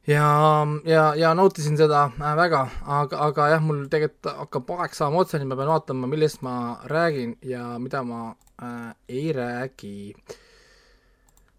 ja, 0.06 0.66
ja, 0.84 1.04
ja 1.16 1.34
nautisin 1.34 1.76
seda 1.80 2.06
äh, 2.12 2.36
väga, 2.36 2.64
aga, 2.84 3.20
aga 3.28 3.48
jah, 3.54 3.62
mul 3.64 3.84
tegelikult 3.92 4.32
hakkab 4.44 4.72
aeg 4.78 4.96
saama 4.96 5.22
otsani, 5.24 5.48
ma 5.48 5.56
pean 5.58 5.70
vaatama, 5.72 6.10
millest 6.10 6.42
ma 6.44 6.56
räägin 6.90 7.36
ja 7.44 7.78
mida 7.80 8.04
ma 8.04 8.34
äh, 8.60 8.92
ei 9.08 9.32
räägi 9.32 10.14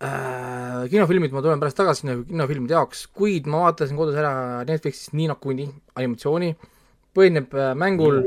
äh,. 0.03 0.85
kinofilmid, 0.91 1.33
ma 1.33 1.41
tulen 1.41 1.61
pärast 1.63 1.79
tagasi 1.81 2.05
sinna 2.05 2.19
kinofilmide 2.21 2.77
jaoks, 2.77 3.07
kuid 3.17 3.49
ma 3.49 3.65
vaatasin 3.65 3.97
kodus 3.97 4.17
ära 4.21 4.63
Netflixis 4.67 5.13
Nii 5.17 5.39
Kuni 5.41 5.69
animatsiooni, 5.95 6.53
põhineb 7.15 7.53
äh, 7.55 7.73
mängul, 7.77 8.25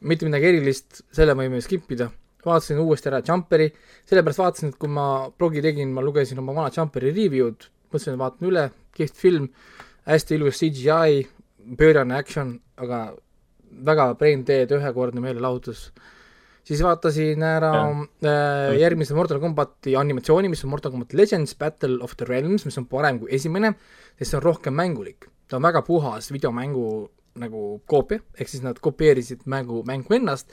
mitte 0.00 0.26
midagi 0.26 0.50
erilist, 0.54 1.04
selle 1.14 1.36
võime 1.38 1.62
skip 1.62 1.90
ida. 1.94 2.10
vaatasin 2.40 2.78
uuesti 2.80 3.10
ära 3.10 3.20
Jumperi, 3.22 3.68
sellepärast 4.08 4.40
vaatasin, 4.40 4.72
et 4.72 4.78
kui 4.80 4.88
ma 4.88 5.28
blogi 5.30 5.60
tegin, 5.62 5.92
ma 5.92 6.02
lugesin 6.02 6.38
oma 6.40 6.56
vana 6.56 6.72
Jumperi 6.74 7.12
review'd, 7.12 7.68
mõtlesin, 7.90 8.18
vaatan 8.20 8.48
üle, 8.50 8.68
kihvt 8.96 9.18
film, 9.18 9.50
hästi 10.08 10.38
ilus 10.38 10.62
CGI, 10.62 11.26
pöörane 11.78 12.16
action, 12.16 12.54
aga 12.80 13.10
väga 13.86 14.14
brain 14.18 14.44
dead, 14.46 14.72
ühekordne 14.74 15.22
meelelahutus. 15.22 15.90
siis 16.64 16.82
vaatasin 16.84 17.42
ära 17.42 17.70
äh, 17.82 18.76
järgmise 18.78 19.14
Mortal 19.14 19.40
Combati 19.40 19.96
animatsiooni, 19.96 20.48
mis 20.48 20.64
on 20.64 20.70
Mortal 20.70 20.92
Combat 20.92 21.12
Legends 21.12 21.54
Battle 21.58 21.98
of 22.04 22.16
the 22.16 22.26
Realms, 22.28 22.64
mis 22.64 22.78
on 22.78 22.86
parem 22.86 23.18
kui 23.20 23.30
esimene, 23.34 23.72
sest 24.18 24.30
see 24.30 24.38
on 24.38 24.44
rohkem 24.44 24.74
mängulik. 24.74 25.26
ta 25.48 25.56
on 25.56 25.62
väga 25.62 25.82
puhas 25.82 26.30
videomängu 26.32 27.10
nagu 27.40 27.80
koopia, 27.86 28.20
ehk 28.38 28.48
siis 28.48 28.62
nad 28.62 28.78
kopeerisid 28.82 29.46
mängu, 29.46 29.82
mängu 29.86 30.14
ennast, 30.14 30.50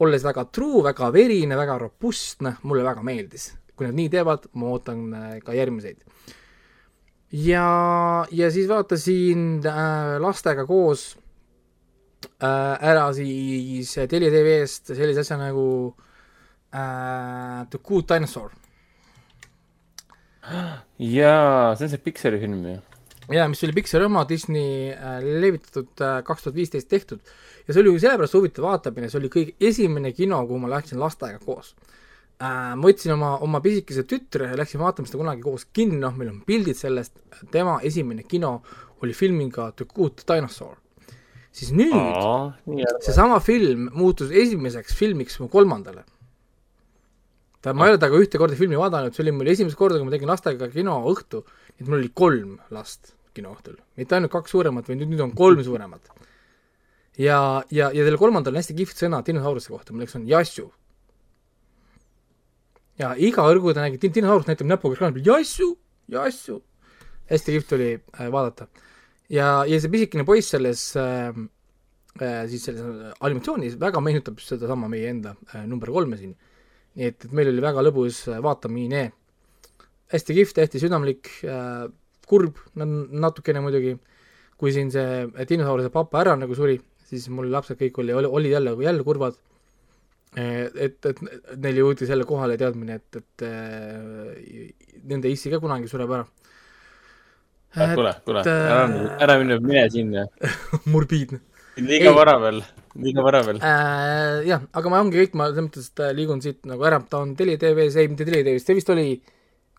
olles 0.00 0.24
väga 0.24 0.44
true, 0.52 0.82
väga 0.84 1.10
verine, 1.12 1.56
väga 1.56 1.78
robustne, 1.78 2.56
mulle 2.62 2.84
väga 2.84 3.02
meeldis. 3.02 3.54
kui 3.78 3.86
nad 3.86 3.94
nii 3.94 4.08
teevad, 4.10 4.48
ma 4.58 4.72
ootan 4.74 5.02
äh, 5.14 5.34
ka 5.44 5.54
järgmiseid. 5.54 6.02
ja, 7.32 8.26
ja 8.30 8.50
siis 8.50 8.68
vaatasin 8.68 9.60
äh, 9.66 10.16
lastega 10.22 10.64
koos 10.66 11.10
äh, 12.42 12.76
ära 12.90 13.08
siis 13.16 13.94
Telia 14.08 14.32
tv-st 14.32 14.94
sellise 14.96 15.24
asja 15.24 15.38
nagu 15.40 15.66
äh, 16.72 17.66
The 17.70 17.80
Good 17.84 18.08
Dinosaur. 18.08 18.52
jaa, 20.98 21.74
see 21.76 21.84
on 21.84 21.90
see 21.92 22.00
Pixari 22.00 22.40
film 22.40 22.64
ju. 22.64 22.78
jaa, 23.36 23.48
mis 23.52 23.64
oli 23.66 23.76
Pixari 23.76 24.08
oma 24.08 24.24
Disney 24.28 24.88
äh, 24.94 25.20
levitatud 25.20 26.00
äh, 26.00 26.22
kaks 26.24 26.46
tuhat 26.46 26.56
viisteist 26.56 26.88
tehtud 26.88 27.20
ja 27.66 27.74
see 27.74 27.82
oli 27.82 27.92
ju 27.92 28.00
sellepärast 28.06 28.38
huvitav 28.38 28.64
vaatamine, 28.70 29.12
see 29.12 29.20
oli 29.20 29.32
kõige 29.32 29.56
esimene 29.60 30.14
kino, 30.16 30.40
kuhu 30.48 30.64
ma 30.64 30.72
läksin 30.78 31.00
lastega 31.00 31.40
koos 31.44 31.74
äh,. 31.76 31.97
Ma 32.38 32.78
võtsin 32.78 33.12
oma, 33.16 33.32
oma 33.42 33.60
pisikese 33.62 34.04
tütre 34.06 34.52
ja 34.52 34.58
läksin 34.58 34.78
vaatama 34.80 35.08
seda 35.08 35.18
kunagi 35.18 35.42
koos 35.42 35.64
kinno, 35.74 36.12
meil 36.14 36.30
on 36.30 36.42
pildid 36.46 36.78
sellest, 36.78 37.16
tema 37.50 37.78
esimene 37.82 38.22
kino 38.28 38.60
oli 39.02 39.14
filmiga 39.14 39.72
The 39.72 39.86
Good 39.94 40.22
Dinosaur. 40.28 40.76
siis 41.52 41.72
nüüd 41.74 42.54
seesama 43.02 43.40
film 43.42 43.88
muutus 43.96 44.30
esimeseks 44.30 44.94
filmiks 44.94 45.40
mu 45.40 45.48
kolmandale. 45.48 46.04
ta, 47.60 47.74
ma 47.74 47.86
ei 47.86 47.94
ole 47.94 47.98
temaga 47.98 48.22
ühte 48.22 48.38
korda 48.38 48.54
filmi 48.54 48.78
vaadanud, 48.78 49.14
see 49.14 49.24
oli 49.24 49.34
mul 49.34 49.50
esimest 49.50 49.76
korda, 49.76 49.98
kui 49.98 50.06
ma 50.06 50.14
tegin 50.14 50.30
lastega 50.30 50.68
kinoõhtu, 50.70 51.42
et 51.74 51.86
mul 51.86 51.98
oli 51.98 52.12
kolm 52.14 52.58
last 52.70 53.16
kinoõhtul, 53.34 53.78
mitte 53.98 54.14
ainult 54.14 54.32
kaks 54.32 54.54
suuremat, 54.54 54.86
vaid 54.86 55.00
nüüd, 55.00 55.14
nüüd 55.14 55.24
on 55.26 55.34
kolm 55.34 55.62
suuremat. 55.66 56.10
ja, 57.18 57.64
ja, 57.70 57.90
ja 57.90 58.04
selle 58.06 58.18
kolmandal 58.18 58.54
on 58.54 58.62
hästi 58.62 58.78
kihvt 58.78 59.02
sõna 59.02 59.24
dinosauruste 59.26 59.74
kohta, 59.74 59.92
milleks 59.92 60.14
on 60.14 60.28
jassu. 60.30 60.70
Ja 62.98 63.12
iga 63.16 63.44
õrgu 63.48 63.74
ta 63.74 63.84
nägi, 63.84 64.00
dinosaurus 64.02 64.48
näitab 64.48 64.68
näpuga 64.70 64.96
ekraanil, 64.96 65.24
jassu, 65.26 65.70
jassu. 66.12 66.58
hästi 67.30 67.54
kihvt 67.54 67.76
oli 67.76 67.92
äh, 67.94 68.26
vaadata. 68.32 68.68
ja, 69.28 69.64
ja 69.68 69.80
see 69.80 69.92
pisikene 69.92 70.24
poiss 70.28 70.50
selles 70.54 70.82
äh, 70.96 71.30
äh, 72.22 72.42
siis 72.50 72.66
selles 72.68 73.14
animatsioonis 73.20 73.78
väga 73.80 74.02
meenutab 74.04 74.42
sedasama 74.42 74.90
meie 74.90 75.10
enda 75.12 75.36
äh, 75.54 75.64
number 75.66 75.92
kolme 75.94 76.18
siin. 76.18 76.34
nii 76.98 77.06
et, 77.12 77.24
et 77.24 77.32
meil 77.32 77.52
oli 77.52 77.62
väga 77.62 77.84
lõbus 77.86 78.24
äh, 78.32 78.42
vaatamine. 78.42 79.08
hästi 80.12 80.34
kihvt, 80.40 80.62
hästi 80.64 80.80
südamlik 80.80 81.28
äh,, 81.44 81.88
kurb 82.28 82.56
natukene 82.76 83.60
muidugi, 83.64 83.94
kui 84.60 84.72
siin 84.72 84.90
see 84.92 85.44
dinosauruse 85.48 85.90
papa 85.92 86.20
ära 86.20 86.34
nagu 86.36 86.56
suri, 86.56 86.76
siis 87.08 87.28
mul 87.32 87.48
lapsed 87.52 87.78
kõik 87.80 88.00
oli, 88.02 88.12
oli, 88.16 88.28
olid 88.40 88.52
jälle, 88.52 88.74
jälle 88.84 89.04
kurvad 89.04 89.36
et, 90.36 91.06
et 91.08 91.22
neil 91.56 91.80
jõudis 91.82 92.10
jälle 92.10 92.26
kohale 92.28 92.58
teadmine, 92.60 92.98
et, 92.98 93.20
et 93.20 93.46
äh, 93.46 94.72
nende 95.08 95.30
issi 95.32 95.52
ka 95.52 95.60
kunagi 95.62 95.88
sureb 95.90 96.12
ära. 96.18 96.26
kuule, 97.94 98.12
kuule, 98.24 98.42
ära, 98.42 98.82
ära 99.24 99.38
mine, 99.40 99.60
mine 99.64 99.86
sinna 99.92 100.26
morbiidne. 100.92 101.40
liiga 101.78 102.12
vara 102.16 102.36
veel, 102.42 102.62
liiga 102.98 103.22
vara 103.22 103.42
veel 103.46 103.60
äh,. 103.62 104.44
jah, 104.48 104.64
aga 104.72 104.92
ma 104.92 105.02
ongi 105.04 105.20
kõik, 105.22 105.36
ma 105.38 105.50
selles 105.50 105.68
mõttes, 105.68 105.90
et 105.92 106.06
liigun 106.16 106.42
siit 106.44 106.64
nagu 106.68 106.84
ära, 106.84 107.00
ta 107.00 107.22
on 107.22 107.36
Tele 107.38 107.56
TV-s, 107.60 107.96
ei 108.00 108.10
mitte 108.10 108.26
Tele 108.28 108.42
TV-s, 108.42 108.66
see 108.66 108.78
vist 108.78 108.90
oli 108.94 109.12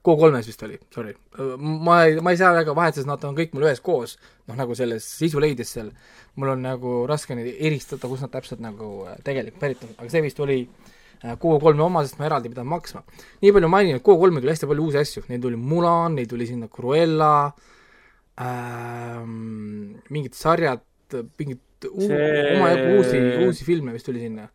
Go3-s 0.05 0.47
vist 0.47 0.61
oli, 0.63 0.77
sorry. 0.93 1.11
ma 1.59 1.97
ei, 2.05 2.19
ma 2.23 2.31
ei 2.31 2.39
saa 2.39 2.53
väga 2.55 2.75
vahet, 2.77 2.95
sest 2.95 3.07
nad 3.09 3.23
on 3.27 3.35
kõik 3.35 3.51
mul 3.55 3.65
ühes 3.67 3.81
koos, 3.83 4.15
noh 4.47 4.55
nagu 4.55 4.77
selles 4.77 5.03
sisuleides 5.19 5.73
seal 5.75 5.89
mul 6.39 6.53
on 6.53 6.63
nagu 6.63 6.93
raske 7.09 7.35
neid 7.35 7.51
eristada, 7.57 8.07
kus 8.07 8.23
nad 8.23 8.31
täpselt 8.33 8.61
nagu 8.63 9.03
äh, 9.09 9.19
tegelikult 9.25 9.61
pärit 9.61 9.83
on, 9.85 9.93
aga 9.97 10.11
see 10.11 10.23
vist 10.25 10.39
oli 10.43 10.61
Go3-e 11.19 11.73
äh, 11.75 11.81
oma, 11.83 12.05
sest 12.07 12.19
ma 12.19 12.29
eraldi 12.29 12.51
pidanud 12.51 12.71
maksma. 12.71 13.03
nii 13.43 13.55
palju 13.55 13.71
mainin, 13.71 13.99
et 13.99 14.05
Go3-e 14.05 14.39
tuli 14.39 14.53
hästi 14.53 14.69
palju 14.69 14.85
uusi 14.87 15.01
asju, 15.01 15.25
neil 15.31 15.41
tuli 15.43 15.59
Mulan, 15.59 16.15
neil 16.15 16.29
tuli 16.31 16.47
sinna 16.47 16.69
Cruella 16.71 17.33
ähm,, 18.39 19.97
mingid 20.09 20.37
sarjad, 20.39 20.85
mingid 21.39 21.59
see... 21.83 22.21
omajagu 22.55 22.95
uusi, 22.99 23.25
uusi 23.47 23.67
filme 23.67 23.95
vist 23.95 24.07
tuli 24.07 24.23
sinna. 24.23 24.47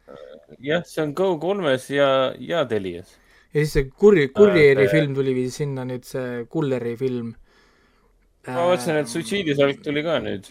jah, 0.58 0.86
see 0.88 1.04
on 1.04 1.12
Go3-s 1.18 1.90
ja, 1.92 2.08
ja 2.40 2.64
Telias. 2.70 3.18
Ja 3.54 3.62
siis 3.62 3.72
see 3.76 3.86
kurj, 3.90 4.26
kurjeri 4.34 4.88
äh, 4.88 4.90
film 4.90 5.14
tuli 5.14 5.34
vist 5.36 5.60
sinna 5.62 5.86
nüüd, 5.86 6.04
see 6.08 6.42
Kulleri 6.50 6.96
film. 6.98 7.30
ma 8.48 8.66
mõtlesin, 8.66 8.98
et 8.98 9.10
Suitsiidisalk 9.10 9.82
tuli 9.84 10.02
ka 10.04 10.18
nüüd. 10.24 10.50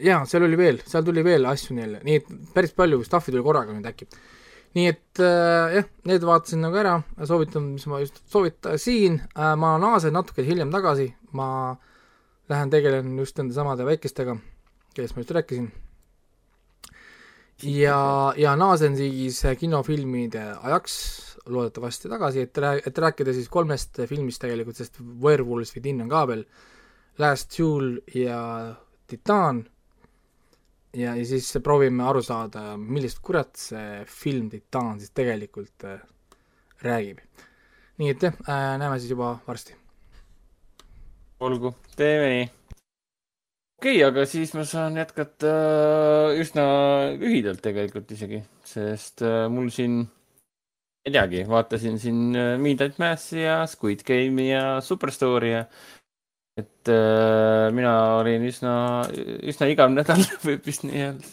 Jaa, 0.00 0.24
seal 0.28 0.46
oli 0.46 0.56
veel, 0.56 0.80
seal 0.88 1.04
tuli 1.04 1.22
veel 1.24 1.46
asju 1.48 1.76
neile, 1.76 2.00
nii 2.04 2.18
et 2.18 2.28
päris 2.54 2.72
palju 2.76 3.02
stuff'i 3.04 3.32
tuli 3.32 3.44
korraga 3.44 3.74
nüüd 3.76 3.86
äkki. 3.86 4.08
nii 4.78 4.86
et 4.86 5.22
äh, 5.22 5.76
jah, 5.76 5.86
need 6.10 6.26
vaatasin 6.26 6.62
nagu 6.64 6.78
ära, 6.80 6.96
soovitan, 7.26 7.72
mis 7.74 7.86
ma 7.90 7.98
just 8.02 8.20
soovitasin. 8.30 9.18
Äh,, 9.34 9.54
ma 9.58 9.74
naasen 9.82 10.14
natuke 10.14 10.44
hiljem 10.46 10.70
tagasi, 10.70 11.08
ma 11.34 11.76
lähen 12.50 12.70
tegelen 12.70 13.14
just 13.18 13.38
nende 13.38 13.54
samade 13.54 13.86
väikestega, 13.86 14.36
kellest 14.94 15.16
ma 15.16 15.24
just 15.24 15.34
rääkisin. 15.38 15.70
ja, 17.62 18.32
ja 18.40 18.54
naasen 18.56 18.96
siis 18.96 19.42
kinofilmide 19.58 20.46
ajaks 20.62 20.94
loodetavasti 21.52 22.10
tagasi, 22.12 22.46
et 22.46 22.58
rää-, 22.58 22.80
et 22.86 22.98
rääkida 22.98 23.34
siis 23.36 23.48
kolmest 23.52 24.02
filmist 24.08 24.42
tegelikult, 24.42 24.78
sest 24.78 25.00
Werewolves 25.22 25.74
Within 25.76 26.04
on 26.04 26.12
ka 26.12 26.26
veel, 26.30 26.46
Last 27.20 27.58
Duel 27.58 27.98
ja 28.14 28.40
Titan 29.10 29.64
ja, 30.96 31.14
ja 31.16 31.26
siis 31.26 31.50
proovime 31.62 32.04
aru 32.08 32.22
saada, 32.24 32.74
millest 32.76 33.20
kurat 33.24 33.52
see 33.58 34.04
film 34.08 34.48
Titan 34.52 34.98
siis 35.00 35.12
tegelikult 35.16 35.86
äh, 35.88 36.00
räägib. 36.84 37.20
nii 38.00 38.14
et 38.14 38.22
jah 38.24 38.38
äh,, 38.48 38.78
näeme 38.80 38.98
siis 38.98 39.12
juba 39.12 39.34
varsti. 39.46 39.76
olgu, 41.40 41.74
teeme 41.96 42.30
nii. 42.34 42.46
okei 43.80 43.96
okay,, 43.98 44.06
aga 44.08 44.26
siis 44.26 44.54
ma 44.54 44.64
saan 44.64 44.96
jätkata 45.00 45.52
äh, 45.52 46.40
üsna 46.40 46.64
lühidalt 47.18 47.62
tegelikult 47.62 48.10
isegi, 48.16 48.42
sest 48.64 49.24
mul 49.50 49.70
siin, 49.74 50.02
ei 51.10 51.16
teagi, 51.18 51.44
vaatasin 51.50 51.98
siin 51.98 52.20
äh, 52.38 52.52
Midnight 52.62 53.00
Massi 53.02 53.42
ja 53.42 53.64
Squid 53.66 54.04
Game'i 54.06 54.52
ja 54.52 54.78
Superstore'i 54.84 55.50
ja 55.56 55.64
et 56.60 56.90
äh, 56.92 57.68
mina 57.74 57.94
olin 58.20 58.46
üsna, 58.46 58.72
üsna 59.42 59.68
igav 59.70 59.92
nädal, 59.92 60.22
võib 60.46 60.64
vist 60.66 60.86
nii 60.86 61.04
öelda 61.08 61.30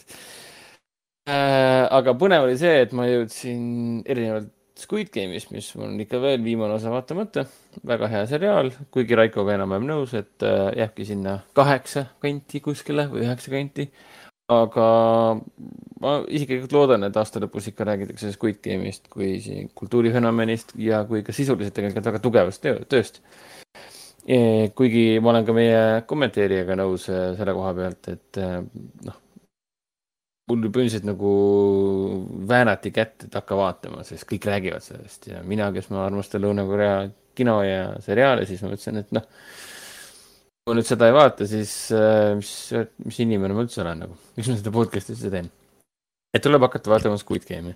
äh,. 1.28 1.86
aga 1.94 2.14
põnev 2.18 2.48
oli 2.48 2.58
see, 2.60 2.84
et 2.84 2.94
ma 2.96 3.08
jõudsin 3.08 4.02
erinevalt 4.08 4.54
Squid 4.78 5.08
Game'ist, 5.10 5.50
mis 5.50 5.72
on 5.74 5.96
ikka 5.98 6.20
veel 6.22 6.42
viimane 6.44 6.76
osa 6.76 6.92
vaatamata. 6.92 7.42
väga 7.86 8.08
hea 8.10 8.20
seriaal, 8.30 8.70
kuigi 8.94 9.16
Raikoga 9.18 9.56
enam-vähem 9.56 9.88
nõus, 9.88 10.14
et 10.14 10.46
äh, 10.46 10.68
jääbki 10.78 11.06
sinna 11.08 11.40
kaheksa 11.58 12.04
kanti 12.22 12.60
kuskile 12.62 13.08
või 13.10 13.24
üheksa 13.26 13.50
kanti. 13.54 13.88
Aga 14.48 14.88
ma 16.00 16.14
isiklikult 16.32 16.72
loodan, 16.72 17.04
et 17.04 17.16
aasta 17.20 17.42
lõpus 17.42 17.68
ikka 17.70 17.84
räägitakse 17.88 18.32
Squid 18.32 18.62
Game'ist 18.64 19.10
kui 19.12 19.36
kultuurifenomenist 19.76 20.72
ja 20.80 21.02
kui 21.08 21.22
ka 21.26 21.34
sisuliselt 21.36 21.76
tegelikult 21.76 22.08
väga 22.08 22.22
tugevast 22.24 22.68
tööst. 22.88 23.20
Kuigi 24.28 25.06
ma 25.24 25.32
olen 25.32 25.46
ka 25.48 25.54
meie 25.56 25.80
kommenteerijaga 26.08 26.76
nõus 26.76 27.06
äh, 27.08 27.30
selle 27.38 27.54
koha 27.56 27.70
pealt, 27.78 28.08
et 28.12 28.40
äh, 28.42 28.58
noh, 29.08 29.20
mul 30.48 30.66
põhimõtteliselt 30.66 31.06
nagu 31.08 31.30
väänati 32.48 32.92
kätt, 32.92 33.24
et 33.24 33.38
hakka 33.38 33.56
vaatama, 33.56 34.04
sest 34.04 34.28
kõik 34.28 34.48
räägivad 34.48 34.84
sellest. 34.84 35.30
Ja 35.32 35.40
mina, 35.44 35.70
kes 35.72 35.88
ma 35.92 36.04
armastan 36.04 36.44
Lõuna-Korea 36.44 37.08
kino 37.38 37.60
ja 37.64 37.94
seriaale, 38.04 38.44
siis 38.48 38.60
ma 38.64 38.72
mõtlesin, 38.74 39.00
et 39.00 39.16
noh, 39.16 39.24
kui 40.68 40.76
nüüd 40.76 40.88
seda 40.88 41.08
ei 41.08 41.14
vaata, 41.16 41.46
siis 41.48 41.72
äh, 41.96 42.34
mis, 42.36 42.52
mis 43.06 43.18
inimene 43.24 43.56
ma 43.56 43.64
üldse 43.64 43.80
olen 43.80 44.04
nagu, 44.04 44.18
miks 44.36 44.50
ma 44.50 44.56
seda 44.58 44.72
podcast'i 44.74 45.14
üldse 45.14 45.32
teen? 45.32 45.48
et 46.36 46.44
tuleb 46.44 46.60
hakata 46.66 46.92
vaatama 46.92 47.16
Squid 47.16 47.46
Game'i. 47.48 47.72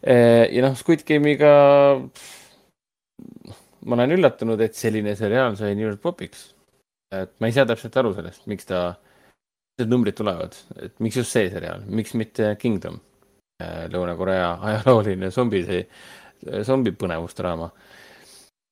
ja 0.00 0.62
noh, 0.64 0.76
Squid 0.80 1.04
Game'iga 1.08 1.50
noh, 2.00 3.58
ma 3.86 3.98
olen 3.98 4.16
üllatunud, 4.16 4.60
et 4.64 4.78
selline 4.78 5.12
seriaal 5.18 5.58
sai 5.60 5.74
niivõrd 5.76 6.00
popiks. 6.02 6.48
et 7.12 7.34
ma 7.40 7.50
ei 7.50 7.56
saa 7.56 7.68
täpselt 7.68 8.00
aru 8.00 8.14
sellest, 8.16 8.46
miks 8.50 8.68
ta, 8.68 8.80
need 9.76 9.92
numbrid 9.92 10.16
tulevad, 10.16 10.56
et 10.80 10.96
miks 11.04 11.20
just 11.20 11.36
see 11.36 11.50
seriaal, 11.52 11.84
miks 11.86 12.16
mitte 12.16 12.54
Kingdom, 12.60 12.96
äh, 13.60 13.84
Lõuna-Korea 13.92 14.54
ajalooline 14.70 15.30
zombi, 15.34 15.62
see 15.68 16.64
zombi 16.64 16.96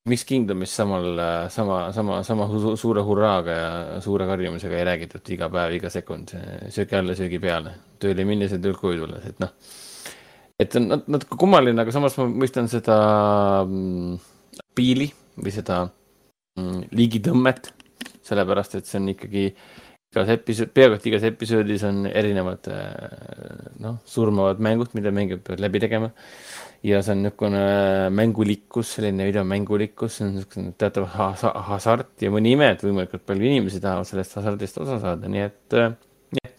miks 0.05 0.25
Kingdomist 0.29 0.77
samal, 0.77 1.17
sama, 1.49 1.79
sama, 1.97 2.19
sama 2.25 2.47
suure 2.77 3.03
hurraaga 3.07 3.55
ja 3.57 4.01
suure 4.05 4.27
karjumisega 4.29 4.77
ei 4.77 4.85
räägitud 4.85 5.31
iga 5.33 5.49
päev, 5.53 5.79
iga 5.79 5.91
sekund, 5.93 6.35
söögi 6.75 6.99
alla, 6.99 7.17
söögi 7.17 7.41
peale, 7.41 7.73
tööle 8.03 8.27
minnes 8.29 8.53
ja 8.53 8.59
töölt 8.61 8.83
koju 8.83 9.01
tulles, 9.01 9.25
et 9.31 9.41
noh. 9.41 9.55
et 10.61 10.77
on 10.77 10.91
natuke 11.01 11.39
kummaline, 11.41 11.81
aga 11.81 11.95
samas 11.95 12.19
ma 12.21 12.29
mõistan 12.29 12.69
seda 12.69 12.99
mm, 13.65 14.19
piili 14.77 15.09
või 15.41 15.55
seda 15.57 15.81
mm, 16.61 16.85
liigitõmmet, 16.93 17.73
sellepärast 18.29 18.77
et 18.77 18.91
see 18.91 19.01
on 19.01 19.09
ikkagi 19.15 19.49
igas 20.15 20.31
episood, 20.37 20.71
peaaegu 20.77 20.99
et 20.99 21.09
igas 21.09 21.25
episoodis 21.33 21.89
on 21.89 22.05
erinevad 22.13 22.69
äh, 22.71 23.73
noh, 23.83 24.03
surmavad 24.05 24.61
mängud, 24.63 24.93
mida 24.95 25.11
mängijad 25.15 25.43
peavad 25.49 25.65
läbi 25.65 25.81
tegema. 25.83 26.13
Ja 26.85 27.01
see 27.03 27.15
on 27.15 27.23
niisugune 27.25 27.63
mängulikkus, 28.13 28.91
selline 28.99 29.25
videomängulikkus, 29.31 30.19
see 30.19 30.27
on 30.27 30.35
niisugune 30.37 30.75
teatav 30.81 31.09
hasart 31.71 32.25
ja 32.25 32.33
mõni 32.33 32.53
ime, 32.55 32.69
et 32.75 32.85
võimalikult 32.85 33.25
palju 33.25 33.49
inimesi 33.49 33.81
tahavad 33.83 34.09
sellest 34.09 34.37
hasardist 34.39 34.81
osa 34.85 34.99
saada, 35.01 35.31
nii 35.33 35.45
et 35.47 35.77
äh, 35.81 35.95
jah, 36.37 36.53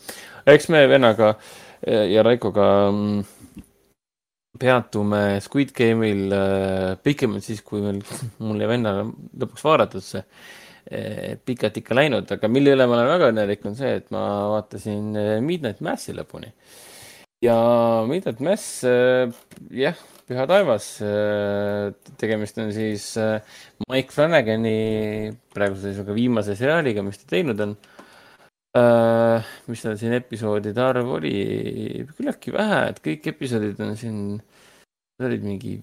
eks 0.55 0.69
me 0.73 0.81
vennaga 0.89 1.35
äh, 1.35 2.07
ja 2.09 2.23
Raikoga 2.25 2.69
mm, 2.89 3.19
peatume 4.61 5.21
Squid 5.45 5.75
Game'il 5.77 6.33
äh, 6.33 6.95
pikemalt 7.05 7.45
siis, 7.45 7.61
kui 7.65 7.85
meil, 7.85 8.01
mul 8.45 8.65
ja 8.65 8.71
vennal 8.71 9.03
on 9.05 9.13
lõpuks 9.43 9.67
vaadatud 9.67 10.05
see 10.05 10.25
pikalt 10.85 11.79
ikka 11.81 11.95
läinud, 11.97 12.29
aga 12.29 12.45
mille 12.45 12.75
üle 12.75 12.85
ma 12.85 12.99
olen 12.99 13.07
väga 13.09 13.29
õnnelik, 13.31 13.63
on 13.65 13.73
see, 13.73 13.95
et 14.03 14.11
ma 14.13 14.21
vaatasin 14.51 15.15
Midnight 15.41 15.79
Massi 15.81 16.13
lõpuni. 16.13 16.51
ja 17.41 17.55
Midnight 18.05 18.43
Mass, 18.45 18.83
jah, 19.73 19.97
püha 20.25 20.45
taevas, 20.49 20.87
tegemist 22.21 22.57
on 22.61 22.71
siis 22.73 23.11
Mike 23.89 24.13
Flanagani 24.13 25.31
praeguse 25.53 25.91
seisuga 25.91 26.15
viimase 26.17 26.55
seriaaliga, 26.57 27.03
mis 27.05 27.21
ta 27.21 27.29
teinud 27.35 27.61
on. 27.65 27.75
Uh, 28.75 29.39
mis 29.71 29.79
tal 29.85 29.93
siin 29.95 30.11
episoodide 30.17 30.81
arv 30.83 31.13
oli, 31.15 31.35
küllaltki 32.17 32.51
vähe, 32.51 32.79
et 32.91 32.97
kõik 33.05 33.29
episoodid 33.31 33.79
on 33.85 33.93
siin, 33.95 34.17
olid 35.23 35.45
mingi 35.47 35.77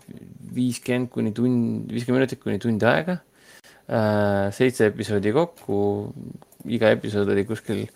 viiskümmend 0.52 1.08
kuni 1.14 1.32
tund, 1.32 1.86
viiskümmend 1.88 2.20
minutit 2.20 2.42
kuni 2.42 2.60
tund 2.60 2.84
aega. 2.84 3.16
Seitse 4.52 4.90
episoodi 4.90 5.32
kokku, 5.34 5.78
iga 6.68 6.92
episood 6.92 7.32
oli 7.32 7.46
kuskil 7.48 7.86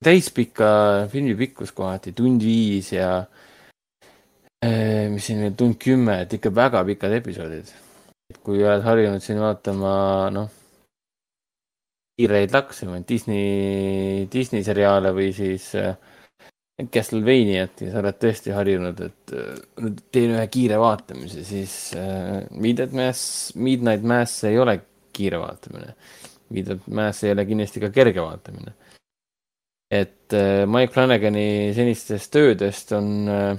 täispika 0.00 0.70
filmi 1.10 1.34
pikkus 1.42 1.74
kohati, 1.76 2.14
tund 2.16 2.46
viis 2.46 2.92
ja 2.94 3.24
mis 4.60 5.24
siin 5.24 5.40
veel, 5.40 5.54
tund 5.56 5.78
kümme, 5.80 6.18
et 6.24 6.34
ikka 6.36 6.50
väga 6.52 6.84
pikad 6.84 7.14
episoodid. 7.16 7.70
et 8.30 8.38
kui 8.44 8.60
oled 8.62 8.82
harjunud 8.84 9.22
siin 9.24 9.40
vaatama, 9.40 9.92
noh, 10.34 10.50
kiireid 12.20 12.52
lakse, 12.52 12.86
Disney, 13.08 14.26
Disney 14.32 14.64
seriaale 14.66 15.12
või 15.16 15.30
siis 15.34 15.70
äh, 15.80 15.94
Castlevaniat 16.92 17.82
ja 17.84 17.92
sa 17.92 18.00
oled 18.00 18.18
tõesti 18.20 18.52
harjunud, 18.54 19.00
et 19.04 19.34
äh, 19.36 19.56
nüüd 19.84 20.02
teen 20.12 20.34
ühe 20.36 20.44
kiire 20.52 20.78
vaatamise, 20.80 21.44
siis 21.48 21.74
äh, 21.98 22.40
Midnight 22.52 22.94
Mass, 22.96 23.54
Midnight 23.56 24.06
Mass 24.06 24.44
ei 24.48 24.60
ole 24.60 24.78
kiire 25.16 25.40
vaatamine. 25.42 25.94
Midnight 26.54 26.86
Mass 27.00 27.24
ei 27.24 27.34
ole 27.34 27.44
kindlasti 27.48 27.82
ka 27.82 27.92
kerge 27.94 28.22
vaatamine. 28.24 28.76
et 29.90 30.32
äh, 30.38 30.66
Mike 30.70 30.92
Flanagani 30.94 31.72
senistest 31.74 32.30
töödest 32.30 32.92
on 32.94 33.28
äh,, 33.28 33.56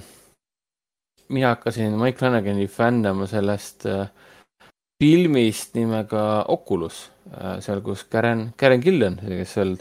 mina 1.32 1.54
hakkasin 1.54 1.96
Mike 1.98 2.20
Flanagani 2.20 2.68
fännama 2.68 3.26
sellest 3.30 3.86
äh, 3.90 4.06
filmist 5.02 5.74
nimega 5.74 6.44
Oculus 6.52 7.08
äh,, 7.32 7.58
seal, 7.64 7.80
kus 7.82 8.04
Karen, 8.12 8.52
Karen 8.56 8.84
Gillan, 8.84 9.18
kes 9.24 9.56
veel 9.58 9.76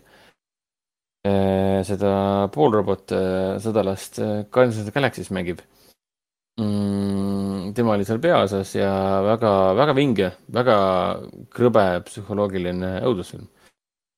Äh, 1.21 1.83
seda 1.85 2.47
poolrobot 2.49 3.11
sõdalast 3.61 4.15
Guardians 4.49 4.79
of 4.81 4.87
the 4.87 4.93
Galaxy's 4.95 5.27
mängib 5.29 5.59
mm,. 6.57 7.75
tema 7.77 7.93
oli 7.93 8.07
seal 8.09 8.17
peaosas 8.23 8.71
ja 8.73 8.89
väga, 9.27 9.51
väga 9.77 9.93
vinge, 9.93 10.31
väga 10.49 10.77
krõbe 11.53 11.83
psühholoogiline 12.07 12.89
õudusfilm. 13.05 13.45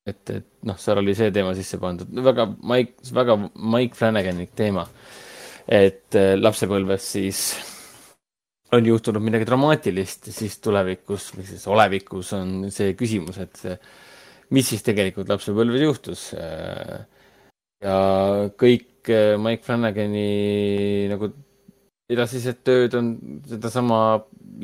et, 0.08 0.32
et 0.32 0.48
noh, 0.64 0.80
seal 0.80 1.02
oli 1.02 1.12
see 1.18 1.28
teema 1.28 1.52
sisse 1.52 1.76
pandud, 1.82 2.08
väga 2.08 2.48
Mike, 2.72 3.04
väga 3.12 3.36
Mike 3.52 4.00
Flanaganilik 4.00 4.56
teema. 4.56 4.86
Et 5.68 6.16
lapsepõlves 6.38 7.12
siis 7.16 7.44
on 8.74 8.86
juhtunud 8.86 9.22
midagi 9.22 9.46
dramaatilist, 9.48 10.28
siis 10.34 10.58
tulevikus 10.62 11.30
või 11.36 11.46
siis 11.48 11.66
olevikus 11.70 12.32
on 12.36 12.66
see 12.74 12.94
küsimus, 12.98 13.38
et 13.42 13.62
mis 14.54 14.68
siis 14.68 14.84
tegelikult 14.84 15.30
lapsepõlves 15.30 15.84
juhtus. 15.84 16.26
ja 17.84 17.96
kõik 18.60 19.10
eh, 19.12 19.34
Mike 19.38 19.64
Flanagani 19.64 21.08
nagu 21.10 21.30
edasised 22.10 22.62
tööd 22.64 22.94
on 22.98 23.14
sedasama 23.48 23.98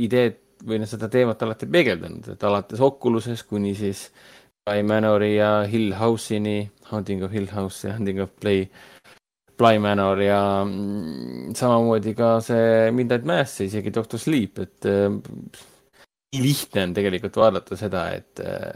ideed 0.01 0.39
või 0.65 0.81
noh, 0.81 0.89
seda 0.89 1.09
teemat 1.09 1.43
alati 1.43 1.69
peegeldanud, 1.71 2.33
et 2.35 2.45
alates 2.45 2.81
Oculusest 2.85 3.47
kuni 3.49 3.75
siis 3.77 4.09
Bly 4.65 4.85
Manori 4.85 5.35
ja 5.37 5.65
Hill 5.69 5.95
House'ini, 5.97 6.71
Haunting 6.91 7.25
of 7.25 7.33
Hill 7.33 7.49
House 7.55 7.89
ja 7.89 7.95
Haunting 7.97 8.21
of 8.21 8.35
Play, 8.41 8.67
Bly 9.61 9.81
Manor 9.83 10.23
ja 10.25 10.43
mm, 10.65 11.55
samamoodi 11.59 12.15
ka 12.19 12.39
see 12.45 12.91
Midnight 12.97 13.29
Mass, 13.29 13.61
isegi 13.65 13.93
Doctor 13.95 14.21
Sleep, 14.21 14.59
et 14.65 14.89
äh, 14.89 15.09
nii 16.31 16.45
lihtne 16.45 16.89
on 16.89 16.97
tegelikult 16.97 17.37
vaadata 17.41 17.79
seda, 17.79 18.07
et 18.17 18.43
äh, 18.45 18.73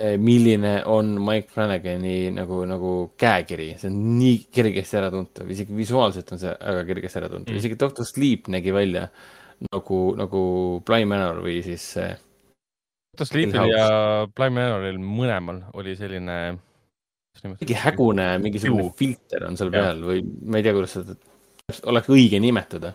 Eh, 0.00 0.16
milline 0.16 0.82
on 0.88 1.18
Mike 1.20 1.50
Flanagani 1.52 2.30
nagu, 2.32 2.62
nagu 2.64 2.90
käekiri, 3.20 3.74
see 3.76 3.90
on 3.90 3.98
nii 4.16 4.38
kergesti 4.48 4.96
äratuntav, 4.96 5.50
isegi 5.52 5.76
visuaalselt 5.76 6.30
on 6.32 6.40
see 6.40 6.54
väga 6.56 6.86
kergesti 6.88 7.20
äratuntav 7.20 7.52
mm., 7.52 7.58
isegi 7.60 7.76
Doctor 7.82 8.08
Sleep 8.08 8.48
nägi 8.48 8.72
välja 8.72 9.02
nagu, 9.66 9.98
nagu 10.16 10.40
Bly 10.88 11.04
Manor 11.10 11.42
või 11.44 11.58
siis. 11.66 11.84
Doctor 13.12 13.28
Sleepil 13.28 13.74
ja 13.74 13.84
Bly 14.32 14.48
Manoril 14.56 15.02
mõlemal 15.04 15.66
oli 15.76 15.92
selline. 16.00 16.40
Mingi 17.44 17.76
hägune, 17.84 18.30
mingisugune 18.42 18.92
filter 18.98 19.48
on 19.48 19.58
seal 19.58 19.72
peal 19.74 20.00
või 20.04 20.24
ma 20.24 20.60
ei 20.60 20.66
tea, 20.66 20.76
kuidas 20.76 20.96
seda 20.98 21.16
oleks 21.90 22.10
õige 22.12 22.40
nimetada 22.42 22.94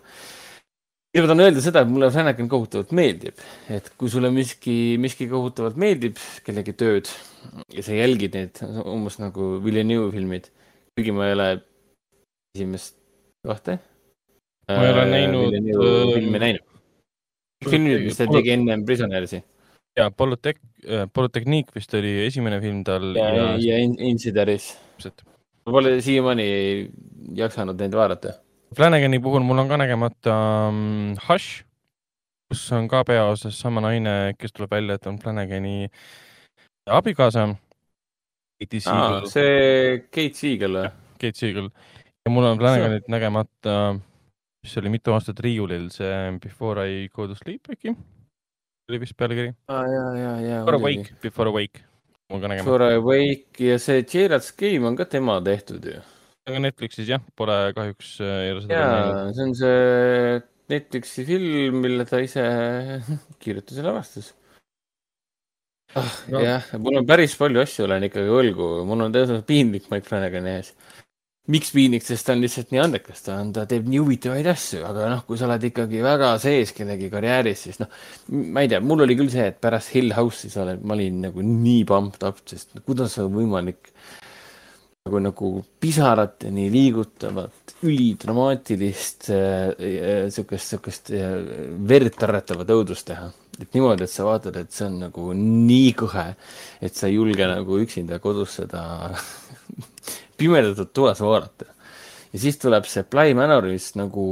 ja 1.15 1.23
ma 1.23 1.29
tahan 1.29 1.45
öelda 1.45 1.63
seda, 1.63 1.83
et 1.85 1.91
mulle 1.91 2.09
Flanagan 2.11 2.49
kohutavalt 2.51 2.91
meeldib, 2.97 3.39
et 3.71 3.87
kui 3.99 4.11
sulle 4.11 4.29
miski, 4.35 4.97
miski 5.01 5.29
kohutavalt 5.31 5.77
meeldib, 5.79 6.19
kellegi 6.43 6.75
tööd 6.75 7.09
ja 7.71 7.85
sa 7.85 7.95
jälgid 7.95 8.35
neid 8.35 8.59
umbes 8.83 9.17
nagu 9.21 9.55
Villeneuve 9.63 10.11
filmid, 10.15 10.49
kuigi 10.95 11.15
ma 11.15 11.29
ei 11.29 11.37
ole 11.37 11.49
esimest 12.55 12.97
kahte. 13.47 13.79
ma 14.67 14.81
ei 14.83 14.91
ole 14.91 15.05
äh, 15.05 15.11
näinud. 15.13 15.55
Äh, 15.55 16.13
filmi 16.17 16.41
näinud. 16.43 16.79
filmid, 17.69 18.05
mis 18.09 18.19
ta 18.19 18.27
tegi 18.31 18.55
ennem 18.57 18.85
Prisonersi. 18.85 19.39
Ja 19.95 20.09
Polütek-, 20.11 20.61
äh, 20.87 21.05
Polütehniik 21.13 21.71
vist 21.75 21.93
oli 21.97 22.25
esimene 22.25 22.59
film 22.61 22.83
tal. 22.87 23.13
ja, 23.15 23.29
ja, 23.35 23.51
ja 23.59 23.77
Insideris. 23.83 24.73
ma 25.65 25.71
pole 25.71 25.99
siiamaani 26.01 26.47
jaksanud 27.35 27.79
neid 27.79 27.95
vaadata 27.95 28.35
Flanagani 28.75 29.19
puhul 29.23 29.43
mul 29.45 29.61
on 29.63 29.69
ka 29.69 29.77
nägemata 29.79 30.35
um, 30.69 31.15
Hush, 31.27 31.63
kus 32.49 32.63
on 32.75 32.89
ka 32.91 33.03
peaosas 33.07 33.59
sama 33.59 33.81
naine, 33.81 34.33
kes 34.39 34.51
tuleb 34.53 34.71
välja, 34.71 34.97
et 34.97 35.07
on 35.07 35.19
Flanagani 35.21 35.87
abikaasa. 36.85 37.47
Ah, 38.87 39.21
see 39.27 40.01
Kate 40.09 40.35
Siegel 40.35 40.77
või? 40.79 40.89
Kate 41.21 41.37
Siegel 41.37 41.69
ja 41.69 42.31
mul 42.33 42.47
on 42.49 42.59
Flanaganit 42.59 43.07
nägemata, 43.11 43.95
mis 44.63 44.75
oli 44.79 44.91
mitu 44.93 45.13
aastat 45.13 45.39
riiulil, 45.43 45.89
see 45.93 46.35
Before 46.43 46.87
I 46.87 47.07
go 47.13 47.27
to 47.27 47.35
sleep 47.37 47.71
äkki 47.71 47.95
oli 48.89 49.01
vist 49.01 49.17
pealkiri. 49.17 49.53
Ah,. 49.67 49.85
Before 50.65 50.79
Awake, 50.79 51.15
Before 51.21 51.49
Awake. 51.49 51.83
Before 52.29 52.89
Awake 52.95 53.61
ja 53.61 53.77
see 53.79 54.05
Gerald's 54.09 54.51
Game 54.57 54.87
on 54.87 54.97
ka 54.97 55.05
tema 55.09 55.37
tehtud 55.45 55.85
ju. 55.85 55.99
Aga 56.45 56.61
Netflixis 56.61 57.09
jah, 57.09 57.21
pole 57.37 57.53
kahjuks 57.73 58.15
äh, 58.21 58.39
ei 58.45 58.53
ole 58.53 58.63
seda 58.63 58.79
jaa, 58.79 59.21
see 59.33 59.45
on 59.45 59.53
see 59.57 60.41
Netflixi 60.69 61.25
film, 61.25 61.79
mille 61.81 62.05
ta 62.09 62.21
ise 62.21 62.43
kirjutas 63.41 63.77
ja 63.79 63.85
lavastas 63.85 64.33
ah, 65.95 66.11
no.. 66.29 66.41
jah, 66.43 66.67
mul 66.81 66.99
on 67.01 67.07
päris 67.07 67.35
palju 67.39 67.61
asju 67.63 67.85
olen 67.87 68.07
ikkagi 68.09 68.31
võlgu, 68.31 68.69
mul 68.87 69.05
on 69.07 69.15
tõenäoliselt 69.15 69.47
piinlik 69.49 69.89
Mike 69.91 70.07
Flanagani 70.09 70.55
ees. 70.59 70.73
Miks 71.53 71.69
piinlik, 71.75 72.03
sest 72.05 72.25
ta 72.25 72.33
on 72.33 72.41
lihtsalt 72.41 72.71
nii 72.73 72.81
andekas, 72.81 73.21
ta 73.25 73.37
on, 73.37 73.51
ta 73.53 73.67
teeb 73.69 73.85
nii 73.89 74.01
huvitavaid 74.01 74.47
asju, 74.49 74.81
aga 74.87 75.09
noh, 75.11 75.23
kui 75.27 75.37
sa 75.37 75.45
oled 75.49 75.67
ikkagi 75.69 76.01
väga 76.05 76.31
sees 76.41 76.73
kellegi 76.73 77.11
karjääris, 77.13 77.65
siis 77.67 77.81
noh, 77.81 77.91
ma 78.55 78.65
ei 78.65 78.71
tea, 78.71 78.81
mul 78.81 79.05
oli 79.05 79.17
küll 79.19 79.29
see, 79.33 79.45
et 79.51 79.59
pärast 79.61 79.93
Hill 79.93 80.15
House'i 80.17 80.49
sa 80.53 80.63
oled, 80.65 80.81
ma 80.81 80.97
olin 80.97 81.21
nagu 81.27 81.45
nii 81.45 81.83
pumped 81.89 82.25
up, 82.25 82.41
sest 82.49 82.73
kuidas 82.85 83.19
on 83.21 83.33
võimalik 83.35 83.93
nagu, 85.05 85.21
nagu 85.21 85.49
pisarateni 85.85 86.65
liigutavat, 86.73 87.75
ülidramaatilist 87.85 89.29
äh, 89.29 90.29
siukest, 90.33 90.73
siukest 90.73 91.11
äh, 91.13 91.35
verd 91.85 92.17
tarratavat 92.17 92.73
õudust 92.73 93.05
teha. 93.11 93.29
et 93.61 93.69
niimoodi, 93.71 94.03
et 94.03 94.11
sa 94.11 94.25
vaatad, 94.25 94.57
et 94.59 94.73
see 94.73 94.87
on 94.89 94.97
nagu 95.05 95.29
nii 95.37 95.93
kõhe, 95.95 96.25
et 96.81 96.97
sa 96.97 97.05
ei 97.07 97.19
julge 97.19 97.45
nagu 97.47 97.77
üksinda 97.85 98.17
kodus 98.19 98.57
seda 98.57 98.81
pimedatud 100.37 100.93
toas 100.93 101.21
vaadata. 101.21 101.65
ja 102.33 102.39
siis 102.39 102.57
tuleb 102.59 102.85
see 102.89 103.03
Bly 103.03 103.33
Manor, 103.37 103.67
mis 103.71 103.93
nagu 103.95 104.25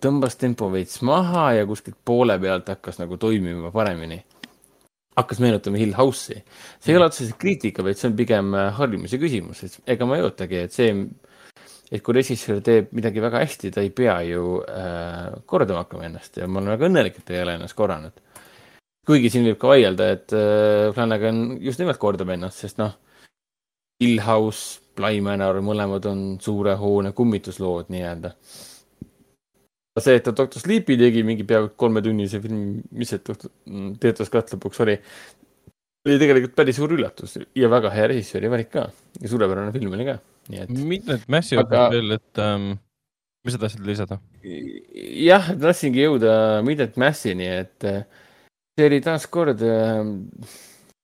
tõmbas 0.00 0.38
tempo 0.40 0.70
veits 0.72 1.02
maha 1.02 1.52
ja 1.58 1.66
kuskilt 1.66 1.98
poole 2.04 2.38
pealt 2.40 2.68
hakkas 2.68 2.98
nagu 3.02 3.16
toimima 3.16 3.70
paremini 3.70 4.22
hakkas 5.16 5.40
meenutama 5.40 5.76
Hill 5.80 5.94
House'i. 5.96 6.42
see 6.80 6.92
ei 6.92 6.96
ole 6.96 7.06
otseselt 7.10 7.38
kriitika, 7.38 7.84
vaid 7.84 8.00
see 8.00 8.08
on 8.10 8.16
pigem 8.16 8.54
äh, 8.56 8.70
harjumuse 8.78 9.20
küsimus, 9.20 9.62
et 9.66 9.94
ega 9.94 10.08
ma 10.08 10.18
ei 10.18 10.26
ootagi, 10.26 10.64
et 10.66 10.76
see, 10.76 10.92
et 11.92 12.02
kui 12.04 12.16
režissöör 12.16 12.62
teeb 12.64 12.92
midagi 12.96 13.22
väga 13.24 13.42
hästi, 13.44 13.72
ta 13.74 13.84
ei 13.84 13.92
pea 13.94 14.18
ju 14.30 14.60
äh, 14.64 15.32
kordama 15.46 15.84
hakkama 15.84 16.08
ennast 16.08 16.40
ja 16.40 16.48
ma 16.48 16.60
olen 16.60 16.74
väga 16.76 16.88
õnnelik, 16.88 17.18
et 17.18 17.28
ta 17.28 17.36
ei 17.36 17.44
ole 17.44 17.58
ennast 17.58 17.76
korranud. 17.78 18.22
kuigi 19.06 19.32
siin 19.34 19.48
võib 19.50 19.58
ka 19.60 19.72
vaielda, 19.74 20.12
et 20.16 20.36
äh, 20.36 20.92
Flanagan 20.96 21.58
just 21.60 21.82
nimelt 21.82 22.00
kordab 22.00 22.32
ennast, 22.32 22.64
sest 22.64 22.80
noh, 22.80 22.96
Hill 24.02 24.22
House, 24.24 24.80
Bly 24.96 25.22
Manor, 25.24 25.62
mõlemad 25.64 26.06
on 26.10 26.22
suure 26.42 26.76
hoone 26.80 27.12
kummituslood 27.16 27.90
nii-öelda 27.92 28.34
see, 30.00 30.16
et 30.16 30.24
ta 30.24 30.32
Doctor 30.36 30.62
Sleepi 30.62 30.96
tegi 31.00 31.22
mingi 31.26 31.44
peaaegu 31.48 31.74
kolmetunnise 31.80 32.40
filmi, 32.42 32.80
mis 32.96 33.12
see 33.12 33.20
töötas 34.00 34.32
ka 34.32 34.44
lõpuks 34.54 34.80
oli, 34.84 34.96
oli 36.08 36.16
tegelikult 36.22 36.56
päris 36.56 36.78
suur 36.80 36.94
üllatus 36.96 37.36
ja 37.58 37.70
väga 37.72 37.92
hea 37.92 38.08
režissööri 38.14 38.50
valik 38.52 38.72
ka 38.72 38.86
ja 39.20 39.32
suurepärane 39.32 39.74
film 39.74 39.92
oli 39.92 40.08
ka, 40.08 40.16
nii 40.52 40.64
et. 40.64 40.72
mitmed 40.94 41.28
Massi 41.32 41.60
aga... 41.60 41.86
veel, 41.92 42.16
et 42.16 42.42
ähm, 42.42 42.72
mis 43.44 43.56
sa 43.56 43.62
tahtsid 43.66 43.84
lisada? 43.86 44.20
jah, 44.42 45.52
tahtsingi 45.60 46.06
jõuda 46.06 46.34
Midnight 46.64 46.96
Massini, 47.00 47.50
et 47.60 47.88
äh, 47.88 48.06
see 48.78 48.88
oli 48.88 49.02
taaskord 49.04 49.60
äh, 49.66 50.00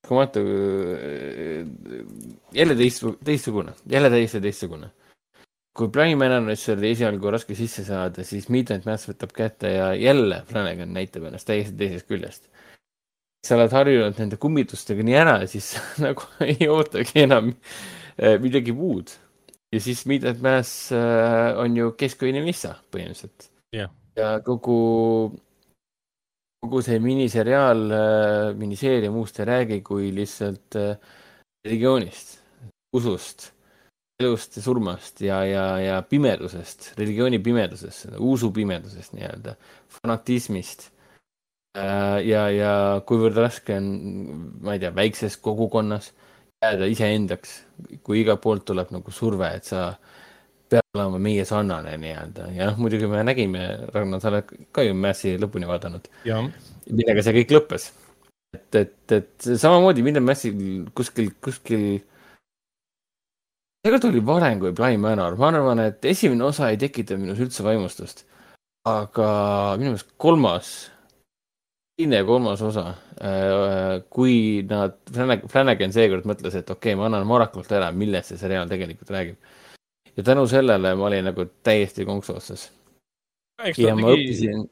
uskumatu 0.09 0.41
äh,, 0.41 1.69
jälle 2.57 2.79
teist, 2.81 3.05
teistsugune, 3.25 3.77
jälle 3.93 4.11
täiesti 4.11 4.41
teistsugune 4.41 4.89
kui 5.79 5.91
Prime 5.95 6.19
Managerisse 6.19 6.75
oli 6.75 6.91
esialgu 6.91 7.31
raske 7.31 7.55
sisse 7.59 7.85
saada, 7.87 8.25
siis 8.27 8.49
Midnight 8.51 8.87
Mass 8.89 9.07
võtab 9.09 9.33
kätte 9.37 9.71
ja 9.77 9.93
jälle 9.95 10.41
Flanagan 10.49 10.91
näitab 10.97 11.29
ennast 11.29 11.47
täiesti 11.49 11.77
teisest 11.79 12.09
küljest. 12.11 12.49
sa 13.47 13.55
oled 13.55 13.73
harjunud 13.73 14.19
nende 14.19 14.37
kummitustega 14.43 15.05
nii 15.07 15.15
ära, 15.17 15.37
siis 15.47 15.77
nagu 16.05 16.27
ei 16.43 16.67
ootagi 16.69 17.23
enam 17.23 17.53
eh, 18.19 18.35
midagi 18.43 18.75
muud. 18.75 19.15
ja 19.73 19.81
siis 19.81 20.05
Midnight 20.11 20.43
Mass 20.43 20.91
äh, 20.93 21.55
on 21.63 21.77
ju 21.77 21.93
kesköine 21.93 22.43
missa 22.43 22.75
põhimõtteliselt 22.91 23.51
Jah. 23.77 23.93
ja 24.17 24.39
kogu, 24.43 24.79
kogu 26.63 26.83
see 26.83 26.99
miniseriaal 27.03 27.85
äh,, 27.95 28.57
miniseeria 28.59 29.13
muust 29.15 29.39
ei 29.41 29.47
räägi 29.49 29.81
kui 29.87 30.11
lihtsalt 30.15 30.77
äh, 30.79 30.97
religioonist, 31.67 32.39
usust, 32.97 33.51
elust 34.23 34.59
ja 34.59 34.63
surmast 34.63 35.21
ja, 35.23 35.43
ja, 35.47 35.65
ja 35.79 35.99
pimedusest, 36.03 36.93
religiooni 36.99 37.39
pimedusest, 37.39 38.09
usu 38.19 38.51
pimedusest 38.55 39.15
nii-öelda, 39.15 39.55
fanatismist. 39.99 40.89
Äh, 41.79 42.25
ja, 42.27 42.49
ja 42.51 42.73
kuivõrd 43.07 43.39
raske 43.39 43.77
on, 43.79 43.91
ma 44.65 44.75
ei 44.75 44.83
tea, 44.83 44.91
väikses 44.97 45.39
kogukonnas 45.45 46.11
jääda 46.65 46.89
iseendaks, 46.91 47.53
kui 48.03 48.25
igalt 48.25 48.43
poolt 48.43 48.65
tuleb 48.67 48.91
nagu 48.91 49.15
surve, 49.15 49.53
et 49.55 49.69
sa 49.69 49.93
pead 50.73 50.99
olema 50.99 51.21
meie 51.23 51.45
sarnane 51.49 51.95
nii-öelda 52.01 52.51
ja 52.57 52.69
noh, 52.71 52.83
muidugi 52.83 53.09
me 53.11 53.23
nägime, 53.27 53.65
Ragnar, 53.95 54.21
sa 54.23 54.33
oled 54.33 54.53
ka 54.75 54.85
ju 54.87 54.97
Massi 54.99 55.37
lõpuni 55.41 55.69
vaadanud, 55.69 56.11
jah, 56.29 56.45
millega 56.91 57.25
see 57.25 57.37
kõik 57.41 57.57
lõppes. 57.57 57.91
et, 58.57 58.81
et, 58.83 59.17
et 59.17 59.49
samamoodi 59.49 60.05
William 60.05 60.27
Massil 60.29 60.89
kuskil, 60.97 61.33
kuskil 61.45 62.01
tegelikult 63.85 64.11
oli 64.11 64.25
varem 64.27 64.61
kui 64.61 64.75
Blind 64.77 65.03
Manor, 65.03 65.37
ma 65.41 65.53
arvan, 65.53 65.83
et 65.87 66.05
esimene 66.09 66.45
osa 66.49 66.73
ei 66.73 66.79
tekita 66.81 67.17
minus 67.21 67.41
üldse 67.43 67.65
vaimustust. 67.67 68.27
aga 68.89 69.29
minu 69.77 69.93
meelest 69.93 70.15
kolmas, 70.17 70.69
teine 71.99 72.23
ja 72.23 72.25
kolmas 72.25 72.63
osa, 72.65 72.95
kui 74.15 74.63
nad, 74.69 74.97
Flanagan 75.51 75.93
seekord 75.93 76.29
mõtles, 76.31 76.55
et 76.57 76.71
okei 76.71 76.95
okay,, 76.95 76.99
ma 76.99 77.09
annan 77.11 77.27
varakult 77.29 77.73
ära, 77.75 77.91
millest 77.93 78.33
see 78.33 78.41
seriaal 78.41 78.71
tegelikult 78.71 79.11
räägib. 79.13 79.37
Ja 80.19 80.25
tänu 80.27 80.47
sellele 80.51 80.95
ma 80.99 81.07
olin 81.07 81.31
nagu 81.31 81.47
täiesti 81.63 82.07
konksu 82.09 82.35
otsas. 82.41 82.69
ja 83.79 83.95
ma 83.95 84.11
tegi, 84.11 84.27
õppisin, 84.27 84.65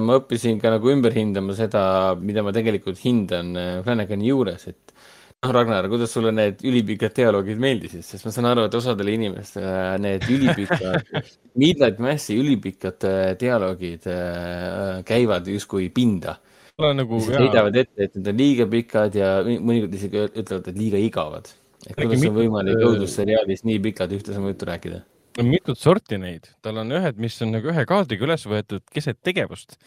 ma 0.00 0.16
õppisin 0.20 0.60
ka 0.60 0.72
nagu 0.72 0.92
ümber 0.92 1.12
hindama 1.16 1.56
seda, 1.56 1.82
mida 2.20 2.44
ma 2.44 2.54
tegelikult 2.56 3.00
hindan 3.04 3.52
äh, 3.56 3.74
Flanagani 3.84 4.32
juures, 4.32 4.64
et 4.72 4.94
noh, 5.42 5.52
Ragnar, 5.52 5.88
kuidas 5.92 6.12
sulle 6.14 6.32
need 6.34 6.64
ülipikad 6.64 7.14
dialoogid 7.16 7.60
meeldisid, 7.60 8.04
sest 8.06 8.26
ma 8.26 8.32
saan 8.34 8.48
aru, 8.52 8.66
et 8.68 8.76
osadele 8.80 9.16
inimestele 9.18 9.72
äh, 9.76 9.94
need 10.00 10.28
ülipikad 10.32 11.12
Midnight 11.60 12.00
Massi 12.00 12.38
ülipikad 12.40 13.08
äh, 13.08 13.32
dialoogid 13.40 14.08
äh, 14.08 15.02
käivad 15.08 15.52
justkui 15.52 15.90
pinda. 15.92 16.38
on 16.82 16.96
nagu 16.96 17.18
heidavad 17.28 17.76
ette, 17.76 18.06
et 18.08 18.14
need 18.16 18.28
on 18.32 18.38
liiga 18.40 18.66
pikad 18.66 19.14
ja 19.14 19.34
mõnikord 19.44 19.92
isegi 19.98 20.24
ütlevad, 20.30 20.70
et 20.72 20.78
liiga 20.80 20.98
igavad. 20.98 21.52
Kuidas 21.90 22.26
on 22.28 22.36
võimalik 22.36 22.78
äh, 22.78 22.86
õudusseriaalis 22.90 23.64
nii 23.68 23.80
pikalt 23.88 24.14
ühte 24.18 24.36
sama 24.36 24.52
juttu 24.52 24.68
rääkida? 24.68 25.02
on 25.40 25.48
mitut 25.48 25.80
sorti 25.80 26.18
neid, 26.20 26.50
tal 26.64 26.82
on 26.82 26.92
ühed, 26.92 27.18
mis 27.22 27.38
on 27.44 27.54
nagu 27.54 27.72
ühe 27.72 27.84
kaadriga 27.88 28.26
üles 28.26 28.44
võetud 28.48 28.84
keset 28.92 29.20
tegevust 29.24 29.78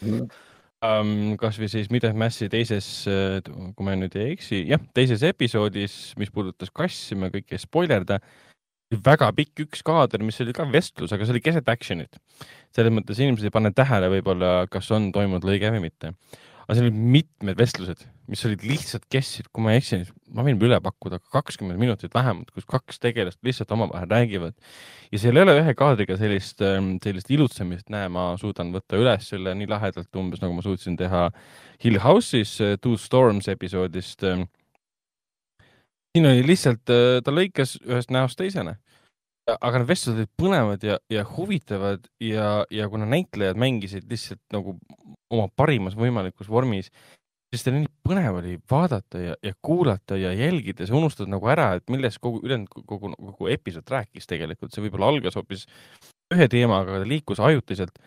um,. 0.84 1.36
kasvõi 1.40 1.68
siis 1.70 1.90
Midnight 1.92 2.18
Massi 2.18 2.48
teises, 2.52 2.88
kui 3.46 3.86
ma 3.86 3.94
nüüd 3.98 4.16
ei 4.18 4.34
eksi, 4.34 4.64
jah, 4.70 4.82
teises 4.96 5.24
episoodis, 5.26 5.96
mis 6.20 6.32
puudutas 6.34 6.72
kassi, 6.74 7.16
ma 7.18 7.30
kõike 7.32 7.56
ei 7.56 7.62
spoilerda. 7.62 8.20
väga 9.02 9.32
pikk 9.34 9.64
üks 9.64 9.82
kaader, 9.82 10.22
mis 10.22 10.38
oli 10.40 10.52
ka 10.54 10.66
vestlus, 10.70 11.12
aga 11.12 11.26
see 11.26 11.34
oli 11.34 11.42
keset 11.42 11.68
action'it. 11.68 12.20
selles 12.74 12.92
mõttes 12.92 13.18
inimesed 13.18 13.48
ei 13.48 13.54
pane 13.54 13.72
tähele 13.72 14.10
võib-olla, 14.12 14.66
kas 14.70 14.90
on 14.90 15.10
toimunud 15.12 15.44
lõige 15.44 15.72
või 15.74 15.88
mitte. 15.88 16.12
Aga 16.66 16.74
seal 16.74 16.88
olid 16.88 16.96
mitmed 17.14 17.58
vestlused, 17.60 18.00
mis 18.26 18.40
olid 18.48 18.64
lihtsalt 18.66 19.04
kestsid, 19.12 19.46
kui 19.54 19.62
ma 19.62 19.72
ei 19.72 19.78
eksi, 19.78 20.00
ma 20.34 20.42
võin 20.46 20.58
üle 20.66 20.78
pakkuda 20.82 21.20
kakskümmend 21.30 21.78
minutit 21.78 22.14
vähemalt, 22.14 22.50
kus 22.54 22.66
kaks 22.66 22.98
tegelast 23.02 23.38
lihtsalt 23.46 23.70
omavahel 23.76 24.10
räägivad. 24.10 24.56
ja 25.12 25.20
seal 25.22 25.38
ei 25.38 25.44
ole 25.46 25.54
ühe 25.60 25.74
kaadriga 25.78 26.16
sellist, 26.18 26.58
sellist 27.04 27.30
ilutsemist, 27.30 27.86
näe, 27.94 28.10
ma 28.10 28.32
suudan 28.40 28.72
võtta 28.74 28.98
üles 28.98 29.28
selle 29.30 29.54
nii 29.54 29.70
lahedalt 29.70 30.18
umbes 30.18 30.42
nagu 30.42 30.58
ma 30.58 30.66
suutsin 30.66 30.98
teha 30.98 31.28
Hill 31.84 32.02
House'is 32.02 32.56
äh, 32.64 32.74
Two 32.82 32.98
Storms 32.98 33.46
episoodist. 33.52 34.26
siin 36.16 36.26
oli 36.26 36.42
lihtsalt, 36.48 36.82
ta 36.86 37.30
lõikas 37.30 37.76
ühest 37.84 38.10
näost 38.10 38.38
teisene. 38.42 38.80
Aga 39.46 39.80
need 39.80 39.90
vestlused 39.90 40.22
olid 40.22 40.32
põnevad 40.40 40.86
ja, 40.86 40.96
ja 41.12 41.22
huvitavad 41.28 42.08
ja, 42.22 42.64
ja 42.72 42.88
kuna 42.90 43.06
näitlejad 43.08 43.58
mängisid 43.60 44.08
lihtsalt 44.10 44.42
nagu 44.54 44.76
oma 45.32 45.46
parimas 45.56 45.94
võimalikus 45.98 46.50
vormis, 46.50 46.90
siis 47.54 47.64
teil 47.64 47.78
nii 47.78 47.90
põnev 48.06 48.40
oli 48.40 48.56
vaadata 48.70 49.22
ja, 49.22 49.36
ja 49.42 49.54
kuulata 49.62 50.18
ja 50.18 50.32
jälgida, 50.34 50.86
sa 50.86 50.98
unustad 50.98 51.30
nagu 51.30 51.46
ära, 51.50 51.72
et 51.78 51.86
millest 51.92 52.20
kogu 52.22 52.42
ülejäänud 52.42 52.70
kogu, 52.74 53.12
kogu, 53.14 53.48
episood 53.54 53.86
rääkis 53.90 54.26
tegelikult, 54.30 54.74
see 54.74 54.84
võib-olla 54.86 55.12
algas 55.14 55.38
hoopis 55.38 55.66
ühe 56.34 56.50
teemaga, 56.50 56.98
ta 56.98 57.08
liikus 57.08 57.42
ajutiselt 57.42 57.98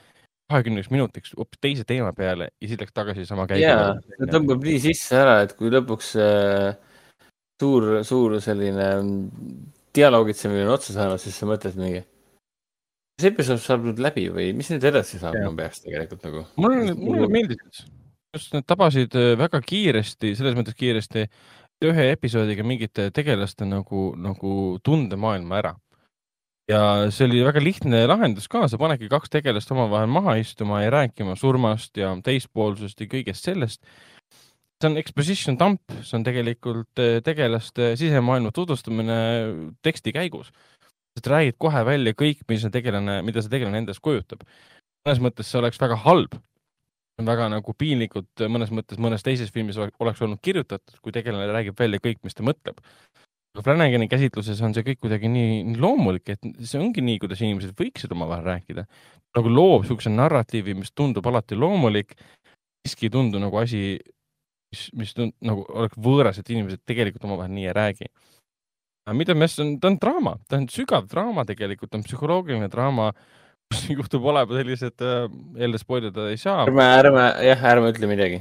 kahekümneks 0.50 0.92
minutiks 0.92 1.36
hoopis 1.38 1.62
teise 1.64 1.88
teema 1.88 2.12
peale 2.18 2.50
ja 2.52 2.68
siis 2.68 2.80
läks 2.82 2.96
tagasi 2.96 3.28
sama 3.30 3.48
käigu 3.48 3.64
jaa, 3.64 3.96
ta 4.20 4.32
tõmbab 4.34 4.64
nii 4.66 4.80
sisse 4.90 5.20
ära, 5.20 5.40
et 5.46 5.56
kui 5.56 5.72
lõpuks 5.72 6.16
äh, 6.20 6.72
suur, 7.62 7.92
suur 8.08 8.40
selline 8.44 8.90
mm, 10.00 10.02
dialoogitsemine 10.02 10.66
on 10.66 10.74
otsa 10.78 10.96
saanud, 10.96 11.22
siis 11.22 11.38
sa 11.38 11.50
mõtled 11.50 11.78
mingi. 11.80 12.04
see 13.20 13.34
episood 13.34 13.60
saab 13.60 13.84
nüüd 13.84 14.00
läbi 14.00 14.30
või 14.32 14.54
mis 14.56 14.70
nüüd 14.72 14.86
edasi 14.88 15.20
saab, 15.20 15.36
ma 15.44 15.52
peaks 15.58 15.84
tegelikult 15.84 16.24
nagu. 16.24 16.46
mulle, 16.56 16.94
mulle 16.96 17.28
meeldis, 17.28 17.84
just 18.34 18.54
need 18.54 18.68
tabasid 18.70 19.16
äh, 19.20 19.36
väga 19.40 19.62
kiiresti, 19.62 20.36
selles 20.38 20.56
mõttes 20.58 20.78
kiiresti, 20.80 21.26
ühe 21.86 22.10
episoodiga 22.14 22.64
mingite 22.68 23.10
tegelaste 23.16 23.68
nagu, 23.68 24.14
nagu 24.20 24.80
tundemaailma 24.84 25.62
ära. 25.62 25.76
ja 26.70 27.10
see 27.10 27.26
oli 27.26 27.44
väga 27.44 27.62
lihtne 27.64 28.04
lahendus 28.08 28.48
ka, 28.48 28.68
sa 28.70 28.78
panedki 28.78 29.10
kaks 29.10 29.32
tegelast 29.34 29.72
omavahel 29.74 30.08
maha 30.12 30.36
istuma 30.38 30.84
ja 30.84 30.92
rääkima 30.94 31.36
surmast 31.40 31.98
ja 31.98 32.14
teispoolsusest 32.24 33.02
ja 33.02 33.10
kõigest 33.10 33.48
sellest. 33.48 33.82
See 34.80 34.90
on 34.90 34.98
exposition 34.98 35.58
dump, 35.60 35.82
see 36.02 36.18
on 36.18 36.24
tegelikult 36.24 37.02
äh, 37.04 37.20
tegelaste 37.24 37.94
sisemaailma 38.00 38.52
tutvustamine 38.56 39.20
teksti 39.84 40.14
käigus. 40.16 40.52
sa 41.20 41.32
räägid 41.34 41.58
kohe 41.60 41.82
välja 41.86 42.14
kõik, 42.16 42.46
mis 42.48 42.62
see 42.64 42.72
tegelane, 42.72 43.22
mida 43.28 43.42
see 43.42 43.52
tegelane 43.52 43.82
endast 43.84 44.00
kujutab. 44.00 44.46
mõnes 45.08 45.20
mõttes 45.20 45.52
see 45.52 45.60
oleks 45.60 45.80
väga 45.82 45.96
halb 46.06 46.40
on 47.20 47.28
väga 47.28 47.50
nagu 47.52 47.76
piinlikult 47.76 48.46
mõnes 48.52 48.72
mõttes 48.72 49.00
mõnes 49.02 49.24
teises 49.26 49.52
filmis 49.52 49.78
ole- 49.78 49.92
oleks 50.00 50.22
olnud 50.24 50.40
kirjutatud, 50.42 51.00
kui 51.04 51.12
tegelane 51.16 51.52
räägib 51.52 51.80
välja 51.80 52.00
kõik, 52.00 52.22
mis 52.24 52.36
ta 52.36 52.44
mõtleb. 52.44 52.80
aga 53.56 53.64
Flanagani 53.66 54.08
käsitluses 54.08 54.62
on 54.62 54.74
see 54.74 54.86
kõik 54.86 55.00
kuidagi 55.04 55.28
nii, 55.28 55.64
nii 55.72 55.80
loomulik, 55.82 56.30
et 56.30 56.40
see 56.62 56.80
ongi 56.80 57.02
nii, 57.02 57.18
kuidas 57.20 57.42
inimesed 57.42 57.74
võiksid 57.76 58.12
omavahel 58.16 58.46
rääkida. 58.46 58.86
nagu 59.36 59.50
loob 59.50 59.84
niisuguse 59.84 60.10
narratiivi, 60.10 60.74
mis 60.74 60.92
tundub 60.92 61.26
alati 61.28 61.56
loomulik, 61.56 62.16
siiski 62.86 63.10
ei 63.10 63.10
tundu 63.10 63.40
nagu 63.40 63.58
asi, 63.58 64.00
mis, 64.74 64.86
mis 65.02 65.16
tund, 65.18 65.36
nagu 65.46 65.66
oleks 65.70 66.00
võõras, 66.00 66.40
et 66.40 66.54
inimesed 66.54 66.84
tegelikult 66.90 67.26
omavahel 67.30 67.54
nii 67.56 67.70
ei 67.70 67.76
räägi. 67.78 68.14
aga 69.08 69.18
mida 69.18 69.36
me, 69.36 69.50
ta 69.50 69.90
on 69.90 70.00
draama, 70.02 70.38
ta 70.48 70.62
on 70.62 70.70
sügav 70.72 71.10
draama 71.10 71.46
tegelikult, 71.50 71.92
ta 71.92 72.00
on 72.00 72.06
psühholoogiline 72.06 72.70
draama, 72.70 73.10
kus 73.70 73.84
juhtub 73.98 74.26
olema 74.30 74.58
sellised, 74.58 75.04
jälle 75.62 75.80
spoilida 75.82 76.28
ei 76.30 76.38
saa. 76.42 76.64
ärme, 76.66 76.86
ärme, 77.00 77.26
jah, 77.46 77.66
ärme 77.72 77.92
ütle 77.94 78.10
midagi, 78.10 78.40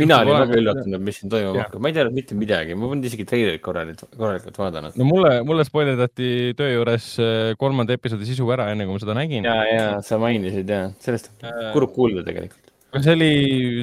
mina 0.00 0.20
olin 0.24 0.38
väga 0.42 0.60
üllatunud, 0.60 1.04
mis 1.04 1.20
siin 1.20 1.32
toimuma 1.32 1.64
hakkab, 1.64 1.84
ma 1.84 1.92
ei 1.92 1.96
teadnud 1.96 2.16
mitte 2.16 2.36
midagi, 2.36 2.76
ma 2.76 2.88
polnud 2.88 3.08
isegi 3.08 3.28
treilerit 3.28 3.64
korralikult, 3.64 4.12
korralikult 4.16 4.60
vaadanud. 4.60 4.96
no 5.00 5.08
mulle, 5.08 5.34
mulle 5.48 5.68
spoilerdati 5.68 6.30
töö 6.56 6.72
juures 6.74 7.12
äh, 7.20 7.52
kolmanda 7.60 7.96
episoodi 7.96 8.28
sisu 8.28 8.48
ära, 8.56 8.70
enne 8.74 8.88
kui 8.88 8.96
ma 8.96 9.04
seda 9.04 9.16
nägin. 9.20 9.48
ja, 9.48 9.58
ja 9.68 9.86
sa 10.04 10.20
mainisid 10.20 10.72
ja 10.72 10.86
sellest 11.00 11.32
on 11.34 11.50
Äh, 11.50 11.72
kurb 11.74 11.92
kuulda 11.94 12.24
tegelikult. 12.26 12.69
See 12.98 13.12
oli, 13.14 13.30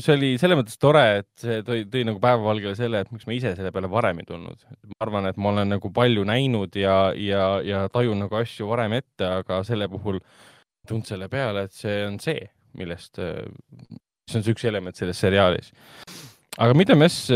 see 0.03 0.13
oli 0.17 0.29
selles 0.41 0.57
mõttes 0.59 0.79
tore, 0.81 1.03
et 1.21 1.29
see 1.39 1.61
tõi, 1.67 1.85
tõi 1.91 2.03
nagu 2.09 2.19
päevavalgele 2.23 2.75
selle, 2.75 3.01
et 3.05 3.11
miks 3.13 3.27
ma 3.29 3.35
ise 3.37 3.53
selle 3.55 3.71
peale 3.75 3.89
varem 3.91 4.19
ei 4.19 4.27
tulnud. 4.27 4.65
ma 4.91 4.97
arvan, 5.05 5.29
et 5.29 5.37
ma 5.39 5.53
olen 5.53 5.71
nagu 5.75 5.91
palju 5.95 6.25
näinud 6.27 6.75
ja, 6.75 6.97
ja, 7.15 7.45
ja 7.63 7.85
tajun 7.93 8.19
nagu 8.25 8.35
asju 8.41 8.67
varem 8.67 8.97
ette, 8.99 9.25
aga 9.41 9.61
selle 9.67 9.87
puhul 9.91 10.19
ei 10.19 10.89
tulnud 10.91 11.07
selle 11.07 11.29
peale, 11.31 11.67
et 11.67 11.75
see 11.75 12.01
on 12.07 12.19
see, 12.23 12.49
millest, 12.79 13.15
see 13.17 14.39
on 14.39 14.43
see 14.43 14.55
üks 14.55 14.67
element 14.67 14.99
selles 14.99 15.19
seriaalis. 15.23 15.71
aga 16.57 16.73
mida 16.73 16.95
me 16.95 17.07
s- 17.07 17.29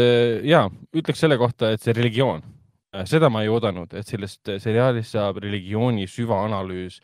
ja 0.44 0.66
ütleks 0.98 1.24
selle 1.24 1.38
kohta, 1.40 1.72
et 1.72 1.82
see 1.82 1.94
religioon, 1.96 2.42
seda 3.08 3.30
ma 3.32 3.44
ei 3.46 3.52
oodanud, 3.54 3.94
et 3.96 4.08
sellest 4.08 4.58
seriaalist 4.60 5.16
saab 5.16 5.38
religiooni 5.44 6.04
süvaanalüüs 6.10 7.00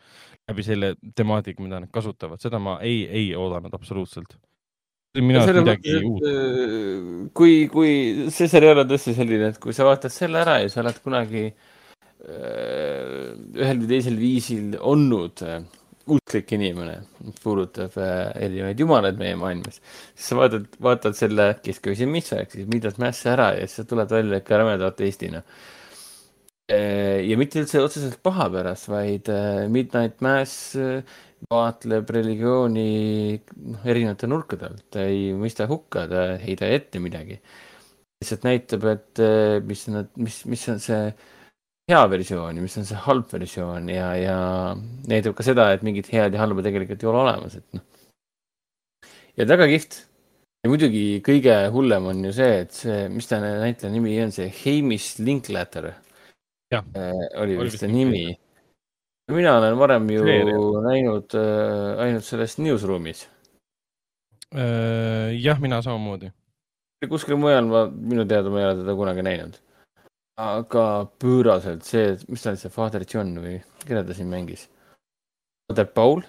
läbi 0.48 0.64
selle 0.64 0.94
temaatika, 1.16 1.62
mida 1.62 1.80
nad 1.80 1.90
kasutavad, 1.92 2.40
seda 2.40 2.58
ma 2.60 2.78
ei, 2.84 3.06
ei 3.08 3.34
oodanud 3.36 3.72
absoluutselt. 3.76 4.36
Minu 5.16 5.40
arust 5.40 5.62
midagi 5.62 5.96
uut. 6.04 6.26
äh, 6.28 7.30
kui, 7.36 7.54
kui 7.72 7.92
see 8.34 8.48
seriaal 8.50 8.84
on 8.84 8.90
tõesti 8.90 9.14
selline, 9.16 9.52
et 9.54 9.58
kui 9.62 9.74
sa 9.76 9.86
vaatad 9.88 10.12
selle 10.12 10.42
ära 10.42 10.58
ja 10.62 10.70
sa 10.72 10.82
oled 10.82 11.00
kunagi 11.04 11.46
äh, 11.48 13.32
ühel 13.56 13.82
või 13.82 13.90
teisel 13.94 14.18
viisil 14.20 14.76
olnud 14.78 15.42
äh, 15.46 15.62
usklik 16.08 16.52
inimene, 16.56 17.00
mis 17.24 17.40
puudutab 17.44 17.96
äh, 18.00 18.28
erinevaid 18.44 18.84
jumalaid 18.84 19.18
meie 19.20 19.38
maailmas, 19.40 19.80
siis 20.12 20.30
sa 20.30 20.38
vaatad, 20.38 20.68
vaatad 20.84 21.16
selle 21.18 21.50
kesköise 21.64 22.08
missa 22.08 22.42
ehk 22.42 22.54
siis 22.54 22.68
Midnight 22.70 23.00
Mass'i 23.02 23.32
ära 23.32 23.50
ja 23.56 23.66
siis 23.66 23.82
sa 23.82 23.88
tuled 23.88 24.12
välja 24.12 24.40
ikka 24.42 24.60
rämeda 24.62 24.92
ateistina. 24.92 25.42
ja 26.68 27.36
mitte 27.40 27.62
üldse 27.62 27.80
otseselt 27.80 28.18
paha 28.22 28.50
pärast, 28.52 28.90
vaid 28.92 29.30
äh, 29.32 29.64
Midnight 29.72 30.20
Mass 30.20 30.76
äh, 30.76 31.00
vaatleb 31.46 32.10
religiooni 32.10 33.38
noh, 33.38 33.82
erinevate 33.86 34.28
nurkade 34.30 34.68
alt, 34.68 34.84
ta 34.94 35.04
ei 35.06 35.32
mõista 35.38 35.68
hukka, 35.70 36.06
ta 36.10 36.24
ei 36.34 36.38
heida 36.46 36.70
ette 36.74 37.02
midagi. 37.02 37.38
lihtsalt 38.18 38.46
näitab, 38.46 38.84
et 38.90 39.20
äh, 39.22 39.58
mis 39.62 39.84
nad, 39.94 40.08
mis, 40.18 40.40
mis 40.50 40.64
on 40.72 40.80
see 40.82 41.12
hea 41.88 42.00
versioon 42.10 42.58
ja 42.58 42.64
mis 42.64 42.74
on 42.80 42.88
see 42.88 42.98
halb 43.04 43.30
versioon 43.30 43.86
ja, 43.92 44.08
ja 44.18 44.38
näitab 45.08 45.36
ka 45.38 45.46
seda, 45.46 45.70
et 45.72 45.84
mingit 45.86 46.10
head 46.12 46.34
ja 46.34 46.42
halba 46.42 46.64
tegelikult 46.66 47.04
ei 47.04 47.10
ole 47.12 47.22
olemas, 47.22 47.56
et 47.60 47.78
noh. 47.78 47.86
ja 49.38 49.46
väga 49.48 49.70
kihvt 49.70 50.00
ja 50.64 50.72
muidugi 50.72 51.04
kõige 51.24 51.54
hullem 51.74 52.10
on 52.10 52.26
ju 52.26 52.34
see, 52.34 52.58
et 52.64 52.74
see, 52.74 52.98
mis 53.12 53.30
ta 53.30 53.38
näitleja 53.44 53.94
nimi 53.94 54.18
on, 54.24 54.34
see 54.34 54.50
Hamish 54.50 55.22
Linklater 55.22 55.92
äh, 55.92 57.24
oli 57.38 57.56
vist 57.62 57.80
ta 57.84 57.90
nimi. 57.90 58.26
Mina 59.28 59.58
olen 59.58 59.78
varem 59.78 60.10
ju 60.10 60.24
Seeria. 60.24 60.58
näinud 60.88 61.34
äh, 61.34 62.00
ainult 62.04 62.24
selles 62.24 62.58
Newsroom'is. 62.58 63.28
Äh, 64.54 65.36
jah, 65.36 65.60
mina 65.60 65.82
samamoodi. 65.82 66.32
kuskil 67.08 67.36
mujal 67.36 67.66
ma, 67.68 67.86
minu 67.90 68.24
teada 68.26 68.50
ma 68.50 68.60
ei 68.60 68.66
ole 68.66 68.80
teda 68.80 68.94
kunagi 68.96 69.22
näinud. 69.22 69.58
aga 70.38 71.06
pööraselt 71.18 71.84
see, 71.84 72.16
mis 72.28 72.42
ta 72.42 72.50
oli, 72.50 72.58
see 72.62 72.70
Father 72.70 73.04
John 73.04 73.38
või 73.42 73.58
keda 73.84 74.04
ta 74.06 74.14
siin 74.14 74.30
mängis? 74.30 74.68
Father 75.68 75.86
Paul? 75.86 76.22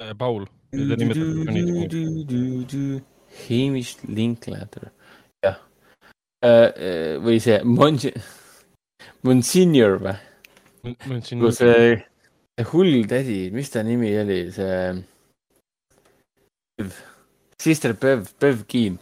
Äh, 0.00 0.14
Paul, 0.18 0.46
nii. 0.72 3.02
Hamish 3.44 3.98
Linklater, 4.06 4.92
jah. 5.42 5.58
või 7.24 7.40
see 7.42 7.58
Mon-, 7.66 7.98
Monsignor 9.26 9.98
või? 10.00 10.14
Ütlesin. 10.84 11.40
kus 11.42 11.58
see, 11.60 11.96
see 12.58 12.66
hull 12.70 13.08
tädi, 13.10 13.40
mis 13.54 13.72
ta 13.72 13.82
nimi 13.86 14.12
oli, 14.20 14.40
see. 14.54 14.78
Sister 17.62 17.94
Bev, 18.00 18.26
Bev 18.42 18.64
Keen. 18.68 18.98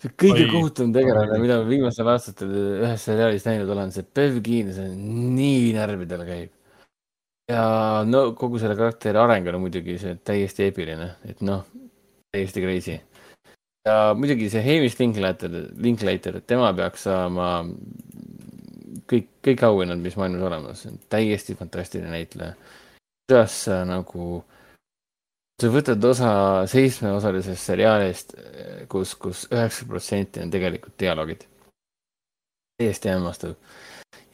see 0.00 0.12
kõige 0.20 0.46
kohutavam 0.48 0.94
tegelane, 0.94 1.36
mida 1.42 1.58
ma 1.60 1.68
viimastel 1.68 2.08
aastatel 2.12 2.52
ühes 2.54 3.04
seriaalis 3.04 3.44
näinud 3.48 3.72
olen, 3.74 3.92
see 3.92 4.06
Bev 4.16 4.40
Keen, 4.44 4.72
see 4.76 4.88
nii 4.94 5.74
närvidele 5.76 6.26
käib. 6.28 6.56
ja 7.50 7.62
no 8.06 8.30
kogu 8.38 8.60
selle 8.62 8.76
karakteri 8.78 9.18
areng 9.18 9.48
on 9.50 9.64
muidugi 9.64 9.98
see 10.00 10.16
täiesti 10.24 10.68
eepiline, 10.68 11.14
et 11.26 11.40
noh, 11.42 11.64
täiesti 12.32 12.62
crazy. 12.62 13.00
ja 13.88 13.96
muidugi 14.16 14.48
see 14.52 14.62
Hamish 14.64 15.00
Linklater, 15.00 15.56
Linklater, 15.76 16.40
tema 16.46 16.70
peaks 16.76 17.08
saama 17.08 17.50
kõik, 19.10 19.28
kõik 19.44 19.64
auhinnad, 19.66 20.00
mis 20.02 20.16
maailmas 20.18 20.46
olemas, 20.46 20.86
täiesti 21.10 21.56
fantastiline 21.58 22.10
näitleja. 22.12 22.54
kuidas 23.28 23.56
sa 23.64 23.82
nagu, 23.86 24.44
sa 25.62 25.70
võtad 25.70 26.04
osa 26.04 26.32
seitsmeosalisest 26.70 27.70
seriaalist, 27.72 28.34
kus, 28.88 29.14
kus 29.14 29.46
üheksa 29.52 29.86
protsenti 29.86 30.42
on 30.42 30.50
tegelikult 30.50 30.98
dialoogid. 30.98 31.44
täiesti 32.78 33.08
hämmastav. 33.08 33.54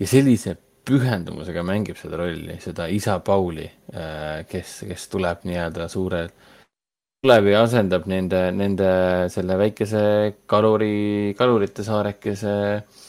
ja 0.00 0.06
sellise 0.06 0.56
pühendumusega 0.86 1.62
mängib 1.66 1.96
seda 1.98 2.16
rolli, 2.20 2.60
seda 2.62 2.86
isa 2.86 3.18
Pauli, 3.18 3.66
kes, 4.48 4.84
kes 4.88 5.08
tuleb 5.08 5.42
nii-öelda 5.48 5.88
suure, 5.90 6.28
tuleb 7.24 7.48
ja 7.50 7.64
asendab 7.66 8.06
nende, 8.06 8.52
nende 8.54 8.88
selle 9.34 9.56
väikese 9.58 10.02
kaluri, 10.46 11.34
kalurite 11.38 11.82
saarekese 11.86 12.54
eh, 12.76 13.05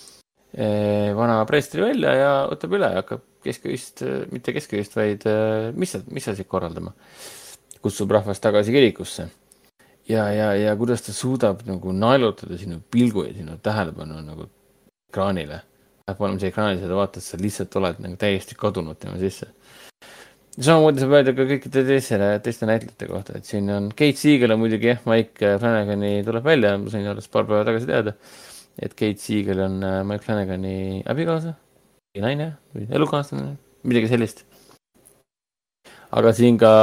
vana 0.58 1.42
preestri 1.46 1.84
välja 1.84 2.14
ja 2.18 2.30
võtab 2.50 2.72
üle 2.74 2.88
ja 2.90 3.02
hakkab 3.04 3.22
keskööist, 3.48 4.04
mitte 4.34 4.54
keskööist, 4.56 4.96
vaid 4.98 5.26
eh, 5.30 5.70
mis 5.78 5.96
sa, 5.96 6.02
mis 6.14 6.28
asja 6.32 6.46
korraldama. 6.48 6.94
kutsub 7.82 8.12
rahvast 8.12 8.42
tagasi 8.42 8.74
kirikusse. 8.74 9.28
ja, 10.10 10.30
ja, 10.32 10.54
ja 10.56 10.76
kuidas 10.76 11.06
ta 11.06 11.14
suudab 11.14 11.62
nagu 11.68 11.92
naelutada 11.94 12.58
sinu 12.58 12.82
pilgu 12.92 13.28
ja 13.28 13.34
sinu 13.34 13.58
tähelepanu 13.64 14.22
nagu 14.24 14.48
ekraanile. 15.12 15.62
Läheb 16.08 16.22
olema 16.24 16.40
see 16.40 16.50
ekraanil, 16.50 16.82
seda 16.82 16.98
vaatad, 16.98 17.24
sa 17.24 17.38
lihtsalt 17.38 17.76
oled 17.76 18.02
nagu 18.04 18.18
täiesti 18.20 18.56
kadunud 18.56 19.00
tema 19.00 19.20
sisse. 19.22 19.52
samamoodi 20.58 21.04
saab 21.04 21.14
öelda 21.14 21.36
ka 21.38 21.46
kõikide 21.52 21.84
teistele, 21.86 22.28
teiste 22.42 22.66
näitlejate 22.66 23.08
kohta, 23.12 23.38
et 23.38 23.46
siin 23.46 23.70
on 23.70 23.92
Kate 23.94 24.18
Siegel 24.18 24.56
on 24.56 24.64
muidugi 24.64 24.90
jah, 24.90 25.04
Mike 25.06 25.58
Flanagani 25.62 26.24
tuleb 26.26 26.44
välja, 26.44 26.78
ma 26.82 26.90
sain 26.90 27.06
alles 27.12 27.28
paar 27.30 27.46
päeva 27.46 27.68
tagasi 27.68 27.86
teada 27.86 28.16
et 28.78 28.94
Kate 28.94 29.22
Siegel 29.22 29.62
on 29.66 29.82
äh, 29.84 30.04
Mike 30.06 30.26
Flanagani 30.26 31.04
abikaasa 31.10 31.56
või 32.16 32.24
naine 32.24 32.52
või 32.76 32.88
elukaaslane, 32.98 33.56
midagi 33.88 34.12
sellist. 34.12 34.44
aga 36.18 36.34
siin 36.34 36.58
ka 36.62 36.74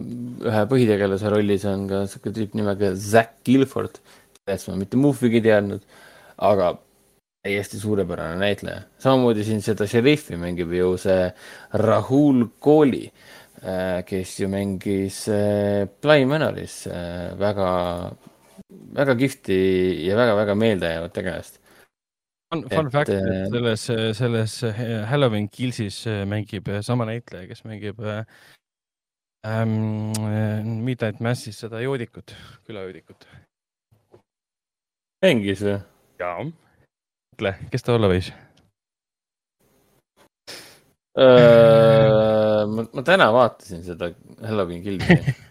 ühe 0.00 0.62
põhitegelase 0.70 1.32
rollis 1.32 1.64
on 1.70 1.88
ka 1.90 2.04
siuke 2.10 2.32
tüüp 2.34 2.56
nimega 2.58 2.94
Zack 2.98 3.44
Gilford, 3.46 4.00
kellest 4.44 4.70
ma 4.70 4.78
mitte 4.80 4.98
muhvigi 5.00 5.38
ei 5.40 5.48
teadnud, 5.50 5.84
aga 6.50 6.72
täiesti 7.44 7.80
suurepärane 7.80 8.40
näitleja. 8.40 8.82
samamoodi 8.98 9.44
siin 9.44 9.62
seda 9.64 9.86
šeriffi 9.88 10.36
mängib 10.40 10.72
ju 10.76 10.96
see 11.00 11.30
Rahul 11.72 12.48
Kohli, 12.60 13.06
kes 14.06 14.34
ju 14.40 14.48
mängis 14.48 15.26
äh, 15.28 15.86
Bly 16.02 16.24
Manoris 16.24 16.86
äh, 16.86 17.38
väga 17.38 18.12
väga 18.70 19.16
kihvti 19.18 19.56
ja 20.06 20.16
väga-väga 20.18 20.54
meeldejäävat 20.58 21.12
tegelast. 21.14 21.60
Fun, 22.50 22.64
fun 22.68 22.86
Et, 22.86 22.92
fact, 22.92 23.10
et 23.14 23.22
äh, 23.22 23.44
selles, 23.52 23.84
selles 24.18 24.54
Halloween 25.06 25.48
Killsis 25.48 26.02
mängib 26.26 26.66
sama 26.82 27.06
näitleja, 27.06 27.46
kes 27.46 27.62
mängib 27.64 28.00
äh, 28.02 28.24
ähm, 29.46 30.10
Midnight 30.82 31.20
Massis 31.22 31.60
seda 31.62 31.80
joodikut, 31.84 32.34
külajoodikut. 32.66 33.28
mängis 35.22 35.62
või? 35.62 35.76
jaa. 36.18 36.46
mõtle, 36.48 37.54
kes 37.70 37.86
ta 37.86 37.94
olla 37.94 38.10
võis? 38.10 38.32
ma, 41.20 42.82
ma 42.82 43.02
täna 43.06 43.30
vaatasin 43.34 43.84
seda 43.84 44.10
Halloween 44.42 44.82
Killi 44.82 45.06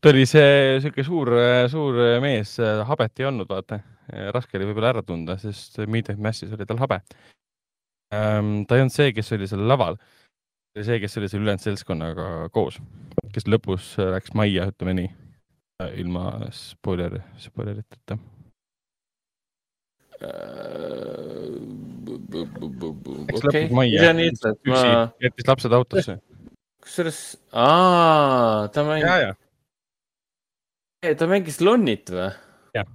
ta 0.00 0.12
oli 0.12 0.26
see 0.30 0.78
sihuke 0.82 1.04
suur, 1.06 1.30
suur 1.70 1.98
mees, 2.22 2.54
habet 2.88 3.22
ei 3.22 3.28
olnud, 3.28 3.48
vaata. 3.50 3.80
raske 4.34 4.56
oli 4.56 4.68
võib-olla 4.70 4.92
ära 4.94 5.02
tunda, 5.04 5.36
sest 5.40 5.80
Midnight 5.84 6.20
Massis 6.22 6.52
oli 6.54 6.66
tal 6.68 6.80
habe. 6.80 7.00
ta 8.10 8.76
ei 8.78 8.84
olnud 8.84 8.94
see, 8.94 9.12
kes 9.16 9.32
oli 9.36 9.48
seal 9.50 9.66
laval. 9.68 9.98
see, 10.78 11.00
kes 11.02 11.18
oli 11.18 11.30
seal 11.30 11.42
ülejäänud 11.42 11.64
seltskonnaga 11.64 12.48
koos, 12.54 12.78
kes 13.34 13.48
lõpus 13.50 13.96
läks 13.98 14.34
majja, 14.38 14.70
ütleme 14.72 14.94
nii. 15.00 15.10
ilma 15.98 16.30
spoiler, 16.54 17.20
spoileriteta. 17.38 18.18
Läks 23.28 23.44
lõpus 23.44 23.74
majja, 23.74 24.14
üksi, 24.14 24.88
jättis 25.26 25.50
lapsed 25.50 25.74
autosse. 25.74 26.18
kusjuures, 26.86 27.20
aa, 27.50 28.70
ta 28.72 28.86
ja 29.02 29.34
ta 30.98 31.28
mängis 31.30 31.60
Lonnit 31.62 32.10
või? 32.10 32.28
Jah. 32.74 32.88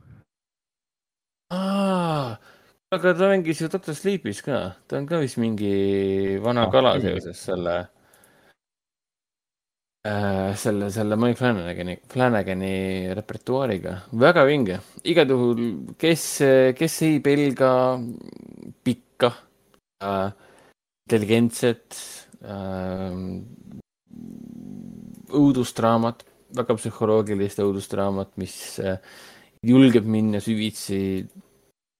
aga 2.94 3.14
ta 3.16 3.30
mängis 3.32 3.62
ju 3.62 3.70
Doctor 3.72 3.96
Sleepis 3.96 4.42
ka, 4.44 4.76
ta 4.88 5.00
on 5.00 5.08
ka 5.08 5.22
vist 5.22 5.40
mingi 5.40 6.38
vana 6.44 6.68
Ah, 6.68 6.72
kala 6.74 6.98
seoses 7.00 7.40
selle 7.40 7.76
äh, 10.04 10.52
selle, 10.60 10.92
selle 10.92 11.16
Mike 11.16 11.40
Flanagani, 11.40 11.96
Flanagani 12.12 12.74
repertuaariga, 13.16 13.96
väga 14.12 14.44
vinge. 14.52 14.82
igal 15.08 15.32
juhul, 15.32 15.64
kes, 15.98 16.28
kes 16.76 17.00
ei 17.08 17.22
pelga 17.24 17.72
pikka 18.84 19.32
äh,, 20.04 20.28
intelligentset 21.08 21.96
äh, 22.44 23.16
õudusdraamat, 25.34 26.28
väga 26.58 26.76
psühholoogilist 26.78 27.62
õudusdraamat, 27.64 28.34
mis 28.42 28.58
äh, 28.84 29.00
julgeb 29.64 30.06
minna 30.10 30.42
süvitsi 30.44 31.00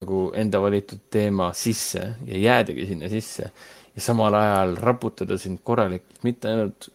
nagu 0.04 0.26
enda 0.36 0.60
valitud 0.62 1.06
teema 1.14 1.52
sisse 1.56 2.02
ja 2.28 2.42
jäädagi 2.42 2.90
sinna 2.90 3.10
sisse 3.12 3.48
ja 3.96 4.02
samal 4.02 4.36
ajal 4.36 4.76
raputada 4.82 5.38
sind 5.40 5.62
korralikult, 5.64 6.20
mitte 6.28 6.52
ainult 6.52 6.90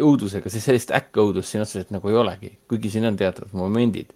õudusega, 0.00 0.50
sest 0.50 0.70
sellist 0.70 0.94
äkkõudust 0.96 1.52
siin 1.52 1.64
otseselt 1.64 1.92
nagu 1.94 2.10
ei 2.10 2.18
olegi, 2.18 2.52
kuigi 2.70 2.92
siin 2.94 3.08
on 3.10 3.18
teatavad 3.20 3.52
momendid. 3.58 4.14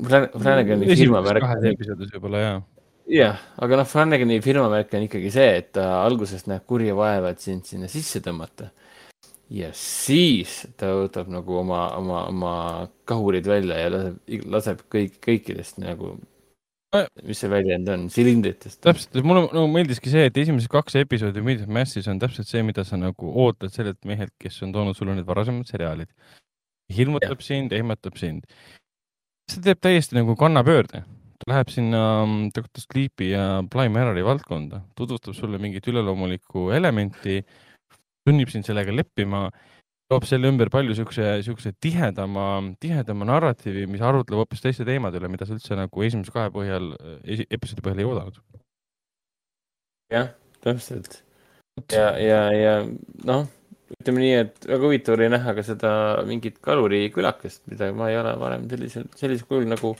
Flanagani 0.00 0.88
firma 0.90 0.92
esimeses 0.96 1.26
värk 1.28 1.44
kahes 1.44 1.66
episoodis 1.70 2.12
võib-olla 2.16 2.42
jaa. 2.42 2.56
jah, 3.14 3.44
aga 3.64 3.80
noh, 3.80 3.88
Flanagani 3.88 4.40
firma 4.44 4.66
värk 4.72 4.96
on 4.98 5.06
ikkagi 5.06 5.32
see, 5.34 5.48
et 5.62 5.70
ta 5.78 5.86
algusest 6.02 6.50
näeb 6.50 6.66
kurja 6.68 6.96
vaeva, 6.98 7.32
et 7.32 7.44
sind 7.44 7.68
sinna 7.68 7.88
sisse 7.90 8.22
tõmmata. 8.24 8.70
Ja 9.50 9.70
siis 9.74 10.60
ta 10.78 10.92
võtab 10.94 11.30
nagu 11.32 11.60
oma, 11.60 11.84
oma, 11.98 12.24
oma 12.30 12.54
kahurid 13.10 13.48
välja 13.50 13.78
ja 13.80 13.92
laseb, 13.94 14.18
laseb 14.50 14.84
kõik, 14.92 15.18
kõikidest 15.24 15.80
nagu 15.82 16.14
mis 17.22 17.38
see 17.38 17.50
väljend 17.50 17.88
on, 17.92 18.08
silindritest. 18.10 18.80
täpselt, 18.82 19.20
mulle 19.22 19.44
nagu 19.46 19.68
meeldiski 19.70 20.10
see, 20.10 20.26
et 20.26 20.38
esimesed 20.42 20.70
kaks 20.72 20.98
episoodi 20.98 21.42
Midnight 21.46 21.70
Massis 21.70 22.08
on 22.10 22.18
täpselt 22.22 22.50
see, 22.50 22.64
mida 22.66 22.82
sa 22.86 22.98
nagu 22.98 23.30
ootad 23.44 23.70
sellelt 23.74 24.00
mehelt, 24.08 24.34
kes 24.42 24.58
on 24.66 24.74
toonud 24.74 24.98
sulle 24.98 25.14
need 25.14 25.28
varasemad 25.28 25.70
seriaalid. 25.70 26.10
hirmutab 26.90 27.42
sind, 27.46 27.70
ehmatab 27.72 28.18
sind. 28.18 28.42
see 29.50 29.62
teeb 29.62 29.78
täiesti 29.82 30.18
nagu 30.18 30.34
kannapöörde. 30.38 31.04
ta 31.40 31.52
läheb 31.52 31.70
sinna 31.70 32.02
mm, 32.26 32.50
Doctor 32.56 32.82
Sleepi 32.82 33.30
ja 33.30 33.62
Bly 33.62 33.88
Mirrori 33.88 34.26
valdkonda, 34.26 34.82
tutvustab 34.98 35.34
sulle 35.38 35.62
mingit 35.62 35.86
üleloomulikku 35.86 36.70
elementi, 36.74 37.44
sunnib 38.28 38.50
sind 38.52 38.66
sellega 38.68 38.94
leppima 38.94 39.48
toob 40.10 40.26
selle 40.26 40.50
ümber 40.50 40.70
palju 40.72 40.96
siukse, 40.98 41.26
siukse 41.46 41.72
tihedama, 41.82 42.46
tihedama 42.82 43.28
narratiivi, 43.28 43.86
mis 43.90 44.02
arutleb 44.02 44.42
hoopis 44.42 44.64
teiste 44.64 44.86
teemade 44.88 45.20
üle, 45.20 45.30
mida 45.30 45.46
sa 45.46 45.54
üldse 45.54 45.78
nagu 45.78 46.06
esimese 46.06 46.34
kahe 46.34 46.50
põhjal, 46.54 46.90
episoodi 47.46 47.84
põhjal 47.86 48.02
ei 48.02 48.08
oodanud. 48.08 48.40
jah, 50.10 50.32
täpselt. 50.66 51.20
ja, 51.94 52.08
ja, 52.18 52.42
ja 52.56 52.74
noh, 53.28 53.46
ütleme 54.00 54.24
nii, 54.24 54.34
et 54.42 54.66
väga 54.66 54.82
huvitav 54.88 55.14
oli 55.14 55.30
näha 55.30 55.54
ka 55.54 55.66
seda 55.66 55.92
mingit 56.26 56.58
kalurikülakest, 56.64 57.62
mida 57.70 57.92
ma 57.94 58.10
ei 58.10 58.18
ole 58.18 58.34
varem 58.42 58.66
sellisel, 58.72 59.06
sellisel 59.20 59.46
kujul 59.46 59.70
nagu 59.70 59.94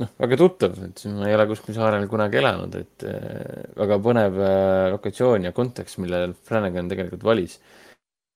noh, 0.00 0.10
väga 0.18 0.38
tuttav, 0.38 0.76
et 0.86 1.02
ma 1.14 1.28
ei 1.28 1.36
ole 1.36 1.46
kuskil 1.50 1.76
saarel 1.76 2.06
kunagi 2.10 2.40
elanud, 2.40 2.76
et 2.80 3.06
äh, 3.08 3.64
väga 3.78 3.98
põnev 4.02 4.38
äh, 4.42 4.90
lokatsioon 4.94 5.48
ja 5.48 5.54
kontekst, 5.56 6.00
mille 6.02 6.26
Flanagan 6.46 6.90
tegelikult 6.90 7.26
valis 7.26 7.58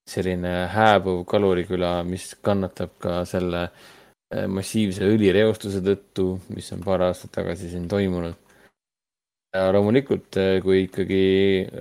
selline 0.08 0.52
hääbuv 0.72 1.24
kaluriküla, 1.28 1.98
mis 2.08 2.30
kannatab 2.44 2.94
ka 3.02 3.20
selle 3.28 3.66
äh, 3.68 4.46
massiivse 4.50 5.08
õlireostuse 5.10 5.82
tõttu, 5.84 6.30
mis 6.54 6.70
on 6.76 6.84
paar 6.86 7.08
aastat 7.08 7.34
tagasi 7.40 7.72
siin 7.72 7.88
toimunud. 7.90 8.36
ja 9.56 9.70
loomulikult, 9.72 10.36
kui 10.62 10.82
ikkagi 10.84 11.22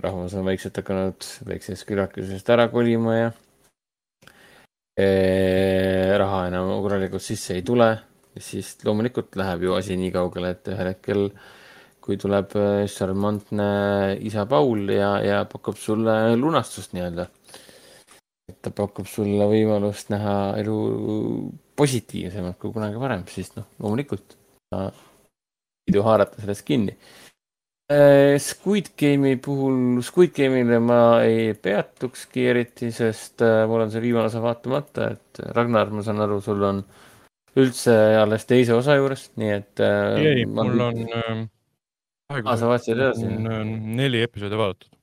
rahvas 0.02 0.34
on 0.40 0.46
vaikselt 0.48 0.78
hakanud 0.80 1.26
väiksest 1.50 1.84
külakesest 1.86 2.50
ära 2.50 2.70
kolima 2.72 3.18
ja 3.18 3.28
raha 6.18 6.40
enam 6.48 6.72
korralikult 6.82 7.22
sisse 7.22 7.54
ei 7.60 7.66
tule, 7.68 7.90
siis 8.44 8.76
loomulikult 8.86 9.36
läheb 9.40 9.68
ju 9.68 9.78
asi 9.78 9.98
nii 10.00 10.12
kaugele, 10.16 10.56
et 10.56 10.74
ühel 10.74 10.92
hetkel 10.92 11.30
kui 12.04 12.16
tuleb 12.20 12.54
šarmantne 12.88 13.70
isa 14.24 14.46
Paul 14.48 14.88
ja, 14.94 15.18
ja 15.24 15.42
pakub 15.50 15.76
sulle 15.80 16.36
lunastust 16.40 16.96
nii-öelda 16.96 17.28
et 18.48 18.60
ta 18.64 18.72
pakub 18.72 19.08
sulle 19.12 19.46
võimalust 19.50 20.12
näha 20.14 20.34
elu 20.62 20.78
positiivsemalt 21.78 22.58
kui 22.62 22.72
kunagi 22.76 23.00
varem, 23.02 23.26
siis 23.28 23.52
noh, 23.58 23.68
loomulikult 23.84 24.38
ei 24.78 25.94
tohi 25.94 26.06
haarata 26.06 26.40
sellest 26.42 26.64
kinni. 26.68 26.96
Äh, 27.92 28.36
Squid 28.44 28.94
Game'i 29.00 29.38
puhul, 29.40 30.00
Squid 30.04 30.34
Game'ile 30.36 30.80
ma 30.84 31.02
ei 31.24 31.54
peatukski 31.56 32.48
eriti, 32.52 32.92
sest 32.96 33.44
äh, 33.44 33.62
mul 33.68 33.86
on 33.86 33.92
see 33.92 34.04
viimane 34.04 34.32
osa 34.32 34.42
vaatamata, 34.44 35.12
et 35.16 35.44
Ragnar, 35.56 35.92
ma 35.96 36.04
saan 36.04 36.24
aru, 36.24 36.40
sul 36.44 36.64
on 36.68 36.82
üldse 37.58 37.96
alles 38.22 38.46
teise 38.50 38.76
osa 38.76 38.98
juures, 39.00 39.30
nii 39.40 39.56
et. 39.56 39.74
Äh, 39.80 40.20
ei, 40.20 40.28
ei, 40.42 40.46
mul 40.46 40.86
on 40.90 41.02
äh,. 41.08 41.44
aa, 42.44 42.56
sa 42.58 42.70
vaatasid 42.70 42.98
edasi? 42.98 43.28
neli 43.98 44.22
episoodi 44.28 44.60
vaadatud. 44.60 44.94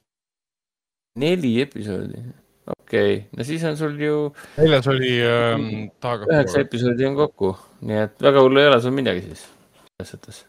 neli 1.18 1.56
episoodi 1.62 2.24
okei 2.66 3.16
okay., 3.16 3.28
no 3.36 3.44
siis 3.44 3.64
on 3.64 3.76
sul 3.76 4.00
ju. 4.00 4.32
neljas 4.56 4.88
oli 4.88 5.12
ähm, 5.22 5.68
Taga. 6.00 6.28
üheksa 6.30 6.64
episoodi 6.64 7.06
on 7.08 7.16
kokku, 7.18 7.54
nii 7.84 8.02
et 8.06 8.26
väga 8.28 8.42
hullu 8.44 8.60
ei 8.60 8.68
ole 8.70 8.80
sul 8.80 8.94
midagi 8.96 9.24
siis, 9.26 9.44
selles 9.92 10.12
suhtes. 10.14 10.44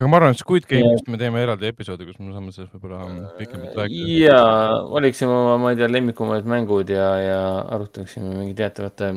aga 0.00 0.10
ma 0.10 0.18
arvan, 0.18 0.34
et 0.34 0.42
Squid 0.42 0.66
Game'ist 0.70 1.10
me 1.12 1.20
teeme 1.20 1.42
eraldi 1.44 1.70
episoodi, 1.70 2.08
kus 2.08 2.18
me 2.18 2.34
saame 2.34 2.54
sellest 2.54 2.74
võib-olla 2.74 3.04
ähm, 3.06 3.20
pikemalt 3.38 3.78
rääkida. 3.82 4.16
ja 4.24 4.40
valiksime 4.90 5.36
oma, 5.36 5.60
ma 5.62 5.74
ei 5.74 5.78
tea, 5.82 5.90
lemmikumad 5.92 6.48
mängud 6.56 6.90
ja, 6.90 7.12
ja 7.22 7.44
arutaksime 7.76 8.34
mingi 8.34 8.58
teatavate 8.58 9.14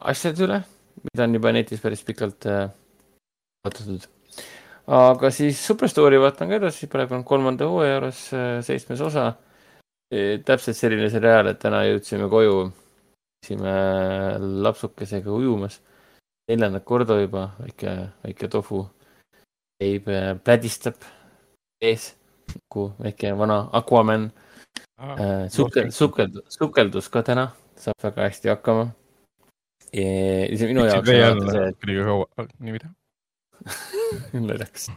asjade 0.00 0.46
üle, 0.46 0.62
mida 1.04 1.26
on 1.26 1.36
juba 1.36 1.52
netis 1.52 1.82
päris 1.82 2.02
pikalt 2.06 2.46
äh, 2.48 2.70
vaadatud 3.64 4.08
aga 4.90 5.30
siis 5.30 5.60
Superstory 5.62 6.18
vaatan 6.20 6.50
ka 6.50 6.58
edasi, 6.58 6.88
praegu 6.90 7.14
on 7.18 7.24
kolmanda 7.24 7.68
hooaja 7.70 7.98
juures 7.98 8.26
äh, 8.34 8.58
seitsmes 8.66 9.00
osa 9.04 9.32
täpselt 10.10 10.74
selline 10.74 11.06
seriaal, 11.06 11.52
et 11.52 11.60
täna 11.62 11.84
jõudsime 11.86 12.26
koju, 12.32 12.54
käisime 13.38 13.74
lapsukesega 14.66 15.30
ujumas. 15.30 15.80
neljandat 16.50 16.82
korda 16.84 17.14
juba, 17.20 17.52
väike, 17.60 17.92
väike 18.24 18.48
tofu 18.50 18.80
käib, 19.78 20.08
plädistab 20.44 20.96
ees 21.80 22.14
nagu 22.48 22.88
väike 22.98 23.30
vana 23.38 23.68
Aquaman 23.72 24.32
ah,. 24.98 25.46
sukel-, 25.48 25.92
sukel-, 25.94 26.42
sukeldus 26.48 27.08
ka 27.08 27.22
täna, 27.22 27.52
saab 27.76 28.02
väga 28.02 28.26
hästi 28.26 28.50
hakkama. 28.50 28.90
Minu 30.70 30.86
jaoks. 30.86 31.10
kõige 31.82 32.06
kaua, 32.06 32.48
nii 32.58 32.78
mida? 32.78 32.92
naljakas 34.32 34.88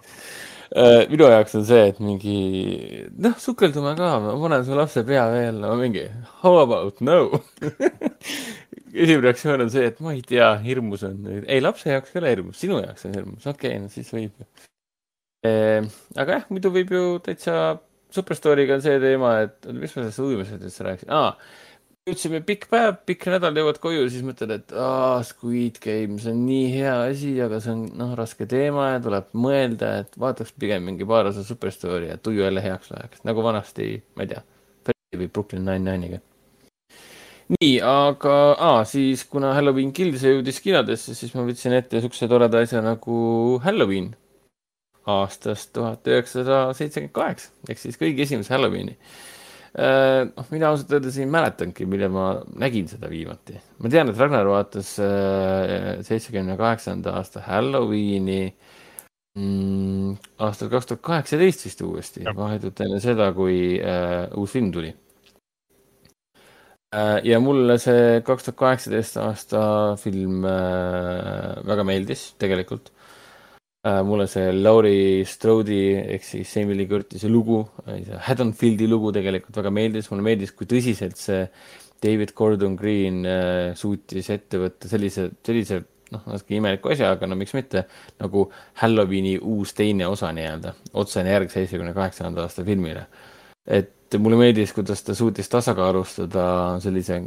Äh, 0.73 1.03
minu 1.05 1.27
jaoks 1.29 1.53
on 1.59 1.65
see, 1.69 1.81
et 1.91 1.99
mingi, 2.01 2.35
noh, 3.21 3.35
sukeldume 3.37 3.91
ka, 3.93 4.07
ma 4.23 4.31
panen 4.41 4.63
su 4.65 4.73
lapse 4.73 5.03
pea 5.05 5.27
veel, 5.29 5.59
no 5.61 5.75
mingi 5.77 6.07
how 6.41 6.63
about 6.63 6.97
no 7.05 7.27
esimene 9.03 9.21
reaktsioon 9.27 9.61
on 9.67 9.69
see, 9.69 9.83
et 9.91 9.99
ma 10.01 10.15
ei 10.15 10.23
tea, 10.25 10.47
hirmus 10.63 11.03
on. 11.05 11.27
ei, 11.43 11.59
lapse 11.61 11.91
jaoks 11.93 12.15
ei 12.15 12.21
ole 12.23 12.31
hirmus, 12.33 12.57
sinu 12.63 12.79
jaoks 12.81 13.05
on 13.05 13.13
hirmus, 13.19 13.45
okei 13.45 13.75
okay,, 13.75 13.83
no 13.83 13.93
siis 13.93 14.09
võib 14.15 14.33
ju 14.41 14.47
e,. 15.45 15.53
aga 16.23 16.39
jah, 16.39 16.49
muidu 16.49 16.73
võib 16.73 16.95
ju 16.95 17.03
täitsa, 17.27 17.59
Superstory'ga 18.13 18.79
on 18.79 18.85
see 18.85 18.97
teema, 19.01 19.35
et 19.45 19.69
mis 19.69 19.93
ma 19.93 19.99
sellest 19.99 20.25
ujumisest 20.25 20.65
üldse 20.71 20.89
rääkisin 20.89 21.13
ah,, 21.13 21.37
jõudsime 22.03 22.41
pikk 22.43 22.67
päev, 22.71 22.97
pikk 23.07 23.29
nädal, 23.31 23.55
jõuad 23.55 23.77
koju, 23.83 24.07
siis 24.11 24.25
mõtled, 24.27 24.51
et 24.57 24.73
aa, 24.75 25.21
Squid 25.23 25.79
Game, 25.83 26.17
see 26.19 26.33
on 26.33 26.41
nii 26.43 26.65
hea 26.73 26.95
asi, 27.05 27.31
aga 27.45 27.61
see 27.63 27.71
on 27.71 27.85
noh, 27.99 28.11
raske 28.19 28.47
teema 28.49 28.89
ja 28.89 28.99
tuleb 29.05 29.29
mõelda, 29.39 29.93
et 30.03 30.17
vaataks 30.19 30.51
pigem 30.59 30.83
mingi 30.89 31.07
paar 31.07 31.31
osa 31.31 31.45
Superstory 31.47 32.11
ja 32.11 32.19
tuju 32.19 32.43
jälle 32.43 32.63
heaks 32.65 32.91
läheks, 32.91 33.23
nagu 33.27 33.45
vanasti, 33.45 33.95
ma 34.17 34.27
ei 34.27 34.33
tea, 34.33 34.43
või 35.15 35.29
Brooklyn 35.31 35.63
Nine-Nine'iga. 35.69 36.19
nii, 37.55 37.73
aga 37.87 38.35
aa, 38.57 38.83
siis 38.89 39.23
kuna 39.29 39.53
Halloween 39.55 39.95
Kills 39.95 40.27
jõudis 40.27 40.59
kinodesse, 40.63 41.15
siis 41.15 41.31
ma 41.37 41.47
võtsin 41.47 41.77
ette 41.79 42.03
siukse 42.03 42.27
toreda 42.27 42.65
asja 42.65 42.83
nagu 42.83 43.61
Halloween 43.63 44.11
aastast 45.07 45.71
tuhat 45.75 46.07
üheksasada 46.07 46.65
seitsekümmend 46.75 47.15
kaheksa 47.15 47.51
ehk 47.67 47.79
siis 47.79 47.99
kõige 47.99 48.23
esimese 48.23 48.53
Halloweeni 48.55 48.95
noh, 49.73 50.49
mina 50.53 50.69
ausalt 50.69 50.91
öeldes 50.93 51.17
ei 51.17 51.25
mäletanudki, 51.29 51.87
millal 51.89 52.11
ma 52.13 52.25
nägin 52.61 52.87
seda 52.91 53.09
viimati. 53.09 53.57
ma 53.81 53.89
tean, 53.89 54.11
et 54.11 54.19
Ragnar 54.21 54.45
vaatas 54.49 54.93
äh, 55.01 56.03
seitsmekümne 56.05 56.57
kaheksanda 56.59 57.15
aasta 57.17 57.41
Halloweeni 57.47 58.41
mm, 59.39 60.11
aastal 60.45 60.69
kaks 60.73 60.91
tuhat 60.91 61.05
kaheksateist 61.09 61.65
vist 61.65 61.81
uuesti, 61.85 62.25
vahetult 62.37 62.83
enne 62.85 63.01
seda, 63.01 63.31
kui 63.33 63.79
äh, 63.81 64.27
uus 64.37 64.53
film 64.53 64.69
tuli 64.75 64.93
äh,. 66.93 67.17
ja 67.25 67.41
mulle 67.41 67.79
see 67.81 68.21
kaks 68.25 68.49
tuhat 68.49 68.61
kaheksateist 68.61 69.17
aasta 69.25 69.63
film 70.01 70.45
äh, 70.45 71.63
väga 71.65 71.87
meeldis 71.89 72.33
tegelikult 72.37 72.93
äh,. 72.93 73.02
Mulle 73.83 74.27
see 74.31 74.51
Laurie 74.55 75.25
Strode 75.27 75.77
ehk 76.15 76.23
siis 76.23 76.51
Jamie 76.55 76.75
Lee 76.77 76.87
Curtis'i 76.87 77.27
lugu, 77.27 77.59
Haddonfieldi 78.27 78.87
lugu 78.87 79.11
tegelikult 79.11 79.57
väga 79.59 79.71
meeldis, 79.75 80.07
mulle 80.11 80.23
meeldis, 80.23 80.53
kui 80.55 80.69
tõsiselt 80.69 81.19
see 81.19 81.41
David 82.03 82.31
Gordon 82.35 82.77
Green 82.79 83.25
äh, 83.27 83.73
suutis 83.75 84.29
ette 84.31 84.61
võtta 84.61 84.87
sellise, 84.91 85.29
sellise 85.43 85.81
noh, 86.15 86.23
natuke 86.31 86.55
imeliku 86.55 86.93
asja, 86.93 87.11
aga 87.15 87.27
no 87.27 87.35
miks 87.39 87.55
mitte, 87.57 87.83
nagu 88.23 88.45
Halloweeni 88.79 89.35
uus 89.39 89.75
teine 89.75 90.07
osa 90.07 90.31
nii-öelda, 90.35 90.75
otsene 91.03 91.35
järg 91.35 91.51
seitsmekümne 91.51 91.91
kaheksanda 91.97 92.45
aasta 92.47 92.63
filmile. 92.67 93.07
et 93.67 94.15
mulle 94.19 94.39
meeldis, 94.39 94.71
kuidas 94.75 95.03
ta 95.03 95.15
suutis 95.15 95.51
tasakaalustada 95.51 96.45
sellise 96.83 97.19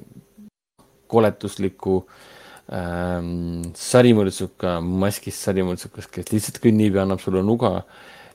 koletusliku 1.13 1.99
äh, 2.01 2.25
ähm, 2.73 3.63
sarimõrtsuka, 3.79 4.79
maskist 4.83 5.47
sarimõrtsukas, 5.47 6.09
kes 6.13 6.33
lihtsalt 6.33 6.61
kõnnib 6.63 6.99
ja 6.99 7.05
annab 7.07 7.23
sulle 7.23 7.43
nuga 7.47 7.81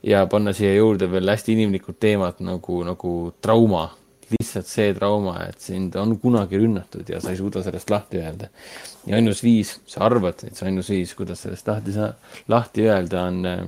ja 0.04 0.24
panna 0.32 0.54
siia 0.56 0.74
juurde 0.76 1.10
veel 1.12 1.30
hästi 1.30 1.56
inimlikud 1.58 2.00
teemad 2.02 2.40
nagu, 2.46 2.82
nagu 2.88 3.12
trauma, 3.44 3.90
lihtsalt 4.32 4.70
see 4.70 4.94
trauma, 4.96 5.36
et 5.50 5.60
sind 5.60 5.96
on 6.00 6.16
kunagi 6.22 6.60
rünnatud 6.62 7.10
ja 7.12 7.20
sa 7.22 7.34
ei 7.34 7.40
suuda 7.40 7.64
sellest 7.66 7.92
lahti 7.92 8.22
öelda. 8.22 8.48
ja 9.06 9.18
ainus 9.18 9.44
viis, 9.44 9.76
sa 9.90 10.06
arvad, 10.06 10.44
et 10.48 10.56
see 10.56 10.70
ainus 10.70 10.90
viis, 10.94 11.14
kuidas 11.18 11.44
sellest 11.44 11.68
lahti 11.68 11.96
saa-, 11.96 12.14
lahti 12.48 12.88
öelda, 12.88 13.26
on 13.28 13.46
äh, 13.46 13.64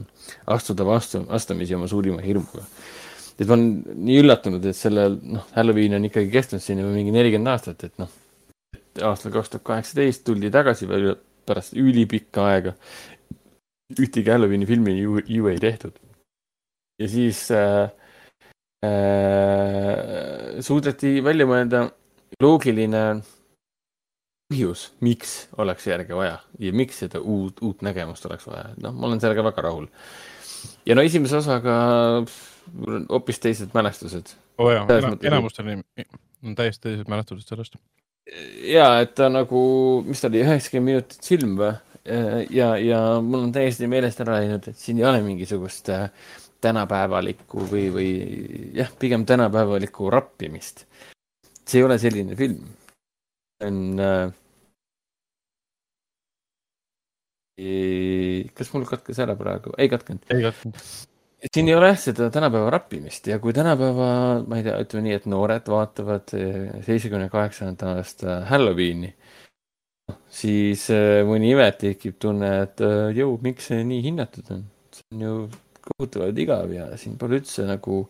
astuda 0.55 0.85
vastu, 0.87 1.25
vastamisi 1.29 1.75
oma 1.75 1.87
suurima 1.91 2.21
hirmuga. 2.21 2.63
et 3.37 3.47
ma 3.47 3.57
olen 3.57 3.69
nii 4.07 4.19
üllatunud, 4.23 4.65
et 4.65 4.77
sellel, 4.77 5.19
noh, 5.35 5.47
Halloween 5.57 5.99
on 5.99 6.05
ikkagi 6.07 6.31
kestnud 6.31 6.63
siin 6.63 6.79
juba 6.79 6.95
mingi 6.95 7.11
nelikümmend 7.11 7.51
aastat, 7.51 7.83
et 7.83 7.97
noh 7.99 8.22
aastal 9.01 9.33
kaks 9.33 9.49
tuhat 9.53 9.65
kaheksateist 9.69 10.23
tuldi 10.27 10.51
tagasi 10.53 10.87
veel 10.89 11.15
pärast 11.47 11.73
ülipikka 11.77 12.47
aega. 12.51 12.73
ühtegi 13.99 14.31
Halloweeni 14.31 14.65
filmi 14.65 14.97
ju, 14.97 15.19
ju 15.27 15.47
ei 15.47 15.59
tehtud. 15.59 15.97
ja 17.01 17.07
siis 17.09 17.51
äh, 17.51 17.89
äh, 18.85 20.61
suudeti 20.61 21.23
välja 21.23 21.45
mõelda 21.49 21.89
loogiline 22.41 23.21
põhjus, 24.51 24.91
miks 25.01 25.47
oleks 25.57 25.87
järge 25.87 26.15
vaja 26.15 26.37
ja 26.59 26.73
miks 26.73 26.99
seda 27.03 27.19
uut, 27.19 27.61
uut 27.61 27.81
nägemust 27.81 28.25
oleks 28.29 28.47
vaja, 28.47 28.69
noh, 28.81 28.93
ma 28.93 29.09
olen 29.09 29.21
sellega 29.21 29.45
väga 29.49 29.65
rahul. 29.65 29.87
ja 30.85 30.95
no 30.95 31.01
esimese 31.01 31.37
osaga 31.41 31.75
hoopis 33.09 33.39
teised 33.39 33.73
mälestused. 33.73 34.35
oo 34.57 34.69
oh, 34.69 34.73
jaa, 34.73 35.17
enamustel 35.23 35.73
on 36.43 36.55
täiesti 36.55 36.89
teised 36.89 37.09
mälestused 37.09 37.47
sellest. 37.49 37.75
Ja, 38.67 38.87
et 39.03 39.15
ta 39.17 39.29
nagu, 39.31 39.63
mis 40.07 40.21
ta 40.21 40.29
oli, 40.31 40.43
üheksakümmend 40.45 40.91
minutit 40.91 41.27
film 41.27 41.57
või? 41.59 41.73
ja, 42.51 42.73
ja 42.79 42.99
mul 43.23 43.45
on 43.45 43.51
täiesti 43.55 43.87
meelest 43.87 44.19
ära 44.23 44.41
läinud, 44.41 44.65
et 44.67 44.79
siin 44.79 44.97
ei 44.99 45.05
ole 45.07 45.21
mingisugust 45.23 45.87
äh, 45.93 46.09
tänapäevalikku 46.63 47.67
või, 47.71 47.87
või 47.93 48.09
jah, 48.75 48.91
pigem 48.99 49.25
tänapäevalikku 49.27 50.09
rappimist. 50.11 50.85
see 51.63 51.79
ei 51.79 51.85
ole 51.87 51.97
selline 51.99 52.35
film. 52.35 52.65
see 53.61 53.69
on 53.69 53.99
äh, 54.03 54.33
kas 58.57 58.73
mul 58.73 58.85
katkes 58.89 59.19
ära 59.23 59.35
praegu? 59.39 59.71
ei 59.77 59.89
katkenud. 59.89 60.27
ei 60.29 60.43
katkenud. 60.43 60.83
Siin 61.51 61.67
ei 61.67 61.75
ole 61.75 61.91
seda 61.99 62.29
tänapäeva 62.31 62.69
rappimist 62.73 63.27
ja 63.27 63.39
kui 63.43 63.53
tänapäeva, 63.55 64.09
ma 64.47 64.59
ei 64.59 64.65
tea, 64.65 64.77
ütleme 64.83 65.07
nii, 65.07 65.17
et 65.19 65.27
noored 65.31 65.67
vaatavad 65.69 66.35
eh, 66.37 66.59
seitsmekümne 66.85 67.27
kaheksanda 67.33 67.97
aasta 67.97 68.39
Halloweeni, 68.49 69.11
siis 70.31 70.85
eh, 70.93 71.21
mõni 71.27 71.51
ime 71.53 71.67
tekib 71.79 72.19
tunne, 72.21 72.53
et 72.67 72.83
eh, 72.85 73.09
jõu, 73.19 73.35
miks 73.43 73.71
see 73.71 73.83
nii 73.87 74.05
hinnatud 74.07 74.53
on. 74.55 74.63
see 74.93 75.15
on 75.15 75.25
ju 75.25 75.35
kohutavalt 75.83 76.37
igav 76.39 76.71
ja 76.71 76.91
siin 76.99 77.17
pole 77.19 77.41
üldse 77.41 77.65
nagu 77.67 78.03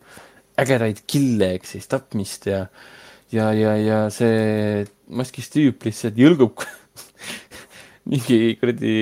ägedaid 0.60 1.00
kille 1.10 1.54
ehk 1.56 1.64
siis 1.66 1.88
tapmist 1.90 2.46
ja, 2.46 2.66
ja, 3.34 3.48
ja, 3.56 3.72
ja 3.80 4.02
see 4.14 4.84
maskis 5.10 5.50
tüüp 5.50 5.88
lihtsalt 5.88 6.20
jõlgub 6.20 6.62
mingi 8.12 8.54
kuradi 8.60 8.94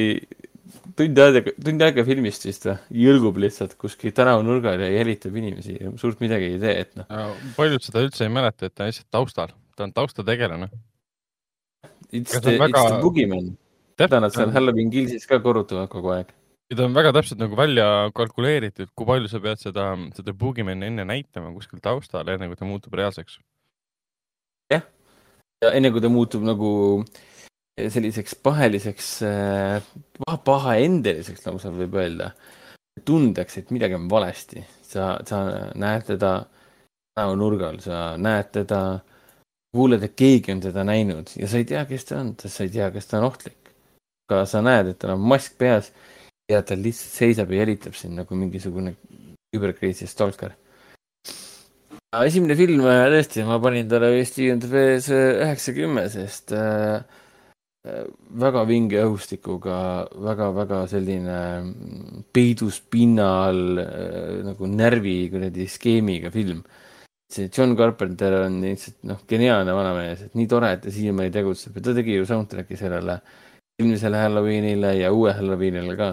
tund 0.99 1.19
aega, 1.23 1.53
tund 1.65 1.85
aega 1.85 2.05
filmist 2.07 2.45
vist 2.47 2.67
või, 2.67 2.77
jõlgub 3.05 3.39
lihtsalt 3.43 3.75
kuskil 3.81 4.15
tänavanurgal 4.17 4.83
ja 4.83 4.91
jälitab 4.93 5.37
inimesi 5.39 5.77
ja 5.79 5.93
suurt 6.01 6.21
midagi 6.25 6.53
ei 6.53 6.61
tee, 6.63 6.75
et 6.85 6.95
noh. 6.99 7.33
paljud 7.57 7.85
seda 7.85 8.05
üldse 8.05 8.27
ei 8.27 8.33
mäleta, 8.33 8.69
et 8.69 8.75
ta 8.75 8.87
on 8.87 8.93
lihtsalt 8.93 9.09
taustal, 9.15 9.55
ta 9.77 9.87
on 9.87 9.95
taustategelane. 9.97 10.69
It's 12.13 12.37
the, 12.37 12.59
väga... 12.61 12.77
it's 12.77 12.93
the 12.93 13.01
boogeyman. 13.03 13.53
seda 14.01 14.21
nad 14.21 14.35
seal 14.35 14.53
Halloween 14.53 14.93
Killsis 14.93 15.29
ka 15.29 15.41
korrutavad 15.45 15.91
kogu 15.93 16.13
aeg. 16.17 16.33
ja 16.73 16.79
ta 16.79 16.87
on 16.89 16.97
väga 16.97 17.15
täpselt 17.17 17.41
nagu 17.41 17.57
välja 17.59 17.87
kalkuleeritud, 18.17 18.93
kui 18.97 19.09
palju 19.09 19.33
sa 19.33 19.41
pead 19.45 19.63
seda, 19.63 19.93
seda 20.17 20.37
boogeyman'i 20.37 20.91
enne 20.93 21.09
näitama 21.09 21.53
kuskil 21.57 21.83
taustal, 21.85 22.29
enne 22.29 22.51
kui 22.51 22.61
ta 22.61 22.69
muutub 22.69 22.97
reaalseks. 23.01 23.39
jah, 24.73 24.85
ja 25.65 25.77
enne 25.77 25.93
kui 25.95 26.05
ta 26.05 26.13
muutub 26.13 26.45
nagu 26.45 26.73
äh, 27.01 27.21
selliseks 27.81 28.35
paheliseks, 28.45 29.07
äh, 29.25 29.83
pahaendeliseks 30.45 31.47
lausa 31.47 31.73
võib 31.73 31.97
öelda. 32.01 32.33
tundeks, 33.09 33.57
et 33.57 33.71
midagi 33.73 33.97
on 33.97 34.05
valesti, 34.11 34.61
sa, 34.85 35.15
sa 35.25 35.39
näed 35.81 36.03
teda 36.11 36.33
näonurgal, 37.17 37.79
sa 37.81 38.19
näed 38.21 38.51
teda, 38.53 38.81
kuuled, 39.73 40.03
et 40.05 40.13
keegi 40.13 40.53
on 40.53 40.61
teda 40.61 40.85
näinud 40.85 41.33
ja 41.41 41.49
sa 41.49 41.57
ei 41.57 41.65
tea, 41.65 41.87
kes 41.89 42.05
ta 42.05 42.19
on, 42.21 42.35
sest 42.37 42.59
sa 42.59 42.67
ei 42.67 42.75
tea, 42.75 42.91
kas 42.93 43.09
ta 43.09 43.17
on 43.23 43.31
ohtlik. 43.31 43.73
aga 44.29 44.45
sa 44.49 44.61
näed, 44.65 44.93
et 44.93 44.99
tal 45.01 45.15
on 45.15 45.25
mask 45.25 45.57
peas 45.61 45.89
ja 46.53 46.61
ta 46.61 46.77
lihtsalt 46.77 47.17
seisab 47.17 47.51
ja 47.53 47.65
jälitab 47.65 47.97
sind 47.97 48.21
nagu 48.21 48.37
mingisugune 48.37 48.95
übercrazy 49.57 50.07
stalker 50.07 50.53
esimene 52.21 52.57
film 52.57 52.85
äh, 52.85 53.07
tõesti, 53.09 53.45
ma 53.49 53.57
panin 53.63 53.89
talle 53.89 54.13
vist 54.13 54.37
IMDB-s 54.37 55.09
üheksakümmend, 55.17 56.13
sest 56.13 56.53
äh, 56.53 57.01
väga 57.83 58.63
vinge 58.69 59.01
õhustikuga 59.03 59.77
väga,, 60.15 60.53
väga-väga 60.55 60.83
selline 60.91 61.39
peidus 62.33 62.79
pinna 62.81 63.27
all 63.49 63.81
äh, 63.83 64.43
nagu 64.47 64.69
närvi 64.71 65.17
kuradi 65.33 65.67
skeemiga 65.67 66.31
film. 66.31 66.63
see 67.33 67.49
John 67.49 67.75
Carpenter 67.75 68.43
on 68.45 68.61
lihtsalt 68.61 68.99
noh, 69.09 69.23
geniaalne 69.27 69.73
vanamees, 69.73 70.27
et 70.27 70.35
nii 70.37 70.47
tore, 70.47 70.69
et 70.75 70.83
ta 70.85 70.93
siiamaani 70.93 71.33
tegutseb 71.33 71.79
ja 71.79 71.83
ta 71.87 71.95
tegi 71.97 72.19
ju 72.19 72.27
soundtrack'i 72.29 72.77
sellele 72.77 73.17
eelmisele 73.81 74.21
Halloweenile 74.21 74.91
ja 74.99 75.13
uue 75.13 75.33
Halloweenile 75.33 75.97
ka. 75.97 76.11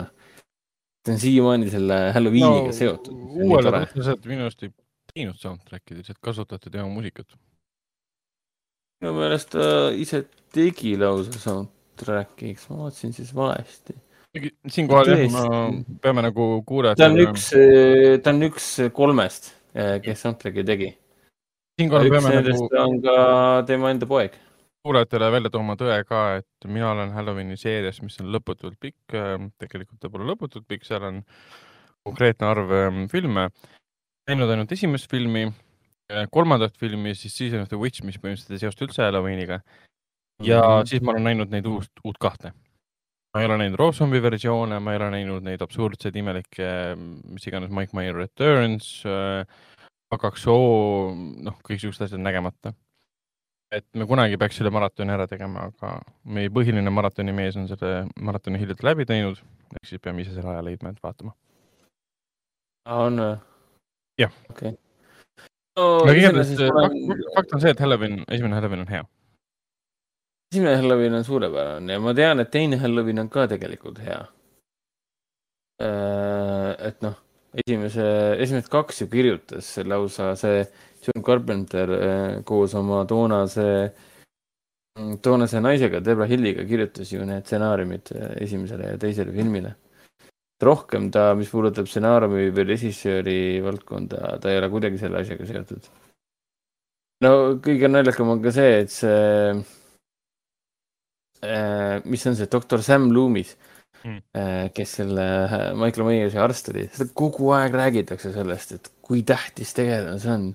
ta 1.04 1.12
on 1.12 1.20
siiamaani 1.20 1.70
selle 1.70 1.98
Halloweeniga 2.16 2.72
no, 2.72 2.78
seotud. 2.80 3.20
uuele 3.46 3.76
otseselt 3.84 4.26
minu 4.32 4.48
arust 4.48 4.64
ei 4.64 4.72
teinud 5.14 5.38
soundtrack'i, 5.44 6.00
lihtsalt 6.00 6.24
kasutati 6.24 6.72
tema 6.72 6.88
muusikat 6.88 7.36
minu 9.00 9.16
meelest 9.16 9.54
ta 9.56 9.66
ise 9.96 10.24
tegi 10.54 10.96
lausa 11.00 11.40
soundtrack'i, 11.40 12.54
eks 12.54 12.68
ma 12.70 12.84
vaatasin 12.84 13.14
siis 13.16 13.32
valesti. 13.36 13.96
siinkohal 14.68 15.12
jah, 15.14 15.24
ma 15.34 15.46
peame 16.04 16.26
nagu 16.28 16.50
kuulajatele. 16.68 17.06
ta 17.06 17.14
on 17.14 17.24
üks, 17.24 17.48
ta 18.24 18.34
on 18.34 18.50
üks 18.50 18.68
kolmest, 18.96 19.54
kes 20.04 20.26
soundtrack'i 20.26 20.66
tegi. 20.68 20.92
siinkohal 21.80 22.12
peame 22.12 22.36
nagu. 22.42 22.68
on 22.84 23.00
ka 23.06 23.16
tema 23.70 23.94
enda 23.96 24.10
poeg. 24.10 24.36
kuulajatele 24.84 25.32
välja 25.38 25.54
tooma 25.54 25.78
tõe 25.80 26.02
ka, 26.08 26.26
et 26.42 26.68
mina 26.68 26.92
olen 26.92 27.16
Halloweeni 27.16 27.58
seerias, 27.60 28.02
mis 28.04 28.20
on 28.20 28.34
lõputult 28.36 28.80
pikk, 28.80 29.16
tegelikult 29.62 30.00
ta 30.04 30.12
pole 30.12 30.28
lõputult 30.28 30.68
pikk, 30.68 30.88
seal 30.88 31.08
on 31.08 31.24
konkreetne 32.04 32.52
arv 32.52 32.78
ähm, 32.84 33.02
filme. 33.12 33.50
näinud 34.30 34.52
ainult 34.52 34.72
esimest 34.72 35.10
filmi 35.12 35.48
Äh, 35.50 35.69
kolmandat 36.32 36.78
filmi, 36.78 37.14
siis 37.16 37.36
Season 37.38 37.62
of 37.62 37.70
the 37.70 37.78
Witch, 37.78 38.04
mis 38.06 38.18
põhimõtteliselt 38.18 38.56
ei 38.56 38.64
seosta 38.64 38.86
üldse 38.88 39.06
Halloweeniga. 39.06 39.62
ja 40.44 40.62
mm 40.62 40.68
-hmm. 40.68 40.86
siis 40.88 41.02
ma 41.02 41.12
olen 41.12 41.24
näinud 41.24 41.52
neid 41.52 41.66
uut, 41.66 41.92
uut 42.04 42.18
kahte. 42.20 42.54
ma 43.34 43.42
ei 43.42 43.46
ole 43.46 43.58
näinud 43.58 43.80
Rob 43.80 43.94
Zombie 43.94 44.22
versioone, 44.22 44.80
ma 44.80 44.92
ei 44.92 44.98
ole 44.98 45.10
näinud 45.12 45.44
neid 45.44 45.62
absurdseid, 45.62 46.16
imelikke, 46.16 46.96
mis 47.24 47.48
iganes 47.48 47.70
Mike 47.70 47.94
Meyer 47.94 48.16
Returns 48.16 49.04
äh,, 49.06 49.46
A2O, 50.16 51.14
noh, 51.44 51.60
kõiksugused 51.64 52.06
asjad 52.06 52.20
nägemata. 52.20 52.74
et 53.72 53.86
me 53.94 54.06
kunagi 54.06 54.38
peaks 54.38 54.56
selle 54.58 54.70
maratoni 54.70 55.12
ära 55.12 55.28
tegema, 55.28 55.70
aga 55.70 56.02
meie 56.24 56.50
põhiline 56.50 56.90
maratonimees 56.90 57.56
on 57.56 57.68
selle 57.68 58.08
maratoni 58.20 58.60
hiljuti 58.60 58.86
läbi 58.86 59.06
teinud, 59.06 59.38
ehk 59.76 59.86
siis 59.86 60.02
peame 60.02 60.22
ise 60.22 60.34
selle 60.34 60.50
aja 60.50 60.64
leidma, 60.64 60.90
et 60.90 61.04
vaatama. 61.04 61.36
on 62.86 63.20
või? 63.20 63.38
jah. 64.18 64.34
okei 64.50 64.70
okay 64.70 64.89
no 65.80 66.16
igatahes 66.16 66.52
fakt, 66.58 67.00
fakt 67.36 67.56
on 67.56 67.64
see, 67.64 67.72
et 67.74 67.82
Halloween, 67.84 68.20
esimene 68.28 68.58
Halloween 68.58 68.84
on 68.86 68.92
hea. 68.94 69.06
esimene 70.52 70.76
Halloween 70.82 71.18
on 71.20 71.26
suurepärane 71.28 71.96
ja 71.96 72.04
ma 72.04 72.14
tean, 72.18 72.44
et 72.44 72.52
teine 72.52 72.80
Halloween 72.82 73.24
on 73.24 73.32
ka 73.34 73.48
tegelikult 73.52 74.00
hea. 74.04 74.20
Äh, 75.80 76.72
et 76.90 77.02
noh, 77.06 77.18
esimese, 77.64 78.06
esimesed 78.44 78.70
kaks 78.72 79.04
ju 79.04 79.10
kirjutas 79.12 79.72
lausa 79.88 80.34
see 80.40 80.64
John 81.06 81.24
Carpenter 81.24 81.94
äh, 81.96 82.40
koos 82.44 82.74
oma 82.76 83.06
toonase, 83.08 83.68
toonase 85.24 85.62
naisega, 85.64 86.02
Debra 86.04 86.28
Hilliga 86.28 86.66
kirjutas 86.68 87.14
ju 87.14 87.24
need 87.26 87.48
stsenaariumid 87.48 88.12
äh, 88.16 88.34
esimesele 88.44 88.92
ja 88.94 89.00
teisele 89.00 89.32
filmile 89.36 89.78
rohkem 90.64 91.08
ta, 91.12 91.32
mis 91.40 91.50
puudutab 91.52 91.88
stsenaariumi 91.88 92.50
või 92.56 92.68
režissööri 92.68 93.40
valdkonda, 93.64 94.36
ta 94.44 94.52
ei 94.52 94.60
ole 94.60 94.70
kuidagi 94.74 95.00
selle 95.02 95.22
asjaga 95.24 95.48
seotud. 95.48 95.90
no 97.24 97.32
kõige 97.64 97.90
naljakam 97.92 98.34
on 98.36 98.44
ka 98.44 98.52
see, 98.56 98.74
et 98.84 98.92
see 98.94 99.20
äh,, 101.44 102.00
mis 102.06 102.26
on 102.28 102.36
see 102.36 102.52
doktor 102.52 102.84
Sam 102.84 103.10
Loomis 103.16 103.56
mm., 104.04 104.20
äh, 104.36 104.66
kes 104.76 104.98
selle 105.00 105.28
Michael 105.80 106.08
Myersi 106.10 106.42
arst 106.44 106.74
oli, 106.74 106.90
seda 106.92 107.12
kogu 107.16 107.54
aeg 107.56 107.80
räägitakse 107.80 108.34
sellest, 108.36 108.76
et 108.76 108.92
kui 109.02 109.24
tähtis 109.24 109.74
tegelane 109.78 110.20
see 110.20 110.36
on. 110.36 110.52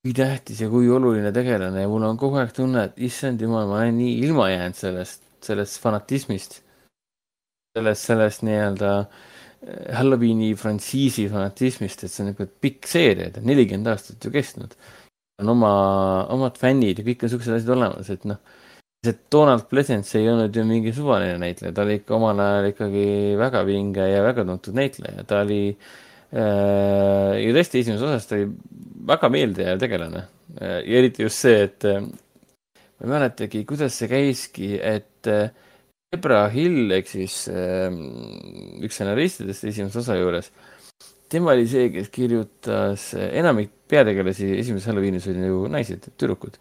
kui 0.00 0.14
tähtis 0.16 0.60
ja 0.64 0.68
kui 0.72 0.88
oluline 0.88 1.32
tegelane 1.32 1.82
ja 1.82 1.88
mul 1.88 2.04
on 2.08 2.20
kogu 2.20 2.40
aeg 2.40 2.52
tunne, 2.56 2.86
et 2.88 3.00
issand 3.08 3.40
jumal, 3.40 3.68
ma 3.68 3.82
olen 3.82 3.98
nii 4.00 4.20
ilma 4.26 4.48
jäänud 4.52 4.76
sellest, 4.76 5.24
sellest 5.44 5.80
fanatismist. 5.80 6.60
sellest, 7.76 8.08
sellest 8.08 8.44
nii-öelda 8.44 8.94
äh, 9.00 9.26
Halloweeni 9.92 10.54
frantsiisi 10.56 11.26
fanatismist, 11.28 12.06
et 12.06 12.12
see 12.12 12.22
on 12.24 12.30
niisugune 12.30 12.62
pikk 12.64 12.88
seeria, 12.88 13.28
ta 13.28 13.42
on 13.42 13.50
nelikümmend 13.50 13.90
aastat 13.92 14.24
ju 14.24 14.32
kestnud. 14.32 14.72
on 15.40 15.48
oma, 15.48 15.72
omad 16.32 16.58
fännid 16.60 16.98
ja 17.00 17.04
kõik 17.04 17.22
on 17.24 17.30
siuksed 17.32 17.54
asjad 17.54 17.72
olemas, 17.72 18.08
et 18.12 18.24
noh, 18.28 18.40
see 19.04 19.14
Donald 19.32 19.64
Pleasence 19.70 20.18
ei 20.18 20.28
olnud 20.28 20.56
ju 20.56 20.64
mingi 20.68 20.92
suvaline 20.92 21.38
näitleja, 21.40 21.72
ta 21.76 21.84
oli 21.86 21.98
ikka 22.00 22.16
omal 22.16 22.40
ajal 22.44 22.68
ikkagi 22.70 23.04
väga 23.40 23.62
vinge 23.68 24.08
ja 24.10 24.24
väga 24.24 24.44
tuntud 24.48 24.76
näitleja, 24.76 25.24
ta 25.28 25.40
oli 25.44 25.62
äh, 25.72 27.38
ja 27.40 27.54
tõesti 27.56 27.80
esimeses 27.80 28.04
osas 28.04 28.28
ta 28.28 28.36
oli 28.36 28.50
väga 29.12 29.32
meeldejääv 29.32 29.80
tegelane 29.80 30.26
äh,. 30.60 30.80
ja 30.84 31.00
eriti 31.00 31.24
just 31.24 31.40
see, 31.40 31.64
et 31.68 31.88
äh, 31.88 32.04
ma 32.04 33.08
ei 33.08 33.14
mäletagi, 33.14 33.64
kuidas 33.68 33.96
see 33.96 34.12
käiski, 34.12 34.74
et 34.76 35.32
äh, 35.32 35.48
Debra 36.10 36.48
Hill 36.50 36.90
ehk 36.96 37.06
siis 37.06 37.44
äh, 37.52 37.86
üks 38.82 38.96
stsenaristidest 38.98 39.66
esimese 39.70 40.00
osa 40.00 40.16
juures. 40.18 40.50
tema 41.30 41.52
oli 41.54 41.68
see, 41.70 41.86
kes 41.94 42.08
kirjutas, 42.10 43.12
enamik 43.14 43.70
peategelasi 43.90 44.48
esimeses 44.58 44.88
Halloweenis 44.90 45.28
olid 45.30 45.46
ju 45.46 45.60
naised, 45.70 46.08
tüdrukud 46.18 46.58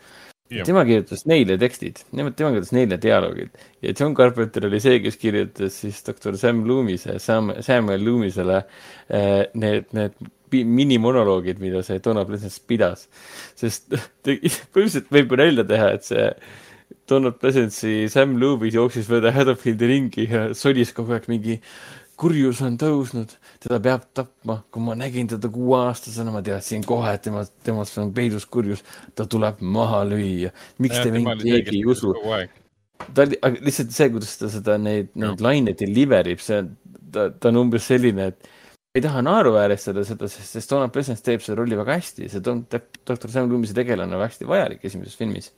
tema 0.50 0.84
kirjutas 0.86 1.26
neile 1.30 1.58
tekstid, 1.62 2.04
tema 2.14 2.32
kirjutas 2.36 2.72
neile 2.74 2.98
dialoogid 3.02 3.66
ja 3.86 3.94
John 3.94 4.16
Carpenter 4.18 4.66
oli 4.70 4.80
see, 4.82 5.02
kes 5.02 5.18
kirjutas 5.22 5.82
siis 5.82 6.02
doktor 6.06 6.38
Sam 6.38 6.64
Loomisele, 6.70 7.20
Sam, 7.22 7.54
Samuel 7.66 8.06
Loomisele 8.06 8.62
äh, 8.62 9.44
need, 9.54 9.90
need 9.98 10.18
minimonoloogid, 10.50 11.60
mida 11.62 11.84
see 11.86 12.02
Donald 12.06 12.30
Pleasence 12.30 12.62
pidas. 12.70 13.06
sest 13.58 13.90
põhimõtteliselt 14.26 15.14
võib 15.14 15.34
ju 15.34 15.42
nalja 15.42 15.70
teha, 15.74 15.94
et 15.98 16.10
see 16.10 16.26
Donald 17.10 17.40
Pleasence'i 17.42 18.10
Sam 18.10 18.36
Loomis 18.42 18.74
jooksis 18.74 19.10
mööda 19.10 19.32
Haddonfieldi 19.34 19.90
ringi 19.90 20.28
ja 20.30 20.44
solis 20.58 20.94
kogu 20.96 21.16
aeg 21.16 21.28
mingi 21.30 21.60
kurjus 22.20 22.60
on 22.66 22.76
tõusnud 22.80 23.34
teda 23.64 23.80
peab 23.84 24.08
tapma. 24.18 24.60
kui 24.72 24.84
ma 24.84 24.96
nägin 24.98 25.30
teda 25.32 25.52
kuueaastasena, 25.54 26.34
ma 26.34 26.42
teadsin 26.46 26.84
kohe, 26.88 27.14
et 27.16 27.24
tema, 27.24 27.46
temast 27.64 27.98
on 28.02 28.14
peidus 28.14 28.46
kurjus. 28.46 28.84
ta 29.16 29.26
tuleb 29.26 29.62
maha 29.62 30.04
lüüa. 30.10 30.52
miks 30.80 30.98
ja, 30.98 31.06
te 31.06 31.14
mind 31.16 31.46
keegi 31.46 31.78
ei 31.80 31.86
usu? 31.86 32.14
ta 33.14 33.26
oli, 33.26 33.40
aga 33.42 33.66
lihtsalt 33.70 33.96
see, 33.96 34.10
kuidas 34.16 34.38
ta 34.42 34.52
seda, 34.52 34.78
neid, 34.82 35.14
neid 35.16 35.42
laine 35.42 35.76
deliver 35.80 36.28
ib, 36.34 36.44
see, 36.44 36.66
ta, 37.14 37.30
ta 37.32 37.54
on 37.54 37.64
umbes 37.64 37.88
selline, 37.88 38.34
et 38.34 38.50
ei 38.98 39.06
taha 39.06 39.22
naeruvääristada 39.24 40.04
seda, 40.04 40.28
sest, 40.28 40.58
sest 40.58 40.74
Donald 40.74 40.92
Pleasence 40.92 41.24
teeb 41.24 41.46
seda 41.46 41.62
rolli 41.62 41.78
väga 41.80 42.02
hästi. 42.02 42.30
see 42.34 42.44
doktor 42.44 43.32
Sam 43.32 43.48
Loomise 43.48 43.78
tegelane 43.78 44.12
on 44.12 44.20
väga 44.20 44.34
hästi 44.34 44.50
vajalik 44.50 44.86
esimeses 44.90 45.16
filmis 45.16 45.54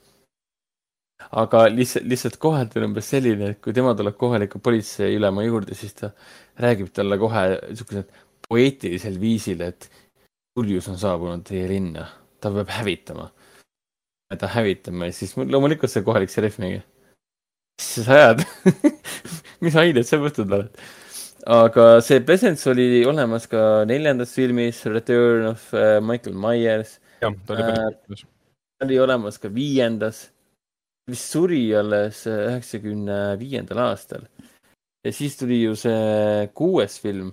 aga 1.30 1.64
lihtsalt, 1.72 2.06
lihtsalt 2.08 2.38
kohalt 2.42 2.76
on 2.76 2.88
umbes 2.90 3.10
selline, 3.14 3.52
et 3.52 3.60
kui 3.64 3.74
tema 3.76 3.94
tuleb 3.98 4.16
kohaliku 4.20 4.60
politseiülema 4.62 5.44
juurde, 5.46 5.76
siis 5.78 5.94
ta 5.98 6.12
räägib 6.62 6.92
talle 6.94 7.18
kohe 7.20 7.44
niisugusel 7.68 8.06
poeetilisel 8.48 9.20
viisil, 9.20 9.62
et 9.64 9.88
tuljus 10.56 10.88
on 10.92 10.98
saabunud 11.00 11.44
teie 11.48 11.68
linna, 11.70 12.06
ta 12.40 12.52
peab 12.52 12.72
hävitama. 12.80 13.30
ta 14.38 14.48
hävitama 14.48 15.10
ja 15.10 15.12
siis 15.12 15.34
loomulikult 15.36 15.92
see 15.92 16.04
kohalik 16.04 16.30
šerif 16.32 16.56
mingi, 16.56 16.80
mis 17.76 17.88
sa 18.00 18.14
ajad 18.16 18.44
mis 19.64 19.76
aineid 19.76 20.08
sa 20.08 20.16
võtnud 20.20 20.54
oled? 20.56 20.82
aga 21.52 21.86
see 22.04 22.22
presence 22.24 22.68
oli 22.70 23.02
olemas 23.08 23.48
ka 23.50 23.82
neljandas 23.88 24.32
filmis 24.36 24.84
Return 24.86 25.50
of 25.50 25.66
uh, 25.74 25.98
Michael 26.00 26.36
Myers. 26.38 26.98
jah, 27.20 27.34
ta 27.46 27.56
oli 27.56 27.66
päris 27.68 28.22
uh,. 28.22 28.28
oli 28.86 28.98
olemas 29.02 29.38
ka 29.42 29.50
viiendas 29.52 30.28
vist 31.10 31.34
suri 31.34 31.64
alles 31.76 32.22
üheksakümne 32.30 33.18
viiendal 33.40 33.82
aastal. 33.88 34.26
ja 35.04 35.12
siis 35.12 35.36
tuli 35.36 35.62
ju 35.64 35.74
see 35.76 36.48
kuues 36.54 36.98
film, 37.02 37.32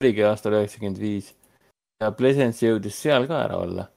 oligi 0.00 0.24
aastal 0.24 0.56
üheksakümmend 0.56 1.00
viis 1.00 1.32
ja 2.00 2.12
Pleasence 2.16 2.64
jõudis 2.64 3.00
seal 3.04 3.28
ka 3.28 3.42
ära 3.44 3.58
olla. 3.60 3.88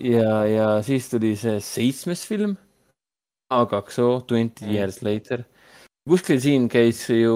ja, 0.00 0.44
ja 0.46 0.68
siis 0.86 1.10
tuli 1.10 1.34
see 1.38 1.58
seitsmes 1.60 2.26
film, 2.26 2.56
A2O, 3.52 4.22
Twenty 4.26 4.66
mm. 4.66 4.76
Years 4.76 5.02
Later. 5.02 5.44
kuskil 6.08 6.40
siin 6.42 6.64
käis 6.70 7.04
ju 7.10 7.34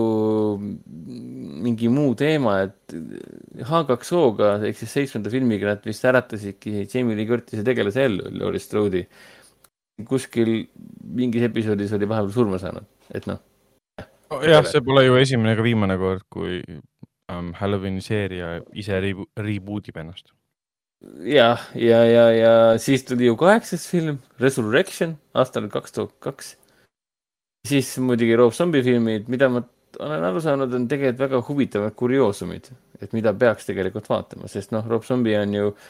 mingi 1.66 1.90
muu 1.90 2.14
teema, 2.18 2.60
et 2.66 2.94
H2O-ga 3.66 4.56
ehk 4.66 4.78
siis 4.78 4.94
seitsmenda 4.94 5.30
filmiga 5.30 5.74
nad 5.74 5.86
vist 5.86 6.06
äratasidki 6.06 6.86
Jamie 6.86 7.18
Lee 7.18 7.26
Curtis'i 7.26 7.66
tegelase 7.66 8.06
ellu, 8.06 8.30
Laurie 8.40 8.62
Strode'i 8.62 9.04
kuskil 10.04 10.66
mingis 11.16 11.46
episoodis 11.48 11.92
oli 11.96 12.08
vahepeal 12.08 12.32
surma 12.34 12.60
saanud, 12.60 12.84
et 13.14 13.26
noh. 13.30 13.40
jah, 14.44 14.66
see 14.68 14.82
pole 14.84 15.06
ju 15.06 15.16
esimene 15.20 15.54
ega 15.56 15.64
viimane 15.64 15.96
kord, 16.00 16.26
kui 16.32 16.58
um, 17.32 17.52
Halloweeni 17.56 18.04
seeria 18.04 18.58
ise 18.76 19.00
rebo 19.00 19.28
reboot 19.40 19.88
ib 19.88 20.00
ennast. 20.02 20.34
jah, 21.24 21.64
ja, 21.78 22.02
ja, 22.04 22.04
ja, 22.10 22.26
ja 22.36 22.52
siis 22.82 23.06
tuli 23.08 23.30
ju 23.30 23.36
kaheksas 23.40 23.86
film 23.88 24.18
Resurrection 24.42 25.16
aastal 25.34 25.68
kaks 25.72 25.96
tuhat 25.96 26.16
kaks. 26.20 26.56
siis 27.68 27.96
muidugi 27.98 28.36
Rob 28.36 28.52
Zombie 28.52 28.84
filmid, 28.84 29.30
mida 29.32 29.48
ma 29.48 29.64
olen 30.00 30.24
aru 30.28 30.42
saanud, 30.44 30.74
on 30.76 30.88
tegelikult 30.88 31.22
väga 31.24 31.40
huvitavad 31.48 31.94
kurioosumid, 31.96 32.68
et 33.00 33.14
mida 33.16 33.32
peaks 33.32 33.64
tegelikult 33.68 34.10
vaatama, 34.12 34.48
sest 34.48 34.74
noh, 34.76 34.84
Rob 34.84 35.06
Zombie 35.08 35.38
on 35.40 35.54
ju 35.56 35.70
äh, 35.70 35.86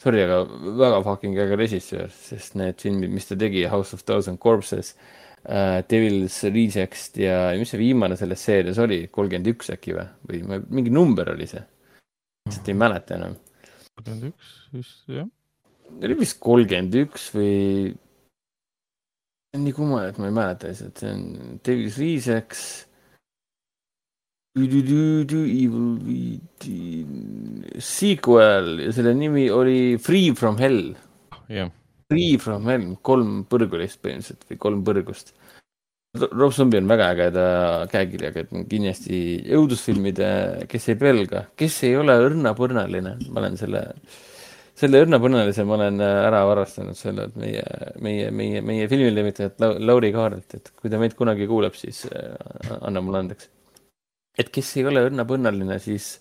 sorry, 0.00 0.22
aga 0.24 0.42
väga 0.80 1.00
fucking 1.06 1.38
äge 1.38 1.58
režissöör, 1.60 2.12
sest 2.14 2.56
need 2.58 2.80
filmid, 2.80 3.12
mis 3.12 3.28
ta 3.28 3.36
tegi, 3.38 3.66
House 3.70 3.96
of 3.96 4.04
Thousand 4.08 4.40
Corpses 4.42 4.94
uh,, 5.44 5.80
Devil's 5.90 6.40
Rejects 6.48 7.10
ja 7.20 7.50
mis 7.58 7.72
see 7.72 7.80
viimane 7.80 8.16
selles 8.20 8.44
seerias 8.46 8.80
oli, 8.82 9.02
kolmkümmend 9.12 9.52
üks 9.52 9.72
äkki 9.74 9.96
või, 9.96 10.42
või 10.48 10.62
mingi 10.80 10.94
number 10.94 11.32
oli 11.34 11.48
see? 11.50 11.62
lihtsalt 12.48 12.70
ei 12.72 12.78
mäleta 12.80 13.18
enam. 13.18 13.36
kolmkümmend 13.94 14.30
üks 14.32 14.54
vist, 14.74 15.02
jah. 15.12 15.28
oli 16.00 16.20
vist 16.22 16.40
kolmkümmend 16.42 17.00
üks 17.04 17.28
või 17.36 17.56
nii 19.60 19.74
kummaline, 19.74 20.14
et 20.14 20.20
ma 20.22 20.30
ei 20.30 20.36
mäleta 20.36 20.70
lihtsalt, 20.70 21.02
see 21.02 21.12
on 21.12 21.58
Devil's 21.66 21.98
Rejects 22.00 22.64
Evil 24.58 26.40
sequel. 27.78 28.80
Ja 28.86 28.94
selle 28.94 29.12
nimi 29.14 29.50
oli 29.50 29.98
Free 30.02 30.34
from 30.34 30.58
Hell. 30.58 30.96
Yeah.. 31.48 31.70
Free 32.10 32.38
from 32.42 32.66
Hell, 32.66 32.96
kolm 33.06 33.44
põrgulist 33.46 34.00
põhimõtteliselt 34.02 34.48
või 34.50 34.58
kolm 34.58 34.82
põrgust. 34.86 35.30
Rob 36.18 36.50
Zombie 36.50 36.80
on 36.82 36.88
väga 36.90 37.12
ägeda 37.14 37.44
käekirjaga, 37.92 38.42
et 38.42 38.50
kindlasti 38.66 39.20
õudusfilmide, 39.54 40.30
kes 40.66 40.88
ei 40.90 40.98
pelga, 40.98 41.44
kes 41.54 41.76
ei 41.86 41.94
ole 42.00 42.16
õrnapõrnaline, 42.24 43.12
ma 43.30 43.44
olen 43.44 43.54
selle, 43.60 43.84
selle 44.74 45.04
õrnapõrnalise 45.04 45.62
ma 45.68 45.76
olen 45.76 46.02
ära 46.02 46.42
varastanud 46.50 46.98
selle, 46.98 47.28
et 47.30 47.38
meie, 47.38 47.62
meie, 48.02 48.34
meie, 48.34 48.64
meie 48.66 48.90
filmilevitajat 48.90 49.62
Lauri 49.78 50.10
Kaarelt, 50.18 50.58
et 50.58 50.74
kui 50.74 50.90
ta 50.90 50.98
meid 50.98 51.14
kunagi 51.14 51.46
kuuleb, 51.46 51.78
siis 51.78 52.02
äh, 52.10 52.74
anna 52.80 53.06
mulle 53.06 53.22
andeks 53.22 53.46
et 54.38 54.50
kes 54.52 54.76
ei 54.78 54.86
ole 54.88 55.02
õnnapõnnaline, 55.08 55.78
siis 55.82 56.16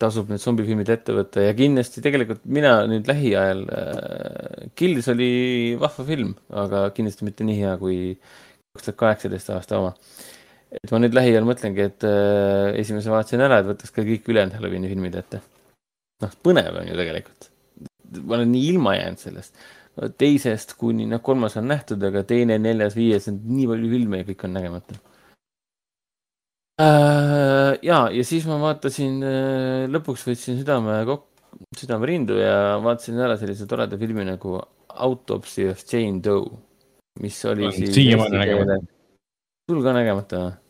tasub 0.00 0.30
need 0.32 0.42
zombifilmid 0.42 0.90
ette 0.90 1.14
võtta 1.14 1.44
ja 1.44 1.54
kindlasti 1.56 2.02
tegelikult 2.04 2.42
mina 2.50 2.76
nüüd 2.90 3.06
lähiajal 3.08 3.62
äh,, 3.70 4.70
Kills 4.74 5.08
oli 5.12 5.28
vahva 5.78 6.06
film, 6.08 6.32
aga 6.62 6.88
kindlasti 6.96 7.26
mitte 7.28 7.46
nii 7.46 7.60
hea 7.60 7.74
kui 7.78 7.98
kaks 8.74 8.88
tuhat 8.88 8.98
kaheksateist 9.04 9.52
aasta 9.54 9.78
oma. 9.78 9.92
et 10.74 10.90
ma 10.90 10.98
nüüd 10.98 11.14
lähiajal 11.14 11.46
mõtlengi, 11.46 11.86
et 11.92 12.06
äh, 12.08 12.72
esimese 12.80 13.12
vaatasin 13.12 13.44
ära, 13.46 13.60
et 13.60 13.70
võtaks 13.70 13.94
ka 13.94 14.02
kõik 14.02 14.26
ülejäänud 14.32 14.58
Halloweeni 14.58 14.90
filmid 14.90 15.20
ette. 15.20 15.40
noh, 16.24 16.36
põnev 16.42 16.82
on 16.82 16.90
ju 16.90 16.98
tegelikult. 16.98 17.50
ma 18.24 18.38
olen 18.40 18.50
nii 18.50 18.68
ilma 18.74 18.98
jäänud 18.98 19.22
sellest. 19.22 19.64
teisest 20.18 20.74
kuni 20.80 21.06
noh, 21.06 21.22
kolmas 21.22 21.54
on 21.60 21.70
nähtud, 21.70 22.02
aga 22.02 22.24
teine, 22.26 22.58
neljas, 22.58 22.98
viies, 22.98 23.30
nii 23.30 23.70
palju 23.70 23.92
filme 23.94 24.24
ja 24.24 24.32
kõik 24.32 24.48
on 24.48 24.58
nägemata 24.58 24.98
äh,. 26.80 27.78
ja, 27.82 28.00
ja 28.10 28.24
siis 28.26 28.46
ma 28.50 28.58
vaatasin 28.62 29.20
äh,, 29.22 29.84
lõpuks 29.92 30.26
võtsin 30.28 30.58
südame 30.60 31.00
kokku, 31.08 31.30
südame 31.78 32.10
rindu 32.10 32.38
ja 32.40 32.80
vaatasin 32.82 33.20
ära 33.20 33.38
sellise 33.40 33.68
toreda 33.70 33.98
filmi 34.00 34.26
nagu 34.26 34.58
Autopsy 34.94 35.68
of 35.70 35.82
Jane 35.90 36.22
Doe, 36.22 36.50
mis 37.22 37.38
oli 37.50 37.70
siis. 37.74 37.94
siiamaani 37.94 38.38
nägemata. 38.42 38.78
sul 39.70 39.82
ka 39.82 39.94
nägemata 39.96 40.42
või? 40.44 40.60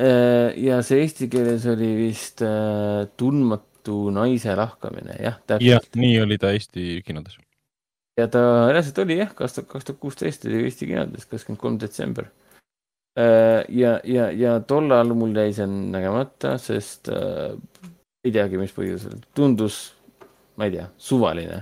Äh, 0.00 0.56
ja 0.64 0.80
see 0.86 1.02
eesti 1.04 1.28
keeles 1.32 1.66
oli 1.68 1.90
vist 1.98 2.40
äh, 2.46 3.04
Tundmatu 3.20 4.08
naise 4.14 4.54
lahkamine, 4.56 5.18
jah. 5.20 5.40
jah, 5.60 5.82
nii 5.98 6.14
oli 6.22 6.38
ta 6.40 6.52
Eesti 6.54 7.02
kinodes. 7.04 7.36
ja 8.18 8.28
ta 8.32 8.70
reaalselt 8.70 9.02
oli 9.04 9.18
jah, 9.20 9.34
kaks 9.36 9.58
tuhat, 9.58 9.68
kaks 9.74 9.88
tuhat 9.88 10.00
kuusteist 10.00 10.46
oli 10.48 10.62
Eesti 10.64 10.88
kinodes, 10.88 11.28
kakskümmend 11.28 11.60
kolm 11.60 11.78
detsember 11.82 12.30
Äh, 13.18 13.64
ja, 13.68 14.00
ja, 14.04 14.30
ja 14.32 14.60
tollal 14.60 15.12
mul 15.12 15.36
jäi 15.36 15.50
see 15.52 15.66
nägemata, 15.68 16.54
sest 16.56 17.10
äh, 17.12 17.52
ei 18.24 18.32
teagi, 18.32 18.56
mis 18.56 18.72
põhjusel, 18.72 19.18
tundus, 19.36 19.82
ma 20.56 20.64
ei 20.64 20.78
tea, 20.78 20.86
suvaline. 20.96 21.58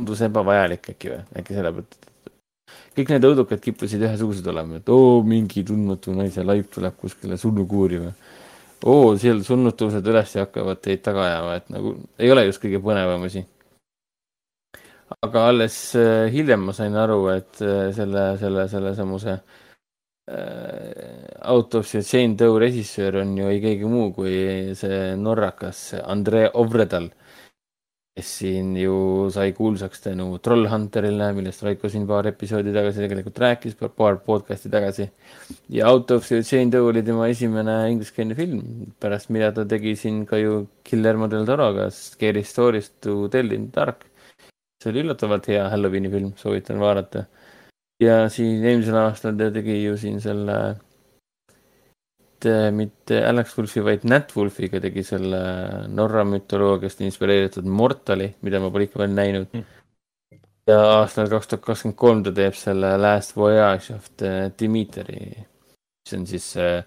tundus 0.00 0.24
ebavajalik 0.24 0.90
äkki 0.94 1.12
või, 1.12 1.20
äkki 1.42 1.58
sellepärast, 1.58 1.98
et 2.00 2.32
kõik 2.96 3.12
need 3.12 3.28
õudukad 3.28 3.60
kippusid 3.66 4.06
ühesugused 4.08 4.48
olema, 4.48 4.80
et 4.80 4.88
oo, 4.88 5.20
mingi 5.28 5.66
tundmatu 5.68 6.16
naise 6.16 6.46
laip 6.46 6.72
tuleb 6.72 6.96
kuskile 7.04 7.36
surnukuuri 7.36 8.00
või 8.06 8.16
oo, 8.88 9.14
seal 9.20 9.44
surnud 9.44 9.76
tõused 9.76 10.08
üles 10.08 10.36
ja 10.38 10.48
hakkavad 10.48 10.80
teid 10.80 11.04
taga 11.04 11.28
ajama, 11.28 11.60
et 11.60 11.72
nagu 11.76 11.98
ei 12.16 12.32
ole 12.32 12.48
just 12.48 12.64
kõige 12.64 12.80
põnevam 12.80 13.28
asi. 13.28 13.44
aga 15.20 15.48
alles 15.52 15.82
äh, 16.00 16.30
hiljem 16.32 16.70
ma 16.70 16.72
sain 16.72 16.96
aru, 16.96 17.26
et 17.36 17.60
äh, 17.60 17.90
selle, 17.92 18.30
selle, 18.40 18.70
selle 18.72 18.96
samuse 18.96 19.42
Äh, 19.42 19.69
Autopsy 20.28 21.98
of 21.98 22.12
Jane 22.12 22.36
Doe 22.36 22.58
režissöör 22.60 23.16
on 23.22 23.36
ju 23.36 23.48
ei 23.48 23.60
keegi 23.60 23.88
muu 23.88 24.12
kui 24.14 24.74
see 24.78 25.16
norrakas 25.16 25.94
Andrei 26.04 26.46
Ovredal, 26.54 27.08
kes 28.14 28.28
siin 28.38 28.76
ju 28.78 29.30
sai 29.34 29.52
kuulsaks 29.56 30.04
tänu 30.04 30.28
Trollhunterile, 30.44 31.32
millest 31.34 31.64
Raiko 31.66 31.88
siin 31.88 32.06
paar 32.06 32.28
episoodi 32.30 32.74
tagasi 32.76 33.02
tegelikult 33.02 33.42
rääkis, 33.42 33.74
paar 33.96 34.20
podcast'i 34.26 34.70
tagasi. 34.70 35.08
ja 35.68 35.98
the 35.98 36.42
Chain 36.42 36.70
Doe 36.70 36.80
oli 36.92 37.02
tema 37.02 37.26
esimene 37.26 37.90
ingliskeelne 37.90 38.34
film, 38.34 38.62
pärast 39.00 39.30
mida 39.30 39.50
ta 39.52 39.64
tegi 39.64 39.96
siin 39.96 40.26
ka 40.26 40.36
ju 40.36 40.66
Guillermo 40.84 41.26
del 41.28 41.46
Toroga 41.46 41.90
Scary 41.90 42.44
Stories 42.44 42.92
to 43.00 43.28
tell 43.28 43.52
in 43.52 43.70
dark. 43.72 44.06
see 44.82 44.90
oli 44.92 45.02
üllatavalt 45.02 45.46
hea 45.46 45.68
Halloweeni 45.68 46.08
film, 46.08 46.32
soovitan 46.36 46.78
vaadata. 46.78 47.26
Ja 48.00 48.28
siin 48.32 48.64
eelmisel 48.64 48.96
aastal 49.02 49.36
ta 49.36 49.50
tegi 49.54 49.82
ju 49.82 49.96
siin 50.00 50.20
selle 50.24 50.56
mitte, 52.40 52.70
mitte 52.72 53.24
Alex 53.26 53.56
Wolfi, 53.58 53.82
vaid 53.84 54.06
Nat 54.08 54.32
Wolfiga 54.36 54.80
tegi 54.80 55.04
selle 55.04 55.40
Norra 55.88 56.24
mütoloogiast 56.24 57.00
inspireeritud 57.04 57.66
Mortali, 57.66 58.32
mida 58.42 58.60
ma 58.60 58.70
pole 58.70 58.88
ikka 58.88 59.02
veel 59.02 59.14
näinud 59.14 59.52
mm.. 59.52 59.64
ja 60.70 60.80
aastal 61.00 61.28
kaks 61.28 61.50
tuhat 61.50 61.64
kakskümmend 61.66 61.98
kolm 61.98 62.22
ta 62.24 62.32
teeb 62.32 62.56
selle 62.56 62.96
Last 63.00 63.36
Voyage 63.36 63.94
of 63.94 64.08
the 64.16 64.50
Dimitri, 64.58 65.26
mis 65.36 66.16
on 66.16 66.26
siis 66.26 66.54
äh, 66.56 66.84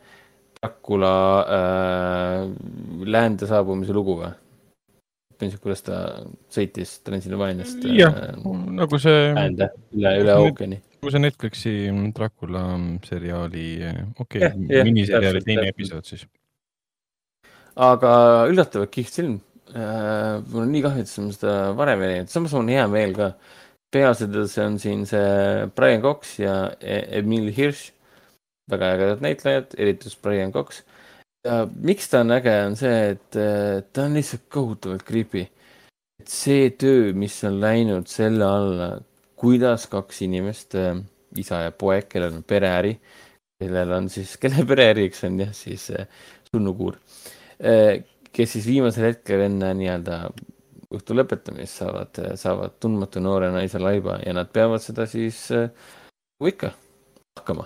Dracula 0.58 1.18
äh, 1.44 2.48
läände 3.06 3.50
saabumise 3.50 3.94
lugu 3.94 4.18
või? 4.22 4.32
põhimõtteliselt, 5.34 5.62
kuidas 5.66 5.82
ta 5.84 5.96
sõitis 6.54 6.98
Transilvaaniast. 7.04 7.86
jah 7.98 8.16
äh,, 8.16 8.34
nagu 8.80 9.00
see. 9.02 9.30
üle, 9.34 10.18
üle 10.24 10.36
ookeani 10.40 10.82
kui 11.04 11.14
see 11.14 11.22
Netflixi 11.22 11.74
Dracula 12.16 12.64
seriaali, 13.04 13.66
okei 14.24 14.46
okay,, 14.48 14.84
miniseriaali 14.88 15.42
teine 15.44 15.68
episood 15.72 16.08
siis. 16.08 16.24
aga 17.76 18.14
üllatavalt 18.52 18.94
kihvt 18.94 19.20
film 19.20 19.36
äh,. 19.74 20.40
mul 20.48 20.64
on 20.64 20.72
nii 20.72 20.86
kahju, 20.86 21.04
et 21.04 21.14
ma 21.26 21.36
seda 21.36 21.58
varem 21.78 22.06
ei 22.06 22.14
näinud, 22.14 22.32
samas 22.32 22.56
mul 22.56 22.64
on 22.64 22.74
hea 22.76 22.88
meel 22.92 23.16
ka. 23.18 23.34
peaasjades 23.94 24.58
on 24.64 24.80
siin 24.82 25.04
see 25.10 25.68
Brian 25.76 26.02
Cox 26.02 26.38
ja 26.42 26.56
e-, 26.80 27.20
Emil 27.20 27.52
Hirsch, 27.54 27.92
väga 28.72 28.94
ägedad 28.96 29.24
näitlejad, 29.26 29.76
eriti 29.78 30.10
just 30.10 30.22
Brian 30.24 30.54
Cox. 30.56 30.84
miks 31.76 32.08
ta 32.10 32.24
on 32.24 32.32
äge, 32.32 32.54
on 32.70 32.78
see, 32.80 33.00
et 33.14 33.36
äh, 33.36 33.82
ta 33.94 34.08
on 34.08 34.16
lihtsalt 34.16 34.48
kohutavalt 34.50 35.04
creepy. 35.04 35.50
et 36.22 36.30
see 36.32 36.70
töö, 36.80 37.12
mis 37.14 37.42
on 37.44 37.60
läinud 37.60 38.08
selle 38.08 38.46
alla 38.48 38.94
kuidas 39.44 39.90
kaks 39.92 40.22
inimest, 40.24 40.78
äh, 40.80 40.96
isa 41.40 41.66
ja 41.66 41.76
poeg, 41.76 42.08
kellel 42.12 42.38
on 42.38 42.46
pereäri, 42.48 42.94
kellel 43.60 43.92
on 43.98 44.10
siis, 44.12 44.38
kelle 44.42 44.64
pereäriks 44.70 45.26
on 45.28 45.42
jah, 45.44 45.52
siis 45.58 45.90
äh, 45.92 46.08
sunnukuur, 46.52 47.00
äh, 47.60 48.00
kes 48.34 48.56
siis 48.56 48.70
viimasel 48.70 49.12
hetkel 49.12 49.44
enne 49.50 49.74
nii-öelda 49.78 50.24
õhtu 50.94 51.18
lõpetamist 51.18 51.82
saavad, 51.82 52.22
saavad 52.38 52.78
tundmatu 52.82 53.22
noore 53.24 53.50
naise 53.54 53.82
laiba 53.82 54.20
ja 54.22 54.36
nad 54.38 54.52
peavad 54.54 54.82
seda 54.82 55.08
siis 55.10 55.48
nagu 55.50 56.50
ikka 56.50 56.70
hakkama. 57.40 57.66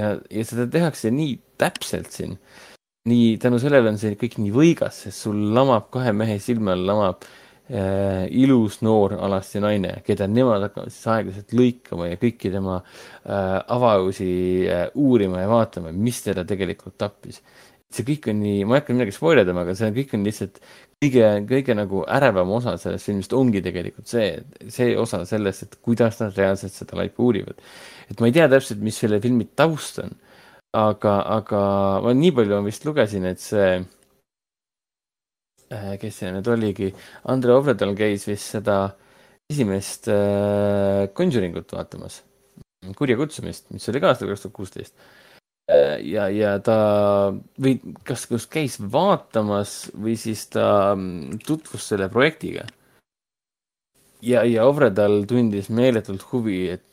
ja, 0.00 0.14
ja 0.32 0.44
seda 0.48 0.64
tehakse 0.72 1.12
nii 1.12 1.36
täpselt 1.60 2.08
siin. 2.12 2.38
nii, 3.08 3.36
tänu 3.38 3.60
sellele 3.60 3.92
on 3.92 4.00
see 4.00 4.16
kõik 4.16 4.38
nii 4.40 4.52
võigas, 4.52 5.02
sest 5.04 5.26
sul 5.26 5.42
lamab 5.54 5.90
kahe 5.92 6.12
mehe 6.16 6.38
silme 6.40 6.72
all 6.72 6.88
lamab 6.88 7.20
äh, 7.20 7.43
ilus 7.64 8.82
noor 8.84 9.14
alasti 9.24 9.60
naine, 9.64 9.94
keda 10.04 10.26
nemad 10.28 10.66
hakkavad 10.66 10.92
siis 10.92 11.06
aeglaselt 11.08 11.54
lõikama 11.56 12.10
ja 12.10 12.18
kõiki 12.20 12.50
tema 12.52 12.74
äh, 12.76 13.54
avarusi 13.72 14.26
äh, 14.68 14.90
uurima 15.00 15.40
ja 15.40 15.48
vaatama, 15.48 15.92
mis 15.96 16.20
teda 16.26 16.44
tegelikult 16.44 16.98
tappis. 17.00 17.40
see 17.94 18.04
kõik 18.04 18.28
on 18.32 18.40
nii, 18.42 18.64
ma 18.66 18.76
ei 18.76 18.82
hakka 18.82 18.96
midagi 18.96 19.14
spoil 19.14 19.40
idama, 19.40 19.62
aga 19.64 19.76
see 19.78 19.90
kõik 19.96 20.12
on 20.16 20.24
lihtsalt 20.26 20.60
kõige, 21.00 21.28
kõige 21.48 21.78
nagu 21.78 22.04
ärevam 22.10 22.52
osa 22.58 22.76
sellest 22.80 23.08
filmist 23.08 23.32
ongi 23.32 23.62
tegelikult 23.64 24.12
see, 24.12 24.28
see 24.68 24.92
osa 24.98 25.22
sellest, 25.24 25.62
et 25.62 25.80
kuidas 25.80 26.20
nad 26.20 26.36
reaalselt 26.36 26.74
seda 26.74 26.98
laipa 27.00 27.22
uurivad. 27.24 27.64
et 28.10 28.20
ma 28.20 28.28
ei 28.28 28.36
tea 28.36 28.48
täpselt, 28.50 28.84
mis 28.84 28.98
selle 28.98 29.22
filmi 29.24 29.48
taust 29.56 30.02
on, 30.04 30.12
aga, 30.76 31.20
aga 31.38 31.60
ma 32.04 32.12
nii 32.12 32.36
palju 32.36 32.64
vist 32.66 32.84
lugesin, 32.84 33.24
et 33.30 33.40
see 33.40 33.78
Äh, 33.78 33.84
kes 36.00 36.20
see 36.20 36.30
nüüd 36.34 36.48
oligi, 36.52 36.92
Andre 37.30 37.56
Ovredal 37.58 37.94
käis 37.98 38.28
vist 38.28 38.54
seda 38.56 38.78
esimest 39.50 40.08
äh, 40.12 41.10
Conjuring 41.16 41.56
ut 41.60 41.74
vaatamas, 41.74 42.22
kurja 42.98 43.18
kutsumist, 43.20 43.68
mis 43.74 43.88
oli 43.90 44.02
ka 44.02 44.12
aastal 44.12 44.30
kaks 44.32 44.46
tuhat 44.46 44.56
kuusteist. 44.56 44.96
Äh, 45.70 46.00
ja, 46.04 46.28
ja 46.28 46.56
ta 46.64 46.78
või 47.60 47.78
kas, 48.04 48.26
kas 48.28 48.48
käis 48.52 48.78
vaatamas 48.78 49.76
või 49.96 50.16
siis 50.20 50.46
ta 50.52 50.94
mm, 50.96 51.40
tutvus 51.46 51.90
selle 51.92 52.10
projektiga. 52.12 52.66
ja, 54.24 54.44
ja 54.44 54.66
Ovredal 54.68 55.24
tundis 55.28 55.68
meeletult 55.68 56.24
huvi, 56.32 56.68
et 56.76 56.84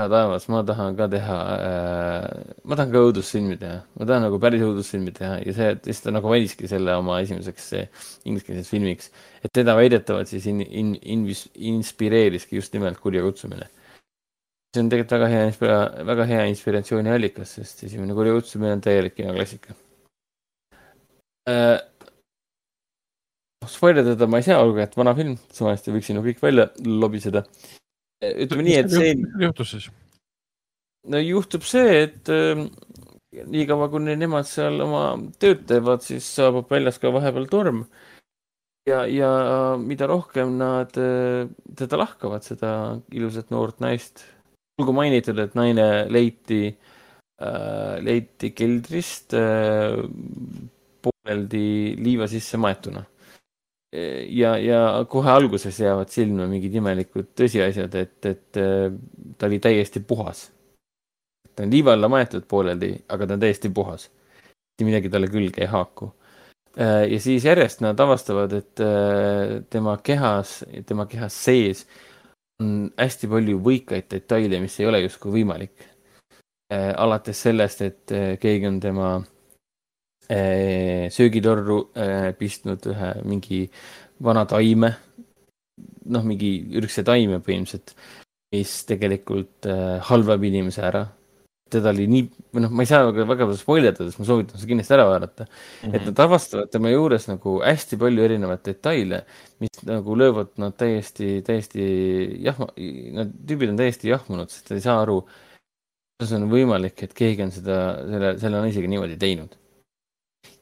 hea 0.00 0.10
taevas, 0.12 0.46
ma 0.52 0.60
tahan 0.66 0.96
ka 0.98 1.06
teha 1.12 1.38
äh,, 1.54 2.54
ma 2.64 2.78
tahan 2.78 2.92
ka 2.92 3.02
õudusfilmi 3.06 3.56
teha, 3.60 3.80
ma 3.98 4.06
tahan 4.08 4.24
nagu 4.26 4.38
päris 4.42 4.64
õudusfilmi 4.66 5.12
teha 5.16 5.40
ja 5.44 5.54
see, 5.56 5.74
siis 5.86 6.00
ta 6.04 6.14
nagu 6.14 6.30
valiski 6.32 6.70
selle 6.70 6.94
oma 7.00 7.18
esimeseks 7.24 7.68
ingliskeelseks 8.28 8.72
filmiks. 8.72 9.10
et 9.44 9.52
teda 9.60 9.76
väidetavalt 9.78 10.30
siis 10.32 10.46
in, 10.50 10.62
in, 10.62 10.94
in, 11.02 11.26
inspireeriski 11.74 12.58
just 12.60 12.74
nimelt 12.76 13.00
Kurja 13.00 13.22
kutsumine. 13.26 13.68
see 14.74 14.82
on 14.84 14.90
tegelikult 14.92 15.16
väga 15.18 15.28
hea 15.34 16.06
väga 16.12 16.28
hea 16.32 16.48
inspiratsiooniallikas, 16.54 17.54
sest 17.60 17.84
esimene 17.88 18.16
Kurja 18.16 18.34
kutsumine 18.38 18.74
on 18.78 18.84
täielik 18.88 19.16
kinoklassika 19.20 19.76
äh,. 21.50 21.78
Spoiler 23.68 24.00
teda 24.02 24.24
ma 24.26 24.38
ei 24.40 24.44
saa, 24.46 24.56
olgu, 24.64 24.80
et 24.80 24.94
vana 24.96 25.12
film, 25.14 25.34
suvaliselt 25.52 25.92
võiksin 25.92 26.16
ju 26.16 26.22
kõik 26.24 26.38
välja 26.40 26.64
lobiseda 26.80 27.42
ütleme 28.20 28.66
nii, 28.66 28.76
et 28.82 28.92
see. 28.92 29.16
juhtus 29.40 29.74
siis? 29.74 29.90
no 31.08 31.20
juhtub 31.22 31.64
see, 31.64 32.02
et 32.04 32.28
äh, 32.32 32.64
niikaua 33.50 33.88
kuni 33.92 34.16
nemad 34.20 34.48
seal 34.48 34.80
oma 34.84 35.04
tööd 35.40 35.64
teevad, 35.70 36.04
siis 36.04 36.26
saabub 36.36 36.70
väljas 36.70 37.00
ka 37.00 37.12
vahepeal 37.14 37.48
torm. 37.52 37.84
ja, 38.88 39.04
ja 39.06 39.30
mida 39.80 40.08
rohkem 40.10 40.56
nad 40.60 40.96
äh, 41.00 41.48
teda 41.76 42.00
lahkavad, 42.00 42.44
seda 42.44 42.72
ilusat 43.12 43.50
noort 43.54 43.80
naist. 43.80 44.24
olgu 44.80 44.92
mainitud, 44.96 45.38
et 45.38 45.54
naine 45.54 45.88
leiti 46.08 46.66
äh,, 46.68 47.96
leiti 48.04 48.52
keldrist 48.56 49.36
äh, 49.36 49.96
pooleldi 51.00 51.96
liiva 52.00 52.28
sisse 52.28 52.60
maetuna 52.60 53.04
ja, 54.28 54.54
ja 54.58 54.80
kohe 55.08 55.30
alguses 55.30 55.80
jäävad 55.80 56.12
silma 56.12 56.46
mingid 56.50 56.74
imelikud 56.78 57.32
tõsiasjad, 57.38 57.94
et, 57.98 58.26
et 58.26 58.60
äh, 58.60 58.86
ta 59.38 59.48
oli 59.48 59.58
täiesti 59.62 60.00
puhas. 60.00 60.50
ta 61.56 61.64
on 61.66 61.70
liiva 61.70 61.92
alla 61.92 62.08
maetud 62.08 62.46
pooleldi, 62.48 62.92
aga 63.08 63.26
ta 63.26 63.34
on 63.34 63.40
täiesti 63.40 63.68
puhas. 63.68 64.10
mitte 64.10 64.86
midagi 64.86 65.10
talle 65.10 65.28
külge 65.28 65.62
ei 65.64 65.72
haaku. 65.72 66.12
Äh, 66.78 67.08
ja 67.12 67.20
siis 67.20 67.44
järjest 67.44 67.80
nad 67.80 68.00
avastavad, 68.00 68.52
et 68.52 68.80
äh, 68.80 69.58
tema 69.70 69.96
kehas, 70.02 70.64
tema 70.86 71.06
kehas 71.06 71.44
sees 71.44 71.86
on 72.62 72.92
hästi 72.98 73.26
palju 73.26 73.58
võikaid 73.58 74.06
detaile, 74.10 74.60
mis 74.60 74.80
ei 74.80 74.86
ole 74.86 75.00
justkui 75.00 75.40
võimalik. 75.40 75.86
alates 76.70 77.40
sellest, 77.42 77.80
et 77.82 78.12
keegi 78.38 78.66
on 78.68 78.76
tema 78.80 79.06
Eh, 79.16 79.39
söögitorru 80.30 81.80
eh, 81.98 82.30
pistnud 82.38 82.84
ühe 82.92 83.12
mingi 83.26 83.64
vana 84.22 84.44
taime, 84.48 84.92
noh, 86.12 86.26
mingi 86.26 86.52
ürgse 86.78 87.04
taime 87.06 87.40
põhimõtteliselt, 87.42 87.94
mis 88.54 88.74
tegelikult 88.88 89.70
eh, 89.70 89.96
halvab 90.10 90.44
inimese 90.46 90.84
ära. 90.86 91.08
teda 91.70 91.92
oli 91.92 92.08
nii, 92.10 92.22
või 92.50 92.62
noh, 92.64 92.70
ma 92.74 92.82
ei 92.82 92.88
saa 92.90 93.04
väga, 93.06 93.24
väga 93.30 93.46
spoil 93.54 93.84
ida, 93.86 94.02
sest 94.02 94.18
ma 94.18 94.24
soovitan 94.26 94.58
seda 94.58 94.70
kindlasti 94.72 94.94
ära 94.96 95.04
vaadata 95.06 95.44
mm. 95.44 95.52
-hmm. 95.84 95.94
et 95.94 96.06
nad 96.08 96.22
avastavad 96.24 96.70
tema 96.72 96.90
juures 96.90 97.28
nagu 97.28 97.52
hästi 97.62 97.98
palju 98.00 98.24
erinevaid 98.24 98.64
detaile, 98.66 99.20
mis 99.62 99.84
nagu 99.86 100.16
löövad 100.18 100.50
nad 100.58 100.74
täiesti, 100.74 101.44
täiesti 101.46 101.86
jahma, 102.42 102.72
need 102.76 103.30
tüübid 103.46 103.70
on 103.70 103.78
täiesti 103.78 104.10
jahmunud, 104.10 104.50
sest 104.50 104.66
ta 104.66 104.74
ei 104.74 104.82
saa 104.82 104.98
aru, 105.04 105.20
kuidas 106.18 106.34
on 106.34 106.50
võimalik, 106.50 107.06
et 107.06 107.14
keegi 107.14 107.46
on 107.46 107.54
seda, 107.54 107.78
selle, 108.10 108.34
selle 108.42 108.66
naisega 108.66 108.90
niimoodi 108.90 109.18
teinud 109.22 109.59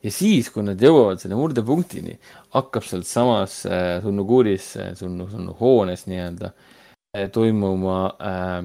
ja 0.05 0.13
siis, 0.15 0.51
kui 0.55 0.65
nad 0.67 0.81
jõuavad 0.83 1.21
selle 1.23 1.39
murdepunktini, 1.39 2.17
hakkab 2.55 2.87
sealsamas 2.87 3.61
äh, 3.67 3.87
Sunnukuuris 4.05 4.73
äh,, 4.79 4.91
Sunnu, 4.99 5.29
Sunnu 5.31 5.55
hoones 5.59 6.07
nii-öelda 6.11 6.53
äh, 6.53 7.27
toimuma 7.35 8.01
äh, 8.19 8.59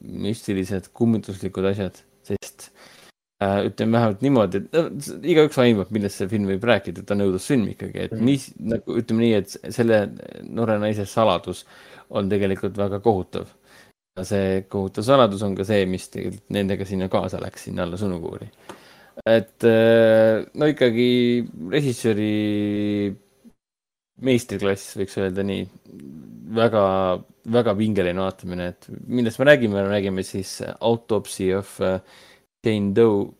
müstilised 0.00 0.90
kummituslikud 0.96 1.68
asjad, 1.70 2.00
sest 2.26 2.70
äh, 3.42 3.60
ütleme 3.68 3.98
vähemalt 3.98 4.24
niimoodi, 4.26 4.64
et 4.64 4.74
no, 4.74 5.22
igaüks 5.34 5.60
aimab, 5.62 5.94
millest 5.94 6.22
see 6.22 6.30
film 6.32 6.50
võib 6.50 6.66
rääkida, 6.72 7.06
ta 7.06 7.14
on 7.16 7.28
õudusfilm 7.28 7.70
ikkagi, 7.76 8.08
et 8.08 8.18
mis 8.18 8.50
nagu 8.58 8.98
ütleme 8.98 9.26
nii, 9.26 9.38
et 9.38 9.72
selle 9.76 10.02
noore 10.48 10.80
naise 10.82 11.06
saladus 11.08 11.64
on 12.10 12.30
tegelikult 12.32 12.78
väga 12.80 12.98
kohutav. 13.04 13.46
ja 14.18 14.26
see 14.26 14.62
kohutav 14.68 15.06
saladus 15.06 15.42
on 15.46 15.54
ka 15.54 15.64
see, 15.64 15.86
mis 15.86 16.10
tegelikult 16.10 16.50
nendega 16.50 16.84
sinna 16.88 17.06
kaasa 17.08 17.38
läks, 17.40 17.68
sinna 17.68 17.86
alla 17.86 18.00
Sunnukuuri 18.00 18.50
et 19.28 19.66
äh, 19.68 20.46
no 20.54 20.68
ikkagi 20.70 21.10
režissööri 21.72 22.30
meistriklass, 24.24 24.94
võiks 25.00 25.16
öelda 25.20 25.44
nii. 25.46 25.66
väga, 26.56 26.84
väga 27.52 27.74
pingeline 27.78 28.20
vaatamine, 28.20 28.70
et 28.72 28.88
millest 29.06 29.38
me 29.40 29.46
räägime, 29.46 29.84
räägime 29.86 30.24
siis 30.26 30.58
Autopsy 30.80 31.52
of 31.54 31.76
äh, 31.80 32.00
Jane 32.66 32.94
Doe. 32.94 33.30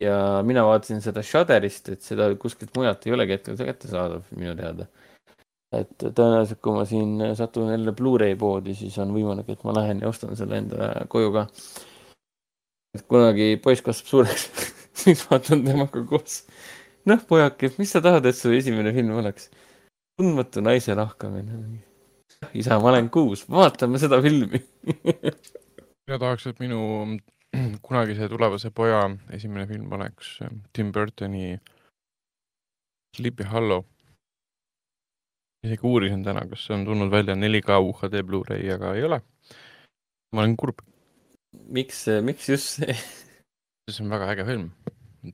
ja 0.00 0.44
mina 0.46 0.62
vaatasin 0.62 1.00
seda 1.02 1.24
Shudderist, 1.26 1.88
et 1.90 2.04
seda 2.06 2.28
kuskilt 2.38 2.76
mujalt 2.78 3.06
ei 3.06 3.12
olegi 3.16 3.34
hetkel 3.34 3.56
kättesaadav 3.58 4.28
minu 4.38 4.54
teada. 4.54 4.86
et 5.74 5.90
tõenäoliselt, 6.00 6.60
kui 6.64 6.72
ma 6.72 6.84
siin 6.88 7.34
satun 7.36 7.72
jälle 7.72 7.92
Blu-ray 7.92 8.36
poodi, 8.38 8.74
siis 8.78 8.96
on 9.02 9.10
võimalik, 9.12 9.50
et 9.52 9.64
ma 9.68 9.74
lähen 9.76 10.00
ja 10.00 10.08
ostan 10.08 10.36
selle 10.36 10.62
enda 10.62 10.92
koju 11.08 11.32
ka. 11.34 11.46
et 12.94 13.04
kunagi 13.10 13.56
poiss 13.62 13.82
kasvab 13.82 14.14
suureks 14.14 14.48
siis 15.02 15.24
vaatan 15.30 15.64
temaga 15.66 16.04
koos. 16.10 16.42
noh, 17.08 17.22
pojake, 17.28 17.72
mis 17.78 17.94
sa 17.94 18.02
tahad, 18.04 18.26
et 18.26 18.36
su 18.36 18.52
esimene 18.54 18.94
film 18.96 19.16
oleks? 19.22 19.50
tundmatu 20.18 20.60
naise 20.64 20.94
lahkamine. 20.98 21.78
isa, 22.54 22.78
ma 22.82 22.90
olen 22.92 23.10
kuus, 23.10 23.44
vaatame 23.50 23.98
seda 24.02 24.18
filmi 24.22 24.58
mina 26.08 26.18
tahaks, 26.18 26.46
et 26.48 26.60
minu 26.62 26.80
kunagise 27.84 28.28
tulevase 28.32 28.70
poja 28.72 29.02
esimene 29.36 29.66
film 29.68 29.92
oleks 29.92 30.38
äh, 30.42 30.52
Tim 30.72 30.92
Burtoni 30.92 31.58
Sleepy 33.16 33.44
Hollow. 33.44 33.84
isegi 35.66 35.84
uurisin 35.84 36.22
täna, 36.24 36.46
kas 36.48 36.64
see 36.64 36.76
on 36.76 36.86
tulnud 36.86 37.10
välja 37.12 37.34
4K 37.36 37.80
UHD 37.84 38.22
Blu-ray, 38.24 38.70
aga 38.72 38.94
ei 38.96 39.04
ole. 39.04 39.20
ma 40.32 40.40
olen 40.40 40.56
kurb. 40.56 40.80
miks, 41.68 42.06
miks 42.22 42.48
just 42.48 42.78
see? 42.78 42.96
see 43.92 44.04
on 44.04 44.12
väga 44.12 44.32
äge 44.34 44.46
film, 44.48 44.70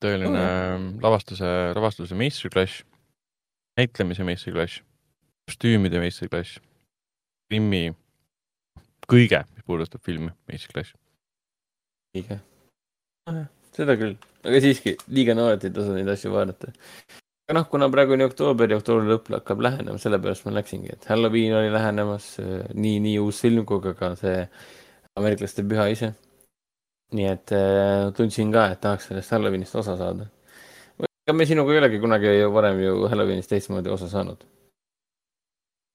tõeline 0.02 0.42
oh. 0.42 0.90
lavastuse, 1.04 1.48
lavastuse 1.76 2.18
meistriklass 2.18 2.82
näitlemise 3.78 4.24
meistriklass, 4.26 4.82
kostüümide 5.48 6.00
meistriklass, 6.02 6.58
filmi, 7.50 7.88
kõige, 9.10 9.42
mis 9.54 9.66
puudutab 9.66 10.04
filmi 10.06 10.30
meistriklass. 10.50 10.94
õige. 12.14 12.38
seda 13.74 13.96
küll, 13.98 14.14
aga 14.46 14.62
siiski 14.62 14.94
liiga 15.10 15.34
noored 15.34 15.66
ei 15.66 15.74
tasu 15.74 15.96
neid 15.96 16.08
asju 16.12 16.30
vaadata. 16.32 16.70
aga 17.48 17.58
noh, 17.58 17.66
kuna 17.70 17.90
praegu 17.90 18.14
on 18.14 18.26
oktoober 18.28 18.70
ja 18.70 18.78
oktoobri 18.78 19.10
lõpp 19.10 19.32
hakkab 19.34 19.64
lähenema, 19.66 19.98
sellepärast 19.98 20.46
ma 20.46 20.54
läksingi, 20.60 20.94
et 20.94 21.10
Halloween 21.10 21.58
oli 21.58 21.72
lähenemas, 21.74 22.36
nii, 22.74 23.00
nii 23.08 23.18
uus 23.24 23.42
film 23.42 23.66
kui 23.66 23.94
ka 23.98 24.14
see 24.20 24.46
ameeriklaste 25.18 25.66
püha 25.66 25.90
ise. 25.90 26.14
Nii 27.14 27.28
et 27.30 27.52
äh, 27.54 28.12
tundsin 28.16 28.50
ka, 28.54 28.68
et 28.74 28.80
tahaks 28.82 29.10
sellest 29.10 29.32
Halloweenist 29.34 29.76
osa 29.78 29.96
saada 30.00 30.28
ega 31.24 31.36
me 31.36 31.46
sinuga 31.48 31.72
ei 31.72 31.80
olegi 31.80 32.00
kunagi 32.00 32.32
ju 32.36 32.50
varem 32.52 32.80
ju 32.82 33.06
Halloweenist 33.08 33.48
teistmoodi 33.48 33.88
osa 33.88 34.08
saanud. 34.12 34.44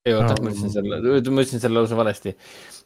ei 0.07 0.13
oota 0.15 0.33
no., 0.33 0.43
ma 0.43 0.49
ütlesin 0.49 0.71
selle, 0.73 0.97
ma 1.05 1.43
ütlesin 1.43 1.61
selle 1.61 1.77
lause 1.77 1.97
valesti. 1.97 2.33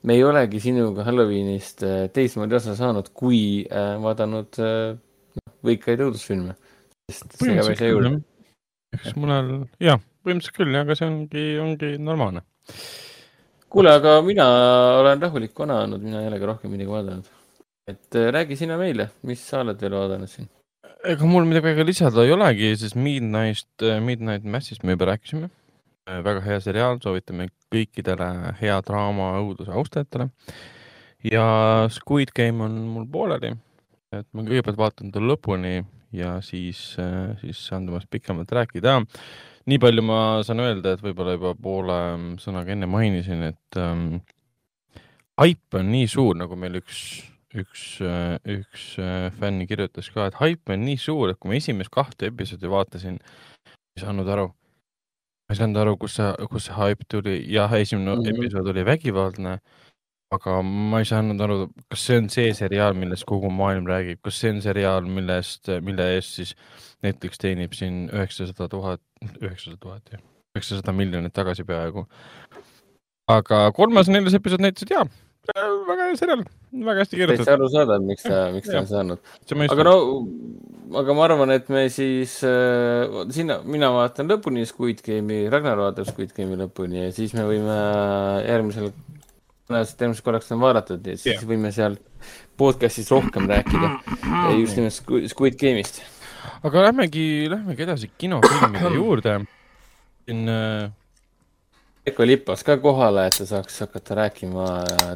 me 0.03 0.17
ei 0.17 0.23
olegi 0.27 0.59
sinuga 0.59 1.05
Halloweenist 1.07 1.85
äh, 1.87 2.09
teistmoodi 2.11 2.57
osa 2.59 2.75
saanud, 2.75 3.13
kui 3.15 3.63
äh, 3.71 3.95
vaadanud 4.03 4.59
äh, 4.59 4.97
noh, 5.39 5.53
võikaid 5.69 6.03
õudusfilme. 6.03 6.57
ka 7.07 7.29
päris 7.39 7.85
ei 7.85 7.93
jõudnud. 7.93 8.19
eks 8.97 9.15
mõnel, 9.15 9.53
jah, 9.79 10.03
põhimõtteliselt 10.25 10.59
küll, 10.59 10.75
aga 10.81 10.99
see 10.99 11.07
ongi, 11.07 11.45
ongi 11.63 11.93
normaalne. 12.09 12.43
kuule, 13.71 13.95
aga 14.01 14.17
mina 14.27 14.49
olen 14.99 15.23
rahulik 15.23 15.55
vana 15.63 15.79
olnud, 15.85 16.03
mina 16.03 16.25
ei 16.25 16.27
olegi 16.33 16.51
rohkem 16.51 16.75
midagi 16.75 16.91
vaadanud. 16.91 17.31
Et 17.87 18.19
räägi 18.35 18.57
sina 18.59 18.77
meile, 18.79 19.09
mis 19.27 19.43
sa 19.47 19.63
oled 19.63 19.81
veel 19.81 19.97
vaadanud 19.97 20.31
siin 20.31 20.49
ega 21.03 21.27
mul 21.27 21.43
midagi 21.47 21.67
väga 21.67 21.83
lisada 21.83 22.23
ei 22.23 22.31
olegi, 22.31 22.71
sest 22.79 22.95
Midnight, 22.95 23.67
äh, 23.83 23.99
Midnight 23.99 24.45
Massist 24.47 24.85
me 24.87 24.95
juba 24.95 25.09
rääkisime. 25.11 25.49
Äh, 26.07 26.21
väga 26.23 26.43
hea 26.45 26.59
seriaal, 26.63 26.99
soovitame 27.03 27.49
kõikidele 27.73 28.29
hea 28.61 28.77
draama 28.87 29.33
õuduse 29.41 29.73
austajatele. 29.75 30.29
ja 31.23 31.43
Squid 31.91 32.33
Game 32.35 32.63
on 32.63 32.73
mul 32.91 33.05
pooleli, 33.11 33.53
et 34.11 34.27
ma 34.35 34.43
kõigepealt 34.43 34.79
vaatan 34.79 35.11
ta 35.11 35.21
lõpuni 35.23 35.85
ja 36.11 36.37
siis, 36.43 36.95
äh, 36.99 37.35
siis 37.41 37.61
saan 37.67 37.87
temast 37.87 38.09
pikemalt 38.11 38.51
rääkida. 38.51 39.01
nii 39.65 39.79
palju 39.79 40.03
ma 40.03 40.43
saan 40.43 40.59
öelda, 40.59 40.93
et 40.93 41.03
võib-olla 41.03 41.35
juba 41.37 41.53
poole 41.55 41.99
ähm, 42.13 42.31
sõnaga 42.39 42.71
enne 42.71 42.87
mainisin, 42.87 43.43
et 43.43 43.79
ähm, 43.79 44.19
haip 45.39 45.79
on 45.79 45.91
nii 45.91 46.07
suur, 46.07 46.35
nagu 46.35 46.55
meil 46.55 46.79
üks 46.79 47.32
üks, 47.57 47.83
üks 48.49 48.83
äh, 49.01 49.29
fänn 49.37 49.63
kirjutas 49.69 50.09
ka, 50.13 50.27
et 50.29 50.37
haip 50.41 50.73
on 50.73 50.83
nii 50.87 50.97
suur, 51.01 51.31
et 51.31 51.39
kui 51.39 51.51
ma 51.51 51.59
esimest 51.59 51.93
kahte 51.93 52.29
episoodi 52.31 52.69
vaatasin, 52.71 53.19
ei 53.97 54.03
saanud 54.03 54.29
aru. 54.35 54.49
ma 55.43 55.55
ei 55.55 55.59
saanud 55.59 55.81
aru, 55.83 55.95
kus 56.01 56.17
see, 56.17 56.29
kus 56.49 56.67
see 56.69 56.77
haip 56.77 57.03
tuli, 57.11 57.37
jah, 57.51 57.73
esimene 57.77 58.15
mm 58.15 58.21
-hmm. 58.21 58.39
episood 58.39 58.69
oli 58.73 58.85
vägivaldne, 58.85 59.57
aga 60.33 60.61
ma 60.63 61.01
ei 61.03 61.05
saanud 61.05 61.41
aru, 61.45 61.57
kas 61.89 62.05
see 62.07 62.17
on 62.17 62.29
see 62.29 62.53
seriaal, 62.57 62.93
millest 62.97 63.25
kogu 63.29 63.49
maailm 63.49 63.85
räägib, 63.87 64.21
kas 64.23 64.39
see 64.39 64.53
on 64.55 64.61
seriaal, 64.61 65.05
millest, 65.05 65.69
mille 65.81 66.09
eest 66.15 66.39
siis 66.39 66.55
Netflix 67.03 67.37
teenib 67.37 67.73
siin 67.73 68.07
üheksasada 68.09 68.69
tuhat, 68.69 69.01
üheksasada 69.41 69.77
tuhat 69.77 70.15
jah, 70.15 70.23
üheksasada 70.55 70.91
miljonit 70.91 71.33
tagasi 71.33 71.63
peaaegu. 71.63 72.07
aga 73.27 73.71
kolmas 73.71 74.07
ja 74.07 74.13
neljas 74.13 74.33
episood 74.33 74.61
näitasid 74.61 74.89
jaa 74.91 75.05
väga 75.51 76.07
hea 76.07 76.17
seriaal, 76.17 76.43
väga 76.71 77.03
hästi 77.03 77.17
kirjutatud. 77.17 77.43
täitsa 77.43 77.57
arusaadav, 77.57 78.03
miks 78.07 78.23
ta, 78.23 78.37
miks 78.53 78.69
ta 78.69 78.79
on 78.79 78.87
saanud. 78.87 79.25
aga 79.67 79.85
no, 79.87 79.95
aga 81.01 81.15
ma 81.17 81.25
arvan, 81.27 81.51
et 81.55 81.67
me 81.73 81.83
siis 81.91 82.37
äh,, 82.47 83.17
sina, 83.35 83.59
mina 83.67 83.91
vaatan 83.93 84.31
lõpuni 84.31 84.63
Squid 84.69 85.03
Game'i, 85.05 85.49
Ragnar 85.51 85.81
vaatab 85.81 86.07
Squid 86.07 86.31
Game'i 86.37 86.61
lõpuni 86.63 87.03
ja 87.05 87.11
siis 87.15 87.35
me 87.35 87.45
võime 87.49 87.75
järgmisel, 88.47 88.93
tõenäoliselt 89.67 90.05
järgmiseks 90.05 90.27
korraks 90.29 90.55
on 90.55 90.63
vaadatud 90.63 91.11
ja 91.11 91.17
siis 91.19 91.35
yeah. 91.35 91.45
võime 91.51 91.73
seal 91.75 91.99
podcast'is 92.59 93.11
rohkem 93.11 93.49
rääkida 93.51 93.93
just 94.61 94.79
nimelt 94.79 95.29
Squid 95.33 95.59
Game'ist. 95.59 96.03
aga 96.63 96.87
lähmegi, 96.87 97.49
lähmegi 97.51 97.87
edasi 97.89 98.11
kinofilmide 98.17 98.95
juurde. 99.01 99.39
siin 100.23 100.47
äh, 100.47 100.91
Veiko 102.03 102.25
Lipas 102.27 102.65
ka 102.67 102.75
kohale, 102.83 103.29
et 103.29 103.37
ta 103.39 103.45
saaks 103.47 103.77
hakata 103.85 104.17
rääkima 104.19 104.63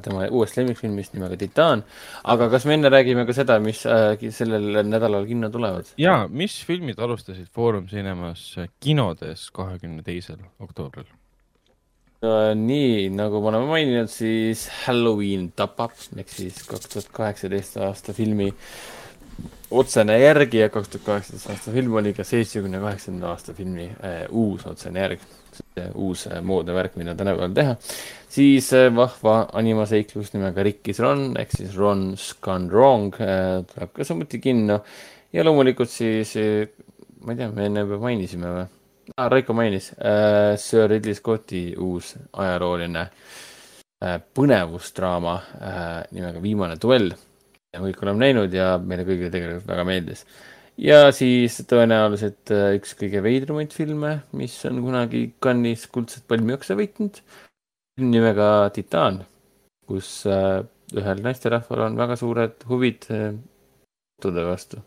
tema 0.06 0.24
uuest 0.32 0.56
lemmikfilmist 0.56 1.18
nimega 1.18 1.36
Titaan. 1.36 1.82
aga 2.24 2.48
kas 2.54 2.64
me 2.66 2.78
enne 2.78 2.88
räägime 2.88 3.26
ka 3.28 3.34
seda, 3.36 3.58
mis 3.60 3.82
äh, 3.86 4.22
sellel 4.32 4.80
nädalal 4.88 5.26
kinno 5.28 5.50
tulevad? 5.52 5.90
ja, 6.00 6.30
mis 6.32 6.56
filmid 6.64 7.00
alustasid 7.04 7.50
Foorum 7.52 7.90
Cinemas 7.92 8.54
kinodes 8.80 9.50
kahekümne 9.52 10.00
teisel 10.04 10.40
oktoobril? 10.64 11.10
nii 12.56 13.10
nagu 13.14 13.42
me 13.44 13.52
oleme 13.52 13.68
maininud, 13.68 14.08
siis 14.10 14.70
Halloween 14.86 15.52
tapab 15.60 15.92
ehk 16.16 16.32
siis 16.32 16.62
kaks 16.70 16.88
tuhat 16.94 17.10
kaheksateist 17.20 17.76
aasta 17.84 18.16
filmi 18.16 18.48
otsene 19.76 20.16
järgi 20.22 20.64
ja 20.64 20.70
kaks 20.72 20.96
tuhat 20.96 21.06
kaheksateist 21.12 21.52
aasta 21.52 21.76
film 21.76 22.00
oli 22.00 22.16
ka 22.16 22.24
seitsmekümne 22.24 22.80
kaheksanda 22.80 23.34
aasta 23.36 23.54
filmi 23.60 23.90
äh, 23.92 24.24
uus 24.32 24.64
otsene 24.72 25.04
järg 25.04 25.28
uus 25.96 26.28
äh, 26.32 26.42
moodne 26.42 26.76
värk, 26.76 26.96
mida 27.00 27.16
tänapäeval 27.16 27.54
teha. 27.58 27.76
siis 28.30 28.72
äh, 28.74 28.88
vahva 28.96 29.38
animaseiklus 29.54 30.34
nimega 30.34 30.64
Rickis 30.64 31.00
Ron 31.04 31.30
ehk 31.40 31.54
siis 31.58 31.76
Ron's 31.78 32.32
Gone 32.42 32.72
Wrong 32.72 33.14
äh, 33.22 33.62
tuleb 33.74 33.94
ka 33.94 34.08
samuti 34.08 34.40
kinno. 34.40 34.82
ja 35.34 35.44
loomulikult 35.44 35.90
siis, 35.92 36.34
ma 37.22 37.34
ei 37.34 37.40
tea, 37.40 37.52
me 37.52 37.70
enne 37.70 37.86
juba 37.86 38.02
mainisime 38.08 38.52
või 38.54 38.66
ah,? 39.16 39.30
Raiko 39.32 39.54
mainis 39.54 39.92
äh,, 39.94 40.58
Sir 40.60 40.90
Ridley 40.90 41.16
Scotti 41.16 41.62
uus 41.80 42.14
ajalooline 42.34 43.08
äh, 44.04 44.20
põnevusdraama 44.34 45.38
äh, 45.62 45.88
nimega 46.12 46.44
Viimane 46.44 46.78
duell. 46.82 47.14
ja 47.74 47.82
kõik 47.84 48.04
oleme 48.04 48.26
näinud 48.26 48.54
ja 48.54 48.76
meile 48.80 49.04
kõigile 49.08 49.32
tegelikult 49.32 49.68
väga 49.68 49.84
meeldis 49.88 50.26
ja 50.78 51.12
siis 51.16 51.58
tõenäoliselt 51.70 52.52
äh, 52.54 52.76
üks 52.78 52.94
kõige 52.98 53.22
veidramaid 53.26 53.74
filme, 53.76 54.20
mis 54.38 54.56
on 54.70 54.82
kunagi 54.86 55.24
Cannes'is 55.44 55.88
kuldset 55.94 56.28
palmioksa 56.30 56.78
võitnud, 56.78 57.20
nimega 58.04 58.70
Titaan, 58.76 59.24
kus 59.90 60.22
äh, 60.30 60.62
ühel 60.96 61.24
naisterahval 61.26 61.88
on 61.90 61.98
väga 62.00 62.20
suured 62.20 62.62
huvid 62.70 63.10
autode 63.10 64.44
äh, 64.44 64.52
vastu. 64.52 64.84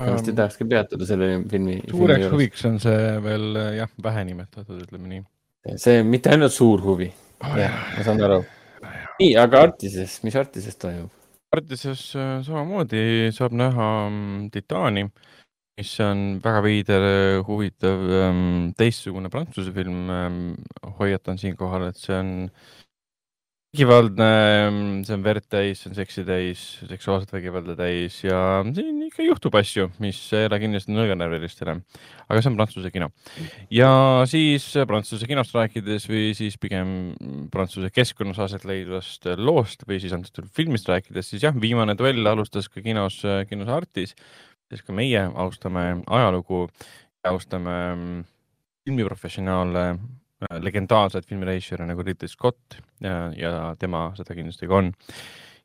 kindlasti 0.00 0.32
um, 0.32 0.38
tahakski 0.38 0.64
peatuda 0.64 1.08
selle 1.08 1.32
filmi. 1.50 1.80
suureks 1.90 2.22
filmi 2.22 2.32
huviks 2.36 2.64
on 2.70 2.78
see 2.80 3.10
veel 3.26 3.60
jah, 3.76 3.90
vähe 4.02 4.24
nimetatud, 4.30 4.86
ütleme 4.86 5.10
nii. 5.10 5.26
see 5.76 6.02
mitte 6.06 6.32
ainult 6.32 6.56
suur 6.56 6.80
huvi 6.86 7.10
oh,, 7.10 7.56
jah, 7.58 7.74
ma 7.96 8.06
saan 8.06 8.22
aru. 8.28 8.42
nii, 9.20 9.34
aga 9.42 9.66
Artises, 9.68 10.20
mis 10.24 10.38
Artises 10.40 10.78
toimub? 10.80 11.19
Artises 11.50 12.14
äh, 12.14 12.42
samamoodi 12.46 13.30
saab 13.34 13.56
näha 13.58 13.86
mm, 14.06 14.50
Titaani, 14.54 15.02
mis 15.80 15.94
on 16.04 16.20
väga 16.44 16.60
veider, 16.62 17.06
huvitav, 17.48 18.04
ähm, 18.20 18.68
teistsugune 18.78 19.32
prantsuse 19.34 19.72
film. 19.74 20.04
Ähm, 20.14 20.38
hoiatan 21.00 21.40
siinkohal, 21.42 21.88
et 21.88 21.98
see 21.98 22.14
on 22.14 22.30
vägivaldne, 23.70 25.04
see 25.06 25.14
on 25.14 25.22
verd 25.22 25.44
täis, 25.46 25.78
see 25.78 25.90
on 25.92 25.94
seksi 25.94 26.24
täis, 26.26 26.62
seksuaalset 26.90 27.30
vägivalda 27.30 27.76
täis 27.78 28.16
ja 28.24 28.64
siin 28.66 28.98
ikka 29.06 29.22
juhtub 29.22 29.54
asju, 29.60 29.86
mis 30.02 30.18
ei 30.34 30.48
ole 30.48 30.58
kindlasti 30.58 30.90
nõrganärvilistele. 30.96 31.76
aga 32.26 32.42
see 32.42 32.50
on 32.50 32.58
prantsuse 32.58 32.90
kino. 32.90 33.12
ja 33.70 33.90
siis 34.26 34.66
prantsuse 34.90 35.30
kinost 35.30 35.54
rääkides 35.54 36.08
või 36.10 36.34
siis 36.34 36.58
pigem 36.58 37.14
prantsuse 37.54 37.92
keskkonnas 37.94 38.42
aset 38.42 38.66
leidvast 38.66 39.30
loost 39.38 39.86
või 39.86 40.02
siis 40.02 40.18
antud 40.18 40.42
juhul 40.42 40.50
filmist 40.50 40.90
rääkides, 40.90 41.30
siis 41.30 41.46
jah, 41.46 41.54
viimane 41.54 41.94
duell 41.94 42.26
alustas 42.26 42.66
ka 42.68 42.82
kinos, 42.82 43.22
kinos 43.48 43.70
Artis, 43.70 44.18
siis 44.66 44.82
ka 44.82 44.92
meie 44.92 45.28
austame 45.30 46.02
ajalugu 46.10 46.66
ja 47.22 47.36
austame 47.36 47.76
filmiprofessionaale 48.82 49.92
Äh, 49.94 50.19
legendaarseid 50.64 51.26
filmirežissööre 51.28 51.86
nagu 51.88 52.04
Ridley 52.04 52.30
Scott 52.30 52.78
ja, 53.04 53.28
ja 53.36 53.52
tema 53.80 54.08
seda 54.16 54.36
kindlasti 54.36 54.68
ka 54.70 54.78
on. 54.80 54.92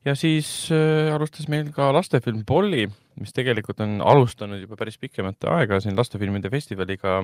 ja 0.06 0.16
siis 0.20 0.50
äh, 0.76 1.14
alustas 1.16 1.48
meil 1.52 1.72
ka 1.76 1.92
lastefilm 1.96 2.44
Polly, 2.48 2.86
mis 3.20 3.34
tegelikult 3.36 3.80
on 3.86 4.02
alustanud 4.04 4.60
juba 4.62 4.78
päris 4.80 5.00
pikemat 5.02 5.48
aega 5.56 5.80
siin 5.84 5.96
lastefilmide 5.98 6.52
festivaliga 6.54 7.22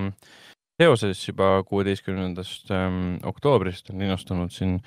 seoses 0.81 1.27
juba 1.27 1.63
kuueteistkümnendast 1.67 2.71
ähm, 2.71 3.17
oktoobrist 3.27 3.91
on 3.91 3.99
linastunud 3.99 4.51
siin 4.51 4.79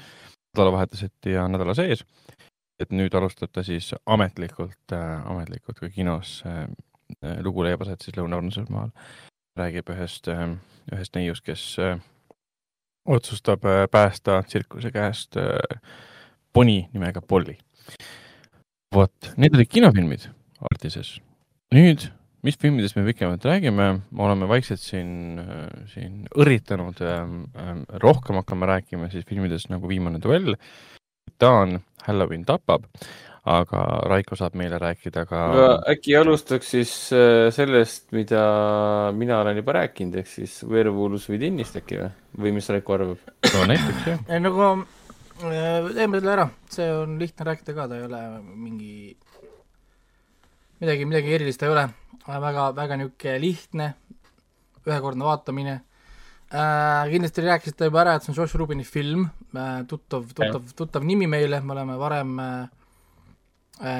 nädalavahetuseti 0.56 1.36
ja 1.36 1.48
nädala 1.48 1.74
sees. 1.74 2.04
et 2.80 2.90
nüüd 2.90 3.14
alustab 3.14 3.52
ta 3.54 3.62
siis 3.62 3.92
ametlikult 4.06 4.92
äh,, 4.92 5.20
ametlikult 5.30 5.78
ka 5.78 5.88
kinos 5.88 6.40
äh, 6.46 6.66
lugu 7.44 7.62
leiab 7.62 7.84
aset 7.84 8.02
siis 8.02 8.16
Lõuna-Ornusmaal. 8.16 8.90
räägib 9.58 9.92
ühest 9.94 10.28
äh,, 10.28 10.56
ühest 10.92 11.14
neiust, 11.14 11.44
kes 11.46 11.76
äh, 11.78 12.00
otsustab 13.04 13.64
äh, 13.68 13.84
päästa 13.90 14.42
tsirkuse 14.42 14.90
käest 14.94 15.36
äh, 15.36 15.80
poni 16.52 16.88
nimega 16.92 17.22
Polly. 17.22 17.56
vot, 18.94 19.32
need 19.36 19.54
olid 19.54 19.70
kinofilmid 19.70 20.28
Artises. 20.64 21.18
nüüd, 21.74 22.06
mis 22.46 22.56
filmidest 22.60 22.96
me 22.96 23.04
pikemalt 23.08 23.44
räägime, 23.44 23.88
me 24.10 24.22
oleme 24.22 24.48
vaikselt 24.48 24.80
siin, 24.80 25.40
äh, 25.42 25.68
siin 25.92 26.24
õrritanud 26.32 27.02
ähm, 27.04 27.38
ähm, 27.58 27.84
rohkem 28.02 28.40
hakkama 28.40 28.70
rääkima 28.70 29.10
siis 29.12 29.26
filmidest 29.28 29.70
nagu 29.72 29.88
Viimane 29.90 30.22
duell, 30.22 30.54
Titan, 31.24 31.80
Halloween 32.06 32.44
tapab, 32.48 32.86
aga 33.44 33.80
Raiko 34.08 34.36
saab 34.40 34.54
meile 34.56 34.78
rääkida 34.80 35.26
ka. 35.28 35.44
äkki 35.92 36.16
alustaks 36.16 36.70
siis 36.72 36.92
sellest, 37.54 38.06
mida 38.16 38.44
mina 39.16 39.40
olen 39.42 39.60
juba 39.60 39.78
rääkinud, 39.80 40.16
ehk 40.22 40.30
siis 40.30 40.62
Werewolves 40.64 41.28
Withinist 41.28 41.76
äkki 41.76 42.00
või? 42.00 42.10
või 42.40 42.54
mis 42.56 42.68
Raiko 42.72 42.96
arvab? 42.96 43.32
no 43.52 43.64
näiteks 43.68 44.06
jah. 44.08 44.22
ei 44.32 44.40
nagu 44.40 44.62
äh, 44.64 45.90
teeme 45.92 46.20
selle 46.20 46.32
ära, 46.36 46.46
see 46.72 46.86
on 46.92 47.18
lihtne 47.20 47.48
rääkida 47.50 47.74
ka, 47.76 47.88
ta 47.90 47.98
ei 47.98 48.06
ole 48.06 48.20
mingi 48.48 48.94
midagi, 50.80 51.08
midagi 51.08 51.34
erilist 51.36 51.60
ta 51.60 51.68
ei 51.68 51.74
ole, 51.74 51.88
väga, 52.26 52.70
väga 52.76 52.98
niisugune 53.00 53.34
lihtne, 53.42 53.90
ühekordne 54.86 55.26
vaatamine 55.28 55.74
äh,. 56.48 57.10
kindlasti 57.12 57.44
rääkisite 57.44 57.90
juba 57.90 58.06
ära, 58.06 58.16
et 58.16 58.24
see 58.24 58.32
on 58.32 58.40
Josh 58.40 58.56
Rubini 58.56 58.88
film 58.88 59.28
äh,, 59.52 59.84
tuttav, 59.90 60.24
tuttav, 60.32 60.64
tuttav 60.76 61.04
nimi 61.04 61.28
meile, 61.30 61.60
me 61.60 61.76
oleme 61.76 61.98
varem 62.00 62.40
äh, 62.40 62.56
äh 62.64 62.83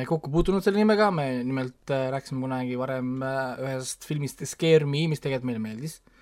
kokku 0.06 0.30
puutunud 0.30 0.62
selle 0.62 0.78
nimega, 0.78 1.10
me 1.10 1.42
nimelt 1.42 1.90
äh, 1.90 2.09
rääkisime 2.14 2.44
kunagi 2.46 2.76
varem 2.78 3.16
äh, 3.26 3.62
ühest 3.66 4.06
filmist 4.06 4.44
Scare 4.46 4.86
Me, 4.86 5.06
mis 5.10 5.22
tegelikult 5.22 5.51
meile 5.51 5.62
meeldis. 5.64 5.96
Äh, 5.98 6.14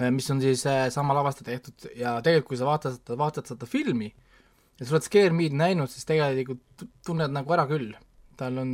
Äh, 0.00 0.10
mis 0.10 0.30
on 0.30 0.40
siis 0.40 0.66
äh, 0.66 0.90
sama 0.90 1.14
lavastaja 1.14 1.44
tehtud. 1.52 1.86
Ja 1.94 2.16
tegelikult, 2.22 2.48
kui 2.48 2.58
sa 2.58 2.66
vaatad, 2.66 3.14
vaatad 3.18 3.46
seda 3.46 3.66
filmi 3.70 4.08
ja 4.10 4.86
sa 4.86 4.96
oled 4.96 5.06
Scare 5.06 5.34
Me'd 5.34 5.54
näinud, 5.54 5.90
siis 5.90 6.06
tegelikult 6.08 6.86
tunned 7.06 7.30
nagu 7.30 7.54
ära 7.54 7.68
küll. 7.70 7.92
tal 8.34 8.56
on 8.58 8.70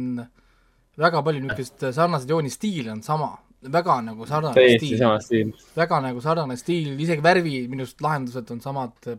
väga 0.96 1.20
palju 1.20 1.42
niisugust 1.44 1.82
sarnaseid 1.92 2.30
joonistiile 2.32 2.94
on 2.94 3.02
sama, 3.04 3.34
väga 3.60 3.98
nagu 4.06 4.24
sarnane 4.24 4.78
sama 4.96 5.18
stiil. 5.20 5.50
väga 5.76 5.98
nagu 6.00 6.22
sarnane 6.24 6.56
stiil, 6.56 6.94
isegi 6.96 7.20
värvi 7.20 7.66
minu 7.68 7.84
arust 7.84 8.00
lahendused 8.00 8.54
on 8.54 8.62
samad, 8.64 9.10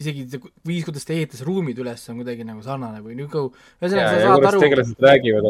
isegi 0.00 0.40
viis, 0.66 0.84
kuidas 0.86 1.04
ta 1.06 1.14
ehitas 1.14 1.42
ruumid 1.46 1.78
üles, 1.82 2.02
on 2.12 2.20
kuidagi 2.22 2.46
nagu 2.48 2.62
sarnane 2.64 3.02
või 3.04 3.18
nagu 3.18 3.48
ühesõnaga 3.50 4.14
sa 4.14 4.22
saad 4.24 4.46
aru, 4.50 4.62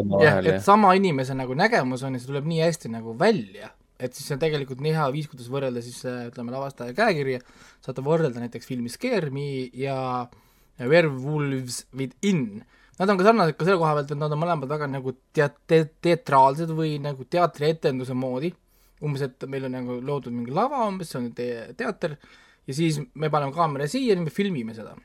omavahel. 0.01 0.49
et 0.51 0.65
sama 0.65 0.91
inimese 0.99 1.37
nagu 1.37 1.55
nägemus 1.57 2.03
on 2.07 2.17
ja 2.17 2.21
see 2.21 2.31
tuleb 2.31 2.49
nii 2.51 2.65
hästi 2.65 2.91
nagu 2.91 3.15
välja. 3.19 3.71
Et 4.01 4.15
siis 4.17 4.25
see 4.27 4.35
on 4.35 4.41
tegelikult 4.41 4.81
nii 4.81 4.95
hea 4.97 5.07
viis, 5.13 5.27
kuidas 5.29 5.49
võrrelda 5.53 5.83
siis 5.85 5.99
ütleme, 6.09 6.51
lavastaja 6.53 6.95
käekirja, 6.97 7.43
saate 7.85 8.03
võrrelda 8.05 8.41
näiteks 8.41 8.65
filmi 8.67 8.89
Me 9.31 9.69
ja 9.77 10.27
Werewolves 10.79 11.85
Within. 11.93 12.63
Nad 12.97 13.09
on 13.09 13.17
ka 13.17 13.27
sarnased 13.27 13.57
ka 13.57 13.65
selle 13.65 13.79
koha 13.81 13.93
pealt, 13.97 14.11
et 14.11 14.19
nad 14.19 14.33
on 14.33 14.41
mõlemad 14.41 14.69
väga 14.69 14.87
nagu 14.89 15.13
teat-, 15.33 15.61
te-, 15.69 15.87
teatraalsed 16.01 16.73
või 16.75 16.97
nagu 17.01 17.25
teatrietenduse 17.29 18.17
moodi, 18.17 18.51
umbes, 19.05 19.23
et 19.25 19.45
meil 19.49 19.69
on 19.69 19.77
nagu 19.77 19.99
loodud 20.05 20.33
mingi 20.33 20.53
lava 20.53 20.83
umbes, 20.89 21.13
see 21.13 21.21
on 21.21 21.29
te-, 21.37 21.71
teater, 21.77 22.17
ja 22.67 22.77
siis 22.77 22.99
me 23.13 23.31
paneme 23.33 23.55
kaamera 23.55 23.87
siia 23.89 24.15
ja 24.15 24.21
me 24.21 24.33
filmime 24.33 24.75
seda. 24.77 24.95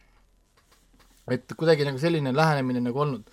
et 1.31 1.57
kuidagi 1.59 1.86
nagu 1.86 1.99
selline 1.99 2.33
lähenemine 2.35 2.83
nagu 2.85 3.01
olnud 3.02 3.26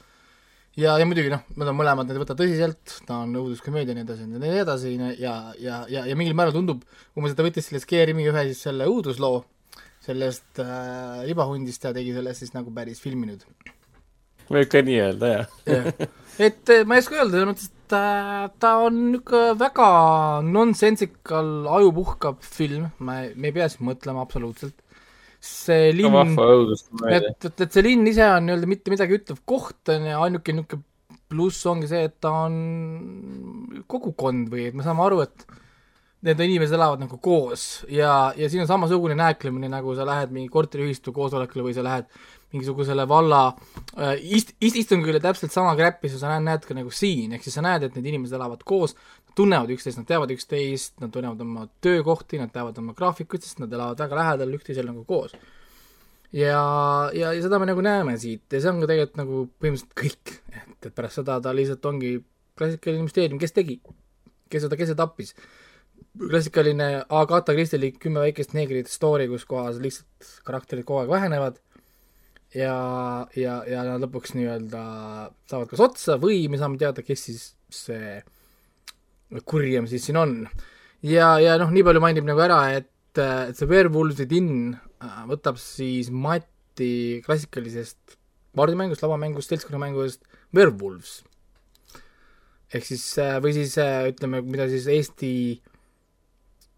ja, 0.77 0.95
ja 0.98 1.06
muidugi 1.06 1.32
noh, 1.34 1.43
nad 1.60 1.69
on 1.69 1.77
mõlemad, 1.77 2.08
need 2.08 2.18
ei 2.18 2.24
võta 2.24 2.35
tõsiselt, 2.38 2.95
ta 3.08 3.19
on 3.26 3.35
õuduskomöödia 3.38 3.93
ja 3.93 3.98
nii 4.00 4.06
edasi 4.08 4.26
ja 4.26 4.42
nii 4.42 4.61
edasi 4.64 4.93
ja, 4.95 5.35
ja, 5.60 5.77
ja, 5.92 6.06
ja 6.10 6.18
mingil 6.18 6.38
määral 6.38 6.56
tundub, 6.56 6.82
umbes, 7.18 7.35
ta 7.38 7.45
võttis 7.45 7.69
selle 7.69 7.82
Scare-Imi 7.84 8.26
ühe 8.32 8.48
siis 8.50 8.64
selle 8.68 8.88
õudusloo 8.90 9.43
sellest 10.03 10.60
äh, 10.64 11.24
libahundist 11.30 11.85
ja 11.85 11.93
tegi 11.95 12.16
sellest 12.16 12.43
siis 12.43 12.56
nagu 12.56 12.74
päris 12.76 13.00
filmi 13.03 13.30
nüüd. 13.30 13.45
võib 14.50 14.72
ka 14.72 14.82
nii 14.84 15.00
öelda, 15.06 15.32
jah 15.38 15.53
ja.. 15.69 16.10
et 16.50 16.74
äh, 16.74 16.84
ma 16.88 16.98
ei 16.98 17.06
oska 17.06 17.19
öelda, 17.19 17.35
selles 17.35 17.52
mõttes, 17.52 17.73
ta 17.90 18.72
on 18.84 19.00
niisugune 19.12 19.58
väga 19.60 19.90
nonsensical, 20.45 21.52
ajupuhkav 21.80 22.40
film, 22.45 22.88
ma, 23.00 23.22
me 23.36 23.50
ei 23.52 23.56
pea 23.56 23.68
siin 23.72 23.90
mõtlema 23.90 24.24
absoluutselt. 24.26 24.78
See 25.44 25.92
linn, 25.92 26.38
et, 27.12 27.45
et, 27.50 27.62
et 27.66 27.68
see 27.68 27.84
linn 27.84 28.08
ise 28.08 28.24
on 28.32 28.45
nii-öelda 28.48 28.70
mitte 28.72 28.94
midagi 28.94 29.18
ütlev 29.18 29.42
koht, 29.50 29.82
on 29.92 30.08
ju, 30.08 30.20
ainuke 30.28 30.56
niisugune 30.56 30.88
pluss 31.34 31.66
ongi 31.68 31.90
see, 31.90 32.06
et 32.08 32.16
ta 32.22 32.32
on 32.45 33.84
kogukond 33.90 34.52
või 34.53 34.70
et 34.70 34.78
me 34.78 34.86
saame 34.86 35.03
aru, 35.03 35.24
et 35.26 35.45
need 36.24 36.40
inimesed 36.45 36.78
elavad 36.78 37.02
nagu 37.03 37.18
koos 37.24 37.84
ja, 37.92 38.32
ja 38.40 38.48
siin 38.50 38.64
on 38.64 38.70
samasugune 38.70 39.18
nääklemine, 39.20 39.68
nagu 39.72 39.95
sa 39.98 40.06
lähed 40.08 40.32
mingi 40.36 40.52
korteriühistu 40.53 41.12
koosolekule 41.16 41.66
või 41.68 41.76
sa 41.76 41.84
lähed 41.84 42.08
mingisugusele 42.53 43.07
valla 43.09 43.41
äh, 43.98 44.15
ist-, 44.22 44.53
ist-, 44.61 44.77
istungile 44.83 45.19
täpselt 45.23 45.53
sama 45.53 45.73
kräppi, 45.80 46.11
sa 46.11 46.35
näed, 46.35 46.45
näed 46.48 46.67
ka 46.69 46.77
nagu 46.77 46.93
siin, 46.93 47.33
ehk 47.33 47.45
siis 47.45 47.57
sa 47.57 47.65
näed, 47.65 47.88
et 47.88 47.98
need 47.98 48.11
inimesed 48.14 48.38
elavad 48.38 48.61
koos, 48.67 48.95
tunnevad 49.38 49.73
üksteist, 49.73 49.99
nad 49.99 50.09
teavad 50.09 50.32
üksteist, 50.33 50.95
nad 51.01 51.14
tunnevad 51.14 51.41
oma 51.41 51.65
töökohti, 51.83 52.40
nad 52.41 52.53
teavad 52.53 52.77
oma 52.82 52.93
graafikuid, 52.98 53.45
sest 53.45 53.64
nad 53.64 53.73
elavad 53.73 54.01
väga 54.06 54.19
lähedal 54.19 54.53
üksteisel 54.59 54.88
nagu 54.90 55.06
koos. 55.09 55.33
ja, 56.33 56.61
ja, 57.14 57.33
ja 57.33 57.41
seda 57.41 57.59
me 57.61 57.69
nagu 57.69 57.82
näeme 57.85 58.15
siit 58.22 58.53
ja 58.53 58.61
see 58.61 58.72
on 58.72 58.80
ka 58.82 58.90
tegelikult 58.90 59.19
nagu 59.22 59.41
põhimõtteliselt 59.61 59.98
kõik, 59.99 60.38
et, 60.53 60.88
et 60.90 60.95
pärast 60.95 61.22
seda 61.22 61.40
ta 61.41 61.53
lihtsalt 61.53 61.85
ongi 61.90 62.15
klassikaline 62.57 63.06
müsteerium, 63.06 63.41
kes 63.41 63.53
tegi, 63.53 63.80
kes 64.49 64.65
seda, 64.67 64.77
kes 64.77 64.93
seda 64.93 65.06
tappis. 65.06 65.33
klassikaline 66.17 66.90
Agatha 67.09 67.53
Christie'lik 67.53 67.99
kümme 68.01 68.22
väikest 68.22 68.53
neegrit 68.53 68.90
story, 68.90 69.27
kus 69.30 69.45
kohas 69.49 69.82
lihtsalt 69.82 70.33
karakterid 70.45 70.85
kogu 70.85 71.01
aeg 71.01 71.14
vähenevad 71.14 71.61
ja, 72.53 72.77
ja, 73.38 73.57
ja 73.69 73.83
nad 73.88 74.03
lõpuks 74.03 74.35
nii-öelda 74.38 74.83
saavad 75.49 75.72
kas 75.72 75.83
otsa 75.83 76.17
või 76.22 76.45
me 76.51 76.59
saame 76.61 76.80
teada, 76.82 77.03
kes 77.06 77.27
siis 77.30 77.43
see 77.73 78.19
kurjem 79.49 79.88
siis 79.90 80.06
siin 80.07 80.19
on. 80.22 80.35
ja, 81.01 81.35
ja 81.41 81.57
noh, 81.61 81.73
nii 81.73 81.85
palju 81.85 82.03
mainib 82.03 82.27
nagu 82.30 82.43
ära, 82.45 82.61
et, 82.77 82.91
et 83.17 83.57
see 83.57 83.69
Werewolves 83.69 84.22
Within 84.22 84.75
äh, 84.75 85.23
võtab 85.30 85.59
siis 85.61 86.11
Mati 86.14 87.22
klassikalisest 87.25 88.17
kaardimängust, 88.53 89.01
lavamängust, 89.01 89.49
seltskonnamängust 89.49 90.22
Werewolves. 90.53 91.23
ehk 92.73 92.85
siis, 92.85 93.06
äh, 93.22 93.40
või 93.41 93.57
siis 93.57 93.77
äh, 93.82 94.09
ütleme, 94.14 94.43
mida 94.45 94.69
siis 94.69 94.90
Eesti 94.91 95.35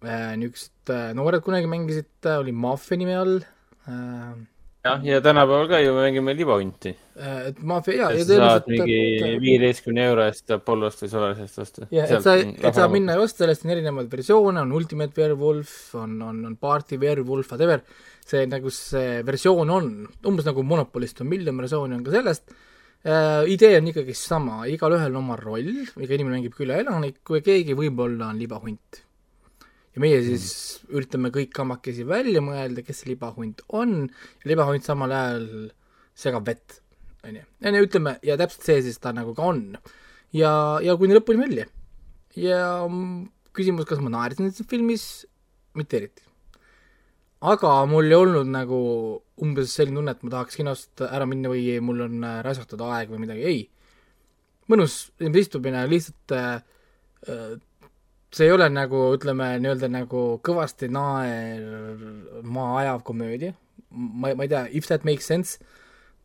niisugused 0.05 0.91
noored 1.17 1.41
kunagi 1.41 1.65
mängisid, 1.65 2.27
oli 2.29 2.51
Mafia 2.53 2.99
nime 2.99 3.15
all 3.17 3.39
jah, 4.85 5.01
ja 5.05 5.21
tänapäeval 5.21 5.67
ka 5.69 5.79
ju 5.81 5.93
mängime 5.95 6.33
libahunti. 6.37 6.93
Äh, 7.15 7.47
et 7.49 7.61
maffia 7.63 7.95
jaa. 7.95 8.25
sa 8.25 8.37
saad 8.41 8.67
mingi 8.69 8.97
viieteistkümne 9.41 10.03
euro 10.09 10.25
eest 10.25 10.51
Apollost 10.55 11.03
või 11.03 11.11
Solarisest 11.13 11.61
osta. 11.63 11.87
jah, 11.95 12.11
et 12.11 12.25
sa, 12.25 12.35
et 12.37 12.77
saab 12.77 12.93
minna 12.93 13.15
ja 13.15 13.23
osta, 13.23 13.43
sellest 13.43 13.65
on 13.65 13.73
erinevaid 13.75 14.11
versioone, 14.11 14.61
on 14.61 14.75
Ultimate 14.75 15.21
Werewolf, 15.21 15.73
on, 16.01 16.19
on, 16.21 16.43
on 16.51 16.59
Party 16.61 16.99
Werewolf, 17.01 17.49
whatever. 17.53 17.81
see 18.25 18.45
nagu 18.49 18.71
see 18.73 19.19
versioon 19.25 19.69
on, 19.69 19.89
umbes 20.25 20.47
nagu 20.47 20.63
Monopolist 20.65 21.21
on 21.21 21.29
miljon 21.29 21.57
versiooni, 21.61 21.97
on 21.97 22.05
ka 22.05 22.13
sellest 22.15 22.55
äh,. 23.05 23.43
idee 23.53 23.75
on 23.77 23.91
ikkagi 23.91 24.15
sama, 24.17 24.63
igalühel 24.65 25.11
on 25.13 25.21
oma 25.21 25.37
roll, 25.37 25.73
iga 25.85 26.17
inimene 26.17 26.39
mängib 26.39 26.55
küll 26.57 26.73
elanikku 26.73 27.37
ja 27.37 27.45
keegi 27.45 27.77
võib-olla 27.77 28.31
on 28.33 28.41
libahunt 28.41 29.04
ja 29.95 30.03
meie 30.03 30.19
siis 30.25 30.47
üritame 30.91 31.31
kõik 31.33 31.53
kamakesi 31.55 32.05
välja 32.07 32.43
mõelda, 32.43 32.83
kes 32.83 33.01
see 33.01 33.13
libahunt 33.13 33.63
on 33.75 34.01
ja 34.09 34.51
libahunt 34.51 34.83
samal 34.85 35.13
ajal 35.15 35.47
segab 36.15 36.47
vett, 36.49 36.81
on 37.23 37.39
ju. 37.39 37.45
ja 37.63 37.71
no 37.71 37.83
ütleme, 37.83 38.17
ja 38.25 38.35
täpselt 38.39 38.67
see 38.67 38.83
siis 38.85 38.99
ta 38.99 39.13
nagu 39.15 39.35
ka 39.37 39.47
on. 39.53 39.63
ja, 40.35 40.51
ja 40.83 40.97
kuni 40.99 41.15
lõpuni 41.15 41.45
välja. 41.45 41.67
ja 42.35 42.61
mm, 42.83 43.29
küsimus, 43.55 43.87
kas 43.87 44.03
ma 44.03 44.11
naersin 44.11 44.49
selles 44.49 44.69
filmis, 44.69 45.05
mitte 45.79 46.01
eriti. 46.01 46.25
aga 47.45 47.77
mul 47.87 48.11
ei 48.11 48.19
olnud 48.19 48.51
nagu 48.51 48.79
umbes 49.43 49.71
selline 49.75 49.99
tunne, 49.99 50.15
et 50.15 50.27
ma 50.27 50.33
tahaks 50.33 50.59
kinost 50.59 51.05
ära 51.07 51.27
minna 51.29 51.51
või 51.51 51.79
mul 51.83 52.03
on 52.07 52.19
äh, 52.23 52.41
raisatud 52.43 52.83
aeg 52.83 53.11
või 53.11 53.23
midagi, 53.23 53.47
ei. 53.47 53.63
mõnus 54.71 55.05
istumine, 55.23 55.87
lihtsalt 55.87 56.35
äh, 56.35 56.59
äh, 57.31 57.55
see 58.35 58.49
ei 58.49 58.51
ole 58.51 58.67
nagu, 58.71 59.07
ütleme 59.15 59.53
nii-öelda 59.63 59.87
nagu 59.91 60.25
kõvasti 60.43 60.89
naerma 60.91 62.67
ajav 62.81 63.01
komöödia, 63.07 63.55
ma, 63.95 64.33
ma 64.35 64.43
ei 64.43 64.51
tea, 64.51 64.65
if 64.75 64.89
that 64.89 65.05
makes 65.07 65.29
sense, 65.29 65.61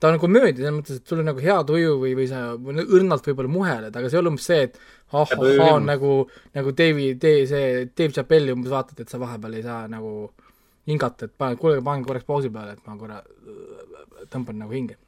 ta 0.00 0.10
on 0.10 0.18
komöödia 0.18 0.64
selles 0.64 0.74
mõttes, 0.74 0.98
et 0.98 1.10
sul 1.12 1.22
on 1.22 1.28
nagu 1.30 1.42
hea 1.44 1.58
tuju 1.68 1.94
või, 2.00 2.16
või 2.18 2.26
sa 2.30 2.42
õrnalt 2.56 3.26
võib-olla 3.30 3.52
muheled, 3.52 3.94
aga 3.94 4.10
see 4.10 4.18
ei 4.18 4.22
ole 4.24 4.32
umbes 4.32 4.48
see, 4.50 4.66
et 4.66 4.80
ahahhaa, 5.12 5.76
nagu, 5.84 6.14
nagu 6.56 6.74
David, 6.82 7.26
see 7.52 7.84
Dave 7.92 8.14
Chappelli 8.16 8.56
umbes 8.56 8.74
vaatad, 8.74 9.04
et 9.04 9.12
sa 9.12 9.20
vahepeal 9.22 9.58
ei 9.60 9.66
saa 9.66 9.84
nagu 9.92 10.14
hingata, 10.90 11.28
et 11.28 11.36
pane, 11.38 11.60
kuule, 11.60 11.78
pange 11.86 12.08
korraks 12.08 12.26
pausi 12.26 12.50
peale, 12.50 12.74
et 12.74 12.90
ma 12.90 12.96
korra 12.98 13.20
tõmban 14.32 14.58
nagu 14.64 14.74
hinge. 14.74 14.98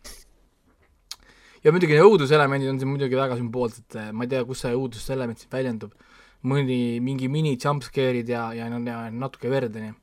ja 1.65 1.75
muidugi 1.75 1.99
õuduselemendid 1.99 2.71
on 2.71 2.79
siin 2.79 2.95
muidugi 2.95 3.19
väga 3.19 3.41
sümboolsed, 3.41 3.99
ma 4.15 4.27
ei 4.27 4.35
tea, 4.37 4.47
kus 4.47 4.63
see 4.63 4.75
õuduselement 4.77 5.43
siin 5.43 5.51
väljendub 5.51 6.12
mõni, 6.49 6.99
mingi 7.05 7.29
mini 7.31 7.57
jumpscare'id 7.57 8.31
ja, 8.31 8.49
ja, 8.57 8.69
ja 8.69 8.99
natuke 9.15 9.51
verd, 9.53 9.77
onju. 9.79 9.95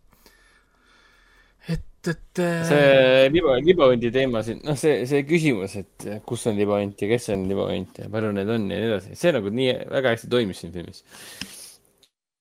et, 1.69 2.09
et 2.13 2.41
äh, 2.43 2.63
see 2.69 3.29
liba, 3.35 3.57
libahundi 3.63 4.11
teema 4.15 4.43
siin, 4.45 4.61
noh, 4.65 4.77
see, 4.79 5.03
see 5.09 5.25
küsimus, 5.27 5.75
et 5.81 6.07
kus 6.27 6.47
on 6.49 6.59
libahunt 6.59 7.01
ja 7.03 7.11
kes 7.11 7.29
on 7.35 7.45
libahunt 7.49 8.01
ja 8.03 8.09
palju 8.11 8.31
neid 8.35 8.51
on 8.55 8.69
ja 8.71 8.79
nii 8.79 8.91
edasi, 8.93 9.19
see 9.19 9.35
nagu 9.35 9.51
nii 9.53 9.75
väga 9.91 10.15
hästi 10.15 10.31
toimis 10.31 10.63
siin 10.63 10.75
filmis. 10.75 11.03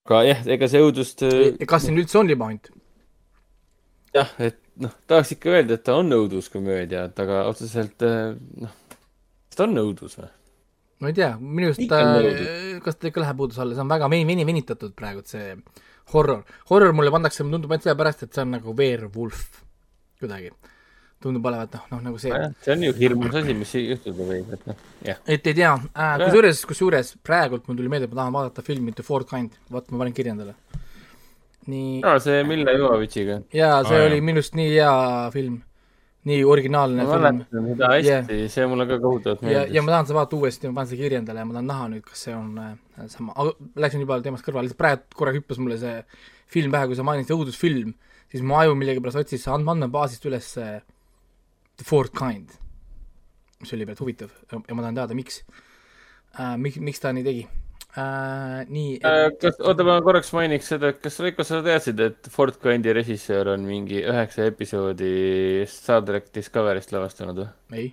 aga 0.09 0.23
jah, 0.31 0.47
ega 0.57 0.71
see 0.71 0.85
õudust. 0.87 1.27
Äh, 1.27 1.67
kas 1.69 1.89
siin 1.89 1.99
üldse 2.01 2.23
on 2.23 2.31
libahunt? 2.31 2.71
jah, 4.15 4.31
et 4.39 4.63
noh, 4.81 4.95
tahaks 5.11 5.35
ikka 5.35 5.53
öelda, 5.57 5.77
et 5.77 5.87
ta 5.87 5.99
on 5.99 6.15
õuduskomöödia, 6.15 7.09
et 7.11 7.23
aga 7.27 7.45
otseselt 7.51 8.07
äh, 8.07 8.35
noh, 8.63 8.75
kas 8.95 9.59
ta 9.59 9.67
on 9.67 9.83
õudus 9.83 10.21
või? 10.21 10.31
Ma 10.99 11.11
ei 11.11 11.15
tea, 11.15 11.35
minu 11.39 11.71
arust 11.71 11.93
äh, 11.95 12.81
kas 12.83 12.99
ta 12.99 13.11
ikka 13.11 13.23
läheb 13.23 13.45
uudise 13.45 13.63
alla, 13.63 13.77
see 13.77 13.85
on 13.85 13.93
väga 13.93 14.09
veni-, 14.11 14.47
venitatud 14.47 14.95
praegu, 14.99 15.23
see 15.27 15.55
horror. 16.13 16.43
horror 16.71 16.95
mulle 16.97 17.13
pandakse, 17.15 17.45
mulle 17.45 17.59
tundub 17.59 17.75
ainult 17.75 17.87
sellepärast, 17.87 18.25
et 18.27 18.35
see 18.35 18.43
on 18.43 18.57
nagu 18.57 18.75
Werewolf 18.79 19.45
kuidagi. 20.19 20.51
tundub 21.23 21.47
olevat 21.51 21.73
noh, 21.75 21.87
noh 21.93 22.03
nagu 22.09 22.19
see. 22.23 22.35
see 22.65 22.75
on 22.75 22.83
ju 22.87 22.97
hirmus 22.99 23.39
asi, 23.41 23.55
mis 23.59 23.77
juhtuda 23.79 24.27
võib, 24.27 24.51
et 24.55 24.67
noh, 24.71 24.83
jah. 25.07 25.23
et 25.27 25.47
ei 25.51 25.57
tea 25.61 25.73
äh,, 25.75 26.13
kusjuures, 26.25 26.65
kusjuures 26.73 27.15
praegult 27.27 27.67
mul 27.67 27.79
tuli 27.79 27.91
meelde, 27.95 28.11
et 28.11 28.15
ma 28.15 28.23
tahan 28.23 28.37
vaadata 28.37 28.67
filmi 28.67 28.95
The 28.95 29.07
Fourth 29.07 29.31
Kind, 29.31 29.55
vaat 29.75 29.91
ma 29.91 30.03
panen 30.03 30.15
kirja 30.19 30.35
endale. 30.35 30.55
nii. 31.71 32.03
aa, 32.07 32.19
see 32.23 32.43
Mille 32.47 32.75
Jovovitšiga. 32.75 33.41
jaa, 33.55 33.81
see 33.87 33.99
ah, 33.99 34.11
oli 34.11 34.21
minu 34.23 34.43
arust 34.43 34.59
nii 34.59 34.71
hea 34.75 34.93
film 35.35 35.63
nii 36.29 36.45
originaalne 36.47 37.07
ma 37.07 37.19
mäletan 37.25 37.69
seda 37.73 37.91
hästi 37.93 38.11
yeah., 38.11 38.51
see 38.53 38.67
mulle 38.71 38.87
ka 38.91 38.99
kohutavalt 39.03 39.45
meeldis. 39.45 39.59
ja, 39.59 39.79
ja 39.79 39.85
ma 39.85 39.95
tahan 39.95 40.09
seda 40.09 40.19
vaadata 40.19 40.39
uuesti, 40.39 40.71
ma 40.71 40.81
panen 40.81 40.91
selle 40.93 41.03
kirja 41.05 41.23
endale 41.23 41.43
ja 41.43 41.49
ma 41.49 41.57
tahan 41.57 41.71
näha 41.73 41.89
nüüd, 41.95 42.05
kas 42.09 42.25
see 42.27 42.35
on 42.37 42.51
äh, 42.63 42.73
sama, 43.13 43.35
aga 43.35 43.71
läksin 43.85 44.05
juba 44.05 44.21
teemast 44.25 44.47
kõrvale, 44.47 44.69
lihtsalt 44.69 44.83
praegu 44.83 45.21
korra 45.21 45.35
hüppas 45.37 45.61
mulle 45.63 45.79
see 45.83 45.95
film 46.55 46.75
pähe, 46.75 46.89
kui 46.91 46.99
sa 46.99 47.07
mainisid 47.07 47.37
õudusfilm, 47.37 47.95
siis 48.33 48.45
mu 48.45 48.59
aju 48.61 48.77
millegipärast 48.79 49.23
otsis 49.23 49.47
and-, 49.53 49.69
andmebaasist 49.75 50.27
üles 50.31 50.53
see 50.59 50.75
The 51.79 51.87
Fourth 51.87 52.17
Kind, 52.19 52.57
mis 53.63 53.73
oli 53.77 53.87
päris 53.89 54.03
huvitav 54.03 54.35
ja 54.53 54.61
ma 54.75 54.85
tahan 54.85 55.01
teada, 55.03 55.17
miks. 55.19 55.43
Äh,, 56.39 56.57
miks, 56.61 56.81
miks 56.83 57.03
ta 57.03 57.15
nii 57.15 57.27
tegi 57.27 57.49
äh,. 57.99 58.65
nii 58.71 58.97
et.... 58.99 59.07
Äh, 59.07 59.29
kas, 59.43 59.59
oota, 59.65 59.85
ma 59.87 59.99
korraks 60.05 60.31
mainiks 60.37 60.71
seda, 60.73 60.93
kas 60.97 61.19
Veiko, 61.23 61.47
sa 61.47 61.61
teadsid, 61.65 62.03
et 62.05 62.29
Ford 62.33 62.59
Kandi 62.63 62.95
režissöör 62.97 63.53
on 63.55 63.65
mingi 63.69 64.03
üheksa 64.03 64.49
episoodi 64.49 65.65
Star 65.71 66.05
track 66.07 66.31
Discovery'st 66.35 66.95
lavastanud 66.95 67.43
või? 67.43 67.49
ei. 67.81 67.89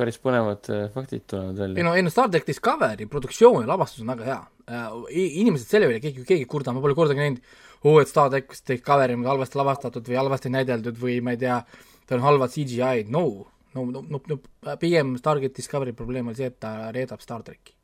päris 0.00 0.20
põnevad 0.22 0.70
äh, 0.72 0.86
faktid 0.94 1.26
tulevad 1.30 1.60
välja. 1.60 1.80
ei 1.80 1.86
no, 1.86 1.94
ei 1.98 2.06
no 2.06 2.12
Star 2.12 2.30
track 2.32 2.48
Discovery 2.48 3.08
produktsioon 3.10 3.66
ja 3.66 3.72
lavastus 3.72 4.04
on 4.04 4.14
väga 4.14 4.28
hea 4.30 4.40
äh,. 4.70 4.98
inimesed 5.44 5.68
selle 5.68 5.90
üle, 5.90 6.00
keegi, 6.02 6.24
keegi 6.24 6.46
ei 6.46 6.50
kurda, 6.50 6.74
ma 6.76 6.82
pole 6.84 6.98
kordagi 6.98 7.22
näinud, 7.22 7.54
oo, 7.84 7.98
et 8.02 8.10
Star 8.10 8.32
track 8.32 8.60
Discovery 8.72 9.18
on 9.18 9.28
halvasti 9.30 9.60
lavastatud 9.60 10.10
või 10.10 10.20
halvasti 10.22 10.52
näideldud 10.56 11.00
või 11.00 11.20
ma 11.24 11.36
ei 11.36 11.42
tea, 11.44 11.62
tal 12.08 12.22
on 12.22 12.30
halvad 12.30 12.56
CGI-d, 12.56 13.12
no 13.12 13.26
no, 13.74 13.84
no, 13.86 14.02
no, 14.02 14.20
no 14.26 14.76
pigem 14.80 15.14
Stargate 15.20 15.54
Discovery 15.60 15.94
probleem 15.96 16.30
oli 16.30 16.38
see, 16.40 16.50
et 16.50 16.58
ta 16.62 16.90
reedab 16.94 17.22
Star 17.22 17.44
tracki 17.46 17.76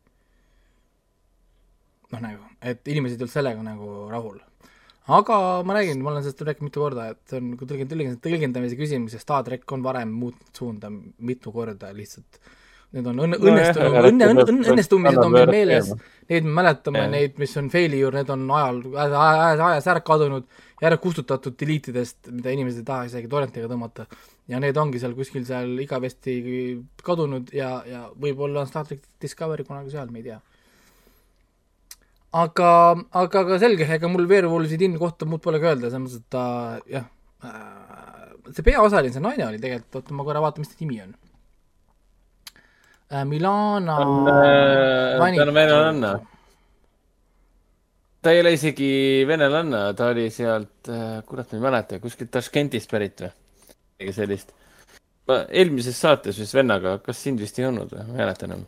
noh, 2.14 2.22
nagu, 2.22 2.44
et 2.62 2.92
inimesed 2.92 3.18
ei 3.18 3.24
olnud 3.24 3.32
sellega 3.34 3.64
nagu 3.64 3.94
rahul. 4.10 4.38
aga 5.16 5.38
ma 5.66 5.76
räägin, 5.76 6.02
ma 6.02 6.10
olen 6.10 6.24
sellest 6.24 6.44
rääkinud 6.48 6.70
mitu 6.70 6.82
korda, 6.82 7.08
et 7.14 7.20
see 7.30 7.38
on 7.38 7.50
nagu 7.54 7.66
tõlgend-, 7.70 7.90
tõlgend-, 7.92 8.20
tõlgendamise 8.24 8.78
küsimus 8.78 9.14
ja 9.14 9.22
Star 9.22 9.44
track 9.46 9.72
on 9.72 9.84
varem 9.86 10.14
muutnud 10.14 10.50
suunda 10.56 10.90
mitu 10.90 11.52
korda 11.54 11.92
lihtsalt. 11.94 12.40
Need 12.96 13.06
on 13.10 13.18
õnne, 13.24 13.36
õnnestunud, 13.42 13.96
õnne, 13.98 14.26
õnne, 14.30 14.44
õnne, 14.46 14.66
õnnestumised 14.72 15.18
on 15.20 15.32
meil 15.34 15.50
meeles, 15.50 15.88
neid 16.30 16.46
me 16.46 16.54
mäletame, 16.60 17.02
neid, 17.10 17.34
mis 17.42 17.54
on 17.58 17.66
failure, 17.70 18.14
need 18.14 18.30
on 18.32 18.44
ajal, 18.56 18.78
ajas, 18.94 19.62
ajas 19.68 19.88
ära 19.90 20.02
kadunud 20.06 20.46
ja 20.80 20.88
ära 20.90 20.98
kustutatud 21.02 21.58
delete 21.58 21.90
idest, 21.92 22.30
mida 22.30 22.54
inimesed 22.54 22.84
ei 22.84 22.88
taha 22.88 23.08
isegi 23.10 23.30
torrentiga 23.30 23.68
tõmmata. 23.70 24.06
ja 24.46 24.60
need 24.62 24.78
ongi 24.78 25.02
seal 25.02 25.16
kuskil 25.18 25.44
seal 25.44 25.74
igavesti 25.82 26.36
kadunud 27.02 27.50
ja, 27.54 27.70
ja 27.90 28.04
võib-olla 28.14 28.62
on 28.62 28.70
Star 28.70 28.86
track 28.86 29.02
Discovery 29.22 29.66
kunagi 29.66 29.90
seal, 29.90 30.10
me 30.14 30.22
ei 30.22 30.30
tea 30.30 30.38
aga, 32.34 32.70
aga, 33.12 33.40
aga 33.44 33.58
selge, 33.62 33.86
ega 33.96 34.08
mul 34.10 34.26
Werewolvesi 34.30 34.78
Tin 34.80 34.96
kohta 34.98 35.28
muud 35.28 35.42
pole 35.44 35.60
ka 35.62 35.72
öelda, 35.72 35.90
selles 35.90 36.02
mõttes, 36.02 36.22
et 36.22 36.28
ta 36.32 36.44
jah 36.90 37.06
äh,, 37.44 38.52
see 38.52 38.66
peaosaline, 38.66 39.14
see 39.14 39.24
naine 39.24 39.46
oli 39.48 39.60
tegelikult, 39.62 40.00
oota 40.00 40.16
ma 40.16 40.26
korra 40.26 40.42
vaatan, 40.44 40.64
mis 40.64 40.72
ta 40.72 40.80
nimi 40.82 41.00
on 41.04 41.14
äh,. 43.10 43.24
Milana 43.28 43.98
on 44.02 44.30
äh,, 44.32 45.16
ta 45.18 45.46
on 45.46 45.54
venelanna. 45.54 46.12
ta 48.22 48.34
ei 48.34 48.42
ole 48.42 48.54
isegi 48.58 48.92
venelanna, 49.28 49.88
ta 49.94 50.12
oli 50.12 50.28
sealt 50.34 50.92
kurat, 51.26 51.52
ma 51.52 51.60
ei 51.60 51.66
mäleta, 51.70 52.00
kuskilt 52.02 52.34
Taškentist 52.34 52.90
pärit 52.90 53.26
või? 53.26 53.34
midagi 53.96 54.12
sellist. 54.12 54.56
eelmises 55.48 55.98
saates 55.98 56.38
vist 56.38 56.54
vennaga, 56.54 56.98
kas 57.02 57.22
sind 57.22 57.40
vist 57.40 57.58
ei 57.58 57.70
olnud 57.70 57.94
või, 57.94 58.02
ma 58.02 58.18
ei 58.18 58.24
mäleta 58.24 58.50
enam 58.50 58.66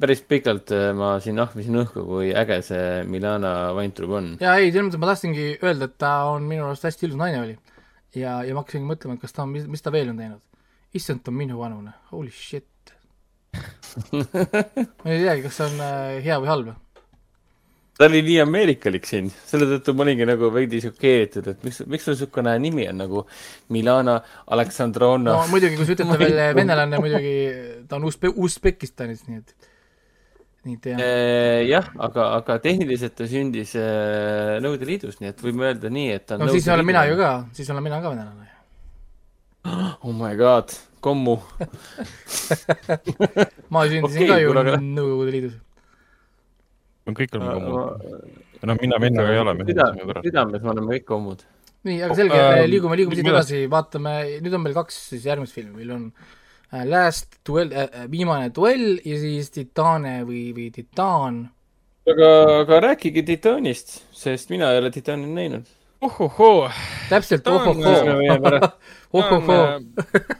päris 0.00 0.22
pikalt 0.28 0.72
äh, 0.74 0.90
ma 0.96 1.16
siin 1.24 1.38
ahmisin 1.42 1.78
õhku, 1.82 2.04
kui 2.08 2.30
äge 2.36 2.60
see 2.66 3.04
Milana 3.10 3.74
Vaintrub 3.76 4.14
on. 4.18 4.30
jaa, 4.40 4.56
ei, 4.58 4.72
selles 4.72 4.88
mõttes 4.88 5.02
ma 5.02 5.10
tahtsingi 5.12 5.48
öelda, 5.62 5.90
et 5.90 5.98
ta 6.00 6.12
on 6.32 6.48
minu 6.48 6.66
arust 6.68 6.88
hästi 6.88 7.08
ilus 7.08 7.20
naine 7.20 7.42
oli. 7.42 7.56
ja, 8.16 8.40
ja 8.46 8.56
ma 8.56 8.64
hakkasingi 8.64 8.88
mõtlema, 8.88 9.18
et 9.18 9.24
kas 9.24 9.36
ta 9.36 9.44
on, 9.44 9.54
mis, 9.56 9.84
ta 9.84 9.94
veel 9.94 10.12
on 10.12 10.20
teinud. 10.20 10.42
issand, 10.96 11.24
ta 11.24 11.32
on 11.34 11.40
minu 11.40 11.60
vanune, 11.60 11.94
holy 12.12 12.32
shit 12.34 12.66
ma 14.12 15.08
ei 15.08 15.22
teagi, 15.24 15.42
kas 15.46 15.56
see 15.56 15.70
on 15.70 15.80
äh, 15.82 16.18
hea 16.24 16.36
või 16.42 16.52
halb 16.52 16.74
ta 17.98 18.06
oli 18.06 18.20
nii 18.22 18.36
ameerikalik 18.44 19.06
siin, 19.08 19.26
selle 19.48 19.66
tõttu 19.72 19.92
ma 19.98 20.04
olingi 20.04 20.26
nagu 20.28 20.52
veidi 20.54 20.78
šokeeritud, 20.84 21.48
et 21.50 21.64
miks, 21.66 21.80
miks 21.90 22.04
sul 22.06 22.14
niisugune 22.14 22.52
nimi 22.62 22.84
on 22.86 23.00
nagu 23.02 23.24
Milana 23.74 24.20
Aleksandrovna. 24.54 25.34
no 25.34 25.48
muidugi, 25.50 25.80
kui 25.80 25.88
sa 25.88 25.96
ütled 25.96 26.12
ta 26.14 26.18
veel 26.20 26.38
venelane, 26.60 27.00
muidugi 27.02 27.34
ta 27.90 27.98
on 27.98 28.06
Usbe-, 28.06 28.30
Usbekistanist, 28.46 29.26
nii 29.26 29.42
et, 29.42 29.50
nii 30.68 30.78
et 30.78 30.88
jah. 30.92 31.02
Eh, 31.08 31.64
jah, 31.72 31.90
aga, 32.06 32.30
aga 32.38 32.60
tehniliselt 32.68 33.18
ta 33.18 33.26
sündis 33.30 33.74
eh, 33.74 34.54
Nõukogude 34.62 34.90
Liidus, 34.92 35.18
nii 35.18 35.34
et 35.34 35.42
võime 35.42 35.66
öelda 35.72 35.90
nii, 35.90 36.14
et 36.20 36.28
ta 36.28 36.38
on 36.38 36.46
no 36.46 36.54
siis 36.54 36.70
olen 36.70 36.86
mina 36.86 37.02
ju 37.10 37.18
ka, 37.18 37.34
siis 37.58 37.74
olen 37.74 37.88
mina 37.90 37.98
ka 38.04 38.14
venelane. 38.14 38.52
Oh 40.06 40.14
my 40.14 40.36
god, 40.38 40.70
kommu 41.02 41.34
ma 43.74 43.88
sündisin 43.90 44.22
okay, 44.22 44.30
ka 44.30 44.38
ju 44.38 44.54
Nõukogude 44.54 45.34
Liidus 45.34 45.64
kõik 47.16 47.36
oleme 47.36 47.54
kommud. 47.58 48.08
noh, 48.68 48.80
mina 48.82 48.98
vennaga 49.02 49.34
ei 49.34 49.42
ole. 49.42 49.54
südames 50.24 50.64
me 50.64 50.72
oleme 50.74 50.98
kõik 50.98 51.06
kommud. 51.08 51.44
nii, 51.88 52.00
aga 52.06 52.18
selge 52.18 52.40
äh,, 52.40 52.64
liigume, 52.68 52.98
liigume 52.98 53.18
siit 53.18 53.30
edasi, 53.30 53.62
vaatame, 53.70 54.16
nüüd 54.42 54.58
on 54.58 54.64
meil 54.64 54.76
kaks 54.76 54.98
siis 55.12 55.28
järgmist 55.28 55.56
filmi, 55.56 55.76
meil 55.78 55.94
on 55.94 56.04
äh, 56.10 56.84
Last 56.88 57.40
Duel 57.46 57.72
äh,, 57.72 57.86
äh 57.86 58.10
viimane 58.10 58.50
duell 58.54 58.98
ja 59.04 59.20
siis 59.22 59.52
Titane 59.54 60.20
või, 60.28 60.48
või 60.56 60.68
Titaan. 60.74 61.44
aga, 62.10 62.30
aga 62.64 62.84
rääkige 62.90 63.24
Titanist, 63.30 64.00
sest 64.12 64.50
mina 64.54 64.72
ei 64.74 64.82
ole 64.82 64.92
Titani 64.94 65.30
näinud 65.30 65.74
ohohoo. 66.00 66.70
täpselt, 67.08 67.46
ohohoo. 67.46 68.70
ohohoo. 69.18 69.80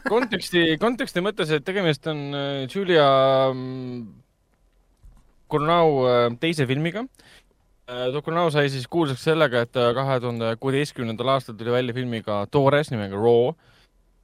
konteksti, 0.09 0.77
konteksti 0.79 1.23
mõttes, 1.23 1.51
et 1.55 1.65
tegemist 1.67 2.07
on 2.07 2.21
Julia 2.69 3.07
Coronau 5.51 6.05
äh, 6.07 6.25
teise 6.41 6.67
filmiga. 6.69 7.05
Tokunau 8.13 8.51
sai 8.53 8.67
siis 8.69 8.83
kuulsaks 8.85 9.23
sellega, 9.25 9.63
et 9.65 9.71
ta 9.73 9.87
kahe 9.97 10.19
tuhande 10.21 10.51
kuueteistkümnendal 10.61 11.31
aastal 11.33 11.55
tuli 11.57 11.73
välja 11.73 11.95
filmiga 11.97 12.43
Toores 12.53 12.91
nimega 12.93 13.17
Raw, 13.17 13.55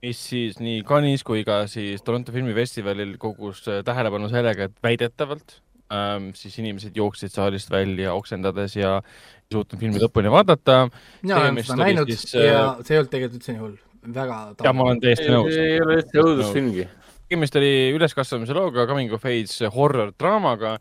mis 0.06 0.20
siis 0.22 0.60
nii 0.62 0.84
Cannes'is 0.86 1.26
kui 1.26 1.42
ka 1.48 1.64
siis 1.72 2.04
Toronto 2.06 2.36
filmifestivalil 2.36 3.16
kogus 3.18 3.64
äh, 3.66 3.82
tähelepanu 3.88 4.30
sellega, 4.30 4.70
et 4.70 4.84
väidetavalt 4.86 5.58
ähm, 5.94 6.30
siis 6.38 6.60
inimesed 6.60 6.98
jooksid 6.98 7.34
saalist 7.34 7.72
välja 7.72 8.14
oksendades 8.14 8.76
ja 8.78 9.00
ei 9.00 9.58
suutnud 9.58 9.80
filmi 9.80 10.02
lõpuni 10.02 10.32
vaadata. 10.34 10.86
mina 11.22 11.42
olen 11.42 11.64
seda 11.64 11.80
näinud 11.82 12.12
siis, 12.12 12.34
ja 12.34 12.62
see 12.82 12.96
ei 12.96 13.02
olnud 13.02 13.12
tegelikult 13.14 13.40
üldse 13.40 13.56
nii 13.56 13.64
hull, 13.64 13.76
väga 14.20 14.40
ja 14.66 14.76
ma 14.76 14.88
olen 14.90 15.02
täiesti 15.04 15.28
nõus. 15.32 15.58
ei 15.58 15.82
ole 15.82 16.00
üldse 16.02 16.24
õudusfilmgi. 16.24 16.88
tegemist 17.26 17.60
oli 17.62 17.74
üleskasvamise 17.98 18.58
looga, 18.58 18.88
coming 18.90 19.14
of 19.14 19.26
age 19.30 19.74
horror 19.76 20.14
draamaga, 20.20 20.78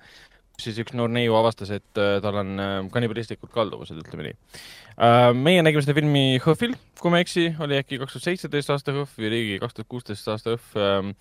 siis 0.60 0.78
üks 0.82 0.94
noor 0.96 1.10
neiu 1.12 1.34
avastas, 1.38 1.72
et 1.74 2.00
äh, 2.00 2.18
tal 2.24 2.40
on 2.42 2.54
äh, 2.60 2.74
kannibalistlikud 2.94 3.52
kalduvused, 3.54 3.98
ütleme 4.04 4.28
nii 4.28 4.34
äh,. 4.34 5.30
meie 5.34 5.64
nägime 5.64 5.82
seda 5.84 5.96
filmi 5.96 6.40
HÖFFil, 6.44 6.76
kui 7.00 7.12
ma 7.12 7.20
ei 7.20 7.26
eksi, 7.26 7.48
oli 7.64 7.80
äkki 7.80 7.98
kaks 8.02 8.16
tuhat 8.16 8.28
seitseteist 8.30 8.70
aasta 8.74 8.94
HÖFF 8.94 9.18
või 9.18 9.32
oligi 9.32 9.58
kaks 9.62 9.78
tuhat 9.78 9.90
kuusteist 9.90 10.30
aasta 10.30 10.54
HÖFF 10.54 10.78
ähm, 10.78 11.12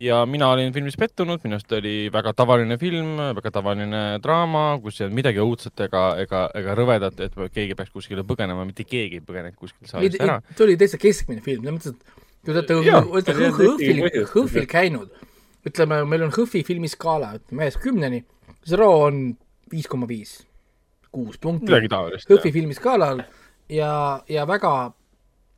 ja 0.00 0.22
mina 0.26 0.48
olin 0.50 0.72
filmis 0.72 0.96
pettunud, 0.96 1.42
minu 1.44 1.58
arust 1.58 1.72
oli 1.76 1.94
väga 2.12 2.32
tavaline 2.36 2.78
film, 2.80 3.18
väga 3.36 3.52
tavaline 3.58 4.02
draama, 4.24 4.64
kus 4.82 5.00
ei 5.00 5.06
olnud 5.06 5.18
midagi 5.20 5.42
õudset 5.44 5.84
ega, 5.86 6.04
ega, 6.24 6.44
ega 6.56 6.76
rõvedat, 6.78 7.20
et 7.26 7.36
keegi 7.52 7.76
peaks 7.78 7.92
kuskile 7.94 8.24
põgenema, 8.26 8.64
mitte 8.68 8.86
keegi 8.88 9.20
ei 9.20 9.26
põgenenud 9.26 9.58
kuskilt 9.60 9.92
saalist 9.92 10.20
ära. 10.24 10.40
see 10.56 10.66
oli 10.66 10.78
täitsa 10.80 11.00
keskmine 11.00 11.44
film, 11.44 11.66
selles 11.66 11.76
mõttes, 11.76 11.96
et 11.96 12.28
kui 12.46 12.56
te 12.56 12.78
olete 12.80 13.36
HÖFFil, 13.36 14.26
HÖFFil 14.32 14.68
käinud, 14.70 15.26
ütleme, 15.68 16.02
meil 16.08 16.24
on 16.24 16.32
HÖFFi 16.32 16.64
filmiskaala, 16.72 17.34
ütleme 17.42 17.68
ühest 17.68 17.82
kümneni, 17.84 18.24
see 18.66 18.78
roo 18.80 19.04
on 19.06 19.22
viis 19.70 19.88
koma 19.90 20.08
viis, 20.10 20.40
kuus 21.12 21.38
punkti. 21.40 21.72
HÖFFi 21.72 22.52
filmiskaalal 22.52 23.24
ja, 23.70 23.92
ja 24.28 24.46
väga 24.48 24.74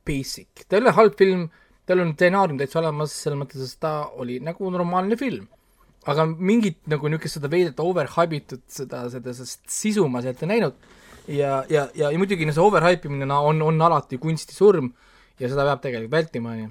basic, 0.05 0.65
ta 0.67 0.77
ei 0.77 0.83
ole 0.83 0.95
halb 0.95 1.17
film 1.19 1.47
tal 1.87 2.03
on 2.03 2.13
stsenaarium 2.15 2.59
täitsa 2.59 2.79
olemas, 2.81 3.13
selles 3.25 3.39
mõttes, 3.39 3.63
et 3.67 3.81
ta 3.83 3.93
oli 4.19 4.39
nagu 4.43 4.71
normaalne 4.71 5.19
film. 5.19 5.49
aga 6.03 6.25
mingit 6.27 6.81
nagu 6.91 7.07
niisugust 7.07 7.37
seda 7.37 7.47
veidrat 7.47 7.77
overhype 7.79 8.35
itud 8.35 8.63
seda, 8.67 9.05
seda, 9.07 9.31
seda 9.37 9.71
sisu 9.71 10.03
ma 10.11 10.19
sealt 10.19 10.41
ei 10.43 10.49
näinud 10.49 10.73
ja, 11.31 11.61
ja, 11.71 11.85
ja, 11.95 12.09
ja 12.11 12.19
muidugi 12.19 12.49
see 12.49 12.59
overhype 12.63 13.07
imine 13.07 13.29
on, 13.31 13.61
on 13.63 13.79
alati 13.87 14.19
kunsti 14.19 14.51
surm 14.51 14.89
ja 15.39 15.47
seda 15.47 15.63
peab 15.69 15.79
tegelikult 15.85 16.11
vältima, 16.11 16.51
on 16.51 16.59
ju. 16.59 16.67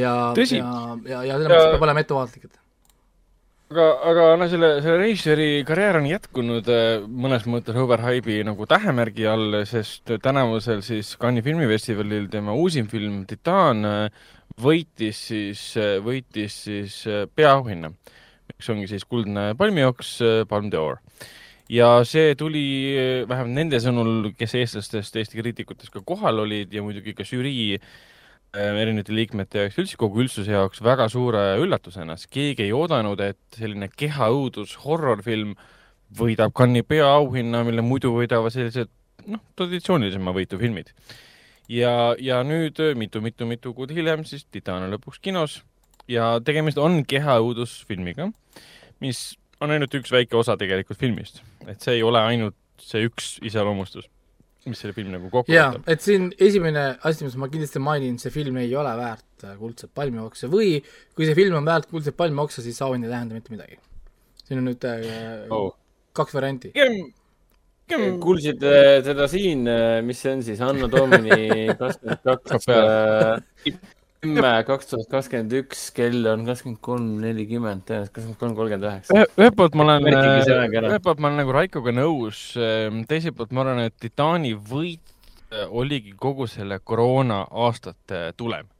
ja, 0.00 0.14
ja, 0.34 0.72
ja, 1.06 1.22
ja 1.28 1.38
selles 1.38 1.46
mõttes 1.46 1.70
peab 1.76 1.86
olema 1.86 2.02
ettevaatlik, 2.02 2.50
et 2.50 2.58
aga, 3.72 3.86
aga 4.10 4.24
noh, 4.36 4.48
selle, 4.50 4.68
selle 4.84 4.98
režissööri 5.00 5.48
karjäär 5.66 5.98
on 6.00 6.08
jätkunud 6.10 6.68
äh, 6.72 7.04
mõnes 7.08 7.46
mõttes 7.48 7.78
overhype'i 7.80 8.42
nagu 8.44 8.66
tähemärgi 8.68 9.26
all, 9.30 9.62
sest 9.68 10.12
tänavusel 10.24 10.82
siis 10.84 11.14
Cannes'i 11.20 11.46
filmifestivalil 11.46 12.28
tema 12.32 12.56
uusim 12.58 12.90
film 12.92 13.22
Titan 13.28 13.80
äh, 13.88 14.28
võitis 14.60 15.22
siis, 15.30 15.64
äh, 15.80 15.96
võitis 16.04 16.58
siis 16.66 16.98
peaauhinna, 17.32 17.94
mis 18.52 18.70
ongi 18.74 18.90
siis 18.90 19.08
kuldne 19.08 19.52
palmijooks, 19.58 20.14
Palm 20.50 20.68
d'Or. 20.72 21.00
ja 21.72 21.94
see 22.04 22.36
tuli 22.36 22.64
vähemalt 23.28 23.56
nende 23.56 23.80
sõnul, 23.80 24.32
kes 24.36 24.58
eestlastest, 24.60 25.16
Eesti 25.16 25.40
kriitikutest 25.40 25.94
ka 25.94 26.04
kohal 26.04 26.44
olid 26.44 26.74
ja 26.74 26.84
muidugi 26.84 27.16
ka 27.16 27.24
žürii 27.24 27.78
Äh, 27.80 28.11
erinevate 28.52 29.14
liikmete 29.16 29.62
jaoks, 29.62 29.78
üldse 29.80 29.98
kogu 30.00 30.22
üldsuse 30.24 30.52
jaoks 30.52 30.82
väga 30.84 31.08
suure 31.12 31.42
üllatusena, 31.62 32.18
sest 32.20 32.32
keegi 32.34 32.66
ei 32.66 32.74
oodanud, 32.76 33.20
et 33.24 33.40
selline 33.56 33.88
kehaõudus 33.88 34.74
horror-film 34.84 35.54
võidab 36.18 36.52
Cannes'i 36.56 36.84
peaauhinna, 36.84 37.62
mille 37.64 37.84
muidu 37.84 38.12
võidavad 38.12 38.52
sellised 38.52 38.92
noh, 39.32 39.40
traditsioonilisema 39.56 40.34
võitu 40.36 40.60
filmid. 40.60 40.92
ja, 41.68 42.14
ja 42.20 42.42
nüüd 42.44 42.76
mitu-mitu-mitu 43.00 43.72
kuud 43.74 43.92
hiljem 43.94 44.26
siis 44.28 44.44
Titan 44.44 44.84
on 44.84 44.92
lõpuks 44.92 45.22
kinos 45.22 45.62
ja 46.08 46.34
tegemist 46.44 46.78
on 46.78 47.06
kehaõudusfilmiga, 47.08 48.28
mis 49.00 49.38
on 49.62 49.70
ainult 49.70 49.94
üks 49.94 50.12
väike 50.12 50.36
osa 50.36 50.58
tegelikult 50.60 51.00
filmist, 51.00 51.40
et 51.66 51.80
see 51.80 52.00
ei 52.00 52.02
ole 52.04 52.20
ainult 52.20 52.58
see 52.82 53.06
üks 53.06 53.38
iseloomustus 53.46 54.10
mis 54.68 54.82
selle 54.82 54.94
filmi 54.94 55.12
nagu 55.14 55.30
kokku 55.30 55.52
jaa, 55.52 55.72
et 55.90 56.02
siin 56.04 56.28
esimene 56.42 56.84
asi, 57.08 57.26
mis 57.26 57.34
ma 57.40 57.48
kindlasti 57.50 57.82
mainin, 57.82 58.18
see 58.22 58.32
film 58.34 58.60
ei 58.62 58.70
ole 58.78 58.92
väärt 58.98 59.46
äh, 59.46 59.56
kuldset 59.58 59.90
palmioksa 59.94 60.50
või 60.52 60.76
kui 61.16 61.26
see 61.26 61.38
film 61.38 61.58
on 61.58 61.66
väärt 61.66 61.88
kuldset 61.90 62.16
palmioksa, 62.18 62.62
siis 62.64 62.78
auhind 62.84 63.08
ei 63.08 63.12
tähenda 63.12 63.38
mitte 63.38 63.54
midagi. 63.54 63.80
siin 64.44 64.62
on 64.62 64.70
nüüd 64.70 64.86
äh, 64.86 65.50
oh. 65.50 65.72
kaks 66.14 66.36
varianti. 66.38 66.72
kuulsite 68.22 68.76
seda 69.08 69.26
siin, 69.30 69.66
äh, 69.70 69.98
mis 70.06 70.22
see 70.22 70.36
on 70.36 70.46
siis, 70.46 70.62
Anno 70.62 70.90
Domini 70.90 71.66
kakskümmend 71.80 72.22
kaks 72.30 72.68
kümme, 74.22 74.50
kaks 74.66 74.90
tuhat 74.90 75.08
kakskümmend 75.10 75.54
üks, 75.58 75.88
kell 75.96 76.26
on 76.30 76.44
kakskümmend 76.46 76.78
kolm, 76.84 77.06
nelikümmend, 77.24 77.82
tõenäoliselt 77.88 78.12
kakskümmend 78.14 78.38
kolm, 78.38 78.52
kolmkümmend 78.58 78.86
üheksa. 78.86 79.24
ühelt 79.40 79.56
poolt 79.58 79.78
ma 79.78 79.86
olen, 79.88 80.06
ühelt 80.06 81.02
poolt 81.02 81.22
ma 81.22 81.30
olen 81.30 81.42
nagu 81.42 81.54
Raikoga 81.56 81.94
nõus, 81.96 82.42
ehm, 82.54 83.02
teiselt 83.10 83.34
poolt 83.38 83.50
ma 83.50 83.64
arvan, 83.64 83.88
et 83.88 83.96
Titani 83.98 84.54
võit 84.54 85.02
äh, 85.50 85.66
oligi 85.66 86.14
kogu 86.14 86.46
selle 86.46 86.78
koroona 86.78 87.42
aastate 87.50 88.28
tulem. 88.38 88.70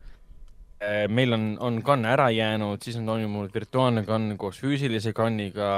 Meil 0.83 1.31
on, 1.31 1.43
on 1.63 1.77
kann 1.87 2.03
ära 2.11 2.25
jäänud, 2.35 2.83
siis 2.83 2.97
on 2.99 3.05
toimunud 3.07 3.53
virtuaalne 3.55 4.03
kann 4.03 4.33
koos 4.35 4.57
füüsilise 4.59 5.13
kanniga 5.15 5.69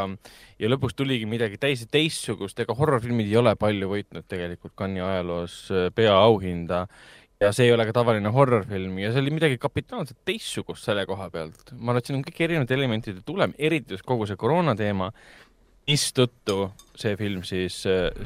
ja 0.57 0.70
lõpuks 0.70 0.97
tuligi 0.97 1.28
midagi 1.28 1.59
täiesti 1.60 1.91
teistsugust, 1.93 2.62
ega 2.65 2.73
horrorfilmid 2.78 3.28
ei 3.28 3.36
ole 3.36 3.52
palju 3.60 3.91
võitnud 3.91 4.25
tegelikult 4.33 4.73
kanni 4.81 5.05
ajaloos 5.05 5.59
äh, 5.73 5.91
peaauhinda 5.93 6.86
ja 7.42 7.50
see 7.54 7.68
ei 7.68 7.72
ole 7.74 7.86
ka 7.88 7.94
tavaline 7.96 8.30
horror-film 8.34 8.98
ja 9.02 9.10
see 9.12 9.22
oli 9.22 9.32
midagi 9.34 9.58
kapitaalselt 9.60 10.20
teistsugust 10.28 10.86
selle 10.86 11.04
koha 11.08 11.30
pealt. 11.32 11.72
ma 11.74 11.92
arvan, 11.92 12.02
et 12.02 12.10
siin 12.10 12.18
on 12.18 12.26
kõik 12.26 12.44
erinevate 12.46 12.76
elementide 12.76 13.24
tulem, 13.26 13.54
eriti 13.58 13.96
just 13.96 14.06
kogu 14.06 14.28
see 14.30 14.38
koroona 14.40 14.76
teema, 14.78 15.10
mistõttu 15.88 16.70
see 16.96 17.16
film 17.20 17.42
siis, 17.44 17.80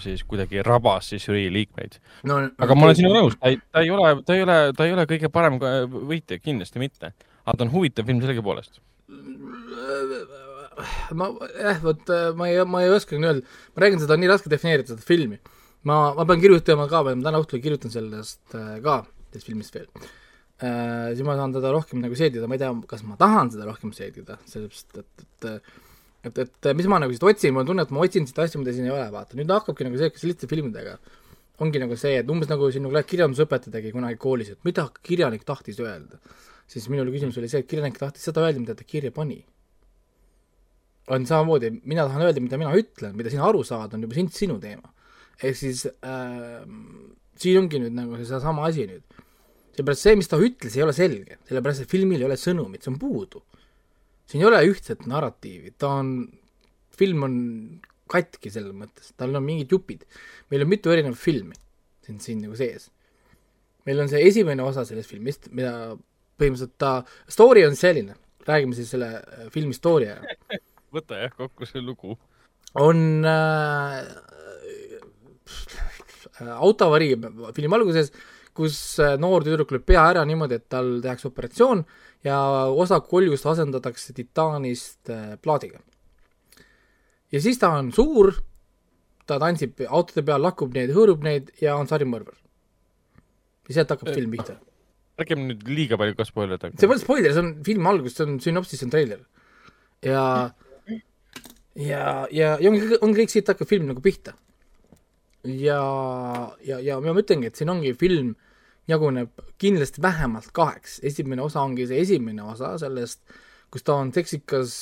siis 0.05 0.23
kuidagi 0.29 0.63
rabas 0.67 1.11
siis 1.13 1.25
žürii 1.27 1.49
liikmeid 1.55 1.99
no,. 2.29 2.43
aga 2.55 2.77
ma 2.77 2.89
olen 2.89 3.01
sinuga 3.01 3.23
nõus, 3.23 3.39
ta 3.41 3.83
ei, 3.83 3.91
ole, 3.95 4.13
ta 4.27 4.37
ei 4.37 4.45
ole, 4.45 4.59
ta 4.77 4.87
ei 4.87 4.95
ole 4.95 5.09
kõige 5.11 5.33
parem 5.33 5.59
võitja, 5.59 6.39
kindlasti 6.43 6.83
mitte. 6.83 7.15
aga 7.45 7.57
ta 7.57 7.67
on 7.67 7.75
huvitav 7.75 8.07
film 8.07 8.23
sellegipoolest 8.23 8.83
ma, 11.19 11.33
jah, 11.57 11.81
vot 11.83 12.13
ma 12.39 12.51
ei, 12.53 12.61
ma 12.69 12.85
ei 12.85 12.93
oskagi 12.95 13.19
öelda, 13.25 13.57
ma 13.75 13.83
räägin, 13.83 14.05
seda 14.05 14.15
on 14.15 14.23
nii 14.23 14.31
raske 14.31 14.53
defineerida, 14.53 14.93
seda 14.95 15.09
filmi 15.09 15.41
ma, 15.87 15.99
ma 16.15 16.25
pean 16.27 16.41
kirjutama 16.43 16.89
ka 16.91 17.05
veel, 17.07 17.19
ma 17.21 17.29
täna 17.29 17.43
õhtul 17.43 17.63
kirjutan 17.63 17.93
sellest 17.93 18.57
äh, 18.59 18.79
ka, 18.85 19.03
sellest 19.31 19.51
filmist 19.51 19.77
veel 19.77 19.87
äh,. 19.89 21.13
siis 21.15 21.25
ma 21.27 21.37
saan 21.39 21.55
teda 21.55 21.71
rohkem 21.75 22.03
nagu 22.03 22.19
seedida, 22.19 22.49
ma 22.51 22.59
ei 22.59 22.65
tea, 22.65 22.73
kas 22.91 23.05
ma 23.07 23.19
tahan 23.21 23.53
seda 23.55 23.69
rohkem 23.69 23.95
seedida, 23.97 24.41
sellepärast 24.49 24.99
et, 25.03 25.29
et 25.53 25.77
et, 26.27 26.39
et 26.43 26.69
mis 26.75 26.89
ma 26.91 26.99
nagu 26.99 27.15
siit 27.15 27.25
otsin, 27.25 27.55
mul 27.55 27.63
on 27.63 27.71
tunne, 27.71 27.85
et 27.87 27.95
ma 27.95 28.03
otsin 28.03 28.27
siit 28.27 28.41
asju, 28.43 28.59
mida 28.61 28.75
siin 28.75 28.89
ei 28.89 28.93
ole, 28.93 29.07
vaata, 29.15 29.37
nüüd 29.39 29.51
hakkabki 29.55 29.87
nagu 29.87 30.01
see, 30.01 30.11
selliste 30.19 30.49
filmidega 30.51 30.97
ongi 31.63 31.81
nagu 31.83 31.97
see, 31.99 32.19
et 32.21 32.31
umbes 32.31 32.51
nagu 32.51 32.69
siin 32.75 32.85
nagu 32.87 33.03
kirjandusõpetaja 33.13 33.75
tegi 33.75 33.93
kunagi 33.95 34.19
koolis, 34.23 34.53
et 34.55 34.67
mida 34.67 34.85
kirjanik 35.03 35.47
tahtis 35.47 35.79
öelda. 35.83 36.19
siis 36.69 36.85
minul 36.93 37.09
küsimus 37.11 37.39
oli 37.41 37.49
see, 37.49 37.63
et 37.63 37.71
kirjanik 37.71 37.99
tahtis 37.99 38.27
seda 38.29 38.43
öelda, 38.45 38.61
mida 38.61 38.75
ta 38.75 38.85
kirja 38.85 39.11
pani. 39.15 39.45
on 41.09 41.27
samamoodi, 41.27 41.71
mina 41.85 42.05
tahan 42.05 42.23
öelda, 42.27 42.41
mida 42.41 42.59
mina 42.59 42.75
ütlen, 42.77 43.17
mida 43.17 43.31
sina 43.31 43.47
aru 43.49 43.65
saad, 43.65 43.95
on 43.95 44.03
juba 44.03 44.27
sinu 44.29 44.59
teema 44.61 44.93
ehk 45.43 45.59
siis 45.59 45.85
äh, 45.87 46.65
siin 47.39 47.61
ongi 47.63 47.81
nüüd 47.83 47.95
nagu 47.97 48.19
seesama 48.19 48.67
asi 48.69 48.87
nüüd. 48.89 49.05
seepärast 49.79 50.09
see, 50.09 50.17
mis 50.19 50.31
ta 50.31 50.41
ütles, 50.43 50.75
ei 50.75 50.83
ole 50.83 50.95
selge, 50.97 51.39
sellepärast 51.47 51.85
et 51.85 51.93
filmil 51.93 52.19
ei 52.19 52.27
ole 52.27 52.39
sõnumit, 52.41 52.83
see 52.83 52.93
on 52.93 52.99
puudu. 52.99 53.45
siin 54.29 54.43
ei 54.43 54.49
ole 54.51 54.65
ühtset 54.67 55.07
narratiivi, 55.07 55.75
ta 55.79 55.93
on, 56.01 56.13
film 56.99 57.27
on 57.29 57.35
katki 58.11 58.51
selles 58.51 58.75
mõttes, 58.75 59.13
tal 59.17 59.37
on 59.39 59.45
mingid 59.47 59.71
jupid. 59.73 60.07
meil 60.51 60.67
on 60.67 60.73
mitu 60.73 60.95
erinevat 60.95 61.19
filmi 61.19 61.55
siin, 62.07 62.19
siin 62.25 62.43
nagu 62.43 62.59
sees. 62.59 62.91
meil 63.87 64.03
on 64.03 64.11
see 64.11 64.25
esimene 64.27 64.65
osa 64.65 64.85
sellest 64.89 65.15
filmist, 65.15 65.53
mida 65.53 65.95
põhimõtteliselt 66.39 66.75
ta, 66.79 67.05
story 67.31 67.65
on 67.67 67.79
selline, 67.79 68.19
räägime 68.47 68.75
siis 68.75 68.91
selle 68.95 69.13
äh, 69.21 69.47
filmi 69.55 69.77
story 69.77 70.11
ära. 70.11 70.39
võta 70.95 71.23
jah 71.23 71.31
kokku 71.37 71.67
see 71.69 71.85
lugu. 71.85 72.17
on 72.75 73.23
äh, 73.27 74.03
Äh, 74.48 74.48
autoavarii 76.39 77.17
filmi 77.57 77.79
alguses, 77.79 78.13
kus 78.59 78.77
äh, 79.03 79.17
noor 79.21 79.47
tüdruk 79.47 79.73
lööb 79.75 79.87
pea 79.87 80.05
ära 80.13 80.25
niimoodi, 80.27 80.59
et 80.59 80.67
tal 80.73 80.99
tehakse 81.03 81.29
operatsioon 81.31 81.85
ja 82.27 82.39
osa 82.69 83.01
koljust 83.05 83.47
asendatakse 83.47 84.15
titaanist 84.17 85.13
äh, 85.15 85.37
plaadiga. 85.43 85.81
ja 87.33 87.41
siis 87.41 87.59
ta 87.59 87.71
on 87.79 87.93
suur, 87.95 88.35
ta 89.27 89.39
tantsib 89.39 89.85
autode 89.87 90.25
peal, 90.27 90.43
lakub 90.43 90.75
neid, 90.75 90.95
hõõrub 90.97 91.23
neid 91.27 91.53
ja 91.63 91.77
on 91.77 91.91
sarimõrvar. 91.91 92.39
ja 93.69 93.79
sealt 93.79 93.95
hakkab 93.95 94.15
film 94.15 94.35
pihta. 94.35 94.59
ärgem 95.19 95.47
nüüd 95.51 95.67
liiga 95.69 95.99
palju 96.01 96.19
ka 96.19 96.27
spoilerdada. 96.27 96.75
see 96.79 96.91
pole 96.91 97.03
spoiler, 97.03 97.35
see 97.35 97.45
on 97.45 97.53
filmi 97.67 97.93
algus, 97.93 98.19
see 98.19 98.27
on 98.27 98.41
sünopsis, 98.43 98.83
see 98.83 98.91
on 98.91 98.97
treiler. 98.97 99.23
ja 100.03 100.25
ja, 101.79 102.27
ja, 102.35 102.57
ja 102.59 102.71
ongi, 102.73 102.99
ongi 102.99 103.23
kõik 103.23 103.31
siit 103.31 103.55
hakkab 103.55 103.71
film 103.71 103.87
nagu 103.87 104.03
pihta 104.03 104.35
ja, 105.45 105.83
ja, 106.65 106.79
ja 106.81 107.01
ma 107.01 107.15
ütlengi, 107.21 107.51
et 107.51 107.57
siin 107.57 107.71
ongi 107.71 107.95
film 107.99 108.35
jaguneb 108.89 109.31
kindlasti 109.61 110.03
vähemalt 110.03 110.51
kaheks, 110.57 110.99
esimene 111.05 111.43
osa 111.45 111.61
ongi 111.61 111.87
see 111.87 112.01
esimene 112.01 112.43
osa 112.43 112.77
sellest, 112.81 113.21
kus 113.71 113.85
ta 113.85 113.99
on 114.01 114.13
seksikas 114.17 114.75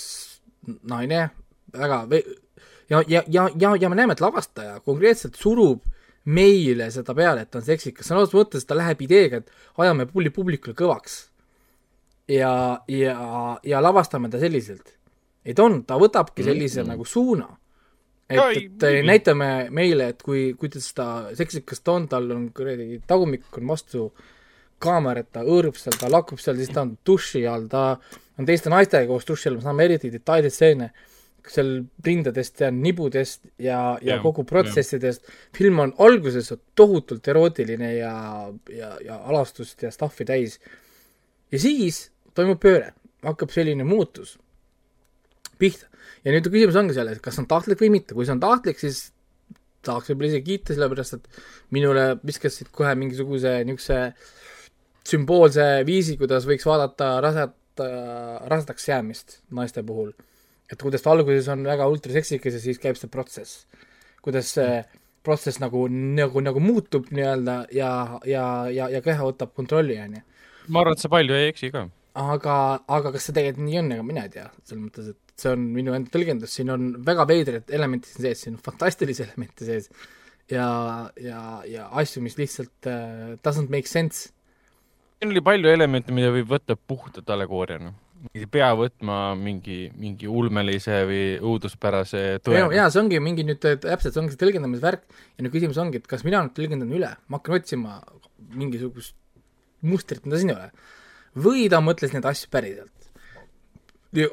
naine, 0.87 1.29
väga 1.75 2.05
ja, 2.91 3.03
ja, 3.09 3.23
ja, 3.27 3.49
ja, 3.59 3.77
ja 3.81 3.89
me 3.89 3.99
näeme, 3.99 4.15
et 4.15 4.23
lavastaja 4.23 4.81
konkreetselt 4.81 5.35
surub 5.35 5.83
meile 6.27 6.91
seda 6.91 7.15
peale, 7.15 7.45
et 7.45 7.51
ta 7.51 7.61
on 7.61 7.67
seksikas, 7.67 8.07
sõna 8.07 8.25
otseses 8.25 8.39
mõttes 8.39 8.67
ta 8.67 8.79
läheb 8.79 9.03
ideega, 9.07 9.43
et 9.43 9.83
ajame 9.83 10.09
pulli 10.11 10.31
publikule 10.35 10.75
kõvaks. 10.75 11.27
ja, 12.29 12.83
ja, 12.89 13.59
ja 13.63 13.83
lavastame 13.83 14.31
ta 14.31 14.39
selliselt. 14.39 14.97
et 15.45 15.59
on, 15.59 15.85
ta 15.85 15.95
võtabki 15.95 16.43
sellise 16.43 16.83
mm 16.83 16.85
-hmm. 16.85 16.91
nagu 16.91 17.05
suuna. 17.05 17.59
Et, 18.29 18.39
et 18.39 18.87
Ai, 18.89 19.03
näitame 19.07 19.51
meile, 19.75 20.11
et 20.13 20.23
kui, 20.23 20.49
kuidas 20.59 20.89
ta 20.97 21.09
seksikas 21.37 21.83
ta 21.85 21.97
on, 21.99 22.09
tal 22.11 22.31
on 22.35 22.49
kuradi 22.55 23.01
tagumik 23.07 23.59
on 23.59 23.69
vastu 23.71 24.07
kaamerat, 24.83 25.31
ta 25.33 25.45
hõõrub 25.47 25.77
seal, 25.79 25.97
ta 26.01 26.11
lakub 26.13 26.41
seal, 26.43 26.59
siis 26.61 26.73
ta 26.75 26.83
on 26.85 26.97
duši 27.07 27.47
all, 27.49 27.69
ta 27.73 27.85
on 28.37 28.49
teiste 28.49 28.73
naistega 28.73 29.09
koos 29.09 29.29
duši 29.29 29.51
all, 29.51 29.61
me 29.61 29.65
saame 29.65 29.87
eriti 29.89 30.11
detailseid 30.13 30.57
stseene 30.57 30.91
seal 31.47 31.71
rindadest 32.05 32.61
ja 32.61 32.71
nibudest 32.75 33.45
ja, 33.59 33.79
ja 34.03 34.17
Jah, 34.17 34.23
kogu 34.23 34.45
protsessidest. 34.45 35.29
film 35.55 35.79
on 35.85 35.93
alguses 36.03 36.53
tohutult 36.75 37.29
erootiline 37.29 37.93
ja, 37.95 38.15
ja, 38.73 38.91
ja 39.05 39.21
alastust 39.31 39.83
ja 39.83 39.93
stuff'i 39.95 40.27
täis. 40.27 40.59
ja 41.53 41.59
siis 41.63 42.11
toimub 42.35 42.61
pööre, 42.61 42.93
hakkab 43.23 43.55
selline 43.55 43.85
muutus 43.87 44.37
pihta. 45.59 45.87
Ja 46.27 46.35
nüüd 46.35 46.49
küsimus 46.51 46.79
ongi 46.81 46.97
selles, 46.97 47.21
kas 47.23 47.39
on 47.39 47.47
tahtlik 47.51 47.83
või 47.85 47.93
mitte, 47.99 48.17
kui 48.17 48.27
see 48.27 48.35
on 48.35 48.43
tahtlik, 48.43 48.81
siis 48.83 49.07
tahaks 49.87 50.11
võib-olla 50.11 50.33
isegi 50.33 50.47
kiita, 50.49 50.75
sellepärast 50.75 51.19
et 51.19 51.29
minule 51.75 52.07
viskasid 52.27 52.73
kohe 52.75 52.95
mingisuguse 52.99 53.61
niisuguse 53.69 54.01
sümboolse 55.07 55.67
viisi, 55.87 56.17
kuidas 56.19 56.47
võiks 56.49 56.67
vaadata 56.67 57.17
raset, 57.23 57.55
rasedaks 58.51 58.89
jäämist 58.89 59.41
naiste 59.55 59.85
puhul. 59.87 60.13
et 60.67 60.81
kuidas 60.83 61.03
ta 61.03 61.13
alguses 61.13 61.47
on 61.53 61.63
väga 61.63 61.87
ultraseksikas 61.87 62.57
ja 62.57 62.61
siis 62.61 62.81
käib 62.83 62.97
see 62.99 63.09
protsess. 63.09 63.67
kuidas 64.23 64.51
see 64.57 64.81
protsess 65.23 65.61
nagu, 65.63 65.87
nagu, 65.91 66.41
nagu 66.43 66.63
muutub 66.63 67.11
nii-öelda 67.11 67.67
ja, 67.75 67.91
ja, 68.27 68.47
ja, 68.71 68.89
ja 68.91 69.03
keha 69.03 69.27
võtab 69.27 69.55
kontrolli, 69.55 69.99
on 70.03 70.19
ju. 70.19 70.25
ma 70.69 70.83
arvan, 70.83 70.99
et 70.99 71.05
sa 71.05 71.13
palju 71.13 71.39
ei 71.39 71.53
eksi 71.53 71.71
ka. 71.75 71.87
aga, 72.15 72.57
aga 72.99 73.15
kas 73.15 73.29
see 73.29 73.39
tegelikult 73.39 73.67
nii 73.69 73.79
on, 73.83 73.95
ega 73.95 74.09
mina 74.11 74.27
ei 74.27 74.35
tea, 74.35 74.49
selles 74.65 74.83
mõttes, 74.83 75.15
et 75.15 75.26
see 75.43 75.53
on 75.53 75.67
minu 75.75 75.97
enda 75.97 76.13
tõlgendus, 76.13 76.55
siin 76.57 76.71
on 76.73 76.95
väga 77.07 77.27
veidraid 77.29 77.75
elemente 77.77 78.09
siin 78.11 78.29
sees, 78.29 78.45
siin 78.45 78.57
on 78.57 78.63
fantastilisi 78.65 79.25
elemente 79.27 79.69
sees 79.69 79.91
ja, 80.51 80.69
ja, 81.21 81.43
ja 81.69 81.91
asju, 82.01 82.23
mis 82.25 82.39
lihtsalt 82.41 82.89
uh, 82.91 83.37
doesn't 83.45 83.73
make 83.73 83.91
sense 83.91 84.31
siin 85.17 85.33
oli 85.33 85.43
palju 85.45 85.71
elemente, 85.73 86.15
mida 86.15 86.33
võib 86.35 86.51
võtta 86.51 86.77
puhtalt 86.77 87.31
allegooriana. 87.33 87.93
ei 88.35 88.47
pea 88.51 88.71
võtma 88.75 89.37
mingi, 89.39 89.91
mingi 89.95 90.27
ulmelise 90.27 91.03
või 91.07 91.23
õuduspärase 91.37 92.41
tõe. 92.45 92.57
ja, 92.57 92.67
ja 92.75 92.87
see 92.91 93.03
ongi 93.03 93.21
mingi 93.21 93.45
nüüd 93.47 93.61
täpselt, 93.61 94.13
see 94.13 94.21
ongi 94.23 94.35
see 94.35 94.41
tõlgendamisvärk 94.41 95.05
ja 95.07 95.45
nüüd 95.45 95.55
küsimus 95.55 95.79
ongi, 95.81 96.01
et 96.01 96.09
kas 96.11 96.25
mina 96.27 96.43
nüüd 96.45 96.57
tõlgendan 96.57 96.93
üle, 96.97 97.13
ma 97.29 97.41
hakkan 97.41 97.59
otsima 97.61 98.01
mingisugust 98.57 99.17
mustrit, 99.87 100.25
mida 100.27 100.41
siin 100.41 100.53
ei 100.53 100.57
ole. 100.57 100.71
või 101.47 101.67
ta 101.73 101.81
mõtles 101.85 102.13
neid 102.17 102.29
asju 102.29 102.53
päriselt. 102.53 102.96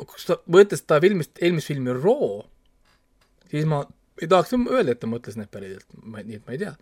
Kus 0.07 0.25
ta, 0.29 0.39
võttes 0.57 0.85
ta 0.87 0.99
filmist, 1.03 1.35
eelmist 1.41 1.71
filmi 1.71 1.95
Raw, 1.97 2.41
siis 3.51 3.67
ma 3.69 3.83
ei 4.21 4.29
tahaks 4.29 4.53
öelda, 4.53 4.93
et 4.93 5.01
ta 5.01 5.09
mõtles 5.09 5.37
neid 5.39 5.51
päriselt, 5.53 5.87
nii 6.03 6.39
et 6.39 6.47
ma 6.47 6.55
ei 6.55 6.61
tea. 6.61 6.73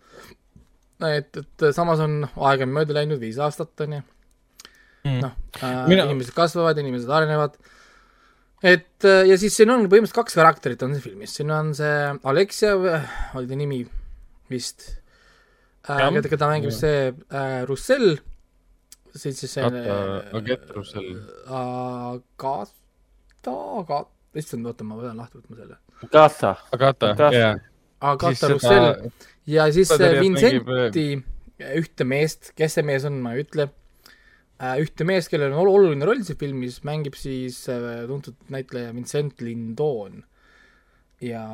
et, 1.08 1.36
et 1.36 1.68
samas 1.74 2.02
on 2.04 2.22
aega 2.24 2.68
on 2.68 2.74
mööda 2.76 2.94
läinud, 3.00 3.20
viis 3.22 3.40
aastat 3.42 3.86
on 3.86 3.98
ju 3.98 4.02
Mm. 5.02 5.18
noh 5.18 5.32
äh, 5.66 5.88
inimesed 5.90 6.30
kasvavad, 6.36 6.78
inimesed 6.78 7.10
arenevad, 7.10 7.56
et 8.62 9.02
äh, 9.08 9.24
ja 9.26 9.34
siis 9.40 9.56
siin 9.58 9.72
on 9.74 9.88
põhimõtteliselt 9.90 10.14
kaks 10.20 10.36
karakterit 10.38 10.84
on 10.86 10.94
siin 10.94 11.02
filmis, 11.02 11.32
siin 11.34 11.50
on 11.50 11.72
see 11.74 11.96
Alexia, 12.30 12.76
oli 13.34 13.50
ta 13.50 13.58
nimi 13.58 13.80
vist 14.52 14.84
äh, 15.90 16.04
keda, 16.06 16.30
keda 16.30 16.50
mängib 16.52 16.70
Jah. 16.70 16.78
see 16.78 17.00
äh, 17.10 17.56
Russell, 17.66 18.14
siis 19.10 19.42
siis 19.42 19.56
see 19.58 19.66
Agatha 19.66 20.76
Russell. 20.76 21.10
Agata, 21.50 22.70
Agata, 23.50 24.10
issand, 24.38 24.66
oota, 24.66 24.84
ma 24.84 24.96
pean 25.00 25.18
lahti 25.18 25.40
võtma 25.40 25.58
selle. 25.58 25.76
Agata, 26.06 26.56
Agata. 26.72 27.30
jaa. 27.34 27.52
Agata 28.02 28.48
Russell 28.50 29.10
ja 29.46 29.68
siis 29.70 29.90
seda 29.90 30.08
see 30.08 30.16
tegelikult 30.16 30.96
Vincenti 30.96 31.06
ühte 31.78 32.06
meest, 32.08 32.50
kes 32.58 32.74
see 32.78 32.84
mees 32.86 33.04
on, 33.06 33.20
ma 33.22 33.34
ei 33.36 33.44
ütle, 33.44 33.68
ühte 34.82 35.06
meest, 35.06 35.30
kellel 35.30 35.52
on 35.52 35.62
ol- 35.62 35.72
oluline 35.76 36.06
roll 36.06 36.22
siin 36.26 36.38
filmis, 36.38 36.80
mängib 36.86 37.16
siis 37.18 37.60
äh, 37.70 38.04
tuntud 38.10 38.38
näitleja 38.52 38.92
Vincent 38.94 39.42
Lindon. 39.42 40.22
ja, 41.22 41.44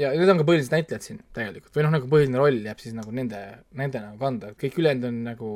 ja 0.00 0.10
need 0.14 0.32
on 0.32 0.40
ka 0.42 0.46
põhilised 0.48 0.74
näitlejad 0.74 1.06
siin 1.06 1.22
tegelikult, 1.36 1.74
või 1.76 1.86
noh, 1.86 1.94
nagu 1.94 2.10
põhiline 2.10 2.40
roll 2.42 2.58
jääb 2.66 2.82
siis 2.82 2.96
nagu 2.96 3.14
nende, 3.14 3.40
nende 3.78 4.02
nagu 4.02 4.18
kanda, 4.18 4.50
et 4.50 4.60
kõik 4.62 4.80
ülejäänud 4.82 5.08
on 5.10 5.22
nagu 5.28 5.52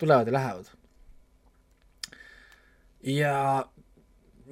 tulevad 0.00 0.28
ja 0.28 0.36
lähevad. 0.36 0.70
ja, 3.16 3.34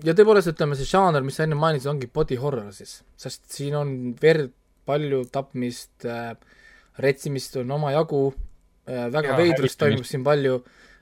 ja 0.04 0.14
tõepoolest, 0.16 0.52
ütleme, 0.52 0.76
see 0.78 0.88
žanr, 0.88 1.24
mis 1.24 1.38
sa 1.38 1.46
enne 1.46 1.58
mainisid, 1.58 1.90
ongi 1.92 2.08
body 2.12 2.38
horror 2.40 2.72
siis, 2.74 3.00
sest 3.20 3.46
siin 3.52 3.76
on 3.78 3.92
verd, 4.20 4.52
palju 4.86 5.24
tapmist 5.34 6.06
äh,, 6.06 6.32
retsimist 7.02 7.58
on 7.62 7.76
omajagu 7.76 8.24
äh,, 8.30 9.06
väga 9.12 9.34
Ja 9.34 9.38
veidrust 9.40 9.80
toimub 9.80 10.06
siin 10.06 10.24
palju, 10.26 10.60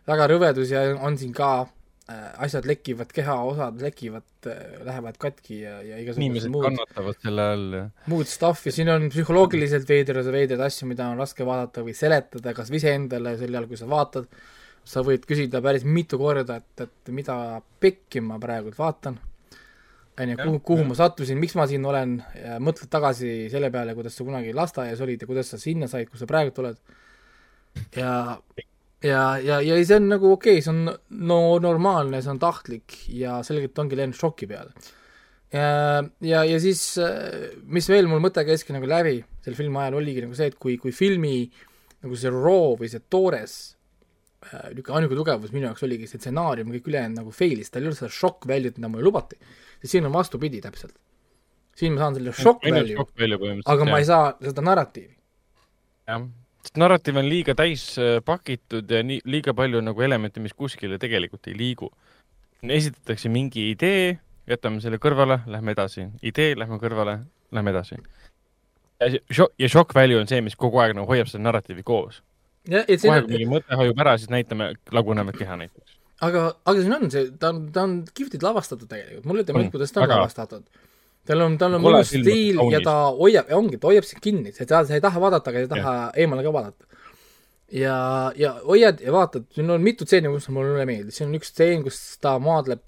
väga 0.08 0.28
rõvedusi 0.32 0.78
on 0.94 1.18
siin 1.20 1.34
ka 1.36 1.50
äh, 1.64 2.30
asjad 2.46 2.64
lekivad, 2.68 3.12
kehaosad 3.12 3.84
lekivad 3.84 4.48
äh,, 4.48 4.80
lähevad 4.88 5.20
katki 5.20 5.60
ja, 5.66 5.76
ja 5.84 6.00
igasugused 6.00 6.52
muud, 6.54 6.70
kannatavad 6.70 7.20
selle 7.20 7.48
all 7.56 7.78
ja 7.80 7.84
muud 8.12 8.30
stuff'i, 8.30 8.72
siin 8.72 8.88
on 8.94 9.10
psühholoogiliselt 9.12 9.88
veidrad, 9.90 10.32
veidraid 10.32 10.64
asju, 10.64 10.88
mida 10.88 11.10
on 11.12 11.20
raske 11.20 11.44
vaadata 11.44 11.84
või 11.84 11.96
seletada 11.98 12.56
kas 12.56 12.72
või 12.72 12.80
iseendale 12.80 13.36
sel 13.40 13.52
ajal, 13.52 13.68
kui 13.68 13.80
sa 13.80 13.90
vaatad, 13.90 14.30
sa 14.84 15.02
võid 15.04 15.24
küsida 15.28 15.62
päris 15.64 15.86
mitu 15.88 16.18
korda, 16.20 16.58
et, 16.60 16.84
et 16.84 17.12
mida 17.14 17.36
pekki 17.80 18.20
ma 18.24 18.36
praegult 18.42 18.76
vaatan, 18.78 19.16
on 20.14 20.30
ju, 20.30 20.36
kuhu, 20.38 20.60
kuhu 20.68 20.84
ma 20.86 20.96
sattusin, 20.98 21.40
miks 21.40 21.56
ma 21.58 21.66
siin 21.70 21.84
olen, 21.88 22.18
mõtled 22.62 22.90
tagasi 22.92 23.48
selle 23.52 23.72
peale, 23.74 23.96
kuidas 23.96 24.14
sa 24.18 24.26
kunagi 24.26 24.52
lasteaias 24.54 25.02
olid 25.02 25.24
ja 25.24 25.30
kuidas 25.30 25.50
sa 25.50 25.58
sinna 25.60 25.88
said, 25.90 26.10
kus 26.10 26.22
sa 26.22 26.28
praegult 26.30 26.60
oled, 26.62 26.94
ja 27.96 28.12
ja, 29.04 29.22
ja, 29.42 29.60
ja 29.60 29.78
see 29.84 29.98
on 29.98 30.10
nagu 30.12 30.32
okei 30.32 30.58
okay,, 30.58 30.64
see 30.64 30.72
on 30.72 30.92
no 31.28 31.40
normaalne, 31.62 32.22
see 32.22 32.32
on 32.32 32.40
tahtlik 32.42 32.98
ja 33.12 33.40
selgelt 33.46 33.78
ongi 33.80 33.98
läinud 33.98 34.16
šoki 34.18 34.48
peale. 34.50 34.72
ja, 35.54 36.02
ja, 36.24 36.44
ja 36.48 36.60
siis, 36.62 36.86
mis 37.70 37.88
veel 37.90 38.08
mul 38.10 38.22
mõte 38.24 38.44
käiski 38.46 38.76
nagu 38.76 38.88
läbi 38.90 39.18
selle 39.44 39.58
filmi 39.58 39.80
ajal, 39.82 39.98
oligi 40.00 40.24
nagu 40.24 40.36
see, 40.36 40.52
et 40.52 40.58
kui, 40.60 40.78
kui 40.80 40.94
filmi 40.94 41.48
nagu 42.04 42.20
see 42.20 42.32
raw 42.32 42.74
või 42.80 42.90
see 42.92 43.02
toores 43.12 43.58
niisugune 44.52 44.98
ainuke 44.98 45.18
tugevus 45.18 45.52
minu 45.54 45.68
jaoks 45.68 45.84
oligi 45.86 46.08
see 46.10 46.20
stsenaarium, 46.20 46.70
kõik 46.76 46.88
ülejäänud 46.90 47.22
nagu 47.22 47.34
fail'is, 47.34 47.72
tal 47.72 47.84
ei 47.84 47.90
olnud 47.90 48.00
seda 48.00 48.12
shock 48.12 48.46
value't, 48.50 48.78
mida 48.78 48.90
mulle 48.92 49.06
lubati. 49.06 49.38
siis 49.80 49.96
siin 49.96 50.06
on 50.06 50.12
vastupidi 50.12 50.60
täpselt. 50.64 50.94
siin 51.76 51.94
ma 51.94 52.04
saan 52.04 52.18
selle 52.18 52.32
shock 52.32 52.64
value, 52.64 53.60
aga 53.64 53.90
ma 53.90 54.00
ei 54.02 54.08
saa 54.08 54.32
seda 54.42 54.64
narratiivi. 54.64 55.14
jah, 56.08 56.26
sest 56.64 56.80
narratiiv 56.80 57.20
on 57.20 57.28
liiga 57.28 57.54
täis 57.58 57.86
äh, 57.98 58.18
pakitud 58.24 58.90
ja 58.90 59.02
nii 59.04 59.22
liiga 59.24 59.54
palju 59.54 59.80
nagu 59.84 60.04
elemente, 60.04 60.40
mis 60.40 60.54
kuskile 60.56 60.98
tegelikult 60.98 61.48
ei 61.48 61.56
liigu. 61.58 61.90
esitatakse 62.64 63.28
mingi 63.28 63.70
idee, 63.70 64.18
jätame 64.48 64.80
selle 64.80 65.00
kõrvale, 65.00 65.40
lähme 65.46 65.74
edasi, 65.76 66.08
idee, 66.22 66.54
lähme 66.56 66.78
kõrvale, 66.80 67.18
lähme 67.52 67.74
edasi. 67.74 68.00
ja 69.58 69.68
shock 69.68 69.94
value 69.94 70.20
on 70.20 70.30
see, 70.30 70.40
mis 70.40 70.56
kogu 70.56 70.80
aeg 70.80 70.96
nagu 70.96 71.08
hoiab 71.08 71.28
seda 71.28 71.44
narratiivi 71.44 71.82
koos. 71.82 72.22
Ja, 72.70 72.84
kui 72.86 73.12
mingi 73.28 73.50
mõte 73.50 73.76
hajub 73.80 74.00
ära, 74.04 74.16
siis 74.20 74.32
näitame 74.32 74.72
lagunevat 74.94 75.36
keha 75.40 75.58
näiteks. 75.60 75.98
aga, 76.24 76.46
aga 76.64 76.80
siin 76.80 76.96
on 76.96 77.12
see, 77.12 77.28
ta 77.40 77.52
on, 77.52 77.60
ta 77.74 77.84
on 77.88 78.00
kihvtilt 78.14 78.46
lavastatud 78.46 78.88
tegelikult, 78.90 79.28
mulle 79.28 79.44
ütleb 79.44 79.56
On, 79.56 79.60
meeldib, 79.60 79.76
kuidas 79.76 79.94
ta 79.94 80.02
on 80.02 80.08
väga. 80.08 80.20
lavastatud. 80.22 80.82
tal 81.28 81.44
on, 81.46 81.58
tal 81.60 81.78
on 81.78 81.84
mõnus 81.84 82.10
stiil 82.12 82.60
ja 82.72 82.80
ta 82.84 82.96
hoiab, 83.18 83.52
ongi, 83.58 83.80
ta 83.80 83.90
hoiab 83.92 84.08
sind 84.08 84.24
kinni, 84.24 84.54
sa 84.56 84.64
ei 84.64 84.72
taha, 84.72 84.88
sa 84.88 84.98
ei 84.98 85.04
taha 85.04 85.22
vaadata, 85.26 85.52
aga 85.52 85.64
ei 85.64 85.70
taha 85.70 85.94
eemale 86.24 86.46
ka 86.46 86.54
vaadata. 86.56 87.04
ja, 87.84 87.98
ja 88.40 88.56
hoiad 88.64 89.04
ja 89.04 89.14
vaatad, 89.14 89.48
siin 89.54 89.70
on 89.76 89.84
mitu 89.84 90.08
stseeni, 90.08 90.32
kus 90.32 90.50
mulle 90.54 90.88
meeldis, 90.88 91.20
siin 91.20 91.30
on 91.30 91.40
üks 91.40 91.52
stseen, 91.52 91.84
kus 91.86 92.00
ta 92.22 92.38
maadleb 92.42 92.84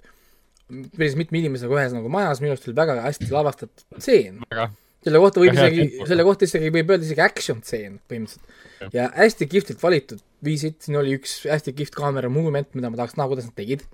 päris 0.67 1.15
mitme 1.15 1.39
inimesega 1.39 1.77
ühes 1.77 1.93
nagu 1.95 2.09
majas, 2.11 2.41
minu 2.43 2.53
arust 2.53 2.67
oli 2.67 2.75
väga 2.75 2.99
hästi 3.05 3.29
lavastatud 3.31 3.85
stseen. 4.01 4.41
väga, 4.49 4.67
selle 5.07 5.21
kohta 5.23 5.43
võib 5.43 5.57
hea 5.57 5.67
isegi 5.71 6.09
selle 6.09 6.25
kohta 6.27 6.47
isegi 6.47 6.71
võib 6.73 6.91
öelda 6.93 7.07
isegi 7.07 7.23
action 7.23 7.61
tseen 7.63 7.99
põhimõtteliselt. 8.09 8.91
ja 8.95 9.07
hästi 9.15 9.47
kihvtilt 9.51 9.83
valitud 9.83 10.23
viisid, 10.45 10.77
siin 10.83 10.99
oli 10.99 11.15
üks 11.17 11.39
hästi 11.49 11.73
kihvt 11.77 11.95
kaamera 11.97 12.29
movement, 12.29 12.69
mida 12.77 12.91
ma 12.91 12.99
tahaks 12.99 13.17
näha, 13.17 13.29
kuidas 13.31 13.47
nad 13.49 13.57
tegid 13.57 13.85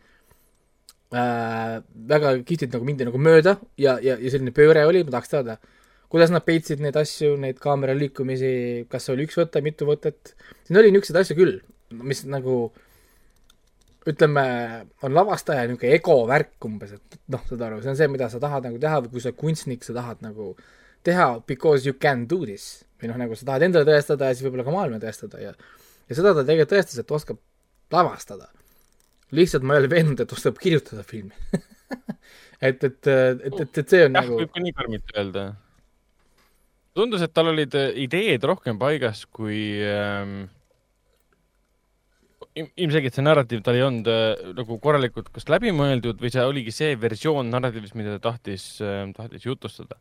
äh,. 1.13 1.79
väga 2.13 2.35
kihvtilt 2.43 2.75
nagu 2.75 2.89
mindi 2.89 3.07
nagu 3.07 3.21
mööda 3.21 3.57
ja, 3.79 3.97
ja, 4.03 4.17
ja 4.17 4.33
selline 4.33 4.55
pööre 4.55 4.85
oli, 4.89 5.05
ma 5.05 5.15
tahaks 5.15 5.33
teada, 5.33 5.57
kuidas 6.13 6.33
nad 6.33 6.45
peitsid 6.45 6.83
neid 6.83 6.97
asju, 6.99 7.35
neid 7.41 7.61
kaamera 7.61 7.95
liikumisi, 7.97 8.53
kas 8.91 9.07
oli 9.13 9.27
üks 9.27 9.37
võte, 9.39 9.63
mitu 9.65 9.87
võtet, 9.89 10.35
siin 10.67 10.81
oli 10.81 10.91
niisuguseid 10.93 11.23
asju 11.23 11.39
küll, 11.39 11.61
mis 12.03 12.25
nagu 12.29 12.57
ütleme, 14.09 14.43
on 15.05 15.15
lavastaja 15.15 15.63
niisugune 15.67 15.95
ego 15.95 16.17
värk 16.27 16.67
umbes, 16.67 16.95
et 16.97 17.19
noh, 17.31 17.43
saad 17.47 17.61
aru, 17.65 17.79
see 17.83 17.93
on 17.93 17.99
see, 17.99 18.09
mida 18.11 18.27
sa 18.31 18.41
tahad 18.43 18.67
nagu 18.67 18.79
teha 18.81 18.99
või 19.05 19.13
kui 19.15 19.23
sa 19.23 19.31
kunstnik, 19.37 19.85
sa 19.87 19.95
tahad 19.95 20.23
nagu 20.25 20.51
teha 21.03 21.29
because 21.47 21.87
you 21.87 21.95
can 21.99 22.25
do 22.29 22.43
this 22.45 22.83
või 23.01 23.11
noh, 23.11 23.19
nagu 23.19 23.35
sa 23.37 23.47
tahad 23.49 23.67
endale 23.67 23.87
tõestada 23.87 24.29
ja 24.29 24.35
siis 24.35 24.45
võib-olla 24.47 24.67
ka 24.67 24.75
maailma 24.75 25.01
tõestada 25.03 25.41
ja 25.41 25.53
ja 26.09 26.17
seda 26.17 26.33
ta 26.35 26.45
tegelikult 26.45 26.73
tõestas, 26.75 26.99
et 26.99 27.15
oskab 27.15 27.39
lavastada. 27.93 28.49
lihtsalt 29.33 29.65
ma 29.65 29.75
ei 29.75 29.83
ole 29.83 29.91
veendunud, 29.91 30.23
et 30.23 30.33
oskab 30.35 30.57
kirjutada 30.61 31.03
filmi 31.07 31.33
et, 32.69 32.83
et, 32.83 33.07
et, 33.07 33.45
et, 33.49 33.77
et 33.77 33.83
see 33.83 34.07
on 34.07 34.09
jah, 34.09 34.17
nagu 34.19 34.41
võib 34.41 34.51
ka 34.53 34.63
nii 34.63 34.75
karmilt 34.77 35.15
öelda. 35.15 35.45
tundus, 36.97 37.23
et 37.25 37.33
tal 37.33 37.51
olid 37.53 37.77
äh, 37.79 37.93
ideed 38.05 38.43
rohkem 38.49 38.79
paigas 38.81 39.25
kui 39.25 39.63
ähm, 39.87 40.43
ilmselgelt 42.53 43.17
see 43.17 43.25
narratiiv 43.25 43.63
tal 43.65 43.77
ei 43.77 43.85
olnud 43.85 44.09
äh, 44.11 44.53
nagu 44.59 44.77
korralikult 44.81 45.31
kas 45.33 45.49
läbimõeldud 45.49 46.21
või 46.21 46.33
see 46.33 46.45
oligi 46.45 46.75
see 46.75 46.93
versioon 46.99 47.49
narratiivist, 47.53 47.97
mida 47.97 48.17
ta 48.17 48.29
tahtis 48.31 48.67
äh,, 48.83 49.07
tahtis 49.17 49.47
jutustada. 49.47 49.97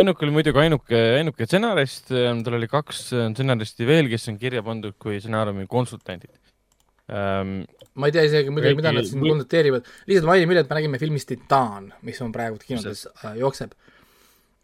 Õnnuk 0.00 0.22
oli 0.24 0.32
muidugi 0.32 0.60
ainuke, 0.62 0.98
ainuke 1.18 1.46
stsenarist 1.46 2.12
äh,, 2.14 2.30
tal 2.44 2.56
oli 2.56 2.68
kaks 2.70 3.04
äh, 3.12 3.28
stsenaristi 3.34 3.88
veel, 3.88 4.08
kes 4.12 4.30
on 4.32 4.38
kirja 4.40 4.64
pandud 4.64 4.96
kui 5.00 5.18
stsenaariumi 5.20 5.68
konsultandid 5.70 6.32
ähm,. 7.12 7.62
ma 7.94 8.08
ei 8.08 8.14
tea 8.16 8.24
isegi 8.28 8.52
muidugi, 8.54 8.78
mida 8.78 8.94
nad 8.96 9.08
siin 9.08 9.24
konsulteerivad, 9.24 9.88
lihtsalt 10.08 10.28
mainin 10.30 10.54
üle, 10.54 10.62
et 10.64 10.70
me 10.70 10.78
nägime 10.78 11.00
filmist 11.02 11.28
Titan, 11.28 11.90
mis 12.08 12.20
on 12.24 12.32
praegu 12.32 12.60
kinodes 12.62 13.04
äh, 13.10 13.34
jookseb. 13.42 13.74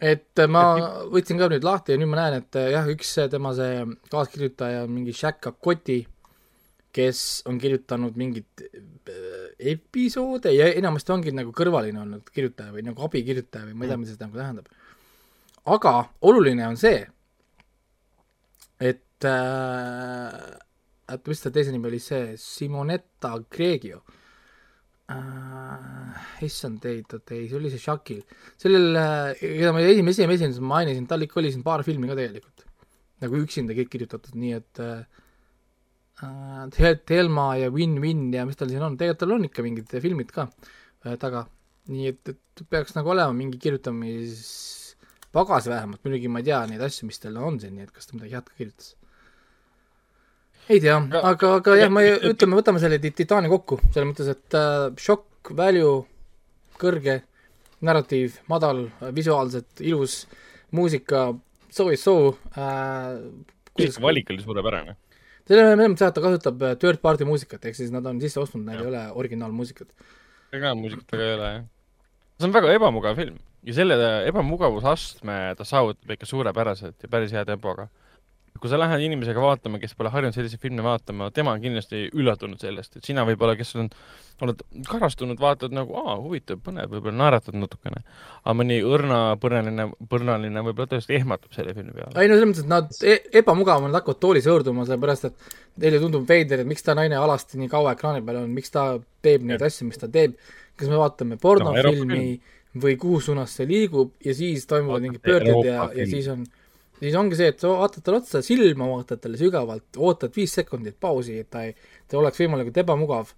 et 0.01 0.41
äh, 0.41 0.49
ma 0.49 0.65
võtsin 1.13 1.41
ka 1.41 1.51
nüüd 1.53 1.67
lahti 1.67 1.93
ja 1.93 2.01
nüüd 2.01 2.13
ma 2.13 2.23
näen, 2.23 2.41
et 2.41 2.61
jah, 2.73 2.89
üks 2.89 3.17
tema 3.29 3.53
see 3.59 3.83
kaaskirjutaja 4.09 4.87
on 4.87 4.95
mingi 4.97 5.17
Shaq 5.17 5.43
Kakoti, 5.45 6.01
kes 6.95 7.43
on 7.47 7.59
kirjutanud 7.61 8.17
mingit 8.17 8.65
äh, 8.65 9.53
episoode 9.77 10.57
ja 10.57 10.73
enamasti 10.73 11.13
ongi 11.13 11.35
nagu 11.37 11.53
kõrvaline 11.57 12.01
olnud 12.01 12.33
kirjutaja 12.33 12.73
või 12.75 12.87
nagu 12.87 13.05
abikirjutaja 13.05 13.69
või 13.69 13.77
ma 13.77 13.85
ei 13.85 13.93
tea, 13.93 14.01
mida 14.01 14.15
see 14.15 14.25
nagu 14.25 14.41
tähendab. 14.41 14.77
Aga 15.75 15.95
oluline 16.29 16.67
on 16.67 16.77
see, 16.81 17.03
et 18.79 19.27
äh, 19.27 20.59
oota, 21.09 21.31
mis 21.31 21.43
ta 21.43 21.53
teise 21.55 21.75
nimi 21.75 21.91
oli, 21.91 22.01
see 22.03 22.37
Simonetta 22.41 23.35
Gregio 23.51 24.03
äh,. 25.09 26.45
issand 26.45 26.85
ei, 26.89 27.01
oota 27.03 27.35
ei, 27.35 27.47
see 27.49 27.59
oli 27.59 27.73
see 27.73 27.83
Shakil. 27.83 28.23
sellel, 28.61 28.99
keda 29.41 29.73
ma 29.75 29.85
esimese, 29.85 30.25
esimese 30.25 30.45
esineses 30.45 30.65
mainisin, 30.75 31.07
tal 31.09 31.25
ikka 31.25 31.41
oli 31.43 31.53
siin 31.55 31.65
paar 31.67 31.85
filmi 31.87 32.11
ka 32.11 32.19
tegelikult. 32.19 32.67
nagu 33.25 33.41
üksinda 33.43 33.75
kõik 33.75 33.89
kirjutatud, 33.91 34.37
nii 34.39 34.53
et 34.55 34.83
äh, 34.85 35.01
äh, 36.23 36.99
Thelma 37.09 37.49
ja 37.59 37.73
Win-Win 37.75 38.29
ja 38.37 38.45
mis 38.47 38.59
tal 38.61 38.71
siin 38.71 38.85
on, 38.85 38.99
tegelikult 39.01 39.25
tal 39.25 39.39
on 39.39 39.49
ikka 39.49 39.65
mingid 39.67 39.97
filmid 40.05 40.31
ka 40.35 40.47
äh, 40.47 41.17
taga. 41.19 41.49
nii 41.89 42.13
et, 42.13 42.35
et 42.35 42.69
peaks 42.69 42.95
nagu 42.99 43.11
olema 43.15 43.33
mingi 43.33 43.59
kirjutamispagas 45.29 45.69
vähemalt, 45.69 46.05
muidugi 46.05 46.29
ma 46.29 46.41
ei 46.41 46.45
tea 46.45 46.67
neid 46.67 46.81
asju, 46.81 47.07
mis 47.07 47.19
tal 47.21 47.37
on 47.37 47.59
siin, 47.61 47.75
nii 47.77 47.85
et 47.85 47.93
kas 47.93 48.07
ta 48.07 48.17
midagi 48.17 48.35
head 48.35 48.45
ka 48.49 48.55
kirjutas 48.57 48.95
ei 50.69 50.81
tea, 50.81 50.97
Aga- 51.23 51.55
aga, 51.57 51.77
jah, 51.77 51.89
ma 51.91 52.03
ütleme, 52.03 52.57
võtame 52.59 52.79
selle 52.79 52.99
Ti- 52.99 53.15
Titani 53.17 53.49
kokku, 53.49 53.79
selles 53.93 54.09
mõttes, 54.11 54.29
et 54.29 54.55
äh, 54.55 54.91
šokk, 55.01 55.55
value, 55.57 56.03
kõrge, 56.79 57.23
narratiiv, 57.81 58.37
madal, 58.49 58.91
visuaalselt 59.17 59.81
ilus, 59.81 60.27
muusika, 60.77 61.31
so 61.73 61.89
is 61.91 62.05
so 62.05 62.37
äh,. 62.53 63.17
valik 64.01 64.29
oli 64.31 64.43
suurepärane. 64.43 64.97
selle 65.49 65.65
selles 65.65 65.89
mõttes 65.89 66.05
jah, 66.05 66.13
et 66.13 66.15
ta 66.21 66.21
kasutab 66.21 66.63
äh, 66.63 66.77
third 66.77 67.01
party 67.01 67.25
muusikat, 67.25 67.65
ehk 67.65 67.77
siis 67.77 67.91
nad 67.95 68.05
on 68.07 68.21
sisse 68.21 68.41
ostnud, 68.41 68.67
neil 68.67 68.85
ei 68.85 68.93
ole 68.93 69.05
originaalmuusikat. 69.25 69.89
ega 70.53 70.75
muusikat 70.75 71.13
väga 71.17 71.31
ei 71.31 71.35
ole, 71.39 71.53
jah. 71.55 71.65
see 72.37 72.51
on 72.51 72.53
väga 72.61 72.77
ebamugav 72.77 73.17
film 73.17 73.41
ja 73.67 73.75
selle 73.75 73.97
ebamugavusastme 74.28 75.39
ta 75.59 75.67
saavutab 75.67 76.15
ikka 76.15 76.27
suurepäraselt 76.27 77.03
ja 77.03 77.09
päris 77.11 77.33
hea 77.35 77.45
tempoga. 77.49 77.89
kui 78.59 78.67
sa 78.67 78.78
lähed 78.78 79.05
inimesega 79.07 79.39
vaatama, 79.39 79.78
kes 79.78 79.93
pole 79.95 80.11
harjunud 80.11 80.35
selliseid 80.35 80.59
filme 80.59 80.83
vaatama, 80.83 81.28
tema 81.31 81.53
on 81.55 81.61
kindlasti 81.62 82.09
üllatunud 82.11 82.59
sellest, 82.59 82.97
et 82.99 83.07
sina 83.07 83.23
võib-olla, 83.23 83.53
kes 83.55 83.70
on, 83.78 83.87
oled 84.43 84.65
karastunud, 84.89 85.39
vaatad 85.39 85.77
nagu, 85.77 85.95
aa, 86.01 86.17
huvitav, 86.19 86.59
põnev, 86.65 86.89
võib-olla 86.91 87.15
naeratad 87.20 87.55
natukene. 87.55 88.03
aga 88.41 88.57
mõni 88.59 88.81
õrna, 88.83 89.20
põrnaline, 89.39 89.87
põrnaline 90.11 90.65
võib-olla 90.67 90.91
tõesti 90.91 91.15
ehmatab 91.20 91.55
selle 91.55 91.77
filmi 91.77 91.95
peale. 91.95 92.17
ei 92.19 92.33
no 92.33 92.35
selles 92.35 92.51
mõttes, 92.51 92.67
et 92.67 92.73
nad 92.75 92.99
e 93.07 93.39
ebamugav 93.45 93.78
on, 93.78 93.93
nad 93.93 94.01
hakkavad 94.01 94.25
toolis 94.27 94.51
hõõrduma, 94.51 94.89
sellepärast 94.91 95.31
et 95.31 95.57
neile 95.85 96.03
tundub 96.03 96.27
veider, 96.27 96.65
et 96.65 96.73
miks 96.75 96.83
ta 96.83 96.99
naine 96.99 97.15
alasti 97.15 97.62
nii 97.62 97.70
kaua 97.70 97.95
ekraani 97.95 98.27
peal 98.27 98.43
on, 98.43 98.51
miks 98.59 98.75
ta 98.75 98.89
teeb 99.23 99.47
neid 99.47 99.62
asju, 99.70 99.87
mis 99.87 100.03
ta 100.03 100.11
teeb. 100.11 100.35
kas 100.78 100.91
me 100.91 100.99
vaatame 100.99 101.39
pornofilmi 101.39 102.41
või 102.83 102.97
kuhu 103.01 103.21
suunas 103.25 103.55
see 103.59 103.69
liigub 103.69 104.15
ja 104.25 104.35
siis 104.37 104.67
toimuvad 104.71 105.05
mingid 105.05 105.23
pöörded 105.25 105.67
ja, 105.67 105.89
ja 105.95 106.07
siis 106.09 106.29
on, 106.33 106.45
siis 107.01 107.17
ongi 107.19 107.39
see, 107.39 107.53
et 107.53 107.63
sa 107.63 107.73
vaatad 107.75 108.05
talle 108.07 108.23
otsa 108.23 108.43
silma, 108.45 108.89
vaatad 108.91 109.23
talle 109.23 109.41
sügavalt, 109.41 109.89
ootad 109.97 110.35
viis 110.37 110.55
sekundit 110.59 110.99
pausi, 111.01 111.39
et 111.43 111.51
ta 111.51 111.65
ei, 111.69 111.75
ta 112.09 112.21
oleks 112.21 112.43
võimalikult 112.43 112.83
ebamugav 112.85 113.33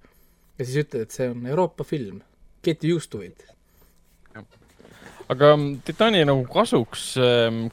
ja 0.59 0.67
siis 0.67 0.85
ütled, 0.85 1.07
et 1.07 1.17
see 1.17 1.31
on 1.33 1.47
Euroopa 1.49 1.87
film. 1.89 2.21
Get 2.65 2.85
used 2.85 3.09
to 3.13 3.23
it. 3.25 3.47
aga 5.31 5.55
mm, 5.57 5.81
Titani 5.87 6.25
nagu 6.27 6.43
kasuks, 6.51 7.15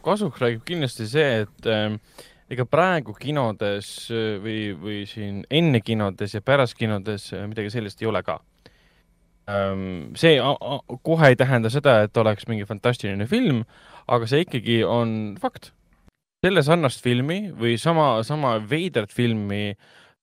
kasuks 0.05 0.41
räägib 0.43 0.63
kindlasti 0.67 1.07
see, 1.09 1.43
et 1.43 1.69
ähm, 1.73 1.97
ega 2.51 2.65
praegu 2.69 3.15
kinodes 3.17 3.89
äh, 4.13 4.37
või, 4.43 4.59
või 4.79 5.01
siin 5.09 5.41
enne 5.51 5.81
kinodes 5.83 6.37
ja 6.37 6.43
pärast 6.45 6.77
kinodes 6.79 7.31
äh, 7.35 7.43
midagi 7.49 7.73
sellist 7.73 8.01
ei 8.01 8.09
ole 8.11 8.23
ka. 8.23 8.39
See 9.47 10.39
a- 10.43 10.57
a- 10.59 10.97
kohe 11.03 11.29
ei 11.31 11.35
tähenda 11.39 11.69
seda, 11.71 12.01
et 12.03 12.17
oleks 12.17 12.47
mingi 12.47 12.65
fantastiline 12.67 13.27
film, 13.27 13.63
aga 14.07 14.27
see 14.27 14.43
ikkagi 14.43 14.81
on 14.83 15.37
fakt. 15.41 15.71
selle 16.45 16.61
sarnast 16.61 17.01
filmi 17.03 17.51
või 17.51 17.79
sama, 17.81 18.21
sama 18.23 18.59
veidrat 18.59 19.11
filmi 19.11 19.73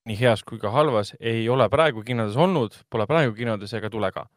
nii 0.07 0.15
heas 0.15 0.43
kui 0.47 0.57
ka 0.61 0.71
halvas 0.71 1.11
ei 1.19 1.49
ole 1.49 1.67
praegu 1.69 2.03
kinodes 2.05 2.37
olnud, 2.37 2.77
pole 2.89 3.05
praegu 3.09 3.33
kinodes 3.35 3.73
ega 3.73 3.89
tule 3.89 4.11
ka 4.15 4.27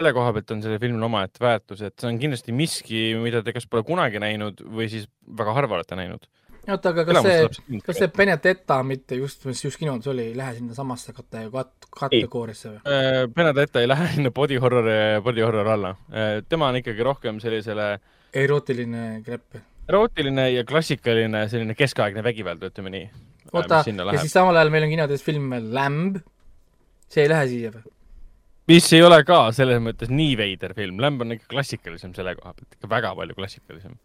selle 0.00 0.14
koha 0.16 0.32
pealt 0.32 0.54
on 0.54 0.62
sellel 0.64 0.80
filmil 0.80 1.04
omaette 1.04 1.42
väärtus, 1.44 1.82
et 1.84 1.94
see 2.00 2.08
on 2.08 2.18
kindlasti 2.20 2.54
miski, 2.56 3.00
mida 3.20 3.42
te 3.44 3.52
kas 3.52 3.66
pole 3.68 3.84
kunagi 3.84 4.20
näinud 4.22 4.62
või 4.64 4.88
siis 4.92 5.04
väga 5.36 5.52
harva 5.56 5.76
olete 5.76 5.98
näinud. 5.98 6.24
oota, 6.68 6.92
aga 6.92 7.04
kas 7.08 7.24
see, 7.24 7.80
kas 7.86 8.00
see 8.02 8.10
Benedetta 8.16 8.80
mitte 8.86 9.18
just, 9.18 9.44
mis 9.48 9.62
just 9.64 9.80
kinodes 9.80 10.10
oli, 10.12 10.30
ei 10.30 10.36
lähe 10.38 10.56
sinnasamasse 10.58 11.14
kate-, 11.16 11.46
kat-, 11.52 11.90
kategooriasse 11.96 12.74
või? 12.74 12.80
Äh, 12.84 13.20
Benedetta 13.34 13.82
ei 13.82 13.90
lähe 13.90 14.08
sinna 14.14 14.32
body 14.34 14.60
horror, 14.62 14.90
body 15.24 15.44
horror 15.46 15.74
alla. 15.76 15.94
tema 16.48 16.70
on 16.70 16.80
ikkagi 16.82 17.06
rohkem 17.06 17.40
sellisele 17.42 17.92
erootiline 18.34 19.22
krepp. 19.26 19.60
erootiline 19.88 20.50
ja 20.52 20.64
klassikaline 20.64 21.46
selline 21.50 21.74
keskaegne 21.78 22.24
vägivald, 22.24 22.62
ütleme 22.70 22.92
nii. 22.94 23.06
oota, 23.52 23.82
ja 23.86 24.20
siis 24.20 24.34
samal 24.34 24.56
ajal 24.56 24.74
meil 24.74 24.86
on 24.86 24.92
kinodes 24.94 25.24
film 25.26 25.50
Lamb, 25.74 26.20
see 27.10 27.24
ei 27.26 27.32
lähe 27.32 27.48
siia 27.50 27.72
või? 27.74 27.88
mis 28.70 28.86
ei 28.94 29.02
ole 29.02 29.18
ka 29.26 29.40
selles 29.54 29.80
mõttes 29.82 30.12
nii 30.12 30.36
veider 30.38 30.74
film, 30.78 31.00
Lamb 31.02 31.24
on 31.24 31.34
ikka 31.34 31.50
klassikalisem 31.50 32.14
selle 32.16 32.36
koha 32.38 32.54
pealt, 32.54 32.78
ikka 32.78 32.90
väga 32.90 33.12
palju 33.18 33.36
klassikalisem. 33.38 33.96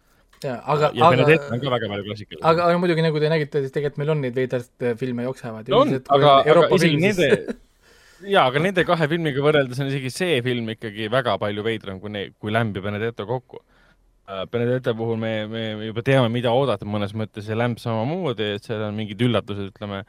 aga, 0.44 0.92
ja 0.94 1.10
aga, 1.10 1.28
klassikalisem. 1.28 2.42
aga, 2.42 2.66
aga 2.70 2.80
muidugi 2.82 3.06
nagu 3.06 3.22
te 3.22 3.30
nägite, 3.32 3.62
siis 3.64 3.76
tegelikult 3.76 4.02
meil 4.02 4.16
on 4.16 4.26
neid 4.26 4.36
veidraid 4.36 4.88
äh, 4.90 4.98
filme 5.00 5.28
jooksevad. 5.28 5.70
on, 5.74 5.96
aga, 6.18 6.34
aga 6.44 6.68
isegi 6.76 7.00
nende 7.02 7.30
jaa, 8.36 8.46
aga 8.48 8.62
nende 8.64 8.86
kahe 8.88 9.08
filmiga 9.12 9.44
võrreldes 9.44 9.80
on 9.82 9.90
isegi 9.92 10.12
see 10.14 10.42
film 10.46 10.70
ikkagi 10.76 11.10
väga 11.12 11.38
palju 11.42 11.66
veidram 11.66 12.02
kui 12.04 12.14
ne-, 12.14 12.28
kui 12.40 12.54
Lamb 12.54 12.78
ja 12.78 12.84
Benedetto 12.86 13.28
kokku. 13.30 13.62
Benedetta 14.50 14.96
puhul 14.98 15.20
me, 15.22 15.34
me 15.46 15.66
juba 15.86 16.02
teame, 16.06 16.32
mida 16.34 16.50
oodata 16.56 16.88
mõnes 16.90 17.12
mõttes 17.14 17.46
ja 17.46 17.58
Lamb 17.58 17.78
samamoodi, 17.78 18.56
et 18.56 18.66
seal 18.66 18.82
on 18.88 18.96
mingid 18.98 19.20
üllatused, 19.22 19.70
ütleme. 19.70 20.02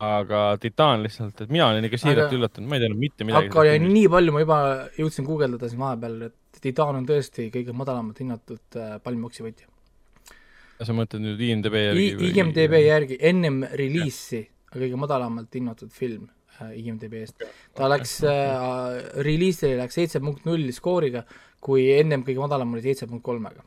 aga 0.00 0.56
Titan 0.56 1.02
lihtsalt, 1.04 1.42
et 1.44 1.50
mina 1.52 1.66
olin 1.68 1.84
ikka 1.84 1.98
siiralt 2.00 2.30
Aga- 2.30 2.36
üllatunud, 2.38 2.68
ma 2.70 2.78
ei 2.78 2.80
teadnud 2.86 3.00
mitte 3.02 3.26
midagi. 3.28 3.50
aga 3.52 3.60
oli 3.60 3.74
nii 3.84 4.06
palju, 4.08 4.32
ma 4.32 4.40
juba 4.40 4.60
jõudsin 4.96 5.26
guugeldada 5.26 5.68
siin 5.68 5.82
vahepeal, 5.82 6.14
et 6.30 6.49
Titan 6.60 6.98
on 6.98 7.06
tõesti 7.08 7.48
kõige 7.52 7.74
madalamalt 7.76 8.18
hinnatud 8.20 8.78
äh, 8.78 8.96
palmioksi 9.04 9.44
võitja. 9.46 9.68
sa 10.80 10.96
mõtled 10.96 11.24
nüüd 11.24 11.40
IMDB 11.44 11.76
järgi 11.76 12.30
IMDB 12.30 12.76
järgi 12.80 13.18
ennem 13.30 13.62
reliisi 13.76 14.46
kõige 14.70 15.00
madalamalt 15.00 15.54
hinnatud 15.56 15.92
film 15.92 16.28
äh, 16.60 16.72
IMDB-st. 16.80 17.46
ta 17.76 17.88
läks 17.90 18.20
äh,, 18.28 19.00
reliisile 19.26 19.80
läks 19.80 19.98
seitse 20.00 20.22
punkt 20.24 20.46
null 20.48 20.70
skooriga, 20.76 21.24
kui 21.60 21.90
ennem 21.96 22.24
kõige 22.26 22.44
madalam 22.44 22.76
oli 22.76 22.84
seitse 22.84 23.08
punkt 23.10 23.24
kolmega. 23.24 23.64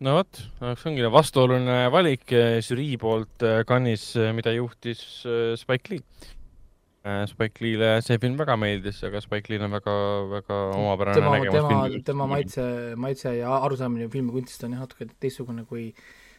no 0.00 0.18
vot, 0.20 0.42
see 0.60 0.90
ongi 0.90 1.10
vastuoluline 1.10 1.88
valik 1.94 2.30
eh, 2.36 2.60
žürii 2.62 2.98
poolt 3.02 3.46
Cannes'is, 3.66 4.14
mida 4.36 4.54
juhtis 4.54 5.02
Spike 5.58 5.94
Lee. 5.94 6.06
Äh, 7.02 7.26
Spike 7.26 7.58
Lee'le 7.64 7.96
see 8.06 8.18
film 8.22 8.36
väga 8.38 8.54
meeldis, 8.62 9.00
aga 9.08 9.18
Spike 9.24 9.50
Lee'l 9.50 9.64
on 9.66 9.72
väga, 9.74 9.94
väga 10.30 10.58
omapärane 10.78 11.18
tema, 11.18 11.30
nägemus 11.34 11.56
tema, 11.56 11.70
filmi. 11.70 12.02
tema 12.06 12.26
maitse, 12.30 12.66
maitse 12.94 13.32
ja 13.40 13.56
arusaamine 13.58 14.06
filmikunstist 14.12 14.62
on 14.68 14.76
jah 14.76 14.84
natuke 14.84 15.08
teistsugune 15.18 15.64
kui 15.66 15.88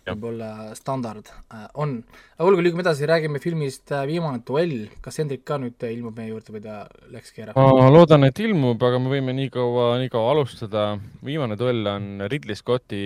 võib-olla 0.08 0.72
standard 0.76 1.28
äh, 1.52 1.66
on. 1.84 1.98
aga 2.38 2.48
olgu, 2.48 2.64
liigume 2.64 2.84
edasi, 2.86 3.08
räägime 3.12 3.44
filmist 3.44 3.92
äh, 3.92 4.06
Viimane 4.08 4.40
duell, 4.48 4.88
kas 5.04 5.20
Hendrik 5.20 5.44
ka 5.48 5.60
nüüd 5.60 5.84
ilmub 5.90 6.16
meie 6.16 6.32
juurde 6.32 6.56
või 6.56 6.64
ta 6.64 6.80
läkski 7.12 7.44
ära? 7.44 7.58
ma 7.60 7.92
loodan, 7.92 8.24
et 8.30 8.40
ilmub, 8.44 8.88
aga 8.88 9.04
me 9.04 9.12
võime 9.18 9.36
nii 9.36 9.52
kaua, 9.52 9.94
nii 10.00 10.12
kaua 10.16 10.32
alustada. 10.38 10.86
viimane 11.28 11.60
duell 11.60 11.92
on 11.92 12.30
Ridley 12.32 12.56
Scotti, 12.56 13.04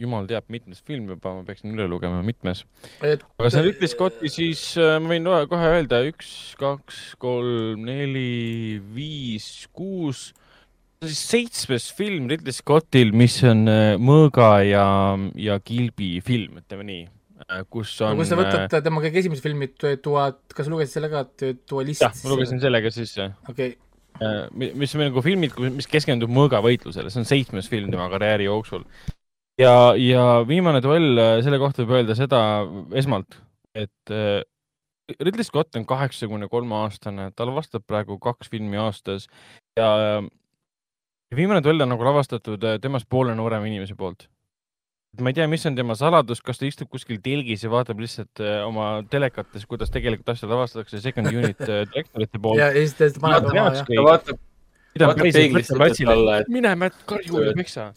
jumal 0.00 0.26
teab, 0.30 0.46
mitmes 0.52 0.80
film 0.86 1.08
juba, 1.12 1.32
ma 1.36 1.44
peaksin 1.46 1.72
üle 1.74 1.86
lugema, 1.90 2.20
mitmes. 2.26 2.64
et 3.04 3.22
aga 3.38 3.50
see 3.52 3.64
Ridley 3.66 3.90
Scotti, 3.90 4.30
siis 4.32 4.62
äh, 4.80 4.96
ma 5.02 5.12
võin 5.14 5.26
kohe- 5.28 5.48
kohe 5.50 5.72
öelda 5.76 6.00
üks, 6.08 6.30
kaks, 6.60 7.02
kolm, 7.22 7.84
neli, 7.86 8.80
viis, 8.96 9.68
kuus, 9.76 10.28
siis 11.04 11.24
seitsmes 11.30 11.90
film 11.96 12.28
Ridley 12.32 12.54
Scottil, 12.56 13.14
mis 13.16 13.38
on 13.46 13.66
äh, 13.70 13.94
Mõõga 14.00 14.56
ja, 14.66 14.86
ja 15.38 15.58
Kilbi 15.62 16.16
film, 16.24 16.60
ütleme 16.64 16.88
nii, 16.90 17.06
kus 17.70 17.96
no 18.00 18.12
on. 18.12 18.20
kui 18.20 18.28
sa 18.28 18.38
võtad 18.40 18.78
tema 18.84 19.02
kõige 19.04 19.20
esimesed 19.22 19.44
filmid, 19.44 19.74
tuhat, 20.02 20.40
kas 20.54 20.66
sa 20.68 20.72
lugesid 20.72 20.98
selle 20.98 21.10
ka, 21.12 21.26
duellist? 21.70 22.04
jah, 22.06 22.14
ma 22.24 22.34
lugesin 22.36 22.62
selle 22.62 22.80
ka 22.84 22.94
sisse 22.94 23.30
okei 23.48 23.74
okay., 23.74 23.74
Äh, 24.22 24.46
mi- 24.54 24.70
mis 24.78 24.94
on 24.94 25.00
nagu 25.02 25.22
filmid, 25.26 25.56
mis 25.74 25.88
keskendub 25.90 26.30
mõõgavõitlusele, 26.30 27.10
see 27.10 27.18
on 27.24 27.26
seitsmes 27.26 27.66
film 27.66 27.90
tema 27.90 28.06
karjääri 28.12 28.46
jooksul. 28.46 28.84
Ja, 29.60 29.94
ja 29.98 30.24
viimane 30.48 30.82
duell, 30.84 31.14
äh, 31.20 31.38
selle 31.44 31.60
kohta 31.62 31.84
võib 31.84 32.00
öelda 32.00 32.16
seda 32.18 32.40
esmalt, 32.98 33.38
et 33.76 34.12
äh, 34.14 34.42
Ridley 35.20 35.44
Scott 35.44 35.76
on 35.76 35.84
kaheksakümne 35.88 36.48
kolme 36.48 36.78
aastane, 36.80 37.28
tal 37.36 37.52
vastab 37.54 37.84
praegu 37.86 38.16
kaks 38.22 38.48
filmi 38.52 38.80
aastas 38.80 39.28
ja 39.78 39.90
äh, 40.18 40.30
viimane 41.34 41.62
duell 41.64 41.84
on 41.84 41.92
nagu 41.92 42.06
lavastatud 42.06 42.62
temast 42.80 43.08
poole 43.10 43.34
noorema 43.36 43.68
inimese 43.68 43.96
poolt. 43.98 44.28
ma 45.20 45.30
ei 45.30 45.36
tea, 45.36 45.46
mis 45.46 45.62
on 45.68 45.76
tema 45.78 45.94
saladus, 45.94 46.40
kas 46.42 46.58
ta 46.58 46.66
istub 46.66 46.88
kuskil 46.90 47.20
telgis 47.22 47.62
ja 47.62 47.68
vaatab 47.70 48.00
lihtsalt 48.02 48.40
oma 48.66 49.04
telekates, 49.10 49.66
kuidas 49.70 49.92
tegelikult 49.94 50.32
asja 50.32 50.48
lavastatakse 50.50 50.98
second 51.04 51.30
unit 51.30 51.60
direktorite 51.60 52.40
poolt 52.42 52.58
ja, 52.58 52.72
siis 52.74 52.96
ta 52.98 53.12
paneb 53.22 53.46
oma 53.52 53.60
jah, 53.60 53.84
ta 53.86 54.06
vaatab, 54.08 54.40
mida 54.96 55.10
vaatab 55.12 55.28
peeglisse, 55.28 55.76
ütleb 55.78 56.10
talle, 56.10 56.40
et- 56.42 56.50
mine 56.56 56.74
Märt 56.80 56.98
Karju 57.06 57.44
ja 57.46 57.54
peksa. 57.54 57.92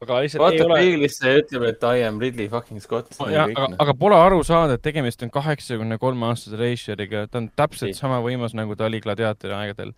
Aga 0.00 0.22
lihtsalt 0.24 0.40
ei 0.40 0.44
vaatab 0.44 0.70
ole, 0.70 0.78
peeglisse 0.80 1.28
ja 1.28 1.42
ütleb, 1.42 1.66
et 1.68 1.84
I 1.84 2.04
am 2.06 2.20
Ridley 2.22 2.48
fucking 2.52 2.80
Scott. 2.82 3.12
aga, 3.20 3.68
aga 3.84 3.94
pole 4.00 4.16
aru 4.16 4.40
saada, 4.46 4.78
et 4.78 4.84
tegemist 4.84 5.22
on 5.26 5.32
kaheksakümne 5.34 6.00
kolme 6.00 6.30
aastase 6.30 6.60
režissööriga, 6.60 7.26
ta 7.28 7.42
on 7.42 7.50
täpselt 7.58 7.92
Ei. 7.92 7.98
sama 7.98 8.20
võimas, 8.24 8.56
nagu 8.56 8.76
ta 8.78 8.88
oli 8.88 9.02
Gladiatori 9.04 9.56
aegadel. 9.56 9.94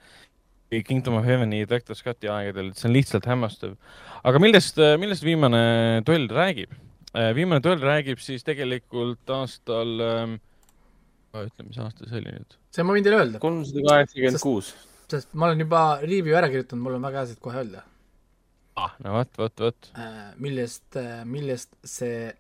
Kingdom 0.73 1.19
of 1.19 1.27
Heaveni 1.29 1.67
Director 1.67 1.97
Scotti 1.99 2.31
aegadel, 2.33 2.71
et 2.73 2.81
see 2.81 2.89
on 2.89 2.95
lihtsalt 2.97 3.27
hämmastav. 3.29 3.75
aga 4.25 4.41
millest, 4.41 4.81
millest 4.99 5.27
viimane 5.27 5.61
duell 6.07 6.31
räägib? 6.33 6.73
viimane 7.37 7.61
duell 7.61 7.83
räägib 7.85 8.23
siis 8.25 8.41
tegelikult 8.47 9.29
aastal 9.37 10.01
ähm,, 10.01 10.39
ütle, 11.37 11.67
mis 11.67 11.77
aasta 11.77 12.09
see 12.09 12.23
oli 12.23 12.33
nüüd? 12.39 12.57
see 12.73 12.87
ma 12.89 12.97
võin 12.97 13.05
teile 13.05 13.21
öelda, 13.21 13.43
kolmsada 13.43 13.85
kaheksakümmend 13.85 14.41
kuus. 14.41 14.73
sest 15.13 15.29
ma 15.37 15.51
olen 15.51 15.61
juba 15.61 15.83
review 16.01 16.39
ära 16.41 16.49
kirjutanud, 16.49 16.87
mul 16.87 16.97
on 16.97 17.05
väga 17.05 17.21
hea 17.21 17.35
siit 17.35 17.43
kohe 17.45 17.61
öelda 17.61 17.85
ah, 18.81 18.95
no 19.05 19.19
vot, 19.19 19.35
vot, 19.39 19.67
vot. 19.67 19.91
äh,, 19.97 20.31
millest, 20.41 21.01
millest 21.29 21.75
see 21.85 22.31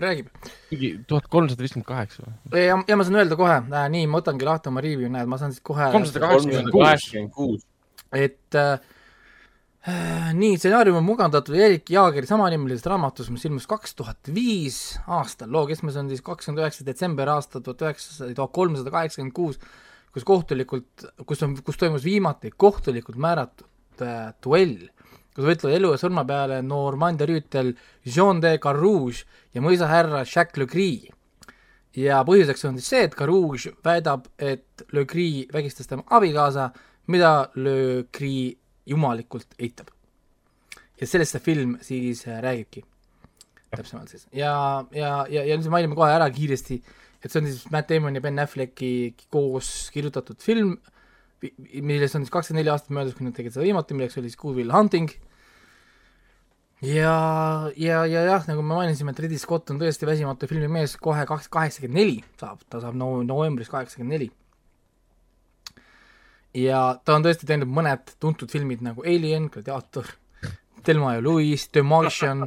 räägib. 0.00 0.28
mingi 0.70 0.92
tuhat 1.08 1.26
kolmsada 1.32 1.64
viiskümmend 1.64 1.88
kaheksa 1.88 2.24
või? 2.24 2.62
ja, 2.62 2.78
ja 2.88 2.96
ma 2.98 3.06
saan 3.06 3.20
öelda 3.20 3.38
kohe 3.38 3.56
äh,, 3.58 3.88
nii, 3.92 4.06
ma 4.10 4.20
võtangi 4.20 4.48
lahti 4.48 4.70
oma 4.70 4.84
review, 4.84 5.10
näed, 5.12 5.28
ma 5.30 5.38
saan 5.40 5.54
siis 5.54 5.64
kohe 5.66 5.90
kolmsada 5.94 6.30
kolmsada 6.32 6.72
kaheksakümmend 6.74 7.34
kuus. 7.36 7.66
et 8.16 8.58
äh, 8.58 8.72
äh, 9.90 10.30
nii, 10.36 10.56
stsenaarium 10.60 11.00
on 11.00 11.06
mugandatud 11.06 11.58
Erik 11.58 11.90
Jaageri 11.92 12.30
samanimelisest 12.30 12.88
raamatust, 12.92 13.32
mis 13.34 13.46
ilmus 13.48 13.68
kaks 13.70 13.96
tuhat 13.98 14.32
viis 14.34 14.80
aastal, 15.06 15.52
loo 15.52 15.66
keskmes 15.70 15.98
on 16.00 16.10
siis 16.12 16.24
kakskümmend 16.26 16.64
üheksa 16.64 16.86
detsember 16.86 17.34
aasta 17.36 17.60
tuhat 17.60 17.88
üheksasada, 17.88 18.34
tuhat 18.38 18.54
kolmsada 18.56 18.94
kaheksakümmend 18.94 19.36
kuus, 19.36 19.60
kus 20.14 20.26
kohtulikult, 20.26 21.10
kus 21.26 21.44
on, 21.46 21.58
kus 21.66 21.78
toimus 21.80 22.06
viimati 22.06 22.54
kohtulikult 22.56 23.20
määratud 23.20 24.06
äh, 24.06 24.32
duell, 24.42 24.88
kus 25.34 25.46
võitlevad 25.46 25.76
elu 25.76 25.94
ja 25.94 26.00
surma 26.00 26.24
peale 26.26 26.60
Normandia 26.66 27.28
rüütel 27.30 27.72
Jean 28.04 28.42
de 28.42 28.56
Carrouge 28.62 29.24
ja 29.54 29.62
mõisahärra 29.64 30.24
Jacques 30.24 30.58
Le 30.58 30.66
Gris 30.70 31.08
ja 31.96 32.20
põhjuseks 32.26 32.66
on 32.68 32.78
siis 32.78 32.90
see, 32.92 33.02
et 33.06 33.16
Carouge 33.18 33.72
väidab, 33.84 34.28
et 34.38 34.84
Le 34.94 35.04
Gris 35.08 35.50
vägistas 35.54 35.90
tema 35.90 36.04
abikaasa, 36.16 36.70
mida 37.10 37.50
Le 37.58 38.06
Gris 38.14 38.56
jumalikult 38.86 39.58
eitab. 39.58 39.90
ja 41.00 41.06
sellest 41.06 41.32
see 41.32 41.40
film 41.40 41.76
siis 41.80 42.26
äh, 42.28 42.42
räägibki, 42.44 42.82
täpsemalt 43.72 44.10
siis. 44.12 44.26
ja, 44.32 44.84
ja, 44.92 45.24
ja, 45.30 45.44
ja 45.44 45.56
nüüd 45.56 45.70
mainime 45.72 45.96
kohe 45.96 46.12
ära 46.12 46.28
kiiresti, 46.30 46.76
et 47.24 47.30
see 47.30 47.40
on 47.40 47.48
siis 47.48 47.70
Matt 47.72 47.88
Damon 47.88 48.14
ja 48.14 48.20
Ben 48.20 48.38
Afflecki 48.38 49.14
koos 49.32 49.90
kirjutatud 49.94 50.42
film, 50.44 50.76
millest 51.40 52.16
on 52.16 52.24
siis 52.24 52.32
kakskümmend 52.32 52.62
neli 52.62 52.72
aastat 52.72 52.94
möödas, 52.94 53.16
kui 53.16 53.26
nad 53.26 53.36
tegid 53.36 53.54
seda 53.54 53.64
viimati, 53.64 53.96
milleks 53.96 54.18
oli 54.20 54.30
siis 54.30 54.40
Good 54.40 54.58
Will 54.58 54.72
Hunting, 54.74 55.12
ja, 56.82 57.14
ja, 57.76 58.02
ja 58.08 58.24
jah, 58.24 58.46
nagu 58.48 58.64
me 58.64 58.74
mainisime, 58.74 59.12
et 59.12 59.22
Ridley 59.24 59.40
Scott 59.40 59.72
on 59.72 59.80
tõesti 59.80 60.08
väsimatu 60.08 60.48
filmimees, 60.50 60.96
kohe 61.00 61.24
kaks, 61.28 61.48
kaheksakümmend 61.52 62.00
neli 62.00 62.18
saab, 62.40 62.64
ta 62.72 62.80
saab 62.82 62.96
no 62.98 63.12
novembris 63.26 63.70
kaheksakümmend 63.72 64.16
neli. 64.16 64.30
ja 66.56 66.82
ta 67.04 67.18
on 67.18 67.26
tõesti 67.26 67.48
teinud 67.48 67.70
mõned 67.70 68.16
tuntud 68.20 68.50
filmid 68.50 68.82
nagu 68.84 69.04
Alien, 69.06 69.48
Gladiator, 69.52 70.08
Thelma 70.84 71.16
ja 71.18 71.24
Louise, 71.24 71.68
The 71.72 71.84
Martian, 71.84 72.46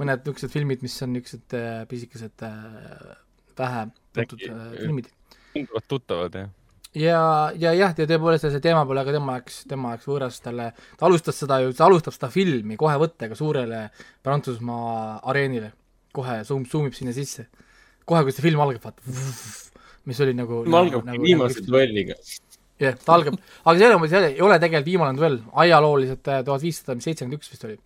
mõned 0.00 0.22
niisugused 0.22 0.52
filmid, 0.52 0.84
mis 0.84 0.96
on 1.04 1.14
niisugused 1.16 1.56
äh, 1.56 1.82
pisikesed 1.88 2.44
äh, 2.46 3.16
vähe 3.58 3.86
tuntud 4.16 4.44
äh, 4.48 4.70
filmid. 4.78 5.12
tunduvad 5.54 5.88
tuttavad, 5.88 6.40
jah. 6.42 6.56
ja, 6.96 7.20
ja 7.58 7.72
jah, 7.76 7.94
ja 7.94 8.06
tõepoolest 8.08 8.48
see 8.50 8.62
teema 8.64 8.82
pole 8.88 9.04
ka 9.06 9.14
tema 9.14 9.38
jaoks, 9.38 9.62
tema 9.70 9.94
jaoks 9.94 10.08
võõras 10.10 10.40
talle, 10.42 10.70
ta 10.98 11.06
alustas 11.08 11.38
seda 11.42 11.60
ju, 11.62 11.72
ta 11.76 11.86
alustab 11.86 12.16
seda 12.16 12.30
filmi 12.34 12.78
kohe 12.80 12.96
võttega 13.00 13.38
suurele 13.38 13.86
Prantsusmaa 14.26 15.20
areenile. 15.30 15.72
kohe 16.12 16.40
zoom, 16.44 16.64
zoom 16.66 16.88
ib 16.88 16.96
sinna 16.98 17.14
sisse. 17.14 17.46
kohe, 18.04 18.22
kui 18.26 18.34
see 18.34 18.42
film 18.42 18.60
algab, 18.64 18.82
vaata, 18.82 19.02
mis 20.10 20.20
oli 20.24 20.34
nagu 20.34 20.64
algabki 20.66 21.22
viimase 21.22 21.62
duelliga. 21.66 22.18
jah, 22.82 22.98
ta 22.98 23.14
algab, 23.14 23.38
aga 23.64 23.78
see 23.78 23.86
ei 23.86 23.94
ole, 23.94 24.08
see 24.08 24.26
ei 24.32 24.44
ole 24.48 24.58
tegelikult 24.58 24.90
viimane 24.90 25.18
duell, 25.18 25.40
ajalooliselt 25.64 26.34
äh, 26.34 26.44
tuhat 26.44 26.66
viissada 26.66 26.98
seitsekümmend 26.98 27.38
üks 27.38 27.52
vist 27.54 27.66
oli. 27.68 27.78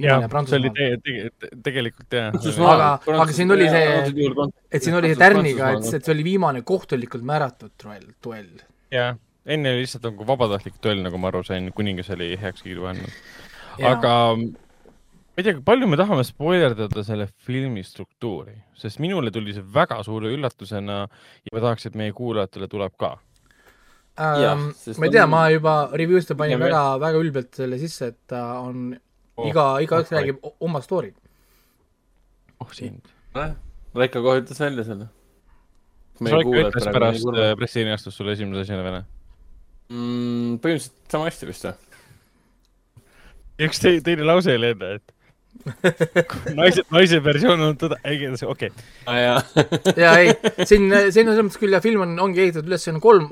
Jah 0.00 0.22
see 0.48 0.56
oli 0.58 0.70
te, 0.74 0.86
te, 1.04 1.48
tegelikult 1.62 2.10
jah. 2.16 2.32
Aga- 2.72 3.20
aga 3.22 3.32
siin 3.32 3.50
oli 3.50 3.68
see- 3.68 4.32
et 4.72 4.82
siin 4.82 4.94
oli 4.98 5.12
see 5.12 5.20
tärniga, 5.20 5.72
et, 5.76 5.94
et 5.94 6.04
see 6.04 6.12
oli 6.14 6.24
viimane 6.24 6.62
kohtulikult 6.62 7.22
määratud 7.22 7.70
duell, 7.82 8.08
duell. 8.24 8.50
jah, 8.90 9.16
enne 9.46 9.70
oli 9.74 9.84
lihtsalt 9.84 10.04
nagu 10.08 10.24
vabatahtlik 10.26 10.80
duell, 10.82 11.02
nagu 11.02 11.18
ma 11.18 11.28
aru 11.28 11.42
sain, 11.44 11.70
kuningas 11.72 12.10
oli 12.10 12.36
heakskiidu 12.40 12.84
andnud. 12.86 13.12
Aga 13.82 14.36
ma 14.36 15.40
ei 15.40 15.44
tea, 15.44 15.60
palju 15.64 15.86
me 15.88 15.96
tahame 15.96 16.24
spoilerdada 16.28 17.02
selle 17.04 17.28
filmi 17.46 17.82
struktuuri, 17.82 18.52
sest 18.76 18.98
minule 19.00 19.30
tuli 19.32 19.52
see 19.56 19.62
väga 19.74 20.02
suure 20.04 20.28
üllatusena 20.34 20.98
ja 21.08 21.52
ma 21.54 21.60
tahaks, 21.60 21.86
et 21.86 21.94
meie 21.96 22.12
kuulajatele 22.12 22.68
tuleb 22.68 22.92
ka. 23.00 23.14
Ähm, 24.20 24.66
ma 24.98 25.06
ei 25.06 25.10
tea, 25.14 25.22
on- 25.24 25.30
ma 25.30 25.46
juba 25.50 25.74
review'ste 25.96 26.34
panin 26.36 26.58
väga, 26.60 26.82
väga 27.00 27.18
ülbelt 27.22 27.54
selle 27.56 27.78
sisse, 27.80 28.06
et 28.12 28.18
ta 28.28 28.42
on 28.60 28.92
Oh, 29.36 29.48
iga, 29.48 29.66
igaüks 29.80 30.12
oh, 30.12 30.18
räägib 30.18 30.42
oma 30.60 30.82
story. 30.84 31.14
oh 32.60 32.72
sind. 32.76 33.08
Raiko 33.32 34.22
kohe 34.24 34.42
ütles 34.42 34.60
välja 34.60 34.84
selle. 34.84 35.08
Raiko 36.20 36.54
ütles 36.66 36.86
pärast 36.92 37.32
äh, 37.32 37.54
pressilinastust 37.58 38.20
sulle 38.20 38.36
esimese 38.36 38.66
asjana 38.66 38.84
või? 38.86 39.02
mm,. 39.92 40.60
põhimõtteliselt 40.62 41.16
sama 41.16 41.28
hästi 41.28 41.48
vist 41.48 41.66
või? 41.66 41.74
üks 43.66 43.82
te, 43.82 43.96
teine 44.04 44.26
lause 44.26 44.54
oli 44.56 44.72
enne, 44.72 44.94
et 44.98 45.18
naise, 46.58 46.84
naise 46.90 47.18
versioon 47.22 47.60
on 47.68 47.76
tõde, 47.78 47.98
ei, 48.08 48.24
okei 48.48 48.70
jaa. 49.06 49.40
ja 49.98 50.14
ei, 50.20 50.32
siin, 50.64 50.88
siin 51.12 51.28
on 51.28 51.34
selles 51.34 51.44
mõttes 51.44 51.60
küll 51.60 51.76
ja 51.76 51.82
film 51.84 52.06
on, 52.06 52.16
ongi 52.24 52.44
ehitatud 52.46 52.70
üles, 52.70 52.84
siin 52.86 52.98
on 52.98 53.04
kolm 53.04 53.28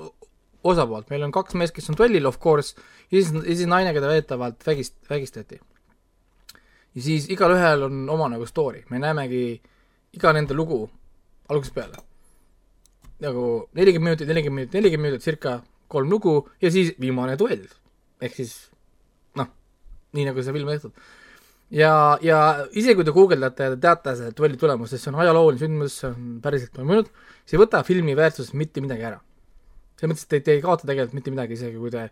osapoolt, 0.70 1.08
meil 1.12 1.24
on 1.24 1.32
kaks 1.34 1.56
meest, 1.56 1.74
kes 1.76 1.88
on 1.90 1.96
duellil 1.98 2.28
of 2.28 2.38
course, 2.42 2.76
ja 3.08 3.16
siis, 3.16 3.32
ja 3.32 3.56
siis 3.56 3.70
naine, 3.70 3.94
keda 3.96 4.10
väidetavalt 4.12 4.60
vägist-, 4.66 4.98
vägistati. 5.08 5.56
Ja 6.94 7.02
siis 7.02 7.28
igalühel 7.30 7.86
on 7.86 8.08
oma 8.10 8.28
nagu 8.32 8.46
story, 8.46 8.84
me 8.90 8.98
näemegi 9.02 9.44
iga 10.16 10.32
nende 10.34 10.54
lugu 10.54 10.82
algusest 11.48 11.74
peale. 11.74 12.02
nagu 13.20 13.68
nelikümmend 13.76 14.10
minutit, 14.10 14.28
nelikümmend 14.28 14.56
minutit, 14.56 14.74
nelikümmend 14.74 15.10
minutit, 15.10 15.24
circa 15.24 15.60
kolm 15.88 16.10
lugu 16.10 16.48
ja 16.62 16.70
siis 16.70 16.94
viimane 17.00 17.36
duell. 17.38 17.66
ehk 18.20 18.34
siis 18.34 18.70
noh, 19.36 19.48
nii 20.12 20.28
nagu 20.30 20.42
see 20.42 20.52
film 20.52 20.68
tehtud 20.68 20.92
ja, 21.70 22.18
ja 22.22 22.38
isegi 22.72 22.98
kui 22.98 23.06
te 23.06 23.14
guugeldate 23.14 23.68
ja 23.68 23.74
te 23.74 23.80
teate 23.86 24.16
selle 24.18 24.34
duelli 24.36 24.58
tulemust, 24.60 24.94
sest 24.94 25.06
see 25.06 25.12
on 25.14 25.20
ajalooline 25.22 25.62
sündmus, 25.62 25.98
see 26.02 26.10
on 26.10 26.28
päriselt 26.42 26.74
toimunud, 26.76 27.10
see 27.46 27.56
ei 27.56 27.62
võta 27.62 27.82
filmi 27.86 28.16
väärtusest 28.18 28.56
mitte 28.58 28.82
midagi 28.84 29.06
ära. 29.12 29.20
selles 30.00 30.14
mõttes, 30.14 30.26
et 30.26 30.32
te, 30.32 30.40
te 30.46 30.56
ei 30.56 30.64
kaota 30.64 30.88
tegelikult 30.88 31.18
mitte 31.18 31.34
midagi, 31.34 31.58
isegi 31.58 31.78
kui 31.78 31.92
te 31.92 32.08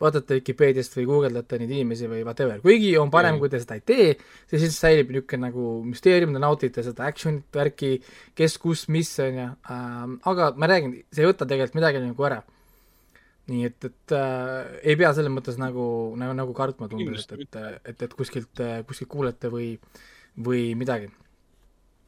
vaatate 0.00 0.38
Vikipeediast 0.38 0.94
või 0.98 1.06
guugeldate 1.08 1.58
neid 1.60 1.72
inimesi 1.74 2.08
või 2.10 2.22
whatever, 2.24 2.60
kuigi 2.64 2.92
on 3.00 3.12
parem, 3.12 3.38
kui 3.40 3.50
te 3.52 3.60
seda 3.62 3.76
ei 3.78 3.84
tee, 3.86 4.06
siis 4.52 4.78
säilib 4.78 5.12
niisugune 5.12 5.48
nagu 5.48 5.66
müsteerium, 5.86 6.32
te 6.36 6.42
naudite 6.42 6.84
seda 6.86 7.08
action'it, 7.10 7.46
värki, 7.56 7.92
kes, 8.38 8.56
kus, 8.62 8.86
mis, 8.92 9.12
on 9.24 9.42
ju. 9.42 9.50
Ähm,, 9.74 10.16
aga 10.30 10.52
ma 10.56 10.70
räägin, 10.70 10.96
see 11.12 11.26
ei 11.26 11.30
võta 11.30 11.48
tegelikult 11.48 11.80
midagi 11.80 12.02
nagu 12.06 12.30
ära. 12.30 12.40
nii 13.50 13.64
et, 13.66 13.84
et 13.88 14.12
äh, 14.14 14.76
ei 14.86 14.94
pea 14.94 15.08
selles 15.16 15.32
mõttes 15.34 15.56
nagu, 15.58 15.84
nagu, 16.20 16.34
nagu 16.38 16.52
kartma 16.54 16.86
tundus, 16.88 17.24
et, 17.26 17.40
et, 17.42 17.80
et, 17.92 18.04
et 18.06 18.12
kuskilt, 18.14 18.62
kuskilt 18.86 19.10
kuulete 19.10 19.50
või, 19.50 19.72
või 20.38 20.68
midagi 20.78 21.08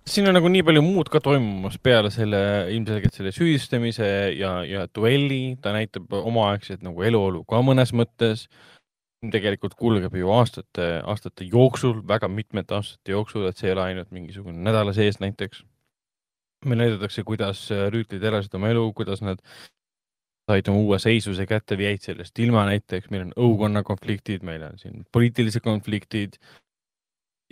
siin 0.09 0.29
on 0.29 0.37
nagu 0.37 0.51
nii 0.51 0.65
palju 0.67 0.83
muud 0.85 1.11
ka 1.13 1.21
toimumas 1.23 1.79
peale 1.83 2.11
selle 2.15 2.41
ilmselgelt 2.75 3.15
selle 3.17 3.33
süüdistamise 3.35 4.09
ja, 4.39 4.53
ja 4.67 4.87
duelli, 4.95 5.57
ta 5.63 5.75
näitab 5.75 6.13
omaaegset 6.19 6.83
nagu 6.83 7.05
eluolu 7.07 7.45
ka 7.49 7.63
mõnes 7.65 7.95
mõttes. 7.97 8.49
tegelikult 9.31 9.77
kulgeb 9.79 10.17
ju 10.19 10.33
aastate, 10.35 10.87
aastate 11.07 11.45
jooksul, 11.47 12.01
väga 12.09 12.27
mitmete 12.27 12.75
aastate 12.75 13.13
jooksul, 13.13 13.45
et 13.47 13.57
see 13.57 13.69
ei 13.69 13.77
ole 13.77 13.85
ainult 13.85 14.11
mingisugune 14.11 14.59
nädala 14.59 14.93
sees 14.93 15.21
näiteks. 15.23 15.63
meil 16.67 16.79
näidatakse, 16.79 17.23
kuidas 17.23 17.69
rüütlid 17.71 18.23
elasid 18.23 18.55
oma 18.55 18.71
elu, 18.75 18.93
kuidas 18.93 19.23
nad 19.23 19.39
said 20.51 20.69
oma 20.69 20.83
uue 20.83 20.99
seisuse 20.99 21.47
kätte 21.47 21.79
või 21.79 21.87
jäid 21.93 22.03
sellest 22.03 22.39
ilma 22.43 22.65
näiteks, 22.67 23.11
meil 23.11 23.29
on 23.29 23.33
õukonna 23.39 23.85
konfliktid, 23.87 24.43
meil 24.43 24.63
on 24.67 24.79
siin 24.79 25.05
poliitilised 25.13 25.63
konfliktid 25.63 26.39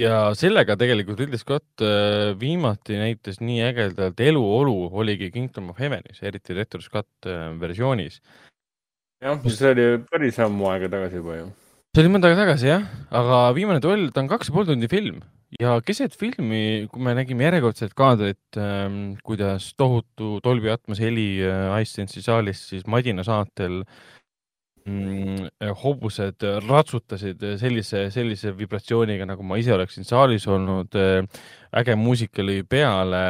ja 0.00 0.20
sellega 0.38 0.76
tegelikult 0.80 1.20
Ridley 1.20 1.40
Scott 1.40 1.84
äh, 1.84 2.32
viimati 2.40 2.98
näitas 3.00 3.40
nii 3.44 3.62
ägedalt 3.68 4.20
eluolu 4.24 4.90
oligi 5.02 5.30
Kingdom 5.34 5.72
of 5.72 5.80
Heavenis, 5.80 6.22
eriti 6.22 6.54
Director 6.54 6.82
Scott 6.84 7.28
äh, 7.28 7.50
versioonis. 7.60 8.20
jah, 9.20 9.42
see 9.44 9.74
oli 9.74 9.88
päris 10.08 10.38
ammu 10.40 10.70
aega 10.72 10.88
tagasi 10.92 11.20
juba 11.20 11.36
ju. 11.40 11.50
see 11.94 12.04
oli 12.04 12.14
mõnda 12.14 12.30
aega 12.30 12.46
tagasi 12.46 12.70
jah, 12.70 12.86
aga 13.10 13.42
viimane 13.56 13.82
duell, 13.84 14.08
ta 14.14 14.24
on 14.24 14.30
kaks 14.30 14.50
ja 14.50 14.56
pool 14.56 14.68
tundi 14.70 14.88
film 14.90 15.20
ja 15.60 15.74
keset 15.82 16.14
filmi, 16.18 16.86
kui 16.92 17.02
me 17.02 17.14
nägime 17.18 17.48
järjekordset 17.48 17.92
kaadrit 17.98 18.60
ähm,, 18.60 19.18
kuidas 19.26 19.72
tohutu 19.76 20.38
Dolby 20.44 20.70
Atmos 20.72 21.02
heli 21.02 21.42
äh, 21.44 21.74
iSense'i 21.82 22.24
saalis 22.24 22.62
siis 22.70 22.86
Madina 22.86 23.26
saatel 23.26 23.82
mm, 23.82 24.19
hobused 25.82 26.44
ratsutasid 26.66 27.42
sellise, 27.60 28.06
sellise 28.14 28.52
vibratsiooniga, 28.56 29.26
nagu 29.28 29.44
ma 29.46 29.58
ise 29.60 29.74
oleksin 29.74 30.06
saalis 30.08 30.46
olnud. 30.50 30.96
äge 31.70 31.94
muusika 31.94 32.42
lõi 32.42 32.64
peale 32.66 33.20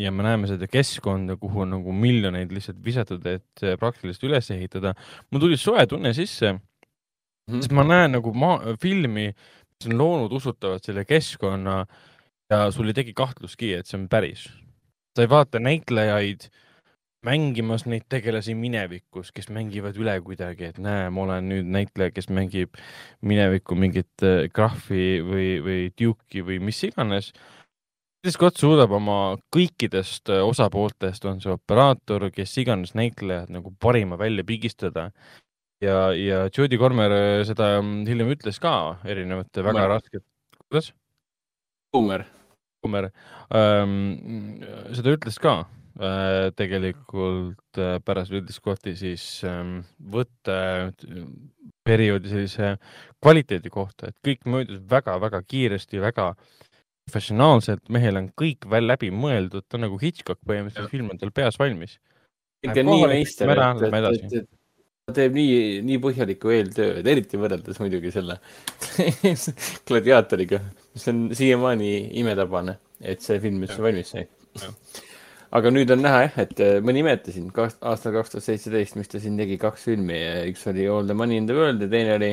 ja 0.00 0.10
me 0.10 0.24
näeme 0.24 0.48
seda 0.48 0.64
keskkonda, 0.70 1.36
kuhu 1.36 1.66
on 1.66 1.74
nagu 1.76 1.92
miljoneid 1.92 2.52
lihtsalt 2.54 2.78
visatud, 2.84 3.26
et 3.28 3.64
praktiliselt 3.80 4.24
üles 4.30 4.50
ehitada. 4.50 4.94
mul 5.30 5.40
tuli 5.40 5.58
soe 5.60 5.84
tunne 5.86 6.14
sisse, 6.16 6.54
sest 7.50 7.76
ma 7.76 7.84
näen 7.84 8.16
nagu 8.16 8.32
maa, 8.32 8.76
filmi, 8.80 9.28
mis 9.34 9.90
on 9.90 9.98
loonud 9.98 10.32
usutavalt 10.32 10.84
selle 10.84 11.04
keskkonna 11.04 11.84
ja 12.50 12.70
sul 12.72 12.88
ei 12.88 12.96
teki 12.96 13.14
kahtluski, 13.16 13.74
et 13.74 13.86
see 13.86 13.98
on 14.00 14.08
päris. 14.08 14.48
sa 15.14 15.22
ei 15.22 15.30
vaata 15.30 15.60
näitlejaid 15.62 16.48
mängimas 17.24 17.86
neid 17.88 18.06
tegelasi 18.12 18.54
minevikus, 18.58 19.32
kes 19.34 19.48
mängivad 19.52 19.96
üle 20.00 20.14
kuidagi, 20.24 20.70
et 20.70 20.78
näe, 20.82 21.08
ma 21.14 21.24
olen 21.24 21.48
nüüd 21.50 21.68
näitleja, 21.72 22.12
kes 22.14 22.28
mängib 22.32 22.76
minevikku 23.24 23.76
mingit 23.78 24.24
äh, 24.26 24.46
Graffi 24.54 25.20
või, 25.24 25.48
või 25.64 25.78
Duke'i 25.98 26.44
või 26.46 26.60
mis 26.64 26.82
iganes. 26.86 27.32
Scott 28.24 28.56
suudab 28.60 28.92
oma 28.96 29.36
kõikidest 29.52 30.32
äh, 30.32 30.42
osapooltest, 30.44 31.24
on 31.28 31.40
see 31.44 31.52
operaator, 31.52 32.30
kes 32.34 32.56
iganes 32.62 32.94
näitlejad 32.96 33.52
nagu 33.52 33.72
parima 33.80 34.18
välja 34.20 34.44
pigistada. 34.44 35.10
ja, 35.82 36.12
ja 36.16 36.48
Jodie 36.48 36.78
Comer 36.78 37.12
äh, 37.12 37.44
seda 37.48 37.76
hiljem 37.82 38.32
ütles 38.36 38.60
ka 38.60 39.00
erinevate 39.04 39.64
väga 39.64 39.80
Comer. 39.80 39.94
raskete, 39.96 40.26
kuidas? 40.68 40.92
Boomer. 41.92 42.24
Kummer 42.84 43.06
ähm,, 43.54 44.60
seda 44.92 45.14
ütles 45.14 45.38
ka 45.40 45.52
äh, 45.62 45.83
tegelikult 46.58 47.78
äh, 47.78 48.00
pärast 48.02 48.32
Ridley 48.34 48.54
Scotti 48.54 48.96
siis 48.98 49.24
ähm, 49.46 49.84
võtteperioodi 50.10 52.32
sellise 52.32 52.72
kvaliteedi 53.22 53.70
kohta, 53.70 54.10
et 54.10 54.18
kõik 54.26 54.42
möödus 54.50 54.80
väga-väga 54.90 55.38
kiiresti, 55.46 56.02
väga 56.02 56.32
professionaalselt, 57.04 57.84
mehel 57.94 58.18
on 58.18 58.26
kõik 58.40 58.66
veel 58.70 58.88
läbi 58.88 59.12
mõeldud, 59.14 59.64
ta 59.68 59.78
on 59.78 59.84
nagu 59.86 59.98
Hitchcock 60.00 60.40
põhimõtteliselt, 60.42 60.90
film 60.90 61.12
on 61.14 61.20
tal 61.20 61.32
peas 61.36 61.58
valmis. 61.60 61.98
ta 65.04 65.12
teeb 65.20 65.34
nii, 65.36 65.82
nii 65.84 65.98
põhjalikku 66.00 66.48
eeltööd, 66.54 67.06
eriti 67.06 67.36
võrreldes 67.38 67.78
muidugi 67.82 68.10
selle 68.14 68.38
gladiaatoriga, 69.88 70.62
mis 70.96 71.10
on 71.12 71.26
siiamaani 71.36 71.90
imetabane, 72.22 72.78
et 73.04 73.20
see 73.22 73.36
film 73.42 73.62
üldse 73.66 73.82
valmis 73.84 74.14
sai. 74.16 74.24
Aga 75.54 75.70
nüüd 75.70 75.92
on 75.94 76.02
näha 76.02 76.24
jah, 76.26 76.40
et 76.46 76.60
äh, 76.64 76.80
ma 76.82 76.94
nimetasin 76.96 77.52
kaks- 77.54 77.78
aastal 77.86 78.16
kaks 78.16 78.34
tuhat 78.34 78.48
seitseteist, 78.48 78.98
mis 78.98 79.10
ta 79.10 79.20
siin 79.22 79.38
tegi 79.38 79.58
kaks 79.62 79.86
filmi, 79.86 80.18
üks 80.50 80.66
oli 80.70 80.88
All 80.90 81.06
the 81.06 81.16
money 81.16 81.38
in 81.38 81.46
the 81.50 81.56
world 81.56 81.82
ja 81.82 81.90
teine 81.90 82.18
oli 82.18 82.32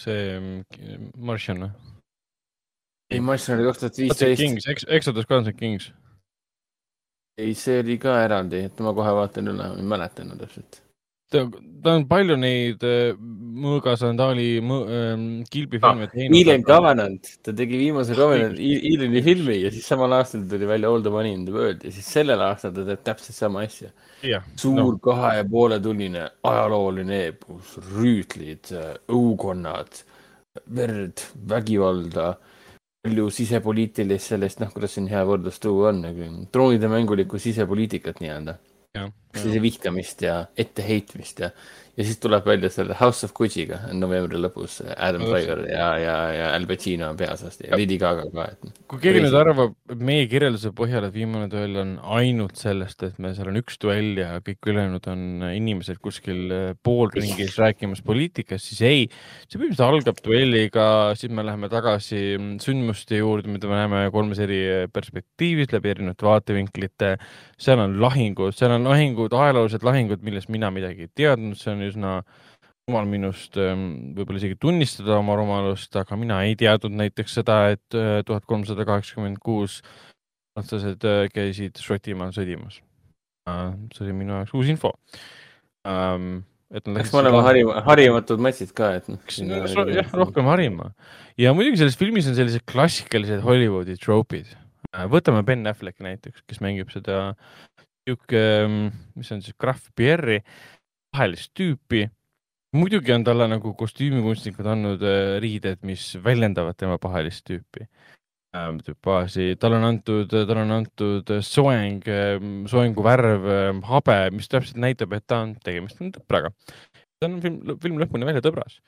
see 0.00 0.38
mm, 0.38 1.10
Martian 1.18 1.64
või? 1.64 1.70
ei, 3.10 3.22
ma 3.24 3.34
ütlesin, 3.34 3.56
oli 3.56 3.66
kaks 3.66 3.82
tuhat 3.82 3.96
Kings, 3.98 4.20
viisteist. 4.20 4.86
Exodus 4.98 5.26
Guns 5.30 5.50
N' 5.50 5.56
Kings. 5.58 5.90
ei, 7.40 7.54
see 7.58 7.80
oli 7.82 7.98
ka 8.02 8.20
eraldi, 8.24 8.64
et 8.68 8.84
ma 8.84 8.94
kohe 8.96 9.16
vaatan 9.16 9.50
üle, 9.52 9.72
ma 9.74 9.82
ei 9.82 9.90
mäleta 9.94 10.24
enam 10.24 10.38
täpselt. 10.40 10.82
ta, 11.30 11.44
ta 11.84 11.94
on 11.96 12.06
palju 12.10 12.36
neid 12.40 12.82
äh, 12.86 13.14
mõõgasandaali 13.60 14.46
mõ, 14.64 14.78
äh, 14.86 15.22
kilbifilme 15.52 16.06
Ah, 16.08 16.12
teinud. 16.12 16.36
Alien 16.38 16.66
Covenant, 16.66 17.32
ta 17.44 17.54
tegi 17.56 17.80
viimase 17.80 18.16
Covenant, 18.18 18.58
Alieni 18.58 19.22
filmi 19.26 19.58
ja 19.62 19.72
siis 19.74 19.88
samal 19.90 20.16
aastal 20.18 20.44
tuli 20.50 20.68
välja 20.68 20.90
All 20.90 21.04
the 21.04 21.14
money 21.14 21.34
in 21.36 21.46
the 21.48 21.54
world 21.54 21.84
ja 21.86 21.94
siis 21.94 22.10
sellel 22.18 22.42
aastal 22.46 22.74
ta 22.76 22.86
teeb 22.88 23.02
täpselt 23.06 23.38
sama 23.38 23.64
asja. 23.66 23.90
jah, 24.26 24.44
suur 24.60 24.94
no. 24.94 25.00
kahe 25.02 25.36
ja 25.38 25.48
poole 25.48 25.80
tunnine 25.82 26.28
ajalooline 26.50 27.24
eepos, 27.30 27.76
rüütlid, 27.94 28.72
õukonnad, 29.08 30.02
verd, 30.76 31.22
vägivalda, 31.48 32.32
palju 33.00 33.30
sisepoliitilist 33.32 34.34
sellist, 34.34 34.60
noh, 34.60 34.72
kuidas 34.74 34.96
siin 34.96 35.06
hea 35.08 35.22
võrdlus 35.24 35.60
tuua 35.62 35.88
on, 35.92 36.02
nagu 36.04 36.32
troonide 36.52 36.90
mängulikku 36.92 37.40
sisepoliitikat 37.40 38.20
nii-öelda. 38.20 38.58
Sellise 38.94 39.62
vihkamist 39.62 40.22
ja 40.24 40.40
etteheitmist 40.58 41.38
ja, 41.44 41.50
ja 41.94 42.04
siis 42.06 42.18
tuleb 42.22 42.46
välja 42.46 42.70
selle 42.72 42.96
House 42.98 43.26
of 43.26 43.34
Gucci'ga 43.36 43.78
novembri 43.94 44.40
lõpus 44.40 44.80
Adam. 44.96 45.22
Driver 45.28 45.62
ja, 45.70 45.86
ja, 46.00 46.16
ja 46.34 46.48
Al 46.56 46.66
Pacino 46.66 47.10
on 47.12 47.18
peaosas 47.18 47.60
ja 47.62 47.78
Lady 47.78 47.98
Gaga 48.00 48.26
ka, 48.34 48.46
et 48.50 48.82
kui 48.90 49.02
keegi 49.04 49.22
nüüd 49.22 49.36
arvab 49.38 49.76
et 49.90 50.02
meie 50.02 50.26
kirjelduse 50.30 50.72
põhjal, 50.76 51.06
et 51.06 51.14
viimane 51.14 51.46
duell 51.52 51.78
on 51.78 51.92
ainult 52.18 52.58
sellest, 52.58 53.04
et 53.06 53.20
me, 53.22 53.30
seal 53.36 53.52
on 53.52 53.60
üks 53.60 53.78
duell 53.82 54.18
ja 54.18 54.32
kõik 54.42 54.70
ülejäänud 54.72 55.06
on 55.12 55.46
inimesed 55.50 56.00
kuskil 56.02 56.42
äh, 56.54 56.66
poolringis 56.82 57.54
rääkimas 57.60 58.02
poliitikast, 58.06 58.72
siis 58.72 58.82
ei. 58.86 59.06
see 59.46 59.58
põhimõtteliselt 59.58 59.86
algab 59.86 60.22
duelliga, 60.26 60.88
siis 61.20 61.30
me 61.34 61.46
läheme 61.46 61.70
tagasi 61.70 62.20
mm, 62.34 62.58
sündmuste 62.64 63.22
juurde, 63.22 63.50
mida 63.52 63.70
me 63.70 63.78
näeme 63.78 64.02
kolmes 64.14 64.42
eri 64.42 64.60
perspektiivis 64.90 65.70
läbi 65.74 65.94
erinevate 65.94 66.26
vaatevinklite. 66.26 67.14
Seal 67.60 67.82
on 67.82 67.98
lahingud, 68.00 68.56
seal 68.56 68.74
on 68.74 68.88
lahingud, 68.88 69.34
ajaloolised 69.36 69.84
lahingud, 69.86 70.22
millest 70.26 70.50
mina 70.52 70.70
midagi 70.74 71.06
ei 71.06 71.12
teadnud, 71.20 71.58
see 71.60 71.72
on 71.74 71.84
üsna 71.86 72.14
rumal 72.88 73.08
minust 73.08 73.58
ähm, 73.60 74.14
võib-olla 74.16 74.40
isegi 74.40 74.58
tunnistada 74.60 75.18
oma 75.20 75.36
rumalust, 75.38 75.94
aga 76.00 76.18
mina 76.18 76.40
ei 76.48 76.56
teadnud 76.58 76.96
näiteks 76.98 77.40
seda, 77.40 77.62
et 77.76 77.96
äh, 77.96 78.20
tuhat 78.26 78.46
kolmsada 78.50 78.86
kaheksakümmend 78.88 79.38
kuus 79.44 79.80
prantslased 80.56 81.04
äh, 81.06 81.26
käisid 81.32 81.78
Šotimaal 81.80 82.32
sõdimas. 82.36 82.80
see 83.94 84.04
oli 84.04 84.14
minu 84.14 84.36
jaoks 84.36 84.54
uus 84.54 84.68
info. 84.70 84.92
et 85.84 86.86
nad 86.86 87.00
peaks 87.00 87.14
olema 87.18 87.40
harima, 87.42 87.80
harimatud 87.86 88.42
matšid 88.42 88.74
ka, 88.76 88.92
et 89.00 89.08
noh. 89.10 89.20
jah, 89.90 90.12
rohkem 90.14 90.46
harima 90.46 90.92
ja 91.40 91.54
muidugi 91.56 91.80
selles 91.80 91.98
filmis 91.98 92.28
on 92.30 92.36
sellised 92.36 92.66
klassikalised 92.68 93.42
Hollywoodi 93.44 93.96
troopid. 94.00 94.50
Võtame 95.12 95.42
Ben 95.46 95.66
Afflecki 95.70 96.04
näiteks, 96.04 96.44
kes 96.48 96.60
mängib 96.64 96.90
seda 96.92 97.20
sihuke, 98.04 98.44
mis 99.18 99.32
on 99.34 99.42
siis 99.44 99.56
Graf 99.60 99.90
Pierre'i 99.96 100.40
vahelist 101.14 101.52
tüüpi. 101.58 102.08
muidugi 102.76 103.12
on 103.12 103.24
talle 103.26 103.48
nagu 103.50 103.72
kostüümikunstnikud 103.74 104.66
andnud 104.66 105.02
äh, 105.02 105.40
riided, 105.42 105.80
mis 105.82 106.12
väljendavad 106.22 106.78
tema 106.78 106.98
pahelist 107.02 107.42
tüüpi 107.48 107.82
äh, 107.86 108.70
tüpaaži, 108.86 109.56
talle 109.58 109.80
on 109.80 109.88
antud, 109.88 110.30
talle 110.30 110.62
on 110.62 110.76
antud 110.78 111.34
soeng, 111.42 112.06
soengu 112.70 113.04
värv, 113.06 113.46
habe, 113.90 114.18
mis 114.34 114.50
täpselt 114.50 114.78
näitab, 114.82 115.14
et 115.18 115.26
ta 115.26 115.42
on, 115.46 115.56
tegemist 115.64 116.00
on 116.02 116.12
tõbraga. 116.14 116.54
ta 117.20 117.28
on 117.28 117.40
film, 117.42 117.76
film 117.82 118.00
lõpuni 118.02 118.26
välja 118.26 118.42
tõbras. 118.46 118.80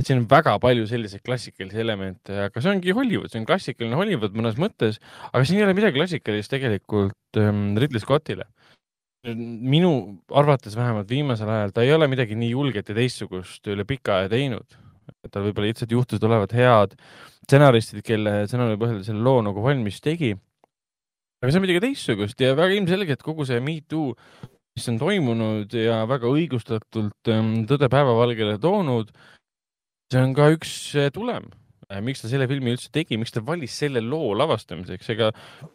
Et 0.00 0.08
siin 0.08 0.22
on 0.22 0.26
väga 0.30 0.54
palju 0.62 0.86
selliseid 0.88 1.22
klassikalisi 1.26 1.82
elemente, 1.82 2.32
aga 2.46 2.62
see 2.62 2.72
ongi 2.72 2.94
Hollywood, 2.96 3.28
see 3.32 3.42
on 3.42 3.46
klassikaline 3.48 3.98
Hollywood 3.98 4.36
mõnes 4.38 4.56
mõttes, 4.60 4.96
aga 5.28 5.42
siin 5.44 5.60
ei 5.60 5.66
ole 5.66 5.76
midagi 5.76 5.98
klassikalist 5.98 6.52
tegelikult 6.54 7.40
ähm, 7.40 7.74
Ridley 7.80 8.00
Scottile. 8.02 8.48
minu 9.20 9.90
arvates 10.32 10.72
vähemalt 10.72 11.10
viimasel 11.10 11.50
ajal 11.52 11.74
ta 11.76 11.82
ei 11.84 11.90
ole 11.92 12.06
midagi 12.08 12.38
nii 12.40 12.54
julget 12.54 12.88
ja 12.88 12.94
teistsugust 12.96 13.68
üle 13.68 13.84
pika 13.84 14.22
aja 14.22 14.30
teinud. 14.32 14.78
tal 15.30 15.44
võib-olla 15.44 15.68
lihtsalt 15.68 15.90
juhtusid 15.92 16.24
olevat 16.24 16.54
head 16.56 16.94
stsenaristid, 17.44 18.00
kelle 18.06 18.46
stsenaariumi 18.46 18.80
põhjal 18.80 19.02
selle 19.04 19.20
loo 19.26 19.42
nagu 19.44 19.60
valmis 19.60 20.00
tegi. 20.00 20.32
aga 21.42 21.52
see 21.52 21.60
on 21.60 21.66
midagi 21.66 21.84
teistsugust 21.84 22.40
ja 22.40 22.54
väga 22.56 22.78
ilmselgelt 22.78 23.20
kogu 23.26 23.44
see 23.44 23.60
Me 23.60 23.76
Too, 23.84 24.14
mis 24.78 24.88
on 24.88 24.96
toimunud 25.02 25.76
ja 25.76 26.00
väga 26.08 26.32
õigustatult 26.32 27.32
ähm, 27.34 27.52
tõde 27.68 27.92
päevavalgele 27.92 28.56
toonud 28.62 29.12
see 30.10 30.20
on 30.20 30.34
ka 30.34 30.50
üks 30.54 30.72
tulem, 31.14 31.48
äh, 31.90 32.00
miks 32.04 32.22
ta 32.22 32.30
selle 32.30 32.48
filmi 32.50 32.74
üldse 32.74 32.90
tegi, 32.94 33.18
miks 33.20 33.34
ta 33.34 33.42
valis 33.46 33.76
selle 33.82 34.02
loo 34.04 34.32
lavastamiseks, 34.38 35.10
ega 35.14 35.30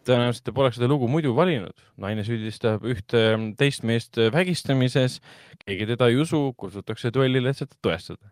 tõenäoliselt 0.07 0.47
ta 0.49 0.55
poleks 0.55 0.79
seda 0.79 0.89
lugu 0.91 1.09
muidu 1.11 1.35
valinud. 1.37 1.75
naine 2.01 2.25
süüdistab 2.27 2.85
ühte 2.91 3.23
ähm, 3.33 3.49
teist 3.59 3.87
meest 3.87 4.19
vägistamises, 4.35 5.21
keegi 5.65 5.89
teda 5.93 6.11
ei 6.11 6.19
usu, 6.21 6.49
kutsutakse 6.57 7.13
duellile, 7.15 7.51
et 7.51 7.63
seda 7.63 7.79
tõestada. 7.81 8.31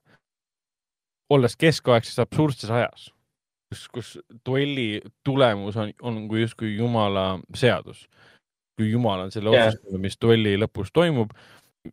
olles 1.34 1.56
keskaegses 1.58 2.20
absurdses 2.20 2.70
ajas, 2.70 3.10
kus, 3.72 3.88
kus 3.90 4.10
duelli 4.46 5.02
tulemus 5.26 5.80
on, 5.80 5.96
on 6.02 6.28
kui 6.28 6.44
justkui 6.44 6.76
jumala 6.76 7.40
seadus. 7.56 8.08
kui 8.74 8.90
jumal 8.90 9.28
on 9.28 9.32
selle 9.32 9.52
yeah. 9.54 9.70
otsustanud, 9.70 10.02
mis 10.02 10.18
duelli 10.18 10.58
lõpus 10.58 10.90
toimub 10.94 11.32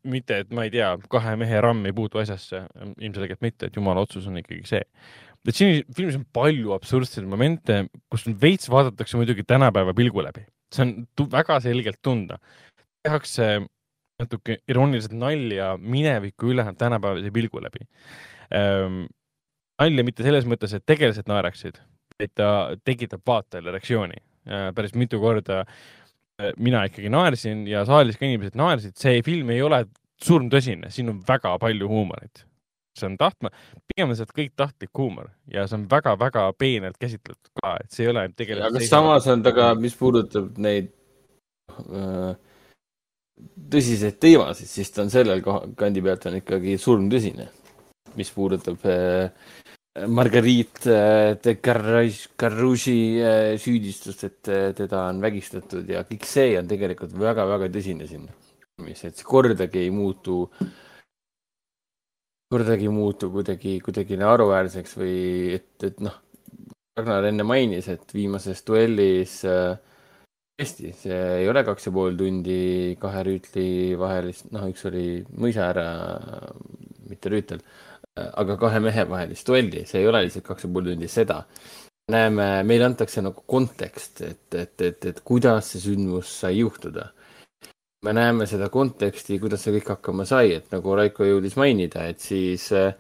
mitte, 0.07 0.43
et 0.45 0.53
ma 0.55 0.67
ei 0.67 0.73
tea, 0.75 0.91
kahe 1.11 1.35
mehe 1.41 1.61
ramm 1.65 1.89
ei 1.89 1.95
puutu 1.97 2.21
asjasse, 2.23 2.63
ilmselgelt 3.01 3.43
mitte, 3.45 3.69
et 3.69 3.77
jumala 3.77 4.05
otsus 4.05 4.29
on 4.31 4.39
ikkagi 4.41 4.63
see. 4.69 4.83
et 5.49 5.57
siin 5.57 5.85
filmis 5.97 6.19
on 6.19 6.27
palju 6.37 6.75
absurdseid 6.77 7.27
momente, 7.29 7.83
kus 8.13 8.27
veits 8.43 8.69
vaadatakse 8.71 9.19
muidugi 9.19 9.45
tänapäeva 9.49 9.95
pilgu 9.97 10.23
läbi, 10.23 10.45
see 10.75 10.85
on 10.85 11.31
väga 11.33 11.61
selgelt 11.65 12.01
tunda. 12.03 12.39
tehakse 13.03 13.53
natuke 14.21 14.59
irooniliselt 14.69 15.17
nalja 15.17 15.73
mineviku 15.81 16.51
üle 16.53 16.67
tänapäevase 16.79 17.31
pilgu 17.33 17.63
läbi 17.65 17.87
ähm,. 18.55 19.07
nalja 19.81 20.05
mitte 20.05 20.27
selles 20.27 20.45
mõttes, 20.45 20.75
et 20.77 20.85
tegelased 20.87 21.27
naeraksid, 21.31 21.81
vaid 22.21 22.35
ta 22.37 22.77
tekitab 22.85 23.25
vaatajale 23.27 23.73
reaktsiooni 23.73 24.21
äh, 24.21 24.69
päris 24.77 24.95
mitu 24.95 25.19
korda 25.23 25.65
Äh, 25.65 26.00
mina 26.59 26.85
ikkagi 26.89 27.11
naersin 27.13 27.65
ja 27.69 27.85
saalis 27.89 28.19
ka 28.21 28.27
inimesed 28.29 28.59
naersid, 28.59 28.97
see 29.01 29.21
film 29.27 29.51
ei 29.55 29.63
ole 29.65 29.85
surmtõsine, 30.25 30.91
siin 30.93 31.13
on 31.13 31.21
väga 31.27 31.57
palju 31.63 31.89
huumorit. 31.89 32.47
see 32.99 33.07
on 33.07 33.15
tahtma, 33.17 33.49
pigem 33.89 34.11
on 34.11 34.17
sealt 34.19 34.33
kõik 34.37 34.51
tahtlik 34.59 34.91
huumor 34.99 35.31
ja 35.49 35.63
see 35.71 35.79
on 35.79 35.85
väga-väga 35.89 36.49
peenelt 36.59 36.99
käsitletud 37.01 37.53
ka, 37.63 37.77
et 37.81 37.95
see 37.95 38.05
ei 38.05 38.11
ole 38.11 38.25
tegelane. 38.37 38.67
aga 38.67 38.89
samas 38.89 39.29
on 39.31 39.45
ta 39.47 39.55
ka, 39.57 39.71
mis 39.79 39.95
puudutab 39.97 40.59
neid 40.61 40.91
äh, 41.71 42.35
tõsiseid 43.71 44.19
teemasid, 44.21 44.69
siis 44.69 44.91
ta 44.93 45.05
on 45.07 45.13
sellel 45.13 45.41
kandi 45.79 46.03
pealt 46.05 46.27
on 46.29 46.41
ikkagi 46.41 46.77
surmtõsine, 46.83 47.47
mis 48.19 48.35
puudutab 48.35 48.85
äh, 48.91 49.31
Marguerite 49.99 51.33
äh, 51.33 51.39
de 51.43 51.57
Carrougi 51.61 53.21
äh, 53.21 53.59
süüdistust, 53.59 54.23
et 54.23 54.49
äh, 54.49 54.73
teda 54.73 55.09
on 55.09 55.19
vägistatud 55.19 55.89
ja 55.91 56.05
kõik 56.07 56.29
see 56.31 56.53
on 56.61 56.69
tegelikult 56.71 57.17
väga-väga 57.19 57.67
tõsine 57.75 58.07
siin. 58.07 58.29
mis, 58.81 59.03
et 59.05 59.19
see 59.19 59.27
kordagi 59.27 59.83
ei 59.83 59.91
muutu, 59.91 60.45
kordagi 62.55 62.87
ei 62.87 62.95
muutu 62.95 63.33
kuidagi, 63.35 63.75
kuidagi 63.83 64.17
naeruväärseks 64.17 64.95
või 64.97 65.19
et, 65.59 65.75
et 65.83 65.99
noh, 66.01 66.15
Ragnar 66.97 67.27
enne 67.27 67.45
mainis, 67.45 67.91
et 67.91 68.15
viimases 68.15 68.63
duellis 68.67 69.41
tõesti, 69.43 70.95
see 71.03 71.21
ei 71.43 71.51
ole 71.51 71.67
kaks 71.67 71.91
ja 71.91 71.93
pool 71.93 72.17
tundi 72.17 72.97
kahe 73.03 73.27
rüütli 73.27 73.69
vahelist, 73.99 74.49
noh, 74.55 74.71
üks 74.71 74.87
oli 74.87 75.07
mõisaääre, 75.35 75.87
mitte 77.11 77.35
rüütel 77.35 77.67
aga 78.43 78.57
kahe 78.61 78.81
mehe 78.83 79.05
vahelist 79.09 79.47
duelli, 79.49 79.85
see 79.89 80.03
ei 80.03 80.09
ole 80.11 80.25
lihtsalt 80.27 80.47
kaks 80.47 80.67
ja 80.67 80.73
pool 80.73 80.91
tundi 80.91 81.09
seda. 81.09 81.45
näeme, 82.11 82.47
meile 82.67 82.85
antakse 82.89 83.23
nagu 83.23 83.45
kontekst, 83.47 84.21
et, 84.27 84.55
et, 84.55 84.81
et, 84.83 85.05
et 85.07 85.21
kuidas 85.25 85.69
see 85.73 85.83
sündmus 85.85 86.33
sai 86.43 86.59
juhtuda. 86.59 87.11
me 88.05 88.13
näeme 88.17 88.47
seda 88.47 88.69
konteksti, 88.69 89.39
kuidas 89.39 89.65
see 89.65 89.75
kõik 89.79 89.91
hakkama 89.95 90.25
sai, 90.25 90.55
et 90.57 90.71
nagu 90.73 90.95
Raiko 90.97 91.25
jõudis 91.25 91.57
mainida, 91.61 92.07
et 92.09 92.21
siis 92.21 92.71
äh, 92.73 92.95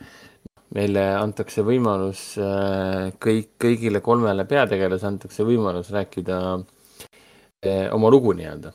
meile 0.76 1.06
antakse 1.18 1.64
võimalus 1.66 2.24
äh, 2.38 3.08
kõik, 3.18 3.56
kõigile 3.58 4.02
kolmele 4.04 4.44
peategelasele 4.44 5.14
antakse 5.14 5.46
võimalus 5.48 5.90
rääkida 5.94 6.42
äh, 6.54 7.88
oma 7.92 8.12
lugu 8.12 8.36
nii-öelda, 8.36 8.74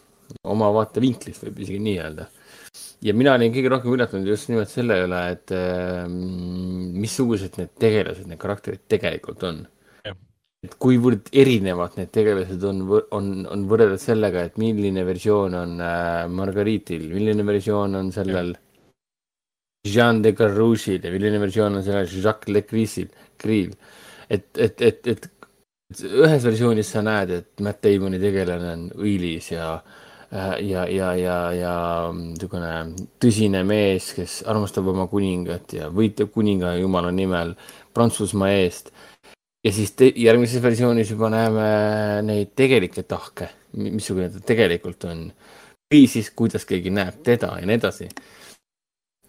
oma 0.49 0.73
vaatevinklist 0.73 1.45
võib 1.45 1.61
isegi 1.63 1.79
nii 1.85 2.01
öelda 2.01 2.27
ja 3.05 3.13
mina 3.13 3.35
olin 3.37 3.53
kõige 3.53 3.71
rohkem 3.71 3.93
üllatunud 3.95 4.29
just 4.29 4.49
nimelt 4.49 4.71
selle 4.71 4.97
üle, 5.05 5.21
et 5.35 5.53
äh, 5.53 6.03
missugused 6.09 7.59
need 7.59 7.73
tegelased, 7.81 8.27
need 8.29 8.41
karakterid 8.41 8.85
tegelikult 8.91 9.45
on. 9.47 9.63
et 10.65 10.73
kuivõrd 10.81 11.27
erinevad 11.37 11.93
need 11.99 12.09
tegelased 12.15 12.63
on, 12.65 12.79
on, 13.13 13.25
on 13.53 13.65
võrreldes 13.69 14.07
sellega, 14.09 14.47
et 14.47 14.55
milline 14.57 15.03
versioon 15.05 15.53
on 15.59 15.75
äh, 15.85 16.23
Margaritil, 16.31 17.05
milline 17.11 17.45
versioon 17.45 17.99
on 17.99 18.09
sellel 18.15 18.55
Jean 19.85 20.23
de 20.23 20.31
Carrouchil 20.33 21.05
ja 21.05 21.11
milline 21.13 21.37
versioon 21.43 21.77
on 21.77 21.85
sellel 21.85 22.09
Jacques 22.09 22.49
Le 22.49 22.63
Crisil, 22.65 23.11
Cril. 23.37 23.75
et, 24.29 24.49
et, 24.57 24.81
et, 24.81 25.11
et 25.13 25.29
ühes 26.01 26.49
versioonis 26.49 26.89
sa 26.95 27.05
näed, 27.05 27.35
et 27.35 27.61
Matt 27.61 27.85
Damoni 27.85 28.17
tegelane 28.17 28.73
on 28.73 28.89
õilis 29.05 29.51
ja 29.53 29.75
Äh, 29.77 30.04
ja, 30.35 30.83
ja, 30.89 31.09
ja, 31.15 31.37
ja 31.55 31.73
niisugune 32.15 32.71
tõsine 33.21 33.61
mees, 33.67 34.11
kes 34.17 34.41
armastab 34.49 34.87
oma 34.91 35.07
kuningat 35.11 35.75
ja 35.77 35.89
võitleb 35.93 36.31
kuninga 36.33 36.75
jumala 36.79 37.11
nimel 37.15 37.53
Prantsusmaa 37.95 38.51
eest. 38.57 38.91
ja 39.65 39.73
siis 39.73 39.93
te, 39.97 40.11
järgmises 40.11 40.63
versioonis 40.63 41.11
juba 41.13 41.29
näeme 41.33 41.67
neid 42.27 42.53
tegelikke 42.57 43.05
tahke, 43.07 43.49
missugune 43.79 44.29
ta 44.33 44.41
tegelikult 44.45 45.07
on. 45.09 45.27
või 45.93 46.07
siis, 46.11 46.31
kuidas 46.35 46.65
keegi 46.65 46.91
näeb 46.91 47.21
teda 47.23 47.53
ja 47.59 47.67
nii 47.67 47.79
edasi. 47.79 48.09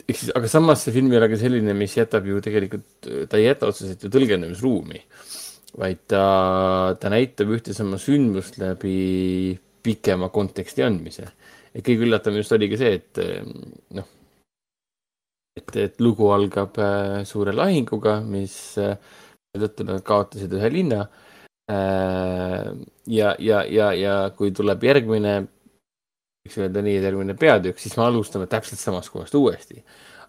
ehk 0.06 0.16
siis, 0.16 0.32
aga 0.34 0.48
samas 0.48 0.84
see 0.84 0.96
film 0.96 1.12
ei 1.12 1.20
ole 1.20 1.28
ka 1.30 1.38
selline, 1.40 1.74
mis 1.74 1.96
jätab 1.96 2.26
ju 2.26 2.40
tegelikult, 2.40 3.10
ta 3.28 3.36
ei 3.38 3.46
jäta 3.46 3.70
otseselt 3.70 4.02
ju 4.02 4.10
tõlgendamisruumi, 4.10 5.04
vaid 5.78 6.02
ta, 6.08 6.96
ta 7.00 7.12
näitab 7.12 7.52
ühte 7.52 7.76
sama 7.76 8.00
sündmust 8.00 8.58
läbi 8.58 9.60
pikema 9.86 10.28
konteksti 10.34 10.84
andmise. 10.86 11.30
et 11.72 11.84
kõige 11.86 12.06
üllatavam 12.08 12.40
just 12.40 12.54
oligi 12.56 12.78
see, 12.80 12.98
et 12.98 13.20
noh, 13.94 14.06
et, 15.56 15.76
et 15.76 16.00
lugu 16.00 16.30
algab 16.34 16.78
äh, 16.82 17.22
suure 17.28 17.54
lahinguga, 17.56 18.18
mis 18.24 18.56
äh, 18.82 18.96
tõttu 19.56 19.86
nad 19.88 20.04
kaotasid 20.06 20.52
ühe 20.52 20.72
linna. 20.72 21.06
Ja, 21.66 23.32
ja, 23.42 23.62
ja, 23.66 23.86
ja 23.98 24.12
kui 24.38 24.52
tuleb 24.54 24.84
järgmine, 24.86 25.32
võiks 26.44 26.58
öelda 26.60 26.82
nii, 26.84 27.00
et 27.00 27.06
järgmine 27.08 27.34
peatükk, 27.40 27.80
siis 27.82 27.96
me 27.98 28.04
alustame 28.04 28.46
täpselt 28.50 28.78
samast 28.78 29.10
kohast 29.10 29.34
uuesti. 29.34 29.82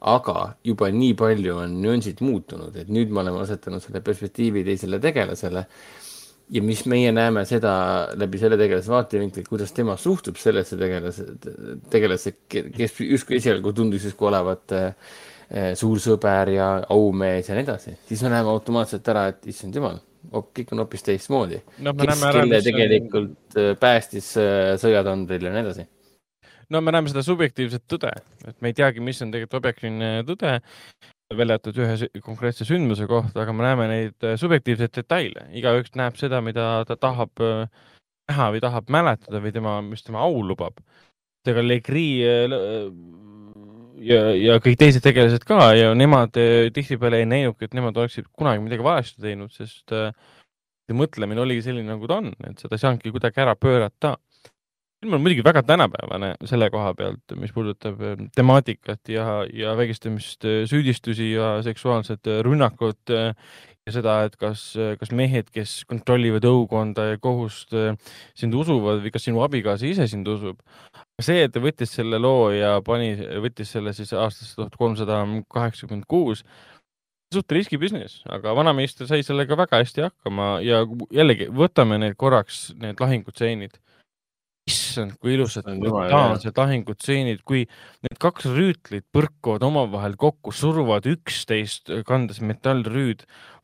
Aga 0.10 0.56
juba 0.66 0.90
nii 0.94 1.14
palju 1.18 1.60
on 1.62 1.76
nüansid 1.84 2.24
muutunud, 2.26 2.74
et 2.82 2.90
nüüd 2.90 3.14
me 3.14 3.22
oleme 3.22 3.44
asetanud 3.44 3.86
selle 3.86 4.02
perspektiivi 4.06 4.64
teisele 4.66 4.98
tegelasele 5.04 5.68
ja 6.54 6.64
mis 6.64 6.84
meie 6.88 7.12
näeme 7.12 7.44
seda 7.48 7.72
läbi 8.18 8.40
selle 8.42 8.58
tegelase 8.60 8.92
vaatevinkli, 8.92 9.44
kuidas 9.48 9.74
tema 9.76 9.98
suhtub 10.00 10.40
sellesse 10.40 10.78
tegelase, 10.80 11.26
tegelase, 11.92 12.36
kes 12.48 13.00
justkui 13.04 13.40
esialgu 13.42 13.74
tundus 13.76 14.08
justkui 14.08 14.30
olevat 14.30 14.76
äh, 14.78 15.18
suur 15.80 16.00
sõber 16.04 16.54
ja 16.56 16.70
aumees 16.94 17.50
ja 17.50 17.58
nii 17.58 17.68
edasi, 17.68 17.98
siis 18.08 18.24
me 18.26 18.32
näeme 18.34 18.52
automaatselt 18.52 19.12
ära, 19.14 19.28
et 19.34 19.48
issand 19.52 19.76
jumal, 19.76 20.00
kõik 20.32 20.74
on 20.76 20.84
hoopis 20.84 21.06
teistmoodi. 21.08 21.62
No,. 21.84 21.96
kes, 22.00 22.24
kelle 22.24 22.64
tegelikult 22.64 23.60
on... 23.60 23.78
päästis 23.80 24.34
sõjatandril 24.84 25.48
ja 25.48 25.54
nii 25.56 25.66
edasi. 25.66 25.88
No 26.72 26.82
me 26.84 26.92
näeme 26.92 27.08
seda 27.08 27.24
subjektiivset 27.24 27.86
tõde, 27.88 28.12
et 28.44 28.58
me 28.60 28.74
ei 28.74 28.76
teagi, 28.76 29.04
mis 29.04 29.22
on 29.24 29.32
tegelikult 29.32 29.62
objektiivne 29.62 30.26
tõde 30.28 30.58
välja 31.36 31.58
jäetud 31.58 31.80
ühe 31.84 32.22
konkreetse 32.24 32.66
sündmuse 32.68 33.08
kohta, 33.08 33.42
aga 33.44 33.54
me 33.56 33.66
näeme 33.66 33.88
neid 33.92 34.26
äh, 34.26 34.38
subjektiivseid 34.40 34.94
detaile, 34.96 35.48
igaüks 35.60 35.96
näeb 36.00 36.16
seda, 36.20 36.40
mida 36.44 36.86
ta 36.88 36.96
tahab 37.00 37.44
äh, 37.44 37.68
näha 38.32 38.48
või 38.56 38.64
tahab 38.64 38.92
mäletada 38.94 39.42
või 39.44 39.52
tema, 39.56 39.78
mis 39.84 40.06
tema 40.06 40.24
au 40.24 40.40
lubab. 40.44 40.80
ega 41.48 41.64
Legri 41.64 42.08
äh, 42.28 42.56
ja, 44.04 44.22
ja 44.36 44.58
kõik 44.64 44.80
teised 44.80 45.04
tegelased 45.04 45.44
ka 45.48 45.74
ja 45.76 45.94
nemad 45.96 46.36
tihtipeale 46.76 47.22
ei 47.24 47.28
näinudki, 47.28 47.68
et 47.68 47.76
nemad 47.76 47.98
oleksid 47.98 48.28
kunagi 48.32 48.64
midagi 48.64 48.84
valesti 48.84 49.22
teinud, 49.22 49.52
sest 49.52 49.96
mõtlemine 50.96 51.44
oligi 51.44 51.66
selline, 51.66 51.90
nagu 51.92 52.08
ta 52.08 52.22
on, 52.22 52.32
et 52.48 52.60
seda 52.64 52.78
ei 52.78 52.84
saanudki 52.84 53.12
kuidagi 53.12 53.44
ära 53.44 53.56
pöörata. 53.60 54.16
Film 55.02 55.14
on 55.14 55.22
muidugi 55.22 55.44
väga 55.46 55.62
tänapäevane 55.64 56.34
selle 56.50 56.70
koha 56.74 56.94
pealt, 56.98 57.36
mis 57.38 57.54
puudutab 57.54 58.02
äh, 58.02 58.20
temaatikat 58.36 59.10
ja, 59.14 59.26
ja 59.54 59.76
vägistamist, 59.78 60.46
äh, 60.46 60.64
süüdistusi 60.70 61.32
ja 61.32 61.58
seksuaalset 61.64 62.28
äh, 62.28 62.42
rünnakut 62.46 63.14
ja 63.88 63.94
seda, 63.94 64.18
et 64.28 64.36
kas, 64.36 64.74
kas 65.00 65.12
mehed, 65.16 65.52
kes 65.54 65.80
kontrollivad 65.88 66.44
õukonda 66.44 67.06
ja 67.14 67.20
kohust, 67.24 67.72
sind 68.36 68.56
usuvad 68.58 69.00
või 69.06 69.14
kas 69.16 69.24
sinu 69.30 69.40
abikaasa 69.46 69.88
ise 69.88 70.10
sind 70.12 70.28
usub. 70.28 70.60
see, 71.22 71.46
et 71.46 71.54
ta 71.54 71.62
võttis 71.64 71.94
selle 71.96 72.20
loo 72.20 72.50
ja 72.52 72.82
pani, 72.84 73.14
võttis 73.40 73.72
selle 73.72 73.94
siis 73.96 74.12
aastast 74.12 74.58
tuhat 74.58 74.76
kolmsada 74.76 75.22
kaheksakümmend 75.54 76.04
kuus, 76.08 76.44
suht 77.34 77.52
riski 77.56 77.80
business, 77.80 78.26
aga 78.28 78.52
vanameister 78.56 79.08
sai 79.08 79.24
sellega 79.24 79.56
väga 79.56 79.80
hästi 79.80 80.10
hakkama 80.10 80.58
ja 80.68 80.84
jällegi 81.12 81.48
võtame 81.48 82.02
need 82.04 82.20
korraks, 82.20 82.74
need 82.76 83.00
lahingutseenid 83.00 83.80
issand, 84.68 85.16
kui 85.22 85.36
ilusad 85.38 85.68
brutaalsed 85.80 86.58
lahingutseenid, 86.60 87.44
kui 87.48 87.66
need 88.04 88.18
kaks 88.22 88.50
rüütlit 88.52 89.06
põrkuvad 89.16 89.64
omavahel 89.68 90.18
kokku, 90.20 90.52
suruvad 90.56 91.08
üksteist, 91.10 91.92
kandes 92.08 92.42
metallrüüd 92.44 93.24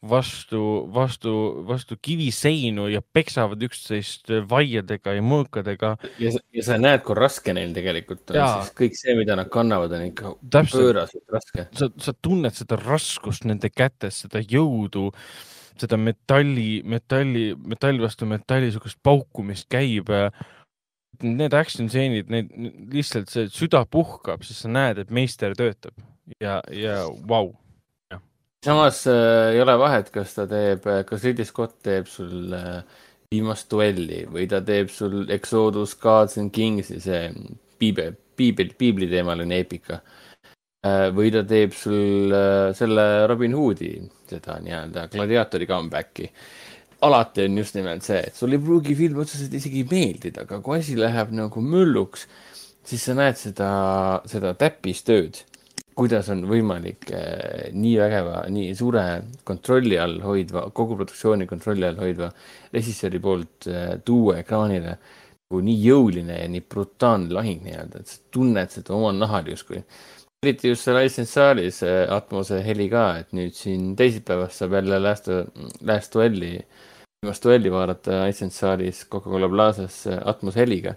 vastu, 0.09 0.61
vastu, 0.93 1.33
vastu 1.67 1.97
kiviseinu 2.03 2.89
ja 2.91 3.01
peksavad 3.15 3.61
üksteist 3.67 4.31
vaiadega 4.49 5.15
ja 5.17 5.23
mõõkadega. 5.23 5.93
ja, 6.19 6.33
sa 6.65 6.79
näed, 6.79 7.03
kui 7.07 7.17
raske 7.19 7.55
neil 7.55 7.75
tegelikult 7.75 8.33
on, 8.33 8.39
sest 8.39 8.75
kõik 8.79 8.99
see, 8.99 9.15
mida 9.19 9.37
nad 9.39 9.51
kannavad, 9.53 9.95
on 9.95 10.07
ikka 10.09 10.35
pööraselt 10.71 11.23
raske. 11.31 11.67
sa, 11.79 11.91
sa 11.99 12.15
tunned 12.21 12.55
seda 12.55 12.79
raskust 12.79 13.47
nende 13.49 13.71
kätes, 13.71 14.23
seda 14.25 14.43
jõudu 14.43 15.09
seda 15.79 15.97
metalli, 15.97 16.83
metalli, 16.85 17.47
metall 17.57 17.97
vastu 18.03 18.27
metalli, 18.29 18.69
niisugust 18.69 18.99
pauku, 19.03 19.41
mis 19.47 19.63
käib 19.65 20.11
need 21.21 21.53
action 21.53 21.89
stseenid, 21.89 22.31
need 22.31 22.49
lihtsalt 22.93 23.31
see 23.31 23.49
süda 23.53 23.83
puhkab, 23.89 24.43
sest 24.45 24.65
sa 24.65 24.71
näed, 24.71 25.01
et 25.03 25.13
meister 25.13 25.55
töötab. 25.57 25.95
Ja, 26.39 26.61
ja 26.71 27.03
vau. 27.27 27.53
Wow.. 27.53 28.21
samas 28.63 29.01
äh, 29.11 29.53
ei 29.53 29.61
ole 29.61 29.75
vahet, 29.79 30.09
kas 30.15 30.37
ta 30.37 30.45
teeb, 30.47 30.85
kas 31.07 31.25
Ridley 31.27 31.45
Scott 31.45 31.81
teeb 31.83 32.07
sul 32.07 32.53
äh, 32.55 32.79
viimast 33.33 33.67
duelli 33.71 34.23
või 34.31 34.47
ta 34.47 34.61
teeb 34.63 34.91
sul 34.93 35.25
Exodus, 35.33 35.97
Gods 35.99 36.39
and 36.39 36.53
Kingsi, 36.55 37.01
see 37.03 37.27
piibel, 37.81 38.15
piibel, 38.39 38.71
piibliteemaline 38.79 39.59
eepika. 39.61 39.99
Äh,. 40.83 41.09
või 41.15 41.31
ta 41.31 41.43
teeb 41.47 41.75
sul 41.75 42.31
äh, 42.35 42.71
selle 42.75 43.27
Robin 43.31 43.53
Hoodi, 43.55 43.95
seda 44.31 44.57
nii-öelda 44.63 45.07
gladiaatori 45.11 45.67
comeback'i 45.67 46.27
alati 47.03 47.47
on 47.47 47.57
just 47.61 47.75
nimelt 47.77 48.05
see, 48.05 48.21
et 48.29 48.37
sul 48.37 48.55
ei 48.55 48.61
pruugi 48.63 48.95
film 48.97 49.23
otseselt 49.23 49.53
isegi 49.59 49.85
meeldida, 49.89 50.47
aga 50.47 50.59
kui 50.63 50.79
asi 50.79 50.97
läheb 50.99 51.33
nagu 51.35 51.63
mölluks, 51.63 52.27
siis 52.87 53.03
sa 53.07 53.15
näed 53.17 53.39
seda, 53.39 53.71
seda 54.29 54.53
täppistööd, 54.59 55.41
kuidas 55.97 56.29
on 56.33 56.45
võimalik 56.49 57.09
eh, 57.13 57.67
nii 57.75 57.97
vägeva, 58.01 58.43
nii 58.53 58.71
suure 58.77 59.03
kontrolli 59.45 59.99
all 60.01 60.19
hoidva, 60.23 60.67
kogu 60.75 60.97
produktsiooni 60.97 61.47
kontrolli 61.49 61.87
all 61.87 61.99
hoidva 62.01 62.31
režissööri 62.73 63.21
poolt 63.23 63.69
eh, 63.69 63.93
tuua 64.05 64.39
ekraanile 64.41 64.97
nagu 64.97 65.61
nii 65.67 65.77
jõuline 65.85 66.39
ja 66.39 66.49
nii 66.49 66.63
brutaalne 66.69 67.33
lahing 67.35 67.61
nii-öelda, 67.65 68.01
et 68.01 68.09
sa 68.09 68.33
tunned 68.33 68.73
seda 68.73 68.95
oma 68.97 69.13
nahal 69.13 69.51
justkui. 69.53 69.83
eriti 70.43 70.73
just 70.73 70.83
seal 70.83 70.97
Iceland 70.99 71.29
saalis 71.29 71.83
eh, 71.87 72.07
Atmose 72.11 72.63
heli 72.65 72.89
ka, 72.91 73.05
et 73.21 73.29
nüüd 73.37 73.53
siin 73.55 73.93
teisipäevast 73.99 74.59
saab 74.59 74.73
jälle 74.79 74.99
Last, 74.99 75.29
Last 75.81 76.15
Duelli 76.15 76.57
viimast 77.23 77.45
duelli 77.45 77.71
vaadata 77.71 78.25
Iceland 78.27 78.51
saalis 78.51 79.05
Coca-Cola 79.07 79.47
Plazas 79.49 80.03
Atmos 80.25 80.57
heliga. 80.59 80.95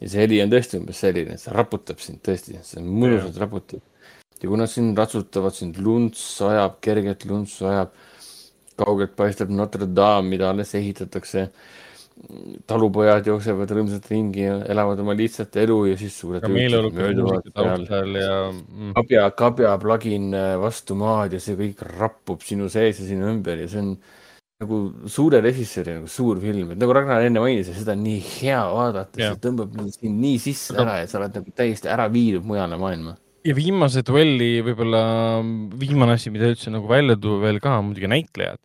ja 0.00 0.08
see 0.12 0.20
heli 0.20 0.42
on 0.44 0.50
tõesti 0.52 0.76
umbes 0.76 0.98
selline, 1.00 1.34
et 1.34 1.40
see 1.40 1.54
raputab 1.56 2.02
sind 2.04 2.20
tõesti, 2.24 2.58
see 2.62 2.82
on 2.82 2.90
mõnusalt 3.00 3.38
raputab. 3.40 3.80
ja 4.42 4.50
kuna 4.50 4.66
sind 4.70 4.98
ratsutavad, 4.98 5.54
sind 5.56 5.80
lunts 5.80 6.20
sajab, 6.36 6.76
kergelt 6.84 7.24
lunts 7.24 7.56
sajab, 7.62 7.96
kaugelt 8.76 9.16
paistab 9.16 9.50
Notre 9.50 9.88
Dame, 9.88 10.28
mida 10.36 10.50
alles 10.50 10.74
ehitatakse. 10.74 11.48
talupojad 12.66 13.26
jooksevad 13.28 13.72
rõõmsalt 13.76 14.06
ringi 14.08 14.46
ja 14.46 14.54
elavad 14.72 15.00
oma 15.02 15.12
lihtsat 15.12 15.56
elu 15.60 15.74
ja 15.90 15.96
siis 16.00 16.14
suured 16.16 16.40
mm. 18.72 18.94
kabja, 18.96 19.26
kabja 19.36 19.74
plagin 19.82 20.30
vastu 20.62 20.96
maad 20.96 21.36
ja 21.36 21.40
see 21.44 21.58
kõik 21.58 21.82
rappub 21.98 22.40
sinu 22.40 22.70
sees 22.72 23.02
ja 23.02 23.08
sinu 23.10 23.28
ümber 23.34 23.60
ja 23.60 23.68
see 23.68 23.82
on 23.84 23.92
nagu 24.62 24.78
suure 25.12 25.42
režissööri 25.44 25.98
nagu 25.98 26.08
suur 26.08 26.38
film, 26.40 26.72
et 26.72 26.80
nagu 26.80 26.94
Ragnar 26.96 27.26
enne 27.26 27.42
mainis, 27.42 27.68
et 27.68 27.76
seda 27.76 27.92
on 27.92 28.04
nii 28.06 28.20
hea 28.24 28.60
vaadata, 28.72 29.18
see 29.20 29.40
tõmbab 29.42 29.74
sind 29.92 30.16
nii 30.22 30.38
sisse 30.40 30.76
ära 30.80 31.02
ja 31.02 31.10
sa 31.10 31.20
oled 31.20 31.36
nagu 31.36 31.52
täiesti 31.60 31.90
ära 31.92 32.06
viidud 32.12 32.46
mujale 32.48 32.78
maailma. 32.80 33.16
ja 33.44 33.56
viimase 33.56 34.02
duelli 34.06 34.64
võib-olla 34.64 35.02
viimane 35.82 36.16
asi, 36.16 36.32
mida 36.32 36.48
üldse 36.54 36.72
nagu 36.72 36.88
välja 36.88 37.18
tuua 37.20 37.44
veel 37.44 37.60
ka, 37.60 37.76
muidugi 37.84 38.08
näitlejad. 38.08 38.62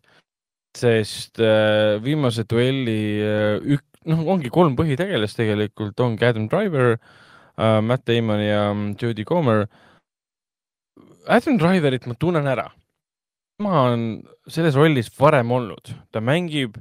sest 0.80 1.44
äh, 1.44 2.00
viimase 2.00 2.48
duelli 2.48 3.02
äh, 3.28 3.76
ük-, 3.76 4.04
noh, 4.08 4.24
ongi 4.32 4.50
kolm 4.50 4.80
põhitegelast 4.80 5.44
tegelikult, 5.44 6.00
ongi 6.00 6.24
Adam 6.24 6.48
Driver 6.48 6.94
äh,, 6.96 7.82
Matt 7.84 8.08
Damon 8.08 8.40
ja 8.40 8.70
mm, 8.72 8.96
Jodie 8.96 9.28
Comer. 9.28 9.68
Adam 11.28 11.60
Driverit 11.60 12.08
ma 12.08 12.16
tunnen 12.16 12.48
ära 12.48 12.72
tema 13.62 13.84
on 13.92 14.06
selles 14.50 14.78
rollis 14.78 15.12
varem 15.20 15.52
olnud, 15.54 15.92
ta 16.10 16.22
mängib 16.24 16.80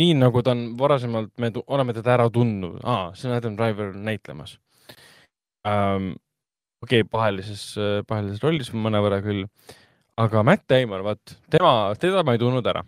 nii, 0.00 0.14
nagu 0.16 0.40
ta 0.44 0.54
on 0.54 0.62
varasemalt, 0.80 1.32
me 1.42 1.50
oleme 1.66 1.94
teda 1.96 2.14
ära 2.14 2.28
tundnud, 2.32 2.80
aa, 2.88 3.10
see 3.18 3.28
on 3.28 3.36
Adam 3.36 3.58
Driver 3.58 3.92
näitlemas 3.92 4.56
um,. 5.68 6.14
okei 6.80 7.02
okay,, 7.02 7.10
pahelises, 7.12 7.74
pahelises 8.08 8.40
rollis 8.40 8.72
mõnevõrra 8.72 9.20
küll, 9.24 9.44
aga 10.20 10.44
Matt 10.46 10.64
Damon, 10.72 11.04
vaat 11.04 11.36
tema, 11.52 11.92
teda 12.00 12.24
ma 12.24 12.36
ei 12.36 12.40
tundnud 12.40 12.72
ära. 12.72 12.80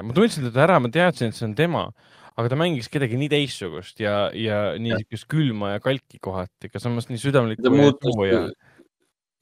ma 0.00 0.16
tundsin 0.16 0.48
teda 0.48 0.64
ära, 0.64 0.80
ma 0.80 0.88
teadsin, 0.88 1.28
et 1.28 1.36
see 1.36 1.50
on 1.50 1.56
tema, 1.58 1.90
aga 2.32 2.48
ta 2.48 2.56
mängis 2.56 2.88
kedagi 2.88 3.20
nii 3.20 3.28
teistsugust 3.34 4.00
ja, 4.00 4.30
ja 4.32 4.62
nii 4.80 5.02
siukest 5.02 5.28
külma 5.28 5.74
ja 5.74 5.84
kalki 5.84 6.22
kohati, 6.22 6.72
aga 6.72 6.80
samas 6.80 7.12
nii 7.12 7.20
südamlikku. 7.20 7.66
ta 7.66 7.74
muutus 7.74 8.22
ja 8.24 8.46
ja, 8.46 8.46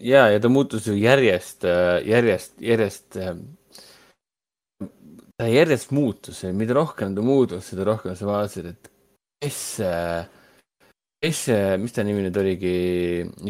ja 0.03 0.41
ta 0.43 0.51
muutus 0.51 0.87
ju 0.89 0.95
järjest, 0.99 1.67
järjest, 2.07 2.57
järjest, 2.63 3.19
ta 5.39 5.49
järjest 5.49 5.93
muutus, 5.95 6.43
mida 6.57 6.77
rohkem 6.79 7.15
ta 7.17 7.25
muutus, 7.25 7.69
seda 7.71 7.87
rohkem 7.89 8.17
sa 8.19 8.29
vaatasid, 8.29 8.73
et 8.73 8.91
kes, 9.43 9.61
kes 11.23 11.45
mis 11.83 11.95
ta 11.95 12.07
nimi 12.07 12.27
nüüd 12.27 12.41
oligi, 12.43 12.75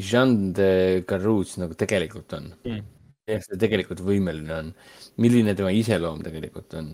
Jean 0.01 0.53
de 0.57 0.69
Carrouz 1.09 1.57
nagu 1.63 1.79
tegelikult 1.79 2.37
on? 2.39 2.53
Mm.. 2.69 2.85
kes 3.29 3.49
ta 3.49 3.57
tegelikult 3.57 4.03
võimeline 4.05 4.55
on, 4.59 4.71
milline 5.23 5.57
tema 5.57 5.73
iseloom 5.73 6.21
tegelikult 6.27 6.79
on. 6.81 6.93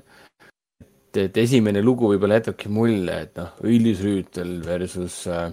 et, 0.84 1.22
et 1.24 1.42
esimene 1.42 1.82
lugu 1.82 2.12
võib-olla 2.12 2.38
jätabki 2.38 2.70
mulje, 2.70 3.20
et 3.26 3.38
noh, 3.40 3.54
Õilis 3.66 4.02
Rüütel 4.04 4.58
versus 4.66 5.22
äh, 5.32 5.48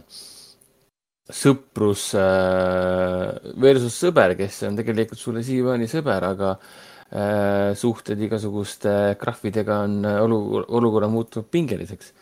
sõprus 1.34 2.12
äh, 2.20 3.34
versus 3.62 3.98
sõber, 3.98 4.36
kes 4.38 4.62
on 4.68 4.78
tegelikult 4.78 5.20
sulle 5.20 5.42
siiamaani 5.45 5.88
sõber, 5.90 6.28
aga 6.28 6.52
äh, 6.54 7.74
suhted 7.78 8.22
igasuguste 8.28 9.16
krahvidega 9.22 9.80
on 9.88 9.98
äh, 10.06 10.22
olu-, 10.22 10.64
olukorra 10.68 11.10
muutunud 11.10 11.50
pingeliseks. 11.50 12.14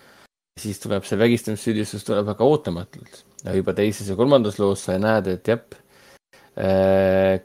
siis 0.59 0.80
tuleb 0.80 1.03
see 1.03 1.17
vägistamissüüdistus 1.17 2.03
tuleb 2.06 2.27
väga 2.27 2.45
ootamatult 2.45 3.23
juba 3.57 3.73
teises 3.73 4.07
ja 4.07 4.15
kolmandas 4.15 4.59
loos 4.59 4.83
sa 4.85 4.99
näed, 5.01 5.27
et 5.27 5.48
jah, 5.49 5.64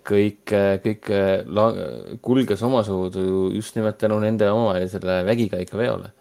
kõik, 0.04 0.52
kõik 0.84 1.08
kulges 2.20 2.62
omasoodu 2.62 3.48
just 3.56 3.74
nimelt 3.74 3.96
tänu 3.98 4.18
nende 4.20 4.50
omavahelisele 4.52 5.22
vägikaikaveole. 5.24 6.12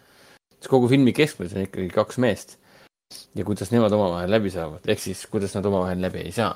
kogu 0.67 0.87
filmi 0.87 1.13
keskmes 1.13 1.53
on 1.53 1.67
ikkagi 1.67 1.89
kaks 1.91 2.17
meest 2.17 2.57
ja 3.35 3.45
kuidas 3.47 3.71
nemad 3.71 3.93
omavahel 3.95 4.31
läbi 4.31 4.51
saavad, 4.53 4.87
ehk 4.89 5.01
siis 5.01 5.25
kuidas 5.31 5.53
nad 5.55 5.65
omavahel 5.65 6.01
läbi 6.01 6.23
ei 6.25 6.31
saa. 6.35 6.53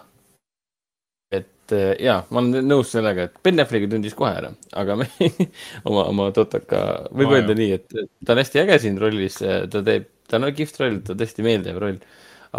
et 1.31 1.71
äh, 1.71 1.93
jaa, 2.03 2.25
ma 2.29 2.41
olen 2.41 2.67
nõus 2.67 2.89
sellega, 2.91 3.29
et 3.29 3.37
Ben 3.43 3.63
Affleck 3.63 3.87
tundis 3.91 4.15
kohe 4.17 4.33
ära, 4.35 4.49
aga 4.81 4.97
me 4.99 5.07
oma, 5.87 6.03
oma 6.11 6.27
totaka, 6.35 6.81
võib 7.15 7.31
oh, 7.31 7.37
öelda 7.37 7.55
jah. 7.55 7.61
nii, 7.61 7.77
et 7.77 8.25
ta 8.25 8.35
on 8.35 8.41
hästi 8.41 8.63
äge 8.65 8.79
siin 8.83 8.99
rollis, 8.99 9.39
ta 9.39 9.83
teeb, 9.87 10.09
ta 10.27 10.41
on 10.41 10.49
kihvt 10.57 10.81
roll, 10.83 10.99
ta 11.07 11.15
tõesti 11.15 11.47
meeldiv 11.47 11.79
roll. 11.79 12.01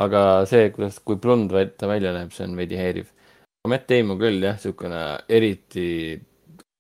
aga 0.01 0.23
see, 0.49 0.71
kuidas, 0.73 1.03
kui 1.05 1.21
blond 1.21 1.53
ta 1.77 1.91
välja 1.91 2.15
näeb, 2.17 2.33
see 2.33 2.47
on 2.49 2.57
veidi 2.57 2.79
häiriv. 2.81 3.11
Matt 3.69 3.91
Damon 3.93 4.19
küll 4.19 4.41
jah, 4.43 4.57
niisugune 4.57 5.03
eriti 5.31 5.89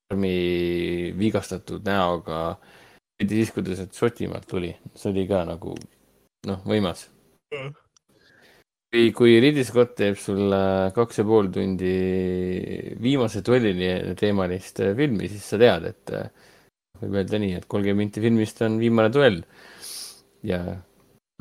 karmi 0.09 1.13
vigastatud 1.21 1.85
näoga, 1.87 2.57
eriti 3.21 3.43
siis, 3.43 3.53
kui 3.53 3.69
ta 3.69 3.77
sealt 3.77 4.01
Šotimaalt 4.01 4.49
tuli, 4.49 4.73
see 4.97 5.13
oli 5.13 5.29
ka 5.29 5.45
nagu 5.47 5.77
noh, 6.49 6.62
võimas 6.69 7.07
mm.. 7.55 7.73
kui, 8.93 9.11
kui 9.17 9.37
Ridley 9.43 9.67
Scott 9.67 9.97
teeb 9.99 10.19
sulle 10.21 10.62
kaks 10.97 11.23
ja 11.23 11.27
pool 11.29 11.51
tundi 11.55 11.93
viimase 13.03 13.45
duellini 13.47 14.17
teemalist 14.19 14.83
äh, 14.85 14.95
filmi, 14.99 15.31
siis 15.33 15.53
sa 15.53 15.61
tead, 15.62 15.91
et 15.93 16.17
äh, 16.17 16.51
võib 17.03 17.19
öelda 17.21 17.43
nii, 17.43 17.59
et 17.59 17.69
kolmkümmend 17.71 18.07
minti 18.07 18.23
filmist 18.23 18.62
on 18.67 18.79
viimane 18.83 19.12
duell. 19.15 19.43
ja 20.47 20.62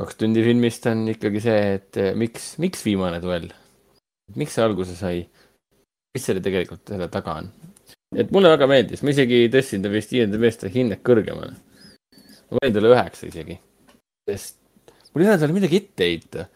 kaks 0.01 0.17
tundi 0.17 0.43
filmist 0.45 0.85
on 0.89 1.07
ikkagi 1.13 1.41
see, 1.43 1.59
et 1.77 1.99
eh, 2.01 2.13
miks, 2.17 2.55
miks 2.61 2.85
viimane 2.85 3.21
duell? 3.23 3.49
miks 4.37 4.55
see 4.57 4.65
alguse 4.65 4.95
sai? 4.97 5.25
mis 6.15 6.25
selle 6.27 6.43
tegelikult 6.43 6.89
selle 6.93 7.09
taga 7.11 7.37
on? 7.41 7.51
et 8.17 8.31
mulle 8.33 8.51
väga 8.53 8.67
meeldis, 8.69 9.03
ma 9.03 9.13
isegi 9.13 9.43
tõstsin 9.53 9.83
ta 9.83 9.91
vist 9.91 10.13
IMDB-st 10.15 10.67
hinnet 10.73 11.03
kõrgemale. 11.07 11.53
ma 12.49 12.57
panin 12.59 12.77
talle 12.77 12.93
üheksa 12.95 13.29
isegi, 13.29 13.59
sest 14.29 14.60
mul 15.11 15.25
ei 15.25 15.31
ole 15.31 15.39
talle 15.41 15.55
midagi 15.55 15.81
ette 15.81 16.07
heita. 16.07 16.47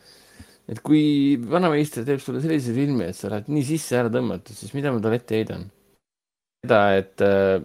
et 0.72 0.82
kui 0.82 1.38
vanameister 1.38 2.06
teeb 2.08 2.22
sulle 2.24 2.42
sellise 2.42 2.74
filmi, 2.74 3.10
et 3.12 3.18
sa 3.18 3.30
oled 3.30 3.50
nii 3.54 3.66
sisse 3.68 3.98
ära 4.00 4.10
tõmmatud, 4.14 4.58
siis 4.58 4.74
mida 4.74 4.94
ma 4.94 5.04
talle 5.04 5.22
ette 5.22 5.38
heidan? 5.38 5.68
seda, 6.66 6.80
et 6.98 7.22
äh, 7.22 7.60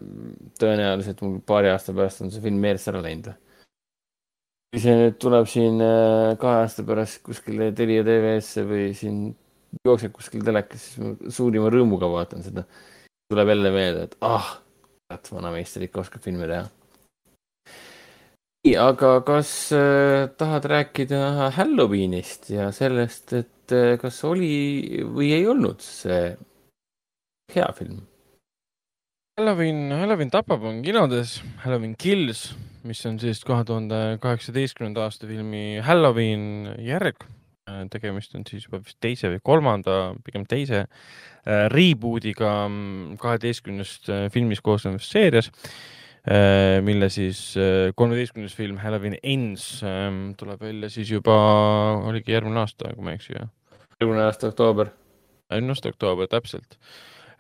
tõenäoliselt 0.60 1.22
mul 1.24 1.38
paari 1.46 1.70
aasta 1.72 1.94
pärast 1.96 2.24
on 2.24 2.32
see 2.32 2.42
film 2.44 2.60
meelest 2.62 2.90
ära 2.92 3.02
läinud. 3.04 3.30
kui 4.70 4.82
see 4.82 4.94
nüüd 4.94 5.16
tuleb 5.22 5.48
siin 5.50 5.80
äh, 5.82 6.36
kahe 6.40 6.64
aasta 6.64 6.84
pärast 6.86 7.22
kuskile 7.26 7.72
Telia 7.76 8.04
tv-sse 8.06 8.66
või 8.68 8.90
siin 8.94 9.30
jookseb 9.86 10.12
kuskil 10.14 10.44
telekas, 10.46 10.84
siis 10.84 11.00
ma 11.02 11.32
suurima 11.38 11.70
rõõmuga 11.72 12.10
vaatan 12.10 12.44
seda. 12.46 12.66
tuleb 13.30 13.54
jälle 13.54 13.72
meelde, 13.74 14.04
et 14.08 14.16
ah, 14.26 14.58
tead, 15.08 15.32
vanameister 15.32 15.86
ikka 15.86 16.04
oskab 16.04 16.22
filme 16.26 16.48
teha. 16.50 16.66
Nii, 18.66 18.76
aga 18.76 19.14
kas 19.26 19.50
äh, 19.76 20.28
tahad 20.38 20.68
rääkida 20.68 21.50
Halloweenist 21.56 22.50
ja 22.52 22.70
sellest, 22.76 23.32
et 23.32 23.74
äh, 23.74 23.96
kas 24.00 24.22
oli 24.28 25.02
või 25.06 25.32
ei 25.36 25.46
olnud 25.48 25.80
see 25.84 26.36
hea 27.54 27.72
film? 27.78 28.04
Halloween, 29.40 29.88
Halloween 29.96 30.30
tapab 30.30 30.64
on 30.68 30.82
kinodes, 30.84 31.38
Halloween 31.64 31.96
Kills, 31.96 32.50
mis 32.84 33.00
on 33.08 33.16
siis 33.22 33.40
kahe 33.46 33.64
tuhande 33.64 34.18
kaheksateistkümnenda 34.20 35.06
aasta 35.06 35.28
filmi 35.30 35.80
Halloween 35.84 36.74
järg 36.84 37.24
Äh, 37.70 37.86
tegemist 37.90 38.34
on 38.34 38.44
siis 38.48 38.64
juba 38.66 38.80
vist 38.82 38.98
teise 39.02 39.30
või 39.34 39.40
kolmanda, 39.44 39.96
pigem 40.24 40.46
teise 40.48 40.84
äh, 40.84 41.66
reboot'iga 41.72 42.52
mm, 42.66 43.18
kaheteistkümnest 43.20 44.10
äh, 44.10 44.26
filmist 44.32 44.64
koosnevast 44.66 45.12
seerias, 45.12 45.50
mille 46.84 47.08
siis 47.08 47.54
kolmeteistkümnes 47.96 48.52
film 48.52 48.76
Halloween 48.76 49.14
Ends 49.22 49.82
ähm, 49.88 50.34
tuleb 50.36 50.60
välja 50.60 50.90
siis 50.92 51.08
juba, 51.10 51.36
oligi 52.04 52.34
järgmine 52.34 52.60
aasta, 52.60 52.90
kui 52.92 53.06
ma 53.06 53.14
ei 53.14 53.20
eksi, 53.20 53.32
jah? 53.38 53.48
järgmine 54.02 54.26
aasta 54.26 54.50
oktoober. 54.50 54.90
järgmine 55.50 55.72
aasta 55.72 55.94
oktoober, 55.94 56.28
täpselt 56.28 56.76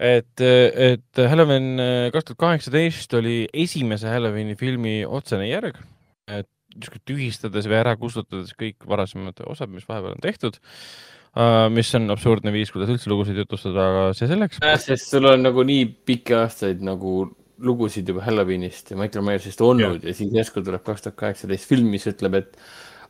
et, 0.00 0.40
et 0.40 1.22
Halloween 1.28 1.74
kaks 2.14 2.30
tuhat 2.30 2.40
kaheksateist 2.46 3.14
oli 3.20 3.42
esimese 3.52 4.08
Halloweeni 4.08 4.56
filmi 4.56 5.02
otsene 5.04 5.50
järg, 5.50 5.76
et 6.30 6.48
niisugune 6.76 7.04
tühistades 7.08 7.66
või 7.68 7.80
ära 7.82 7.96
kustutades 8.00 8.54
kõik 8.58 8.86
varasemad 8.88 9.42
osad, 9.50 9.72
mis 9.72 9.88
vahepeal 9.88 10.16
on 10.16 10.24
tehtud 10.24 10.60
mis 11.70 11.92
on 11.94 12.10
absurdne 12.10 12.50
viis, 12.50 12.72
kuidas 12.74 12.90
üldse 12.90 13.10
lugusid 13.10 13.36
jutustada, 13.38 13.84
aga 13.86 14.06
see 14.18 14.26
selleks. 14.30 14.58
sest 14.82 15.12
sul 15.12 15.28
on 15.30 15.44
nagu 15.46 15.62
nii 15.66 15.84
pikki 16.06 16.34
aastaid 16.34 16.82
nagu 16.82 17.12
lugusid 17.64 18.08
juba 18.08 18.24
Halloweenist 18.24 18.92
ja 18.92 18.98
Michael 18.98 19.24
Myersist 19.26 19.60
olnud 19.64 20.00
ja, 20.04 20.10
ja 20.10 20.16
siis 20.16 20.32
järsku 20.34 20.64
tuleb 20.64 20.84
kaks 20.86 21.06
tuhat 21.06 21.18
kaheksateist 21.20 21.68
film, 21.68 21.90
mis 21.92 22.06
ütleb, 22.10 22.38
et 22.40 22.58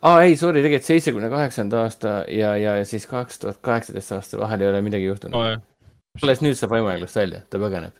aa 0.06 0.22
ei, 0.26 0.36
sorry, 0.40 0.62
tegelikult 0.64 0.90
seitsmekümne 0.90 1.30
kaheksanda 1.32 1.84
aasta 1.86 2.14
ja, 2.32 2.54
ja, 2.60 2.76
ja 2.80 2.86
siis 2.88 3.06
kaks 3.10 3.42
tuhat 3.44 3.60
kaheksateist 3.64 4.16
aasta 4.16 4.40
vahel 4.40 4.64
ei 4.64 4.72
ole 4.72 4.84
midagi 4.86 5.10
juhtunud 5.10 5.36
no,. 5.36 5.64
alles 6.22 6.44
nüüd 6.44 6.58
saab 6.58 6.76
võimalikust 6.76 7.20
välja, 7.20 7.44
ta 7.50 7.60
põgeneb 7.62 7.96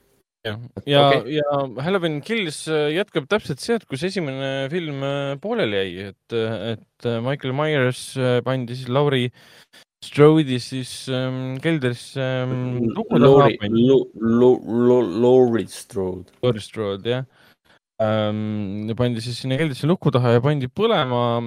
ja, 0.46 0.54
ja, 0.86 1.04
okay. 1.08 1.36
ja 1.36 1.84
Halloween 1.84 2.20
Kills 2.24 2.64
äh, 2.68 2.88
jätkab 2.94 3.28
täpselt 3.30 3.62
sealt, 3.62 3.86
kus 3.90 4.04
esimene 4.08 4.68
film 4.72 5.04
äh, 5.04 5.34
pooleli 5.42 5.80
jäi, 5.80 6.10
et, 6.10 6.36
et 6.74 7.08
äh, 7.08 7.20
Michael 7.24 7.54
Myers 7.56 8.04
pandi 8.46 8.78
siis 8.78 8.88
Lauri 8.92 9.28
Strodi 10.00 10.56
siis 10.64 10.92
ähm, 11.12 11.58
keldrisse 11.60 12.24
ähm, 12.24 12.88
luku 12.96 13.20
taha. 13.20 13.50
Laurie 15.20 15.68
Strode. 15.68 16.32
Laurie 16.42 16.64
Strode, 16.64 17.10
jah 17.10 17.24
ähm,. 18.00 18.88
pandi 18.96 19.20
siis 19.20 19.42
sinna 19.42 19.58
keldrisse 19.60 19.88
luku 19.90 20.08
taha 20.14 20.38
ja 20.38 20.40
pandi 20.44 20.70
põlema 20.72 21.42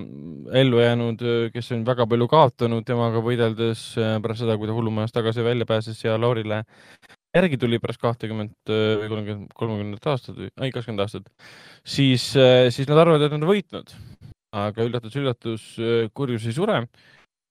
ellujäänud, 0.54 1.26
kes 1.56 1.74
on 1.74 1.82
väga 1.88 2.06
palju 2.10 2.30
kaotanud 2.30 2.86
temaga 2.86 3.24
võideldes 3.26 3.88
pärast 3.98 4.44
seda, 4.44 4.60
kui 4.62 4.70
ta 4.70 4.78
hullumajast 4.78 5.18
tagasi 5.18 5.46
välja 5.46 5.66
pääses 5.66 6.06
ja 6.06 6.14
Laurile 6.22 6.62
järgi 7.34 7.58
tuli 7.58 7.80
pärast 7.82 8.02
kahtekümmet 8.02 8.70
äh, 8.70 8.84
või 9.02 9.10
kolmkümmend, 9.12 9.54
kolmekümnendat 9.58 10.12
aastat 10.12 10.38
või, 10.38 10.52
ei 10.62 10.74
kakskümmend 10.74 11.04
aastat, 11.06 11.32
siis, 11.82 12.30
äh, 12.38 12.68
siis 12.74 12.90
nad 12.90 13.02
arvavad, 13.02 13.26
et 13.26 13.34
nad 13.34 13.42
on 13.42 13.50
võitnud. 13.50 13.96
aga 14.54 14.86
üllatus-üllatus, 14.86 15.64
äh, 15.82 16.10
kurjus 16.14 16.46
ei 16.46 16.54
sure 16.54 16.84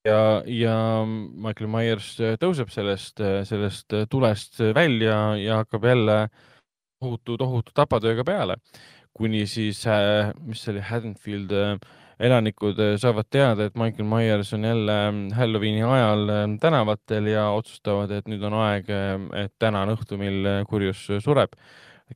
ja, 0.07 0.43
ja 0.47 0.77
Michael 1.07 1.71
Myers 1.71 2.15
tõuseb 2.43 2.73
sellest, 2.75 3.23
sellest 3.49 3.97
tulest 4.11 4.61
välja 4.75 5.19
ja 5.41 5.63
hakkab 5.63 5.87
jälle 5.87 6.19
tohutu, 7.03 7.37
tohutu 7.39 7.75
tapatööga 7.75 8.25
peale, 8.27 8.59
kuni 9.15 9.45
siis, 9.51 9.83
mis 10.47 10.63
see 10.63 10.75
oli, 10.75 10.85
Haddonfield 10.87 11.55
elanikud 12.23 12.79
saavad 13.03 13.27
teada, 13.33 13.67
et 13.67 13.79
Michael 13.79 14.07
Myers 14.07 14.53
on 14.55 14.67
jälle 14.67 14.99
mm, 15.11 15.23
Halloweeni 15.35 15.83
ajal 15.83 16.29
tänavatel 16.63 17.33
ja 17.33 17.49
otsustavad, 17.51 18.13
et 18.15 18.29
nüüd 18.31 18.45
on 18.47 18.55
aeg, 18.63 18.91
et 19.39 19.55
täna 19.59 19.83
on 19.87 19.97
õhtu, 19.97 20.19
mil 20.21 20.47
kurjus 20.71 21.09
sureb 21.25 21.59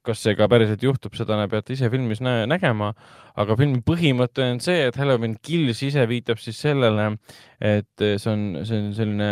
kas 0.04 0.22
see 0.24 0.36
ka 0.38 0.48
päriselt 0.50 0.82
juhtub, 0.84 1.14
seda 1.16 1.38
peate 1.50 1.74
ise 1.76 1.90
filmis 1.92 2.20
nä 2.24 2.44
nägema, 2.50 2.92
aga 3.36 3.56
filmi 3.58 3.82
põhimõte 3.86 4.44
on 4.44 4.60
see, 4.64 4.86
et 4.88 4.96
Halloween 5.00 5.36
Kills 5.44 5.82
ise 5.86 6.04
viitab 6.08 6.40
siis 6.42 6.58
sellele, 6.64 7.10
et 7.60 8.04
see 8.04 8.32
on, 8.32 8.44
see 8.68 8.80
on 8.80 8.90
selline 8.96 9.30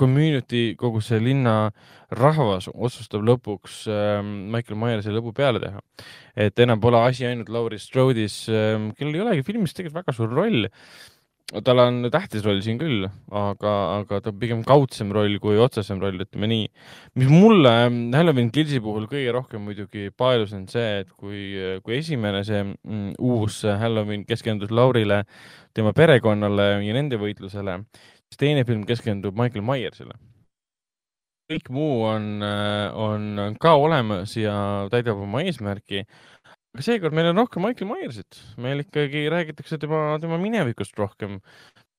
community, 0.00 0.74
kogu 0.80 1.02
see 1.04 1.20
linna 1.22 1.56
rahvas 2.16 2.68
otsustab 2.72 3.22
lõpuks 3.26 3.84
äh, 3.90 4.18
Michael 4.24 4.78
Myersi 4.80 5.14
lõbu 5.14 5.34
peale 5.36 5.62
teha. 5.62 5.82
et 6.40 6.58
enam 6.62 6.80
pole 6.80 6.98
asi 7.04 7.26
ainult 7.26 7.50
Laurie 7.52 7.78
Strode'is 7.78 8.42
äh,, 8.50 8.90
kellel 8.98 9.18
ei 9.18 9.24
olegi 9.26 9.46
filmis 9.46 9.74
tegelikult 9.74 10.02
väga 10.02 10.16
suur 10.16 10.34
roll 10.34 10.66
tal 11.64 11.80
on 11.82 12.04
tähtis 12.12 12.44
roll 12.46 12.60
siin 12.62 12.78
küll, 12.78 13.06
aga, 13.34 13.72
aga 13.98 14.20
ta 14.22 14.30
on 14.30 14.38
pigem 14.38 14.62
kaudsem 14.66 15.10
roll 15.14 15.34
kui 15.42 15.58
otsesem 15.58 15.98
roll, 16.02 16.22
ütleme 16.22 16.48
nii. 16.50 16.68
mis 17.18 17.30
mulle 17.30 17.72
Halloween 18.14 18.52
Killsi 18.54 18.78
puhul 18.84 19.08
kõige 19.10 19.34
rohkem 19.34 19.64
muidugi 19.66 20.12
paelus, 20.16 20.54
on 20.56 20.68
see, 20.70 21.02
et 21.02 21.10
kui, 21.10 21.42
kui 21.82 21.98
esimene 21.98 22.44
see 22.46 22.62
mm, 22.62 23.18
uus 23.18 23.64
Halloween 23.66 24.24
keskendus 24.28 24.70
Laurile, 24.70 25.24
tema 25.74 25.94
perekonnale 25.96 26.72
ja 26.86 26.96
nende 26.96 27.18
võitlusele, 27.20 27.80
siis 28.30 28.40
teine 28.40 28.66
film 28.68 28.86
keskendub 28.86 29.38
Michael 29.38 29.66
Myersile. 29.66 30.14
kõik 31.50 31.66
muu 31.74 32.04
on, 32.06 32.44
on 32.94 33.56
ka 33.58 33.72
olemas 33.74 34.36
ja 34.38 34.86
täidab 34.92 35.18
oma 35.18 35.42
eesmärki 35.42 36.04
aga 36.74 36.86
seekord 36.86 37.16
meil 37.16 37.30
on 37.32 37.40
rohkem 37.42 37.64
Michael 37.66 37.88
Myersit, 37.90 38.38
meil 38.62 38.84
ikkagi 38.84 39.24
räägitakse 39.32 39.78
tema, 39.82 40.18
tema 40.22 40.38
minevikust 40.40 40.98
rohkem. 40.98 41.40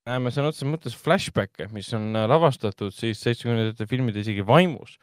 näeme 0.07 0.31
sõna 0.33 0.49
otseses 0.49 0.69
mõttes 0.69 0.95
flashback'e, 0.97 1.67
mis 1.75 1.91
on 1.93 2.15
lavastatud 2.15 2.93
siis 2.95 3.19
seitsmekümnendate 3.21 3.85
filmide 3.85 4.23
isegi 4.23 4.45
vaimus. 4.47 4.97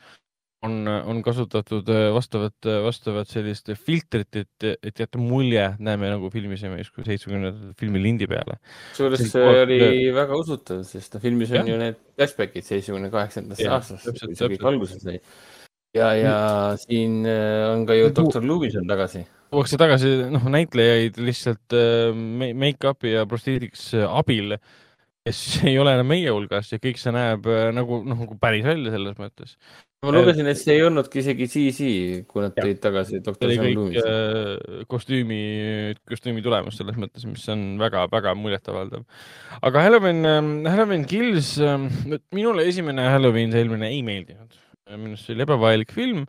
on, 0.66 0.88
on 0.88 1.20
kasutatud 1.22 1.86
äh, 1.94 2.08
vastavat, 2.10 2.56
äh, 2.66 2.80
vastavat 2.82 3.28
sellist 3.30 3.68
filtrit, 3.78 4.34
et, 4.34 4.64
et 4.82 4.98
jätta 4.98 5.20
mulje, 5.22 5.68
näeme 5.78 6.08
nagu 6.10 6.30
filmis 6.34 6.64
justkui 6.64 7.04
seitsmekümnendate 7.06 7.76
filmi 7.78 8.02
lindi 8.02 8.26
peale. 8.26 8.56
kusjuures 8.90 9.22
see 9.22 9.44
koht, 9.44 9.60
oli 9.68 9.78
äh, 9.84 10.00
väga 10.16 10.40
usutav, 10.40 10.82
sest 10.88 11.14
noh, 11.14 11.22
filmis 11.22 11.52
on 11.52 11.60
ja. 11.60 11.68
ju 11.68 11.78
need 11.84 12.02
flashback'id 12.16 12.66
seitsmekümne 12.66 13.12
kaheksandasse 13.14 13.70
aastasse, 13.76 14.16
kui 14.18 14.34
see 14.34 14.50
kõik 14.56 14.66
alguse 14.72 14.98
sai. 15.04 15.20
Ja, 15.98 16.12
ja 16.16 16.36
mm. 16.38 16.84
siin 16.86 17.18
on 17.74 17.84
ka 17.88 17.98
ju 17.98 18.14
doktor 18.14 18.46
Lewis 18.46 18.78
on 18.78 18.88
tagasi 18.88 19.26
tuuakse 19.52 19.80
tagasi, 19.80 20.12
noh, 20.32 20.44
näitlejaid 20.52 21.18
lihtsalt 21.22 21.76
äh, 21.76 22.12
make-up'i 22.58 23.14
ja 23.16 23.24
prosteediks 23.28 23.90
äh, 23.96 24.04
abil, 24.04 24.56
kes 25.26 25.42
ei 25.68 25.76
ole 25.80 25.96
enam 25.96 26.08
meie 26.12 26.32
hulgas 26.32 26.72
ja 26.74 26.80
kõik 26.82 27.00
see 27.00 27.14
näeb 27.14 27.48
äh, 27.48 27.68
nagu, 27.76 28.02
noh, 28.04 28.24
nagu 28.26 28.38
päris 28.40 28.66
välja 28.68 28.92
selles 28.94 29.16
mõttes. 29.20 29.56
ma 30.04 30.12
lugesin, 30.14 30.46
et 30.46 30.60
see 30.60 30.76
ei 30.76 30.84
olnudki 30.86 31.22
isegi 31.22 31.48
CC, 31.50 31.88
kui 32.28 32.44
nad 32.44 32.54
tõid 32.56 32.82
tagasi 32.84 33.22
doktor 33.24 33.50
äh,. 33.56 34.84
kostüümi, 34.90 35.40
kostüümi 36.08 36.44
tulemus 36.44 36.78
selles 36.78 37.00
mõttes, 37.00 37.24
mis 37.26 37.48
on 37.52 37.66
väga-väga 37.80 38.36
muljetavaldav. 38.38 39.08
aga 39.62 39.88
Halloween 39.88 40.24
äh,, 40.28 40.54
Halloween 40.68 41.08
Kills 41.08 41.56
äh,, 41.58 41.88
minule 42.36 42.68
esimene 42.68 43.08
Halloween, 43.08 43.52
see 43.54 43.64
eelmine 43.64 43.94
ei 43.96 44.04
meeldinud. 44.04 44.64
Minu 44.96 45.16
arust 45.16 45.28
see 45.28 45.36
oli 45.36 45.44
ebavajalik 45.44 45.92
film 45.94 46.24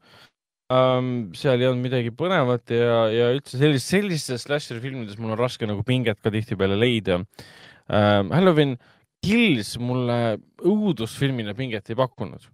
um,. 0.69 1.09
seal 1.37 1.61
ei 1.61 1.69
olnud 1.69 1.85
midagi 1.85 2.13
põnevat 2.15 2.73
ja, 2.73 3.01
ja 3.13 3.31
üldse 3.33 3.57
sellistes, 3.57 3.89
sellistes 3.89 4.45
slasher 4.45 4.81
filmides 4.83 5.19
mul 5.19 5.33
on 5.33 5.39
raske 5.39 5.67
nagu 5.69 5.83
pinget 5.87 6.21
ka 6.23 6.33
tihtipeale 6.33 6.77
leida 6.79 7.21
um,. 7.21 8.31
Halloween 8.35 8.77
Kills 9.25 9.73
mulle 9.83 10.37
õudusfilmina 10.63 11.51
pinget 11.57 11.89
ei 11.91 11.97
pakkunud. 11.99 12.45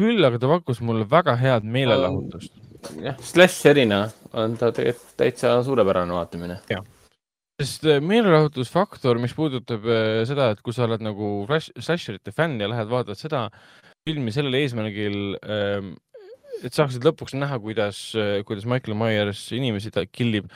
küll 0.00 0.24
aga 0.24 0.38
ta 0.40 0.48
pakkus 0.48 0.80
mulle 0.80 1.04
väga 1.08 1.36
head 1.40 1.68
meelelahutust 1.68 2.54
um,. 2.56 3.04
jah, 3.08 3.18
slasherina 3.20 4.06
on 4.32 4.56
ta 4.56 4.72
tegelikult 4.72 5.16
täitsa 5.20 5.58
suurepärane 5.66 6.14
vaatamine. 6.16 6.60
jah, 6.70 6.84
sest 7.60 7.86
äh, 7.86 8.00
meelelahutusfaktor, 8.00 9.20
mis 9.22 9.34
puudutab 9.36 9.84
äh, 9.86 10.22
seda, 10.28 10.52
et 10.52 10.62
kui 10.64 10.74
sa 10.74 10.86
oled 10.86 11.04
nagu 11.04 11.34
slasherite 11.50 12.34
fänn 12.34 12.60
ja 12.62 12.70
lähed 12.70 12.90
vaatad 12.90 13.18
seda 13.18 13.48
filmi 14.08 14.34
sellel 14.34 14.58
eesmärgil, 14.58 15.18
ähm, 15.46 15.94
et 16.62 16.74
saaksid 16.74 17.04
lõpuks 17.06 17.36
näha, 17.38 17.58
kuidas, 17.62 17.98
kuidas 18.46 18.66
Michael 18.68 18.98
Myers 18.98 19.44
inimesi 19.54 19.92
ta 19.94 20.04
killib, 20.06 20.48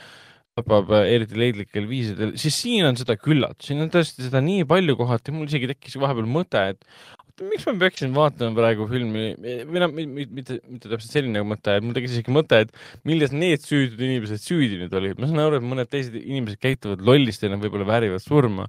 tapab 0.57 0.89
eriti 1.03 1.37
leidlikel 1.37 1.85
viisidel, 1.89 2.33
siis 2.39 2.55
siin 2.63 2.87
on 2.87 2.97
seda 2.97 3.17
küllalt, 3.19 3.59
siin 3.63 3.83
on 3.83 3.91
tõesti 3.93 4.25
seda 4.25 4.41
nii 4.43 4.65
palju 4.69 4.97
kohati, 4.99 5.35
mul 5.35 5.49
isegi 5.49 5.69
tekkis 5.69 5.99
vahepeal 6.01 6.27
mõte, 6.31 6.63
et 6.73 7.43
miks 7.45 7.67
ma 7.67 7.75
peaksin 7.83 8.15
vaatama 8.15 8.57
praegu 8.57 8.87
filmi 8.89 9.27
või 9.37 9.81
noh, 9.83 9.91
mitte, 9.93 10.57
mitte 10.65 10.89
täpselt 10.89 11.13
selline 11.13 11.43
mõte, 11.45 11.75
mul 11.85 11.93
tekkis 11.97 12.17
isegi 12.17 12.33
mõte, 12.33 12.63
et 12.65 12.73
milles 13.07 13.35
need 13.35 13.61
süüdid 13.61 14.01
inimesed 14.01 14.41
süüdi 14.41 14.79
nüüd 14.81 14.95
olid. 14.97 15.19
ma 15.21 15.29
saan 15.29 15.43
aru, 15.43 15.59
et 15.61 15.67
mõned 15.67 15.91
teised 15.91 16.17
inimesed 16.17 16.59
käituvad 16.63 17.03
nad 17.05 17.61
võib-olla 17.61 17.91
väärivad 17.93 18.23
surma. 18.23 18.65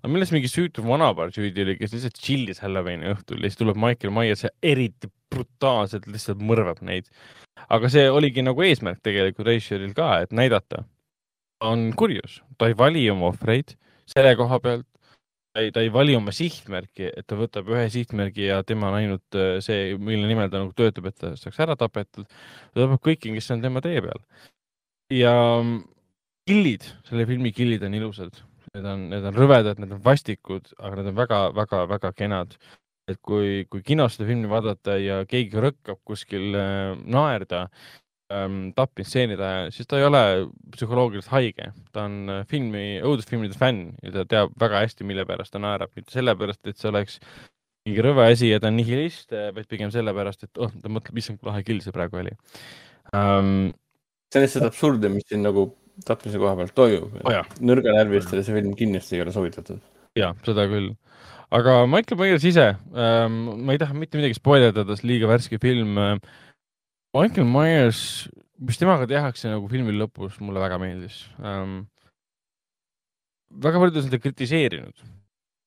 Aga 0.00 0.12
milles 0.12 0.32
mingi 0.34 0.50
süütu 0.50 0.84
vanapaar 0.86 1.32
süüdi 1.34 1.64
oli, 1.64 1.76
kes 1.80 1.94
lihtsalt 1.96 2.18
chill'is 2.20 2.62
Halloweeni 2.64 3.12
õhtul 3.12 3.42
ja 3.42 3.50
siis 3.50 3.60
tuleb 3.60 3.78
Michael 3.80 4.14
Myers 4.14 4.44
ja 4.46 4.52
eriti 4.62 5.10
brutaalselt 5.32 6.08
lihtsalt 6.10 6.42
mõrvab 6.44 6.82
neid. 6.86 7.08
aga 7.68 7.88
see 7.92 8.08
oligi 8.10 8.42
nagu 8.44 8.62
eesmärk 8.62 9.00
tegelikult 9.02 9.48
Reischeril 9.48 9.94
ka, 9.96 10.18
et 10.24 10.32
näidata. 10.32 10.84
on 11.64 11.92
kurjus, 11.96 12.42
ta 12.58 12.68
ei 12.68 12.76
vali 12.76 13.08
oma 13.10 13.30
ohvreid 13.32 13.76
selle 14.10 14.34
koha 14.36 14.58
pealt 14.60 14.86
ta 15.54 15.62
ei, 15.62 15.70
ta 15.70 15.82
ei 15.84 15.90
vali 15.94 16.16
oma 16.18 16.32
sihtmärki, 16.34 17.12
et 17.14 17.26
ta 17.30 17.38
võtab 17.38 17.68
ühe 17.70 17.84
sihtmärgi 17.92 18.48
ja 18.48 18.58
tema 18.66 18.88
on 18.90 18.98
ainult 18.98 19.38
äh, 19.38 19.60
see, 19.64 19.94
mille 20.02 20.26
nimel 20.26 20.50
ta 20.50 20.64
nagu 20.64 20.74
töötab, 20.76 21.06
et 21.10 21.18
ta 21.20 21.30
saaks 21.38 21.60
ära 21.62 21.76
tapetud. 21.78 22.26
ta 22.26 22.80
tapab 22.80 23.02
kõiki, 23.06 23.30
kes 23.36 23.52
on 23.54 23.62
tema 23.62 23.82
tee 23.84 24.02
peal. 24.02 24.24
ja 25.14 25.34
killid, 26.48 26.88
selle 27.06 27.26
filmi 27.30 27.54
killid 27.54 27.86
on 27.86 27.94
ilusad, 27.94 28.42
need 28.74 28.86
on, 28.90 29.04
need 29.10 29.26
on 29.28 29.36
rõvedad, 29.36 29.80
need 29.80 29.92
on 29.94 30.00
vastikud, 30.04 30.72
aga 30.78 30.98
need 30.98 31.12
on 31.12 31.20
väga-väga-väga 31.20 32.14
kenad. 32.18 32.56
et 33.04 33.18
kui, 33.20 33.66
kui 33.68 33.82
kinos 33.84 34.14
seda 34.14 34.24
filmi 34.30 34.48
vaadata 34.48 34.94
ja 34.96 35.18
keegi 35.28 35.60
rõkkab 35.60 35.98
kuskil 36.08 36.54
äh, 36.56 36.94
naerda, 37.04 37.66
ähm, 38.32 38.70
tapmisstseenide 38.72 39.44
ajal, 39.44 39.72
siis 39.76 39.90
ta 39.90 39.98
ei 40.00 40.06
ole 40.06 40.22
psühholoogiliselt 40.72 41.34
haige. 41.34 41.66
ta 41.92 42.06
on 42.08 42.32
äh, 42.32 42.46
filmi, 42.48 43.02
õudusfilmide 43.04 43.58
fänn 43.60 43.92
ja 44.00 44.14
ta 44.14 44.24
teab 44.30 44.56
väga 44.60 44.80
hästi, 44.86 45.04
mille 45.04 45.26
pärast 45.28 45.52
ta 45.52 45.60
naerab, 45.60 45.92
mitte 45.98 46.16
sellepärast, 46.16 46.62
et 46.64 46.80
see 46.80 46.88
oleks 46.88 47.20
mingi 47.84 48.08
rõve 48.08 48.24
asi 48.32 48.48
ja 48.48 48.62
ta 48.62 48.72
on 48.72 48.80
nihilist, 48.80 49.28
äh, 49.36 49.50
vaid 49.52 49.68
pigem 49.68 49.92
sellepärast, 49.92 50.48
et 50.48 50.64
oh, 50.64 50.72
ta 50.72 50.88
mõtleb, 50.88 51.20
issand, 51.20 51.42
kui 51.42 51.52
lahe 51.52 51.60
kill 51.66 51.84
see 51.84 51.92
praegu 51.92 52.22
oli 52.24 52.32
um,. 53.12 53.68
see 54.32 54.40
on 54.40 54.48
lihtsalt 54.48 54.70
absurdne, 54.72 55.12
mis 55.12 55.28
siin 55.28 55.44
nagu 55.44 55.68
tapmise 56.08 56.40
koha 56.42 56.56
pealt 56.58 56.74
toimub 56.76 57.18
oh. 57.22 57.56
nõrganärvilistele 57.62 58.42
see 58.44 58.56
film 58.56 58.74
kindlasti 58.78 59.18
ei 59.18 59.24
ole 59.24 59.34
soovitatud. 59.34 59.82
ja, 60.18 60.32
seda 60.46 60.66
küll 60.70 60.92
aga 61.54 61.84
Michael 61.90 62.20
Myers 62.20 62.46
ise 62.48 62.72
ähm,, 62.74 63.40
ma 63.66 63.76
ei 63.76 63.82
taha 63.82 63.96
mitte 63.96 64.18
midagi 64.18 64.38
spoilerdada, 64.38 64.96
sest 64.96 65.06
liiga 65.06 65.30
värske 65.30 65.60
film 65.62 65.98
Michael 67.14 67.46
Myers, 67.46 68.28
mis 68.58 68.80
temaga 68.80 69.06
tehakse 69.06 69.50
nagu 69.52 69.68
filmi 69.70 69.94
lõpus, 69.94 70.40
mulle 70.42 70.62
väga 70.62 70.80
meeldis 70.82 71.20
ähm,. 71.38 71.84
väga 73.62 73.82
paljud 73.82 74.00
on 74.00 74.08
seda 74.08 74.18
kritiseerinud, 74.22 75.04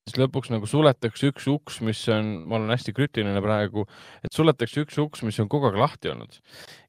sest 0.08 0.20
lõpuks 0.22 0.52
nagu 0.54 0.70
suletakse 0.70 1.32
üks 1.32 1.48
uks, 1.52 1.82
mis 1.86 2.02
on, 2.14 2.30
ma 2.48 2.60
olen 2.60 2.72
hästi 2.72 2.94
krüptiline 2.96 3.42
praegu, 3.44 3.84
et 4.24 4.32
suletakse 4.36 4.86
üks 4.86 5.00
uks, 5.04 5.26
mis 5.28 5.40
on 5.44 5.50
kogu 5.52 5.70
aeg 5.70 5.82
lahti 5.82 6.14
olnud 6.14 6.40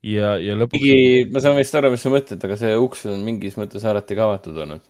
ja, 0.06 0.36
ja 0.38 0.54
lõpuks. 0.58 0.86
ma 1.34 1.42
saan 1.42 1.58
vist 1.58 1.74
aru, 1.78 1.92
mis 1.94 2.06
sa 2.06 2.14
mõtled, 2.14 2.46
aga 2.48 2.60
see 2.60 2.78
uks 2.78 3.04
on 3.10 3.26
mingis 3.26 3.58
mõttes 3.60 3.86
alati 3.88 4.18
ka 4.18 4.28
avatud 4.30 4.62
olnud 4.64 4.86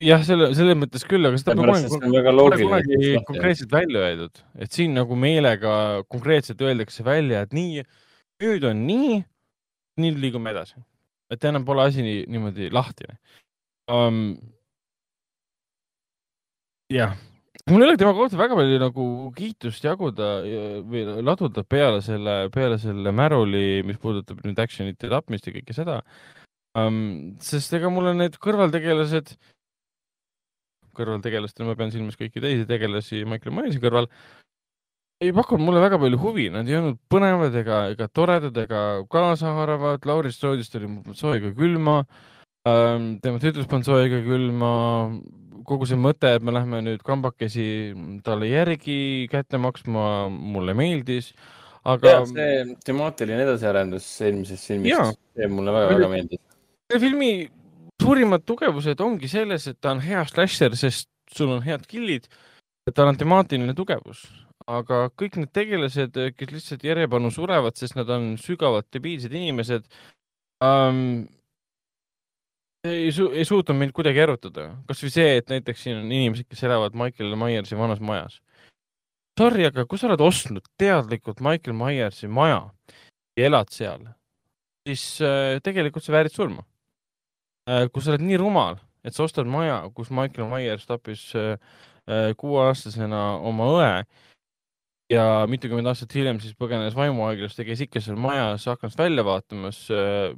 jah, 0.00 0.22
selle, 0.24 0.50
selles 0.56 0.78
mõttes 0.80 1.04
küll, 1.08 1.28
aga 1.28 1.40
seda 1.40 1.56
pole 1.58 1.80
kunagi 2.56 3.16
konkreetselt 3.28 3.74
välja 3.74 4.04
öeldud, 4.08 4.44
et 4.64 4.72
siin 4.72 4.96
nagu 4.96 5.18
meelega 5.18 5.72
konkreetselt 6.08 6.62
öeldakse 6.64 7.04
välja, 7.06 7.44
et 7.44 7.56
nii 7.56 7.84
nüüd 8.40 8.64
on 8.70 8.86
nii, 8.88 9.18
nüüd 10.00 10.22
liigume 10.22 10.54
edasi. 10.54 10.80
et 11.30 11.44
enam 11.46 11.64
pole 11.64 11.84
asi 11.86 12.02
nii, 12.02 12.24
niimoodi 12.30 12.72
lahtine 12.74 13.18
um,. 13.90 14.38
Jah, 16.90 17.14
mul 17.70 17.84
ei 17.84 17.88
ole 17.88 18.00
tema 18.00 18.14
kohta 18.16 18.40
väga 18.40 18.58
palju 18.58 18.80
nagu 18.82 19.06
kiitust 19.36 19.86
jaguda 19.86 20.32
või 20.90 21.06
laduda 21.22 21.64
peale 21.64 22.02
selle, 22.04 22.36
peale 22.54 22.80
selle 22.82 23.14
märuli, 23.14 23.82
mis 23.86 24.00
puudutab 24.02 24.42
nüüd 24.46 24.58
action'it 24.60 25.06
ja 25.06 25.14
tapmist 25.16 25.48
ja 25.48 25.54
kõike 25.56 25.76
seda 25.76 26.02
um,. 26.78 27.38
sest 27.42 27.74
ega 27.78 27.90
mul 27.92 28.12
on 28.12 28.22
need 28.24 28.38
kõrvaltegelased 28.42 29.34
kõrvaltegelastena 30.98 31.70
ma 31.70 31.78
pean 31.78 31.92
silmas 31.94 32.18
kõiki 32.18 32.42
teisi 32.42 32.66
tegelasi 32.68 33.24
Michael 33.28 33.54
Myersi 33.56 33.82
kõrval 33.82 34.10
ei 35.20 35.34
pakkunud 35.36 35.66
mulle 35.66 35.82
väga 35.82 35.98
palju 36.00 36.18
huvi, 36.20 36.46
nad 36.52 36.68
ei 36.68 36.78
olnud 36.78 36.96
põnevad 37.12 37.56
ega, 37.60 37.80
ega 37.92 38.06
toredad 38.08 38.56
ega 38.62 38.80
kaasahaaravad. 39.12 40.06
Lauri 40.08 40.32
Stroodist 40.32 40.76
oli 40.78 40.88
sooja 41.12 41.42
ega 41.42 41.50
külma 41.58 41.98
ähm,. 42.68 43.18
tema 43.20 43.42
tütrus 43.42 43.68
polnud 43.68 43.88
sooja 43.88 44.22
külma. 44.24 44.70
Kogu 45.70 45.86
see 45.88 45.98
mõte, 46.00 46.34
et 46.36 46.44
me 46.44 46.54
lähme 46.54 46.82
nüüd 46.86 47.04
kambakesi 47.06 47.64
talle 48.26 48.50
järgi 48.50 49.28
kätte 49.32 49.60
maksma, 49.62 50.28
mulle 50.28 50.74
meeldis. 50.78 51.32
aga. 51.84 52.18
see 52.28 52.76
temaatiline 52.84 53.46
edasiarendus 53.46 54.10
eelmisest 54.26 54.72
filmist, 54.72 55.16
see 55.38 55.48
mulle 55.48 55.72
väga-väga 55.78 56.10
meeldis. 56.12 56.42
selle 56.90 57.02
filmi 57.06 57.32
suurimad 58.02 58.44
tugevused 58.48 59.00
ongi 59.00 59.28
selles, 59.28 59.66
et 59.70 59.80
ta 59.80 59.94
on 59.94 60.04
hea 60.04 60.26
slasher, 60.28 60.76
sest 60.76 61.08
sul 61.32 61.52
on 61.54 61.62
head 61.64 61.86
kill'id. 61.88 62.28
tal 62.94 63.12
on 63.12 63.18
temaatiline 63.18 63.74
tugevus 63.78 64.24
aga 64.70 65.08
kõik 65.18 65.38
need 65.40 65.52
tegelased, 65.56 66.16
kes 66.36 66.54
lihtsalt 66.54 66.84
järjepanu 66.86 67.30
surevad, 67.34 67.76
sest 67.78 67.96
nad 67.98 68.10
on 68.12 68.34
sügavalt 68.40 68.88
debiilsed 68.94 69.34
inimesed 69.34 69.86
ähm,, 70.64 71.28
ei 72.84 73.12
su-, 73.12 73.30
ei 73.32 73.44
suutnud 73.44 73.78
mind 73.78 73.92
kuidagi 73.96 74.22
erutada. 74.22 74.70
kasvõi 74.88 75.12
see, 75.12 75.34
et 75.40 75.52
näiteks 75.52 75.84
siin 75.84 76.00
on 76.00 76.08
inimesed, 76.12 76.48
kes 76.48 76.64
elavad 76.68 76.96
Michael 76.98 77.36
Myersi 77.40 77.78
vanas 77.78 78.00
majas. 78.00 78.40
Sorry, 79.38 79.64
aga 79.68 79.86
kui 79.88 80.00
sa 80.00 80.08
oled 80.08 80.20
ostnud 80.24 80.66
teadlikult 80.80 81.40
Michael 81.44 81.76
Myersi 81.76 82.28
maja 82.28 82.62
ja 83.38 83.46
elad 83.48 83.70
seal, 83.72 84.04
siis 84.88 85.04
äh, 85.24 85.60
tegelikult 85.64 86.04
sa 86.04 86.12
väärid 86.16 86.34
surma 86.34 86.64
äh,. 87.68 87.86
kui 87.92 88.02
sa 88.04 88.14
oled 88.14 88.24
nii 88.26 88.40
rumal, 88.40 88.80
et 89.04 89.16
sa 89.16 89.24
ostad 89.24 89.48
maja, 89.48 89.82
kus 89.96 90.10
Michael 90.12 90.50
Myers 90.50 90.88
tappis 90.88 91.30
äh, 91.38 91.54
äh 92.10 92.32
kuueaastasena 92.36 93.22
oma 93.48 93.68
õe 93.76 93.92
ja 95.10 95.24
mitukümmend 95.50 95.88
aastat 95.90 96.14
hiljem 96.14 96.40
siis 96.42 96.56
põgenes 96.58 96.96
vaimuhaiglast 96.98 97.58
ja 97.60 97.66
käis 97.68 97.80
ikka 97.86 98.02
seal 98.02 98.18
majas 98.20 98.66
aknast 98.70 98.98
välja 98.98 99.24
vaatamas. 99.26 99.86
Äh, 99.94 100.34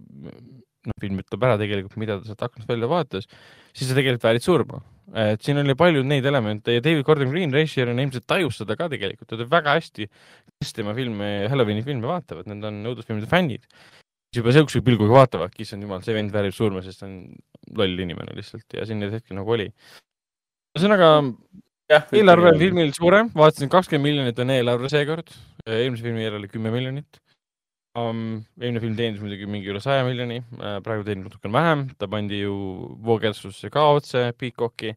noh, 0.88 0.96
film 1.02 1.20
ütleb 1.22 1.46
ära 1.46 1.58
tegelikult, 1.60 1.98
mida 2.00 2.18
ta 2.18 2.28
sealt 2.28 2.44
aknast 2.48 2.68
välja 2.70 2.88
vaatas, 2.90 3.28
siis 3.72 3.88
sa 3.90 3.96
tegelikult 3.96 4.26
väärid 4.28 4.44
surma. 4.44 4.82
et 5.18 5.42
siin 5.44 5.58
oli 5.60 5.74
palju 5.76 6.04
neid 6.06 6.24
elemente 6.24 6.76
ja 6.76 6.80
David 6.80 7.04
Gordon 7.04 7.32
Green, 7.32 7.52
režissöör 7.52 7.90
on 7.92 8.00
ilmselt 8.00 8.24
tajus 8.26 8.60
seda 8.62 8.76
ka 8.78 8.88
tegelikult, 8.88 9.28
ta 9.28 9.36
teab 9.36 9.50
väga 9.52 9.74
hästi, 9.76 10.06
kes 10.62 10.72
tema 10.76 10.94
filme, 10.96 11.32
Halloweeni 11.52 11.82
filme 11.84 12.08
vaatavad, 12.08 12.46
need 12.48 12.64
on 12.64 12.78
õudusfilmide 12.92 13.28
fännid. 13.28 13.66
siis 14.32 14.40
juba 14.40 14.54
sihukese 14.56 14.80
pilguga 14.86 15.18
vaatavadki, 15.18 15.66
issand 15.66 15.84
jumal, 15.84 16.00
see 16.06 16.14
vend 16.16 16.32
väärib 16.32 16.54
surma, 16.56 16.80
sest 16.82 17.02
ta 17.02 17.10
on 17.10 17.18
loll 17.76 18.06
inimene 18.06 18.32
lihtsalt 18.38 18.78
ja 18.78 18.86
siin 18.88 19.02
neid 19.02 19.12
hetki 19.12 19.36
nagu 19.36 19.52
oli. 19.52 19.68
ühesõnaga 20.78 21.10
eelarve 22.16 22.54
on 22.54 22.62
filmil 22.62 22.94
suurem, 22.96 23.28
vaatasin 23.36 23.68
kakskümmend 23.68 24.08
miljonit 24.08 24.38
on 24.40 24.54
eelarve 24.54 24.88
seekord, 24.88 25.34
eelmise 25.66 26.06
filmi 26.06 26.24
eelarve 26.24 26.46
oli 26.46 26.52
kümme 26.54 26.72
miljonit 26.72 27.22
um,. 27.98 28.42
eelmine 28.60 28.82
film 28.84 28.96
teenis 28.98 29.20
muidugi 29.22 29.48
mingi 29.50 29.72
üle 29.72 29.82
saja 29.84 30.04
miljoni 30.06 30.40
uh,, 30.58 30.78
praegu 30.84 31.04
teenib 31.06 31.28
natukene 31.28 31.56
vähem, 31.56 31.84
ta 31.98 32.08
pandi 32.10 32.42
ju 32.42 32.54
voogeelsusse 33.04 33.70
ka 33.72 33.88
otse 33.96 34.24
Peacocki, 34.38 34.94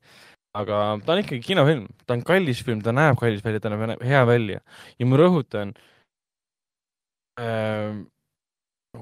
aga 0.55 0.81
ta 1.05 1.15
on 1.15 1.23
ikkagi 1.23 1.43
kinofilm, 1.49 1.89
ta 2.05 2.15
on 2.15 2.23
kallis 2.27 2.63
film, 2.63 2.83
ta 2.85 2.95
näeb 2.95 3.19
kallis 3.19 3.43
välja, 3.45 3.63
ta 3.63 3.73
näeb 3.73 4.03
hea 4.05 4.23
välja 4.27 4.61
ja 4.99 5.09
ma 5.09 5.19
rõhutan 5.19 5.75
uh,, 7.41 8.05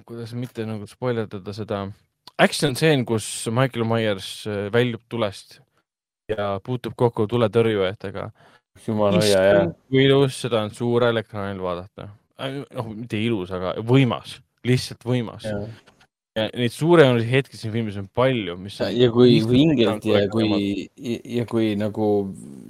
kuidas 0.07 0.33
mitte 0.33 0.65
nagu 0.65 0.89
spoilerdada 0.89 1.53
seda 1.53 1.85
action 2.37 2.75
stseen, 2.75 3.05
kus 3.05 3.47
Michael 3.51 3.85
Myers 3.87 4.47
äh, 4.47 4.65
väljub 4.73 5.03
tulest 5.09 5.59
ja 6.31 6.57
puutub 6.63 6.95
kokku 6.97 7.27
tuletõrjujatega. 7.29 8.29
jumala 8.87 9.19
hoia, 9.21 9.41
jah. 9.45 9.67
kui 9.89 10.05
ilus 10.07 10.39
seda 10.41 10.63
on 10.65 10.71
suurel 10.73 11.21
ekraanil 11.21 11.61
vaadata. 11.61 12.09
Noh, 12.41 12.93
mitte 12.93 13.19
ilus, 13.21 13.51
aga 13.53 13.75
võimas, 13.85 14.37
lihtsalt 14.67 15.03
võimas. 15.07 15.47
ja 16.33 16.47
neid 16.57 16.73
suurejoonelisi 16.73 17.29
hetki 17.29 17.59
siin 17.59 17.73
filmis 17.75 17.97
on 18.01 18.07
palju, 18.09 18.55
mis 18.57 18.79
ja 18.81 19.09
kui 19.13 19.35
vingelt 19.45 20.05
ja 20.07 20.23
kui, 20.33 20.87
ja 20.97 21.45
kui 21.49 21.73
nagu 21.77 22.07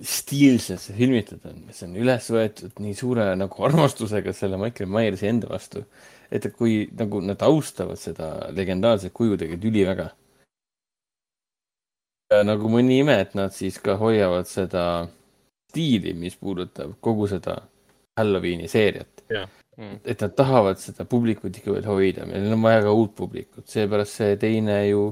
stiilselt 0.03 0.83
see 0.83 0.97
filmitud 0.97 1.45
on, 1.47 1.61
see 1.71 1.87
on 1.87 1.95
üles 2.01 2.27
võetud 2.35 2.81
nii 2.83 2.97
suure 2.99 3.29
nagu 3.39 3.69
armastusega 3.69 4.35
selle 4.35 4.59
Michael 4.59 4.91
Myersi 4.91 5.31
enda 5.31 5.47
vastu. 5.53 5.85
et 6.33 6.49
kui 6.57 6.89
nagu 6.97 7.21
nad 7.21 7.41
austavad 7.45 7.99
seda 8.01 8.49
legendaarset 8.51 9.13
kuju 9.15 9.37
tegelikult 9.37 9.71
üliväga 9.71 10.09
nagu 12.41 12.69
mõni 12.71 12.97
ime, 13.03 13.19
et 13.21 13.35
nad 13.37 13.53
siis 13.53 13.77
ka 13.83 13.93
hoiavad 13.99 14.47
seda 14.49 15.05
stiili, 15.69 16.13
mis 16.17 16.35
puudutab 16.39 16.95
kogu 17.03 17.27
seda 17.29 17.59
Halloweeni 18.19 18.69
seeriat. 18.71 19.23
Mm. 19.73 19.95
et 20.05 20.19
nad 20.21 20.33
tahavad 20.37 20.77
seda 20.77 21.01
publikut 21.09 21.55
ikka 21.57 21.73
veel 21.73 21.87
hoida, 21.89 22.27
meil 22.29 22.51
on 22.53 22.61
vaja 22.61 22.83
ka 22.85 22.91
uut 22.93 23.15
publikut, 23.17 23.65
seepärast 23.65 24.19
see 24.19 24.35
teine 24.37 24.75
ju 24.85 25.07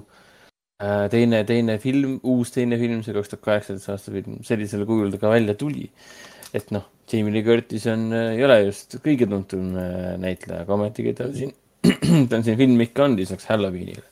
äh,, 0.78 1.08
teine, 1.10 1.40
teine 1.50 1.80
film, 1.82 2.20
uus 2.22 2.54
teine 2.54 2.78
film, 2.78 3.00
see 3.02 3.16
kaks 3.16 3.32
tuhat 3.32 3.42
kaheksateist 3.48 3.90
aasta 3.90 4.14
film, 4.14 4.36
sellisel 4.46 4.86
kujul 4.86 5.10
ta 5.16 5.18
ka 5.24 5.34
välja 5.34 5.58
tuli. 5.58 5.90
et 6.54 6.70
noh, 6.76 6.86
Jamie 7.10 7.34
Lee 7.34 7.48
Curtis 7.48 7.88
on, 7.90 8.12
äh, 8.14 8.36
ei 8.36 8.46
ole 8.46 8.60
just 8.68 9.00
kõige 9.02 9.26
tuntum 9.34 9.74
äh, 9.82 10.14
näitleja, 10.22 10.62
aga 10.62 10.78
ometigi 10.78 11.16
ta 11.18 11.26
on 11.32 11.36
siin, 11.40 11.58
ta 12.30 12.38
on 12.38 12.46
siin 12.46 12.62
film 12.62 12.86
ikka 12.86 13.10
on 13.10 13.18
lisaks 13.18 13.50
Halloweenile 13.50 14.11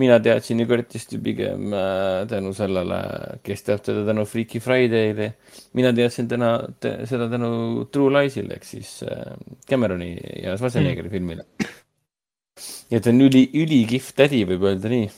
mina 0.00 0.18
teadsin 0.22 0.60
ju 0.60 0.66
Curtist 0.66 1.12
ju 1.12 1.20
pigem 1.22 1.72
äh, 1.72 2.26
tänu 2.28 2.52
sellele, 2.56 3.00
kes 3.44 3.64
teab 3.66 3.82
teda 3.84 4.04
tänu 4.08 4.24
Freaky 4.26 4.60
Friday'le. 4.60 5.32
mina 5.76 5.92
teadsin 5.92 6.28
täna 6.28 6.50
te, 6.80 6.94
seda 7.10 7.28
tänu 7.30 7.84
True 7.92 8.12
Lies'ile 8.16 8.56
ehk 8.56 8.64
siis 8.64 9.00
äh, 9.04 9.34
Cameroni 9.68 10.14
ja 10.42 10.56
Schwarzeneggeri 10.56 11.08
mm. 11.08 11.12
filmile. 11.12 11.44
ja 12.90 13.00
ta 13.00 13.12
on 13.12 13.26
üli, 13.26 13.48
ülikihvt 13.56 14.16
tädi, 14.16 14.44
võib 14.48 14.64
öelda 14.70 14.92
nii. 14.92 15.10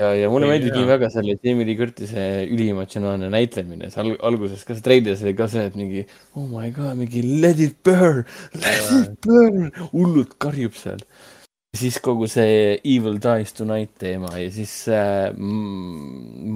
ja, 0.00 0.12
ja 0.22 0.30
mulle 0.32 0.48
meeldib 0.50 0.76
nii 0.76 0.88
väga 0.88 1.10
selle 1.12 1.36
Jamie 1.42 1.68
Lee 1.68 1.76
Curtis'e 1.76 2.26
üliemotsionaalne 2.48 3.28
näitlemine, 3.32 3.90
see 3.92 4.04
al 4.04 4.14
alguses 4.30 4.64
ka 4.64 4.76
see 4.78 4.86
treilis 4.86 5.24
oli 5.26 5.36
ka 5.36 5.50
see, 5.52 5.66
et 5.68 5.76
mingi 5.78 6.06
oh 6.34 6.48
my 6.48 6.72
god, 6.72 6.96
mingi 7.00 7.24
let 7.44 7.60
it 7.60 7.76
burn, 7.84 8.24
let 8.56 8.96
it 8.96 9.20
burn, 9.26 9.68
hullult 9.92 10.38
karjub 10.42 10.78
seal 10.78 11.04
siis 11.76 11.96
kogu 12.04 12.26
see 12.28 12.80
Evil 12.84 13.16
Dies 13.22 13.54
Tonight 13.56 13.94
teema 14.00 14.32
ja 14.36 14.50
siis 14.52 14.74
äh, 14.92 15.30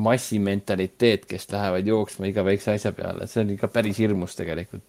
massimentaliteet, 0.07 1.25
kes 1.31 1.49
lähevad 1.53 1.89
jooksma 1.89 2.29
iga 2.29 2.45
väikse 2.45 2.75
asja 2.77 2.93
peale, 2.97 3.29
see 3.31 3.43
on 3.45 3.55
ikka 3.55 3.71
päris 3.73 3.99
hirmus 4.03 4.37
tegelikult. 4.37 4.85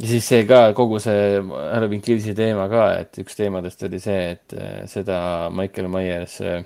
ja 0.00 0.10
siis 0.10 0.26
see 0.32 0.42
ka, 0.48 0.72
kogu 0.76 0.98
see 1.02 1.38
Halloween 1.38 2.02
Killsi 2.02 2.34
teema 2.34 2.66
ka, 2.72 2.88
et 3.04 3.22
üks 3.22 3.38
teemadest 3.38 3.86
oli 3.86 4.02
see, 4.02 4.34
et 4.34 4.58
äh, 4.58 4.82
seda 4.90 5.20
Michael 5.54 5.88
Myers 5.92 6.40
äh,, 6.42 6.64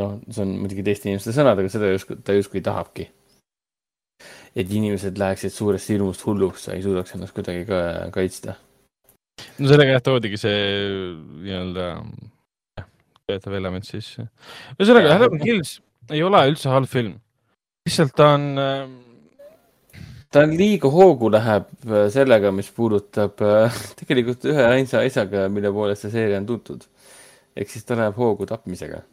noh, 0.00 0.18
see 0.30 0.46
on 0.46 0.56
muidugi 0.62 0.86
teiste 0.86 1.10
inimeste 1.10 1.36
sõnad, 1.36 1.60
aga 1.60 1.68
seda 1.72 1.92
justkui, 1.92 2.22
ta 2.24 2.36
justkui 2.38 2.64
tahabki. 2.64 3.10
et 4.54 4.70
inimesed 4.70 5.18
läheksid 5.18 5.50
suurest 5.52 5.90
hirmust 5.90 6.22
hulluks, 6.24 6.64
sa 6.64 6.72
ei 6.72 6.82
suudaks 6.82 7.16
ennast 7.16 7.34
kuidagi 7.36 7.66
ka 7.68 7.80
kaitsta 8.14 8.54
no 9.58 9.70
sellega 9.70 9.96
jah, 9.96 10.04
toodigi 10.04 10.40
see 10.40 10.60
nii-öelda 11.44 11.88
töötav 13.28 13.56
element 13.56 13.88
sisse. 13.88 14.28
ühesõnaga, 14.76 15.16
Halloween 15.16 15.42
Kills 15.42 15.78
ei 16.12 16.22
ole 16.24 16.42
üldse 16.50 16.72
halb 16.72 16.90
film. 16.90 17.16
lihtsalt 17.88 18.14
ta 18.16 18.34
on 18.36 18.50
äh, 18.60 18.84
ta 20.34 20.42
on 20.42 20.54
liiga 20.58 20.90
hoogu 20.90 21.30
läheb 21.30 21.70
äh, 21.86 22.06
sellega, 22.12 22.52
mis 22.52 22.70
puudutab 22.74 23.40
äh, 23.44 23.80
tegelikult 24.00 24.46
ühe 24.50 24.66
ainsa 24.66 25.04
asjaga, 25.06 25.48
mille 25.52 25.72
poolest 25.74 26.06
see 26.06 26.14
seeria 26.14 26.40
on 26.42 26.48
tuntud. 26.48 26.86
ehk 27.54 27.70
siis 27.70 27.86
ta 27.86 27.98
läheb 27.98 28.16
hoogu 28.18 28.46
tapmisega. 28.50 29.04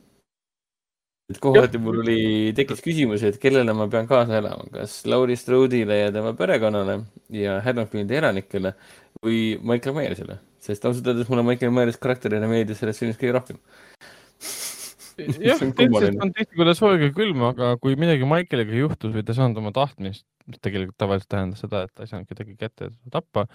et 1.31 1.39
kohati 1.39 1.79
mul 1.79 2.01
oli, 2.01 2.21
tekkis 2.57 2.81
küsimus, 2.83 3.21
et 3.23 3.37
kellele 3.39 3.75
ma 3.77 3.87
pean 3.91 4.09
kaasa 4.09 4.41
elama, 4.41 4.65
kas 4.73 4.97
Laurie 5.07 5.37
Strode'ile 5.39 6.01
ja 6.01 6.09
tema 6.11 6.33
perekonnale 6.35 6.97
ja 7.31 7.61
Haddonfieldi 7.63 8.17
elanikele 8.19 8.73
või 9.25 9.41
Michael 9.61 9.95
Myersile, 9.97 10.37
sest 10.61 10.85
ausalt 10.87 11.07
öeldes 11.11 11.29
mulle 11.29 11.45
Michael 11.45 11.73
Myers 11.75 11.99
karakterina 12.01 12.49
meeldis 12.49 12.81
selles 12.81 12.99
filmis 13.01 13.19
kõige 13.21 13.35
rohkem. 13.37 13.59
jah, 15.21 15.59
teisest 15.77 16.23
on 16.23 16.31
tihtipeale 16.33 16.73
soe 16.77 16.97
ja 16.97 17.11
külm, 17.13 17.43
aga 17.51 17.75
kui 17.81 17.97
midagi 17.99 18.27
Michaeliga 18.27 18.77
juhtus 18.79 19.13
või 19.13 19.25
ta 19.25 19.35
ei 19.35 19.41
saanud 19.41 19.61
oma 19.61 19.73
tahtmist, 19.75 20.25
mis 20.49 20.61
tegelikult 20.63 20.97
tavaliselt 21.01 21.29
tähendas 21.33 21.61
seda, 21.61 21.83
et 21.85 21.93
ta 21.93 22.07
ei 22.07 22.13
saanud 22.13 22.29
kedagi 22.31 22.57
kätte 22.57 22.89
tappa, 23.13 23.45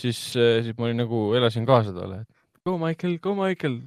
siis, 0.00 0.20
siis 0.32 0.72
ma 0.78 0.88
olin 0.88 1.04
nagu, 1.04 1.26
elasin 1.36 1.68
kaasa 1.68 1.92
talle, 1.96 2.22
et 2.24 2.64
go 2.64 2.78
Michael, 2.80 3.18
go 3.20 3.34
Michael, 3.36 3.80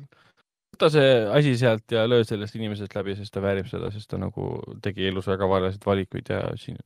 võta 0.75 0.91
see 0.93 1.11
asi 1.39 1.55
sealt 1.57 1.95
ja 1.95 2.05
löö 2.09 2.25
sellest 2.27 2.57
inimesest 2.59 2.93
läbi, 2.97 3.15
sest 3.17 3.33
ta 3.33 3.41
väärib 3.41 3.71
seda, 3.71 3.89
sest 3.95 4.11
ta 4.11 4.19
nagu 4.21 4.59
tegi 4.85 5.07
elus 5.09 5.29
väga 5.31 5.49
valesid 5.49 5.87
valikuid 5.87 6.29
ja 6.35 6.43
siin 6.59 6.77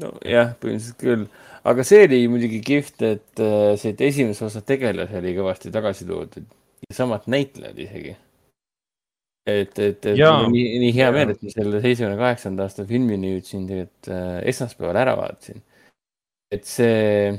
nojah, 0.00 0.54
põhimõtteliselt 0.60 1.00
küll, 1.00 1.26
aga 1.70 1.84
see 1.86 2.06
oli 2.06 2.20
muidugi 2.32 2.60
kihvt, 2.64 3.04
et 3.06 3.42
äh, 3.44 3.74
see 3.80 3.94
esimese 4.06 4.46
osa 4.46 4.62
tegelasi 4.66 5.18
oli 5.20 5.36
kõvasti 5.36 5.72
tagasi 5.74 6.08
toodud 6.08 6.46
ja 6.88 6.96
samad 6.96 7.26
näitlejad 7.30 7.78
isegi. 7.78 8.16
et, 9.50 9.78
et, 9.78 10.06
et 10.06 10.18
ja. 10.18 10.32
nii, 10.48 10.78
nii 10.84 10.94
hea 10.94 11.10
meel, 11.14 11.34
et 11.34 11.42
ma 11.42 11.52
selle 11.52 11.82
seitsmekümne 11.82 12.18
kaheksanda 12.20 12.66
aasta 12.68 12.86
filmi 12.88 13.18
nüüd 13.20 13.46
siin 13.48 13.66
tegelikult 13.68 14.10
äh, 14.14 14.40
esmaspäeval 14.52 15.00
ära 15.02 15.16
vaatasin. 15.18 15.62
et 16.54 16.66
see, 16.66 17.36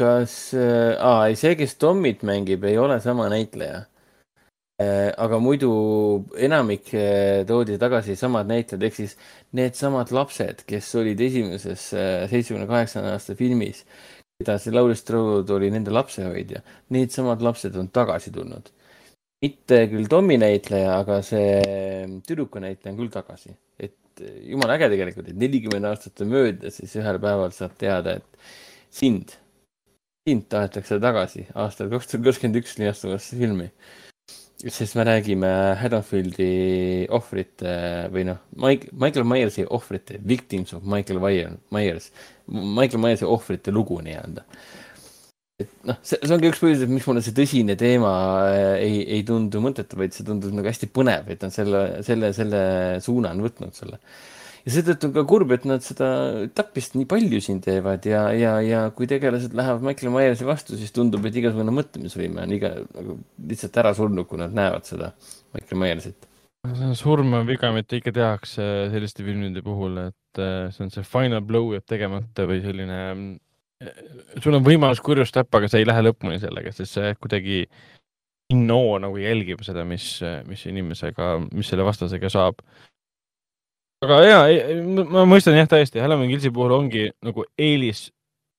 kas 0.00 0.36
äh,, 0.58 0.94
aa, 0.98 1.28
ei 1.30 1.38
see, 1.38 1.54
kes 1.58 1.76
Tommit 1.80 2.22
mängib, 2.26 2.64
ei 2.68 2.78
ole 2.78 3.00
sama 3.04 3.28
näitleja 3.32 3.84
aga 4.82 5.38
muidu 5.38 5.70
enamik 6.34 6.88
äh, 6.98 7.44
toodi 7.46 7.76
tagasi 7.78 8.16
samad 8.18 8.48
näitlejad, 8.50 8.82
ehk 8.82 8.96
siis 8.96 9.16
needsamad 9.54 10.10
lapsed, 10.10 10.64
kes 10.66 10.88
olid 10.98 11.20
esimeses 11.22 11.92
äh, 11.94 12.24
seitsmekümne 12.30 12.66
kaheksanda 12.66 13.12
aasta 13.14 13.36
filmis, 13.38 13.84
keda 14.40 14.58
see 14.58 14.74
Lauri 14.74 14.96
Strode 14.98 15.54
oli 15.54 15.70
nende 15.70 15.94
lapsehoidja, 15.94 16.64
needsamad 16.90 17.44
lapsed 17.46 17.76
on 17.78 17.92
tagasi 17.94 18.34
tulnud. 18.34 18.72
mitte 19.44 19.82
küll 19.92 20.08
Tommi 20.08 20.38
näitleja, 20.40 20.98
aga 21.02 21.20
see 21.22 22.18
tüdruku 22.26 22.62
näitleja 22.64 22.94
on 22.94 22.98
küll 22.98 23.12
tagasi, 23.12 23.54
et 23.78 24.22
jumala 24.42 24.78
äge 24.78 24.88
tegelikult, 24.90 25.28
et 25.28 25.38
nelikümmend 25.38 25.86
aastat 25.86 26.22
on 26.24 26.32
möödas, 26.32 26.80
siis 26.80 26.96
ühel 26.98 27.20
päeval 27.22 27.52
saad 27.54 27.76
teada, 27.78 28.16
et 28.16 28.90
sind, 28.90 29.36
sind 30.26 30.48
tahetakse 30.50 30.98
tagasi 30.98 31.46
aastal 31.54 31.92
kaks 31.92 32.10
tuhat 32.10 32.24
kakskümmend 32.30 32.62
üks 32.62 32.78
linastuvasse 32.80 33.38
filmi 33.38 33.68
sest 34.72 34.96
me 34.96 35.04
räägime 35.04 35.48
Haddonfieldi 35.80 36.48
ohvrite 37.12 37.74
või 38.12 38.24
noh, 38.28 38.40
Michael 38.56 39.26
Myersi 39.28 39.66
ohvrite, 39.68 40.20
victims 40.24 40.72
of 40.76 40.86
Michael 40.88 41.20
Myers, 41.20 42.10
Michael 42.48 43.02
Myersi 43.02 43.28
ohvrite 43.28 43.74
lugu 43.74 44.00
nii-öelda. 44.04 44.44
et 45.60 45.74
noh, 45.86 45.98
see, 46.02 46.18
see 46.18 46.34
ongi 46.34 46.48
üks 46.50 46.62
põhjus, 46.62 46.80
et 46.82 46.90
miks 46.90 47.06
mulle 47.06 47.22
see 47.22 47.36
tõsine 47.36 47.76
teema 47.78 48.14
äh, 48.48 48.70
ei, 48.82 49.02
ei 49.18 49.26
tundu 49.26 49.60
mõttetu, 49.62 50.00
vaid 50.00 50.16
see 50.16 50.26
tundub 50.26 50.56
nagu 50.56 50.66
hästi 50.66 50.88
põnev, 50.90 51.28
et 51.30 51.44
nad 51.44 51.54
selle, 51.54 51.84
selle, 52.06 52.32
selle 52.34 52.62
suuna 53.04 53.30
on 53.36 53.44
võtnud 53.44 53.76
selle 53.76 54.00
ja 54.64 54.72
seetõttu 54.72 55.08
on 55.08 55.14
ka 55.14 55.24
kurb, 55.28 55.52
et 55.54 55.66
nad 55.68 55.84
seda 55.84 56.08
tapmist 56.56 56.96
nii 56.96 57.06
palju 57.08 57.40
siin 57.44 57.60
teevad 57.64 58.06
ja, 58.08 58.24
ja, 58.36 58.56
ja 58.64 58.84
kui 58.96 59.08
tegelased 59.10 59.54
lähevad 59.56 59.84
Michael 59.84 60.12
Myersi 60.14 60.48
vastu, 60.48 60.78
siis 60.80 60.94
tundub, 60.94 61.24
et 61.28 61.36
igasugune 61.40 61.74
mõtlemisvõime 61.76 62.44
on 62.46 62.54
iga, 62.56 62.72
nagu 62.96 63.18
lihtsalt 63.50 63.80
ära 63.82 63.92
surnud, 63.96 64.26
kui 64.30 64.40
nad 64.40 64.54
näevad 64.56 64.88
seda 64.88 65.12
Michael 65.56 65.80
Myersit. 65.82 66.28
surmav 66.96 67.44
viga, 67.48 67.72
mida 67.76 67.98
ikka 67.98 68.14
tehakse 68.16 68.68
selliste 68.92 69.26
filmide 69.26 69.62
puhul, 69.64 70.06
et 70.08 70.40
äh, 70.40 70.70
see 70.72 70.86
on 70.86 70.94
see 70.94 71.04
final 71.06 71.44
blow 71.44 71.74
jääb 71.76 71.84
tegemata 71.90 72.48
või 72.48 72.62
selline, 72.64 73.02
äh, 73.84 73.98
sul 74.40 74.56
on 74.56 74.64
võimalus 74.64 75.04
kurjust 75.04 75.36
tappa, 75.36 75.60
aga 75.60 75.68
sa 75.68 75.82
ei 75.82 75.90
lähe 75.90 76.06
lõpuni 76.08 76.40
sellega, 76.40 76.72
sest 76.72 76.96
see 76.96 77.12
kuidagi 77.20 77.66
innoo 78.52 78.96
nagu 79.00 79.20
jälgib 79.20 79.60
seda, 79.64 79.84
mis, 79.88 80.18
mis 80.48 80.64
inimesega, 80.68 81.36
mis 81.52 81.68
selle 81.68 81.84
vastasega 81.84 82.32
saab 82.32 82.60
aga 84.04 84.18
ja, 84.24 84.40
ma 85.08 85.24
mõistan 85.28 85.56
jah 85.56 85.68
täiesti, 85.70 86.00
Halloween 86.02 86.30
Killsi 86.32 86.52
puhul 86.54 86.74
ongi 86.76 87.06
nagu 87.24 87.46
eelis, 87.60 88.06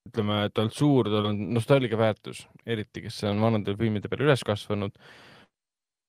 ütleme, 0.10 0.44
et 0.48 0.56
ta 0.56 0.66
on 0.66 0.72
suur, 0.74 1.10
tal 1.12 1.30
on 1.32 1.40
nostalgia 1.56 1.98
väärtus, 2.00 2.44
eriti 2.66 3.06
kes 3.06 3.22
on 3.30 3.42
vanade 3.42 3.76
filmide 3.78 4.12
peale 4.12 4.28
üles 4.28 4.46
kasvanud. 4.46 4.94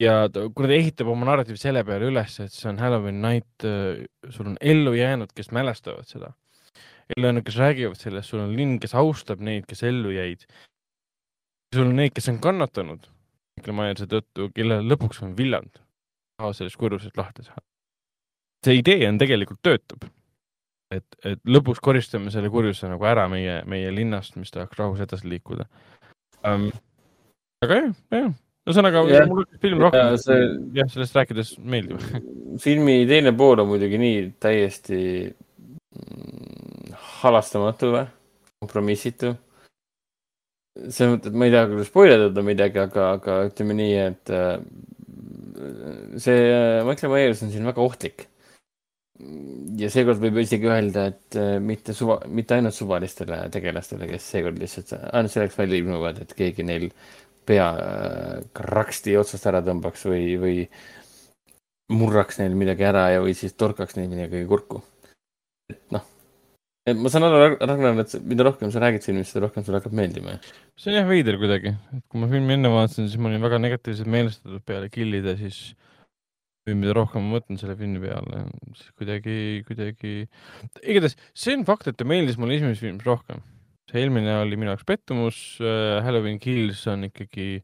ja 0.00 0.26
ta, 0.28 0.47
kuna 0.52 0.68
ta 0.68 0.76
ehitab 0.76 1.08
oma 1.12 1.28
narratiivi 1.31 1.60
selle 1.60 1.84
peale 1.89 2.10
üles, 2.10 2.39
et 2.44 2.52
see 2.52 2.68
on 2.70 2.81
Halloween 2.81 3.20
night, 3.24 3.65
äh, 3.65 4.05
sul 4.31 4.52
on 4.52 4.58
ellujäänud, 4.60 5.32
kes 5.36 5.52
mälestavad 5.56 6.08
seda. 6.08 6.32
ellujäänud, 7.16 7.44
kes 7.47 7.60
räägivad 7.62 8.00
sellest, 8.00 8.32
sul 8.32 8.44
on 8.44 8.56
linn, 8.56 8.81
kes 8.81 8.94
austab 8.94 9.40
neid, 9.40 9.68
kes 9.68 9.82
ellu 9.82 10.12
jäid. 10.16 10.47
sul 11.74 11.86
on 11.86 11.97
neid, 11.97 12.12
kes 12.16 12.28
on 12.32 12.40
kannatanud 12.40 13.08
Michael 13.56 13.76
Myersi 13.76 14.06
tõttu, 14.08 14.50
kellel 14.55 14.84
lõpuks 14.84 15.23
on 15.24 15.36
villand 15.36 15.81
sellest 16.52 16.76
kurjusest 16.76 17.16
lahti 17.16 17.47
saada 17.47 17.65
see 18.67 18.81
idee 18.81 19.07
on 19.09 19.20
tegelikult 19.20 19.62
töötab. 19.67 20.09
et, 20.95 21.07
et 21.27 21.41
lõpuks 21.51 21.83
koristame 21.83 22.31
selle 22.31 22.51
kurjuse 22.53 22.86
nagu 22.91 23.07
ära 23.11 23.27
meie, 23.31 23.59
meie 23.67 23.91
linnast, 23.95 24.36
mis 24.39 24.53
tahaks 24.55 24.78
rahus 24.78 25.03
edasi 25.03 25.28
liikuda 25.33 25.67
um,. 26.47 26.69
aga 27.65 27.81
jah, 27.81 27.97
jah, 28.15 28.28
ühesõnaga 28.69 29.03
yeah. 29.11 29.27
mulle 29.31 29.62
film 29.62 29.83
rohkem 29.83 30.12
ja, 30.12 30.20
see... 30.23 30.45
jah, 30.78 30.93
sellest 30.93 31.19
rääkides 31.19 31.57
meeldib 31.59 32.05
filmi 32.65 33.01
teine 33.11 33.35
pool 33.36 33.65
on 33.65 33.73
muidugi 33.73 33.99
nii 34.03 34.23
täiesti 34.43 35.01
mm, 35.27 36.95
halastamatu 37.23 37.91
või, 37.97 38.07
kompromissitu 38.62 39.35
selles 40.77 41.17
mõttes, 41.17 41.33
et 41.33 41.36
ma 41.39 41.47
ei 41.49 41.55
taha 41.55 41.70
küll 41.70 41.86
spoil 41.89 42.27
ida 42.28 42.43
midagi, 42.45 42.81
aga, 42.83 43.07
aga 43.17 43.36
ütleme 43.49 43.77
nii, 43.78 43.95
et 44.03 44.33
see 46.20 46.41
äh, 46.53 46.85
Michael 46.86 47.12
Myers 47.12 47.43
on 47.45 47.53
siin 47.53 47.67
väga 47.67 47.83
ohtlik. 47.83 48.27
Ja 49.81 49.91
seekord 49.93 50.20
võib 50.23 50.41
isegi 50.43 50.69
öelda, 50.70 51.07
et 51.12 51.39
äh, 51.41 51.55
mitte 51.62 51.95
suva, 51.97 52.19
mitte 52.28 52.59
ainult 52.59 52.77
suvalistele 52.77 53.45
tegelastele, 53.55 54.09
kes 54.11 54.33
seekord 54.35 54.59
lihtsalt 54.61 54.97
ainult 54.97 55.35
selleks 55.35 55.57
välja 55.59 55.81
ilmuvad, 55.83 56.20
et 56.25 56.35
keegi 56.36 56.67
neil 56.67 56.91
pea 57.47 57.69
kraksti 58.57 59.15
otsast 59.20 59.47
ära 59.47 59.62
tõmbaks 59.65 60.09
või, 60.11 60.35
või 60.43 60.59
murraks 61.95 62.41
neil 62.43 62.59
midagi 62.59 62.89
ära 62.89 63.09
ja, 63.15 63.23
või 63.23 63.36
siis 63.39 63.55
torkaks 63.55 63.97
neil 63.97 64.11
midagi 64.11 64.43
kurku. 64.51 64.83
et 65.70 65.83
noh 65.95 66.05
et 66.86 66.99
ma 66.99 67.11
saan 67.11 67.27
aru, 67.27 67.57
Ragnar, 67.59 67.99
et 68.03 68.15
mida 68.31 68.47
rohkem 68.47 68.70
sa 68.70 68.83
räägid 68.83 69.07
filmist, 69.07 69.33
seda 69.33 69.47
rohkem 69.47 69.65
sulle 69.67 69.81
hakkab 69.81 69.95
meeldima. 69.99 70.36
see 70.78 70.93
on 70.93 71.01
jah 71.01 71.09
veider 71.09 71.39
kuidagi, 71.41 71.75
et 71.97 72.05
kui 72.07 72.23
ma 72.23 72.28
filmi 72.31 72.55
enne 72.55 72.70
vaatasin, 72.70 73.09
siis 73.11 73.20
ma 73.20 73.31
olin 73.31 73.43
väga 73.43 73.59
negatiivselt 73.62 74.11
meelestatud 74.12 74.62
peale 74.67 74.91
killide, 74.93 75.35
siis 75.41 75.75
või 76.67 76.78
mida 76.81 76.97
rohkem 76.97 77.25
ma 77.25 77.36
mõtlen 77.36 77.61
selle 77.61 77.77
filmi 77.78 78.03
peale, 78.03 78.47
siis 78.75 78.91
kuidagi, 78.99 79.36
kuidagi, 79.69 80.15
igatahes 80.83 81.15
see 81.36 81.55
on 81.57 81.62
fakt, 81.69 81.91
et 81.91 81.99
ta 81.99 82.07
meeldis 82.09 82.39
mulle 82.41 82.59
esimeses 82.59 82.83
filmis 82.83 83.07
rohkem. 83.07 83.45
see 83.91 84.03
eelmine 84.03 84.41
oli 84.41 84.59
minu 84.59 84.73
jaoks 84.73 84.86
pettumus 84.86 85.39
äh,, 85.62 86.03
Halloween 86.03 86.41
Kills 86.43 86.83
on 86.91 87.07
ikkagi 87.07 87.62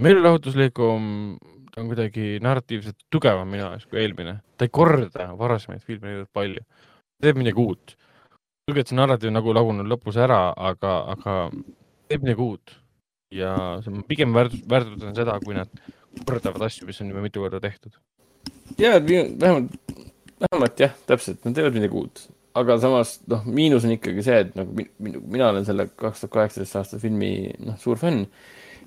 meelelahutuslikum, 0.00 1.36
ta 1.72 1.82
on 1.82 1.92
kuidagi 1.92 2.40
narratiivselt 2.44 3.04
tugevam 3.12 3.48
minu 3.52 3.66
jaoks 3.66 3.88
kui 3.90 4.00
eelmine, 4.00 4.40
ta 4.56 4.68
ei 4.68 4.72
korda 4.72 5.30
varasemaid 5.36 5.84
filme 5.84 6.12
niivõrd 6.12 6.32
palju, 6.36 6.64
teeb 7.20 7.40
midagi 7.40 7.60
uut 7.60 7.96
kuigi, 8.66 8.82
et 8.82 8.90
see 8.90 8.96
narratiiv 8.98 9.30
nagu 9.30 9.52
laguneb 9.54 9.86
lõpus 9.86 10.16
ära, 10.18 10.40
aga, 10.58 10.94
aga 11.12 11.34
teeb 12.10 12.24
midagi 12.24 12.42
uut. 12.42 12.72
ja 13.30 13.52
see, 13.82 13.92
ma 13.94 14.02
pigem 14.06 14.34
väärtutan 14.34 15.14
seda, 15.14 15.36
kui 15.44 15.54
nad 15.54 15.70
kordavad 16.26 16.64
asju, 16.66 16.86
mis 16.88 16.98
on 17.02 17.12
juba 17.12 17.22
mitu 17.22 17.44
korda 17.44 17.60
tehtud. 17.62 17.94
Ja, 18.78 18.96
vähemalt, 19.00 19.72
vähemalt 20.42 20.84
jah, 20.84 20.94
täpselt, 21.06 21.42
nad 21.44 21.56
teevad 21.56 21.78
midagi 21.78 21.98
uut. 22.02 22.26
aga 22.56 22.78
samas, 22.80 23.18
noh, 23.28 23.42
miinus 23.44 23.84
on 23.84 23.96
ikkagi 23.96 24.22
see, 24.24 24.38
et 24.46 24.54
nagu 24.56 24.72
mina, 24.76 25.18
mina 25.20 25.50
olen 25.50 25.66
selle 25.68 25.90
kaks 25.92 26.24
tuhat 26.24 26.36
kaheksateist 26.38 26.78
aasta 26.80 27.00
filmi, 27.02 27.32
noh, 27.60 27.76
suur 27.82 28.00
fänn 28.00 28.24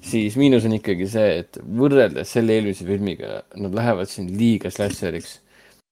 siis 0.05 0.37
miinus 0.39 0.65
on 0.65 0.77
ikkagi 0.77 1.05
see, 1.11 1.43
et 1.43 1.59
võrreldes 1.59 2.31
selle 2.33 2.55
eelmise 2.55 2.87
filmiga, 2.87 3.43
nad 3.59 3.75
lähevad 3.75 4.09
siin 4.09 4.31
liiga 4.39 4.71
slasher'iks 4.73 5.37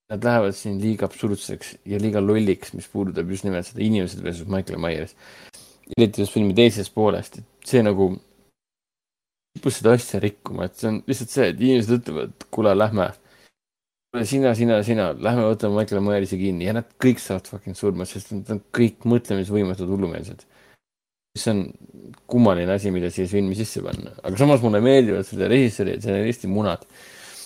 nad 0.10 0.24
lähevad 0.24 0.56
siin 0.56 0.80
liiga 0.82 1.06
absurdseks 1.08 1.74
ja 1.86 2.00
liiga 2.00 2.22
lolliks, 2.24 2.72
mis 2.74 2.88
puudutab 2.92 3.30
just 3.32 3.44
nimelt 3.44 3.68
seda 3.68 3.84
inimesed 3.84 4.24
versus 4.24 4.48
Michael 4.48 4.80
Myers. 4.80 5.16
eriti 5.98 6.22
just 6.22 6.34
filmi 6.36 6.54
teisest 6.56 6.94
poolest, 6.96 7.38
et 7.40 7.68
see 7.68 7.82
nagu 7.84 8.10
kippus 9.56 9.80
seda 9.80 9.94
asja 9.96 10.20
rikkuma, 10.24 10.68
et 10.68 10.76
see 10.80 10.90
on 10.92 11.02
lihtsalt 11.08 11.34
see, 11.34 11.48
et 11.52 11.62
inimesed 11.64 11.96
ütlevad, 12.00 12.48
kuule, 12.52 12.74
lähme. 12.76 13.08
Sina, 14.26 14.54
sina, 14.58 14.82
sina, 14.86 15.12
lähme 15.14 15.46
võtame 15.50 15.82
Michael 15.82 16.04
Myersi 16.06 16.40
kinni. 16.40 16.68
Ja 16.70 16.76
nad 16.80 16.90
kõik 17.04 17.22
saavad 17.22 17.50
fucking 17.52 17.78
surma, 17.78 18.08
sest 18.10 18.34
nad 18.34 18.50
on 18.56 18.62
kõik 18.76 19.08
mõtlemisvõimetud 19.10 19.90
hullumeelsed. 19.94 20.46
mis 21.38 21.48
on 21.52 21.60
kummaline 22.26 22.72
asi, 22.74 22.90
mida 22.90 23.12
siia 23.14 23.30
filmi 23.30 23.54
sisse 23.54 23.84
panna, 23.86 24.10
aga 24.26 24.40
samas 24.40 24.64
mulle 24.64 24.80
meeldivad 24.82 25.28
selle 25.28 25.46
režissööri 25.52 25.94
ja 25.94 26.00
stsenaristi 26.02 26.50
munad. 26.50 26.88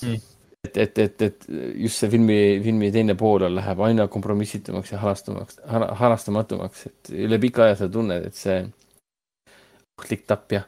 Mm. 0.06 0.22
Et, 0.64 0.78
et, 0.78 1.00
et, 1.02 1.22
et 1.26 1.48
just 1.82 2.00
see 2.00 2.10
filmi, 2.14 2.38
filmi 2.64 2.92
teine 2.94 3.18
pool 3.20 3.48
on, 3.48 3.56
läheb 3.58 3.80
aina 3.84 4.06
kompromissitumaks 4.14 4.94
ja 4.94 5.00
halastamaks, 5.02 5.58
halastamatuks, 6.00 6.86
et 6.88 7.12
üle 7.26 7.40
pika 7.42 7.66
aja 7.66 7.80
sa 7.82 7.90
tunned, 7.92 8.30
et 8.30 8.38
see 8.38 8.60
ohtlik 10.00 10.28
tapja 10.30 10.62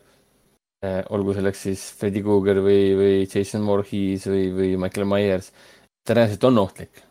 eh,, 0.83 1.03
olgu 1.13 1.35
selleks 1.37 1.61
siis 1.67 1.85
Freddy 1.99 2.23
Krueger 2.25 2.59
või, 2.65 2.81
või 2.97 3.13
Jason 3.23 3.65
Voorhees 3.69 4.27
või, 4.29 4.49
või 4.57 4.73
Michael 4.81 5.07
Myers, 5.09 5.53
ta 5.53 5.72
reaalselt 6.09 6.43
on 6.43 6.57
ohtlik. 6.57 7.03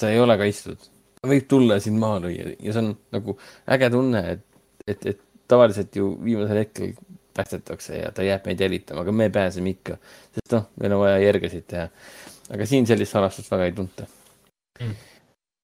ta 0.00 0.10
ei 0.10 0.20
ole 0.20 0.36
kaitstud, 0.38 0.78
ta 1.20 1.28
võib 1.30 1.46
tulla 1.50 1.78
sind 1.82 1.98
maha 2.02 2.22
lüüa 2.24 2.54
ja 2.58 2.74
see 2.74 2.82
on 2.82 2.94
nagu 3.14 3.36
äge 3.76 3.90
tunne, 3.94 4.22
et, 4.36 4.44
et, 4.86 5.06
et 5.06 5.20
tavaliselt 5.50 5.96
ju 5.96 6.14
viimasel 6.24 6.62
hetkel 6.62 6.94
päästetakse 7.36 8.02
ja 8.02 8.12
ta 8.12 8.24
jääb 8.26 8.46
meid 8.48 8.60
jälitama, 8.60 9.04
aga 9.04 9.12
me 9.12 9.28
pääseme 9.32 9.72
ikka, 9.72 9.96
sest 10.36 10.54
noh, 10.56 10.68
meil 10.80 10.96
on 10.96 11.02
vaja 11.04 11.22
järgesid 11.22 11.66
teha. 11.70 11.88
aga 12.52 12.66
siin 12.68 12.86
sellist 12.88 13.14
salastust 13.14 13.50
väga 13.52 13.68
ei 13.70 13.74
tunta 13.76 14.06
mm.. 14.80 14.94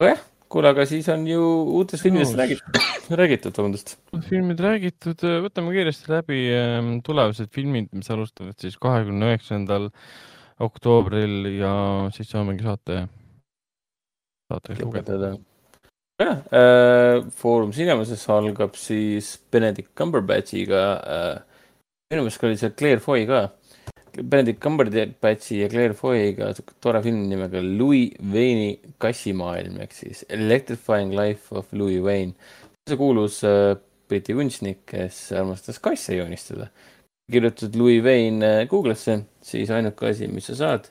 nojah, 0.03 0.23
kuule, 0.53 0.73
aga 0.73 0.87
siis 0.89 1.09
on 1.13 1.27
ju 1.29 1.43
uutest 1.81 2.07
filmidest 2.07 2.37
no, 2.37 2.41
räägitud, 2.43 2.81
räägitud, 3.23 3.59
vabandust. 3.59 3.97
filmid 4.29 4.63
räägitud, 4.65 5.27
võtame 5.45 5.75
kiiresti 5.77 6.13
läbi 6.15 6.41
ehm, 6.55 6.95
tulevased 7.07 7.53
filmid, 7.55 7.93
mis 7.97 8.11
alustavad 8.15 8.57
siis 8.63 8.79
kahekümne 8.81 9.33
üheksandal 9.33 9.91
oktoobril 10.65 11.53
ja 11.59 11.73
siis 12.15 12.31
saamegi 12.31 12.67
saate, 12.67 13.03
saate 14.51 14.79
lugeda 14.81 15.37
jah 16.19 16.41
äh,, 16.51 17.23
Foorum 17.39 17.71
Cinemases 17.73 18.25
algab 18.35 18.75
siis 18.77 19.37
Benedict 19.53 19.93
Cumberbatchiga 19.95 20.83
äh, 20.99 21.37
minu 22.11 22.25
meelest 22.25 22.45
oli 22.49 22.59
seal 22.59 22.75
Claire 22.75 23.01
Foy 23.05 23.27
ka. 23.29 23.49
Benedict 24.19 24.59
Cumberbatchi 24.65 25.61
ja 25.61 25.69
Claire 25.71 25.95
Foy'ga 25.95 26.51
tore 26.83 27.03
film 27.05 27.27
nimega 27.31 27.61
Louis 27.63 28.15
Wayne'i 28.19 28.79
kassimaailm 28.99 29.79
ehk 29.85 29.95
siis 29.95 30.25
Electrifying 30.29 31.13
Life 31.15 31.55
of 31.55 31.71
Louis 31.73 32.01
Wayne. 32.03 32.35
see 32.89 32.97
kuulus 32.97 33.43
äh, 33.45 33.77
Briti 34.09 34.33
kunstnik, 34.33 34.87
kes 34.89 35.33
armastas 35.37 35.79
kasse 35.79 36.17
joonistada. 36.17 36.71
kirjutad 37.31 37.77
Louis 37.77 38.01
Wayne 38.03 38.45
äh, 38.47 38.67
Google'isse, 38.67 39.21
siis 39.49 39.71
ainuke 39.75 40.11
asi, 40.11 40.29
mis 40.31 40.49
sa 40.51 40.57
saad, 40.59 40.89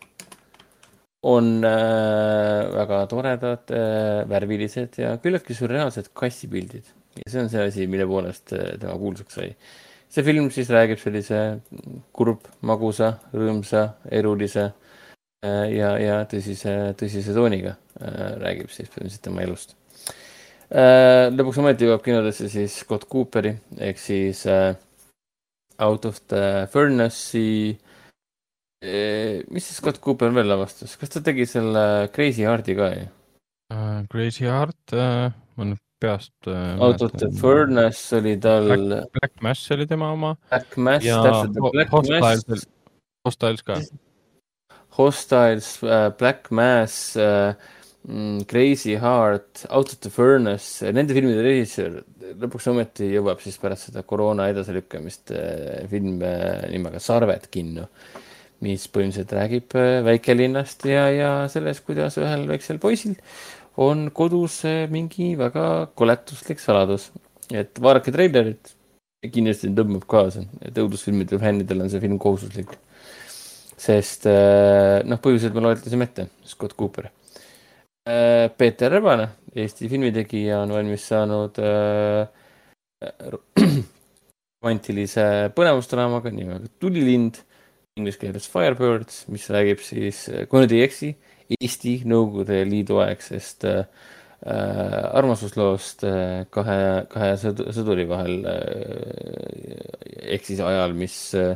on 1.28 1.64
äh, 1.66 2.68
väga 2.74 3.02
toredad 3.12 3.74
äh,, 3.74 4.22
värvilised 4.30 5.00
ja 5.02 5.16
küllaltki 5.22 5.56
sürreaalsed 5.58 6.12
kassipildid. 6.14 6.86
ja 7.18 7.32
see 7.32 7.42
on 7.42 7.50
see 7.50 7.64
asi, 7.66 7.88
mille 7.90 8.06
poolest 8.08 8.54
äh, 8.54 8.76
tema 8.80 8.98
kuulsaks 9.02 9.40
sai 9.40 9.50
see 10.14 10.24
film 10.24 10.52
siis 10.54 10.70
räägib 10.72 11.02
sellise 11.02 11.40
kurb, 12.16 12.46
magusa, 12.62 13.16
rõõmsa, 13.34 13.88
elulise 14.14 14.68
äh, 14.68 15.66
ja, 15.74 15.96
ja 16.00 16.22
tõsise, 16.30 16.78
tõsise 17.00 17.36
tooniga 17.36 17.76
äh, 18.00 18.38
räägib 18.44 18.72
siis 18.72 18.92
põhimõtteliselt 18.94 19.28
tema 19.30 19.46
elust. 19.46 19.76
Lõpuks 20.68 21.62
ometi 21.62 21.86
jõuab 21.88 22.02
kinodesse 22.04 22.50
siis 22.52 22.74
Scott 22.82 23.06
Cooperi 23.08 23.54
ehk 23.80 24.02
siis 24.04 24.42
Out 25.80 26.06
of 26.10 26.18
the 26.28 26.66
Furnace'i 26.74 27.78
mis 28.82 29.66
see 29.66 29.74
Scott 29.74 29.98
Cooper 30.04 30.30
veel 30.36 30.50
lavastas, 30.52 30.94
kas 31.02 31.10
ta 31.10 31.22
tegi 31.26 31.48
selle 31.50 32.10
Crazy 32.14 32.46
Heart'i 32.46 32.76
ka 32.78 32.90
ju 32.94 33.06
uh,? 33.74 34.04
Crazy 34.12 34.46
Heart 34.46 34.94
uh,, 34.94 35.32
ma 35.58 35.70
nüüd 35.72 35.82
peast 36.02 36.34
äh,. 36.46 36.76
Out 36.80 37.02
of 37.02 37.16
the 37.18 37.32
Furnace 37.40 38.20
oli 38.20 38.36
tal. 38.40 38.70
Black, 39.16 39.42
Mass 39.42 39.72
oli 39.74 39.88
tema 39.90 40.12
oma. 40.14 40.36
Black 40.52 40.78
Mass, 40.78 41.06
täpselt. 41.06 41.58
Black 41.74 41.96
Hostiles, 41.96 42.68
Hostiles 43.26 43.66
ka. 43.66 43.80
Hostiles 45.00 45.72
äh,, 45.82 46.12
Black 46.20 46.52
Mass 46.52 47.16
äh,, 47.16 47.56
mm, 48.06 48.46
Crazy 48.46 49.00
Heart, 49.02 49.66
Out 49.72 49.96
of 49.96 50.00
the 50.06 50.14
Furnace, 50.14 50.94
nende 50.94 51.18
filmide 51.18 51.42
režissöör 51.46 52.04
lõpuks 52.38 52.70
ometi 52.70 53.10
jõuab 53.16 53.42
siis 53.42 53.58
pärast 53.62 53.90
seda 53.90 54.06
koroona 54.06 54.50
edasilükkamist 54.52 55.34
äh, 55.34 55.84
film 55.90 56.22
äh, 56.22 56.68
nimega 56.70 57.02
Sarved 57.02 57.50
kinno 57.54 57.90
mis 58.66 58.88
põhimõtteliselt 58.90 59.36
räägib 59.38 59.78
äh, 59.78 60.00
väikelinnast 60.08 60.88
ja, 60.90 61.08
ja 61.14 61.32
sellest, 61.52 61.86
kuidas 61.86 62.18
ühel 62.22 62.48
väiksel 62.50 62.82
poisil 62.82 63.18
on 63.78 64.08
kodus 64.14 64.64
mingi 64.90 65.36
väga 65.38 65.88
koletuslik 65.96 66.60
saladus. 66.60 67.12
et 67.54 67.80
vaadake 67.80 68.12
treilerit, 68.12 68.74
kindlasti 69.32 69.70
tõmbab 69.76 70.04
kaasa, 70.10 70.44
et 70.62 70.78
õudusfilmide 70.78 71.40
fännidel 71.42 71.86
on 71.86 71.92
see 71.92 72.02
film 72.04 72.18
kohustuslik. 72.20 72.74
sest 73.78 74.26
äh, 74.26 75.04
noh, 75.06 75.20
põhjused 75.22 75.54
me 75.54 75.62
loetlesime 75.62 76.08
ette, 76.10 76.28
Scott 76.46 76.74
Cooper. 76.78 77.12
Äh, 78.08 78.50
Peeter 78.58 78.92
Rebane, 78.92 79.28
Eesti 79.54 79.90
filmitegija, 79.90 80.64
on 80.64 80.74
valmis 80.74 81.06
saanud 81.12 81.60
äh, 81.62 82.26
romantilise 84.64 85.52
põnevusdraamaga 85.56 86.34
nimega 86.34 86.72
Tulilind, 86.82 87.38
inglise 87.98 88.22
keeles 88.22 88.48
Firebirds, 88.52 89.26
mis 89.34 89.48
räägib 89.54 89.82
siis, 89.86 90.28
kui 90.50 90.64
nüüd 90.64 90.76
ei 90.76 90.84
eksi, 90.86 91.16
Eesti 91.58 92.02
Nõukogude 92.08 92.60
Liidu 92.68 93.00
aegsest 93.04 93.64
äh, 93.68 93.86
armastusloost 95.18 96.04
äh, 96.08 96.46
kahe, 96.54 96.80
kahe 97.12 97.34
sõduri 97.40 98.08
vahel 98.10 98.48
äh, 98.52 99.84
ehk 100.36 100.48
siis 100.48 100.62
ajal, 100.64 100.96
mis 100.98 101.18
äh, 101.40 101.56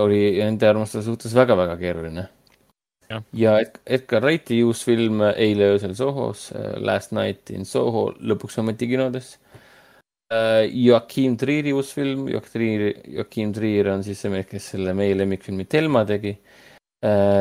oli 0.00 0.38
nende 0.40 0.70
armastuse 0.70 1.04
suhtes 1.06 1.36
väga-väga 1.36 1.76
keeruline. 1.80 2.26
ja, 3.10 3.20
ja 3.36 3.58
Edgar 3.84 4.24
Wrighti 4.24 4.62
uus 4.64 4.84
film 4.86 5.20
Eile 5.34 5.74
öösel 5.74 5.94
Sohos, 5.98 6.50
äh, 6.56 6.78
Last 6.80 7.12
Night 7.12 7.52
in 7.52 7.68
Soho, 7.68 8.10
lõpuks 8.18 8.58
ometi 8.64 8.88
kinodes 8.90 9.36
äh,. 9.36 9.59
Joachim 10.30 11.34
Trieri 11.36 11.72
uus 11.74 11.88
film, 11.90 12.28
Joachim 12.30 13.52
Trier, 13.52 13.88
on 13.90 14.04
siis 14.06 14.20
see 14.22 14.30
mees, 14.30 14.46
kes 14.46 14.68
selle 14.76 14.94
meie 14.94 15.16
lemmikfilmi 15.18 15.66
Telma 15.66 16.04
tegi 16.06 16.36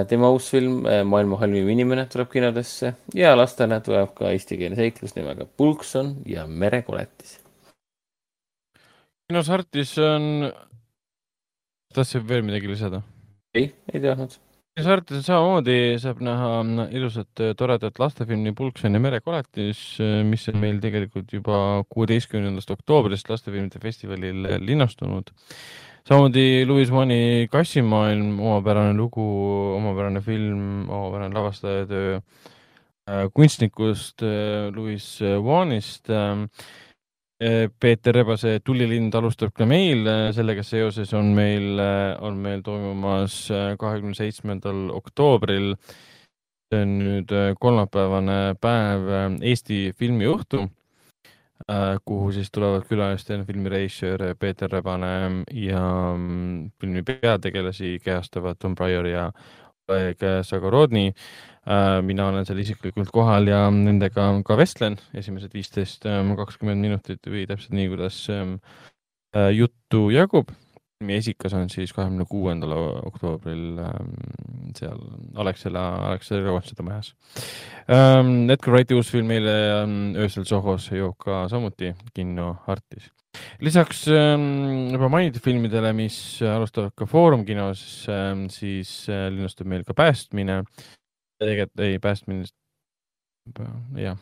tema 0.09 0.29
uus 0.31 0.47
film 0.53 0.85
Maailma 1.11 1.37
halvim 1.41 1.67
inimene 1.69 2.05
tuleb 2.09 2.31
kinodesse 2.31 2.93
ja 3.13 3.35
lastele 3.35 3.81
tuleb 3.83 4.13
ka 4.15 4.31
eestikeelne 4.31 4.79
seiklus 4.79 5.17
nimega 5.17 5.45
Pulkson 5.45 6.15
ja 6.25 6.47
merekoletis. 6.47 7.37
kinos 9.27 9.49
Artis 9.53 9.97
on, 9.99 10.49
tahtsid 11.93 12.25
veel 12.25 12.47
midagi 12.47 12.71
lisada? 12.71 13.03
ei, 13.53 13.73
ei 13.93 13.99
teadnud 13.99 14.39
saates 14.85 15.25
samamoodi 15.27 15.97
saab 16.01 16.21
näha 16.23 16.49
ilusat 16.95 17.41
toredat 17.57 17.99
lastefilmi 17.99 18.53
Pulksen 18.57 18.95
ja 18.95 19.01
merekoletis, 19.03 19.81
mis 20.27 20.47
on 20.51 20.59
meil 20.61 20.79
tegelikult 20.83 21.33
juba 21.33 21.59
kuueteistkümnendast 21.91 22.71
oktoobrist 22.75 23.29
lastefilmide 23.29 23.81
festivalil 23.83 24.47
linastunud. 24.65 25.31
samamoodi 26.07 26.65
Louis 26.67 26.91
Wanni 26.91 27.47
Kassimaailm, 27.51 28.39
omapärane 28.39 28.93
lugu, 28.97 29.25
omapärane 29.75 30.21
film, 30.21 30.89
omapärane 30.89 31.35
lavastajatöö 31.35 32.15
äh, 32.15 33.25
kunstnikust 33.33 34.23
äh, 34.23 34.69
Louis 34.75 35.19
Wannist 35.21 36.09
Eh, 36.09 36.47
Peeter 37.39 38.11
Rebase 38.11 38.57
Tulilind 38.59 39.15
alustab 39.15 39.53
ka 39.55 39.63
meil, 39.63 40.03
eh, 40.07 40.31
sellega 40.35 40.63
seoses 40.63 41.13
on 41.15 41.31
meil, 41.35 41.79
eh, 41.79 42.17
on 42.19 42.35
meil 42.35 42.61
toimumas 42.61 43.47
kahekümne 43.79 44.17
seitsmendal 44.17 44.89
oktoobril, 44.91 45.77
see 46.69 46.81
on 46.83 46.97
nüüd 46.99 47.31
kolmapäevane 47.63 48.55
päev 48.59 49.39
Eesti 49.39 49.93
filmiõhtu, 49.95 50.67
kuhu 52.05 52.31
siis 52.35 52.51
tulevad 52.51 52.83
külalistena 52.89 53.47
filmirežissöör 53.47 54.35
Peeter 54.39 54.69
Rebane 54.69 55.45
ja 55.53 55.81
mm, 56.17 56.71
filmi 56.81 57.03
peategelasi 57.07 57.99
kehastavad 58.03 58.59
Tom 58.59 58.75
Pryor 58.75 59.07
ja 59.07 59.31
Oleg 59.89 60.25
Sagorodni 60.45 61.09
Äh, 61.69 61.99
mina 62.01 62.29
olen 62.31 62.47
seal 62.47 62.61
isiklikult 62.63 63.11
kohal 63.13 63.49
ja 63.49 63.65
nendega 63.73 64.29
ka 64.47 64.55
vestlen 64.57 64.95
esimesed 65.17 65.53
viisteist, 65.53 66.07
ähm, 66.09 66.31
kakskümmend 66.39 66.81
minutit 66.81 67.27
või 67.29 67.43
täpselt 67.49 67.75
nii, 67.77 67.91
kuidas 67.91 68.17
ähm, 68.33 68.55
äh, 69.35 69.51
juttu 69.53 70.07
jagub. 70.13 70.49
Meie 71.03 71.19
esikas 71.21 71.53
on 71.55 71.69
siis 71.71 71.93
kahekümne 71.95 72.25
kuuendal 72.29 72.73
oktoobril 73.07 73.79
ähm, 73.83 74.09
seal 74.75 74.99
Alexela, 75.39 75.85
Alexela 76.09 76.51
kontserte 76.55 76.85
majas. 76.85 77.13
Edgar 77.89 78.73
Wrighti 78.73 78.97
uus 78.97 79.09
film 79.13 79.31
eile 79.33 79.55
öösel 80.19 80.45
Sohos 80.49 80.89
joob 80.91 81.15
ka 81.23 81.45
samuti 81.51 81.93
kinno 82.13 82.51
Artis. 82.69 83.07
Lisaks 83.63 84.05
juba 84.09 85.09
mainitud 85.11 85.43
filmidele, 85.45 85.91
mis 85.95 86.17
alustavad 86.43 86.95
ka 86.97 87.07
Foorum 87.07 87.45
kinos, 87.47 87.83
siis 88.51 88.93
äh, 89.11 89.27
linastub 89.33 89.69
meil 89.69 89.85
ka 89.87 89.95
Päästmine. 89.97 90.63
Tegelikult 91.39 91.85
ei, 91.85 91.99
päästmine, 92.03 92.49
jah, 93.95 94.17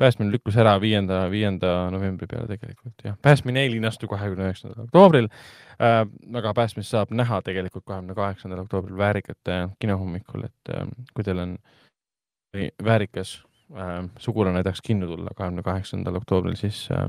päästmine 0.00 0.32
lükkus 0.32 0.56
ära 0.60 0.74
viienda, 0.80 1.24
viienda 1.30 1.72
novembri 1.94 2.28
peale 2.30 2.48
tegelikult 2.50 3.06
jah, 3.06 3.16
päästmine 3.22 3.64
ei 3.64 3.72
linastu 3.72 4.08
kahekümne 4.10 4.48
üheksandal 4.48 4.84
oktoobril 4.86 5.28
äh,. 5.78 6.04
aga 6.40 6.54
päästmist 6.54 6.94
saab 6.94 7.14
näha 7.14 7.40
tegelikult 7.46 7.84
kahekümne 7.86 8.14
kaheksandal 8.14 8.64
oktoobril 8.64 8.98
Väärikate 8.98 9.58
kinohommikul, 9.80 10.46
et 10.48 10.74
äh, 10.76 10.86
kui 11.14 11.24
teil 11.24 11.42
on 11.42 11.56
väärikas 12.84 13.36
äh, 13.74 13.98
sugulane 14.18 14.62
tahaks 14.62 14.82
kinno 14.84 15.06
tulla 15.10 15.34
kahekümne 15.36 15.62
kaheksandal 15.66 16.20
oktoobril, 16.20 16.56
siis 16.60 16.86
äh, 16.92 17.08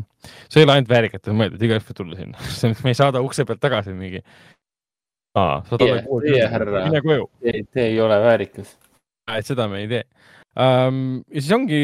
see 0.49 0.63
ei 0.63 0.69
ole 0.69 0.77
ainult 0.77 0.89
väärikatele 0.89 1.37
mõeldud, 1.37 1.67
igaüks 1.67 1.89
võib 1.89 2.01
tulla 2.01 2.21
sinna 2.21 2.75
me 2.83 2.93
ei 2.93 3.01
saada 3.01 3.23
ukse 3.25 3.45
pealt 3.45 3.63
tagasi 3.63 3.93
mingi. 3.93 4.23
kuus. 6.07 6.23
Teie 6.23 6.47
härra, 6.47 6.87
te 7.73 7.87
ei 7.89 8.01
ole 8.01 8.19
väärikas 8.23 8.77
et 9.33 9.47
seda 9.47 9.67
me 9.71 9.81
ei 9.83 9.89
tee 9.89 10.03
um,. 10.55 11.01
ja 11.31 11.41
siis 11.41 11.51
ongi 11.55 11.79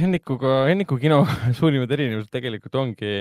Hennikuga, 0.00 0.64
Henniku 0.68 0.98
kino 1.00 1.22
suurimad 1.58 1.90
erinevused 1.94 2.30
tegelikult 2.32 2.78
ongi, 2.80 3.20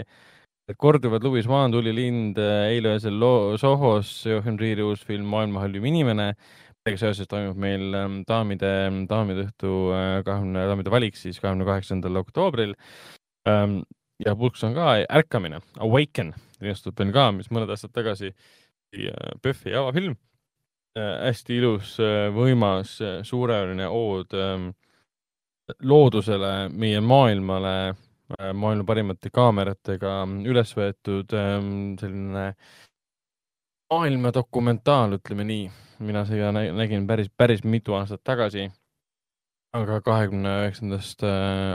et 0.70 0.78
korduvad 0.78 1.26
Louis 1.26 1.48
Maan, 1.50 1.74
Tuli 1.74 1.94
lind, 1.96 2.40
eile 2.40 2.96
öösel 2.96 3.18
Sohos, 3.62 4.12
Trieri 4.60 4.86
uus 4.86 5.06
film 5.06 5.30
Maailma 5.30 5.66
halvim 5.66 5.86
inimene. 5.90 6.34
sellega 6.80 7.02
seoses 7.02 7.28
toimub 7.30 7.58
meil 7.60 7.92
daamide, 8.26 8.72
daamide 9.10 9.44
õhtu 9.46 9.74
äh, 9.94 10.22
kahekümne, 10.26 10.64
daamide 10.72 10.94
valik 10.94 11.18
siis 11.20 11.38
kahekümne 11.42 11.68
kaheksandal 11.68 12.22
oktoobril 12.24 12.74
um,. 13.50 13.82
ja 14.20 14.34
pulks 14.36 14.64
on 14.68 14.74
ka 14.76 14.98
Ärkamine, 15.06 15.62
Awaken, 15.80 16.34
linastub 16.60 16.98
meil 17.00 17.14
ka, 17.16 17.30
mis 17.36 17.52
mõned 17.54 17.70
aastad 17.72 17.94
tagasi 17.96 18.34
PÖFFi 18.90 19.76
avafilm 19.78 20.18
hästi 20.98 21.58
ilus, 21.60 21.96
äh, 22.02 22.28
võimas, 22.34 22.96
äh, 23.02 23.20
suureline 23.24 23.88
ood 23.94 24.34
ähm, 24.38 24.70
loodusele, 25.86 26.70
meie 26.74 27.02
maailmale, 27.02 27.94
maailma 28.54 28.86
parimate 28.86 29.30
kaameratega 29.34 30.24
üles 30.50 30.74
võetud 30.78 31.34
ähm, 31.38 31.70
selline 32.02 32.48
maailma 33.90 34.34
dokumentaal, 34.34 35.18
ütleme 35.20 35.46
nii. 35.46 35.70
mina 36.00 36.24
seda 36.26 36.54
nägin 36.54 37.08
päris, 37.08 37.28
päris 37.38 37.64
mitu 37.64 37.94
aastat 37.94 38.24
tagasi. 38.24 38.70
aga 39.74 40.02
kahekümne 40.02 40.54
üheksandast 40.64 41.26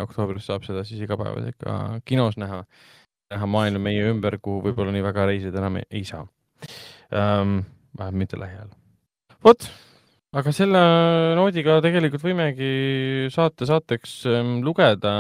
oktoobrist 0.03 0.51
saab 0.51 0.65
seda 0.67 0.83
siis 0.85 1.05
igapäevaselt 1.07 1.59
ka 1.63 2.01
kinos 2.05 2.37
näha, 2.37 2.65
näha 3.31 3.47
maailma 3.47 3.79
meie 3.79 4.09
ümber, 4.11 4.39
kuhu 4.43 4.65
võib-olla 4.65 4.95
nii 4.95 5.07
väga 5.07 5.27
reisida 5.31 5.63
enam 5.63 5.83
ei 5.85 6.05
saa 6.05 6.27
ähm,. 7.15 7.61
vähemalt 7.99 8.19
mitte 8.25 8.41
lähiajal 8.41 8.75
vot, 9.45 9.67
aga 10.33 10.53
selle 10.57 10.81
noodiga 11.37 11.77
tegelikult 11.85 12.25
võimegi 12.25 12.71
saate 13.35 13.69
saateks 13.69 14.23
ähm, 14.31 14.57
lugeda, 14.65 15.13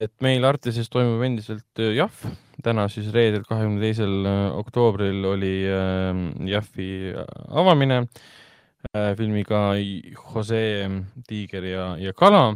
et 0.00 0.14
meil 0.24 0.46
Artises 0.48 0.88
toimub 0.92 1.22
endiselt 1.26 1.82
äh, 1.82 1.92
JAF, 1.98 2.24
täna 2.64 2.86
siis 2.92 3.10
reedel, 3.14 3.44
kahekümne 3.48 3.82
teisel 3.82 4.24
äh, 4.24 4.42
oktoobril 4.56 5.26
oli 5.28 5.54
ähm, 5.68 6.28
JAF-i 6.48 6.90
avamine 7.52 8.04
äh, 8.06 9.12
filmiga 9.18 9.74
Jose 9.76 10.62
Tiiger 11.28 11.66
ja, 11.68 11.88
ja 12.00 12.14
kala. 12.16 12.52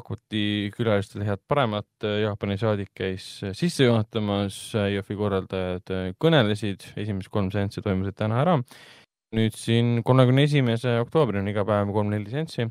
Pakuti 0.00 0.70
külalistele 0.72 1.26
head 1.26 1.42
paremat, 1.44 2.06
Jaapani 2.22 2.54
saadik 2.56 2.88
käis 2.96 3.26
sisse 3.52 3.84
juhatamas, 3.84 4.54
Jõhvi 4.72 5.16
korraldajad 5.18 5.92
kõnelesid, 6.16 6.86
esimesed 6.96 7.28
kolm 7.28 7.50
seanssi 7.52 7.84
toimusid 7.84 8.16
täna 8.16 8.38
ära 8.40 8.54
nüüd 9.36 9.54
siin 9.54 10.00
kolmekümne 10.06 10.44
esimese 10.48 10.96
oktoobrini 11.04 11.52
iga 11.52 11.62
päev 11.66 11.92
kolm-neli 11.94 12.32
seanssi. 12.32 12.66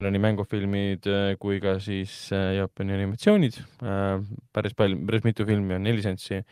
meil 0.00 0.08
on 0.08 0.16
nii 0.16 0.22
mängufilmid 0.24 1.06
äh, 1.06 1.36
kui 1.38 1.60
ka 1.62 1.76
siis 1.80 2.32
äh, 2.34 2.56
Jaapani 2.56 2.96
animatsioonid. 2.96 3.60
Äh, 3.86 4.24
päris 4.52 4.74
palju, 4.74 4.98
päris 5.06 5.22
mitu 5.24 5.46
filmi 5.46 5.76
on 5.78 5.86
neli 5.86 6.02
seanssi. 6.02 6.42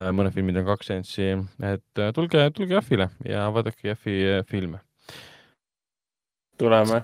mõned 0.00 0.32
filmid 0.32 0.56
on 0.56 0.64
kaks 0.64 0.88
seanssi, 0.88 1.24
et 1.68 2.00
tulge, 2.16 2.46
tulge 2.56 2.72
Jahvile 2.72 3.10
ja 3.28 3.42
vaadake 3.52 3.90
Jahvi 3.90 4.14
filme. 4.48 4.80
tuleme. 6.58 7.02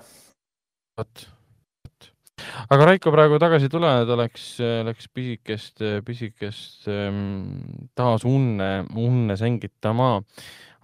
vot, 0.97 1.27
vot. 1.85 2.07
aga 2.73 2.87
Raiko 2.89 3.13
praegu 3.13 3.37
tagasi 3.39 3.69
ei 3.69 3.75
tule, 3.75 3.91
ta 4.09 4.17
läks, 4.17 4.47
läks 4.89 5.11
pisikest, 5.13 5.85
pisikest 6.05 6.89
ähm, 6.89 7.61
taas 7.93 8.25
unne, 8.25 8.87
unne 8.97 9.37
sängitama 9.37 10.15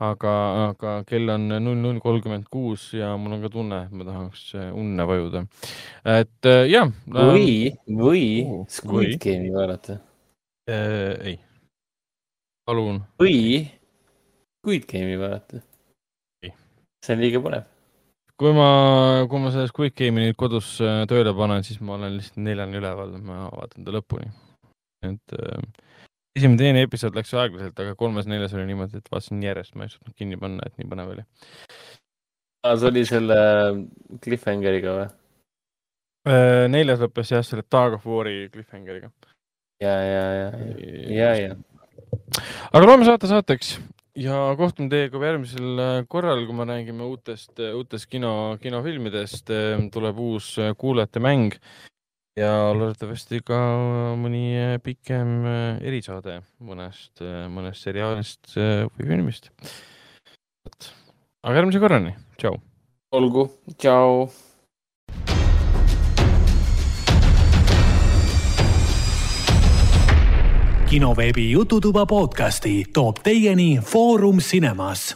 aga, 0.04 0.34
aga 0.70 0.94
kell 1.08 1.32
on 1.34 1.48
null 1.52 1.80
null 1.80 2.00
kolmkümmend 2.04 2.48
kuus 2.52 2.90
ja 2.98 3.14
mul 3.20 3.36
on 3.38 3.44
ka 3.44 3.52
tunne, 3.54 3.80
et 3.86 3.94
ma 3.98 4.08
tahaks 4.08 4.46
äh, 4.60 4.70
unne 4.80 5.06
vajuda. 5.10 5.44
et 6.16 6.50
äh, 6.50 6.64
jah. 6.72 6.92
või, 7.08 7.74
või 7.88 8.24
uh, 8.44 8.64
Squid 8.72 9.20
Game'i 9.24 9.54
vaadata 9.54 10.00
äh,. 10.70 11.34
ei, 11.34 11.38
palun. 12.68 13.04
või 13.22 13.38
Squid 14.62 14.90
Game'i 14.90 15.20
vaadata. 15.22 15.62
see 17.04 17.16
on 17.16 17.24
liiga 17.24 17.44
põnev. 17.44 17.70
kui 18.40 18.56
ma, 18.58 18.70
kui 19.30 19.44
ma 19.44 19.54
selle 19.56 19.72
Squid 19.72 19.96
Game'i 20.00 20.30
nüüd 20.30 20.40
kodus 20.40 20.76
äh, 20.84 21.04
tööle 21.12 21.36
panen, 21.38 21.64
siis 21.68 21.80
ma 21.84 21.98
olen 22.00 22.18
lihtsalt 22.18 22.44
neljani 22.50 22.82
üleval, 22.82 23.16
ma 23.24 23.46
vaatan 23.54 23.88
ta 23.88 23.96
lõpuni. 23.96 24.32
et 25.04 25.40
esimene, 26.38 26.60
teine 26.60 26.86
episood 26.88 27.18
läks 27.18 27.34
aeglaselt, 27.38 27.80
aga 27.80 27.96
kolmas-neljas 28.00 28.56
oli 28.58 28.68
niimoodi, 28.72 29.02
et 29.02 29.12
vaatasin 29.14 29.44
järjest, 29.46 29.76
ma 29.78 29.88
ei 29.88 29.94
suutnud 29.94 30.16
kinni 30.18 30.40
panna, 30.42 30.66
et 30.66 30.80
nii 30.80 30.90
põnev 30.90 31.14
oli. 31.16 31.26
see 32.64 32.90
oli 32.90 33.06
selle 33.10 33.38
cliffhangeriga 34.24 34.98
või? 35.00 35.08
Äh, 36.24 36.66
neljas 36.72 37.02
lõppes 37.04 37.34
jah, 37.36 37.44
selle 37.46 37.66
Tag 37.68 37.98
of 38.00 38.06
War'i 38.08 38.48
cliffhangeriga. 38.54 39.12
ja, 39.84 39.96
ja, 40.08 40.28
ja, 40.40 40.52
ja, 41.12 41.34
ja. 41.42 41.58
aga 42.72 42.86
loeme 42.88 43.06
saate 43.06 43.28
saateks 43.28 43.76
ja 44.18 44.40
kohtume 44.58 44.90
teiega 44.90 45.22
järgmisel 45.28 45.82
äh, 45.84 45.96
korral, 46.10 46.46
kui 46.48 46.58
me 46.58 46.66
räägime 46.70 47.06
uutest, 47.06 47.60
uutest 47.60 48.10
kino, 48.10 48.58
kinofilmidest. 48.62 49.54
tuleb 49.94 50.20
uus 50.20 50.54
äh, 50.62 50.74
kuulajate 50.78 51.22
mäng 51.22 51.58
ja 52.40 52.50
loodetavasti 52.74 53.42
ka 53.46 53.58
mõni 54.18 54.46
äh, 54.58 54.78
pikem 54.84 55.44
äh, 55.46 55.84
erisaade 55.86 56.40
mõnest, 56.64 57.22
äh, 57.22 57.46
mõnest 57.52 57.86
seriaalist 57.86 58.56
või 58.58 59.10
filmist. 59.10 59.52
aga 61.44 61.60
järgmise 61.60 61.84
korrani, 61.84 62.16
tšau. 62.38 62.58
olgu, 63.14 63.50
tšau. 63.78 64.32
kinoveebi 70.94 71.48
Jututuba 71.50 72.06
podcasti 72.06 72.84
toob 72.94 73.24
teieni 73.26 73.80
Foorum 73.82 74.38
Cinemas 74.38 75.16